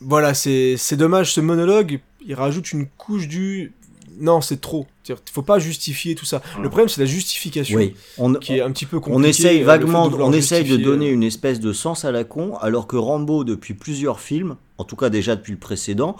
voilà, 0.00 0.34
c'est 0.34 0.96
dommage 0.96 1.32
ce 1.32 1.40
monologue. 1.40 2.00
Il 2.26 2.34
rajoute 2.34 2.72
une 2.72 2.86
couche 2.86 3.28
du. 3.28 3.72
Non, 4.20 4.40
c'est 4.40 4.60
trop. 4.60 4.86
Il 5.08 5.16
faut 5.32 5.42
pas 5.42 5.58
justifier 5.58 6.14
tout 6.14 6.26
ça. 6.26 6.42
Le 6.60 6.68
problème, 6.68 6.88
c'est 6.88 7.00
la 7.00 7.06
justification 7.06 7.78
Oui, 7.78 7.94
on, 8.18 8.34
qui 8.34 8.58
est 8.58 8.60
un 8.60 8.70
petit 8.70 8.86
peu 8.86 9.00
compliquée. 9.00 9.18
on 9.18 9.24
euh, 9.24 9.28
essaye 9.28 9.58
fait 9.58 9.64
vaguement, 9.64 10.08
vouloir 10.08 10.28
on 10.28 10.32
essaye 10.32 10.68
de 10.68 10.76
donner 10.76 11.08
euh, 11.10 11.14
une 11.14 11.22
espèce 11.22 11.60
de 11.60 11.72
sens 11.72 12.04
à 12.04 12.12
la 12.12 12.22
con, 12.24 12.56
alors 12.58 12.86
que 12.86 12.96
Rambo, 12.96 13.42
depuis 13.42 13.74
plusieurs 13.74 14.20
films, 14.20 14.56
en 14.78 14.84
tout 14.84 14.96
cas 14.96 15.08
déjà 15.08 15.34
depuis 15.34 15.52
le 15.52 15.58
précédent, 15.58 16.16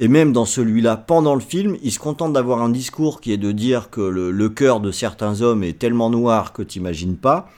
et 0.00 0.08
même 0.08 0.32
dans 0.32 0.46
celui-là, 0.46 0.96
pendant 0.96 1.34
le 1.34 1.40
film, 1.40 1.76
il 1.82 1.92
se 1.92 1.98
contente 1.98 2.32
d'avoir 2.32 2.62
un 2.62 2.70
discours 2.70 3.20
qui 3.20 3.32
est 3.32 3.36
de 3.36 3.52
dire 3.52 3.90
que 3.90 4.00
le, 4.00 4.30
le 4.30 4.48
cœur 4.48 4.80
de 4.80 4.90
certains 4.90 5.42
hommes 5.42 5.62
est 5.62 5.78
tellement 5.78 6.08
noir 6.08 6.52
que 6.52 6.62
t'imagines 6.62 7.16
pas, 7.16 7.50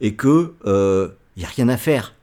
et 0.00 0.14
que 0.14 0.52
euh, 0.66 1.08
y 1.36 1.44
a 1.44 1.48
rien 1.48 1.68
à 1.68 1.76
faire. 1.76 2.15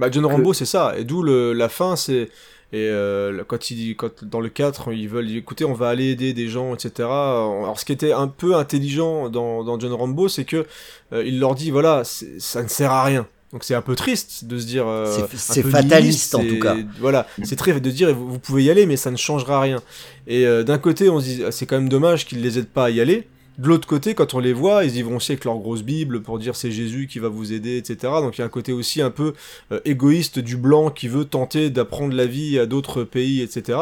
Bah, 0.00 0.08
John 0.10 0.24
Rambo, 0.26 0.52
c'est 0.54 0.64
ça. 0.64 0.94
Et 0.98 1.04
d'où 1.04 1.22
la 1.22 1.68
fin, 1.68 1.94
c'est. 1.96 2.28
Et 2.72 2.88
euh, 2.88 3.42
quand, 3.48 3.70
il, 3.72 3.96
quand 3.96 4.22
dans 4.24 4.38
le 4.40 4.48
4, 4.48 4.92
ils 4.92 5.08
veulent 5.08 5.28
écouter, 5.36 5.64
on 5.64 5.72
va 5.72 5.88
aller 5.88 6.10
aider 6.10 6.32
des 6.32 6.48
gens, 6.48 6.72
etc. 6.74 7.08
Alors, 7.08 7.78
ce 7.80 7.84
qui 7.84 7.92
était 7.92 8.12
un 8.12 8.28
peu 8.28 8.54
intelligent 8.54 9.28
dans, 9.28 9.64
dans 9.64 9.78
John 9.80 9.92
Rambo, 9.92 10.28
c'est 10.28 10.44
que 10.44 10.66
euh, 11.12 11.24
il 11.26 11.40
leur 11.40 11.54
dit 11.56 11.70
voilà, 11.72 12.02
ça 12.04 12.62
ne 12.62 12.68
sert 12.68 12.92
à 12.92 13.02
rien. 13.04 13.26
Donc 13.52 13.64
c'est 13.64 13.74
un 13.74 13.82
peu 13.82 13.96
triste 13.96 14.44
de 14.44 14.56
se 14.56 14.66
dire. 14.66 14.86
euh, 14.86 15.06
C'est- 15.36 15.62
fataliste, 15.72 16.36
en 16.36 16.44
tout 16.44 16.60
cas. 16.60 16.76
Voilà, 17.00 17.26
c'est 17.42 17.56
très 17.56 17.80
de 17.80 17.90
dire 17.90 18.14
vous, 18.14 18.28
vous 18.30 18.38
pouvez 18.38 18.62
y 18.62 18.70
aller, 18.70 18.86
mais 18.86 18.96
ça 18.96 19.10
ne 19.10 19.16
changera 19.16 19.60
rien. 19.60 19.82
Et 20.28 20.46
euh, 20.46 20.62
d'un 20.62 20.78
côté, 20.78 21.10
on 21.10 21.18
se 21.18 21.24
dit 21.24 21.42
c'est 21.50 21.66
quand 21.66 21.74
même 21.76 21.88
dommage 21.88 22.24
qu'ils 22.24 22.40
les 22.40 22.60
aident 22.60 22.68
pas 22.68 22.84
à 22.84 22.90
y 22.90 23.00
aller. 23.00 23.26
De 23.60 23.68
l'autre 23.68 23.86
côté, 23.86 24.14
quand 24.14 24.32
on 24.32 24.38
les 24.38 24.54
voit, 24.54 24.84
ils 24.86 24.96
y 24.96 25.02
vont 25.02 25.16
aussi 25.16 25.32
avec 25.32 25.44
leur 25.44 25.58
grosse 25.58 25.82
Bible 25.82 26.22
pour 26.22 26.38
dire 26.38 26.56
c'est 26.56 26.70
Jésus 26.70 27.06
qui 27.06 27.18
va 27.18 27.28
vous 27.28 27.52
aider, 27.52 27.76
etc. 27.76 28.14
Donc 28.22 28.38
il 28.38 28.40
y 28.40 28.42
a 28.42 28.46
un 28.46 28.50
côté 28.50 28.72
aussi 28.72 29.02
un 29.02 29.10
peu 29.10 29.34
euh, 29.70 29.80
égoïste 29.84 30.38
du 30.38 30.56
blanc 30.56 30.90
qui 30.90 31.08
veut 31.08 31.26
tenter 31.26 31.68
d'apprendre 31.68 32.14
la 32.14 32.24
vie 32.24 32.58
à 32.58 32.64
d'autres 32.64 33.04
pays, 33.04 33.42
etc. 33.42 33.78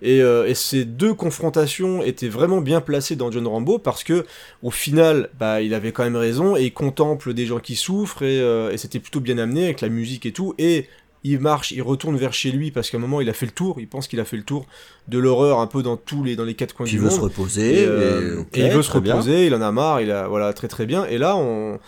Et, 0.00 0.22
euh, 0.22 0.48
et 0.48 0.54
ces 0.54 0.86
deux 0.86 1.12
confrontations 1.12 2.02
étaient 2.02 2.28
vraiment 2.28 2.62
bien 2.62 2.80
placées 2.80 3.16
dans 3.16 3.30
John 3.30 3.46
Rambo 3.46 3.78
parce 3.78 4.02
que 4.02 4.24
au 4.62 4.70
final, 4.70 5.28
bah, 5.38 5.60
il 5.60 5.74
avait 5.74 5.92
quand 5.92 6.04
même 6.04 6.16
raison 6.16 6.56
et 6.56 6.64
il 6.64 6.72
contemple 6.72 7.34
des 7.34 7.44
gens 7.44 7.58
qui 7.58 7.76
souffrent 7.76 8.22
et, 8.22 8.40
euh, 8.40 8.72
et 8.72 8.78
c'était 8.78 8.98
plutôt 8.98 9.20
bien 9.20 9.36
amené 9.36 9.64
avec 9.64 9.82
la 9.82 9.90
musique 9.90 10.24
et 10.24 10.32
tout. 10.32 10.54
Et 10.56 10.86
il 11.24 11.40
marche, 11.40 11.72
il 11.72 11.82
retourne 11.82 12.16
vers 12.16 12.32
chez 12.32 12.50
lui 12.52 12.70
parce 12.70 12.90
qu'à 12.90 12.96
un 12.96 13.00
moment 13.00 13.20
il 13.20 13.28
a 13.28 13.32
fait 13.32 13.46
le 13.46 13.52
tour, 13.52 13.76
il 13.80 13.88
pense 13.88 14.06
qu'il 14.08 14.20
a 14.20 14.24
fait 14.24 14.36
le 14.36 14.44
tour 14.44 14.66
de 15.08 15.18
l'horreur 15.18 15.58
un 15.60 15.66
peu 15.66 15.82
dans 15.82 15.96
tous 15.96 16.22
les 16.24 16.36
dans 16.36 16.44
les 16.44 16.54
quatre 16.54 16.74
coins 16.74 16.84
Puis 16.86 16.92
du 16.92 16.98
il 16.98 17.02
veut 17.02 17.08
monde. 17.10 17.16
se 17.16 17.22
reposer. 17.22 17.80
Et, 17.82 17.86
euh, 17.86 18.34
et 18.36 18.38
ok, 18.38 18.48
et 18.58 18.60
il 18.66 18.70
veut 18.72 18.82
se 18.82 18.98
bien. 18.98 19.14
reposer, 19.14 19.46
il 19.46 19.54
en 19.54 19.60
a 19.62 19.72
marre, 19.72 20.00
il 20.00 20.10
a 20.10 20.28
voilà 20.28 20.52
très 20.52 20.68
très 20.68 20.86
bien. 20.86 21.04
Et 21.06 21.18
là 21.18 21.36
on 21.36 21.78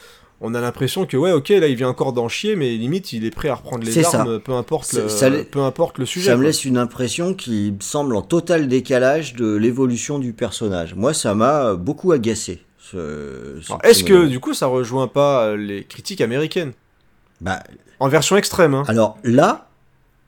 on 0.42 0.54
a 0.54 0.60
l'impression 0.62 1.04
que 1.04 1.16
ouais 1.18 1.32
ok 1.32 1.50
là 1.50 1.66
il 1.68 1.76
vient 1.76 1.88
encore 1.90 2.14
d'en 2.14 2.26
chier 2.28 2.56
mais 2.56 2.70
limite 2.76 3.12
il 3.12 3.26
est 3.26 3.30
prêt 3.30 3.50
à 3.50 3.54
reprendre 3.56 3.84
les 3.84 3.92
ça. 4.02 4.20
armes 4.20 4.40
peu 4.40 4.52
importe 4.52 4.92
le, 4.94 5.08
ça 5.10 5.30
peu 5.30 5.60
importe 5.60 5.98
le 5.98 6.06
sujet. 6.06 6.26
Ça 6.30 6.32
me 6.36 6.38
quoi. 6.38 6.46
laisse 6.46 6.64
une 6.64 6.78
impression 6.78 7.34
qui 7.34 7.74
semble 7.80 8.16
en 8.16 8.22
total 8.22 8.66
décalage 8.66 9.34
de 9.34 9.54
l'évolution 9.54 10.18
du 10.18 10.32
personnage. 10.32 10.94
Moi, 10.94 11.12
ça 11.14 11.34
m'a 11.34 11.74
beaucoup 11.74 12.10
agacé. 12.12 12.60
ce- 12.78 13.58
ce 13.62 13.70
Alors, 13.70 13.84
Est-ce 13.84 14.02
que 14.02 14.26
du 14.26 14.40
coup 14.40 14.54
ça 14.54 14.66
rejoint 14.66 15.06
pas 15.08 15.44
euh, 15.48 15.56
les 15.56 15.84
critiques 15.84 16.20
américaines? 16.22 16.72
Bah, 17.40 17.62
en 17.98 18.08
version 18.08 18.36
extrême 18.36 18.74
hein 18.74 18.84
alors 18.86 19.18
là, 19.22 19.68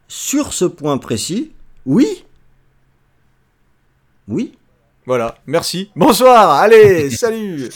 sur 0.08 0.52
ce 0.52 0.64
point 0.64 0.98
précis, 0.98 1.52
oui. 1.86 2.24
Oui. 4.28 4.56
Voilà, 5.04 5.38
merci. 5.46 5.90
Bonsoir, 5.96 6.52
allez, 6.52 7.10
salut. 7.16 7.68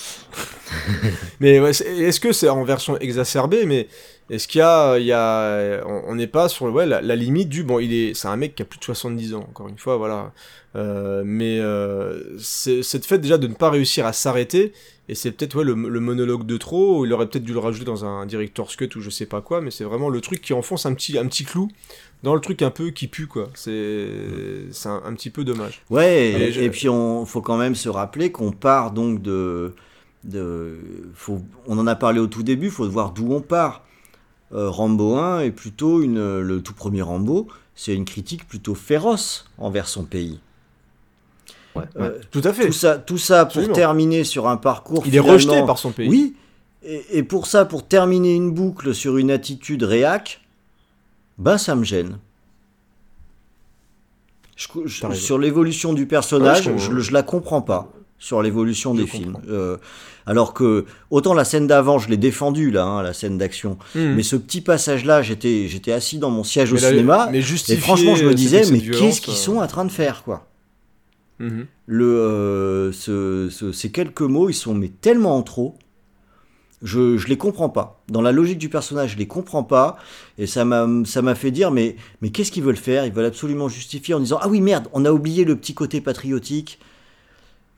mais 1.40 1.56
est-ce 1.56 2.20
que 2.20 2.32
c'est 2.32 2.48
en 2.48 2.62
version 2.64 2.96
exacerbée 2.98 3.66
Mais 3.66 3.88
est-ce 4.30 4.48
qu'il 4.48 4.58
y 4.58 4.62
a, 4.62 4.98
il 4.98 5.06
y 5.06 5.12
a, 5.12 5.82
on 5.86 6.14
n'est 6.16 6.26
pas 6.26 6.48
sur 6.48 6.66
ouais, 6.66 6.86
la, 6.86 7.00
la 7.00 7.16
limite 7.16 7.48
du 7.48 7.62
bon, 7.62 7.78
il 7.78 7.92
est, 7.94 8.14
c'est 8.14 8.28
un 8.28 8.36
mec 8.36 8.54
qui 8.54 8.62
a 8.62 8.64
plus 8.64 8.78
de 8.78 8.84
70 8.84 9.34
ans, 9.34 9.46
encore 9.48 9.68
une 9.68 9.78
fois, 9.78 9.96
voilà. 9.96 10.32
Euh, 10.74 11.22
mais 11.24 11.58
euh, 11.60 12.36
c'est 12.38 12.76
le 12.78 13.00
fait 13.02 13.18
déjà 13.18 13.38
de 13.38 13.46
ne 13.46 13.54
pas 13.54 13.70
réussir 13.70 14.04
à 14.04 14.12
s'arrêter, 14.12 14.72
et 15.08 15.14
c'est 15.14 15.30
peut-être 15.30 15.56
ouais, 15.56 15.64
le, 15.64 15.74
le 15.74 16.00
monologue 16.00 16.44
de 16.44 16.56
trop, 16.56 17.00
ou 17.00 17.06
il 17.06 17.12
aurait 17.12 17.28
peut-être 17.28 17.44
dû 17.44 17.52
le 17.52 17.60
rajouter 17.60 17.84
dans 17.84 18.04
un 18.04 18.26
director's 18.26 18.74
cut 18.76 18.90
ou 18.96 19.00
je 19.00 19.10
sais 19.10 19.26
pas 19.26 19.40
quoi, 19.40 19.60
mais 19.60 19.70
c'est 19.70 19.84
vraiment 19.84 20.08
le 20.08 20.20
truc 20.20 20.40
qui 20.42 20.52
enfonce 20.52 20.84
un 20.86 20.94
petit, 20.94 21.16
un 21.18 21.26
petit 21.26 21.44
clou 21.44 21.68
dans 22.22 22.34
le 22.34 22.40
truc 22.40 22.62
un 22.62 22.70
peu 22.70 22.90
qui 22.90 23.06
pue, 23.08 23.26
quoi. 23.28 23.48
C'est 23.54 24.08
c'est 24.72 24.88
un, 24.88 25.02
un 25.04 25.14
petit 25.14 25.30
peu 25.30 25.44
dommage. 25.44 25.82
Ouais, 25.88 26.32
et, 26.32 26.52
je- 26.52 26.60
et 26.60 26.70
puis 26.70 26.88
on 26.88 27.24
faut 27.26 27.42
quand 27.42 27.56
même 27.56 27.74
se 27.76 27.88
rappeler 27.88 28.32
qu'on 28.32 28.50
part 28.52 28.90
donc 28.90 29.22
de, 29.22 29.74
de 30.24 30.78
faut, 31.14 31.40
on 31.66 31.78
en 31.78 31.86
a 31.86 31.94
parlé 31.94 32.18
au 32.20 32.26
tout 32.26 32.42
début, 32.42 32.70
faut 32.70 32.88
voir 32.88 33.12
d'où 33.12 33.32
on 33.32 33.40
part. 33.40 33.85
Euh, 34.52 34.70
Rambo 34.70 35.16
1 35.16 35.40
est 35.40 35.50
plutôt 35.50 36.02
une, 36.02 36.40
le 36.40 36.62
tout 36.62 36.72
premier 36.74 37.02
Rambo, 37.02 37.48
c'est 37.74 37.94
une 37.94 38.04
critique 38.04 38.46
plutôt 38.46 38.74
féroce 38.74 39.46
envers 39.58 39.88
son 39.88 40.04
pays. 40.04 40.38
Ouais, 41.74 41.82
Euh, 41.96 42.18
Tout 42.30 42.40
à 42.44 42.52
fait. 42.52 42.66
tout 42.66 42.72
ça, 42.72 42.96
tout 42.96 43.18
ça 43.18 43.44
pour 43.44 43.48
Absolument. 43.56 43.74
terminer 43.74 44.24
sur 44.24 44.48
un 44.48 44.56
parcours. 44.56 45.02
Il 45.06 45.14
est 45.14 45.20
rejeté 45.20 45.62
par 45.66 45.78
son 45.78 45.90
pays. 45.92 46.08
Oui, 46.08 46.36
et, 46.82 47.18
et 47.18 47.22
pour 47.22 47.46
ça, 47.46 47.64
pour 47.64 47.86
terminer 47.86 48.34
une 48.34 48.50
boucle 48.52 48.94
sur 48.94 49.16
une 49.18 49.30
attitude 49.30 49.82
réac, 49.82 50.40
ben 51.38 51.58
ça 51.58 51.74
me 51.74 51.84
gêne. 51.84 52.18
Je- 54.56 54.68
je- 54.86 55.12
sur 55.12 55.38
l'évolution 55.38 55.92
du 55.92 56.06
personnage, 56.06 56.68
Ouais, 56.68 56.78
je 56.78 56.98
je 56.98 57.12
la 57.12 57.22
comprends 57.22 57.60
pas. 57.60 57.92
Sur 58.18 58.42
l'évolution 58.42 58.94
des 58.94 59.06
films. 59.06 59.36
Euh, 59.48 59.76
alors 60.24 60.54
que, 60.54 60.86
autant 61.10 61.34
la 61.34 61.44
scène 61.44 61.66
d'avant, 61.66 61.98
je 61.98 62.08
l'ai 62.08 62.16
défendue, 62.16 62.70
là, 62.70 62.84
hein, 62.84 63.02
la 63.02 63.12
scène 63.12 63.36
d'action. 63.38 63.78
Hmm. 63.94 64.14
Mais 64.14 64.22
ce 64.22 64.36
petit 64.36 64.60
passage-là, 64.60 65.22
j'étais 65.22 65.68
j'étais 65.68 65.92
assis 65.92 66.18
dans 66.18 66.30
mon 66.30 66.42
siège 66.42 66.72
au 66.72 66.76
là, 66.76 66.88
cinéma. 66.90 67.28
mais 67.30 67.40
Et 67.40 67.76
franchement, 67.76 68.16
je 68.16 68.24
me 68.24 68.34
disais, 68.34 68.62
mais 68.70 68.80
qu'est-ce 68.80 69.20
qu'ils 69.20 69.34
euh, 69.34 69.36
sont 69.36 69.58
en 69.58 69.66
train 69.66 69.84
de 69.84 69.92
faire, 69.92 70.22
quoi 70.24 70.48
mhm. 71.38 71.66
le, 71.86 72.04
euh, 72.06 72.92
ce- 72.92 73.48
ce- 73.50 73.70
ces 73.72 73.90
quelques 73.90 74.22
mots, 74.22 74.48
ils 74.48 74.54
sont 74.54 74.74
mais 74.74 74.88
tellement 74.88 75.36
en 75.36 75.42
trop. 75.42 75.76
Je, 76.82 77.16
je 77.16 77.26
les 77.28 77.38
comprends 77.38 77.68
pas. 77.70 78.02
Dans 78.08 78.20
la 78.20 78.32
logique 78.32 78.58
du 78.58 78.68
personnage, 78.68 79.12
je 79.12 79.16
les 79.18 79.26
comprends 79.26 79.62
pas. 79.62 79.96
Et 80.38 80.46
ça 80.46 80.64
m'a, 80.64 80.86
ça 81.04 81.22
m'a 81.22 81.34
fait 81.34 81.50
dire, 81.50 81.70
mais, 81.70 81.96
mais 82.20 82.30
qu'est-ce 82.30 82.52
qu'ils 82.52 82.62
veulent 82.62 82.76
faire? 82.76 83.06
Ils 83.06 83.12
veulent 83.12 83.24
absolument 83.24 83.68
justifier 83.68 84.14
en 84.14 84.20
disant, 84.20 84.38
ah 84.42 84.48
oui, 84.48 84.60
merde, 84.60 84.88
on 84.92 85.04
a 85.04 85.10
oublié 85.10 85.44
le 85.44 85.56
petit 85.56 85.74
côté 85.74 86.00
patriotique. 86.00 86.78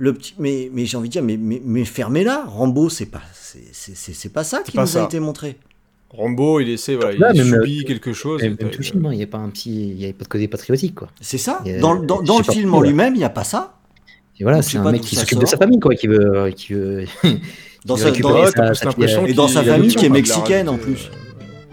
Le 0.01 0.15
petit, 0.15 0.35
mais, 0.39 0.71
mais 0.73 0.87
j'ai 0.87 0.97
envie 0.97 1.09
de 1.09 1.13
dire, 1.13 1.23
mais, 1.23 1.37
mais, 1.37 1.61
mais 1.65 1.85
fermez-la. 1.85 2.45
Rambo, 2.47 2.89
c'est 2.89 3.07
pas, 3.07 3.21
c'est, 3.35 3.65
c'est, 3.73 3.97
c'est- 3.97 4.13
c'est 4.15 4.29
pas 4.29 4.45
ça 4.45 4.63
qui 4.63 4.77
nous 4.79 4.87
ça. 4.87 5.03
a 5.03 5.07
été 5.07 5.19
montré. 5.19 5.57
Rambo, 6.11 6.61
il 6.61 6.71
essaie, 6.71 6.95
voilà, 6.95 7.13
il 7.13 7.21
Ouais, 7.23 7.33
même, 7.35 7.47
subit 7.61 7.81
euh, 7.81 7.87
quelque 7.87 8.13
chose. 8.13 8.41
Même, 8.41 8.57
même 8.61 8.71
tout 8.71 8.79
le 8.79 8.85
film, 8.85 9.05
hein, 9.07 9.11
il 9.13 9.17
n'y 9.17 9.23
avait 9.23 9.31
pas 9.31 9.39
un 9.39 9.51
petit, 9.51 9.91
il 9.91 10.01
y 10.01 10.05
avait 10.05 10.13
pas 10.15 10.25
de 10.25 10.29
côté 10.29 10.49
patriotique 10.49 10.95
quoi. 10.95 11.09
C'est 11.21 11.37
ça. 11.37 11.61
Euh, 11.67 11.81
Dans, 11.81 11.97
dans, 11.97 12.23
dans 12.23 12.39
le 12.39 12.45
pas 12.45 12.53
film 12.53 12.73
en 12.75 12.81
lui-même, 12.81 13.15
il 13.15 13.19
n'y 13.19 13.25
a 13.25 13.29
pas 13.31 13.45
ça. 13.45 13.75
Et 14.41 14.45
voilà, 14.45 14.63
c'est 14.63 14.79
un 14.79 14.91
mec 14.91 15.03
qui 15.03 15.17
s'occupe 15.17 15.41
de 15.41 15.47
sa 15.47 15.57
famille 15.59 15.81
quoi, 15.81 15.95
qui 15.97 16.07
veut, 16.07 16.51
qui 16.57 16.73
veut. 16.75 17.05
Dans 17.85 17.95
qui 17.97 18.01
sa, 18.03 18.11
veut 18.11 18.19
dans- 18.21 18.75
sa- 18.75 19.27
et 19.27 19.35
dans 19.35 19.49
sa 19.49 19.61
a 19.61 19.65
famille 19.65 19.95
qui 19.95 20.05
est 20.05 20.09
il 20.09 20.13
mexicaine 20.13 20.69
en 20.69 20.79
plus. 20.79 21.11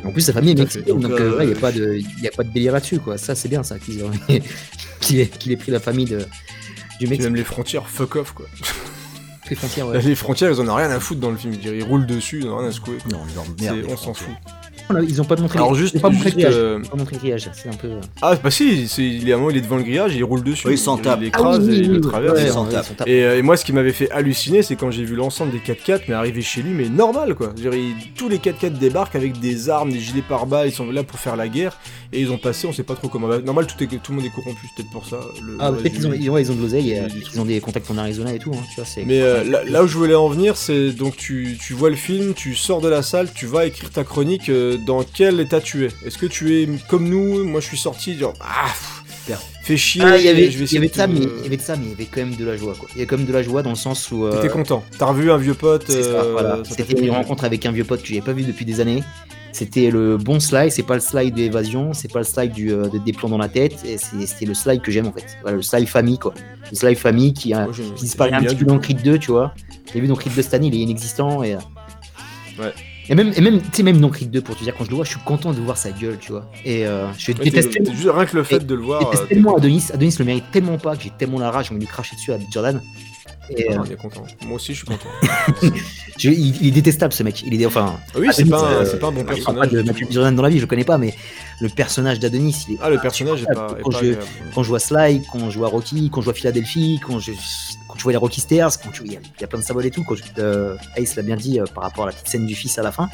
En 0.03 0.11
plus, 0.11 0.21
sa 0.21 0.33
famille 0.33 0.51
est 0.51 0.55
mexicaine, 0.59 0.99
Donc, 0.99 1.11
euh, 1.11 1.37
ouais, 1.37 1.45
il 1.45 1.47
n'y 1.47 1.53
euh, 1.53 1.57
a 1.57 1.59
pas 1.59 1.71
de, 1.71 1.93
il 1.95 2.23
y 2.23 2.27
a 2.27 2.31
pas 2.31 2.43
de 2.43 2.51
délire 2.53 2.73
là-dessus 2.73 2.99
quoi. 2.99 3.17
Ça 3.17 3.33
c'est 3.35 3.49
bien 3.49 3.63
ça 3.63 3.77
ait, 5.21 5.27
qu'il 5.27 5.51
ait 5.51 5.57
pris 5.57 5.71
la 5.71 5.79
famille 5.79 6.05
de, 6.05 6.19
du 6.99 7.05
Puis 7.05 7.09
Mexique. 7.09 7.23
même 7.25 7.35
les 7.35 7.43
frontières, 7.43 7.87
fuck 7.87 8.15
off, 8.15 8.31
quoi. 8.33 8.45
Les 9.49 9.55
frontières, 9.55 9.87
ouais. 9.87 10.01
Les 10.03 10.15
frontières, 10.15 10.51
ils 10.51 10.59
en 10.59 10.67
ont 10.67 10.73
rien 10.75 10.89
à 10.89 10.99
foutre 10.99 11.19
dans 11.21 11.29
le 11.29 11.37
film. 11.37 11.53
Ils 11.63 11.83
roulent 11.83 12.07
dessus, 12.07 12.39
ils 12.41 12.47
en 12.49 12.53
ont 12.53 12.57
rien 12.57 12.69
à 12.69 12.71
secouer. 12.71 12.97
quoi. 13.07 13.11
Non, 13.19 13.23
merde, 13.61 13.77
on 13.89 13.95
s'en 13.97 14.13
fout. 14.15 14.33
Voilà, 14.89 15.03
Ils 15.03 15.19
ont 15.19 15.25
pas 15.25 15.35
montré. 15.35 15.57
Alors 15.57 15.71
ils 15.75 15.79
juste, 15.79 15.95
ont 15.95 15.99
pas 15.99 16.09
montré 16.11 16.29
le 16.31 16.35
juste, 16.35 16.47
grillage. 16.47 16.55
euh, 16.55 16.79
Ils 16.79 16.85
ont 16.85 16.89
pas 16.91 16.97
montré 16.97 17.15
le 17.15 17.19
grillage. 17.19 17.49
C'est 17.55 17.69
un 17.69 17.73
peu. 17.73 17.89
ah 18.21 18.35
bah 18.43 18.51
si, 18.51 18.87
c'est- 18.87 19.03
il 19.03 19.27
est 19.27 19.31
à 19.31 19.35
un 19.35 19.39
moment, 19.39 19.49
il 19.49 19.57
est 19.57 19.61
devant 19.61 19.77
le 19.77 19.83
grillage, 19.83 20.15
il 20.15 20.23
roule 20.23 20.43
dessus. 20.43 20.67
Oui, 20.67 20.73
il 20.73 20.77
s'en 20.77 20.97
Il- 20.97 21.01
tape. 21.01 21.19
Il 21.21 21.25
l'écrase 21.25 21.67
et 21.69 21.73
il 21.77 21.91
le 21.91 22.01
traverse. 22.01 22.39
ouais, 22.55 22.69
tape. 22.71 23.07
Et, 23.07 23.23
euh, 23.23 23.37
et 23.37 23.41
moi, 23.41 23.57
ce 23.57 23.65
qui 23.65 23.73
m'avait 23.73 23.93
fait 23.93 24.11
halluciner, 24.11 24.61
c'est 24.61 24.75
quand 24.75 24.91
j'ai 24.91 25.03
vu 25.03 25.15
l'ensemble 25.15 25.51
des 25.53 25.57
4x4, 25.59 26.03
mais 26.07 26.13
arriver 26.13 26.43
chez 26.43 26.61
lui, 26.61 26.71
mais 26.71 26.87
normal 26.89 27.33
quoi. 27.33 27.51
Je 27.57 27.63
veux 27.63 27.71
dire, 27.71 27.79
il- 27.79 28.13
tous 28.13 28.29
les 28.29 28.37
4x4 28.37 28.77
débarquent 28.77 29.15
avec 29.15 29.39
des 29.39 29.69
armes, 29.71 29.91
des 29.91 29.99
gilets 29.99 30.21
pare-balles, 30.27 30.67
ils 30.67 30.71
sont 30.73 30.89
là 30.91 31.01
pour 31.03 31.17
faire 31.19 31.35
la 31.35 31.47
guerre, 31.47 31.77
et 32.15 32.21
ils 32.21 32.31
ont 32.31 32.37
passé, 32.37 32.65
on 32.65 32.73
sait 32.73 32.83
pas 32.83 32.95
trop 32.95 33.09
comment. 33.09 33.27
Bah, 33.27 33.39
normal, 33.39 33.67
tout, 33.67 33.81
est, 33.83 33.87
tout 33.87 34.11
le 34.11 34.17
monde 34.17 34.25
est 34.25 34.33
corrompu, 34.33 34.67
c'est 34.67 34.75
peut-être 34.75 34.91
pour 34.91 35.05
ça. 35.05 35.19
Le, 35.43 35.57
Ah, 35.59 35.71
peut-être 35.71 35.93
qu'ils 35.93 36.07
ont, 36.07 36.13
ils 36.13 36.29
ont, 36.29 36.37
ils 36.37 36.51
ont 36.51 36.55
de 36.55 36.61
l'oseille, 36.61 36.97
euh, 36.97 37.07
ils 37.33 37.39
ont 37.39 37.45
des 37.45 37.59
contacts 37.59 37.89
en 37.91 37.97
Arizona 37.97 38.33
et 38.33 38.39
tout. 38.39 38.51
Hein, 38.53 38.63
tu 38.69 38.75
vois, 38.75 38.85
c'est. 38.85 39.03
Mais 39.05 39.21
euh, 39.21 39.43
là, 39.43 39.63
là 39.63 39.83
où 39.83 39.87
je 39.87 39.97
voulais 39.97 40.15
en 40.15 40.29
venir, 40.29 40.55
c'est 40.55 40.91
donc 40.91 41.17
tu, 41.17 41.57
tu 41.61 41.73
vois 41.73 41.89
le 41.89 41.95
film, 41.95 42.33
tu 42.33 42.55
sors 42.55 42.81
de 42.81 42.87
la 42.87 43.01
salle, 43.03 43.29
tu 43.33 43.45
vas 43.45 43.65
écrire 43.65 43.89
ta 43.91 44.03
chronique, 44.03 44.49
euh, 44.49 44.77
dans 44.77 45.03
quel 45.03 45.39
état 45.39 45.59
tu 45.59 45.85
es 45.85 45.89
Est-ce 46.05 46.17
que 46.17 46.25
tu 46.25 46.61
es 46.61 46.69
comme 46.87 47.09
nous 47.09 47.43
Moi 47.43 47.59
je 47.59 47.67
suis 47.67 47.77
sorti, 47.77 48.17
genre, 48.17 48.33
ah, 48.39 48.67
pff, 48.67 49.37
fais 49.63 49.77
chier, 49.77 50.03
Ah, 50.05 50.17
il 50.17 50.25
y 50.25 50.29
avait, 50.29 50.51
je 50.51 50.51
vais 50.51 50.53
il 50.53 50.59
y 50.59 50.63
essayer 50.63 50.77
avait 50.77 50.87
de 50.87 50.93
ça, 50.93 51.07
mais 51.07 51.19
il 51.19 51.43
y 51.43 51.45
avait 51.47 51.57
de 51.57 51.61
ça, 51.61 51.75
mais 51.75 51.85
il 51.85 51.89
y 51.89 51.93
avait 51.93 52.05
quand 52.05 52.21
même 52.21 52.35
de 52.35 52.45
la 52.45 52.55
joie, 52.55 52.75
quoi. 52.79 52.87
Il 52.95 52.99
y 52.99 53.03
a 53.03 53.05
quand 53.05 53.17
même 53.17 53.25
de 53.25 53.33
la 53.33 53.43
joie 53.43 53.63
dans 53.63 53.71
le 53.71 53.75
sens 53.75 54.11
où. 54.11 54.29
T'étais 54.29 54.49
content. 54.49 54.83
T'as 54.97 55.07
revu 55.07 55.31
un 55.31 55.37
vieux 55.37 55.55
pote. 55.55 55.89
Euh, 55.89 56.31
voilà. 56.31 56.59
C'était 56.63 57.01
une 57.01 57.11
rencontre 57.11 57.43
avec 57.43 57.65
un 57.65 57.71
vieux 57.71 57.83
pote 57.83 58.01
que 58.01 58.07
j'avais 58.07 58.21
pas 58.21 58.33
vu 58.33 58.43
depuis 58.43 58.65
des 58.65 58.79
années. 58.79 59.03
C'était 59.55 59.89
le 59.89 60.17
bon 60.17 60.41
slide, 60.41 60.69
c'est 60.69 60.83
pas 60.83 60.95
le 60.95 60.99
slide 60.99 61.33
d'évasion, 61.33 61.93
c'est 61.93 62.11
pas 62.11 62.19
le 62.19 62.25
slide 62.25 62.51
du, 62.51 62.73
euh, 62.73 62.89
de 62.89 62.97
des 62.97 63.13
dans 63.13 63.37
la 63.37 63.47
tête, 63.47 63.73
c'était 63.97 64.45
le 64.45 64.53
slide 64.53 64.81
que 64.81 64.91
j'aime 64.91 65.07
en 65.07 65.13
fait. 65.13 65.25
Voilà, 65.43 65.55
le 65.55 65.63
slide 65.63 65.87
famille 65.87 66.19
quoi. 66.19 66.33
Le 66.69 66.75
slide 66.75 66.97
famille 66.97 67.31
qui, 67.33 67.53
a, 67.53 67.65
j'aime- 67.71 67.93
qui 67.95 68.03
disparaît 68.03 68.31
un 68.33 68.41
petit 68.47 68.55
peu 68.55 68.65
dans. 68.65 68.79
Creed 68.79 69.01
2, 69.01 69.17
tu 69.17 69.31
vois. 69.31 69.53
J'ai 69.93 70.01
vu 70.01 70.07
dans 70.07 70.15
Creed 70.15 70.33
2 70.35 70.41
cette 70.41 70.53
année, 70.55 70.67
il 70.67 70.75
est 70.75 70.79
inexistant 70.79 71.41
et. 71.41 71.55
euh, 71.55 71.59
Ouais. 72.59 72.73
Et 73.09 73.15
même, 73.15 73.31
et 73.35 73.41
même, 73.41 73.61
tu 73.61 73.67
sais, 73.73 73.83
même 73.83 73.99
dans 73.99 74.09
Creed 74.09 74.31
2, 74.31 74.41
pour 74.41 74.55
te 74.57 74.63
dire, 74.63 74.73
quand 74.77 74.83
je 74.85 74.89
le 74.89 74.95
vois, 74.95 75.05
je 75.05 75.11
suis 75.11 75.19
content 75.19 75.53
de 75.53 75.59
voir 75.61 75.77
sa 75.77 75.91
gueule, 75.91 76.17
tu 76.19 76.31
vois. 76.31 76.49
Et 76.63 76.85
euh, 76.87 77.05
je 77.17 77.31
Ouais, 77.31 77.37
déteste 77.43 77.71
t'es- 77.71 77.83
t'es 77.83 77.91
juste- 77.93 78.09
rien 78.11 78.25
que 78.25 78.35
le 78.35 78.43
fait 78.43 78.55
et- 78.55 78.59
de 78.59 78.73
le 78.75 78.81
voir. 78.81 79.11
je 79.13 79.17
euh, 79.19 79.25
tellement. 79.25 79.55
Adonis. 79.57 79.85
Adonis 79.93 80.15
le 80.19 80.25
mérite 80.25 80.45
tellement 80.51 80.77
pas 80.77 80.95
que 80.95 81.03
j'ai 81.03 81.11
tellement 81.11 81.39
la 81.39 81.51
rage, 81.51 81.69
de 81.69 81.75
lui 81.75 81.85
cracher 81.85 82.15
dessus 82.15 82.33
à 82.33 82.37
Jordan. 82.51 82.81
Et, 83.55 83.71
euh, 83.71 83.77
on 83.79 83.83
est 83.83 83.95
content. 83.95 84.23
Moi 84.47 84.55
aussi, 84.55 84.73
je 84.73 84.77
suis 84.79 84.87
content. 84.87 85.09
je- 86.17 86.29
il, 86.31 86.55
il 86.61 86.67
est 86.69 86.71
détestable 86.71 87.13
ce 87.13 87.21
mec. 87.21 87.43
Il 87.45 87.61
est, 87.61 87.65
enfin, 87.67 87.93
Ah 88.15 88.17
oui, 88.19 88.29
c'est 88.31 88.45
pas, 88.45 88.63
euh, 88.71 88.97
pas 88.97 89.07
un 89.07 89.11
bon 89.11 89.19
je 89.21 89.25
personnage. 89.25 89.69
pas 89.69 89.75
de 89.75 89.81
Matthew 89.83 90.11
Jordan 90.11 90.35
dans 90.35 90.41
la 90.41 90.49
vie, 90.49 90.55
je 90.57 90.61
le 90.61 90.67
connais 90.67 90.83
pas, 90.83 90.97
mais 90.97 91.13
le 91.61 91.69
personnage 91.69 92.19
d'Adonis, 92.19 92.65
il. 92.69 92.77
Ah, 92.81 92.89
le 92.89 92.97
personnage 92.97 93.43
est 93.43 93.53
pas, 93.53 93.67
est 93.77 93.83
Quand 93.83 93.91
pas 93.91 93.99
je-. 94.01 94.13
Quand 94.55 94.63
je 94.63 94.69
vois 94.69 94.79
Sly, 94.79 95.21
quand 95.31 95.51
je 95.51 95.59
vois 95.59 95.67
Rocky, 95.67 96.09
quand 96.11 96.21
je 96.21 96.25
vois 96.25 96.33
Philadelphie, 96.33 96.99
quand 97.05 97.19
je, 97.19 97.33
quand 97.95 97.99
je 97.99 98.03
vois 98.03 98.11
les 98.11 98.17
Rocky 98.17 98.41
Stairs, 98.41 98.69
quand 98.83 98.91
tu- 98.91 99.03
il 99.05 99.13
y, 99.13 99.15
a- 99.15 99.19
il 99.19 99.41
y 99.41 99.43
a 99.45 99.47
plein 99.47 99.59
de 99.59 99.63
symboles 99.63 99.85
et 99.85 99.91
tout. 99.91 100.03
Quand 100.03 100.15
euh, 100.37 100.75
Ace 100.97 101.15
l'a 101.15 101.23
bien 101.23 101.37
dit 101.37 101.59
euh, 101.61 101.63
par 101.73 101.83
rapport 101.83 102.03
à 102.03 102.07
la 102.07 102.13
petite 102.13 102.27
scène 102.27 102.45
du 102.45 102.53
fils 102.55 102.77
à 102.77 102.81
la 102.83 102.91
fin. 102.91 103.09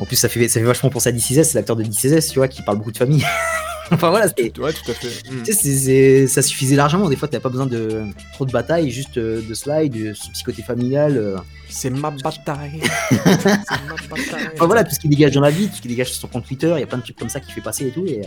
En 0.00 0.04
plus, 0.06 0.16
ça 0.16 0.28
fait, 0.28 0.48
ça 0.48 0.60
fait 0.60 0.66
vachement 0.66 0.88
penser 0.90 1.08
à 1.10 1.12
DCS, 1.12 1.44
c'est 1.44 1.54
l'acteur 1.54 1.76
de 1.76 1.82
DCS, 1.82 2.30
tu 2.32 2.38
vois, 2.38 2.48
qui 2.48 2.62
parle 2.62 2.78
beaucoup 2.78 2.92
de 2.92 2.96
famille. 2.96 3.24
enfin 3.90 4.10
voilà, 4.10 4.28
c'est- 4.28 4.58
Ouais, 4.58 4.72
tout 4.72 4.90
à 4.90 4.94
fait. 4.94 5.08
Tu 5.08 5.44
sais, 5.44 5.52
c'est- 5.52 5.76
c'est- 5.76 6.26
ça 6.26 6.42
suffisait 6.42 6.76
largement. 6.76 7.08
Des 7.10 7.16
fois, 7.16 7.28
t'as 7.28 7.40
pas 7.40 7.48
besoin 7.50 7.66
de 7.66 8.04
trop 8.32 8.44
de 8.46 8.52
bataille, 8.52 8.90
juste 8.90 9.18
euh, 9.18 9.40
de 9.46 9.54
slide, 9.54 9.92
de 9.92 10.12
ce 10.14 10.28
petit 10.30 10.42
côté 10.42 10.62
familial. 10.62 11.16
euh. 11.18 11.36
C'est 11.68 11.90
ma 11.90 12.10
bataille. 12.10 12.80
c'est 13.10 13.16
ma 13.16 13.96
bataille. 14.10 14.48
Enfin 14.54 14.66
voilà, 14.66 14.84
tout 14.84 14.94
ce 14.94 15.00
qui 15.00 15.08
dégage 15.08 15.32
dans 15.32 15.40
la 15.42 15.50
vie, 15.50 15.68
tout 15.68 15.76
ce 15.76 15.82
qui 15.82 15.88
dégage 15.88 16.08
sur 16.12 16.20
son 16.20 16.28
compte 16.28 16.46
Twitter, 16.46 16.72
il 16.76 16.80
y 16.80 16.82
a 16.82 16.86
plein 16.86 16.98
de 16.98 17.02
trucs 17.02 17.18
comme 17.18 17.28
ça 17.28 17.40
qui 17.40 17.52
fait 17.52 17.60
passer 17.60 17.86
et 17.88 17.90
tout. 17.90 18.06
Et, 18.06 18.22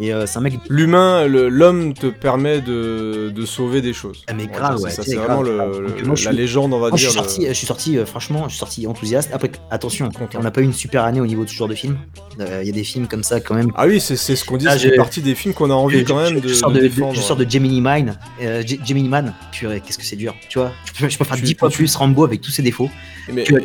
Et 0.00 0.12
euh, 0.12 0.26
c'est 0.26 0.38
un 0.38 0.42
mec. 0.42 0.54
L'humain, 0.68 1.26
l'homme 1.26 1.94
te 1.94 2.06
permet 2.06 2.60
de, 2.60 3.30
de 3.34 3.46
sauver 3.46 3.80
des 3.80 3.92
choses. 3.92 4.22
Ah, 4.28 4.32
mais 4.32 4.46
grave, 4.46 4.80
ouais, 4.80 4.90
C'est 4.90 5.02
ça, 5.02 5.16
vraiment 5.20 5.42
grave, 5.42 5.80
le- 5.80 6.08
le- 6.08 6.16
je 6.16 6.24
la 6.26 6.32
légende, 6.32 6.72
on 6.72 6.78
va 6.80 6.88
Moi, 6.88 6.96
je 6.98 7.02
dire. 7.02 7.10
suis 7.10 7.18
sorti, 7.18 7.40
le- 7.42 7.48
je 7.48 7.52
suis 7.54 7.66
sorti, 7.66 7.98
euh, 7.98 8.06
franchement, 8.06 8.44
je 8.44 8.50
suis 8.50 8.58
sorti 8.58 8.86
enthousiaste. 8.86 9.30
Après, 9.32 9.50
attention, 9.70 10.08
Content. 10.10 10.38
on 10.38 10.42
n'a 10.42 10.50
pas 10.50 10.60
eu 10.60 10.64
une 10.64 10.72
super 10.72 11.04
année 11.04 11.20
au 11.20 11.26
niveau 11.26 11.44
de 11.44 11.48
ce 11.50 11.54
genre 11.54 11.68
de 11.68 11.74
film. 11.74 11.96
Euh, 12.40 12.60
Il 12.62 12.66
y 12.66 12.70
a 12.70 12.72
des 12.74 12.84
films 12.84 13.06
comme 13.08 13.22
ça 13.22 13.40
quand 13.40 13.54
même. 13.54 13.70
Ah 13.76 13.86
oui, 13.86 14.00
c'est 14.00 14.16
ce 14.16 14.44
qu'on 14.44 14.56
dit, 14.56 14.66
Ah, 14.68 14.78
c'est 14.78 14.96
partie 14.96 15.20
des 15.20 15.34
films 15.34 15.54
qu'on 15.54 15.70
a 15.70 15.74
envie 15.74 16.00
Je- 16.00 16.04
quand 16.04 16.18
je- 16.26 16.32
même 16.34 16.42
je 16.42 16.48
de, 16.48 16.54
sors 16.54 16.70
de 16.70 16.76
de, 16.76 16.80
défendre. 16.82 17.14
je 17.14 17.20
sors 17.20 17.36
de 17.36 17.48
Gemini 17.48 17.80
Man, 17.80 18.16
euh, 18.42 18.62
Ge- 18.62 18.78
Gemini 18.84 19.08
Man. 19.08 19.34
Purée, 19.52 19.80
qu'est-ce 19.84 19.98
que 19.98 20.04
c'est 20.04 20.16
dur. 20.16 20.34
Tu 20.48 20.58
vois, 20.58 20.72
je 20.86 20.92
peux, 20.92 21.08
je 21.08 21.16
faire 21.16 21.26
Tu- 21.36 21.42
10 21.42 21.54
fois 21.56 21.70
plus 21.70 21.94
Rambo 21.96 22.24
avec 22.24 22.40
tous 22.40 22.50
ses 22.50 22.62
défauts. 22.62 22.90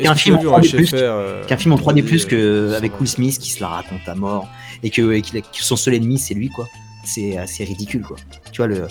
Qu'un 0.02 0.14
film 0.14 0.36
en 0.36 0.40
vu 0.40 0.46
3D+, 0.46 0.68
HFR, 0.68 0.94
euh, 0.94 1.44
Qu'un 1.46 1.56
film 1.56 1.72
en 1.72 1.76
3D+, 1.78 2.02
dit, 2.02 2.26
que, 2.26 2.36
euh, 2.36 2.76
avec 2.76 2.92
sur- 2.92 3.00
Will 3.00 3.08
Smith 3.08 3.38
qui 3.38 3.50
se 3.50 3.60
la 3.60 3.68
raconte 3.68 4.06
à 4.06 4.14
mort 4.14 4.48
et 4.82 4.90
que, 4.90 5.12
et 5.12 5.22
son 5.52 5.76
seul 5.76 5.94
ennemi 5.94 6.18
c'est 6.18 6.34
lui 6.34 6.48
quoi. 6.48 6.66
C'est 7.04 7.38
assez 7.38 7.64
ridicule 7.64 8.02
quoi. 8.02 8.16
Tu 8.52 8.58
vois 8.58 8.66
le 8.66 8.86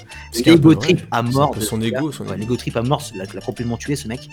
l'ego 0.45 0.73
trip 0.75 1.01
à 1.11 1.21
mort. 1.21 1.53
de 1.55 1.59
son 1.61 1.79
ego, 1.81 2.11
son 2.11 2.23
Ouais, 2.23 2.31
ego. 2.31 2.39
L'ego 2.39 2.55
trip 2.55 2.75
à 2.77 2.81
mort, 2.81 3.03
l'a 3.15 3.25
l'a 3.31 3.41
complètement 3.41 3.77
tué 3.77 3.95
ce 3.95 4.07
mec. 4.07 4.27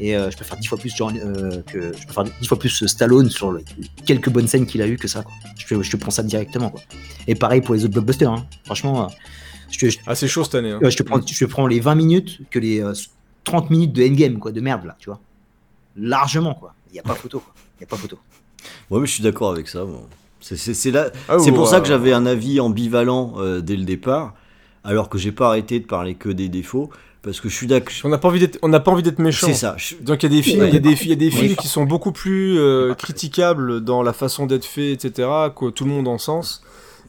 Et 0.00 0.16
euh, 0.16 0.30
je 0.30 0.36
peux 0.36 0.44
faire 0.44 0.58
10 0.58 0.66
fois 0.68 0.78
plus 0.78 0.94
genre, 0.94 1.10
euh, 1.16 1.62
que 1.62 1.92
je 1.92 2.30
10 2.40 2.46
fois 2.48 2.58
plus 2.58 2.86
Stallone 2.86 3.28
sur 3.30 3.50
le- 3.52 3.64
quelques 4.04 4.28
bonnes 4.30 4.46
scènes 4.48 4.66
qu'il 4.66 4.80
a 4.82 4.86
eu 4.86 4.96
que 4.96 5.08
ça 5.08 5.22
quoi. 5.22 5.32
Je 5.58 5.66
te, 5.66 5.82
je 5.82 5.90
te 5.90 5.96
prends 5.96 6.10
ça 6.10 6.22
directement 6.22 6.70
quoi. 6.70 6.80
Et 7.26 7.34
pareil 7.34 7.60
pour 7.62 7.74
les 7.74 7.84
autres 7.84 7.94
blockbusters. 7.94 8.30
hein. 8.30 8.46
Franchement, 8.64 9.04
euh, 9.04 9.08
je 9.70 9.78
te, 9.78 9.90
je- 9.90 9.98
Ah, 10.06 10.14
c'est 10.14 10.28
chaud 10.28 10.44
cette 10.44 10.54
année. 10.54 10.70
hein. 10.70 10.78
Je, 10.82 10.96
te 10.96 11.02
prends, 11.02 11.20
je 11.26 11.38
te 11.44 11.50
prends 11.50 11.66
les 11.66 11.80
20 11.80 11.94
minutes 11.94 12.40
que 12.50 12.58
les 12.58 12.80
euh, 12.80 12.92
30 13.44 13.70
minutes 13.70 13.92
de 13.92 14.02
endgame, 14.04 14.38
quoi, 14.38 14.52
de 14.52 14.60
merde, 14.60 14.84
là, 14.86 14.96
tu 14.98 15.10
vois. 15.10 15.20
Largement, 15.96 16.54
quoi. 16.54 16.74
Il 16.90 16.94
n'y 16.94 16.98
a 17.00 17.02
pas 17.02 17.14
photo, 17.14 17.40
quoi. 17.40 17.52
Il 17.56 17.82
n'y 17.82 17.84
a 17.84 17.88
pas 17.88 17.96
photo. 17.96 18.18
Ouais, 18.90 19.00
mais 19.00 19.06
je 19.06 19.12
suis 19.12 19.22
d'accord 19.22 19.50
avec 19.52 19.68
ça. 19.68 19.84
moi. 19.84 20.06
C'est 20.40 20.56
c'est 20.56 20.90
là- 20.90 21.10
Ah, 21.28 21.38
c'est 21.38 21.52
pour 21.52 21.66
ça 21.68 21.80
que 21.80 21.88
j'avais 21.88 22.12
un 22.12 22.26
avis 22.26 22.60
ambivalent 22.60 23.34
euh, 23.38 23.60
dès 23.60 23.76
le 23.76 23.84
départ, 23.84 24.34
alors 24.84 25.08
que 25.08 25.18
j'ai 25.18 25.32
pas 25.32 25.48
arrêté 25.48 25.80
de 25.80 25.86
parler 25.86 26.14
que 26.14 26.28
des 26.28 26.48
défauts, 26.48 26.90
parce 27.22 27.40
que 27.40 27.48
je 27.48 27.54
suis 27.56 27.66
d'accord. 27.66 27.92
On 28.04 28.08
n'a 28.10 28.18
pas 28.18 28.28
envie 28.28 28.38
d'être, 28.40 28.58
on 28.62 28.68
n'a 28.68 28.78
pas 28.80 28.90
envie 28.92 29.02
d'être 29.02 29.18
méchant. 29.18 29.46
C'est 29.48 29.54
ça. 29.54 29.74
je- 29.78 29.96
Donc 29.96 30.22
il 30.22 30.30
y 30.30 30.32
a 30.32 30.36
des 30.36 30.42
films, 30.42 30.60
Ouais. 30.60 30.70
y 30.70 30.76
a 30.76 30.78
des, 30.78 31.06
y 31.06 31.12
a 31.12 31.16
des 31.16 31.30
films 31.30 31.50
Ouais. 31.50 31.56
qui 31.56 31.66
sont 31.68 31.84
beaucoup 31.84 32.12
plus 32.12 32.58
euh, 32.58 32.94
critiquables 32.94 33.80
dans 33.82 34.02
la 34.02 34.12
façon 34.12 34.46
d'être 34.46 34.64
fait, 34.66 34.92
etc. 34.92 35.28
Que 35.56 35.70
tout 35.70 35.84
le 35.84 35.90
monde 35.90 36.06
en 36.06 36.18
sens. 36.18 36.62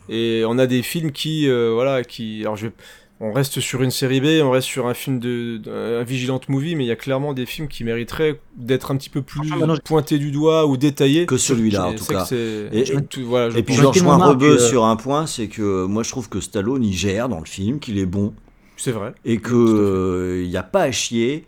Et 0.10 0.44
on 0.48 0.58
a 0.58 0.66
des 0.68 0.82
films 0.84 1.12
qui, 1.12 1.50
euh, 1.50 1.72
voilà, 1.74 2.04
qui, 2.04 2.40
alors 2.42 2.56
je, 2.56 2.68
vais- 2.68 2.74
on 3.20 3.32
reste 3.34 3.60
sur 3.60 3.82
une 3.82 3.90
série 3.92 4.22
B, 4.22 4.44
on 4.44 4.52
reste 4.52 4.68
sur 4.68 4.88
un 4.88 4.94
film 4.94 5.20
de, 5.20 5.58
de- 5.58 6.00
un 6.00 6.04
vigilante 6.04 6.50
movie, 6.50 6.76
mais 6.76 6.84
il 6.86 6.88
y 6.88 6.92
a 6.92 6.96
clairement 6.96 7.34
des 7.34 7.46
films 7.46 7.68
qui 7.68 7.84
mériteraient 7.84 8.40
d'être 8.56 8.92
un 8.92 8.98
petit 8.98 9.10
peu 9.10 9.22
plus 9.24 9.50
maintenant, 9.50 9.76
je- 9.76 9.82
pointés 9.82 10.20
du 10.20 10.30
doigt 10.32 10.68
ou 10.68 10.78
détaillés. 10.78 11.26
Que 11.26 11.38
celui-là, 11.38 11.88
en 11.88 11.92
Et 11.92 11.96
tout 11.96 12.06
cas. 12.06 12.28
Et- 12.32 12.86
je- 12.86 13.00
tout- 13.00 13.26
voilà, 13.26 13.50
je 13.50 13.58
Et 13.58 13.64
puis 13.64 13.74
je 13.74 13.84
rejoins 13.86 14.18
Rebeu 14.18 14.60
sur 14.60 14.86
un 14.86 14.96
point, 14.96 15.26
c'est 15.26 15.48
que 15.48 15.62
euh, 15.62 15.88
moi 15.88 16.04
je 16.04 16.10
trouve 16.12 16.30
que 16.30 16.40
Stallone 16.42 16.84
il 16.84 16.94
gère 16.94 17.28
dans 17.30 17.40
le 17.40 17.46
film, 17.46 17.80
qu'il 17.80 17.98
est 17.98 18.06
bon, 18.06 18.34
c'est 18.76 18.92
vrai. 18.92 19.14
et 19.26 19.38
que 19.40 19.54
euh, 19.56 20.44
il 20.44 20.50
n'y 20.50 20.58
a 20.58 20.64
pas 20.64 20.84
à 20.84 20.92
chier. 20.92 21.46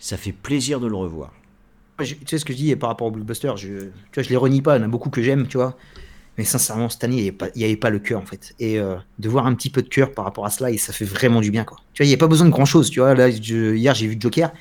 Ça 0.00 0.16
fait 0.16 0.30
plaisir 0.32 0.78
de 0.78 0.86
le 0.86 0.94
revoir. 0.94 1.32
Je- 2.00 2.14
tu 2.14 2.20
sais 2.28 2.38
ce 2.38 2.44
que 2.44 2.52
je 2.52 2.58
dis 2.58 2.76
par 2.76 2.90
rapport 2.90 3.08
au 3.08 3.10
blockbuster, 3.10 3.50
je, 3.56 3.66
tu 3.68 3.90
vois, 4.14 4.22
je 4.22 4.28
les 4.28 4.36
renie 4.36 4.62
pas, 4.62 4.76
il 4.76 4.80
y 4.80 4.82
en 4.82 4.86
a 4.86 4.88
beaucoup 4.88 5.10
que 5.10 5.20
j'aime, 5.20 5.48
tu 5.48 5.56
vois. 5.56 5.76
Mais 6.38 6.44
sincèrement, 6.44 6.88
cette 6.88 7.02
année, 7.04 7.16
il 7.16 7.22
n'y 7.56 7.64
avait, 7.64 7.76
pas- 7.76 7.90
le 7.90 7.98
cœur, 7.98 8.20
en 8.20 8.24
fait. 8.24 8.54
Et 8.60 8.78
euh, 8.78 8.94
de 9.18 9.28
voir 9.28 9.46
un 9.46 9.54
petit 9.54 9.70
peu 9.70 9.82
de 9.82 9.88
cœur 9.88 10.12
par 10.12 10.24
rapport 10.24 10.46
à 10.46 10.50
cela, 10.50 10.70
et 10.70 10.78
ça 10.78 10.92
fait 10.92 11.04
vraiment 11.04 11.40
du 11.40 11.50
bien, 11.50 11.64
quoi. 11.64 11.78
Tu 11.92 12.02
vois, 12.02 12.06
il 12.06 12.10
n'y 12.10 12.14
a 12.14 12.18
pas 12.18 12.28
besoin 12.28 12.46
de 12.46 12.52
grand-chose, 12.52 12.90
tu 12.90 13.00
vois. 13.00 13.14
Là, 13.14 13.28
je- 13.30 13.74
hier, 13.74 13.92
j'ai 13.94 14.06
vu 14.06 14.16
Joker. 14.18 14.52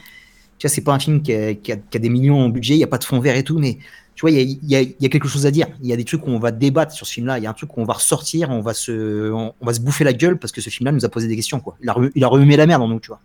Tu 0.57 0.65
vois, 0.67 0.73
c'est 0.73 0.81
pas 0.81 0.93
un 0.93 0.99
film 0.99 1.21
qui 1.21 1.33
a, 1.33 1.53
qui 1.53 1.71
a- 1.71 1.77
qui 1.77 1.97
a 1.97 1.99
des 1.99 2.09
millions 2.09 2.39
en 2.41 2.49
budget, 2.49 2.73
il 2.73 2.77
n'y 2.77 2.83
a 2.83 2.87
pas 2.87 2.97
de 2.97 3.03
fond 3.03 3.19
vert 3.19 3.35
et 3.37 3.43
tout, 3.43 3.59
mais 3.59 3.77
tu 4.15 4.21
vois, 4.21 4.31
il 4.31 4.57
y 4.63 4.75
a, 4.75 4.81
y 4.81 4.95
y 4.99 5.09
quelque 5.09 5.27
chose 5.27 5.45
à 5.45 5.51
dire. 5.51 5.67
Il 5.83 5.87
y 5.87 5.93
a 5.93 5.95
des 5.95 6.03
trucs 6.03 6.25
où 6.25 6.31
on 6.31 6.39
va 6.39 6.51
débattre 6.51 6.93
sur 6.93 7.05
ce 7.05 7.13
film-là. 7.13 7.37
Il 7.37 7.43
y 7.43 7.47
a 7.47 7.51
un 7.51 7.53
truc 7.53 7.77
où 7.77 7.81
on 7.81 7.85
va 7.85 7.93
ressortir, 7.93 8.49
on 8.49 8.61
va 8.61 8.73
se, 8.73 9.31
on, 9.31 9.53
on 9.61 9.65
va 9.65 9.73
se 9.75 9.79
bouffer 9.79 10.03
la 10.03 10.13
gueule 10.13 10.39
parce 10.39 10.51
que 10.51 10.61
ce 10.61 10.71
film-là 10.71 10.91
nous 10.91 11.05
a 11.05 11.09
posé 11.09 11.27
des 11.27 11.35
questions, 11.35 11.59
quoi. 11.59 11.77
Il 11.83 11.89
a, 11.89 11.95
il 12.15 12.23
a 12.23 12.27
remué 12.27 12.57
la 12.57 12.65
merde 12.65 12.81
en 12.81 12.87
nous, 12.87 12.99
tu 12.99 13.09
vois. 13.09 13.21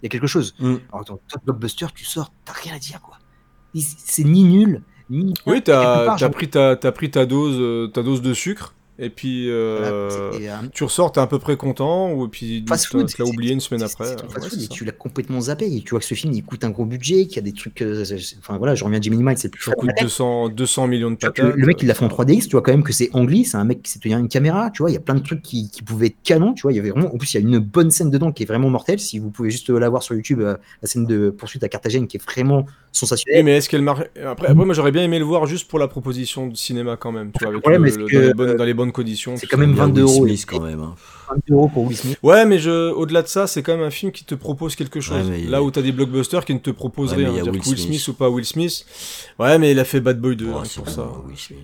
Il 0.00 0.04
y 0.04 0.06
a 0.06 0.10
quelque 0.10 0.28
chose. 0.28 0.54
Mm. 0.60 0.76
Alors, 0.92 1.04
dans 1.04 1.18
blockbusters, 1.44 1.92
tu 1.92 2.04
sors, 2.04 2.30
t'as 2.44 2.52
rien 2.52 2.76
à 2.76 2.78
dire, 2.78 3.00
quoi. 3.00 3.18
C'est 3.74 4.22
ni 4.22 4.44
nul, 4.44 4.82
ni. 5.10 5.32
Oui, 5.46 5.62
t'as 5.62 6.16
j'en- 6.16 6.30
pris 6.30 6.48
ta, 6.48 6.76
t'as 6.76 6.92
pris 6.92 7.10
ta 7.10 7.26
dose, 7.26 7.56
euh, 7.58 7.86
ta 7.88 8.02
dose 8.02 8.22
de 8.22 8.34
sucre, 8.34 8.74
et 9.00 9.10
puis 9.10 9.48
euh, 9.48 10.30
voilà, 10.32 10.62
tu 10.72 10.84
ressors, 10.84 11.12
t'es 11.12 11.20
à 11.20 11.26
peu 11.26 11.38
près 11.38 11.56
content, 11.56 12.12
ou 12.12 12.26
puis 12.28 12.64
tu 12.64 12.72
l'as 13.18 13.24
oublié 13.26 13.52
une 13.52 13.60
semaine 13.60 13.82
après. 13.82 14.04
c'est 14.06 14.16
ton 14.16 14.24
euh, 14.26 14.40
ouais, 14.40 14.48
food 14.48 14.60
et 14.62 14.68
tu 14.68 14.84
l'as 14.84 14.92
complètement 14.92 15.40
zappé. 15.40 15.66
Et 15.72 15.80
tu 15.82 15.90
vois 15.90 16.00
que 16.00 16.04
ce 16.06 16.14
film, 16.14 16.32
il 16.32 16.44
coûte 16.44 16.64
un 16.64 16.70
gros 16.70 16.84
budget, 16.84 17.26
qu'il 17.26 17.36
y 17.36 17.38
a 17.38 17.42
des 17.42 17.52
trucs. 17.52 17.80
euh, 17.82 18.04
enfin 18.40 18.58
voilà, 18.58 18.74
je 18.74 18.84
reviens 18.84 18.98
à 18.98 19.00
Jimmy 19.02 19.22
Mile, 19.22 19.38
c'est 19.38 19.48
le 19.48 19.52
plus 19.52 19.62
Ça 19.64 19.72
coûte 19.72 19.88
la 19.88 19.94
tête. 19.94 20.02
200, 20.04 20.48
200 20.48 20.86
millions 20.88 21.10
de 21.10 21.16
patates. 21.16 21.38
le, 21.38 21.52
le 21.52 21.66
mec, 21.66 21.80
il 21.82 21.86
l'a 21.86 21.94
fait 21.94 22.04
en 22.04 22.08
3DX, 22.08 22.42
tu 22.48 22.50
vois 22.52 22.62
quand 22.62 22.72
même 22.72 22.82
que 22.82 22.92
c'est 22.92 23.10
Ang 23.14 23.28
Lee, 23.30 23.44
c'est 23.44 23.56
un 23.56 23.64
mec 23.64 23.82
qui 23.82 23.90
sait 23.92 23.98
tenir 24.00 24.18
une 24.18 24.28
caméra, 24.28 24.70
tu 24.70 24.82
vois, 24.82 24.90
il 24.90 24.94
y 24.94 24.96
a 24.96 25.00
plein 25.00 25.14
de 25.14 25.22
trucs 25.22 25.42
qui, 25.42 25.70
qui 25.70 25.82
pouvaient 25.82 26.06
être 26.08 26.22
canon, 26.24 26.54
tu 26.54 26.62
vois, 26.62 26.72
il 26.72 26.76
y 26.76 26.78
avait 26.80 26.90
vraiment, 26.90 27.14
en 27.14 27.18
plus, 27.18 27.32
il 27.34 27.40
y 27.40 27.44
a 27.44 27.48
une 27.48 27.58
bonne 27.58 27.90
scène 27.90 28.10
dedans 28.10 28.32
qui 28.32 28.42
est 28.42 28.46
vraiment 28.46 28.70
mortelle, 28.70 28.98
si 28.98 29.18
vous 29.18 29.30
pouvez 29.30 29.50
juste 29.50 29.70
la 29.70 29.88
voir 29.88 30.02
sur 30.02 30.14
YouTube, 30.14 30.40
la 30.40 30.58
scène 30.82 31.06
de 31.06 31.30
poursuite 31.30 31.62
à 31.62 31.68
Carthagène 31.68 32.06
qui 32.08 32.16
est 32.16 32.24
vraiment 32.24 32.64
Oui, 32.66 32.72
sensationnelle. 32.92 33.44
mais 33.44 33.56
est-ce 33.58 33.68
qu'elle 33.68 33.82
marche 33.82 34.00
après, 34.24 34.48
après, 34.48 34.54
moi 34.54 34.74
j'aurais 34.74 34.90
bien 34.92 35.02
aimé 35.02 35.18
le 35.18 35.24
voir 35.24 35.46
juste 35.46 35.68
pour 35.68 35.78
la 35.78 35.88
proposition 35.88 36.46
de 36.46 36.56
cinéma 36.56 36.96
quand 36.96 37.12
même, 37.12 37.32
tu 37.32 37.44
vois, 37.44 37.50
avec 37.50 37.60
problème, 37.60 37.84
le- 37.84 38.08
que, 38.08 38.16
les 38.16 38.34
bonnes, 38.34 38.56
dans 38.56 38.64
les 38.64 38.74
bonnes 38.74 38.87
conditions. 38.92 39.36
c'est 39.36 39.46
quand 39.46 39.58
même 39.58 39.70
Il 39.70 39.76
y 39.76 39.80
a 39.80 39.84
22 39.84 40.02
Will 40.02 40.10
euros. 40.16 40.26
Smith 40.26 40.44
quand 40.46 40.60
même. 40.60 40.80
hein. 40.80 40.94
22 41.30 41.54
euros 41.54 41.68
pour 41.68 41.84
Will 41.84 41.96
Smith. 41.96 42.18
Ouais, 42.22 42.44
mais 42.46 42.58
je, 42.58 42.90
au-delà 42.92 43.22
de 43.22 43.28
ça, 43.28 43.46
c'est 43.46 43.62
quand 43.62 43.76
même 43.76 43.84
un 43.86 43.90
film 43.90 44.12
qui 44.12 44.24
te 44.24 44.34
propose 44.34 44.74
quelque 44.76 45.00
chose. 45.00 45.28
Ouais, 45.28 45.40
Là 45.42 45.62
où 45.62 45.70
t'as 45.70 45.82
des 45.82 45.92
blockbusters 45.92 46.44
qui 46.44 46.54
ne 46.54 46.58
te 46.58 46.70
proposent 46.70 47.10
Ouais, 47.10 47.16
rien. 47.18 47.30
il 47.30 47.36
y 47.36 47.40
a 47.40 47.42
Dire 47.42 47.52
Will 47.52 47.62
Smith. 47.64 47.78
Smith 47.78 48.08
ou 48.08 48.14
pas 48.14 48.28
Will 48.30 48.44
Smith. 48.44 48.86
Ouais, 49.38 49.58
mais 49.58 49.72
il 49.72 49.78
a 49.78 49.84
fait 49.84 50.00
Bad 50.00 50.20
Boy 50.20 50.36
2 50.36 50.46
Ouais, 50.46 50.52
hein, 50.54 50.62
c'est 50.64 50.76
pour 50.76 50.84
bon, 50.86 50.90
ça. 50.92 51.10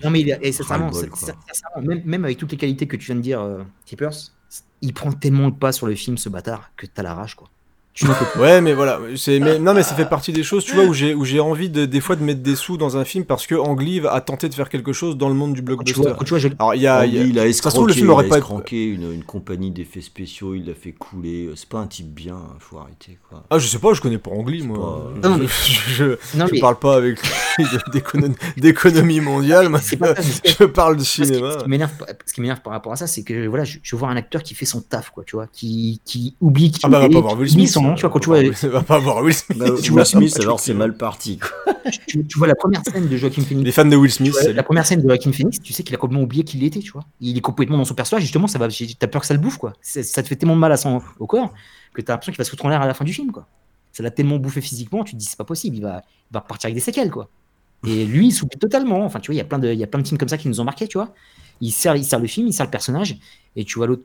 Non, 0.03 0.09
mais 0.11 0.21
il 0.21 0.31
a- 0.31 0.43
et 0.45 0.51
sincèrement, 0.51 0.91
même, 1.81 2.01
même 2.05 2.25
avec 2.25 2.37
toutes 2.37 2.51
les 2.51 2.57
qualités 2.57 2.87
que 2.87 2.95
tu 2.97 3.07
viens 3.07 3.15
de 3.15 3.21
dire, 3.21 3.41
euh, 3.41 3.63
Keepers, 3.85 4.13
il 4.81 4.93
prend 4.93 5.11
tellement 5.11 5.47
le 5.47 5.53
pas 5.53 5.71
sur 5.71 5.87
le 5.87 5.95
film, 5.95 6.17
ce 6.17 6.29
bâtard, 6.29 6.71
que 6.77 6.85
t'as 6.85 7.01
la 7.03 7.13
rage, 7.13 7.35
quoi. 7.35 7.49
Tu. 7.95 8.05
Ouais, 8.37 8.59
mais 8.59 8.73
voilà, 8.73 8.99
c'est 9.15 9.39
mais 9.39 9.57
non 9.57 9.73
mais 9.73 9.81
ça 9.81 9.95
fait 9.95 10.09
partie 10.09 10.33
des 10.33 10.43
choses, 10.43 10.65
tu 10.65 10.75
vois, 10.75 10.83
où 10.83 10.93
j'ai 10.93 11.13
où 11.15 11.23
j'ai 11.23 11.39
envie 11.39 11.69
de 11.69 11.85
des 11.85 12.01
fois 12.01 12.17
de 12.17 12.23
mettre 12.25 12.41
des 12.41 12.57
sous 12.57 12.75
dans 12.75 12.97
un 12.97 13.05
film 13.05 13.23
parce 13.23 13.47
que 13.47 13.55
Ang 13.55 13.79
Lee 13.79 14.01
a 14.05 14.19
tenté 14.19 14.49
de 14.49 14.53
faire 14.53 14.67
quelque 14.67 14.91
chose 14.91 15.15
dans 15.17 15.29
le 15.29 15.33
monde 15.33 15.53
du 15.53 15.61
tu 15.61 15.65
blockbuster. 15.65 16.01
vois, 16.01 16.17
tu 16.25 16.37
vois, 16.37 16.51
Alors 16.59 16.75
il 16.75 16.81
y 16.81 16.87
a, 16.87 17.05
il 17.05 17.13
y 17.13 17.19
a- 17.19 17.23
il 17.23 17.39
a 17.39 17.45
trouve, 17.61 17.87
le 17.87 18.09
aurait 18.09 18.25
il 18.25 18.27
a 18.27 18.29
pas- 18.31 18.37
escroqué 18.39 18.83
une, 18.85 19.13
une 19.13 19.23
compagnie 19.23 19.71
d'effets 19.71 20.01
spéciaux, 20.01 20.55
il 20.55 20.65
l'a 20.65 20.73
fait 20.73 20.91
couler. 20.91 21.49
C'est 21.55 21.69
pas 21.69 21.79
un 21.79 21.87
type 21.87 22.13
bien, 22.13 22.37
faut 22.59 22.77
arrêter 22.79 23.17
quoi. 23.29 23.43
ah 23.49 23.59
je 23.59 23.65
sais 23.67 23.79
pas, 23.79 23.93
je 23.93 24.01
connais 24.01 24.17
pas 24.17 24.31
Ang 24.31 24.49
Lee 24.49 24.63
moi. 24.63 25.09
pas- 25.21 25.29
Non, 25.29 25.37
mais- 25.37 25.47
Je, 25.47 25.93
je- 25.93 26.37
Non, 26.37 26.47
je 26.53 26.59
parle 26.59 26.77
pas 26.79 26.97
avec 26.97 27.17
d'économie 28.57 29.21
mondiale, 29.21 29.69
moi. 29.69 29.79
C'est 29.81 29.95
pas 29.97 30.15
Je 30.43 30.65
parle 30.65 30.97
de 30.97 31.03
Ce 31.03 31.21
qui- 31.21 31.25
cinéma. 31.27 31.51
Ce 31.59 31.63
qui 31.63 31.69
m'énerve, 31.69 31.91
ce 32.25 32.33
qui 32.33 32.41
m'énerve 32.41 32.61
par 32.61 32.73
rapport 32.73 32.91
à 32.91 32.95
ça, 32.95 33.07
c'est 33.07 33.23
que 33.23 33.47
voilà, 33.47 33.63
je, 33.63 33.77
je 33.81 33.95
vois 33.95 34.09
un 34.09 34.17
acteur 34.17 34.43
qui 34.43 34.53
fait 34.53 34.65
son 34.65 34.81
taf, 34.81 35.11
quoi, 35.11 35.23
tu 35.25 35.35
vois, 35.37 35.47
qui, 35.47 36.01
qui 36.05 36.35
oublie 36.41 36.71
qui 36.71 36.81
Ah 36.83 36.89
bah 36.89 36.99
pas 36.99 37.17
est, 37.17 37.21
voir 37.21 37.37
Will 37.37 37.47
qui 37.47 37.53
oublie 37.55 37.67
Smith. 37.67 37.69
son 37.73 37.84
nom, 37.85 37.95
tu 37.95 38.01
vois, 38.01 38.09
quand 38.09 38.19
tu 38.19 38.27
vois, 38.29 38.41
pas- 38.41 38.67
va 38.67 38.81
pas 38.83 38.99
voir 38.99 39.23
Will 39.23 39.33
Smith. 39.33 39.57
Bah, 39.57 39.65
tu 39.67 39.73
Will 39.83 39.91
vois- 39.91 40.05
Smith, 40.05 40.37
alors 40.39 40.59
c'est 40.59 40.73
mal 40.73 40.95
parti. 40.97 41.37
quoi. 41.39 41.73
tu, 42.07 42.25
tu 42.25 42.37
vois 42.37 42.47
la 42.47 42.55
première 42.55 42.81
scène 42.83 43.07
de 43.07 43.17
Joaquin 43.17 43.41
Phoenix. 43.43 43.65
Les 43.65 43.71
fans 43.71 43.85
de 43.85 43.95
Will 43.95 44.11
Smith, 44.11 44.33
vois, 44.33 44.51
la 44.53 44.63
première 44.63 44.85
scène 44.85 45.01
de 45.01 45.07
Joaquin 45.07 45.31
Phoenix, 45.31 45.61
tu 45.61 45.73
sais 45.73 45.83
qu'il 45.83 45.93
a 45.95 45.97
complètement 45.97 46.23
oublié 46.23 46.43
qui 46.43 46.57
il 46.57 46.63
était, 46.63 46.79
tu 46.79 46.91
vois. 46.91 47.05
Il 47.21 47.37
est 47.37 47.41
complètement 47.41 47.77
dans 47.77 47.85
son 47.85 47.93
personnage, 47.95 48.23
justement, 48.23 48.47
ça 48.47 48.59
va, 48.59 48.67
t'as 48.69 49.07
peur 49.07 49.21
que 49.21 49.27
ça 49.27 49.33
le 49.33 49.39
bouffe, 49.39 49.57
quoi. 49.57 49.73
Ça 49.81 50.23
te 50.23 50.27
fait 50.27 50.35
tellement 50.35 50.55
de 50.55 50.59
mal 50.61 50.71
à 50.71 50.77
son, 50.77 51.01
au 51.19 51.27
corps 51.27 51.53
que 51.93 52.01
t'as 52.01 52.13
l'impression 52.13 52.31
qu'il 52.33 52.37
va 52.39 52.43
se 52.43 52.49
foutre 52.49 52.65
en 52.65 52.69
l'air 52.69 52.81
à 52.81 52.87
la 52.87 52.93
fin 52.93 53.05
du 53.05 53.13
film, 53.13 53.31
quoi. 53.31 53.47
Ça 53.93 54.03
l'a 54.03 54.11
tellement 54.11 54.37
bouffé 54.37 54.59
physiquement, 54.59 55.03
tu 55.05 55.13
te 55.13 55.17
dis 55.17 55.25
c'est 55.25 55.37
pas 55.37 55.45
possible, 55.45 55.77
il 55.77 55.81
va, 55.81 56.01
il 56.29 56.33
va 56.33 56.41
repartir 56.41 56.67
avec 56.67 56.75
des 56.75 56.81
séquelles, 56.81 57.11
quoi. 57.11 57.29
Et 57.87 58.03
lui, 58.05 58.27
il 58.27 58.31
s'oublie 58.31 58.57
totalement. 58.57 59.05
Enfin, 59.05 59.19
tu 59.19 59.27
vois, 59.31 59.35
il 59.35 59.37
y 59.37 59.41
a 59.41 59.45
plein 59.45 59.59
de, 59.59 59.71
il 59.71 59.79
y 59.79 59.83
a 59.83 59.87
plein 59.87 60.01
de 60.01 60.07
films 60.07 60.17
comme 60.17 60.27
ça 60.29 60.37
qui 60.37 60.47
nous 60.49 60.59
ont 60.59 60.65
marqué, 60.65 60.87
tu 60.87 60.97
vois. 60.97 61.13
Il 61.61 61.71
sert, 61.71 61.95
il 61.95 62.03
sert 62.03 62.19
le 62.19 62.27
film, 62.27 62.47
il 62.47 62.53
sert 62.53 62.65
le 62.65 62.71
personnage, 62.71 63.17
et 63.55 63.63
tu 63.63 63.79
vois 63.79 63.87
l'autre 63.87 64.03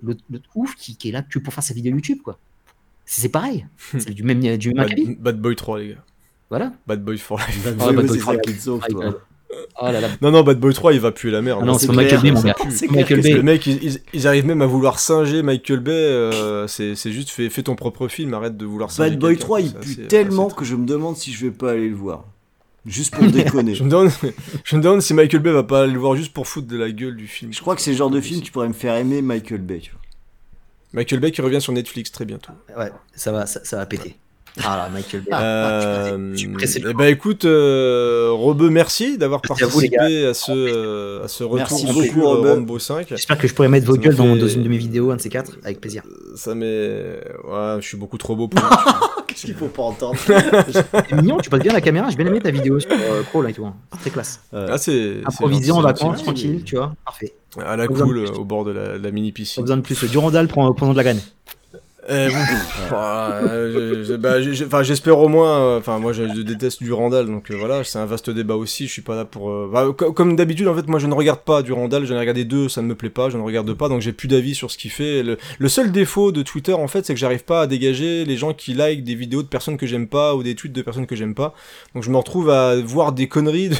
ouf 0.54 0.76
qui, 0.76 0.96
qui 0.96 1.08
est 1.08 1.12
là 1.12 1.22
que 1.22 1.40
pour 1.40 1.52
faire 1.52 1.64
sa 1.64 1.74
vidéo 1.74 1.92
YouTube, 1.94 2.18
quoi. 2.22 2.38
C'est 3.12 3.28
pareil. 3.28 3.66
C'est 3.98 4.10
du 4.10 4.22
même, 4.22 4.40
du 4.56 4.72
même 4.72 4.86
Bad. 4.86 5.16
Bad 5.18 5.40
Boy 5.40 5.56
3, 5.56 5.78
les 5.80 5.88
gars. 5.88 6.04
Voilà. 6.48 6.72
Bad 6.86 7.02
Boy 7.04 7.18
for 7.18 7.38
Life. 7.38 7.66
Ah, 7.66 7.86
Ouais, 7.86 7.96
ouais, 7.96 8.04
toi, 8.06 8.14
c'est 8.14 8.20
toi, 8.20 8.34
ça 8.34 8.38
qui 8.40 8.54
te 8.54 8.60
sauve, 8.60 8.82
toi. 8.88 9.18
Oh 9.82 9.86
là 9.86 10.00
là. 10.00 10.08
Non, 10.22 10.30
non, 10.30 10.42
Bad 10.44 10.60
Boy 10.60 10.72
3, 10.72 10.92
il 10.94 11.00
va 11.00 11.10
puer 11.10 11.32
la 11.32 11.42
merde. 11.42 11.58
Ah 11.62 11.66
non, 11.66 11.74
c'est 11.74 11.90
Michael 11.90 12.22
Bay, 12.22 12.30
mon 12.30 12.40
gars. 12.40 12.54
Le 12.60 13.42
mec, 13.42 13.66
ils, 13.66 14.26
arrivent 14.28 14.46
même 14.46 14.62
à 14.62 14.66
vouloir 14.66 15.00
singer 15.00 15.42
Michael 15.42 15.80
Bay. 15.80 15.90
euh, 15.90 16.68
c'est 16.68 16.94
c'est 16.94 17.10
juste, 17.10 17.30
fais, 17.30 17.50
fais 17.50 17.64
ton 17.64 17.74
propre 17.74 18.06
film, 18.06 18.32
arrête 18.34 18.56
de 18.56 18.64
vouloir 18.64 18.92
singer. 18.92 19.10
Bad 19.10 19.18
Boy 19.18 19.32
quelqu'un, 19.34 19.44
3, 19.44 19.60
il 19.60 19.72
pue 19.72 19.78
assez- 19.80 20.06
tellement 20.06 20.46
assez 20.46 20.56
que 20.56 20.64
je 20.64 20.76
me 20.76 20.86
demande 20.86 21.16
si 21.16 21.32
je 21.32 21.46
vais 21.46 21.52
pas 21.52 21.72
aller 21.72 21.88
le 21.88 21.96
voir. 21.96 22.24
Juste 22.86 23.14
pour 23.14 23.26
déconner. 23.30 23.74
Je 23.74 23.82
me, 23.82 23.90
demande, 23.90 24.10
je 24.64 24.76
me 24.76 24.82
demande 24.82 25.02
si 25.02 25.14
Michael 25.14 25.42
Bay 25.42 25.50
va 25.52 25.64
pas 25.64 25.82
aller 25.82 25.92
le 25.92 25.98
voir 25.98 26.14
juste 26.14 26.32
pour 26.32 26.46
foutre 26.46 26.68
de 26.68 26.76
la 26.78 26.90
gueule 26.92 27.16
du 27.16 27.26
film. 27.26 27.52
Je 27.52 27.60
crois 27.60 27.74
que 27.74 27.82
c'est 27.82 27.90
le 27.90 27.96
genre 27.96 28.10
de 28.10 28.20
film 28.20 28.40
qui 28.40 28.52
pourrait 28.52 28.68
me 28.68 28.72
faire 28.72 28.94
aimer 28.94 29.20
Michael 29.20 29.62
Bay. 29.62 29.80
Tu 29.80 29.90
vois. 29.90 30.00
Michael 30.92 31.20
Bay 31.20 31.30
qui 31.30 31.40
revient 31.40 31.60
sur 31.60 31.72
Netflix 31.72 32.10
très 32.10 32.24
bientôt. 32.24 32.52
Ouais, 32.76 32.90
ça 33.14 33.32
va, 33.32 33.46
ça, 33.46 33.60
ça 33.64 33.76
va 33.76 33.86
péter. 33.86 34.16
Ah 34.64 34.76
là, 34.76 34.88
Michael 34.92 35.22
Bay. 35.22 35.30
Euh, 35.32 36.34
eh 36.36 36.94
ben 36.94 37.04
écoute, 37.04 37.44
euh, 37.44 38.30
Rebeu, 38.32 38.68
merci 38.68 39.16
d'avoir 39.16 39.40
à 39.44 39.54
vous, 39.54 39.58
participé 39.70 40.26
à 40.26 40.34
ce, 40.34 40.50
euh, 40.50 41.24
à 41.24 41.28
ce 41.28 41.44
retour 41.44 41.78
Merci 41.80 41.86
beaucoup, 41.86 42.26
Rebeu. 42.28 42.50
Rambo 42.54 42.78
5. 42.80 43.06
J'espère 43.10 43.38
que 43.38 43.46
je 43.46 43.54
pourrai 43.54 43.68
mettre 43.68 43.86
vos 43.86 43.96
gueules 43.96 44.16
dans, 44.16 44.34
fait- 44.34 44.40
dans 44.40 44.48
une 44.48 44.64
de 44.64 44.68
mes 44.68 44.78
vidéos, 44.78 45.12
un 45.12 45.16
de 45.16 45.20
ces 45.20 45.28
quatre, 45.28 45.52
avec 45.62 45.80
plaisir. 45.80 46.02
Ça 46.34 46.54
m'est... 46.56 46.66
Ouais, 47.44 47.76
je 47.80 47.86
suis 47.86 47.96
beaucoup 47.96 48.18
trop 48.18 48.34
beau 48.34 48.48
pour... 48.48 48.60
Qu'est-ce 49.30 49.46
qu'il 49.46 49.54
faut 49.54 49.68
pas 49.68 49.82
entendre 49.82 50.18
C'est 50.18 51.12
mignon, 51.12 51.38
tu 51.38 51.48
passes 51.50 51.60
bien 51.60 51.72
la 51.72 51.80
caméra, 51.80 52.08
j'ai 52.10 52.16
bien 52.16 52.26
aimé 52.26 52.40
ta 52.40 52.50
vidéo 52.50 52.80
sur 52.80 52.90
euh, 52.92 53.22
Crawl 53.22 53.48
et 53.48 53.52
tout. 53.54 53.64
hein. 53.64 53.74
C'est 53.92 53.98
très 54.00 54.10
classe. 54.10 54.40
ah, 54.52 54.76
c'est... 54.76 55.20
Improvisé 55.24 55.70
en 55.72 55.80
vacances, 55.80 56.22
tranquille, 56.22 56.62
tu 56.64 56.76
vois. 56.76 56.92
Parfait. 57.04 57.32
À 57.64 57.76
la 57.76 57.86
Pas 57.86 57.92
besoin 57.92 58.06
de 58.06 58.12
cool, 58.12 58.24
plus. 58.24 58.30
euh, 58.32 58.40
au 58.40 58.44
bord 58.44 58.64
de 58.64 58.72
la, 58.72 58.98
de 58.98 59.02
la 59.04 59.10
mini 59.10 59.30
Pas 59.32 59.36
piscine. 59.36 59.62
besoin 59.62 59.76
de 59.76 59.82
plus. 59.82 60.04
Durandal, 60.04 60.48
prends, 60.48 60.72
prenons 60.74 60.92
de 60.92 60.96
la 60.96 61.02
graine. 61.04 61.20
J'espère 64.82 65.18
au 65.18 65.28
moins. 65.28 65.58
euh, 65.60 65.78
Enfin, 65.78 65.98
moi, 65.98 66.12
je, 66.12 66.24
je 66.34 66.40
déteste 66.42 66.82
Durandal, 66.82 67.26
donc 67.26 67.50
euh, 67.50 67.56
voilà, 67.58 67.84
c'est 67.84 67.98
un 67.98 68.06
vaste 68.06 68.30
débat 68.30 68.54
aussi. 68.56 68.86
Je 68.86 68.92
suis 68.92 69.02
pas 69.02 69.16
là 69.16 69.24
pour. 69.24 69.50
euh, 69.50 69.70
bah, 69.72 69.86
co- 69.96 70.12
comme 70.12 70.36
d'habitude, 70.36 70.68
en 70.68 70.74
fait, 70.74 70.86
moi, 70.88 70.98
je 70.98 71.06
ne 71.06 71.14
regarde 71.14 71.40
pas 71.40 71.62
Durandal. 71.62 72.04
J'en 72.06 72.14
ai 72.16 72.20
regardé 72.20 72.44
deux, 72.44 72.68
ça 72.68 72.82
ne 72.82 72.86
me 72.86 72.94
plaît 72.94 73.10
pas. 73.10 73.30
Je 73.30 73.36
ne 73.36 73.42
regarde 73.42 73.72
pas, 73.74 73.88
donc 73.88 74.00
j'ai 74.00 74.12
plus 74.12 74.28
d'avis 74.28 74.54
sur 74.54 74.70
ce 74.70 74.78
qu'il 74.78 74.90
fait. 74.90 75.22
Le, 75.22 75.36
le 75.58 75.68
seul 75.68 75.92
défaut 75.92 76.32
de 76.32 76.42
Twitter, 76.42 76.72
en 76.72 76.88
fait, 76.88 77.04
c'est 77.06 77.14
que 77.14 77.20
j'arrive 77.20 77.44
pas 77.44 77.62
à 77.62 77.66
dégager 77.66 78.24
les 78.24 78.36
gens 78.36 78.52
qui 78.54 78.74
like 78.74 79.04
des 79.04 79.14
vidéos 79.14 79.42
de 79.42 79.48
personnes 79.48 79.76
que 79.76 79.86
j'aime 79.86 80.06
pas 80.08 80.34
ou 80.34 80.42
des 80.42 80.54
tweets 80.54 80.72
de 80.72 80.82
personnes 80.82 81.06
que 81.06 81.16
j'aime 81.16 81.34
pas. 81.34 81.54
Donc, 81.94 82.02
je 82.04 82.10
me 82.10 82.16
retrouve 82.16 82.50
à 82.50 82.76
voir 82.76 83.12
des 83.12 83.28
conneries 83.28 83.68
de, 83.70 83.76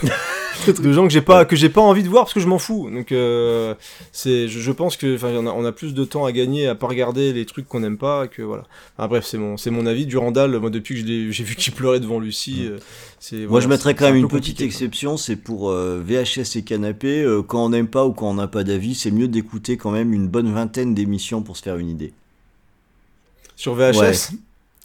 de 0.66 0.92
gens 0.92 1.06
que 1.06 1.12
j'ai 1.12 1.20
pas 1.20 1.44
que 1.44 1.56
j'ai 1.56 1.68
pas 1.68 1.80
envie 1.80 2.02
de 2.02 2.08
voir 2.08 2.24
parce 2.24 2.34
que 2.34 2.40
je 2.40 2.46
m'en 2.46 2.58
fous. 2.58 2.90
Donc, 2.90 3.12
euh, 3.12 3.74
c'est, 4.12 4.48
je, 4.48 4.58
je 4.58 4.72
pense 4.72 4.96
que, 4.96 5.14
enfin, 5.14 5.28
on 5.34 5.46
a, 5.46 5.50
on 5.50 5.64
a 5.64 5.72
plus 5.72 5.94
de 5.94 6.04
temps 6.04 6.24
à 6.24 6.32
gagner 6.32 6.66
à 6.66 6.74
pas 6.74 6.86
regarder 6.86 7.32
les 7.32 7.46
trucs 7.46 7.66
qu'on 7.68 7.80
n'aime 7.80 7.98
pas 7.98 8.28
que 8.28 8.42
voilà. 8.42 8.64
Bref, 8.98 9.24
c'est 9.26 9.38
mon, 9.38 9.56
c'est 9.56 9.70
mon 9.70 9.86
avis. 9.86 10.06
Durandal, 10.06 10.58
moi, 10.58 10.70
depuis 10.70 11.02
que 11.02 11.08
j'ai 11.30 11.44
vu 11.44 11.54
qu'il 11.56 11.72
pleurait 11.72 12.00
devant 12.00 12.20
Lucie, 12.20 12.66
euh, 12.66 12.78
c'est. 13.18 13.46
Moi, 13.46 13.60
je 13.60 13.68
mettrais 13.68 13.94
quand 13.94 14.06
même 14.06 14.16
un 14.16 14.18
une 14.18 14.28
petite 14.28 14.60
exception, 14.60 15.16
c'est 15.16 15.36
pour 15.36 15.70
euh, 15.70 16.02
VHS 16.04 16.56
et 16.56 16.62
canapé. 16.62 17.22
euh, 17.22 17.42
quand 17.42 17.64
on 17.64 17.70
n'aime 17.70 17.88
pas 17.88 18.04
ou 18.04 18.12
quand 18.12 18.28
on 18.30 18.34
n'a 18.34 18.48
pas 18.48 18.64
d'avis, 18.64 18.94
c'est 18.94 19.10
mieux 19.10 19.28
d'écouter 19.28 19.76
quand 19.76 19.90
même 19.90 20.12
une 20.12 20.28
bonne 20.28 20.52
vingtaine 20.52 20.94
d'émissions 20.94 21.42
pour 21.42 21.56
se 21.56 21.62
faire 21.62 21.76
une 21.76 21.88
idée. 21.88 22.12
Sur 23.56 23.74
VHS. 23.74 23.96
Ouais. 23.98 24.12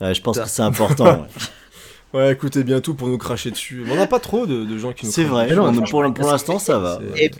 Ouais, 0.01 0.13
je 0.13 0.21
pense 0.21 0.37
que 0.37 0.47
c'est 0.47 0.61
important. 0.61 1.05
ouais. 1.05 1.27
Ouais, 2.14 2.32
écoutez 2.32 2.64
bien 2.64 2.80
tout 2.80 2.94
pour 2.95 3.07
nous 3.10 3.18
cracher 3.18 3.52
dessus. 3.52 3.84
On 3.91 3.95
n'a 3.95 4.07
pas 4.07 4.19
trop 4.19 4.45
de, 4.45 4.64
de 4.64 4.77
gens 4.77 4.94
qui 4.94 5.06
nous. 5.06 5.11
C'est 5.11 5.26
crachent 5.26 5.48
vrai, 5.52 5.56
non, 5.56 5.73
pour, 5.82 6.14
pour 6.14 6.32
l'instant, 6.32 6.60
ça 6.60 6.80
va. 6.80 6.99
C'est- 7.15 7.23
Et 7.26 7.32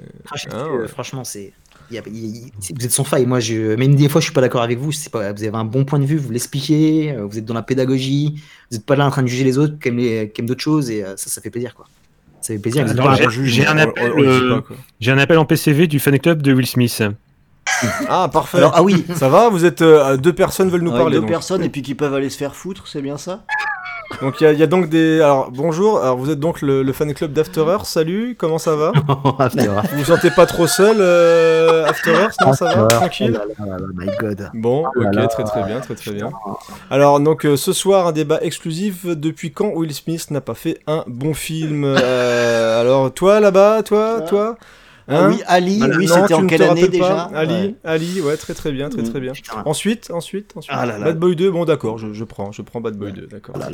Ah, 0.52 0.68
ouais. 0.70 0.88
franchement, 0.88 1.24
c'est. 1.24 1.54
il 1.92 1.96
y 1.96 2.00
a- 2.00 2.02
il 2.08 2.26
y 2.26 2.40
a- 2.44 2.48
c'est- 2.60 2.78
vous 2.78 2.84
êtes 2.84 2.92
sans 2.92 3.04
faille. 3.06 3.26
Moi, 3.26 3.40
je, 3.40 3.76
même 3.76 3.96
des 3.96 4.10
fois, 4.10 4.20
je 4.20 4.26
suis 4.26 4.34
pas 4.34 4.42
d'accord 4.42 4.64
avec 4.64 4.78
vous. 4.80 4.92
C'est 4.92 5.10
pas, 5.12 5.32
vous 5.32 5.44
avez 5.44 5.56
un 5.56 5.64
bon 5.64 5.86
point 5.86 6.00
de 6.00 6.06
vue, 6.06 6.18
vous 6.18 6.32
l'expliquez, 6.32 7.12
euh, 7.14 7.26
vous 7.26 7.38
êtes 7.38 7.46
dans 7.46 7.54
la 7.54 7.62
pédagogie, 7.62 8.34
vous 8.72 8.78
n'êtes 8.78 8.86
pas 8.86 8.96
là 8.98 9.06
en 9.06 9.12
train 9.12 9.22
de 9.24 9.28
juger 9.28 9.44
les 9.46 9.58
autres 9.58 9.80
qui 9.80 9.88
aiment, 9.90 9.98
les- 9.98 10.30
qui 10.32 10.42
aiment 10.42 10.48
d'autres 10.48 10.64
choses 10.64 10.90
et 10.90 11.04
euh, 11.06 11.16
ça, 11.16 11.30
ça 11.30 11.40
fait 11.42 11.52
plaisir, 11.52 11.74
quoi. 11.76 11.86
Ça 12.42 12.54
fait 12.54 12.60
plaisir. 12.60 12.86
J'ai- 12.88 13.66
un 13.68 13.76
dit 13.76 13.92
euh. 13.98 14.62
J'ai 15.00 15.12
un 15.12 15.18
appel 15.20 15.38
en 15.38 15.46
PCV 15.46 15.88
du 15.88 16.00
fan 16.00 16.20
club 16.20 16.42
de 16.42 16.54
Will 16.54 16.66
Smith. 16.68 17.02
Ah, 18.10 18.30
parfait. 18.32 18.58
Alors, 18.58 18.74
ah 18.76 18.84
oui, 18.84 19.06
Ça 19.16 19.28
va 19.30 19.50
Vous 19.50 19.64
êtes 19.66 19.82
euh, 19.82 20.18
deux 20.18 20.34
personnes 20.34 20.70
veulent 20.70 20.82
nous 20.82 20.92
ouais, 20.92 20.98
parler. 20.98 21.16
deux 21.16 21.22
donc. 21.22 21.30
personnes 21.30 21.64
et 21.64 21.70
puis 21.70 21.82
qui 21.82 21.96
peuvent 21.96 22.14
aller 22.14 22.30
se 22.30 22.38
faire 22.38 22.56
foutre, 22.56 22.88
c'est 22.88 23.02
bien 23.02 23.18
ça? 23.18 23.44
Donc 24.22 24.40
il 24.40 24.44
y, 24.44 24.48
a- 24.48 24.54
il 24.54 24.60
y 24.60 24.64
a 24.64 24.68
donc 24.68 24.88
des. 24.90 25.20
Alors 25.20 25.50
bonjour. 25.52 26.00
Alors 26.00 26.18
vous 26.18 26.30
êtes 26.30 26.40
donc 26.40 26.62
le, 26.62 26.84
le 26.84 26.94
fan 26.94 27.14
club 27.14 27.34
d'After 27.34 27.62
Earth. 27.68 27.86
Salut. 27.86 28.36
Comment 28.38 28.58
ça 28.58 28.76
va? 28.76 28.92
Vous 29.18 29.98
vous 29.98 30.04
sentez 30.06 30.30
pas 30.32 30.46
trop 30.46 30.68
seul 30.68 30.98
euh, 31.00 31.86
After 31.86 32.12
Earth 32.12 32.36
Non, 32.46 32.54
ça 32.54 32.66
va? 32.76 32.84
Oh 32.84 32.88
Tranquille? 32.88 33.32
là 33.32 33.42
là 33.60 33.66
là 33.72 33.78
là, 33.80 33.86
my 33.94 34.08
god. 34.20 34.50
Bon, 34.54 34.86
Oh 34.96 35.00
ok, 35.02 35.14
là. 35.16 35.28
très 35.28 35.44
très 35.44 35.64
bien, 35.64 35.80
très 35.80 35.96
très 35.96 36.12
bien. 36.12 36.30
Alors 36.92 37.20
donc 37.20 37.46
euh, 37.46 37.58
ce 37.58 37.74
soir 37.74 38.08
un 38.08 38.12
débat 38.12 38.40
exclusif. 38.42 39.06
Depuis 39.06 39.52
quand 39.52 39.72
Will 39.74 39.94
Smith 39.94 40.30
n'a 40.32 40.42
pas 40.42 40.54
fait 40.56 40.80
un 40.88 41.04
bon 41.08 41.34
film? 41.34 41.84
Euh, 41.86 42.82
Alors 42.82 43.12
toi 43.14 43.40
là-bas, 43.40 43.82
toi, 43.84 44.18
Ah. 44.22 44.56
Ah 45.08 45.26
Hein 45.26 45.30
Oui, 45.32 45.42
Ali, 45.46 45.82
oui, 45.98 46.08
c'était 46.08 46.34
en 46.34 46.48
quelle 46.48 46.64
année 46.64 46.88
déjà 46.88 47.30
Ali, 47.34 47.54
Ouais. 47.54 47.76
Ali, 47.84 48.22
ouais, 48.22 48.38
très 48.38 48.54
très 48.56 48.72
bien, 48.72 48.90
très 48.90 49.04
Mm. 49.04 49.10
très 49.12 49.20
bien. 49.20 49.34
Putain. 49.34 49.62
Ensuite, 49.66 50.10
ensuite, 50.12 50.54
ensuite. 50.56 50.76
Ah 50.76 50.86
là 50.86 50.98
là. 50.98 51.06
Bad 51.06 51.20
Boy 51.20 51.36
2, 51.36 51.52
bon 51.52 51.64
d'accord, 51.66 51.98
je, 52.00 52.12
je 52.14 52.24
prends, 52.24 52.52
je 52.52 52.62
prends 52.64 52.82
Bad 52.82 52.96
Boy 52.98 53.12
2, 53.14 53.28
d'accord. 53.28 53.56
Là 53.58 53.70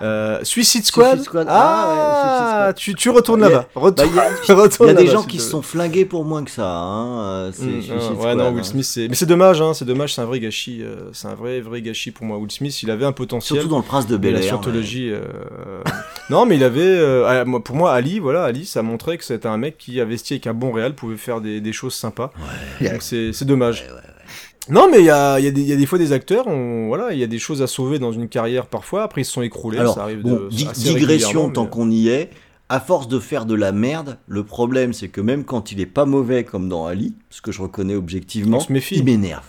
Euh, 0.00 0.40
Suicide 0.42 0.84
Squad. 0.84 1.08
Suicide 1.10 1.24
Squad. 1.26 1.46
Ah, 1.50 2.64
Ah 2.64 2.66
ouais, 2.68 2.72
Suicide 2.76 2.96
tu, 2.96 3.02
tu 3.02 3.10
retournes 3.10 3.40
là-bas. 3.40 3.66
Bah, 3.74 3.90
Il 3.98 4.86
y 4.86 4.90
a, 4.90 4.94
des 4.94 5.06
gens 5.06 5.22
qui 5.22 5.38
se 5.38 5.50
sont 5.50 5.62
flingués 5.62 6.04
pour 6.04 6.24
moins 6.24 6.44
que 6.44 6.50
ça. 6.50 6.66
Hein. 6.66 7.20
euh, 7.20 7.50
Mm, 7.50 7.80
ah, 7.90 8.00
Squad, 8.00 8.18
ouais, 8.18 8.34
non, 8.34 8.46
hein. 8.46 8.52
Will 8.52 8.64
Smith, 8.64 8.84
c'est. 8.84 9.08
Mais 9.08 9.14
c'est 9.14 9.26
dommage, 9.26 9.60
hein, 9.60 9.74
c'est 9.74 9.84
dommage, 9.84 10.14
c'est 10.14 10.22
un 10.22 10.24
vrai 10.26 10.40
gâchis. 10.40 10.82
euh, 10.82 11.10
c'est 11.12 11.28
un 11.28 11.34
vrai, 11.34 11.60
vrai 11.60 11.82
gâchis 11.82 12.10
pour 12.10 12.24
moi. 12.26 12.38
Will 12.38 12.50
Smith, 12.50 12.82
il 12.82 12.90
avait 12.90 13.04
un 13.04 13.12
potentiel. 13.12 13.58
Surtout 13.60 13.70
dans 13.70 13.78
le 13.78 13.84
Prince 13.84 14.06
de 14.06 14.16
Bel 14.16 14.32
la 14.32 14.38
Air. 14.40 14.44
scientologie. 14.46 15.10
euh, 15.12 15.20
non, 16.30 16.46
mais 16.46 16.56
il 16.56 16.64
avait. 16.64 16.98
ah, 17.26 17.44
pour 17.64 17.76
moi, 17.76 17.92
Ali, 17.92 18.18
voilà, 18.18 18.44
Ali, 18.44 18.64
ça 18.66 18.82
montrait 18.82 19.18
que 19.18 19.24
c'était 19.24 19.48
un 19.48 19.58
mec 19.58 19.76
qui 19.78 20.00
investi 20.22 20.34
avec 20.34 20.46
un 20.46 20.54
bon 20.54 20.72
réal, 20.72 20.94
pouvait 20.94 21.16
faire 21.16 21.40
des, 21.40 21.60
des 21.60 21.72
choses 21.72 21.94
sympas. 21.94 22.32
Ouais. 22.80 22.90
Donc 22.90 23.02
c'est 23.02 23.44
dommage. 23.44 23.84
Non, 24.68 24.88
mais 24.90 25.00
il 25.00 25.06
y 25.06 25.10
a, 25.10 25.40
il 25.40 25.44
y, 25.44 25.48
a 25.48 25.50
des- 25.50 25.60
il 25.60 25.66
y 25.66 25.72
a 25.72 25.76
des 25.76 25.86
fois 25.86 25.98
des 25.98 26.12
acteurs, 26.12 26.46
on, 26.46 26.86
voilà, 26.86 27.12
il 27.12 27.18
y 27.18 27.24
a 27.24 27.26
des 27.26 27.40
choses 27.40 27.62
à 27.62 27.66
sauver 27.66 27.98
dans 27.98 28.12
une 28.12 28.28
carrière 28.28 28.66
parfois, 28.66 29.02
après 29.02 29.22
ils 29.22 29.24
se 29.24 29.32
sont 29.32 29.42
écroulés, 29.42 29.78
Alors, 29.78 29.94
ça 29.96 30.04
arrive 30.04 30.20
bon, 30.22 30.34
de. 30.44 30.48
di- 30.50 30.68
assez 30.68 30.94
digression 30.94 31.50
tant 31.50 31.64
mais- 31.64 31.70
qu'on 31.70 31.90
y 31.90 32.08
est. 32.08 32.30
À 32.68 32.78
force 32.80 33.06
de 33.08 33.18
faire 33.18 33.44
de 33.44 33.54
la 33.54 33.70
merde, 33.72 34.16
le 34.28 34.44
problème 34.44 34.92
c'est 34.94 35.08
que 35.08 35.20
même 35.20 35.44
quand 35.44 35.72
il 35.72 35.80
est 35.80 35.84
pas 35.86 36.04
mauvais 36.06 36.44
comme 36.44 36.68
dans 36.70 36.86
Ali, 36.86 37.12
ce 37.28 37.42
que 37.42 37.50
je 37.52 37.60
reconnais 37.60 37.96
objectivement, 37.96 38.58
On 38.58 38.60
se 38.60 38.72
méfie. 38.72 38.94
il 38.96 39.04
m'énerve. 39.04 39.44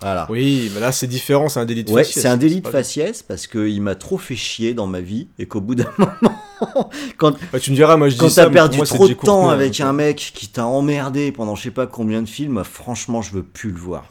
Voilà. 0.00 0.26
Oui, 0.30 0.70
mais 0.74 0.80
là 0.80 0.92
c'est 0.92 1.06
différent, 1.06 1.48
c'est 1.48 1.60
un 1.60 1.64
délit 1.66 1.84
de 1.84 1.90
Ouais, 1.92 2.02
faciès, 2.02 2.22
c'est 2.22 2.28
un 2.28 2.36
délit 2.36 2.62
de 2.62 2.68
faciès 2.68 3.22
parce 3.22 3.46
qu'il 3.46 3.80
m'a 3.80 3.94
trop 3.94 4.18
fait 4.18 4.34
chier 4.34 4.74
dans 4.74 4.86
ma 4.88 5.00
vie 5.02 5.28
et 5.38 5.46
qu'au 5.46 5.60
bout 5.60 5.74
d'un 5.76 5.90
moment, 5.98 6.34
quand, 7.16 7.36
Bah, 7.52 7.60
tu 7.60 7.70
me 7.70 7.76
diras, 7.76 7.96
moi 7.96 8.08
je 8.08 8.16
quand 8.16 8.26
dis 8.26 8.32
ça, 8.32 8.44
t'as 8.44 8.50
perdu 8.50 8.78
moi, 8.78 8.86
trop 8.86 9.08
de 9.08 9.14
temps 9.14 9.48
avec 9.48 9.80
hein. 9.80 9.88
un 9.88 9.92
mec 9.92 10.32
qui 10.34 10.48
t'a 10.48 10.66
emmerdé 10.66 11.32
pendant 11.32 11.54
je 11.54 11.64
sais 11.64 11.70
pas 11.70 11.86
combien 11.86 12.22
de 12.22 12.28
films, 12.28 12.62
franchement, 12.64 13.22
je 13.22 13.32
veux 13.32 13.42
plus 13.42 13.70
le 13.70 13.78
voir. 13.78 14.04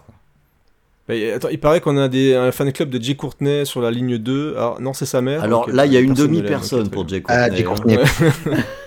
Bah, 1.08 1.14
attends, 1.36 1.50
il 1.50 1.60
paraît 1.60 1.82
qu'on 1.82 1.98
a 1.98 2.08
des, 2.08 2.34
un 2.34 2.52
fan 2.52 2.72
club 2.72 2.90
de 2.90 3.02
Jay 3.02 3.16
Courtney 3.16 3.66
sur 3.66 3.80
la 3.82 3.92
ligne 3.92 4.18
2. 4.18 4.56
Alors, 4.58 4.82
non, 4.82 4.94
c'est 4.94 5.06
sa 5.06 5.22
mère. 5.22 5.44
Alors 5.44 5.70
là, 5.70 5.86
il 5.86 5.94
y 5.94 5.98
a 5.98 6.00
une 6.00 6.10
personne 6.10 6.32
ne 6.32 6.34
l'aime, 6.34 6.42
demi-personne 6.42 6.90
pour. 6.90 7.08
Jay 7.08 7.24
Ah, 7.28 7.50
Courtney. 7.50 7.96
Jay 7.96 8.04
hein. 8.52 8.58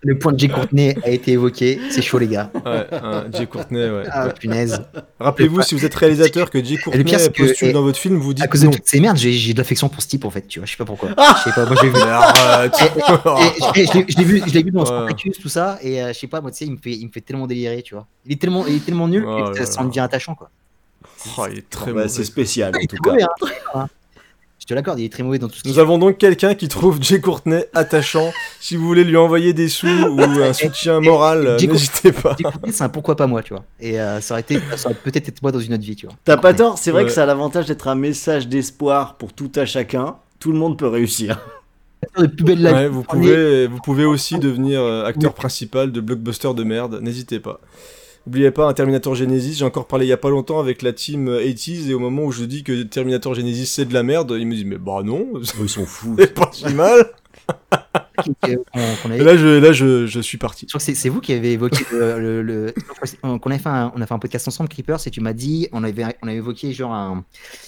Le 0.00 0.16
point 0.16 0.32
de 0.32 0.38
Jay 0.38 0.46
Courtney 0.48 0.94
a 1.02 1.10
été 1.10 1.32
évoqué. 1.32 1.80
C'est 1.90 2.02
chaud, 2.02 2.18
les 2.18 2.28
gars. 2.28 2.50
Ouais, 2.64 2.86
hein, 2.92 3.24
Jay 3.32 3.46
Courtney, 3.46 3.80
ouais. 3.90 4.04
Ah, 4.12 4.28
punaise. 4.28 4.80
Rappelez-vous, 5.18 5.60
si 5.62 5.74
vous 5.74 5.84
êtes 5.84 5.94
réalisateur, 5.94 6.50
que 6.50 6.62
Jay 6.62 6.76
Courtney 6.76 7.02
pire, 7.02 7.18
que- 7.32 7.42
postule 7.46 7.68
et- 7.68 7.72
dans 7.72 7.82
votre 7.82 7.98
film, 7.98 8.16
vous 8.16 8.32
dites 8.32 8.44
À 8.44 8.48
cause 8.48 8.60
de 8.60 8.66
non. 8.66 8.70
toutes 8.72 8.86
ces 8.86 9.00
merdes, 9.00 9.16
j'ai 9.16 9.32
j'ai 9.32 9.54
de 9.54 9.58
l'affection 9.58 9.88
pour 9.88 10.00
ce 10.00 10.06
type, 10.06 10.24
en 10.24 10.30
fait. 10.30 10.46
Tu 10.46 10.60
vois, 10.60 10.66
je 10.66 10.70
sais 10.70 10.76
pas 10.76 10.84
pourquoi. 10.84 11.08
Ah 11.16 11.34
Je 11.38 11.50
sais 11.50 11.54
pas, 11.54 11.66
moi, 11.66 11.74
je 11.80 11.82
l'ai 11.86 11.90
vu. 11.90 11.98
Et 13.74 13.86
je 13.86 13.92
l'ai- 14.18 14.24
vu, 14.24 14.42
je 14.46 14.52
l'ai 14.54 14.62
vu 14.62 14.70
dans 14.70 14.80
Ouais. 14.80 14.86
Spartacus, 14.86 15.38
tout 15.40 15.48
ça, 15.48 15.78
et 15.82 16.00
euh, 16.02 16.12
je 16.12 16.18
sais 16.18 16.26
pas, 16.28 16.40
moi, 16.40 16.52
tu 16.52 16.58
sais, 16.58 16.64
il 16.66 16.72
me 16.72 16.76
fait, 16.76 16.92
il 16.92 17.06
me 17.06 17.10
fait 17.12 17.20
tellement 17.20 17.46
délirer, 17.48 17.82
tu 17.82 17.94
vois. 17.94 18.06
Il 18.24 18.32
est 18.32 18.40
tellement, 18.40 18.66
il 18.68 18.76
est 18.76 18.84
tellement 18.84 19.08
nul 19.08 19.24
Oh 19.26 19.50
que 19.52 19.58
là 19.58 19.66
ça, 19.66 19.72
ça 19.72 19.80
en 19.82 19.84
devient 19.86 20.00
attachant, 20.00 20.34
quoi. 20.36 20.50
Oh, 21.36 21.46
il 21.50 21.58
est 21.58 21.68
très 21.68 21.92
mauvais. 21.92 22.08
c'est 22.08 22.22
spécial 22.24 22.72
en 22.74 22.78
Il 22.78 22.84
est 22.84 22.86
tout 22.86 22.96
très 23.02 23.18
cas. 23.18 23.26
Je 24.58 24.66
te 24.66 24.74
l'accorde, 24.74 24.98
il 24.98 25.04
est 25.04 25.08
très 25.12 25.22
mauvais 25.22 25.38
dans 25.38 25.48
tout 25.48 25.56
ce 25.62 25.68
Nous 25.68 25.78
avons 25.78 25.98
donc 25.98 26.18
quelqu'un 26.18 26.54
qui 26.54 26.68
trouve 26.68 26.98
Jay 27.00 27.20
Courtney 27.20 27.64
attachant. 27.74 28.32
Si 28.60 28.76
vous 28.76 28.86
voulez 28.86 29.04
lui 29.04 29.16
envoyer 29.16 29.52
des 29.52 29.68
sous 29.68 29.86
ou 29.86 30.20
un 30.42 30.52
soutien 30.52 31.00
moral, 31.00 31.56
n'hésitez 31.60 32.12
pas. 32.12 32.34
Jay 32.36 32.42
Courtney, 32.44 32.72
c'est 32.72 32.84
un 32.84 32.88
pourquoi 32.88 33.16
pas 33.16 33.26
moi, 33.26 33.42
tu 33.42 33.54
vois. 33.54 33.64
Et 33.80 34.00
euh, 34.00 34.20
ça 34.20 34.34
aurait 34.34 34.40
été, 34.42 34.58
ça 34.76 34.88
aurait 34.90 34.98
peut-être 35.02 35.28
été 35.28 35.38
moi 35.42 35.52
dans 35.52 35.60
une 35.60 35.74
autre 35.74 35.84
vie, 35.84 35.96
tu 35.96 36.06
vois. 36.06 36.14
T'as 36.24 36.36
pas 36.36 36.52
tort, 36.54 36.76
c'est 36.76 36.90
vrai 36.90 37.02
Ouais. 37.02 37.06
que 37.08 37.12
ça 37.14 37.22
a 37.22 37.26
l'avantage 37.26 37.66
d'être 37.66 37.86
un 37.88 37.94
message 37.94 38.48
d'espoir 38.48 39.14
pour 39.16 39.32
tout 39.32 39.50
à 39.54 39.64
chacun. 39.64 40.16
Tout 40.40 40.52
le 40.52 40.58
monde 40.58 40.76
peut 40.76 40.88
réussir. 40.88 41.38
Ouais, 42.16 42.88
vous, 42.88 43.02
pouvez, 43.02 43.66
vous 43.66 43.78
pouvez 43.84 44.04
aussi 44.04 44.38
devenir 44.38 44.80
euh, 44.80 45.04
acteur 45.04 45.34
principal 45.34 45.92
de 45.92 46.00
blockbuster 46.00 46.52
de 46.54 46.64
merde, 46.64 46.98
n'hésitez 47.02 47.38
pas. 47.40 47.60
N'oubliez 48.28 48.50
pas 48.50 48.68
un 48.68 48.74
Terminator 48.74 49.14
Genesis, 49.14 49.54
j'ai 49.54 49.64
encore 49.64 49.86
parlé 49.86 50.04
il 50.04 50.10
y 50.10 50.12
a 50.12 50.18
pas 50.18 50.28
longtemps 50.28 50.60
avec 50.60 50.82
la 50.82 50.92
team 50.92 51.28
euh, 51.28 51.40
80s 51.42 51.88
et 51.88 51.94
au 51.94 51.98
moment 51.98 52.24
où 52.24 52.30
je 52.30 52.44
dis 52.44 52.62
que 52.62 52.82
Terminator 52.82 53.32
Genesis 53.32 53.64
c'est 53.64 53.86
de 53.86 53.94
la 53.94 54.02
merde, 54.02 54.36
ils 54.38 54.46
me 54.46 54.54
disent 54.54 54.66
mais 54.66 54.76
bah 54.76 55.00
non, 55.02 55.28
Ils 55.58 55.66
sont 55.66 55.86
fous. 55.86 56.14
c'est 56.18 56.34
pas 56.34 56.50
si 56.52 56.74
mal. 56.74 57.06
qu'on- 58.24 59.10
avait- 59.10 59.18
Et 59.20 59.24
là 59.24 59.36
je, 59.36 59.46
là 59.58 59.72
je, 59.72 60.06
je 60.06 60.20
suis 60.20 60.38
parti. 60.38 60.66
Je 60.66 60.72
crois 60.72 60.84
que 60.84 60.94
c'est- 60.94 61.08
vous 61.08 61.20
qui 61.20 61.32
avez 61.32 61.52
évoqué 61.52 61.84
le, 61.92 62.18
le- 62.20 62.42
le- 62.42 62.74
on, 63.22 63.38
qu'on 63.38 63.50
avait 63.50 63.58
fait 63.58 63.68
un, 63.68 63.92
on 63.96 64.00
a 64.00 64.06
fait 64.06 64.14
un 64.14 64.18
podcast 64.18 64.46
ensemble, 64.48 64.68
Creepers, 64.68 64.98
et 65.06 65.10
tu 65.10 65.20
m'as 65.20 65.32
dit, 65.32 65.68
on 65.72 65.84
avait, 65.84 66.04
on 66.22 66.28
avait 66.28 66.36
évoqué 66.36 66.72
genre 66.72 66.92
un- 66.92 67.24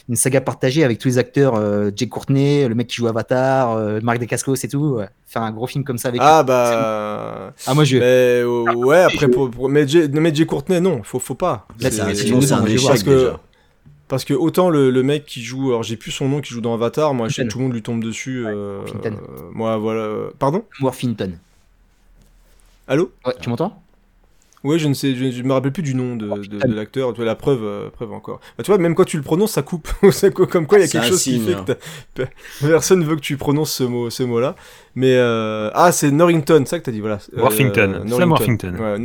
une 0.08 0.16
saga 0.16 0.40
partagée 0.40 0.84
avec 0.84 0.98
tous 0.98 1.08
les 1.08 1.18
acteurs, 1.18 1.54
euh, 1.56 1.90
Jay 1.94 2.08
Courtney, 2.08 2.66
le 2.68 2.74
mec 2.74 2.88
qui 2.88 2.96
joue 2.96 3.08
Avatar, 3.08 3.72
euh, 3.76 4.00
Marc 4.02 4.18
Dacascos 4.18 4.54
et 4.62 4.68
tout, 4.68 4.96
ouais. 4.98 5.08
faire 5.26 5.42
un 5.42 5.52
gros 5.52 5.66
film 5.66 5.84
comme 5.84 5.98
ça 5.98 6.08
avec. 6.08 6.20
Ah 6.24 6.42
bah. 6.42 7.52
Ah, 7.66 7.74
moi 7.74 7.84
je. 7.84 7.96
Mais 7.98 8.04
euh, 8.42 8.74
ouais, 8.74 8.98
après, 9.02 9.28
pour, 9.28 9.50
pour- 9.50 9.68
mais, 9.68 9.86
Jay 10.34 10.46
Courtney, 10.46 10.80
non, 10.80 11.02
faut, 11.04 11.18
faut 11.18 11.34
pas. 11.34 11.66
Là, 11.80 11.90
C'est- 11.90 12.00
un 12.00 12.64
échec 12.64 12.80
vois, 12.80 12.90
parce 12.90 13.02
que- 13.02 13.10
déjà. 13.10 13.40
Parce 14.10 14.24
que 14.26 14.34
autant 14.34 14.68
le, 14.70 14.90
le 14.90 15.02
mec 15.02 15.24
qui 15.24 15.40
joue, 15.42 15.68
alors 15.68 15.84
j'ai 15.84 15.96
plus 15.96 16.10
son 16.10 16.28
nom, 16.28 16.40
qui 16.40 16.52
joue 16.52 16.60
dans 16.60 16.74
Avatar, 16.74 17.14
moi 17.14 17.28
je 17.28 17.36
sais 17.36 17.46
tout 17.46 17.58
le 17.58 17.64
monde 17.64 17.72
lui 17.74 17.80
tombe 17.82 18.02
dessus. 18.04 18.44
euh, 18.44 18.84
Finton. 18.84 19.14
euh, 19.14 19.50
moi 19.52 19.76
voilà. 19.78 20.30
Pardon? 20.38 20.64
Morphinton. 20.80 21.32
Allô? 22.88 23.12
Ouais, 23.24 23.34
tu 23.40 23.48
m'entends? 23.48 23.80
Ouais, 24.62 24.78
je 24.78 24.88
ne 24.88 24.94
sais, 24.94 25.14
je, 25.14 25.30
je 25.30 25.42
me 25.42 25.52
rappelle 25.54 25.72
plus 25.72 25.82
du 25.82 25.94
nom 25.94 26.16
de, 26.16 26.26
de, 26.26 26.58
de 26.58 26.74
l'acteur. 26.74 27.12
Tu 27.12 27.16
vois, 27.16 27.24
la 27.24 27.34
preuve, 27.34 27.64
euh, 27.64 27.88
preuve 27.88 28.12
encore. 28.12 28.40
Bah, 28.58 28.64
tu 28.64 28.70
vois, 28.70 28.78
même 28.78 28.94
quand 28.94 29.04
tu 29.04 29.16
le 29.16 29.22
prononces, 29.22 29.52
ça 29.52 29.62
coupe. 29.62 29.88
Comme 30.50 30.66
quoi, 30.66 30.78
il 30.78 30.82
y 30.82 30.84
a 30.84 30.88
quelque 30.88 31.06
chose 31.06 31.20
signe, 31.20 31.40
qui 31.40 31.46
fait 31.46 31.54
hein. 31.54 31.64
que 32.14 32.22
personne 32.66 33.02
veut 33.04 33.16
que 33.16 33.20
tu 33.22 33.38
prononces 33.38 33.72
ce 33.72 33.84
mot, 33.84 34.10
ce 34.10 34.22
mot-là. 34.22 34.54
Mais 34.94 35.14
euh, 35.14 35.70
ah, 35.72 35.92
c'est 35.92 36.10
Norrington, 36.10 36.62
c'est 36.64 36.70
ça 36.70 36.78
que 36.78 36.84
t'as 36.84 36.92
dit, 36.92 37.00
voilà. 37.00 37.20
Euh, 37.36 37.40
Worthington. 37.40 38.04
Sam. 38.08 38.30
Worthington. 38.30 38.74
Ouais. 38.78 38.98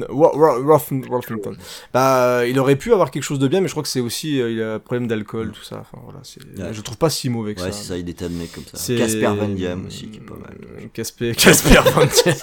Bah, 1.93 2.45
il 2.47 2.59
aurait 2.59 2.75
pu 2.75 2.91
avoir 2.91 3.11
quelque 3.11 3.23
chose 3.23 3.39
de 3.39 3.47
bien, 3.47 3.61
mais 3.61 3.67
je 3.67 3.73
crois 3.73 3.83
que 3.83 3.89
c'est 3.89 3.99
aussi, 4.01 4.41
euh, 4.41 4.51
il 4.51 4.61
a 4.61 4.73
un 4.75 4.79
problème 4.79 5.07
d'alcool, 5.07 5.51
tout 5.51 5.63
ça. 5.63 5.77
Enfin 5.79 5.99
voilà, 6.03 6.19
c'est. 6.23 6.41
Ouais. 6.59 6.73
Je 6.73 6.81
trouve 6.81 6.97
pas 6.97 7.09
si 7.09 7.29
mauvais 7.29 7.55
que 7.55 7.61
Ouais, 7.61 7.71
ça. 7.71 7.77
c'est 7.77 7.87
ça, 7.87 7.95
il 7.95 7.99
y 7.99 8.03
a 8.03 8.05
des 8.05 8.13
tas 8.13 8.27
de 8.27 8.33
mecs 8.33 8.51
comme 8.51 8.65
ça. 8.65 8.77
C'est- 8.77 8.95
Casper 8.95 9.27
Van 9.27 9.47
Diem 9.47 9.85
aussi, 9.87 10.07
qui 10.07 10.17
est 10.17 10.21
pas 10.21 10.35
mal. 10.35 10.57
Casper, 10.91 11.33
Casper 11.37 11.79
Van 11.93 12.05
Diem. 12.05 12.35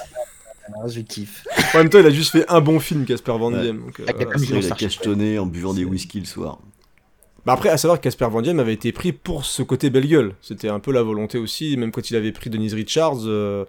Ah, 0.81 0.87
je 0.87 1.01
kiffe. 1.01 1.43
En 1.73 1.79
même 1.79 1.89
temps, 1.89 1.99
il 1.99 2.05
a 2.05 2.09
juste 2.09 2.31
fait 2.31 2.45
un 2.49 2.61
bon 2.61 2.79
film, 2.79 3.05
Casper 3.05 3.33
Van 3.37 3.51
Ouais. 3.53 3.61
Diem. 3.61 3.79
donc, 3.85 3.99
euh, 3.99 4.05
Ah, 4.07 4.11
voilà. 4.15 4.31
Il 4.39 4.71
a 4.71 4.75
cachetonné 4.75 5.39
en 5.39 5.45
buvant 5.45 5.73
des 5.73 5.85
whisky 5.85 6.19
le 6.19 6.25
soir. 6.25 6.59
Bah 7.45 7.51
après, 7.51 7.67
à 7.67 7.75
savoir 7.77 7.99
que 7.99 8.03
Casper 8.05 8.27
Van 8.31 8.41
Diem 8.41 8.57
avait 8.61 8.71
été 8.73 8.93
pris 8.93 9.11
pour 9.11 9.43
ce 9.43 9.63
côté 9.63 9.89
belle 9.89 10.07
gueule. 10.07 10.33
C'était 10.41 10.69
un 10.69 10.79
peu 10.79 10.93
la 10.93 11.03
volonté 11.03 11.37
aussi, 11.37 11.75
même 11.75 11.91
quand 11.91 12.09
il 12.09 12.15
avait 12.15 12.31
pris 12.31 12.49
Denise 12.49 12.73
Richards, 12.73 13.17
euh, 13.25 13.65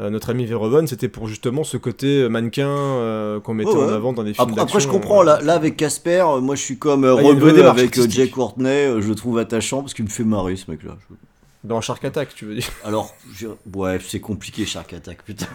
euh, 0.00 0.08
notre 0.08 0.30
ami 0.30 0.46
Verhoeven, 0.46 0.86
c'était 0.86 1.08
pour 1.08 1.28
justement 1.28 1.62
ce 1.62 1.76
côté 1.76 2.26
mannequin 2.30 2.66
euh, 2.70 3.38
qu'on 3.38 3.52
mettait 3.52 3.68
Ouais, 3.68 3.76
en 3.76 3.86
ouais. 3.88 3.92
avant 3.92 4.14
dans 4.14 4.24
des 4.24 4.32
films 4.32 4.48
Après, 4.48 4.62
après, 4.62 4.80
je 4.80 4.88
comprends, 4.88 5.22
là, 5.22 5.42
là 5.42 5.52
avec 5.52 5.76
Casper, 5.76 6.24
moi 6.40 6.54
je 6.54 6.62
suis 6.62 6.78
comme 6.78 7.04
euh, 7.04 7.16
Ah, 7.18 7.22
Rebeu 7.22 7.66
avec 7.68 7.98
euh. 7.98 8.06
Jake 8.08 8.30
Courtney, 8.30 8.98
je 9.02 9.06
le 9.06 9.14
trouve 9.14 9.36
attachant 9.36 9.82
parce 9.82 9.92
qu'il 9.92 10.06
me 10.06 10.10
fait 10.10 10.24
marrer 10.24 10.56
ce 10.56 10.70
mec-là. 10.70 10.96
Dans 11.64 11.82
Shark 11.82 12.02
Attack, 12.06 12.34
tu 12.34 12.46
veux 12.46 12.54
dire 12.54 12.70
Alors, 12.82 13.12
je- 13.34 13.48
ouais, 13.74 13.98
c'est 14.08 14.20
compliqué 14.20 14.64
Shark 14.64 14.90
Attack, 14.94 15.22
putain. 15.22 15.48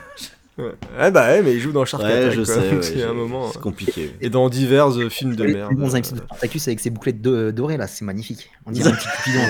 Ouais, 0.57 0.65
Ouais, 0.99 1.09
bah 1.11 1.27
ouais, 1.29 1.41
mais 1.41 1.53
il 1.53 1.59
joue 1.59 1.71
dans 1.71 1.83
Shark 1.83 2.03
Ouais, 2.03 2.11
Attack. 2.11 2.33
je 2.33 2.43
sais, 2.43 2.59
ouais, 2.75 2.81
c'est 2.81 3.03
un 3.03 3.13
moment. 3.13 3.51
c'est 3.51 3.57
euh, 3.57 3.61
compliqué. 3.61 4.13
Et 4.21 4.29
dans 4.29 4.49
divers 4.49 4.89
euh, 4.99 5.09
films 5.09 5.35
de 5.35 5.45
merde. 5.45 5.73
bons 5.73 5.93
euh, 5.93 5.97
épisodes 5.97 6.19
de 6.19 6.23
Spartacus 6.25 6.67
avec 6.67 6.79
ses 6.79 6.89
bouclettes 6.91 7.21
de- 7.21 7.49
dorées 7.51 7.77
là, 7.77 7.87
c'est 7.87 8.05
magnifique. 8.05 8.49
On 8.67 8.71
dirait 8.71 8.89
un 8.91 8.93
petit 8.95 9.07
cupidon. 9.23 9.41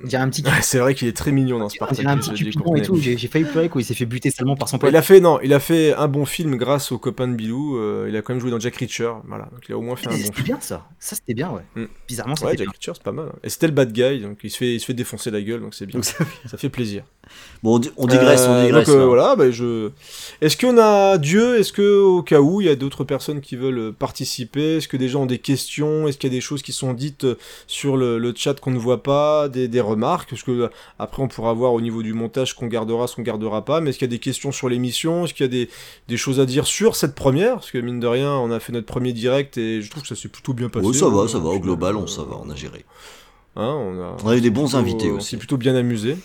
Mais- 0.00 0.04
On 0.04 0.08
dirait 0.08 0.22
un 0.22 0.28
petit, 0.28 0.42
Ouais, 0.42 0.50
c'est 0.62 0.78
vrai 0.78 0.94
qu'il 0.94 1.08
est 1.08 1.16
très 1.16 1.32
mignon 1.32 1.58
dans 1.58 1.66
on 1.66 1.68
Spartacus. 1.68 2.00
dirait 2.00 2.12
un 2.12 2.16
petit 2.18 2.30
Jake 2.30 2.38
cupidon 2.52 2.64
Courtney. 2.64 2.82
et 2.82 2.86
tout. 2.86 2.96
J'ai 2.96 3.28
failli 3.28 3.44
pleurer 3.44 3.68
quand 3.68 3.78
il 3.78 3.84
s'est 3.84 3.94
fait 3.94 4.06
buter 4.06 4.30
seulement 4.30 4.56
par 4.56 4.68
son 4.68 4.76
Ouais, 4.76 4.80
pote. 4.80 4.90
Il 4.90 4.96
a 4.96 5.02
fait 5.02 5.20
non, 5.20 5.38
il 5.42 5.52
a 5.54 5.60
fait 5.60 5.94
un 5.94 6.08
bon 6.08 6.24
film 6.24 6.56
grâce 6.56 6.92
aux 6.92 6.98
copains 6.98 7.28
de 7.28 7.34
Bilou. 7.34 7.76
euh, 7.78 8.06
il 8.08 8.16
a 8.16 8.22
quand 8.22 8.32
même 8.32 8.40
joué 8.40 8.50
dans 8.50 8.58
Jack 8.60 8.76
Reacher, 8.76 9.12
voilà. 9.26 9.44
Donc 9.52 9.60
il 9.68 9.72
a 9.72 9.78
au 9.78 9.82
moins 9.82 9.96
fait 9.96 10.08
un 10.08 10.12
bon 10.12 10.16
C'était 10.24 10.42
bien 10.42 10.58
ça. 10.60 10.86
Ça 10.98 11.16
c'était 11.16 11.34
bien, 11.34 11.50
ouais. 11.50 11.62
Mm. 11.76 11.84
Bizarrement, 12.08 12.34
Ouais, 12.34 12.38
c'était 12.40 12.50
Jack 12.50 12.66
bien. 12.66 12.72
Reacher, 12.72 12.92
c'est 12.94 13.02
pas 13.02 13.12
mal. 13.12 13.26
hein. 13.32 13.38
Et 13.44 13.48
c'était 13.50 13.66
le 13.66 13.72
bad 13.72 13.92
guy, 13.92 14.20
donc 14.20 14.38
il 14.42 14.50
se 14.50 14.56
fait, 14.56 14.74
il 14.74 14.80
se 14.80 14.86
fait 14.86 14.94
défoncer 14.94 15.30
la 15.30 15.40
gueule, 15.42 15.60
donc 15.60 15.74
c'est 15.74 15.86
bien. 15.86 15.94
Donc, 15.98 16.04
ça- 16.04 16.24
Ça 16.46 16.56
fait 16.58 16.68
plaisir. 16.70 17.04
Bon, 17.62 17.76
on, 17.76 17.78
di- 17.78 17.90
on 17.96 18.06
digresse, 18.06 18.40
on 18.48 18.52
Euh, 18.52 18.64
digresse. 18.64 18.86
donc, 18.88 18.96
euh, 18.96 19.00
là. 19.00 19.06
voilà, 19.06 19.36
bah, 19.36 19.50
je. 19.50 19.90
Est-ce 20.40 20.56
qu'on 20.56 20.78
a 20.78 21.16
Dieu? 21.18 21.58
Est-ce 21.58 21.72
que 21.72 22.00
au 22.00 22.22
cas 22.22 22.40
où 22.40 22.60
il 22.60 22.66
y 22.66 22.70
a 22.70 22.74
d'autres 22.74 23.04
personnes 23.04 23.40
qui 23.40 23.54
veulent 23.56 23.78
euh, 23.78 23.92
participer? 23.92 24.76
Est-ce 24.78 24.88
que 24.88 24.96
des 24.96 25.08
gens 25.08 25.22
ont 25.22 25.26
des 25.26 25.38
questions? 25.38 26.08
Est-ce 26.08 26.18
qu'il 26.18 26.30
y 26.30 26.32
a 26.32 26.36
des 26.36 26.40
choses 26.40 26.62
qui 26.62 26.72
sont 26.72 26.92
dites 26.92 27.24
euh, 27.24 27.38
sur 27.66 27.96
le, 27.96 28.18
le 28.18 28.32
chat 28.36 28.58
qu'on 28.58 28.70
ne 28.72 28.78
voit 28.78 29.02
pas? 29.02 29.48
Des, 29.48 29.68
des 29.68 29.80
remarques 29.90 30.30
Parce 30.30 30.42
que 30.42 30.50
euh, 30.52 30.68
après 30.98 31.22
on 31.22 31.28
pourra 31.28 31.52
voir 31.52 31.72
au 31.74 31.80
niveau 31.80 32.02
du 32.02 32.14
montage 32.14 32.50
ce 32.50 32.54
qu'on 32.54 32.66
gardera, 32.68 33.06
ce 33.06 33.16
qu'on 33.16 33.22
gardera 33.22 33.64
pas. 33.64 33.80
Mais 33.80 33.90
est-ce 33.90 33.98
qu'il 33.98 34.06
y 34.06 34.10
a 34.10 34.16
des 34.16 34.18
questions 34.18 34.52
sur 34.52 34.68
l'émission? 34.68 35.24
Est-ce 35.24 35.34
qu'il 35.34 35.44
y 35.44 35.48
a 35.48 35.50
des, 35.50 35.68
des 36.08 36.16
choses 36.16 36.40
à 36.40 36.46
dire 36.46 36.66
sur 36.66 36.96
cette 36.96 37.14
première? 37.14 37.54
Parce 37.56 37.70
que 37.70 37.78
mine 37.78 38.00
de 38.00 38.06
rien, 38.06 38.32
on 38.32 38.50
a 38.50 38.60
fait 38.60 38.72
notre 38.72 38.86
premier 38.86 39.12
direct 39.12 39.58
et 39.58 39.82
je 39.82 39.90
trouve 39.90 40.02
que 40.02 40.08
ça 40.08 40.16
s'est 40.16 40.28
plutôt 40.28 40.52
bien 40.54 40.68
passé. 40.68 40.86
Ouais, 40.86 40.94
ça 40.94 41.08
va, 41.08 41.22
Euh, 41.22 41.28
ça 41.28 41.38
va. 41.38 41.50
Au 41.50 41.58
global, 41.60 41.96
on, 41.96 42.06
ça 42.06 42.22
va, 42.22 42.36
on 42.42 42.48
a 42.50 42.54
géré. 42.54 42.84
Hein, 43.56 43.66
on 43.76 44.00
a, 44.00 44.16
On 44.24 44.28
a 44.28 44.36
eu 44.36 44.40
des 44.40 44.50
bons 44.50 44.62
plutôt- 44.64 44.76
invités 44.78 45.10
On 45.10 45.16
aussi. 45.16 45.30
s'est 45.30 45.36
plutôt 45.36 45.56
bien 45.56 45.74
amusé. 45.74 46.16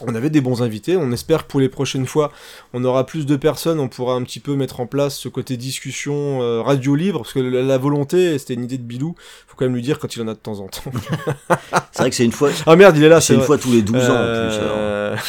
On 0.00 0.14
avait 0.14 0.30
des 0.30 0.40
bons 0.40 0.62
invités. 0.62 0.96
On 0.96 1.12
espère 1.12 1.44
que 1.44 1.50
pour 1.52 1.60
les 1.60 1.68
prochaines 1.68 2.06
fois, 2.06 2.32
on 2.72 2.82
aura 2.84 3.06
plus 3.06 3.26
de 3.26 3.36
personnes. 3.36 3.78
On 3.78 3.88
pourra 3.88 4.14
un 4.14 4.22
petit 4.24 4.40
peu 4.40 4.56
mettre 4.56 4.80
en 4.80 4.86
place 4.86 5.16
ce 5.16 5.28
côté 5.28 5.56
discussion 5.56 6.42
euh, 6.42 6.62
radio 6.62 6.96
libre. 6.96 7.20
Parce 7.20 7.32
que 7.32 7.38
la, 7.38 7.62
la 7.62 7.78
volonté, 7.78 8.36
c'était 8.38 8.54
une 8.54 8.64
idée 8.64 8.78
de 8.78 8.82
Bilou. 8.82 9.14
Faut 9.46 9.56
quand 9.56 9.66
même 9.66 9.74
lui 9.74 9.82
dire 9.82 9.98
quand 10.00 10.14
il 10.16 10.22
en 10.22 10.28
a 10.28 10.34
de 10.34 10.38
temps 10.38 10.58
en 10.60 10.66
temps. 10.66 10.90
C'est 11.92 12.00
vrai 12.02 12.10
que 12.10 12.16
c'est 12.16 12.24
une 12.24 12.32
fois, 12.32 12.50
ah 12.66 12.74
merde, 12.74 12.96
il 12.96 13.04
est 13.04 13.08
là. 13.08 13.20
c'est 13.20 13.34
une 13.34 13.38
vrai. 13.38 13.46
fois 13.46 13.58
tous 13.58 13.70
les 13.70 13.82
12 13.82 13.94
ans 13.96 13.98
en 14.00 14.06
plus. 14.06 14.58
Euh, 14.60 15.16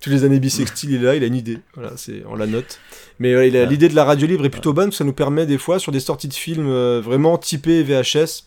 Tous 0.00 0.10
les 0.10 0.24
années 0.24 0.40
bissextiles, 0.40 0.90
il 0.90 0.96
est 0.96 1.04
là, 1.06 1.14
il 1.14 1.22
a 1.22 1.26
une 1.28 1.36
idée. 1.36 1.60
Voilà, 1.74 1.92
c'est, 1.94 2.24
on 2.28 2.34
la 2.34 2.48
note. 2.48 2.80
Mais 3.20 3.36
Ouais. 3.36 3.50
l'idée 3.66 3.88
de 3.88 3.94
la 3.94 4.02
radio 4.04 4.26
libre 4.26 4.44
est 4.44 4.50
plutôt 4.50 4.72
bonne, 4.72 4.86
parce 4.86 4.96
que 4.96 4.98
ça 4.98 5.04
nous 5.04 5.12
permet 5.12 5.46
des 5.46 5.58
fois, 5.58 5.78
sur 5.78 5.92
des 5.92 6.00
sorties 6.00 6.26
de 6.26 6.34
films 6.34 6.66
euh, 6.68 7.00
vraiment 7.00 7.38
typés 7.38 7.84
VHS, 7.84 8.42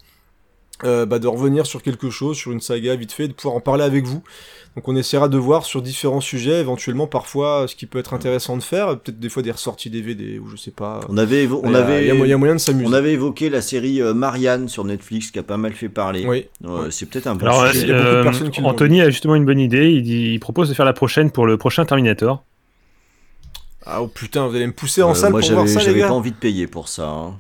euh, 0.84 1.06
bah, 1.06 1.20
de 1.20 1.28
revenir 1.28 1.66
sur 1.66 1.82
quelque 1.82 2.10
chose, 2.10 2.36
sur 2.38 2.52
une 2.52 2.60
saga 2.62 2.96
vite 2.96 3.12
fait, 3.14 3.28
de 3.30 3.34
pouvoir 3.34 3.56
en 3.56 3.60
parler 3.62 3.84
avec 3.84 4.06
vous. 4.06 4.22
Donc 4.76 4.90
on 4.90 4.96
essaiera 4.98 5.30
de 5.30 5.38
voir 5.38 5.64
sur 5.64 5.82
différents 5.82 6.20
sujets, 6.20 6.60
éventuellement 6.60 7.08
parfois 7.08 7.66
ce 7.66 7.78
qui 7.78 7.86
peut 7.86 7.98
être 7.98 8.14
intéressant 8.14 8.58
de 8.58 8.62
faire, 8.64 9.00
peut-être 9.00 9.20
des 9.22 9.30
fois 9.30 9.42
des 9.42 9.52
ressorties 9.52 9.90
DVD 9.90 10.38
ou 10.38 10.50
je 10.50 10.58
sais 10.58 10.72
pas. 10.72 11.00
On 11.08 11.18
avait, 11.18 11.46
évo- 11.48 11.62
on 11.64 11.70
Il 11.70 11.74
y 11.74 11.76
a- 11.76 11.80
avait, 11.80 12.02
il 12.02 12.08
y, 12.08 12.12
a 12.12 12.26
y 12.26 12.34
a 12.34 12.38
moyen 12.38 12.56
de 12.56 12.60
s'amuser. 12.60 12.86
on 12.90 12.92
avait 12.92 13.14
évoqué 13.14 13.50
la 13.50 13.62
série 13.62 14.02
euh, 14.02 14.14
Marianne 14.14 14.68
sur 14.68 14.84
Netflix 14.84 15.32
qui 15.32 15.40
a 15.40 15.44
pas 15.44 15.56
mal 15.56 15.72
fait 15.72 15.88
parler. 15.88 16.26
Oui. 16.28 16.48
Euh, 16.66 16.90
C'est 16.92 17.06
peut-être 17.06 17.28
un 17.28 17.36
bon 17.36 17.46
Alors, 17.46 17.62
il 17.62 17.68
y 17.68 17.70
a 17.70 17.72
sujet. 17.72 17.94
beaucoup 17.94 18.04
de 18.04 18.46
euh, 18.48 18.50
qui 18.50 18.60
l'ont 18.62 18.68
Anthony 18.68 19.00
a 19.02 19.10
justement 19.10 19.36
une 19.36 19.46
bonne 19.46 19.62
idée. 19.62 19.92
Il, 19.92 20.04
dit, 20.04 20.34
il 20.34 20.40
propose 20.42 20.68
de 20.68 20.74
faire 20.74 20.86
la 20.86 20.92
prochaine 20.92 21.32
pour 21.32 21.46
le 21.46 21.56
prochain 21.58 21.86
Terminator. 21.86 22.44
Ah 23.86 24.02
oh 24.02 24.08
putain, 24.08 24.46
vous 24.48 24.56
allez 24.56 24.68
me 24.68 24.74
pousser 24.74 25.04
en 25.04 25.12
Euh, 25.12 25.14
salle 25.14 25.32
moi, 25.32 25.40
pour 25.40 25.52
voir 25.52 25.62
j'avais 25.68 25.74
ça 25.74 25.80
les 25.80 25.86
j'avais 25.86 26.00
gars 26.00 26.08
pas 26.08 26.14
envie 26.16 26.32
de 26.32 26.36
payer 26.38 26.68
pour 26.68 26.90
ça. 26.90 27.08
hein. 27.08 27.36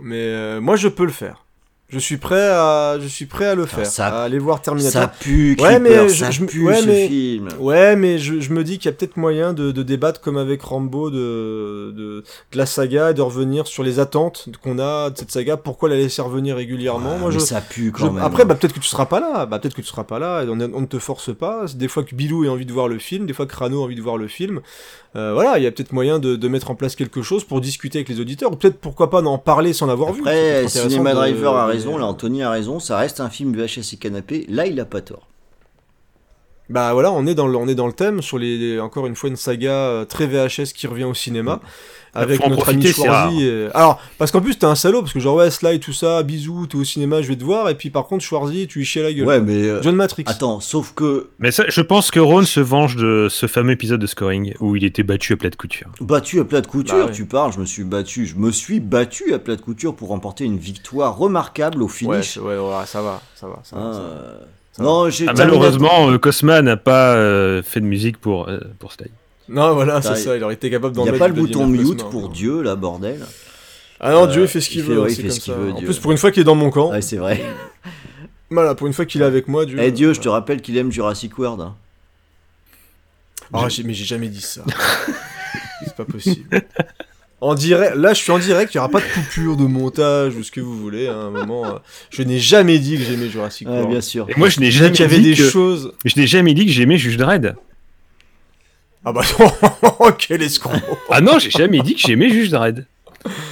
Mais 0.00 0.16
euh, 0.16 0.60
moi 0.60 0.74
je 0.74 0.88
peux 0.88 1.04
le 1.04 1.12
faire. 1.12 1.44
Je 1.92 1.98
suis 1.98 2.16
prêt 2.16 2.48
à, 2.48 2.96
je 2.98 3.06
suis 3.06 3.26
prêt 3.26 3.44
à 3.44 3.54
le 3.54 3.66
faire. 3.66 3.84
ça- 3.84 4.06
à 4.06 4.22
aller 4.22 4.38
voir 4.38 4.62
Terminator. 4.62 4.92
Ça 5.02 5.08
pue, 5.08 5.50
Ouais, 5.60 5.74
Creeper, 5.74 5.80
mais 5.80 6.08
je- 6.08 6.14
ça 6.14 6.30
je 6.30 6.42
pue 6.46 6.64
ouais, 6.64 6.76
ce 6.80 6.86
mais- 6.86 7.06
film. 7.06 7.48
Ouais, 7.60 7.96
mais 7.96 8.18
je, 8.18 8.40
je 8.40 8.50
me 8.54 8.64
dis 8.64 8.78
qu'il 8.78 8.86
y 8.86 8.88
a 8.88 8.96
peut-être 8.96 9.18
moyen 9.18 9.52
de, 9.52 9.72
de 9.72 9.82
débattre 9.82 10.22
comme 10.22 10.38
avec 10.38 10.62
Rambo 10.62 11.10
de, 11.10 11.92
de, 11.94 12.24
de 12.52 12.56
la 12.58 12.64
saga 12.64 13.10
et 13.10 13.14
de 13.14 13.20
revenir 13.20 13.66
sur 13.66 13.82
les 13.82 14.00
attentes 14.00 14.48
qu'on 14.62 14.78
a 14.78 15.10
de 15.10 15.18
cette 15.18 15.30
saga. 15.30 15.58
Pourquoi 15.58 15.90
la 15.90 15.96
laisser 15.96 16.22
revenir 16.22 16.56
régulièrement 16.56 17.12
Ah, 17.16 17.18
Moi, 17.18 17.30
je, 17.30 17.38
ça 17.38 17.60
pue 17.60 17.92
quand 17.92 18.10
même. 18.10 18.22
après, 18.24 18.44
hein. 18.44 18.46
bah, 18.46 18.54
peut-être 18.54 18.72
que 18.72 18.80
tu 18.80 18.88
seras 18.88 19.04
pas 19.06 19.20
là. 19.20 19.44
Bah, 19.44 19.58
peut-être 19.58 19.74
que 19.74 19.82
tu 19.82 19.88
seras 19.88 20.04
pas 20.04 20.18
là. 20.18 20.44
et 20.44 20.48
On, 20.48 20.52
on 20.60 20.80
ne 20.80 20.86
te 20.86 20.98
force 20.98 21.34
pas. 21.36 21.66
Des 21.74 21.88
fois 21.88 22.04
que 22.04 22.14
Bilou 22.14 22.44
a 22.44 22.48
envie 22.48 22.64
de 22.64 22.72
voir 22.72 22.88
le 22.88 22.98
film, 22.98 23.26
des 23.26 23.34
fois 23.34 23.44
que 23.44 23.54
Rano 23.54 23.82
a 23.82 23.84
envie 23.84 23.96
de 23.96 24.02
voir 24.02 24.16
le 24.16 24.28
film. 24.28 24.60
Euh, 25.14 25.34
voilà, 25.34 25.58
il 25.58 25.64
y 25.64 25.66
a 25.66 25.70
peut-être 25.70 25.92
moyen 25.92 26.18
de, 26.18 26.36
de 26.36 26.48
mettre 26.48 26.70
en 26.70 26.74
place 26.74 26.96
quelque 26.96 27.20
chose 27.22 27.44
pour 27.44 27.60
discuter 27.60 27.98
avec 27.98 28.08
les 28.08 28.18
auditeurs. 28.20 28.50
Ou 28.52 28.56
peut-être 28.56 28.78
pourquoi 28.78 29.10
pas 29.10 29.20
d'en 29.20 29.36
parler 29.38 29.72
sans 29.74 29.86
l'avoir 29.86 30.12
vu. 30.12 30.20
Après, 30.20 30.62
de- 30.62 31.14
Driver 31.14 31.54
a 31.56 31.66
raison, 31.66 31.98
là, 31.98 32.06
Anthony 32.06 32.42
a 32.42 32.50
raison, 32.50 32.80
ça 32.80 32.96
reste 32.98 33.20
un 33.20 33.28
film 33.28 33.54
VHS 33.54 33.92
et 33.92 33.96
canapé. 33.96 34.46
Là, 34.48 34.66
il 34.66 34.80
a 34.80 34.84
pas 34.86 35.02
tort. 35.02 35.28
Bah 36.70 36.92
voilà, 36.94 37.12
on 37.12 37.26
est 37.26 37.34
dans 37.34 37.46
le, 37.48 37.56
on 37.56 37.68
est 37.68 37.74
dans 37.74 37.86
le 37.88 37.92
thème 37.92 38.22
sur 38.22 38.38
les 38.38 38.80
encore 38.80 39.06
une 39.06 39.16
fois 39.16 39.28
une 39.28 39.36
saga 39.36 39.72
euh, 39.72 40.04
très 40.06 40.26
VHS 40.26 40.72
qui 40.74 40.86
revient 40.86 41.04
au 41.04 41.12
cinéma 41.12 41.60
avec 42.14 42.42
Faut 42.42 42.48
notre 42.50 42.68
ami 42.68 42.78
profiter, 42.82 42.92
c'est 43.00 43.06
Schwarzy. 43.06 43.44
et- 43.44 43.68
Alors 43.74 44.00
parce 44.18 44.30
qu'en 44.30 44.40
plus 44.40 44.56
t'es 44.58 44.66
un 44.66 44.74
salaud 44.74 45.00
parce 45.00 45.12
que 45.14 45.20
genre 45.20 45.36
ouais 45.36 45.50
Sly 45.50 45.80
tout 45.80 45.92
ça, 45.92 46.22
bisous, 46.22 46.66
t'es 46.66 46.76
au 46.76 46.84
cinéma, 46.84 47.22
je 47.22 47.28
vais 47.28 47.36
te 47.36 47.44
voir 47.44 47.68
et 47.70 47.74
puis 47.74 47.88
par 47.90 48.06
contre 48.06 48.22
Schwarzy 48.24 48.66
tu 48.66 48.80
lui 48.80 48.84
chies 48.84 49.00
la 49.02 49.12
gueule. 49.12 49.26
Ouais, 49.26 49.40
mais. 49.40 49.62
euh, 49.62 49.80
John 49.82 49.96
Matrix. 49.96 50.24
Attends, 50.26 50.60
sauf 50.60 50.92
que 50.94 51.28
Mais 51.38 51.50
ça, 51.50 51.64
je 51.68 51.80
pense 51.80 52.10
que 52.10 52.20
Ron 52.20 52.42
se 52.42 52.60
venge 52.60 52.96
de 52.96 53.28
ce 53.30 53.46
fameux 53.46 53.72
épisode 53.72 54.00
de 54.00 54.06
Scoring 54.06 54.54
où 54.60 54.76
il 54.76 54.84
était 54.84 55.02
battu 55.02 55.32
à 55.32 55.36
plat 55.36 55.50
de 55.50 55.56
couture. 55.56 55.88
battu 56.00 56.38
à 56.40 56.44
plat 56.44 56.60
de 56.60 56.66
couture, 56.66 56.96
Bah 56.98 57.04
ouais. 57.06 57.12
tu 57.12 57.24
parles, 57.24 57.52
je 57.52 57.58
me 57.60 57.64
suis 57.64 57.84
battu. 57.84 58.26
Je 58.26 58.36
me 58.36 58.50
suis 58.52 58.80
battu 58.80 59.32
à 59.32 59.38
plat 59.38 59.56
de 59.56 59.60
couture 59.62 59.94
pour 59.96 60.08
remporter 60.08 60.44
une 60.44 60.58
victoire 60.58 61.16
remarquable 61.16 61.82
au 61.82 61.88
finish. 61.88 62.36
ouais, 62.36 62.58
ouais, 62.58 62.86
ça 62.86 63.00
va, 63.02 63.20
ça 63.34 63.46
va, 63.46 63.60
ça 63.64 63.76
va. 63.76 63.92
Ça 63.92 63.98
va. 64.00 64.04
euh, 64.04 64.38
Ça 64.72 64.82
non, 64.82 65.10
j'ai 65.10 65.26
Ah, 65.28 65.32
malheureusement, 65.36 66.10
euh, 66.10 66.18
Cosma 66.18 66.62
n'a 66.62 66.76
pas 66.78 67.14
euh, 67.14 67.62
fait 67.62 67.80
de 67.80 67.84
musique 67.86 68.18
pour, 68.18 68.48
euh, 68.48 68.58
pour 68.78 68.92
Sly. 68.92 69.06
Non 69.48 69.74
voilà, 69.74 70.00
c'est 70.02 70.16
ça, 70.16 70.36
il 70.36 70.42
aurait 70.44 70.54
été 70.54 70.70
capable 70.70 70.94
Il 70.94 70.96
d'en 70.96 71.02
n'y 71.02 71.08
a 71.08 71.12
mettre 71.12 71.24
pas 71.24 71.28
le 71.28 71.34
bouton 71.34 71.66
mute 71.66 72.04
pour. 72.10 72.28
Dieu, 72.30 72.62
là, 72.62 72.74
bordel. 72.76 73.26
Ah 74.00 74.12
non, 74.12 74.24
Euh, 74.24 74.26
Dieu 74.28 74.42
il 74.42 74.48
fait 74.48 74.60
ce 74.60 74.68
qu'il 74.68 74.78
il 74.80 74.84
veut, 74.84 74.94
fait- 74.94 75.00
ouais, 75.00 75.10
il 75.10 75.14
c'est 75.16 75.22
fait 75.22 75.28
comme 75.28 75.36
ce 75.36 75.40
qu'il 75.40 75.52
ça. 75.52 75.58
veut, 75.58 75.72
En 75.72 75.78
Dieu. 75.78 75.86
plus 75.86 75.98
pour 75.98 76.12
une 76.12 76.18
fois 76.18 76.30
qu'il 76.32 76.40
est 76.40 76.44
dans 76.44 76.54
mon 76.54 76.70
camp, 76.70 76.90
Ouais, 76.90 77.02
c'est 77.02 77.16
vrai. 77.18 77.40
voilà, 78.50 78.74
pour 78.74 78.86
une 78.86 78.92
fois 78.92 79.04
qu'il 79.04 79.20
est 79.22 79.24
avec 79.24 79.46
moi, 79.48 79.64
Dieu. 79.66 79.78
Eh 79.80 79.90
Dieu, 79.92 80.12
je 80.14 80.20
te 80.20 80.28
rappelle 80.28 80.60
qu'il 80.62 80.76
aime 80.76 80.90
Jurassic 80.90 81.36
World. 81.38 81.60
hein. 81.60 81.74
Ah, 83.52 83.68
j'ai- 83.68 83.82
mais 83.82 83.92
j'ai 83.94 84.04
jamais 84.04 84.28
dit 84.28 84.40
ça. 84.40 84.62
c'est 85.84 85.94
pas 85.94 86.04
possible. 86.04 86.48
En 87.40 87.54
direct, 87.54 87.96
là, 87.96 88.14
je 88.14 88.20
suis 88.22 88.30
en 88.32 88.38
direct, 88.38 88.72
il 88.72 88.76
n'y 88.76 88.80
aura 88.80 88.88
pas 88.88 89.00
de 89.00 89.04
coupure 89.14 89.56
de 89.56 89.64
montage 89.64 90.36
ou 90.36 90.42
ce 90.44 90.50
que 90.52 90.60
vous 90.60 90.78
voulez. 90.78 91.08
À 91.08 91.16
un 91.16 91.30
moment, 91.30 91.66
euh, 91.66 91.78
je 92.10 92.22
n'ai 92.22 92.38
jamais 92.38 92.78
dit 92.78 92.96
que 92.96 93.02
j'aimais 93.04 93.28
Jurassic 93.28 93.66
Ouais, 93.68 93.74
World. 93.74 93.90
bien 93.90 94.00
sûr. 94.00 94.26
Et 94.30 94.34
moi, 94.36 94.48
je 94.48 94.60
n'ai 94.60 94.66
dit 94.70 94.76
jamais 94.76 94.92
qu'il 94.92 95.00
y 95.00 95.04
avait 95.08 95.18
dit 95.18 95.30
des 95.30 95.36
que... 95.36 95.48
choses. 95.48 95.92
Je 96.04 96.18
n'ai 96.18 96.26
jamais 96.28 96.54
dit 96.54 96.66
que 96.66 96.72
j'aimais 96.72 96.98
Juge 96.98 97.16
Dredd. 97.16 97.56
Ah 99.04 99.12
bah, 99.12 99.22
quel 100.18 100.42
escroc. 100.42 100.72
Ah 101.10 101.20
non, 101.20 101.38
j'ai 101.38 101.50
jamais 101.50 101.80
dit 101.80 101.94
que 101.94 102.00
j'aimais 102.00 102.28
Juge 102.28 102.50
Dredd. 102.50 102.86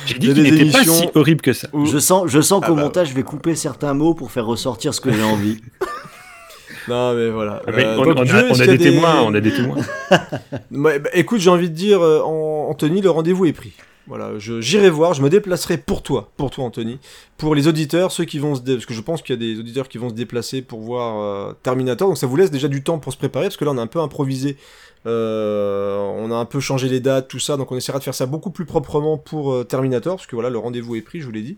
J'ai 0.06 0.14
dit 0.18 0.32
qu'il 0.32 0.42
des 0.44 0.50
n'était 0.50 0.70
pas 0.70 0.84
si 0.84 1.08
horrible 1.14 1.40
que 1.40 1.52
ça. 1.52 1.68
où- 1.72 1.86
Je 1.86 1.98
sens, 1.98 2.24
je 2.28 2.40
sens 2.40 2.60
Ah 2.62 2.66
qu'au 2.68 2.74
bah. 2.74 2.82
montage, 2.82 3.10
je 3.10 3.14
vais 3.14 3.22
couper 3.22 3.54
certains 3.54 3.94
mots 3.94 4.14
pour 4.14 4.30
faire 4.30 4.46
ressortir 4.46 4.92
ce 4.94 5.00
que 5.00 5.12
j'ai 5.12 5.22
envie. 5.22 5.60
Non, 6.88 7.12
mais 7.14 7.28
voilà. 7.30 7.62
Mais 7.68 7.84
Euh, 7.84 7.98
on, 7.98 8.04
donc, 8.04 8.16
on 8.16 8.20
a, 8.34 8.44
on 8.44 8.56
des 8.66 8.78
témoins, 8.78 9.20
on 9.22 9.34
a 9.34 9.40
des 9.40 9.52
témoins. 9.52 9.76
Bah, 10.70 10.92
écoute, 11.12 11.38
j'ai 11.40 11.50
envie 11.50 11.68
de 11.68 11.74
dire, 11.74 12.00
euh, 12.02 12.20
Anthony, 12.22 13.00
le 13.02 13.10
rendez-vous 13.10 13.44
est 13.46 13.52
pris. 13.52 13.72
Voilà, 14.06 14.30
je- 14.38 14.60
j'irai 14.60 14.88
voir, 14.90 15.12
je 15.14 15.22
me 15.22 15.28
déplacerai 15.28 15.76
pour 15.78 16.02
toi, 16.02 16.32
pour 16.36 16.50
toi 16.50 16.64
Anthony, 16.64 16.98
pour 17.36 17.54
les 17.54 17.68
auditeurs, 17.68 18.10
ceux 18.10 18.24
qui 18.24 18.38
vont 18.40 18.56
se 18.56 18.60
parce 18.62 18.86
que 18.86 18.94
je 18.94 19.00
pense 19.02 19.22
qu'il 19.22 19.34
y 19.34 19.38
a 19.38 19.54
des 19.54 19.60
auditeurs 19.60 19.88
qui 19.88 19.98
vont 19.98 20.08
se 20.08 20.14
déplacer 20.14 20.62
pour 20.62 20.80
voir 20.80 21.20
euh, 21.20 21.52
Terminator, 21.62 22.08
donc 22.08 22.18
ça 22.18 22.26
vous 22.26 22.34
laisse 22.34 22.50
déjà 22.50 22.66
du 22.66 22.82
temps 22.82 22.98
pour 22.98 23.12
se 23.12 23.18
préparer 23.18 23.44
parce 23.46 23.56
que 23.56 23.64
là 23.64 23.70
on 23.72 23.78
a 23.78 23.82
un 23.82 23.86
peu 23.86 24.00
improvisé, 24.00 24.56
euh, 25.06 25.96
on 25.96 26.30
a 26.30 26.34
un 26.34 26.44
peu 26.44 26.60
changé 26.60 26.88
les 26.88 27.00
dates, 27.00 27.28
tout 27.28 27.38
ça, 27.38 27.56
donc 27.56 27.72
on 27.72 27.76
essaiera 27.76 27.98
de 27.98 28.04
faire 28.04 28.14
ça 28.14 28.26
beaucoup 28.26 28.50
plus 28.50 28.66
proprement 28.66 29.16
pour 29.16 29.52
euh, 29.52 29.64
Terminator 29.64 30.16
parce 30.16 30.26
que 30.26 30.36
voilà 30.36 30.50
le 30.50 30.58
rendez-vous 30.58 30.96
est 30.96 31.02
pris, 31.02 31.20
je 31.20 31.26
vous 31.26 31.32
l'ai 31.32 31.42
dit. 31.42 31.56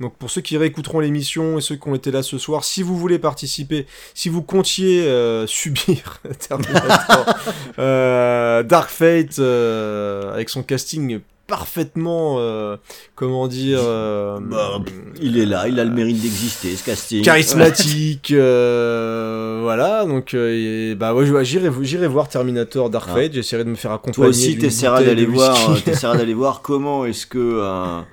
Donc 0.00 0.16
pour 0.16 0.28
ceux 0.28 0.40
qui 0.40 0.56
réécouteront 0.56 0.98
l'émission 0.98 1.58
et 1.58 1.60
ceux 1.60 1.76
qui 1.76 1.88
ont 1.88 1.94
été 1.94 2.10
là 2.10 2.22
ce 2.22 2.36
soir, 2.36 2.64
si 2.64 2.82
vous 2.82 2.96
voulez 2.96 3.18
participer, 3.18 3.86
si 4.12 4.28
vous 4.28 4.42
comptiez 4.42 5.04
euh, 5.04 5.46
subir 5.48 6.20
Terminator, 6.38 7.26
euh, 7.78 8.62
Dark 8.64 8.90
Fate 8.90 9.38
euh, 9.38 10.32
avec 10.34 10.50
son 10.50 10.62
casting 10.62 11.20
parfaitement, 11.46 12.36
euh, 12.38 12.76
comment 13.14 13.48
dire, 13.48 13.78
euh, 13.82 14.38
Bah, 14.40 14.80
Il 15.20 15.38
est 15.38 15.44
là, 15.46 15.68
il 15.68 15.78
a 15.78 15.84
le 15.84 15.90
mérite 15.90 16.20
d'exister, 16.20 16.74
ce 16.76 16.84
casting. 16.84 17.22
charismatique, 17.22 18.30
euh, 18.32 19.60
voilà. 19.62 20.04
Donc 20.06 20.34
euh, 20.34 20.90
et, 20.92 20.94
bah 20.94 21.14
ouais, 21.14 21.26
j'irai 21.44 21.70
j'irai 21.82 22.08
voir 22.08 22.28
Terminator 22.28 22.90
Dark 22.90 23.08
Ah. 23.10 23.14
Fate. 23.14 23.32
J'essaierai 23.34 23.64
de 23.64 23.70
me 23.70 23.74
faire 23.74 23.92
accompagner. 23.92 24.14
Toi 24.14 24.26
aussi, 24.28 24.56
t'essaieras 24.58 25.02
d'aller 25.02 25.26
voir, 25.26 25.70
euh, 25.72 25.76
t'essaieras 25.84 26.16
d'aller 26.16 26.34
voir 26.44 26.62
comment 26.62 27.04
est-ce 27.04 27.26
que 27.26 27.62
un, 27.62 28.06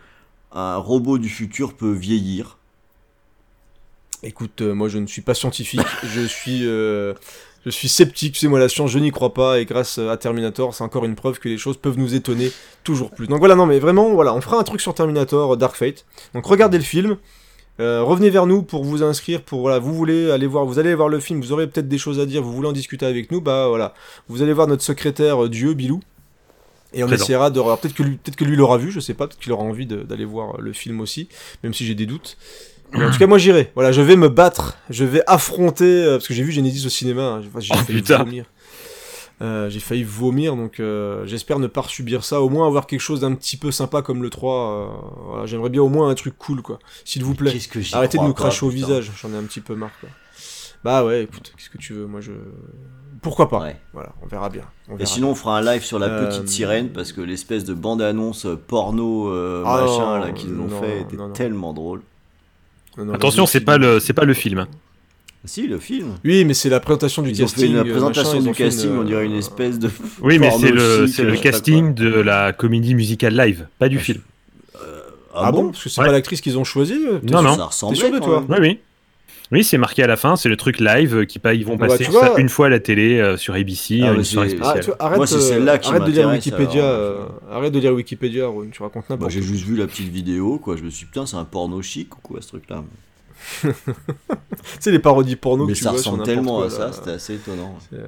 un 0.54 0.76
robot 0.78 1.18
du 1.18 1.30
futur 1.30 1.74
peut 1.74 1.92
vieillir. 1.94 2.58
Écoute, 4.24 4.62
euh, 4.62 4.74
moi 4.76 4.88
je 4.88 5.00
ne 5.00 5.08
suis 5.08 5.22
pas 5.24 5.34
scientifique, 5.34 5.82
je 6.04 6.22
suis, 6.22 6.60
euh, 6.68 7.14
je 7.66 7.70
suis 7.70 7.90
sceptique, 7.90 8.34
tu 8.34 8.40
sais, 8.40 8.48
moi 8.48 8.60
la 8.60 8.70
science 8.70 8.92
je 8.92 9.00
n'y 9.00 9.12
crois 9.12 9.34
pas, 9.34 9.60
et 9.60 9.66
grâce 9.66 9.98
à 9.98 10.18
Terminator, 10.18 10.74
c'est 10.74 10.84
encore 10.84 11.06
une 11.06 11.16
preuve 11.16 11.40
que 11.40 11.48
les 11.48 11.58
choses 11.58 11.78
peuvent 11.78 11.98
nous 11.98 12.16
étonner 12.16 12.52
toujours 12.84 13.12
plus. 13.12 13.28
Donc 13.28 13.40
voilà, 13.40 13.56
non 13.56 13.66
mais 13.66 13.80
vraiment, 13.80 14.14
voilà, 14.14 14.34
on 14.34 14.42
fera 14.42 14.58
un 14.58 14.64
truc 14.64 14.82
sur 14.82 14.94
Terminator 14.94 15.54
euh, 15.54 15.56
Dark 15.56 15.76
Fate. 15.76 16.06
Donc 16.34 16.46
regardez 16.46 16.78
le 16.78 16.84
film, 16.84 17.18
euh, 17.80 18.04
revenez 18.04 18.30
vers 18.30 18.48
nous 18.48 18.64
pour 18.64 18.84
vous 18.84 19.04
inscrire, 19.04 19.42
pour 19.42 19.62
voilà, 19.62 19.80
vous 19.80 19.94
voulez 19.94 20.32
aller 20.32 20.48
voir, 20.48 20.66
vous 20.66 20.80
allez 20.80 20.94
voir 20.96 21.10
le 21.10 21.20
film, 21.20 21.40
vous 21.40 21.52
aurez 21.52 21.68
peut-être 21.68 21.88
des 21.88 21.98
choses 21.98 22.20
à 22.20 22.26
dire, 22.26 22.42
vous 22.42 22.54
voulez 22.54 22.68
en 22.68 22.74
discuter 22.74 23.06
avec 23.06 23.32
nous, 23.32 23.42
bah 23.42 23.68
voilà, 23.68 23.94
vous 24.28 24.42
allez 24.42 24.54
voir 24.54 24.68
notre 24.68 24.84
secrétaire 24.84 25.44
euh, 25.44 25.50
Dieu, 25.50 25.74
Bilou. 25.74 26.02
Et 26.94 27.04
on 27.06 27.08
Présent. 27.08 27.24
essaiera 27.24 27.50
de. 27.50 27.62
Peut-être 27.62 27.94
que 27.94 28.04
lui, 28.04 28.18
peut-être 28.18 28.36
que 28.36 28.44
lui 28.44 28.58
l'aura 28.58 28.78
vu, 28.78 28.92
je 28.92 29.00
sais 29.00 29.14
pas, 29.14 29.26
peut-être 29.26 29.40
qu'il 29.40 29.54
aura 29.54 29.64
envie 29.64 29.86
d'aller 29.86 30.26
voir 30.26 30.60
le 30.60 30.74
film 30.74 31.00
aussi, 31.00 31.30
même 31.64 31.74
si 31.74 31.86
j'ai 31.86 31.96
des 31.96 32.06
doutes. 32.06 32.38
Mais 32.94 33.06
en 33.06 33.12
tout 33.12 33.18
cas, 33.18 33.28
moi 33.28 33.38
j'irai. 33.38 33.72
Voilà, 33.76 33.92
je 33.92 34.02
vais 34.02 34.16
me 34.16 34.28
battre, 34.30 34.78
je 34.90 35.06
vais 35.06 35.22
affronter, 35.28 35.86
euh, 36.04 36.18
parce 36.18 36.28
que 36.28 36.34
j'ai 36.34 36.44
vu 36.44 36.52
Genesis 36.52 36.86
au 36.86 36.90
cinéma, 36.90 37.22
hein, 37.24 37.42
j'ai 37.60 37.70
Oh, 37.74 37.78
failli 37.78 38.02
putain. 38.02 38.18
vomir. 38.20 38.46
Euh, 39.42 39.70
j'ai 39.72 39.80
failli 39.80 40.04
vomir, 40.04 40.56
donc 40.56 40.80
euh, 40.80 41.26
j'espère 41.26 41.58
ne 41.58 41.66
pas 41.68 41.82
subir 41.88 42.24
ça, 42.24 42.42
au 42.42 42.50
moins 42.50 42.68
avoir 42.68 42.86
quelque 42.86 43.00
chose 43.00 43.22
d'un 43.22 43.34
petit 43.34 43.58
peu 43.58 43.72
sympa 43.72 44.02
comme 44.04 44.22
le 44.22 44.30
3. 44.30 44.54
euh, 44.54 44.88
voilà, 45.30 45.46
J'aimerais 45.48 45.70
bien 45.70 45.82
au 45.82 45.90
moins 45.90 46.10
un 46.10 46.16
truc 46.16 46.38
cool, 46.38 46.62
quoi. 46.62 46.78
S'il 47.06 47.24
vous 47.24 47.34
plaît. 47.34 47.52
Qu'est-ce 47.52 47.68
que 47.68 47.80
Arrêtez 47.96 48.20
de 48.20 48.24
nous 48.24 48.34
pas, 48.34 48.42
cracher 48.44 48.66
au 48.66 48.70
putain. 48.70 48.86
visage, 48.88 49.12
j'en 49.20 49.34
ai 49.34 49.38
un 49.38 49.44
petit 49.44 49.62
peu 49.62 49.74
marre, 49.74 49.90
quoi. 50.00 50.10
Bah 50.84 51.04
ouais, 51.06 51.24
écoute, 51.24 51.54
qu'est-ce 51.58 51.70
que 51.70 51.78
tu 51.78 51.94
veux, 51.94 52.06
moi 52.08 52.22
je... 52.22 52.32
Pourquoi 53.22 53.50
pas 53.50 53.60
Ouais. 53.62 53.76
Voilà, 53.94 54.14
on 54.24 54.28
verra 54.28 54.50
bien. 54.50 54.64
on 54.90 54.98
Et 54.98 55.06
sinon, 55.06 55.30
on 55.32 55.36
fera 55.36 55.58
un 55.58 55.62
live 55.62 55.84
sur 55.84 56.00
la 56.00 56.08
Euh, 56.08 56.28
petite 56.28 56.48
sirène 56.48 56.90
parce 56.90 57.12
que 57.12 57.22
l'espèce 57.22 57.66
de 57.66 57.74
bande-annonce 57.76 58.48
porno 58.68 59.28
euh, 59.32 59.64
Ah 59.66 59.82
machin 59.82 60.06
non, 60.06 60.26
là 60.26 60.32
qu'ils 60.32 60.50
ont 60.54 60.68
non, 60.68 60.82
fait 60.82 61.02
était 61.02 61.18
non, 61.18 61.28
non. 61.28 61.34
tellement 61.34 61.74
drôle. 61.74 62.02
Non, 62.98 63.14
Attention, 63.14 63.46
c'est 63.46 63.62
pas 63.62 63.78
le, 63.78 64.00
c'est 64.00 64.14
pas 64.14 64.26
le 64.26 64.34
film. 64.34 64.66
Si, 65.46 65.66
le 65.66 65.80
film. 65.80 66.18
Oui, 66.24 66.46
mais 66.46 66.54
c'est 66.54 66.70
la 66.70 66.80
présentation 66.80 67.22
du 67.24 67.30
Ils 67.32 67.42
ont 67.42 67.46
casting. 67.46 67.72
fait 67.72 67.78
euh, 67.78 67.84
une 67.84 67.90
présentation 67.92 68.24
machin, 68.34 68.38
ils 68.40 68.44
du 68.44 68.50
ont 68.50 68.54
casting, 68.54 68.90
une, 68.92 68.98
on 69.00 69.04
dirait 69.04 69.22
euh, 69.22 69.26
une 69.26 69.36
espèce 69.36 69.80
de. 69.80 69.90
Oui, 70.22 70.38
mais 70.38 70.52
c'est 70.52 70.72
le, 70.72 71.06
le 71.06 71.38
casting 71.38 71.94
de 71.96 72.08
la 72.10 72.54
comédie 72.54 72.94
musicale 72.94 73.36
live, 73.36 73.68
pas 73.80 73.90
du 73.90 73.98
film. 73.98 74.20
quoi. 74.74 74.82
Ah, 75.34 75.52
bon 75.52 75.72
Parce 75.72 75.84
que 75.84 75.90
c'est 75.90 76.02
Ouais. 76.02 76.08
pas 76.08 76.12
l'actrice 76.12 76.42
qu'ils 76.42 76.58
ont 76.60 76.64
choisie 76.64 76.94
euh, 77.08 77.20
t'es 77.20 77.32
Non, 77.34 77.42
non. 77.42 77.56
Ça 77.56 77.66
ressemblait 77.66 77.98
sûr 77.98 78.12
de 78.12 78.20
toi. 78.20 78.46
Oui, 78.50 78.58
oui. 78.60 78.80
Oui, 79.52 79.64
c'est 79.66 79.78
marqué 79.78 80.02
à 80.04 80.08
la 80.08 80.16
fin, 80.16 80.36
c'est 80.38 80.48
le 80.48 80.56
truc 80.56 80.80
live 80.80 81.26
qui 81.26 81.38
pas, 81.40 81.54
ils 81.54 81.66
vont 81.66 81.76
Bah, 81.76 81.88
passer 81.88 82.06
tu 82.06 82.12
vois- 82.12 82.36
ça 82.36 82.40
une 82.40 82.48
fois 82.48 82.68
à 82.68 82.70
la 82.70 82.80
télé 82.80 83.20
euh, 83.20 83.36
sur 83.36 83.54
ABC, 83.54 84.00
Ah, 84.02 84.08
euh, 84.12 84.16
une 84.16 84.24
soirée 84.24 84.50
c'est- 84.50 84.58
Ah, 84.62 84.72
spéciale. 84.72 84.84
tu 84.86 84.92
arrête, 85.04 85.18
Moi, 85.18 85.28
c'est 85.28 85.36
euh, 85.36 85.40
celle-là 85.40 85.78
qui 85.78 85.90
arrête 85.90 86.04
de 86.06 86.12
lire 86.12 86.30
Wikipédia. 86.30 86.84
alors, 86.88 87.00
euh, 87.00 87.26
arrête 87.52 87.74
de 87.74 87.80
lire 87.80 87.94
Wikipédia, 87.94 88.48
tu 88.72 88.82
racontes 88.82 89.04
Bah, 89.10 89.16
n'importe 89.16 89.32
j'ai 89.32 89.40
quoi. 89.40 89.48
juste 89.50 89.66
vu 89.66 89.76
la 89.76 89.88
petite 89.88 90.08
vidéo, 90.10 90.58
quoi. 90.58 90.78
Je 90.78 90.84
me 90.84 90.90
suis 90.90 91.06
dit, 91.06 91.12
putain, 91.12 91.26
c'est 91.26 91.36
un 91.36 91.44
porno 91.44 91.82
chic 91.82 92.16
ou 92.16 92.20
quoi 92.22 92.42
ce 92.42 92.48
truc-là 92.48 92.84
Tu 93.62 93.70
sais, 94.80 94.92
les 94.92 95.00
parodies 95.00 95.36
porno 95.36 95.66
Mais 95.66 95.74
que 95.74 95.78
tu 95.78 95.84
ça 95.84 95.90
vois 95.90 95.98
ressemble 96.00 96.24
tellement 96.24 96.58
quoi, 96.58 96.68
à 96.68 96.70
ça, 96.70 96.92
c'était 96.94 97.12
assez 97.12 97.34
étonnant. 97.36 97.78
C'est, 97.90 97.98
euh, 97.98 98.06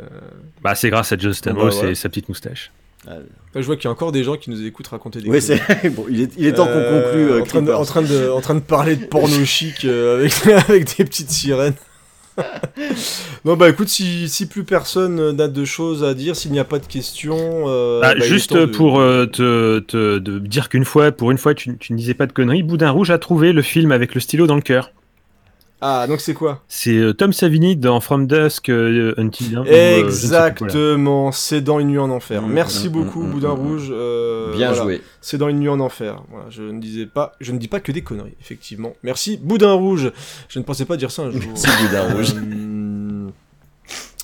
Bah, 0.61 0.76
c'est 0.76 0.90
grâce 0.90 1.11
à 1.11 1.18
Bon, 1.18 1.34
Stamos 1.34 1.60
bah, 1.64 1.70
voilà. 1.72 1.90
et 1.91 1.95
sa 1.95 2.07
petite 2.10 2.30
moustache. 2.30 2.72
Ouais, 3.05 3.13
là, 3.55 3.61
je 3.61 3.65
vois 3.65 3.75
qu'il 3.75 3.85
y 3.85 3.88
a 3.88 3.91
encore 3.91 4.11
des 4.11 4.23
gens 4.23 4.38
qui 4.38 4.49
nous 4.49 4.65
écoutent 4.65 4.88
raconter 4.88 5.19
des 5.21 5.41
c'est 5.41 5.59
bon, 5.95 6.05
il 6.09 6.21
est, 6.21 6.31
il 6.38 6.45
est 6.45 6.53
temps 6.53 6.65
qu'on 6.65 6.71
Euh, 6.73 7.01
conclue. 7.03 7.31
euh, 7.31 7.41
en, 7.41 7.43
train 7.45 7.61
de, 7.61 7.71
en, 7.73 7.84
train 7.85 8.01
de, 8.01 8.30
en 8.30 8.41
train 8.41 8.55
de 8.55 8.59
parler 8.61 8.95
de 8.95 9.05
porno 9.05 9.34
chic 9.45 9.84
euh, 9.85 10.19
avec, 10.19 10.34
avec 10.69 10.97
des 10.97 11.03
petites 11.05 11.30
sirènes. 11.30 11.73
non, 13.45 13.55
bah 13.55 13.69
écoute, 13.69 13.89
si, 13.89 14.27
si 14.30 14.47
plus 14.47 14.63
personne 14.63 15.31
n'a 15.34 15.47
de 15.47 15.65
choses 15.65 16.03
à 16.03 16.13
dire, 16.13 16.35
s'il 16.35 16.51
n'y 16.51 16.59
a 16.59 16.63
pas 16.63 16.80
de 16.80 16.88
questions. 16.88 17.65
euh, 17.67 17.99
Ah, 18.03 18.15
bah, 18.15 18.25
est 18.25 18.27
juste 18.27 18.53
de- 18.53 18.65
pour 18.65 18.99
euh, 18.99 19.25
te, 19.25 19.80
te- 19.80 20.17
de 20.17 20.39
dire 20.39 20.69
qu'une 20.69 20.85
fois, 20.85 21.11
pour 21.11 21.30
une 21.31 21.38
fois, 21.38 21.53
tu, 21.53 21.77
tu 21.77 21.93
ne 21.93 21.97
disais 21.97 22.13
pas 22.15 22.25
de 22.25 22.31
conneries, 22.34 22.63
Boudin 22.63 22.89
Rouge 22.89 23.11
a 23.11 23.17
trouvé 23.19 23.53
le 23.53 23.61
film 23.61 23.91
avec 23.91 24.15
le 24.15 24.21
stylo 24.21 24.47
dans 24.47 24.55
le 24.55 24.61
cœur. 24.61 24.91
Ah, 25.85 26.07
donc 26.07 26.22
c'est 26.22 26.34
quoi 26.34 26.61
C'est 26.69 26.95
euh, 26.95 27.14
Tom 27.14 27.34
Savini 27.34 27.76
dans 27.76 27.99
From 27.99 28.26
Dusk 28.26 28.69
euh, 28.69 29.14
Until 29.18 29.51
Dawn. 29.51 29.68
euh. 29.68 29.99
Exactement, 29.99 31.34
c'est 31.34 31.60
dans 31.60 31.77
une 31.80 31.89
nuit 31.89 31.97
en 31.99 32.10
enfer. 32.10 32.41
Mm, 32.41 32.53
Merci 32.53 32.88
mm, 32.88 32.91
beaucoup, 32.93 33.22
mm, 33.22 33.31
Boudin 33.31 33.49
mm, 33.53 33.60
Rouge. 33.60 33.88
euh, 33.91 34.55
Bien 34.55 34.69
voilà. 34.69 34.84
joué. 34.84 35.01
C'est 35.19 35.38
dans 35.38 35.49
une 35.49 35.60
nuit 35.60 35.68
en 35.68 35.81
enfer. 35.81 36.23
Voilà, 36.31 36.45
je 36.49 36.64
ne 36.64 36.80
disais 36.80 37.05
pas, 37.05 37.34
je 37.41 37.51
ne 37.51 37.57
dis 37.57 37.68
pas 37.68 37.81
que 37.81 37.91
des 37.91 38.01
conneries, 38.01 38.35
effectivement. 38.39 38.93
Merci, 39.03 39.38
Boudin 39.41 39.73
Rouge. 39.73 40.14
Je 40.47 40.60
ne 40.60 40.64
pensais 40.64 40.85
pas 40.85 40.95
dire 40.95 41.11
ça 41.11 41.23
un 41.23 41.31
jour. 41.31 41.41
Merci, 41.45 41.68
Boudin 41.81 42.14
Rouge. 42.14 42.34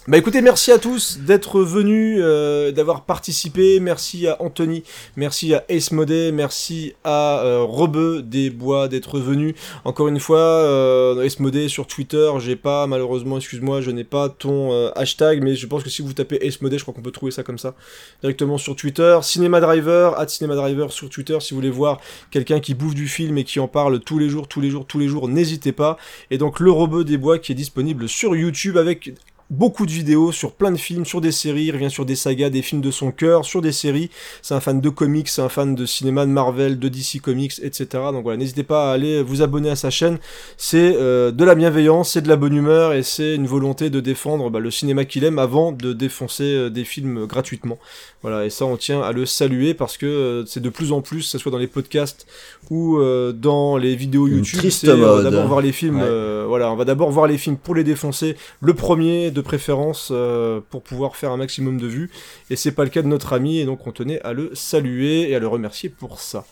Bah 0.10 0.18
écoutez, 0.18 0.42
merci 0.42 0.72
à 0.72 0.80
tous 0.80 1.20
d'être 1.20 1.62
venus, 1.62 2.18
euh, 2.20 2.72
d'avoir 2.72 3.04
participé. 3.04 3.80
Merci 3.80 4.26
à 4.26 4.42
Anthony, 4.42 4.82
merci 5.16 5.54
à 5.54 5.64
Ace 5.70 5.92
Modé, 5.92 6.32
merci 6.32 6.96
à 7.04 7.44
euh, 7.44 7.62
Rebeu 7.62 8.24
des 8.24 8.50
Bois 8.50 8.88
d'être 8.88 9.20
venu. 9.20 9.54
Encore 9.86 10.08
une 10.08 10.20
fois, 10.20 10.40
euh, 10.40 11.22
Ace 11.22 11.38
sur 11.68 11.86
Twitter, 11.86 12.28
j'ai 12.40 12.56
pas, 12.56 12.88
malheureusement, 12.88 13.38
excuse-moi, 13.38 13.82
je 13.82 13.92
n'ai 13.92 14.04
pas 14.04 14.30
ton 14.30 14.74
euh, 14.74 14.90
hashtag, 14.96 15.44
mais 15.44 15.54
je 15.54 15.68
pense 15.68 15.84
que 15.84 15.92
si 15.92 16.02
vous 16.02 16.12
tapez 16.14 16.40
Ace 16.42 16.60
Modé, 16.60 16.80
je 16.80 16.84
crois 16.86 16.96
qu'on 16.96 17.04
peut 17.04 17.12
trouver 17.12 17.32
ça 17.32 17.44
comme 17.44 17.60
ça 17.60 17.76
directement 18.22 18.58
sur 18.58 18.76
Twitter. 18.76 19.20
Cinéma 19.22 19.60
Driver, 19.60 20.20
at 20.20 20.28
Cinéma 20.28 20.56
Driver 20.56 20.92
sur 20.92 21.12
Twitter, 21.12 21.38
si 21.40 21.54
vous 21.54 21.60
voulez 21.60 21.70
voir 21.70 22.00
quelqu'un 22.32 22.60
qui 22.60 22.74
bouffe 22.74 22.96
du 22.96 23.08
film 23.08 23.38
et 23.38 23.44
qui 23.44 23.60
en 23.60 23.68
parle 23.68 24.00
tous 24.00 24.18
les 24.18 24.30
jours, 24.30 24.48
tous 24.48 24.60
les 24.60 24.72
jours, 24.72 24.88
tous 24.88 24.98
les 24.98 25.08
jours, 25.08 25.28
n'hésitez 25.28 25.72
pas. 25.72 25.98
Et 26.32 26.40
donc 26.40 26.60
le 26.60 26.72
Rebeu 26.72 27.04
des 27.04 27.18
Bois 27.18 27.38
qui 27.38 27.52
est 27.52 27.56
disponible 27.56 28.10
sur 28.10 28.36
YouTube 28.36 28.76
avec 28.76 29.14
beaucoup 29.50 29.88
de 29.88 29.92
vidéos 29.92 30.32
sur 30.32 30.52
plein 30.52 30.72
de 30.72 30.78
films, 30.78 31.06
sur 31.06 31.22
des 31.22 31.32
séries, 31.32 31.66
il 31.66 31.72
revient 31.72 31.90
sur 31.90 32.06
des 32.06 32.16
sagas, 32.16 32.50
des 32.50 32.62
films 32.62 32.82
de 32.82 32.92
son 32.92 33.12
cœur, 33.12 33.46
sur 33.46 33.62
des 33.62 33.72
séries. 33.72 34.10
C'est 34.42 34.54
un 34.54 34.60
fan 34.60 34.80
de 34.80 34.90
comics, 34.90 35.28
c'est 35.28 35.42
un 35.42 35.50
fan 35.50 35.74
de 35.74 35.86
cinéma, 35.86 36.26
de 36.26 36.32
Marvel, 36.32 36.78
de 36.78 36.88
DC 36.88 37.20
Comics, 37.22 37.54
etc. 37.64 37.88
Donc 38.12 38.24
voilà, 38.24 38.38
n'hésitez 38.38 38.64
pas 38.64 38.92
à 38.92 38.94
aller 38.94 39.24
vous 39.24 39.42
abonner 39.42 39.70
à 39.70 39.76
sa 39.76 39.90
chaîne. 39.90 40.20
C'est 40.58 40.96
euh, 40.96 41.32
de 41.32 41.44
la 41.44 41.56
bienveillance, 41.56 42.12
c'est 42.12 42.22
de 42.22 42.28
la 42.28 42.36
bonne 42.36 42.56
humeur 42.56 42.94
et 42.94 43.02
c'est 43.02 43.36
une 43.36 43.48
volonté 43.48 43.90
de 43.90 44.00
défendre 44.00 44.50
bah, 44.50 44.60
le 44.60 44.70
cinéma 44.70 45.06
qu'il 45.06 45.24
aime 45.24 45.40
avant 45.40 45.72
de 45.72 45.94
défoncer 45.94 46.44
euh, 46.44 46.70
des 46.70 46.84
films 46.84 47.26
gratuitement. 47.26 47.80
Voilà, 48.22 48.46
et 48.46 48.50
ça 48.50 48.66
on 48.66 48.78
tient 48.78 49.02
à 49.02 49.14
le 49.14 49.26
saluer 49.26 49.74
parce 49.74 49.98
que 49.98 50.06
euh, 50.06 50.46
c'est 50.46 50.60
de 50.60 50.70
plus 50.70 50.92
en 50.92 51.02
plus, 51.02 51.22
que 51.22 51.30
ce 51.30 51.38
soit 51.38 51.52
dans 51.52 51.58
les 51.58 51.68
podcasts 51.68 52.28
ou 52.70 53.00
dans 53.34 53.78
les 53.78 53.96
vidéos 53.96 54.28
YouTube, 54.28 54.70
c'est, 54.70 54.92
on 54.92 54.98
va 54.98 55.08
mode. 55.16 55.24
d'abord 55.24 55.48
voir 55.48 55.62
les 55.62 55.72
films. 55.72 56.02
Ouais. 56.02 56.46
voilà, 56.46 56.72
on 56.72 56.76
va 56.76 56.86
d'abord 56.86 57.10
voir 57.10 57.26
les 57.26 57.38
films 57.38 57.58
pour 57.58 57.74
les 57.74 57.84
défoncer. 57.84 58.36
Le 58.62 58.76
premier 58.76 59.32
de 59.32 59.39
préférence 59.42 60.10
euh, 60.12 60.60
pour 60.70 60.84
pouvoir 60.84 61.16
faire 61.16 61.32
un 61.32 61.38
maximum 61.38 61.80
de 61.80 61.88
vues. 61.88 62.10
Et 62.50 62.56
c'est 62.56 62.72
pas 62.72 62.84
le 62.84 62.90
cas 62.90 63.02
de 63.02 63.08
notre 63.08 63.34
ami 63.34 63.60
et 63.60 63.66
donc 63.66 63.86
on 63.88 63.92
tenait 63.92 64.22
à 64.22 64.34
le 64.34 64.52
saluer 64.54 65.30
et 65.30 65.36
à 65.36 65.40
le 65.40 65.48
remercier 65.48 65.90
pour 65.90 66.20
ça. 66.20 66.46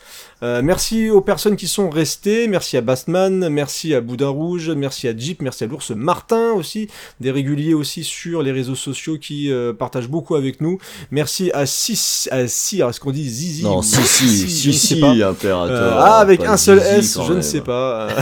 Euh, 0.43 0.61
merci 0.63 1.09
aux 1.09 1.21
personnes 1.21 1.55
qui 1.55 1.67
sont 1.67 1.89
restées. 1.89 2.47
Merci 2.47 2.77
à 2.77 2.81
Bastman, 2.81 3.49
merci 3.49 3.95
à 3.95 4.01
Boudin 4.01 4.29
Rouge, 4.29 4.69
merci 4.69 5.07
à 5.07 5.17
Jeep, 5.17 5.41
merci 5.41 5.63
à 5.63 5.67
l'ours 5.67 5.91
Martin 5.91 6.51
aussi, 6.51 6.89
des 7.19 7.31
réguliers 7.31 7.73
aussi 7.73 8.03
sur 8.03 8.43
les 8.43 8.51
réseaux 8.51 8.75
sociaux 8.75 9.17
qui 9.17 9.51
euh, 9.51 9.73
partagent 9.73 10.09
beaucoup 10.09 10.35
avec 10.35 10.61
nous. 10.61 10.77
Merci 11.11 11.51
à 11.53 11.65
Sis, 11.65 12.27
à 12.31 12.47
Si, 12.47 12.81
est-ce 12.81 12.99
qu'on 12.99 13.11
dit 13.11 13.27
Zizi 13.27 13.63
Non, 13.63 13.79
ou 13.79 13.83
si, 13.83 14.01
si, 14.03 14.27
je 14.27 14.43
ne 14.43 14.73
si, 14.73 14.73
sais 14.73 14.95
si, 14.95 15.01
pas. 15.01 15.09
impérateur. 15.09 15.71
Euh, 15.71 15.97
ah, 15.97 16.19
avec 16.19 16.43
un 16.43 16.57
seul 16.57 16.79
Zizi, 16.79 17.19
S, 17.19 17.19
je 17.27 17.33
ne 17.33 17.41
sais 17.41 17.61
pas. 17.61 18.09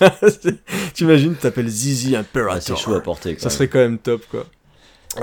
T'imagines, 0.94 1.34
t'appelles 1.34 1.68
Zizi 1.68 2.16
Ah, 2.16 2.20
Imperator. 2.20 2.62
c'est 2.62 2.76
chaud 2.76 2.94
à 2.94 3.00
porter. 3.00 3.34
quand 3.34 3.42
Ça 3.42 3.50
serait 3.50 3.68
quand 3.68 3.78
même 3.78 3.98
top, 3.98 4.22
quoi. 4.30 4.46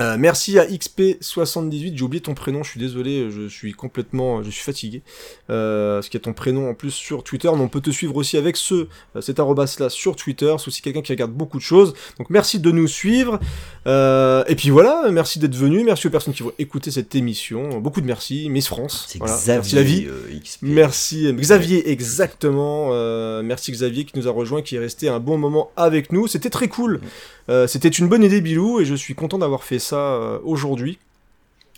Euh, 0.00 0.16
merci 0.18 0.58
à 0.58 0.66
XP78, 0.66 1.96
j'ai 1.96 2.02
oublié 2.02 2.20
ton 2.20 2.34
prénom, 2.34 2.62
je 2.62 2.70
suis 2.70 2.80
désolé, 2.80 3.30
je 3.30 3.48
suis 3.48 3.72
complètement, 3.72 4.42
je 4.42 4.50
suis 4.50 4.62
fatigué. 4.62 5.02
Euh, 5.50 6.00
qu'il 6.02 6.14
y 6.14 6.16
a 6.16 6.20
ton 6.20 6.32
prénom 6.32 6.68
en 6.68 6.74
plus 6.74 6.90
sur 6.90 7.22
Twitter, 7.22 7.48
mais 7.54 7.60
on 7.60 7.68
peut 7.68 7.80
te 7.80 7.90
suivre 7.90 8.16
aussi 8.16 8.36
avec 8.36 8.56
ce, 8.56 8.88
euh, 9.16 9.20
cet 9.20 9.38
arrobas 9.38 9.76
là 9.78 9.88
sur 9.88 10.16
Twitter, 10.16 10.54
c'est 10.58 10.68
aussi 10.68 10.82
quelqu'un 10.82 11.02
qui 11.02 11.12
regarde 11.12 11.32
beaucoup 11.32 11.58
de 11.58 11.62
choses. 11.62 11.94
Donc 12.18 12.30
merci 12.30 12.58
de 12.58 12.70
nous 12.70 12.88
suivre. 12.88 13.38
Euh, 13.86 14.44
et 14.48 14.56
puis 14.56 14.70
voilà, 14.70 15.10
merci 15.10 15.38
d'être 15.38 15.54
venu, 15.54 15.84
merci 15.84 16.06
aux 16.06 16.10
personnes 16.10 16.34
qui 16.34 16.42
vont 16.42 16.52
écouter 16.58 16.90
cette 16.90 17.14
émission. 17.14 17.78
Beaucoup 17.80 18.00
de 18.00 18.06
merci, 18.06 18.48
Miss 18.48 18.66
France. 18.66 19.06
Voilà. 19.18 19.34
Xavier. 19.34 19.54
Merci 19.54 19.74
la 19.76 19.82
vie. 19.82 20.06
euh, 20.08 20.40
XP. 20.42 20.58
Merci 20.62 21.32
Xavier, 21.32 21.90
exactement. 21.90 22.88
Euh, 22.92 23.42
merci 23.42 23.70
Xavier 23.72 24.04
qui 24.04 24.18
nous 24.18 24.26
a 24.28 24.32
rejoint, 24.32 24.62
qui 24.62 24.76
est 24.76 24.80
resté 24.80 25.08
un 25.08 25.20
bon 25.20 25.38
moment 25.38 25.70
avec 25.76 26.12
nous. 26.12 26.26
C'était 26.26 26.50
très 26.50 26.68
cool. 26.68 27.00
Euh, 27.48 27.66
C'était 27.66 27.88
une 27.88 28.08
bonne 28.08 28.22
idée, 28.22 28.40
Bilou, 28.40 28.80
et 28.80 28.84
je 28.84 28.94
suis 28.94 29.14
content 29.14 29.38
d'avoir 29.38 29.64
fait 29.64 29.78
ça 29.78 29.96
euh, 29.96 30.38
aujourd'hui. 30.44 30.98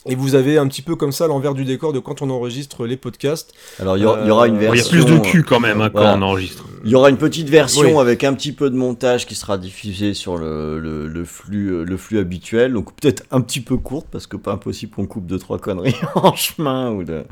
Et 0.08 0.14
vous 0.14 0.36
avez 0.36 0.56
un 0.56 0.68
petit 0.68 0.82
peu 0.82 0.94
comme 0.94 1.10
ça 1.10 1.26
l'envers 1.26 1.52
du 1.52 1.64
décor 1.64 1.92
de 1.92 1.98
quand 1.98 2.22
on 2.22 2.30
enregistre 2.30 2.86
les 2.86 2.96
podcasts. 2.96 3.52
Alors 3.80 3.96
il 3.96 4.04
y, 4.04 4.06
aura- 4.06 4.20
il 4.20 4.28
y 4.28 4.30
aura 4.30 4.46
une 4.46 4.54
Euh, 4.54 4.58
Bon, 4.58 4.62
Il 4.62 4.66
y 4.66 4.68
a 4.68 4.82
version. 4.84 5.04
plus 5.04 5.04
de 5.04 5.18
cul 5.18 5.42
quand 5.42 5.58
même 5.58 5.80
hein, 5.80 5.90
quand 5.92 5.98
voilà. 5.98 6.16
on 6.16 6.22
enregistre. 6.22 6.64
Il 6.84 6.90
y 6.92 6.94
aura 6.94 7.10
une 7.10 7.16
petite 7.16 7.48
version 7.48 7.96
Oui. 7.96 8.00
avec 8.00 8.22
un 8.22 8.32
petit 8.34 8.52
peu 8.52 8.70
de 8.70 8.76
montage 8.76 9.26
qui 9.26 9.34
sera 9.34 9.58
diffusée 9.58 10.14
sur 10.14 10.36
le, 10.38 10.78
le, 10.78 11.08
le 11.08 11.24
flux, 11.24 11.70
euh, 11.72 11.82
le 11.82 11.96
flux 11.96 12.18
habituel. 12.20 12.72
Donc 12.72 12.94
peut-être 12.94 13.24
un 13.32 13.40
petit 13.40 13.58
peu 13.60 13.78
courte 13.78 14.06
parce 14.12 14.28
que 14.28 14.36
pas 14.36 14.52
impossible 14.52 14.94
qu'on 14.94 15.06
coupe 15.06 15.26
deux 15.26 15.40
trois 15.40 15.58
conneries 15.58 15.96
en 16.14 16.36
chemin 16.36 16.92
ou 16.92 17.02
de. 17.02 17.24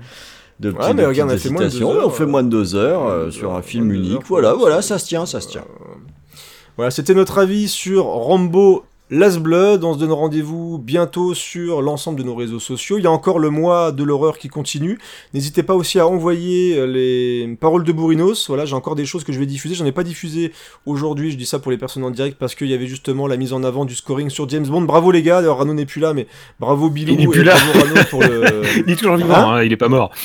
De 0.58 0.70
Ouais, 0.70 0.78
petits- 0.78 0.94
mais 0.94 1.02
de 1.02 1.06
regarde, 1.08 1.30
petites 1.30 1.52
on 1.52 1.54
a 1.54 1.58
fait 1.60 1.60
moins 1.60 1.66
de 1.66 1.70
deux 1.70 1.82
heures, 1.84 2.06
on 2.06 2.10
fait 2.10 2.26
moins 2.26 2.42
de 2.42 2.48
deux 2.48 2.74
heures 2.74 3.06
euh, 3.06 3.30
sur 3.30 3.54
un 3.54 3.62
film 3.62 3.92
unique. 3.92 4.14
heures, 4.14 4.22
Voilà, 4.26 4.52
voilà, 4.54 4.82
ça 4.82 4.98
se 4.98 5.06
tient, 5.06 5.26
ça 5.26 5.40
se 5.40 5.46
tient. 5.48 5.64
Voilà, 6.76 6.90
c'était 6.90 7.14
notre 7.14 7.38
avis 7.38 7.68
sur 7.68 8.04
Rambo 8.04 8.84
Last 9.10 9.38
Blood. 9.38 9.84
On 9.84 9.94
se 9.94 9.98
donne 9.98 10.12
rendez-vous 10.12 10.78
bientôt 10.78 11.34
sur 11.34 11.82
l'ensemble 11.82 12.18
de 12.18 12.24
nos 12.24 12.34
réseaux 12.34 12.58
sociaux. 12.58 12.96
Il 12.98 13.04
y 13.04 13.06
a 13.06 13.10
encore 13.10 13.38
le 13.38 13.50
mois 13.50 13.92
de 13.92 14.02
l'horreur 14.02 14.38
qui 14.38 14.48
continue. 14.48 14.98
N'hésitez 15.34 15.62
pas 15.62 15.74
aussi 15.74 15.98
à 15.98 16.06
envoyer 16.06 16.76
euh, 16.76 16.86
les 16.86 17.54
paroles 17.60 17.84
de 17.84 17.92
Bourrinos. 17.92 18.48
Voilà, 18.48 18.64
j'ai 18.64 18.74
encore 18.74 18.94
des 18.94 19.04
choses 19.04 19.22
que 19.24 19.32
je 19.32 19.38
vais 19.38 19.46
diffuser. 19.46 19.74
J'en 19.74 19.84
ai 19.84 19.92
pas 19.92 20.04
diffusé 20.04 20.52
aujourd'hui. 20.86 21.30
Je 21.30 21.36
dis 21.36 21.44
ça 21.44 21.58
pour 21.58 21.70
les 21.70 21.76
personnes 21.76 22.02
en 22.04 22.10
direct 22.10 22.38
parce 22.38 22.54
qu'il 22.54 22.68
y 22.68 22.74
avait 22.74 22.86
justement 22.86 23.26
la 23.26 23.36
mise 23.36 23.52
en 23.52 23.62
avant 23.62 23.84
du 23.84 23.94
scoring 23.94 24.30
sur 24.30 24.48
James 24.48 24.66
Bond. 24.66 24.82
Bravo 24.82 25.10
les 25.10 25.22
gars. 25.22 25.40
D'ailleurs, 25.40 25.58
Rano 25.58 25.74
n'est 25.74 25.86
plus 25.86 26.00
là, 26.00 26.14
mais 26.14 26.26
bravo 26.58 26.88
Bilou 26.88 27.12
Il 27.12 27.18
n'est 27.18 27.24
et 27.24 27.28
plus 27.28 27.44
là. 27.44 27.54
bravo 27.54 27.86
Rano 27.86 28.04
pour 28.08 28.22
le. 28.22 28.62
Il 28.86 28.90
est 28.92 28.96
toujours 28.96 29.16
vivant, 29.16 29.34
Hein 29.34 29.54
hein, 29.56 29.62
il 29.62 29.72
est 29.72 29.76
pas 29.76 29.88
mort. 29.88 30.10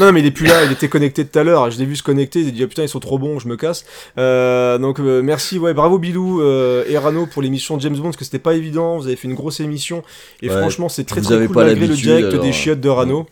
Non, 0.00 0.10
mais 0.10 0.18
il 0.18 0.26
est 0.26 0.32
plus 0.32 0.46
là, 0.46 0.64
il 0.64 0.72
était 0.72 0.88
connecté 0.88 1.24
tout 1.24 1.38
à 1.38 1.44
l'heure. 1.44 1.70
Je 1.70 1.78
l'ai 1.78 1.84
vu 1.84 1.94
se 1.94 2.02
connecter, 2.02 2.40
il 2.40 2.48
a 2.48 2.50
dit 2.50 2.64
ah, 2.64 2.66
putain, 2.66 2.82
ils 2.82 2.88
sont 2.88 2.98
trop 2.98 3.16
bons, 3.16 3.38
je 3.38 3.46
me 3.46 3.56
casse. 3.56 3.84
Euh, 4.18 4.76
donc 4.76 4.98
euh, 4.98 5.22
merci, 5.22 5.56
ouais, 5.56 5.72
bravo 5.72 5.98
Bilou 6.00 6.40
euh, 6.40 6.82
et 6.88 6.98
Rano 6.98 7.26
pour 7.26 7.42
l'émission 7.42 7.78
James 7.78 7.96
Bond, 7.96 8.10
parce 8.14 8.20
que 8.20 8.24
c'était 8.24 8.38
pas 8.38 8.54
évident. 8.54 8.96
Vous 8.96 9.06
avez 9.06 9.16
fait 9.16 9.28
une 9.28 9.34
grosse 9.34 9.60
émission 9.60 10.02
et 10.40 10.48
Ouais, 10.48 10.58
franchement, 10.58 10.88
c'est 10.88 11.04
très 11.04 11.20
très 11.20 11.46
cool 11.46 11.54
pas 11.54 11.64
malgré 11.64 11.86
le 11.86 11.94
direct 11.94 12.28
alors, 12.28 12.42
des 12.42 12.50
euh, 12.50 12.52
chiottes 12.52 12.80
de 12.80 12.88
Rano. 12.88 13.26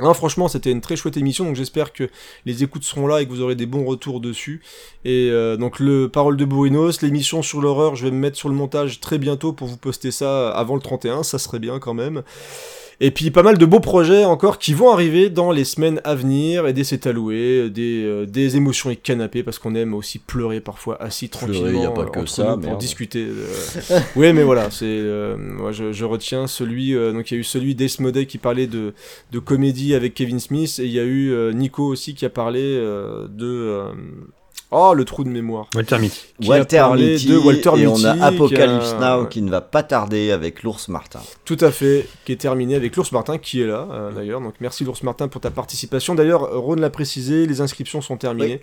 Non, 0.00 0.14
franchement, 0.14 0.48
c'était 0.48 0.70
une 0.70 0.80
très 0.80 0.96
chouette 0.96 1.16
émission, 1.16 1.44
donc 1.44 1.54
j'espère 1.54 1.92
que 1.92 2.08
les 2.44 2.62
écoutes 2.62 2.82
seront 2.82 3.06
là 3.06 3.20
et 3.20 3.26
que 3.26 3.30
vous 3.30 3.40
aurez 3.40 3.54
des 3.54 3.66
bons 3.66 3.84
retours 3.84 4.20
dessus. 4.20 4.62
Et 5.04 5.28
euh, 5.30 5.56
donc 5.56 5.78
le 5.78 6.08
Parole 6.08 6.36
de 6.36 6.44
Bourrinos, 6.44 7.02
l'émission 7.02 7.42
sur 7.42 7.60
l'horreur, 7.60 7.94
je 7.94 8.04
vais 8.04 8.10
me 8.10 8.16
mettre 8.18 8.36
sur 8.36 8.48
le 8.48 8.54
montage 8.54 9.00
très 9.00 9.18
bientôt 9.18 9.52
pour 9.52 9.68
vous 9.68 9.76
poster 9.76 10.10
ça 10.10 10.50
avant 10.50 10.74
le 10.74 10.82
31, 10.82 11.22
ça 11.22 11.38
serait 11.38 11.58
bien 11.58 11.78
quand 11.78 11.94
même. 11.94 12.22
Et 13.00 13.10
puis 13.10 13.30
pas 13.30 13.42
mal 13.42 13.58
de 13.58 13.66
beaux 13.66 13.80
projets 13.80 14.24
encore 14.24 14.58
qui 14.58 14.74
vont 14.74 14.90
arriver 14.92 15.30
dans 15.30 15.50
les 15.50 15.64
semaines 15.64 16.00
à 16.04 16.14
venir, 16.14 16.66
et 16.66 16.72
des 16.72 16.84
c'est 16.84 17.06
alloué, 17.06 17.70
des, 17.70 18.04
euh, 18.04 18.26
des 18.26 18.56
émotions 18.56 18.90
et 18.90 18.96
canapés, 18.96 19.42
parce 19.42 19.58
qu'on 19.58 19.74
aime 19.74 19.94
aussi 19.94 20.18
pleurer 20.18 20.60
parfois 20.60 21.00
assis 21.02 21.28
Pleurer, 21.28 21.52
tranquillement 21.52 21.82
y 21.82 21.86
a 21.86 21.90
pas 21.90 22.04
que 22.04 22.20
entre 22.20 22.28
ça, 22.28 22.42
nous 22.50 22.58
pour 22.58 22.70
merde. 22.70 22.78
discuter. 22.78 23.24
euh. 23.26 24.00
oui 24.16 24.32
mais 24.32 24.42
voilà, 24.42 24.70
c'est 24.70 24.84
euh, 24.86 25.36
moi 25.36 25.72
je, 25.72 25.92
je 25.92 26.04
retiens 26.04 26.46
celui, 26.46 26.94
euh, 26.94 27.12
donc 27.12 27.30
il 27.30 27.34
y 27.34 27.36
a 27.38 27.40
eu 27.40 27.44
celui 27.44 27.74
d'Esmodé 27.74 28.26
qui 28.26 28.38
parlait 28.38 28.66
de, 28.66 28.92
de 29.32 29.38
comédie 29.38 29.94
avec 29.94 30.14
Kevin 30.14 30.38
Smith, 30.40 30.78
et 30.78 30.84
il 30.84 30.92
y 30.92 31.00
a 31.00 31.04
eu 31.04 31.32
euh, 31.32 31.52
Nico 31.52 31.84
aussi 31.84 32.14
qui 32.14 32.24
a 32.24 32.30
parlé 32.30 32.60
euh, 32.62 33.26
de... 33.28 33.82
euh, 34.72 34.76
Oh, 34.90 34.94
le 34.94 35.04
trou 35.04 35.22
de 35.24 35.28
mémoire. 35.28 35.68
Walter 35.74 35.98
Mitty. 35.98 36.20
Walter 36.46 36.86
Mitty, 36.96 37.26
de 37.28 37.36
Walter 37.36 37.70
et 37.76 37.86
on 37.86 37.94
a 38.04 38.14
qui 38.14 38.20
a- 38.20 38.24
Apocalypse 38.26 38.94
Now 39.00 39.22
ouais. 39.22 39.28
qui 39.28 39.42
ne 39.42 39.50
va 39.50 39.60
pas 39.60 39.82
tarder 39.82 40.30
avec 40.30 40.62
l'ours 40.62 40.88
Martin. 40.88 41.20
Tout 41.44 41.58
à 41.60 41.70
fait, 41.70 42.06
qui 42.24 42.32
est 42.32 42.36
terminé 42.40 42.74
avec 42.74 42.96
l'ours 42.96 43.12
Martin 43.12 43.38
qui 43.38 43.60
est 43.60 43.66
là 43.66 43.86
euh, 43.92 44.12
d'ailleurs. 44.12 44.40
Donc 44.40 44.54
merci 44.60 44.84
l'ours 44.84 45.02
Martin 45.02 45.28
pour 45.28 45.40
ta 45.40 45.50
participation. 45.50 46.14
D'ailleurs, 46.14 46.52
Ron 46.60 46.74
l'a 46.76 46.90
précisé, 46.90 47.46
les 47.46 47.60
inscriptions 47.60 48.00
sont 48.00 48.16
terminées 48.16 48.60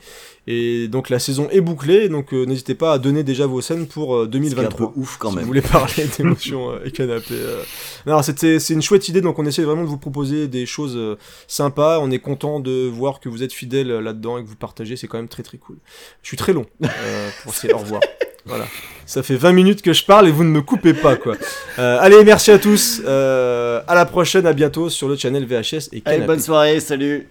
et 0.47 0.87
donc 0.87 1.09
la 1.09 1.19
saison 1.19 1.47
est 1.51 1.61
bouclée. 1.61 2.09
Donc 2.09 2.33
euh, 2.33 2.45
n'hésitez 2.45 2.75
pas 2.75 2.93
à 2.93 2.97
donner 2.97 3.23
déjà 3.23 3.45
vos 3.45 3.61
scènes 3.61 3.87
pour 3.87 4.15
euh, 4.15 4.21
C'est 4.23 4.27
un 4.37 4.39
2023. 4.39 4.91
peu 4.93 4.99
ouf 4.99 5.17
quand 5.17 5.29
si 5.29 5.35
même. 5.35 5.43
vous 5.43 5.47
voulez 5.47 5.61
parler 5.61 6.05
d'émotions 6.17 6.71
euh, 6.71 6.79
et 6.85 6.91
canapé. 6.91 7.33
euh. 7.33 7.61
Non, 8.07 8.21
c'était 8.23 8.59
c'est 8.59 8.73
une 8.73 8.81
chouette 8.81 9.07
idée. 9.09 9.21
Donc 9.21 9.37
on 9.39 9.45
essaie 9.45 9.63
vraiment 9.63 9.83
de 9.83 9.87
vous 9.87 9.97
proposer 9.97 10.47
des 10.47 10.65
choses 10.65 10.95
euh, 10.97 11.17
sympas. 11.47 11.99
On 11.99 12.09
est 12.11 12.19
content 12.19 12.59
de 12.59 12.87
voir 12.87 13.19
que 13.19 13.29
vous 13.29 13.43
êtes 13.43 13.53
fidèles 13.53 13.91
euh, 13.91 14.01
là-dedans 14.01 14.37
et 14.37 14.43
que 14.43 14.47
vous 14.47 14.55
partagez. 14.55 14.95
C'est 14.97 15.07
quand 15.07 15.17
même 15.17 15.27
très 15.27 15.43
très 15.43 15.57
cool. 15.57 15.77
Je 16.21 16.27
suis 16.27 16.37
très 16.37 16.53
long 16.53 16.65
euh, 16.83 17.29
pour 17.43 17.53
ces 17.53 17.71
au 17.71 17.77
revoir. 17.77 18.01
Voilà. 18.45 18.65
Ça 19.05 19.23
fait 19.23 19.35
20 19.35 19.53
minutes 19.53 19.81
que 19.81 19.93
je 19.93 20.03
parle 20.03 20.27
et 20.27 20.31
vous 20.31 20.43
ne 20.43 20.49
me 20.49 20.61
coupez 20.61 20.93
pas, 20.93 21.15
quoi. 21.15 21.35
Euh, 21.79 21.97
allez, 21.99 22.23
merci 22.23 22.51
à 22.51 22.59
tous. 22.59 23.01
Euh, 23.05 23.81
à 23.87 23.95
la 23.95 24.05
prochaine, 24.05 24.45
à 24.45 24.53
bientôt 24.53 24.89
sur 24.89 25.07
le 25.07 25.15
channel 25.15 25.45
VHS 25.45 25.89
et 25.93 26.01
Allez, 26.05 26.25
bonne 26.25 26.39
soirée, 26.39 26.79
salut 26.79 27.27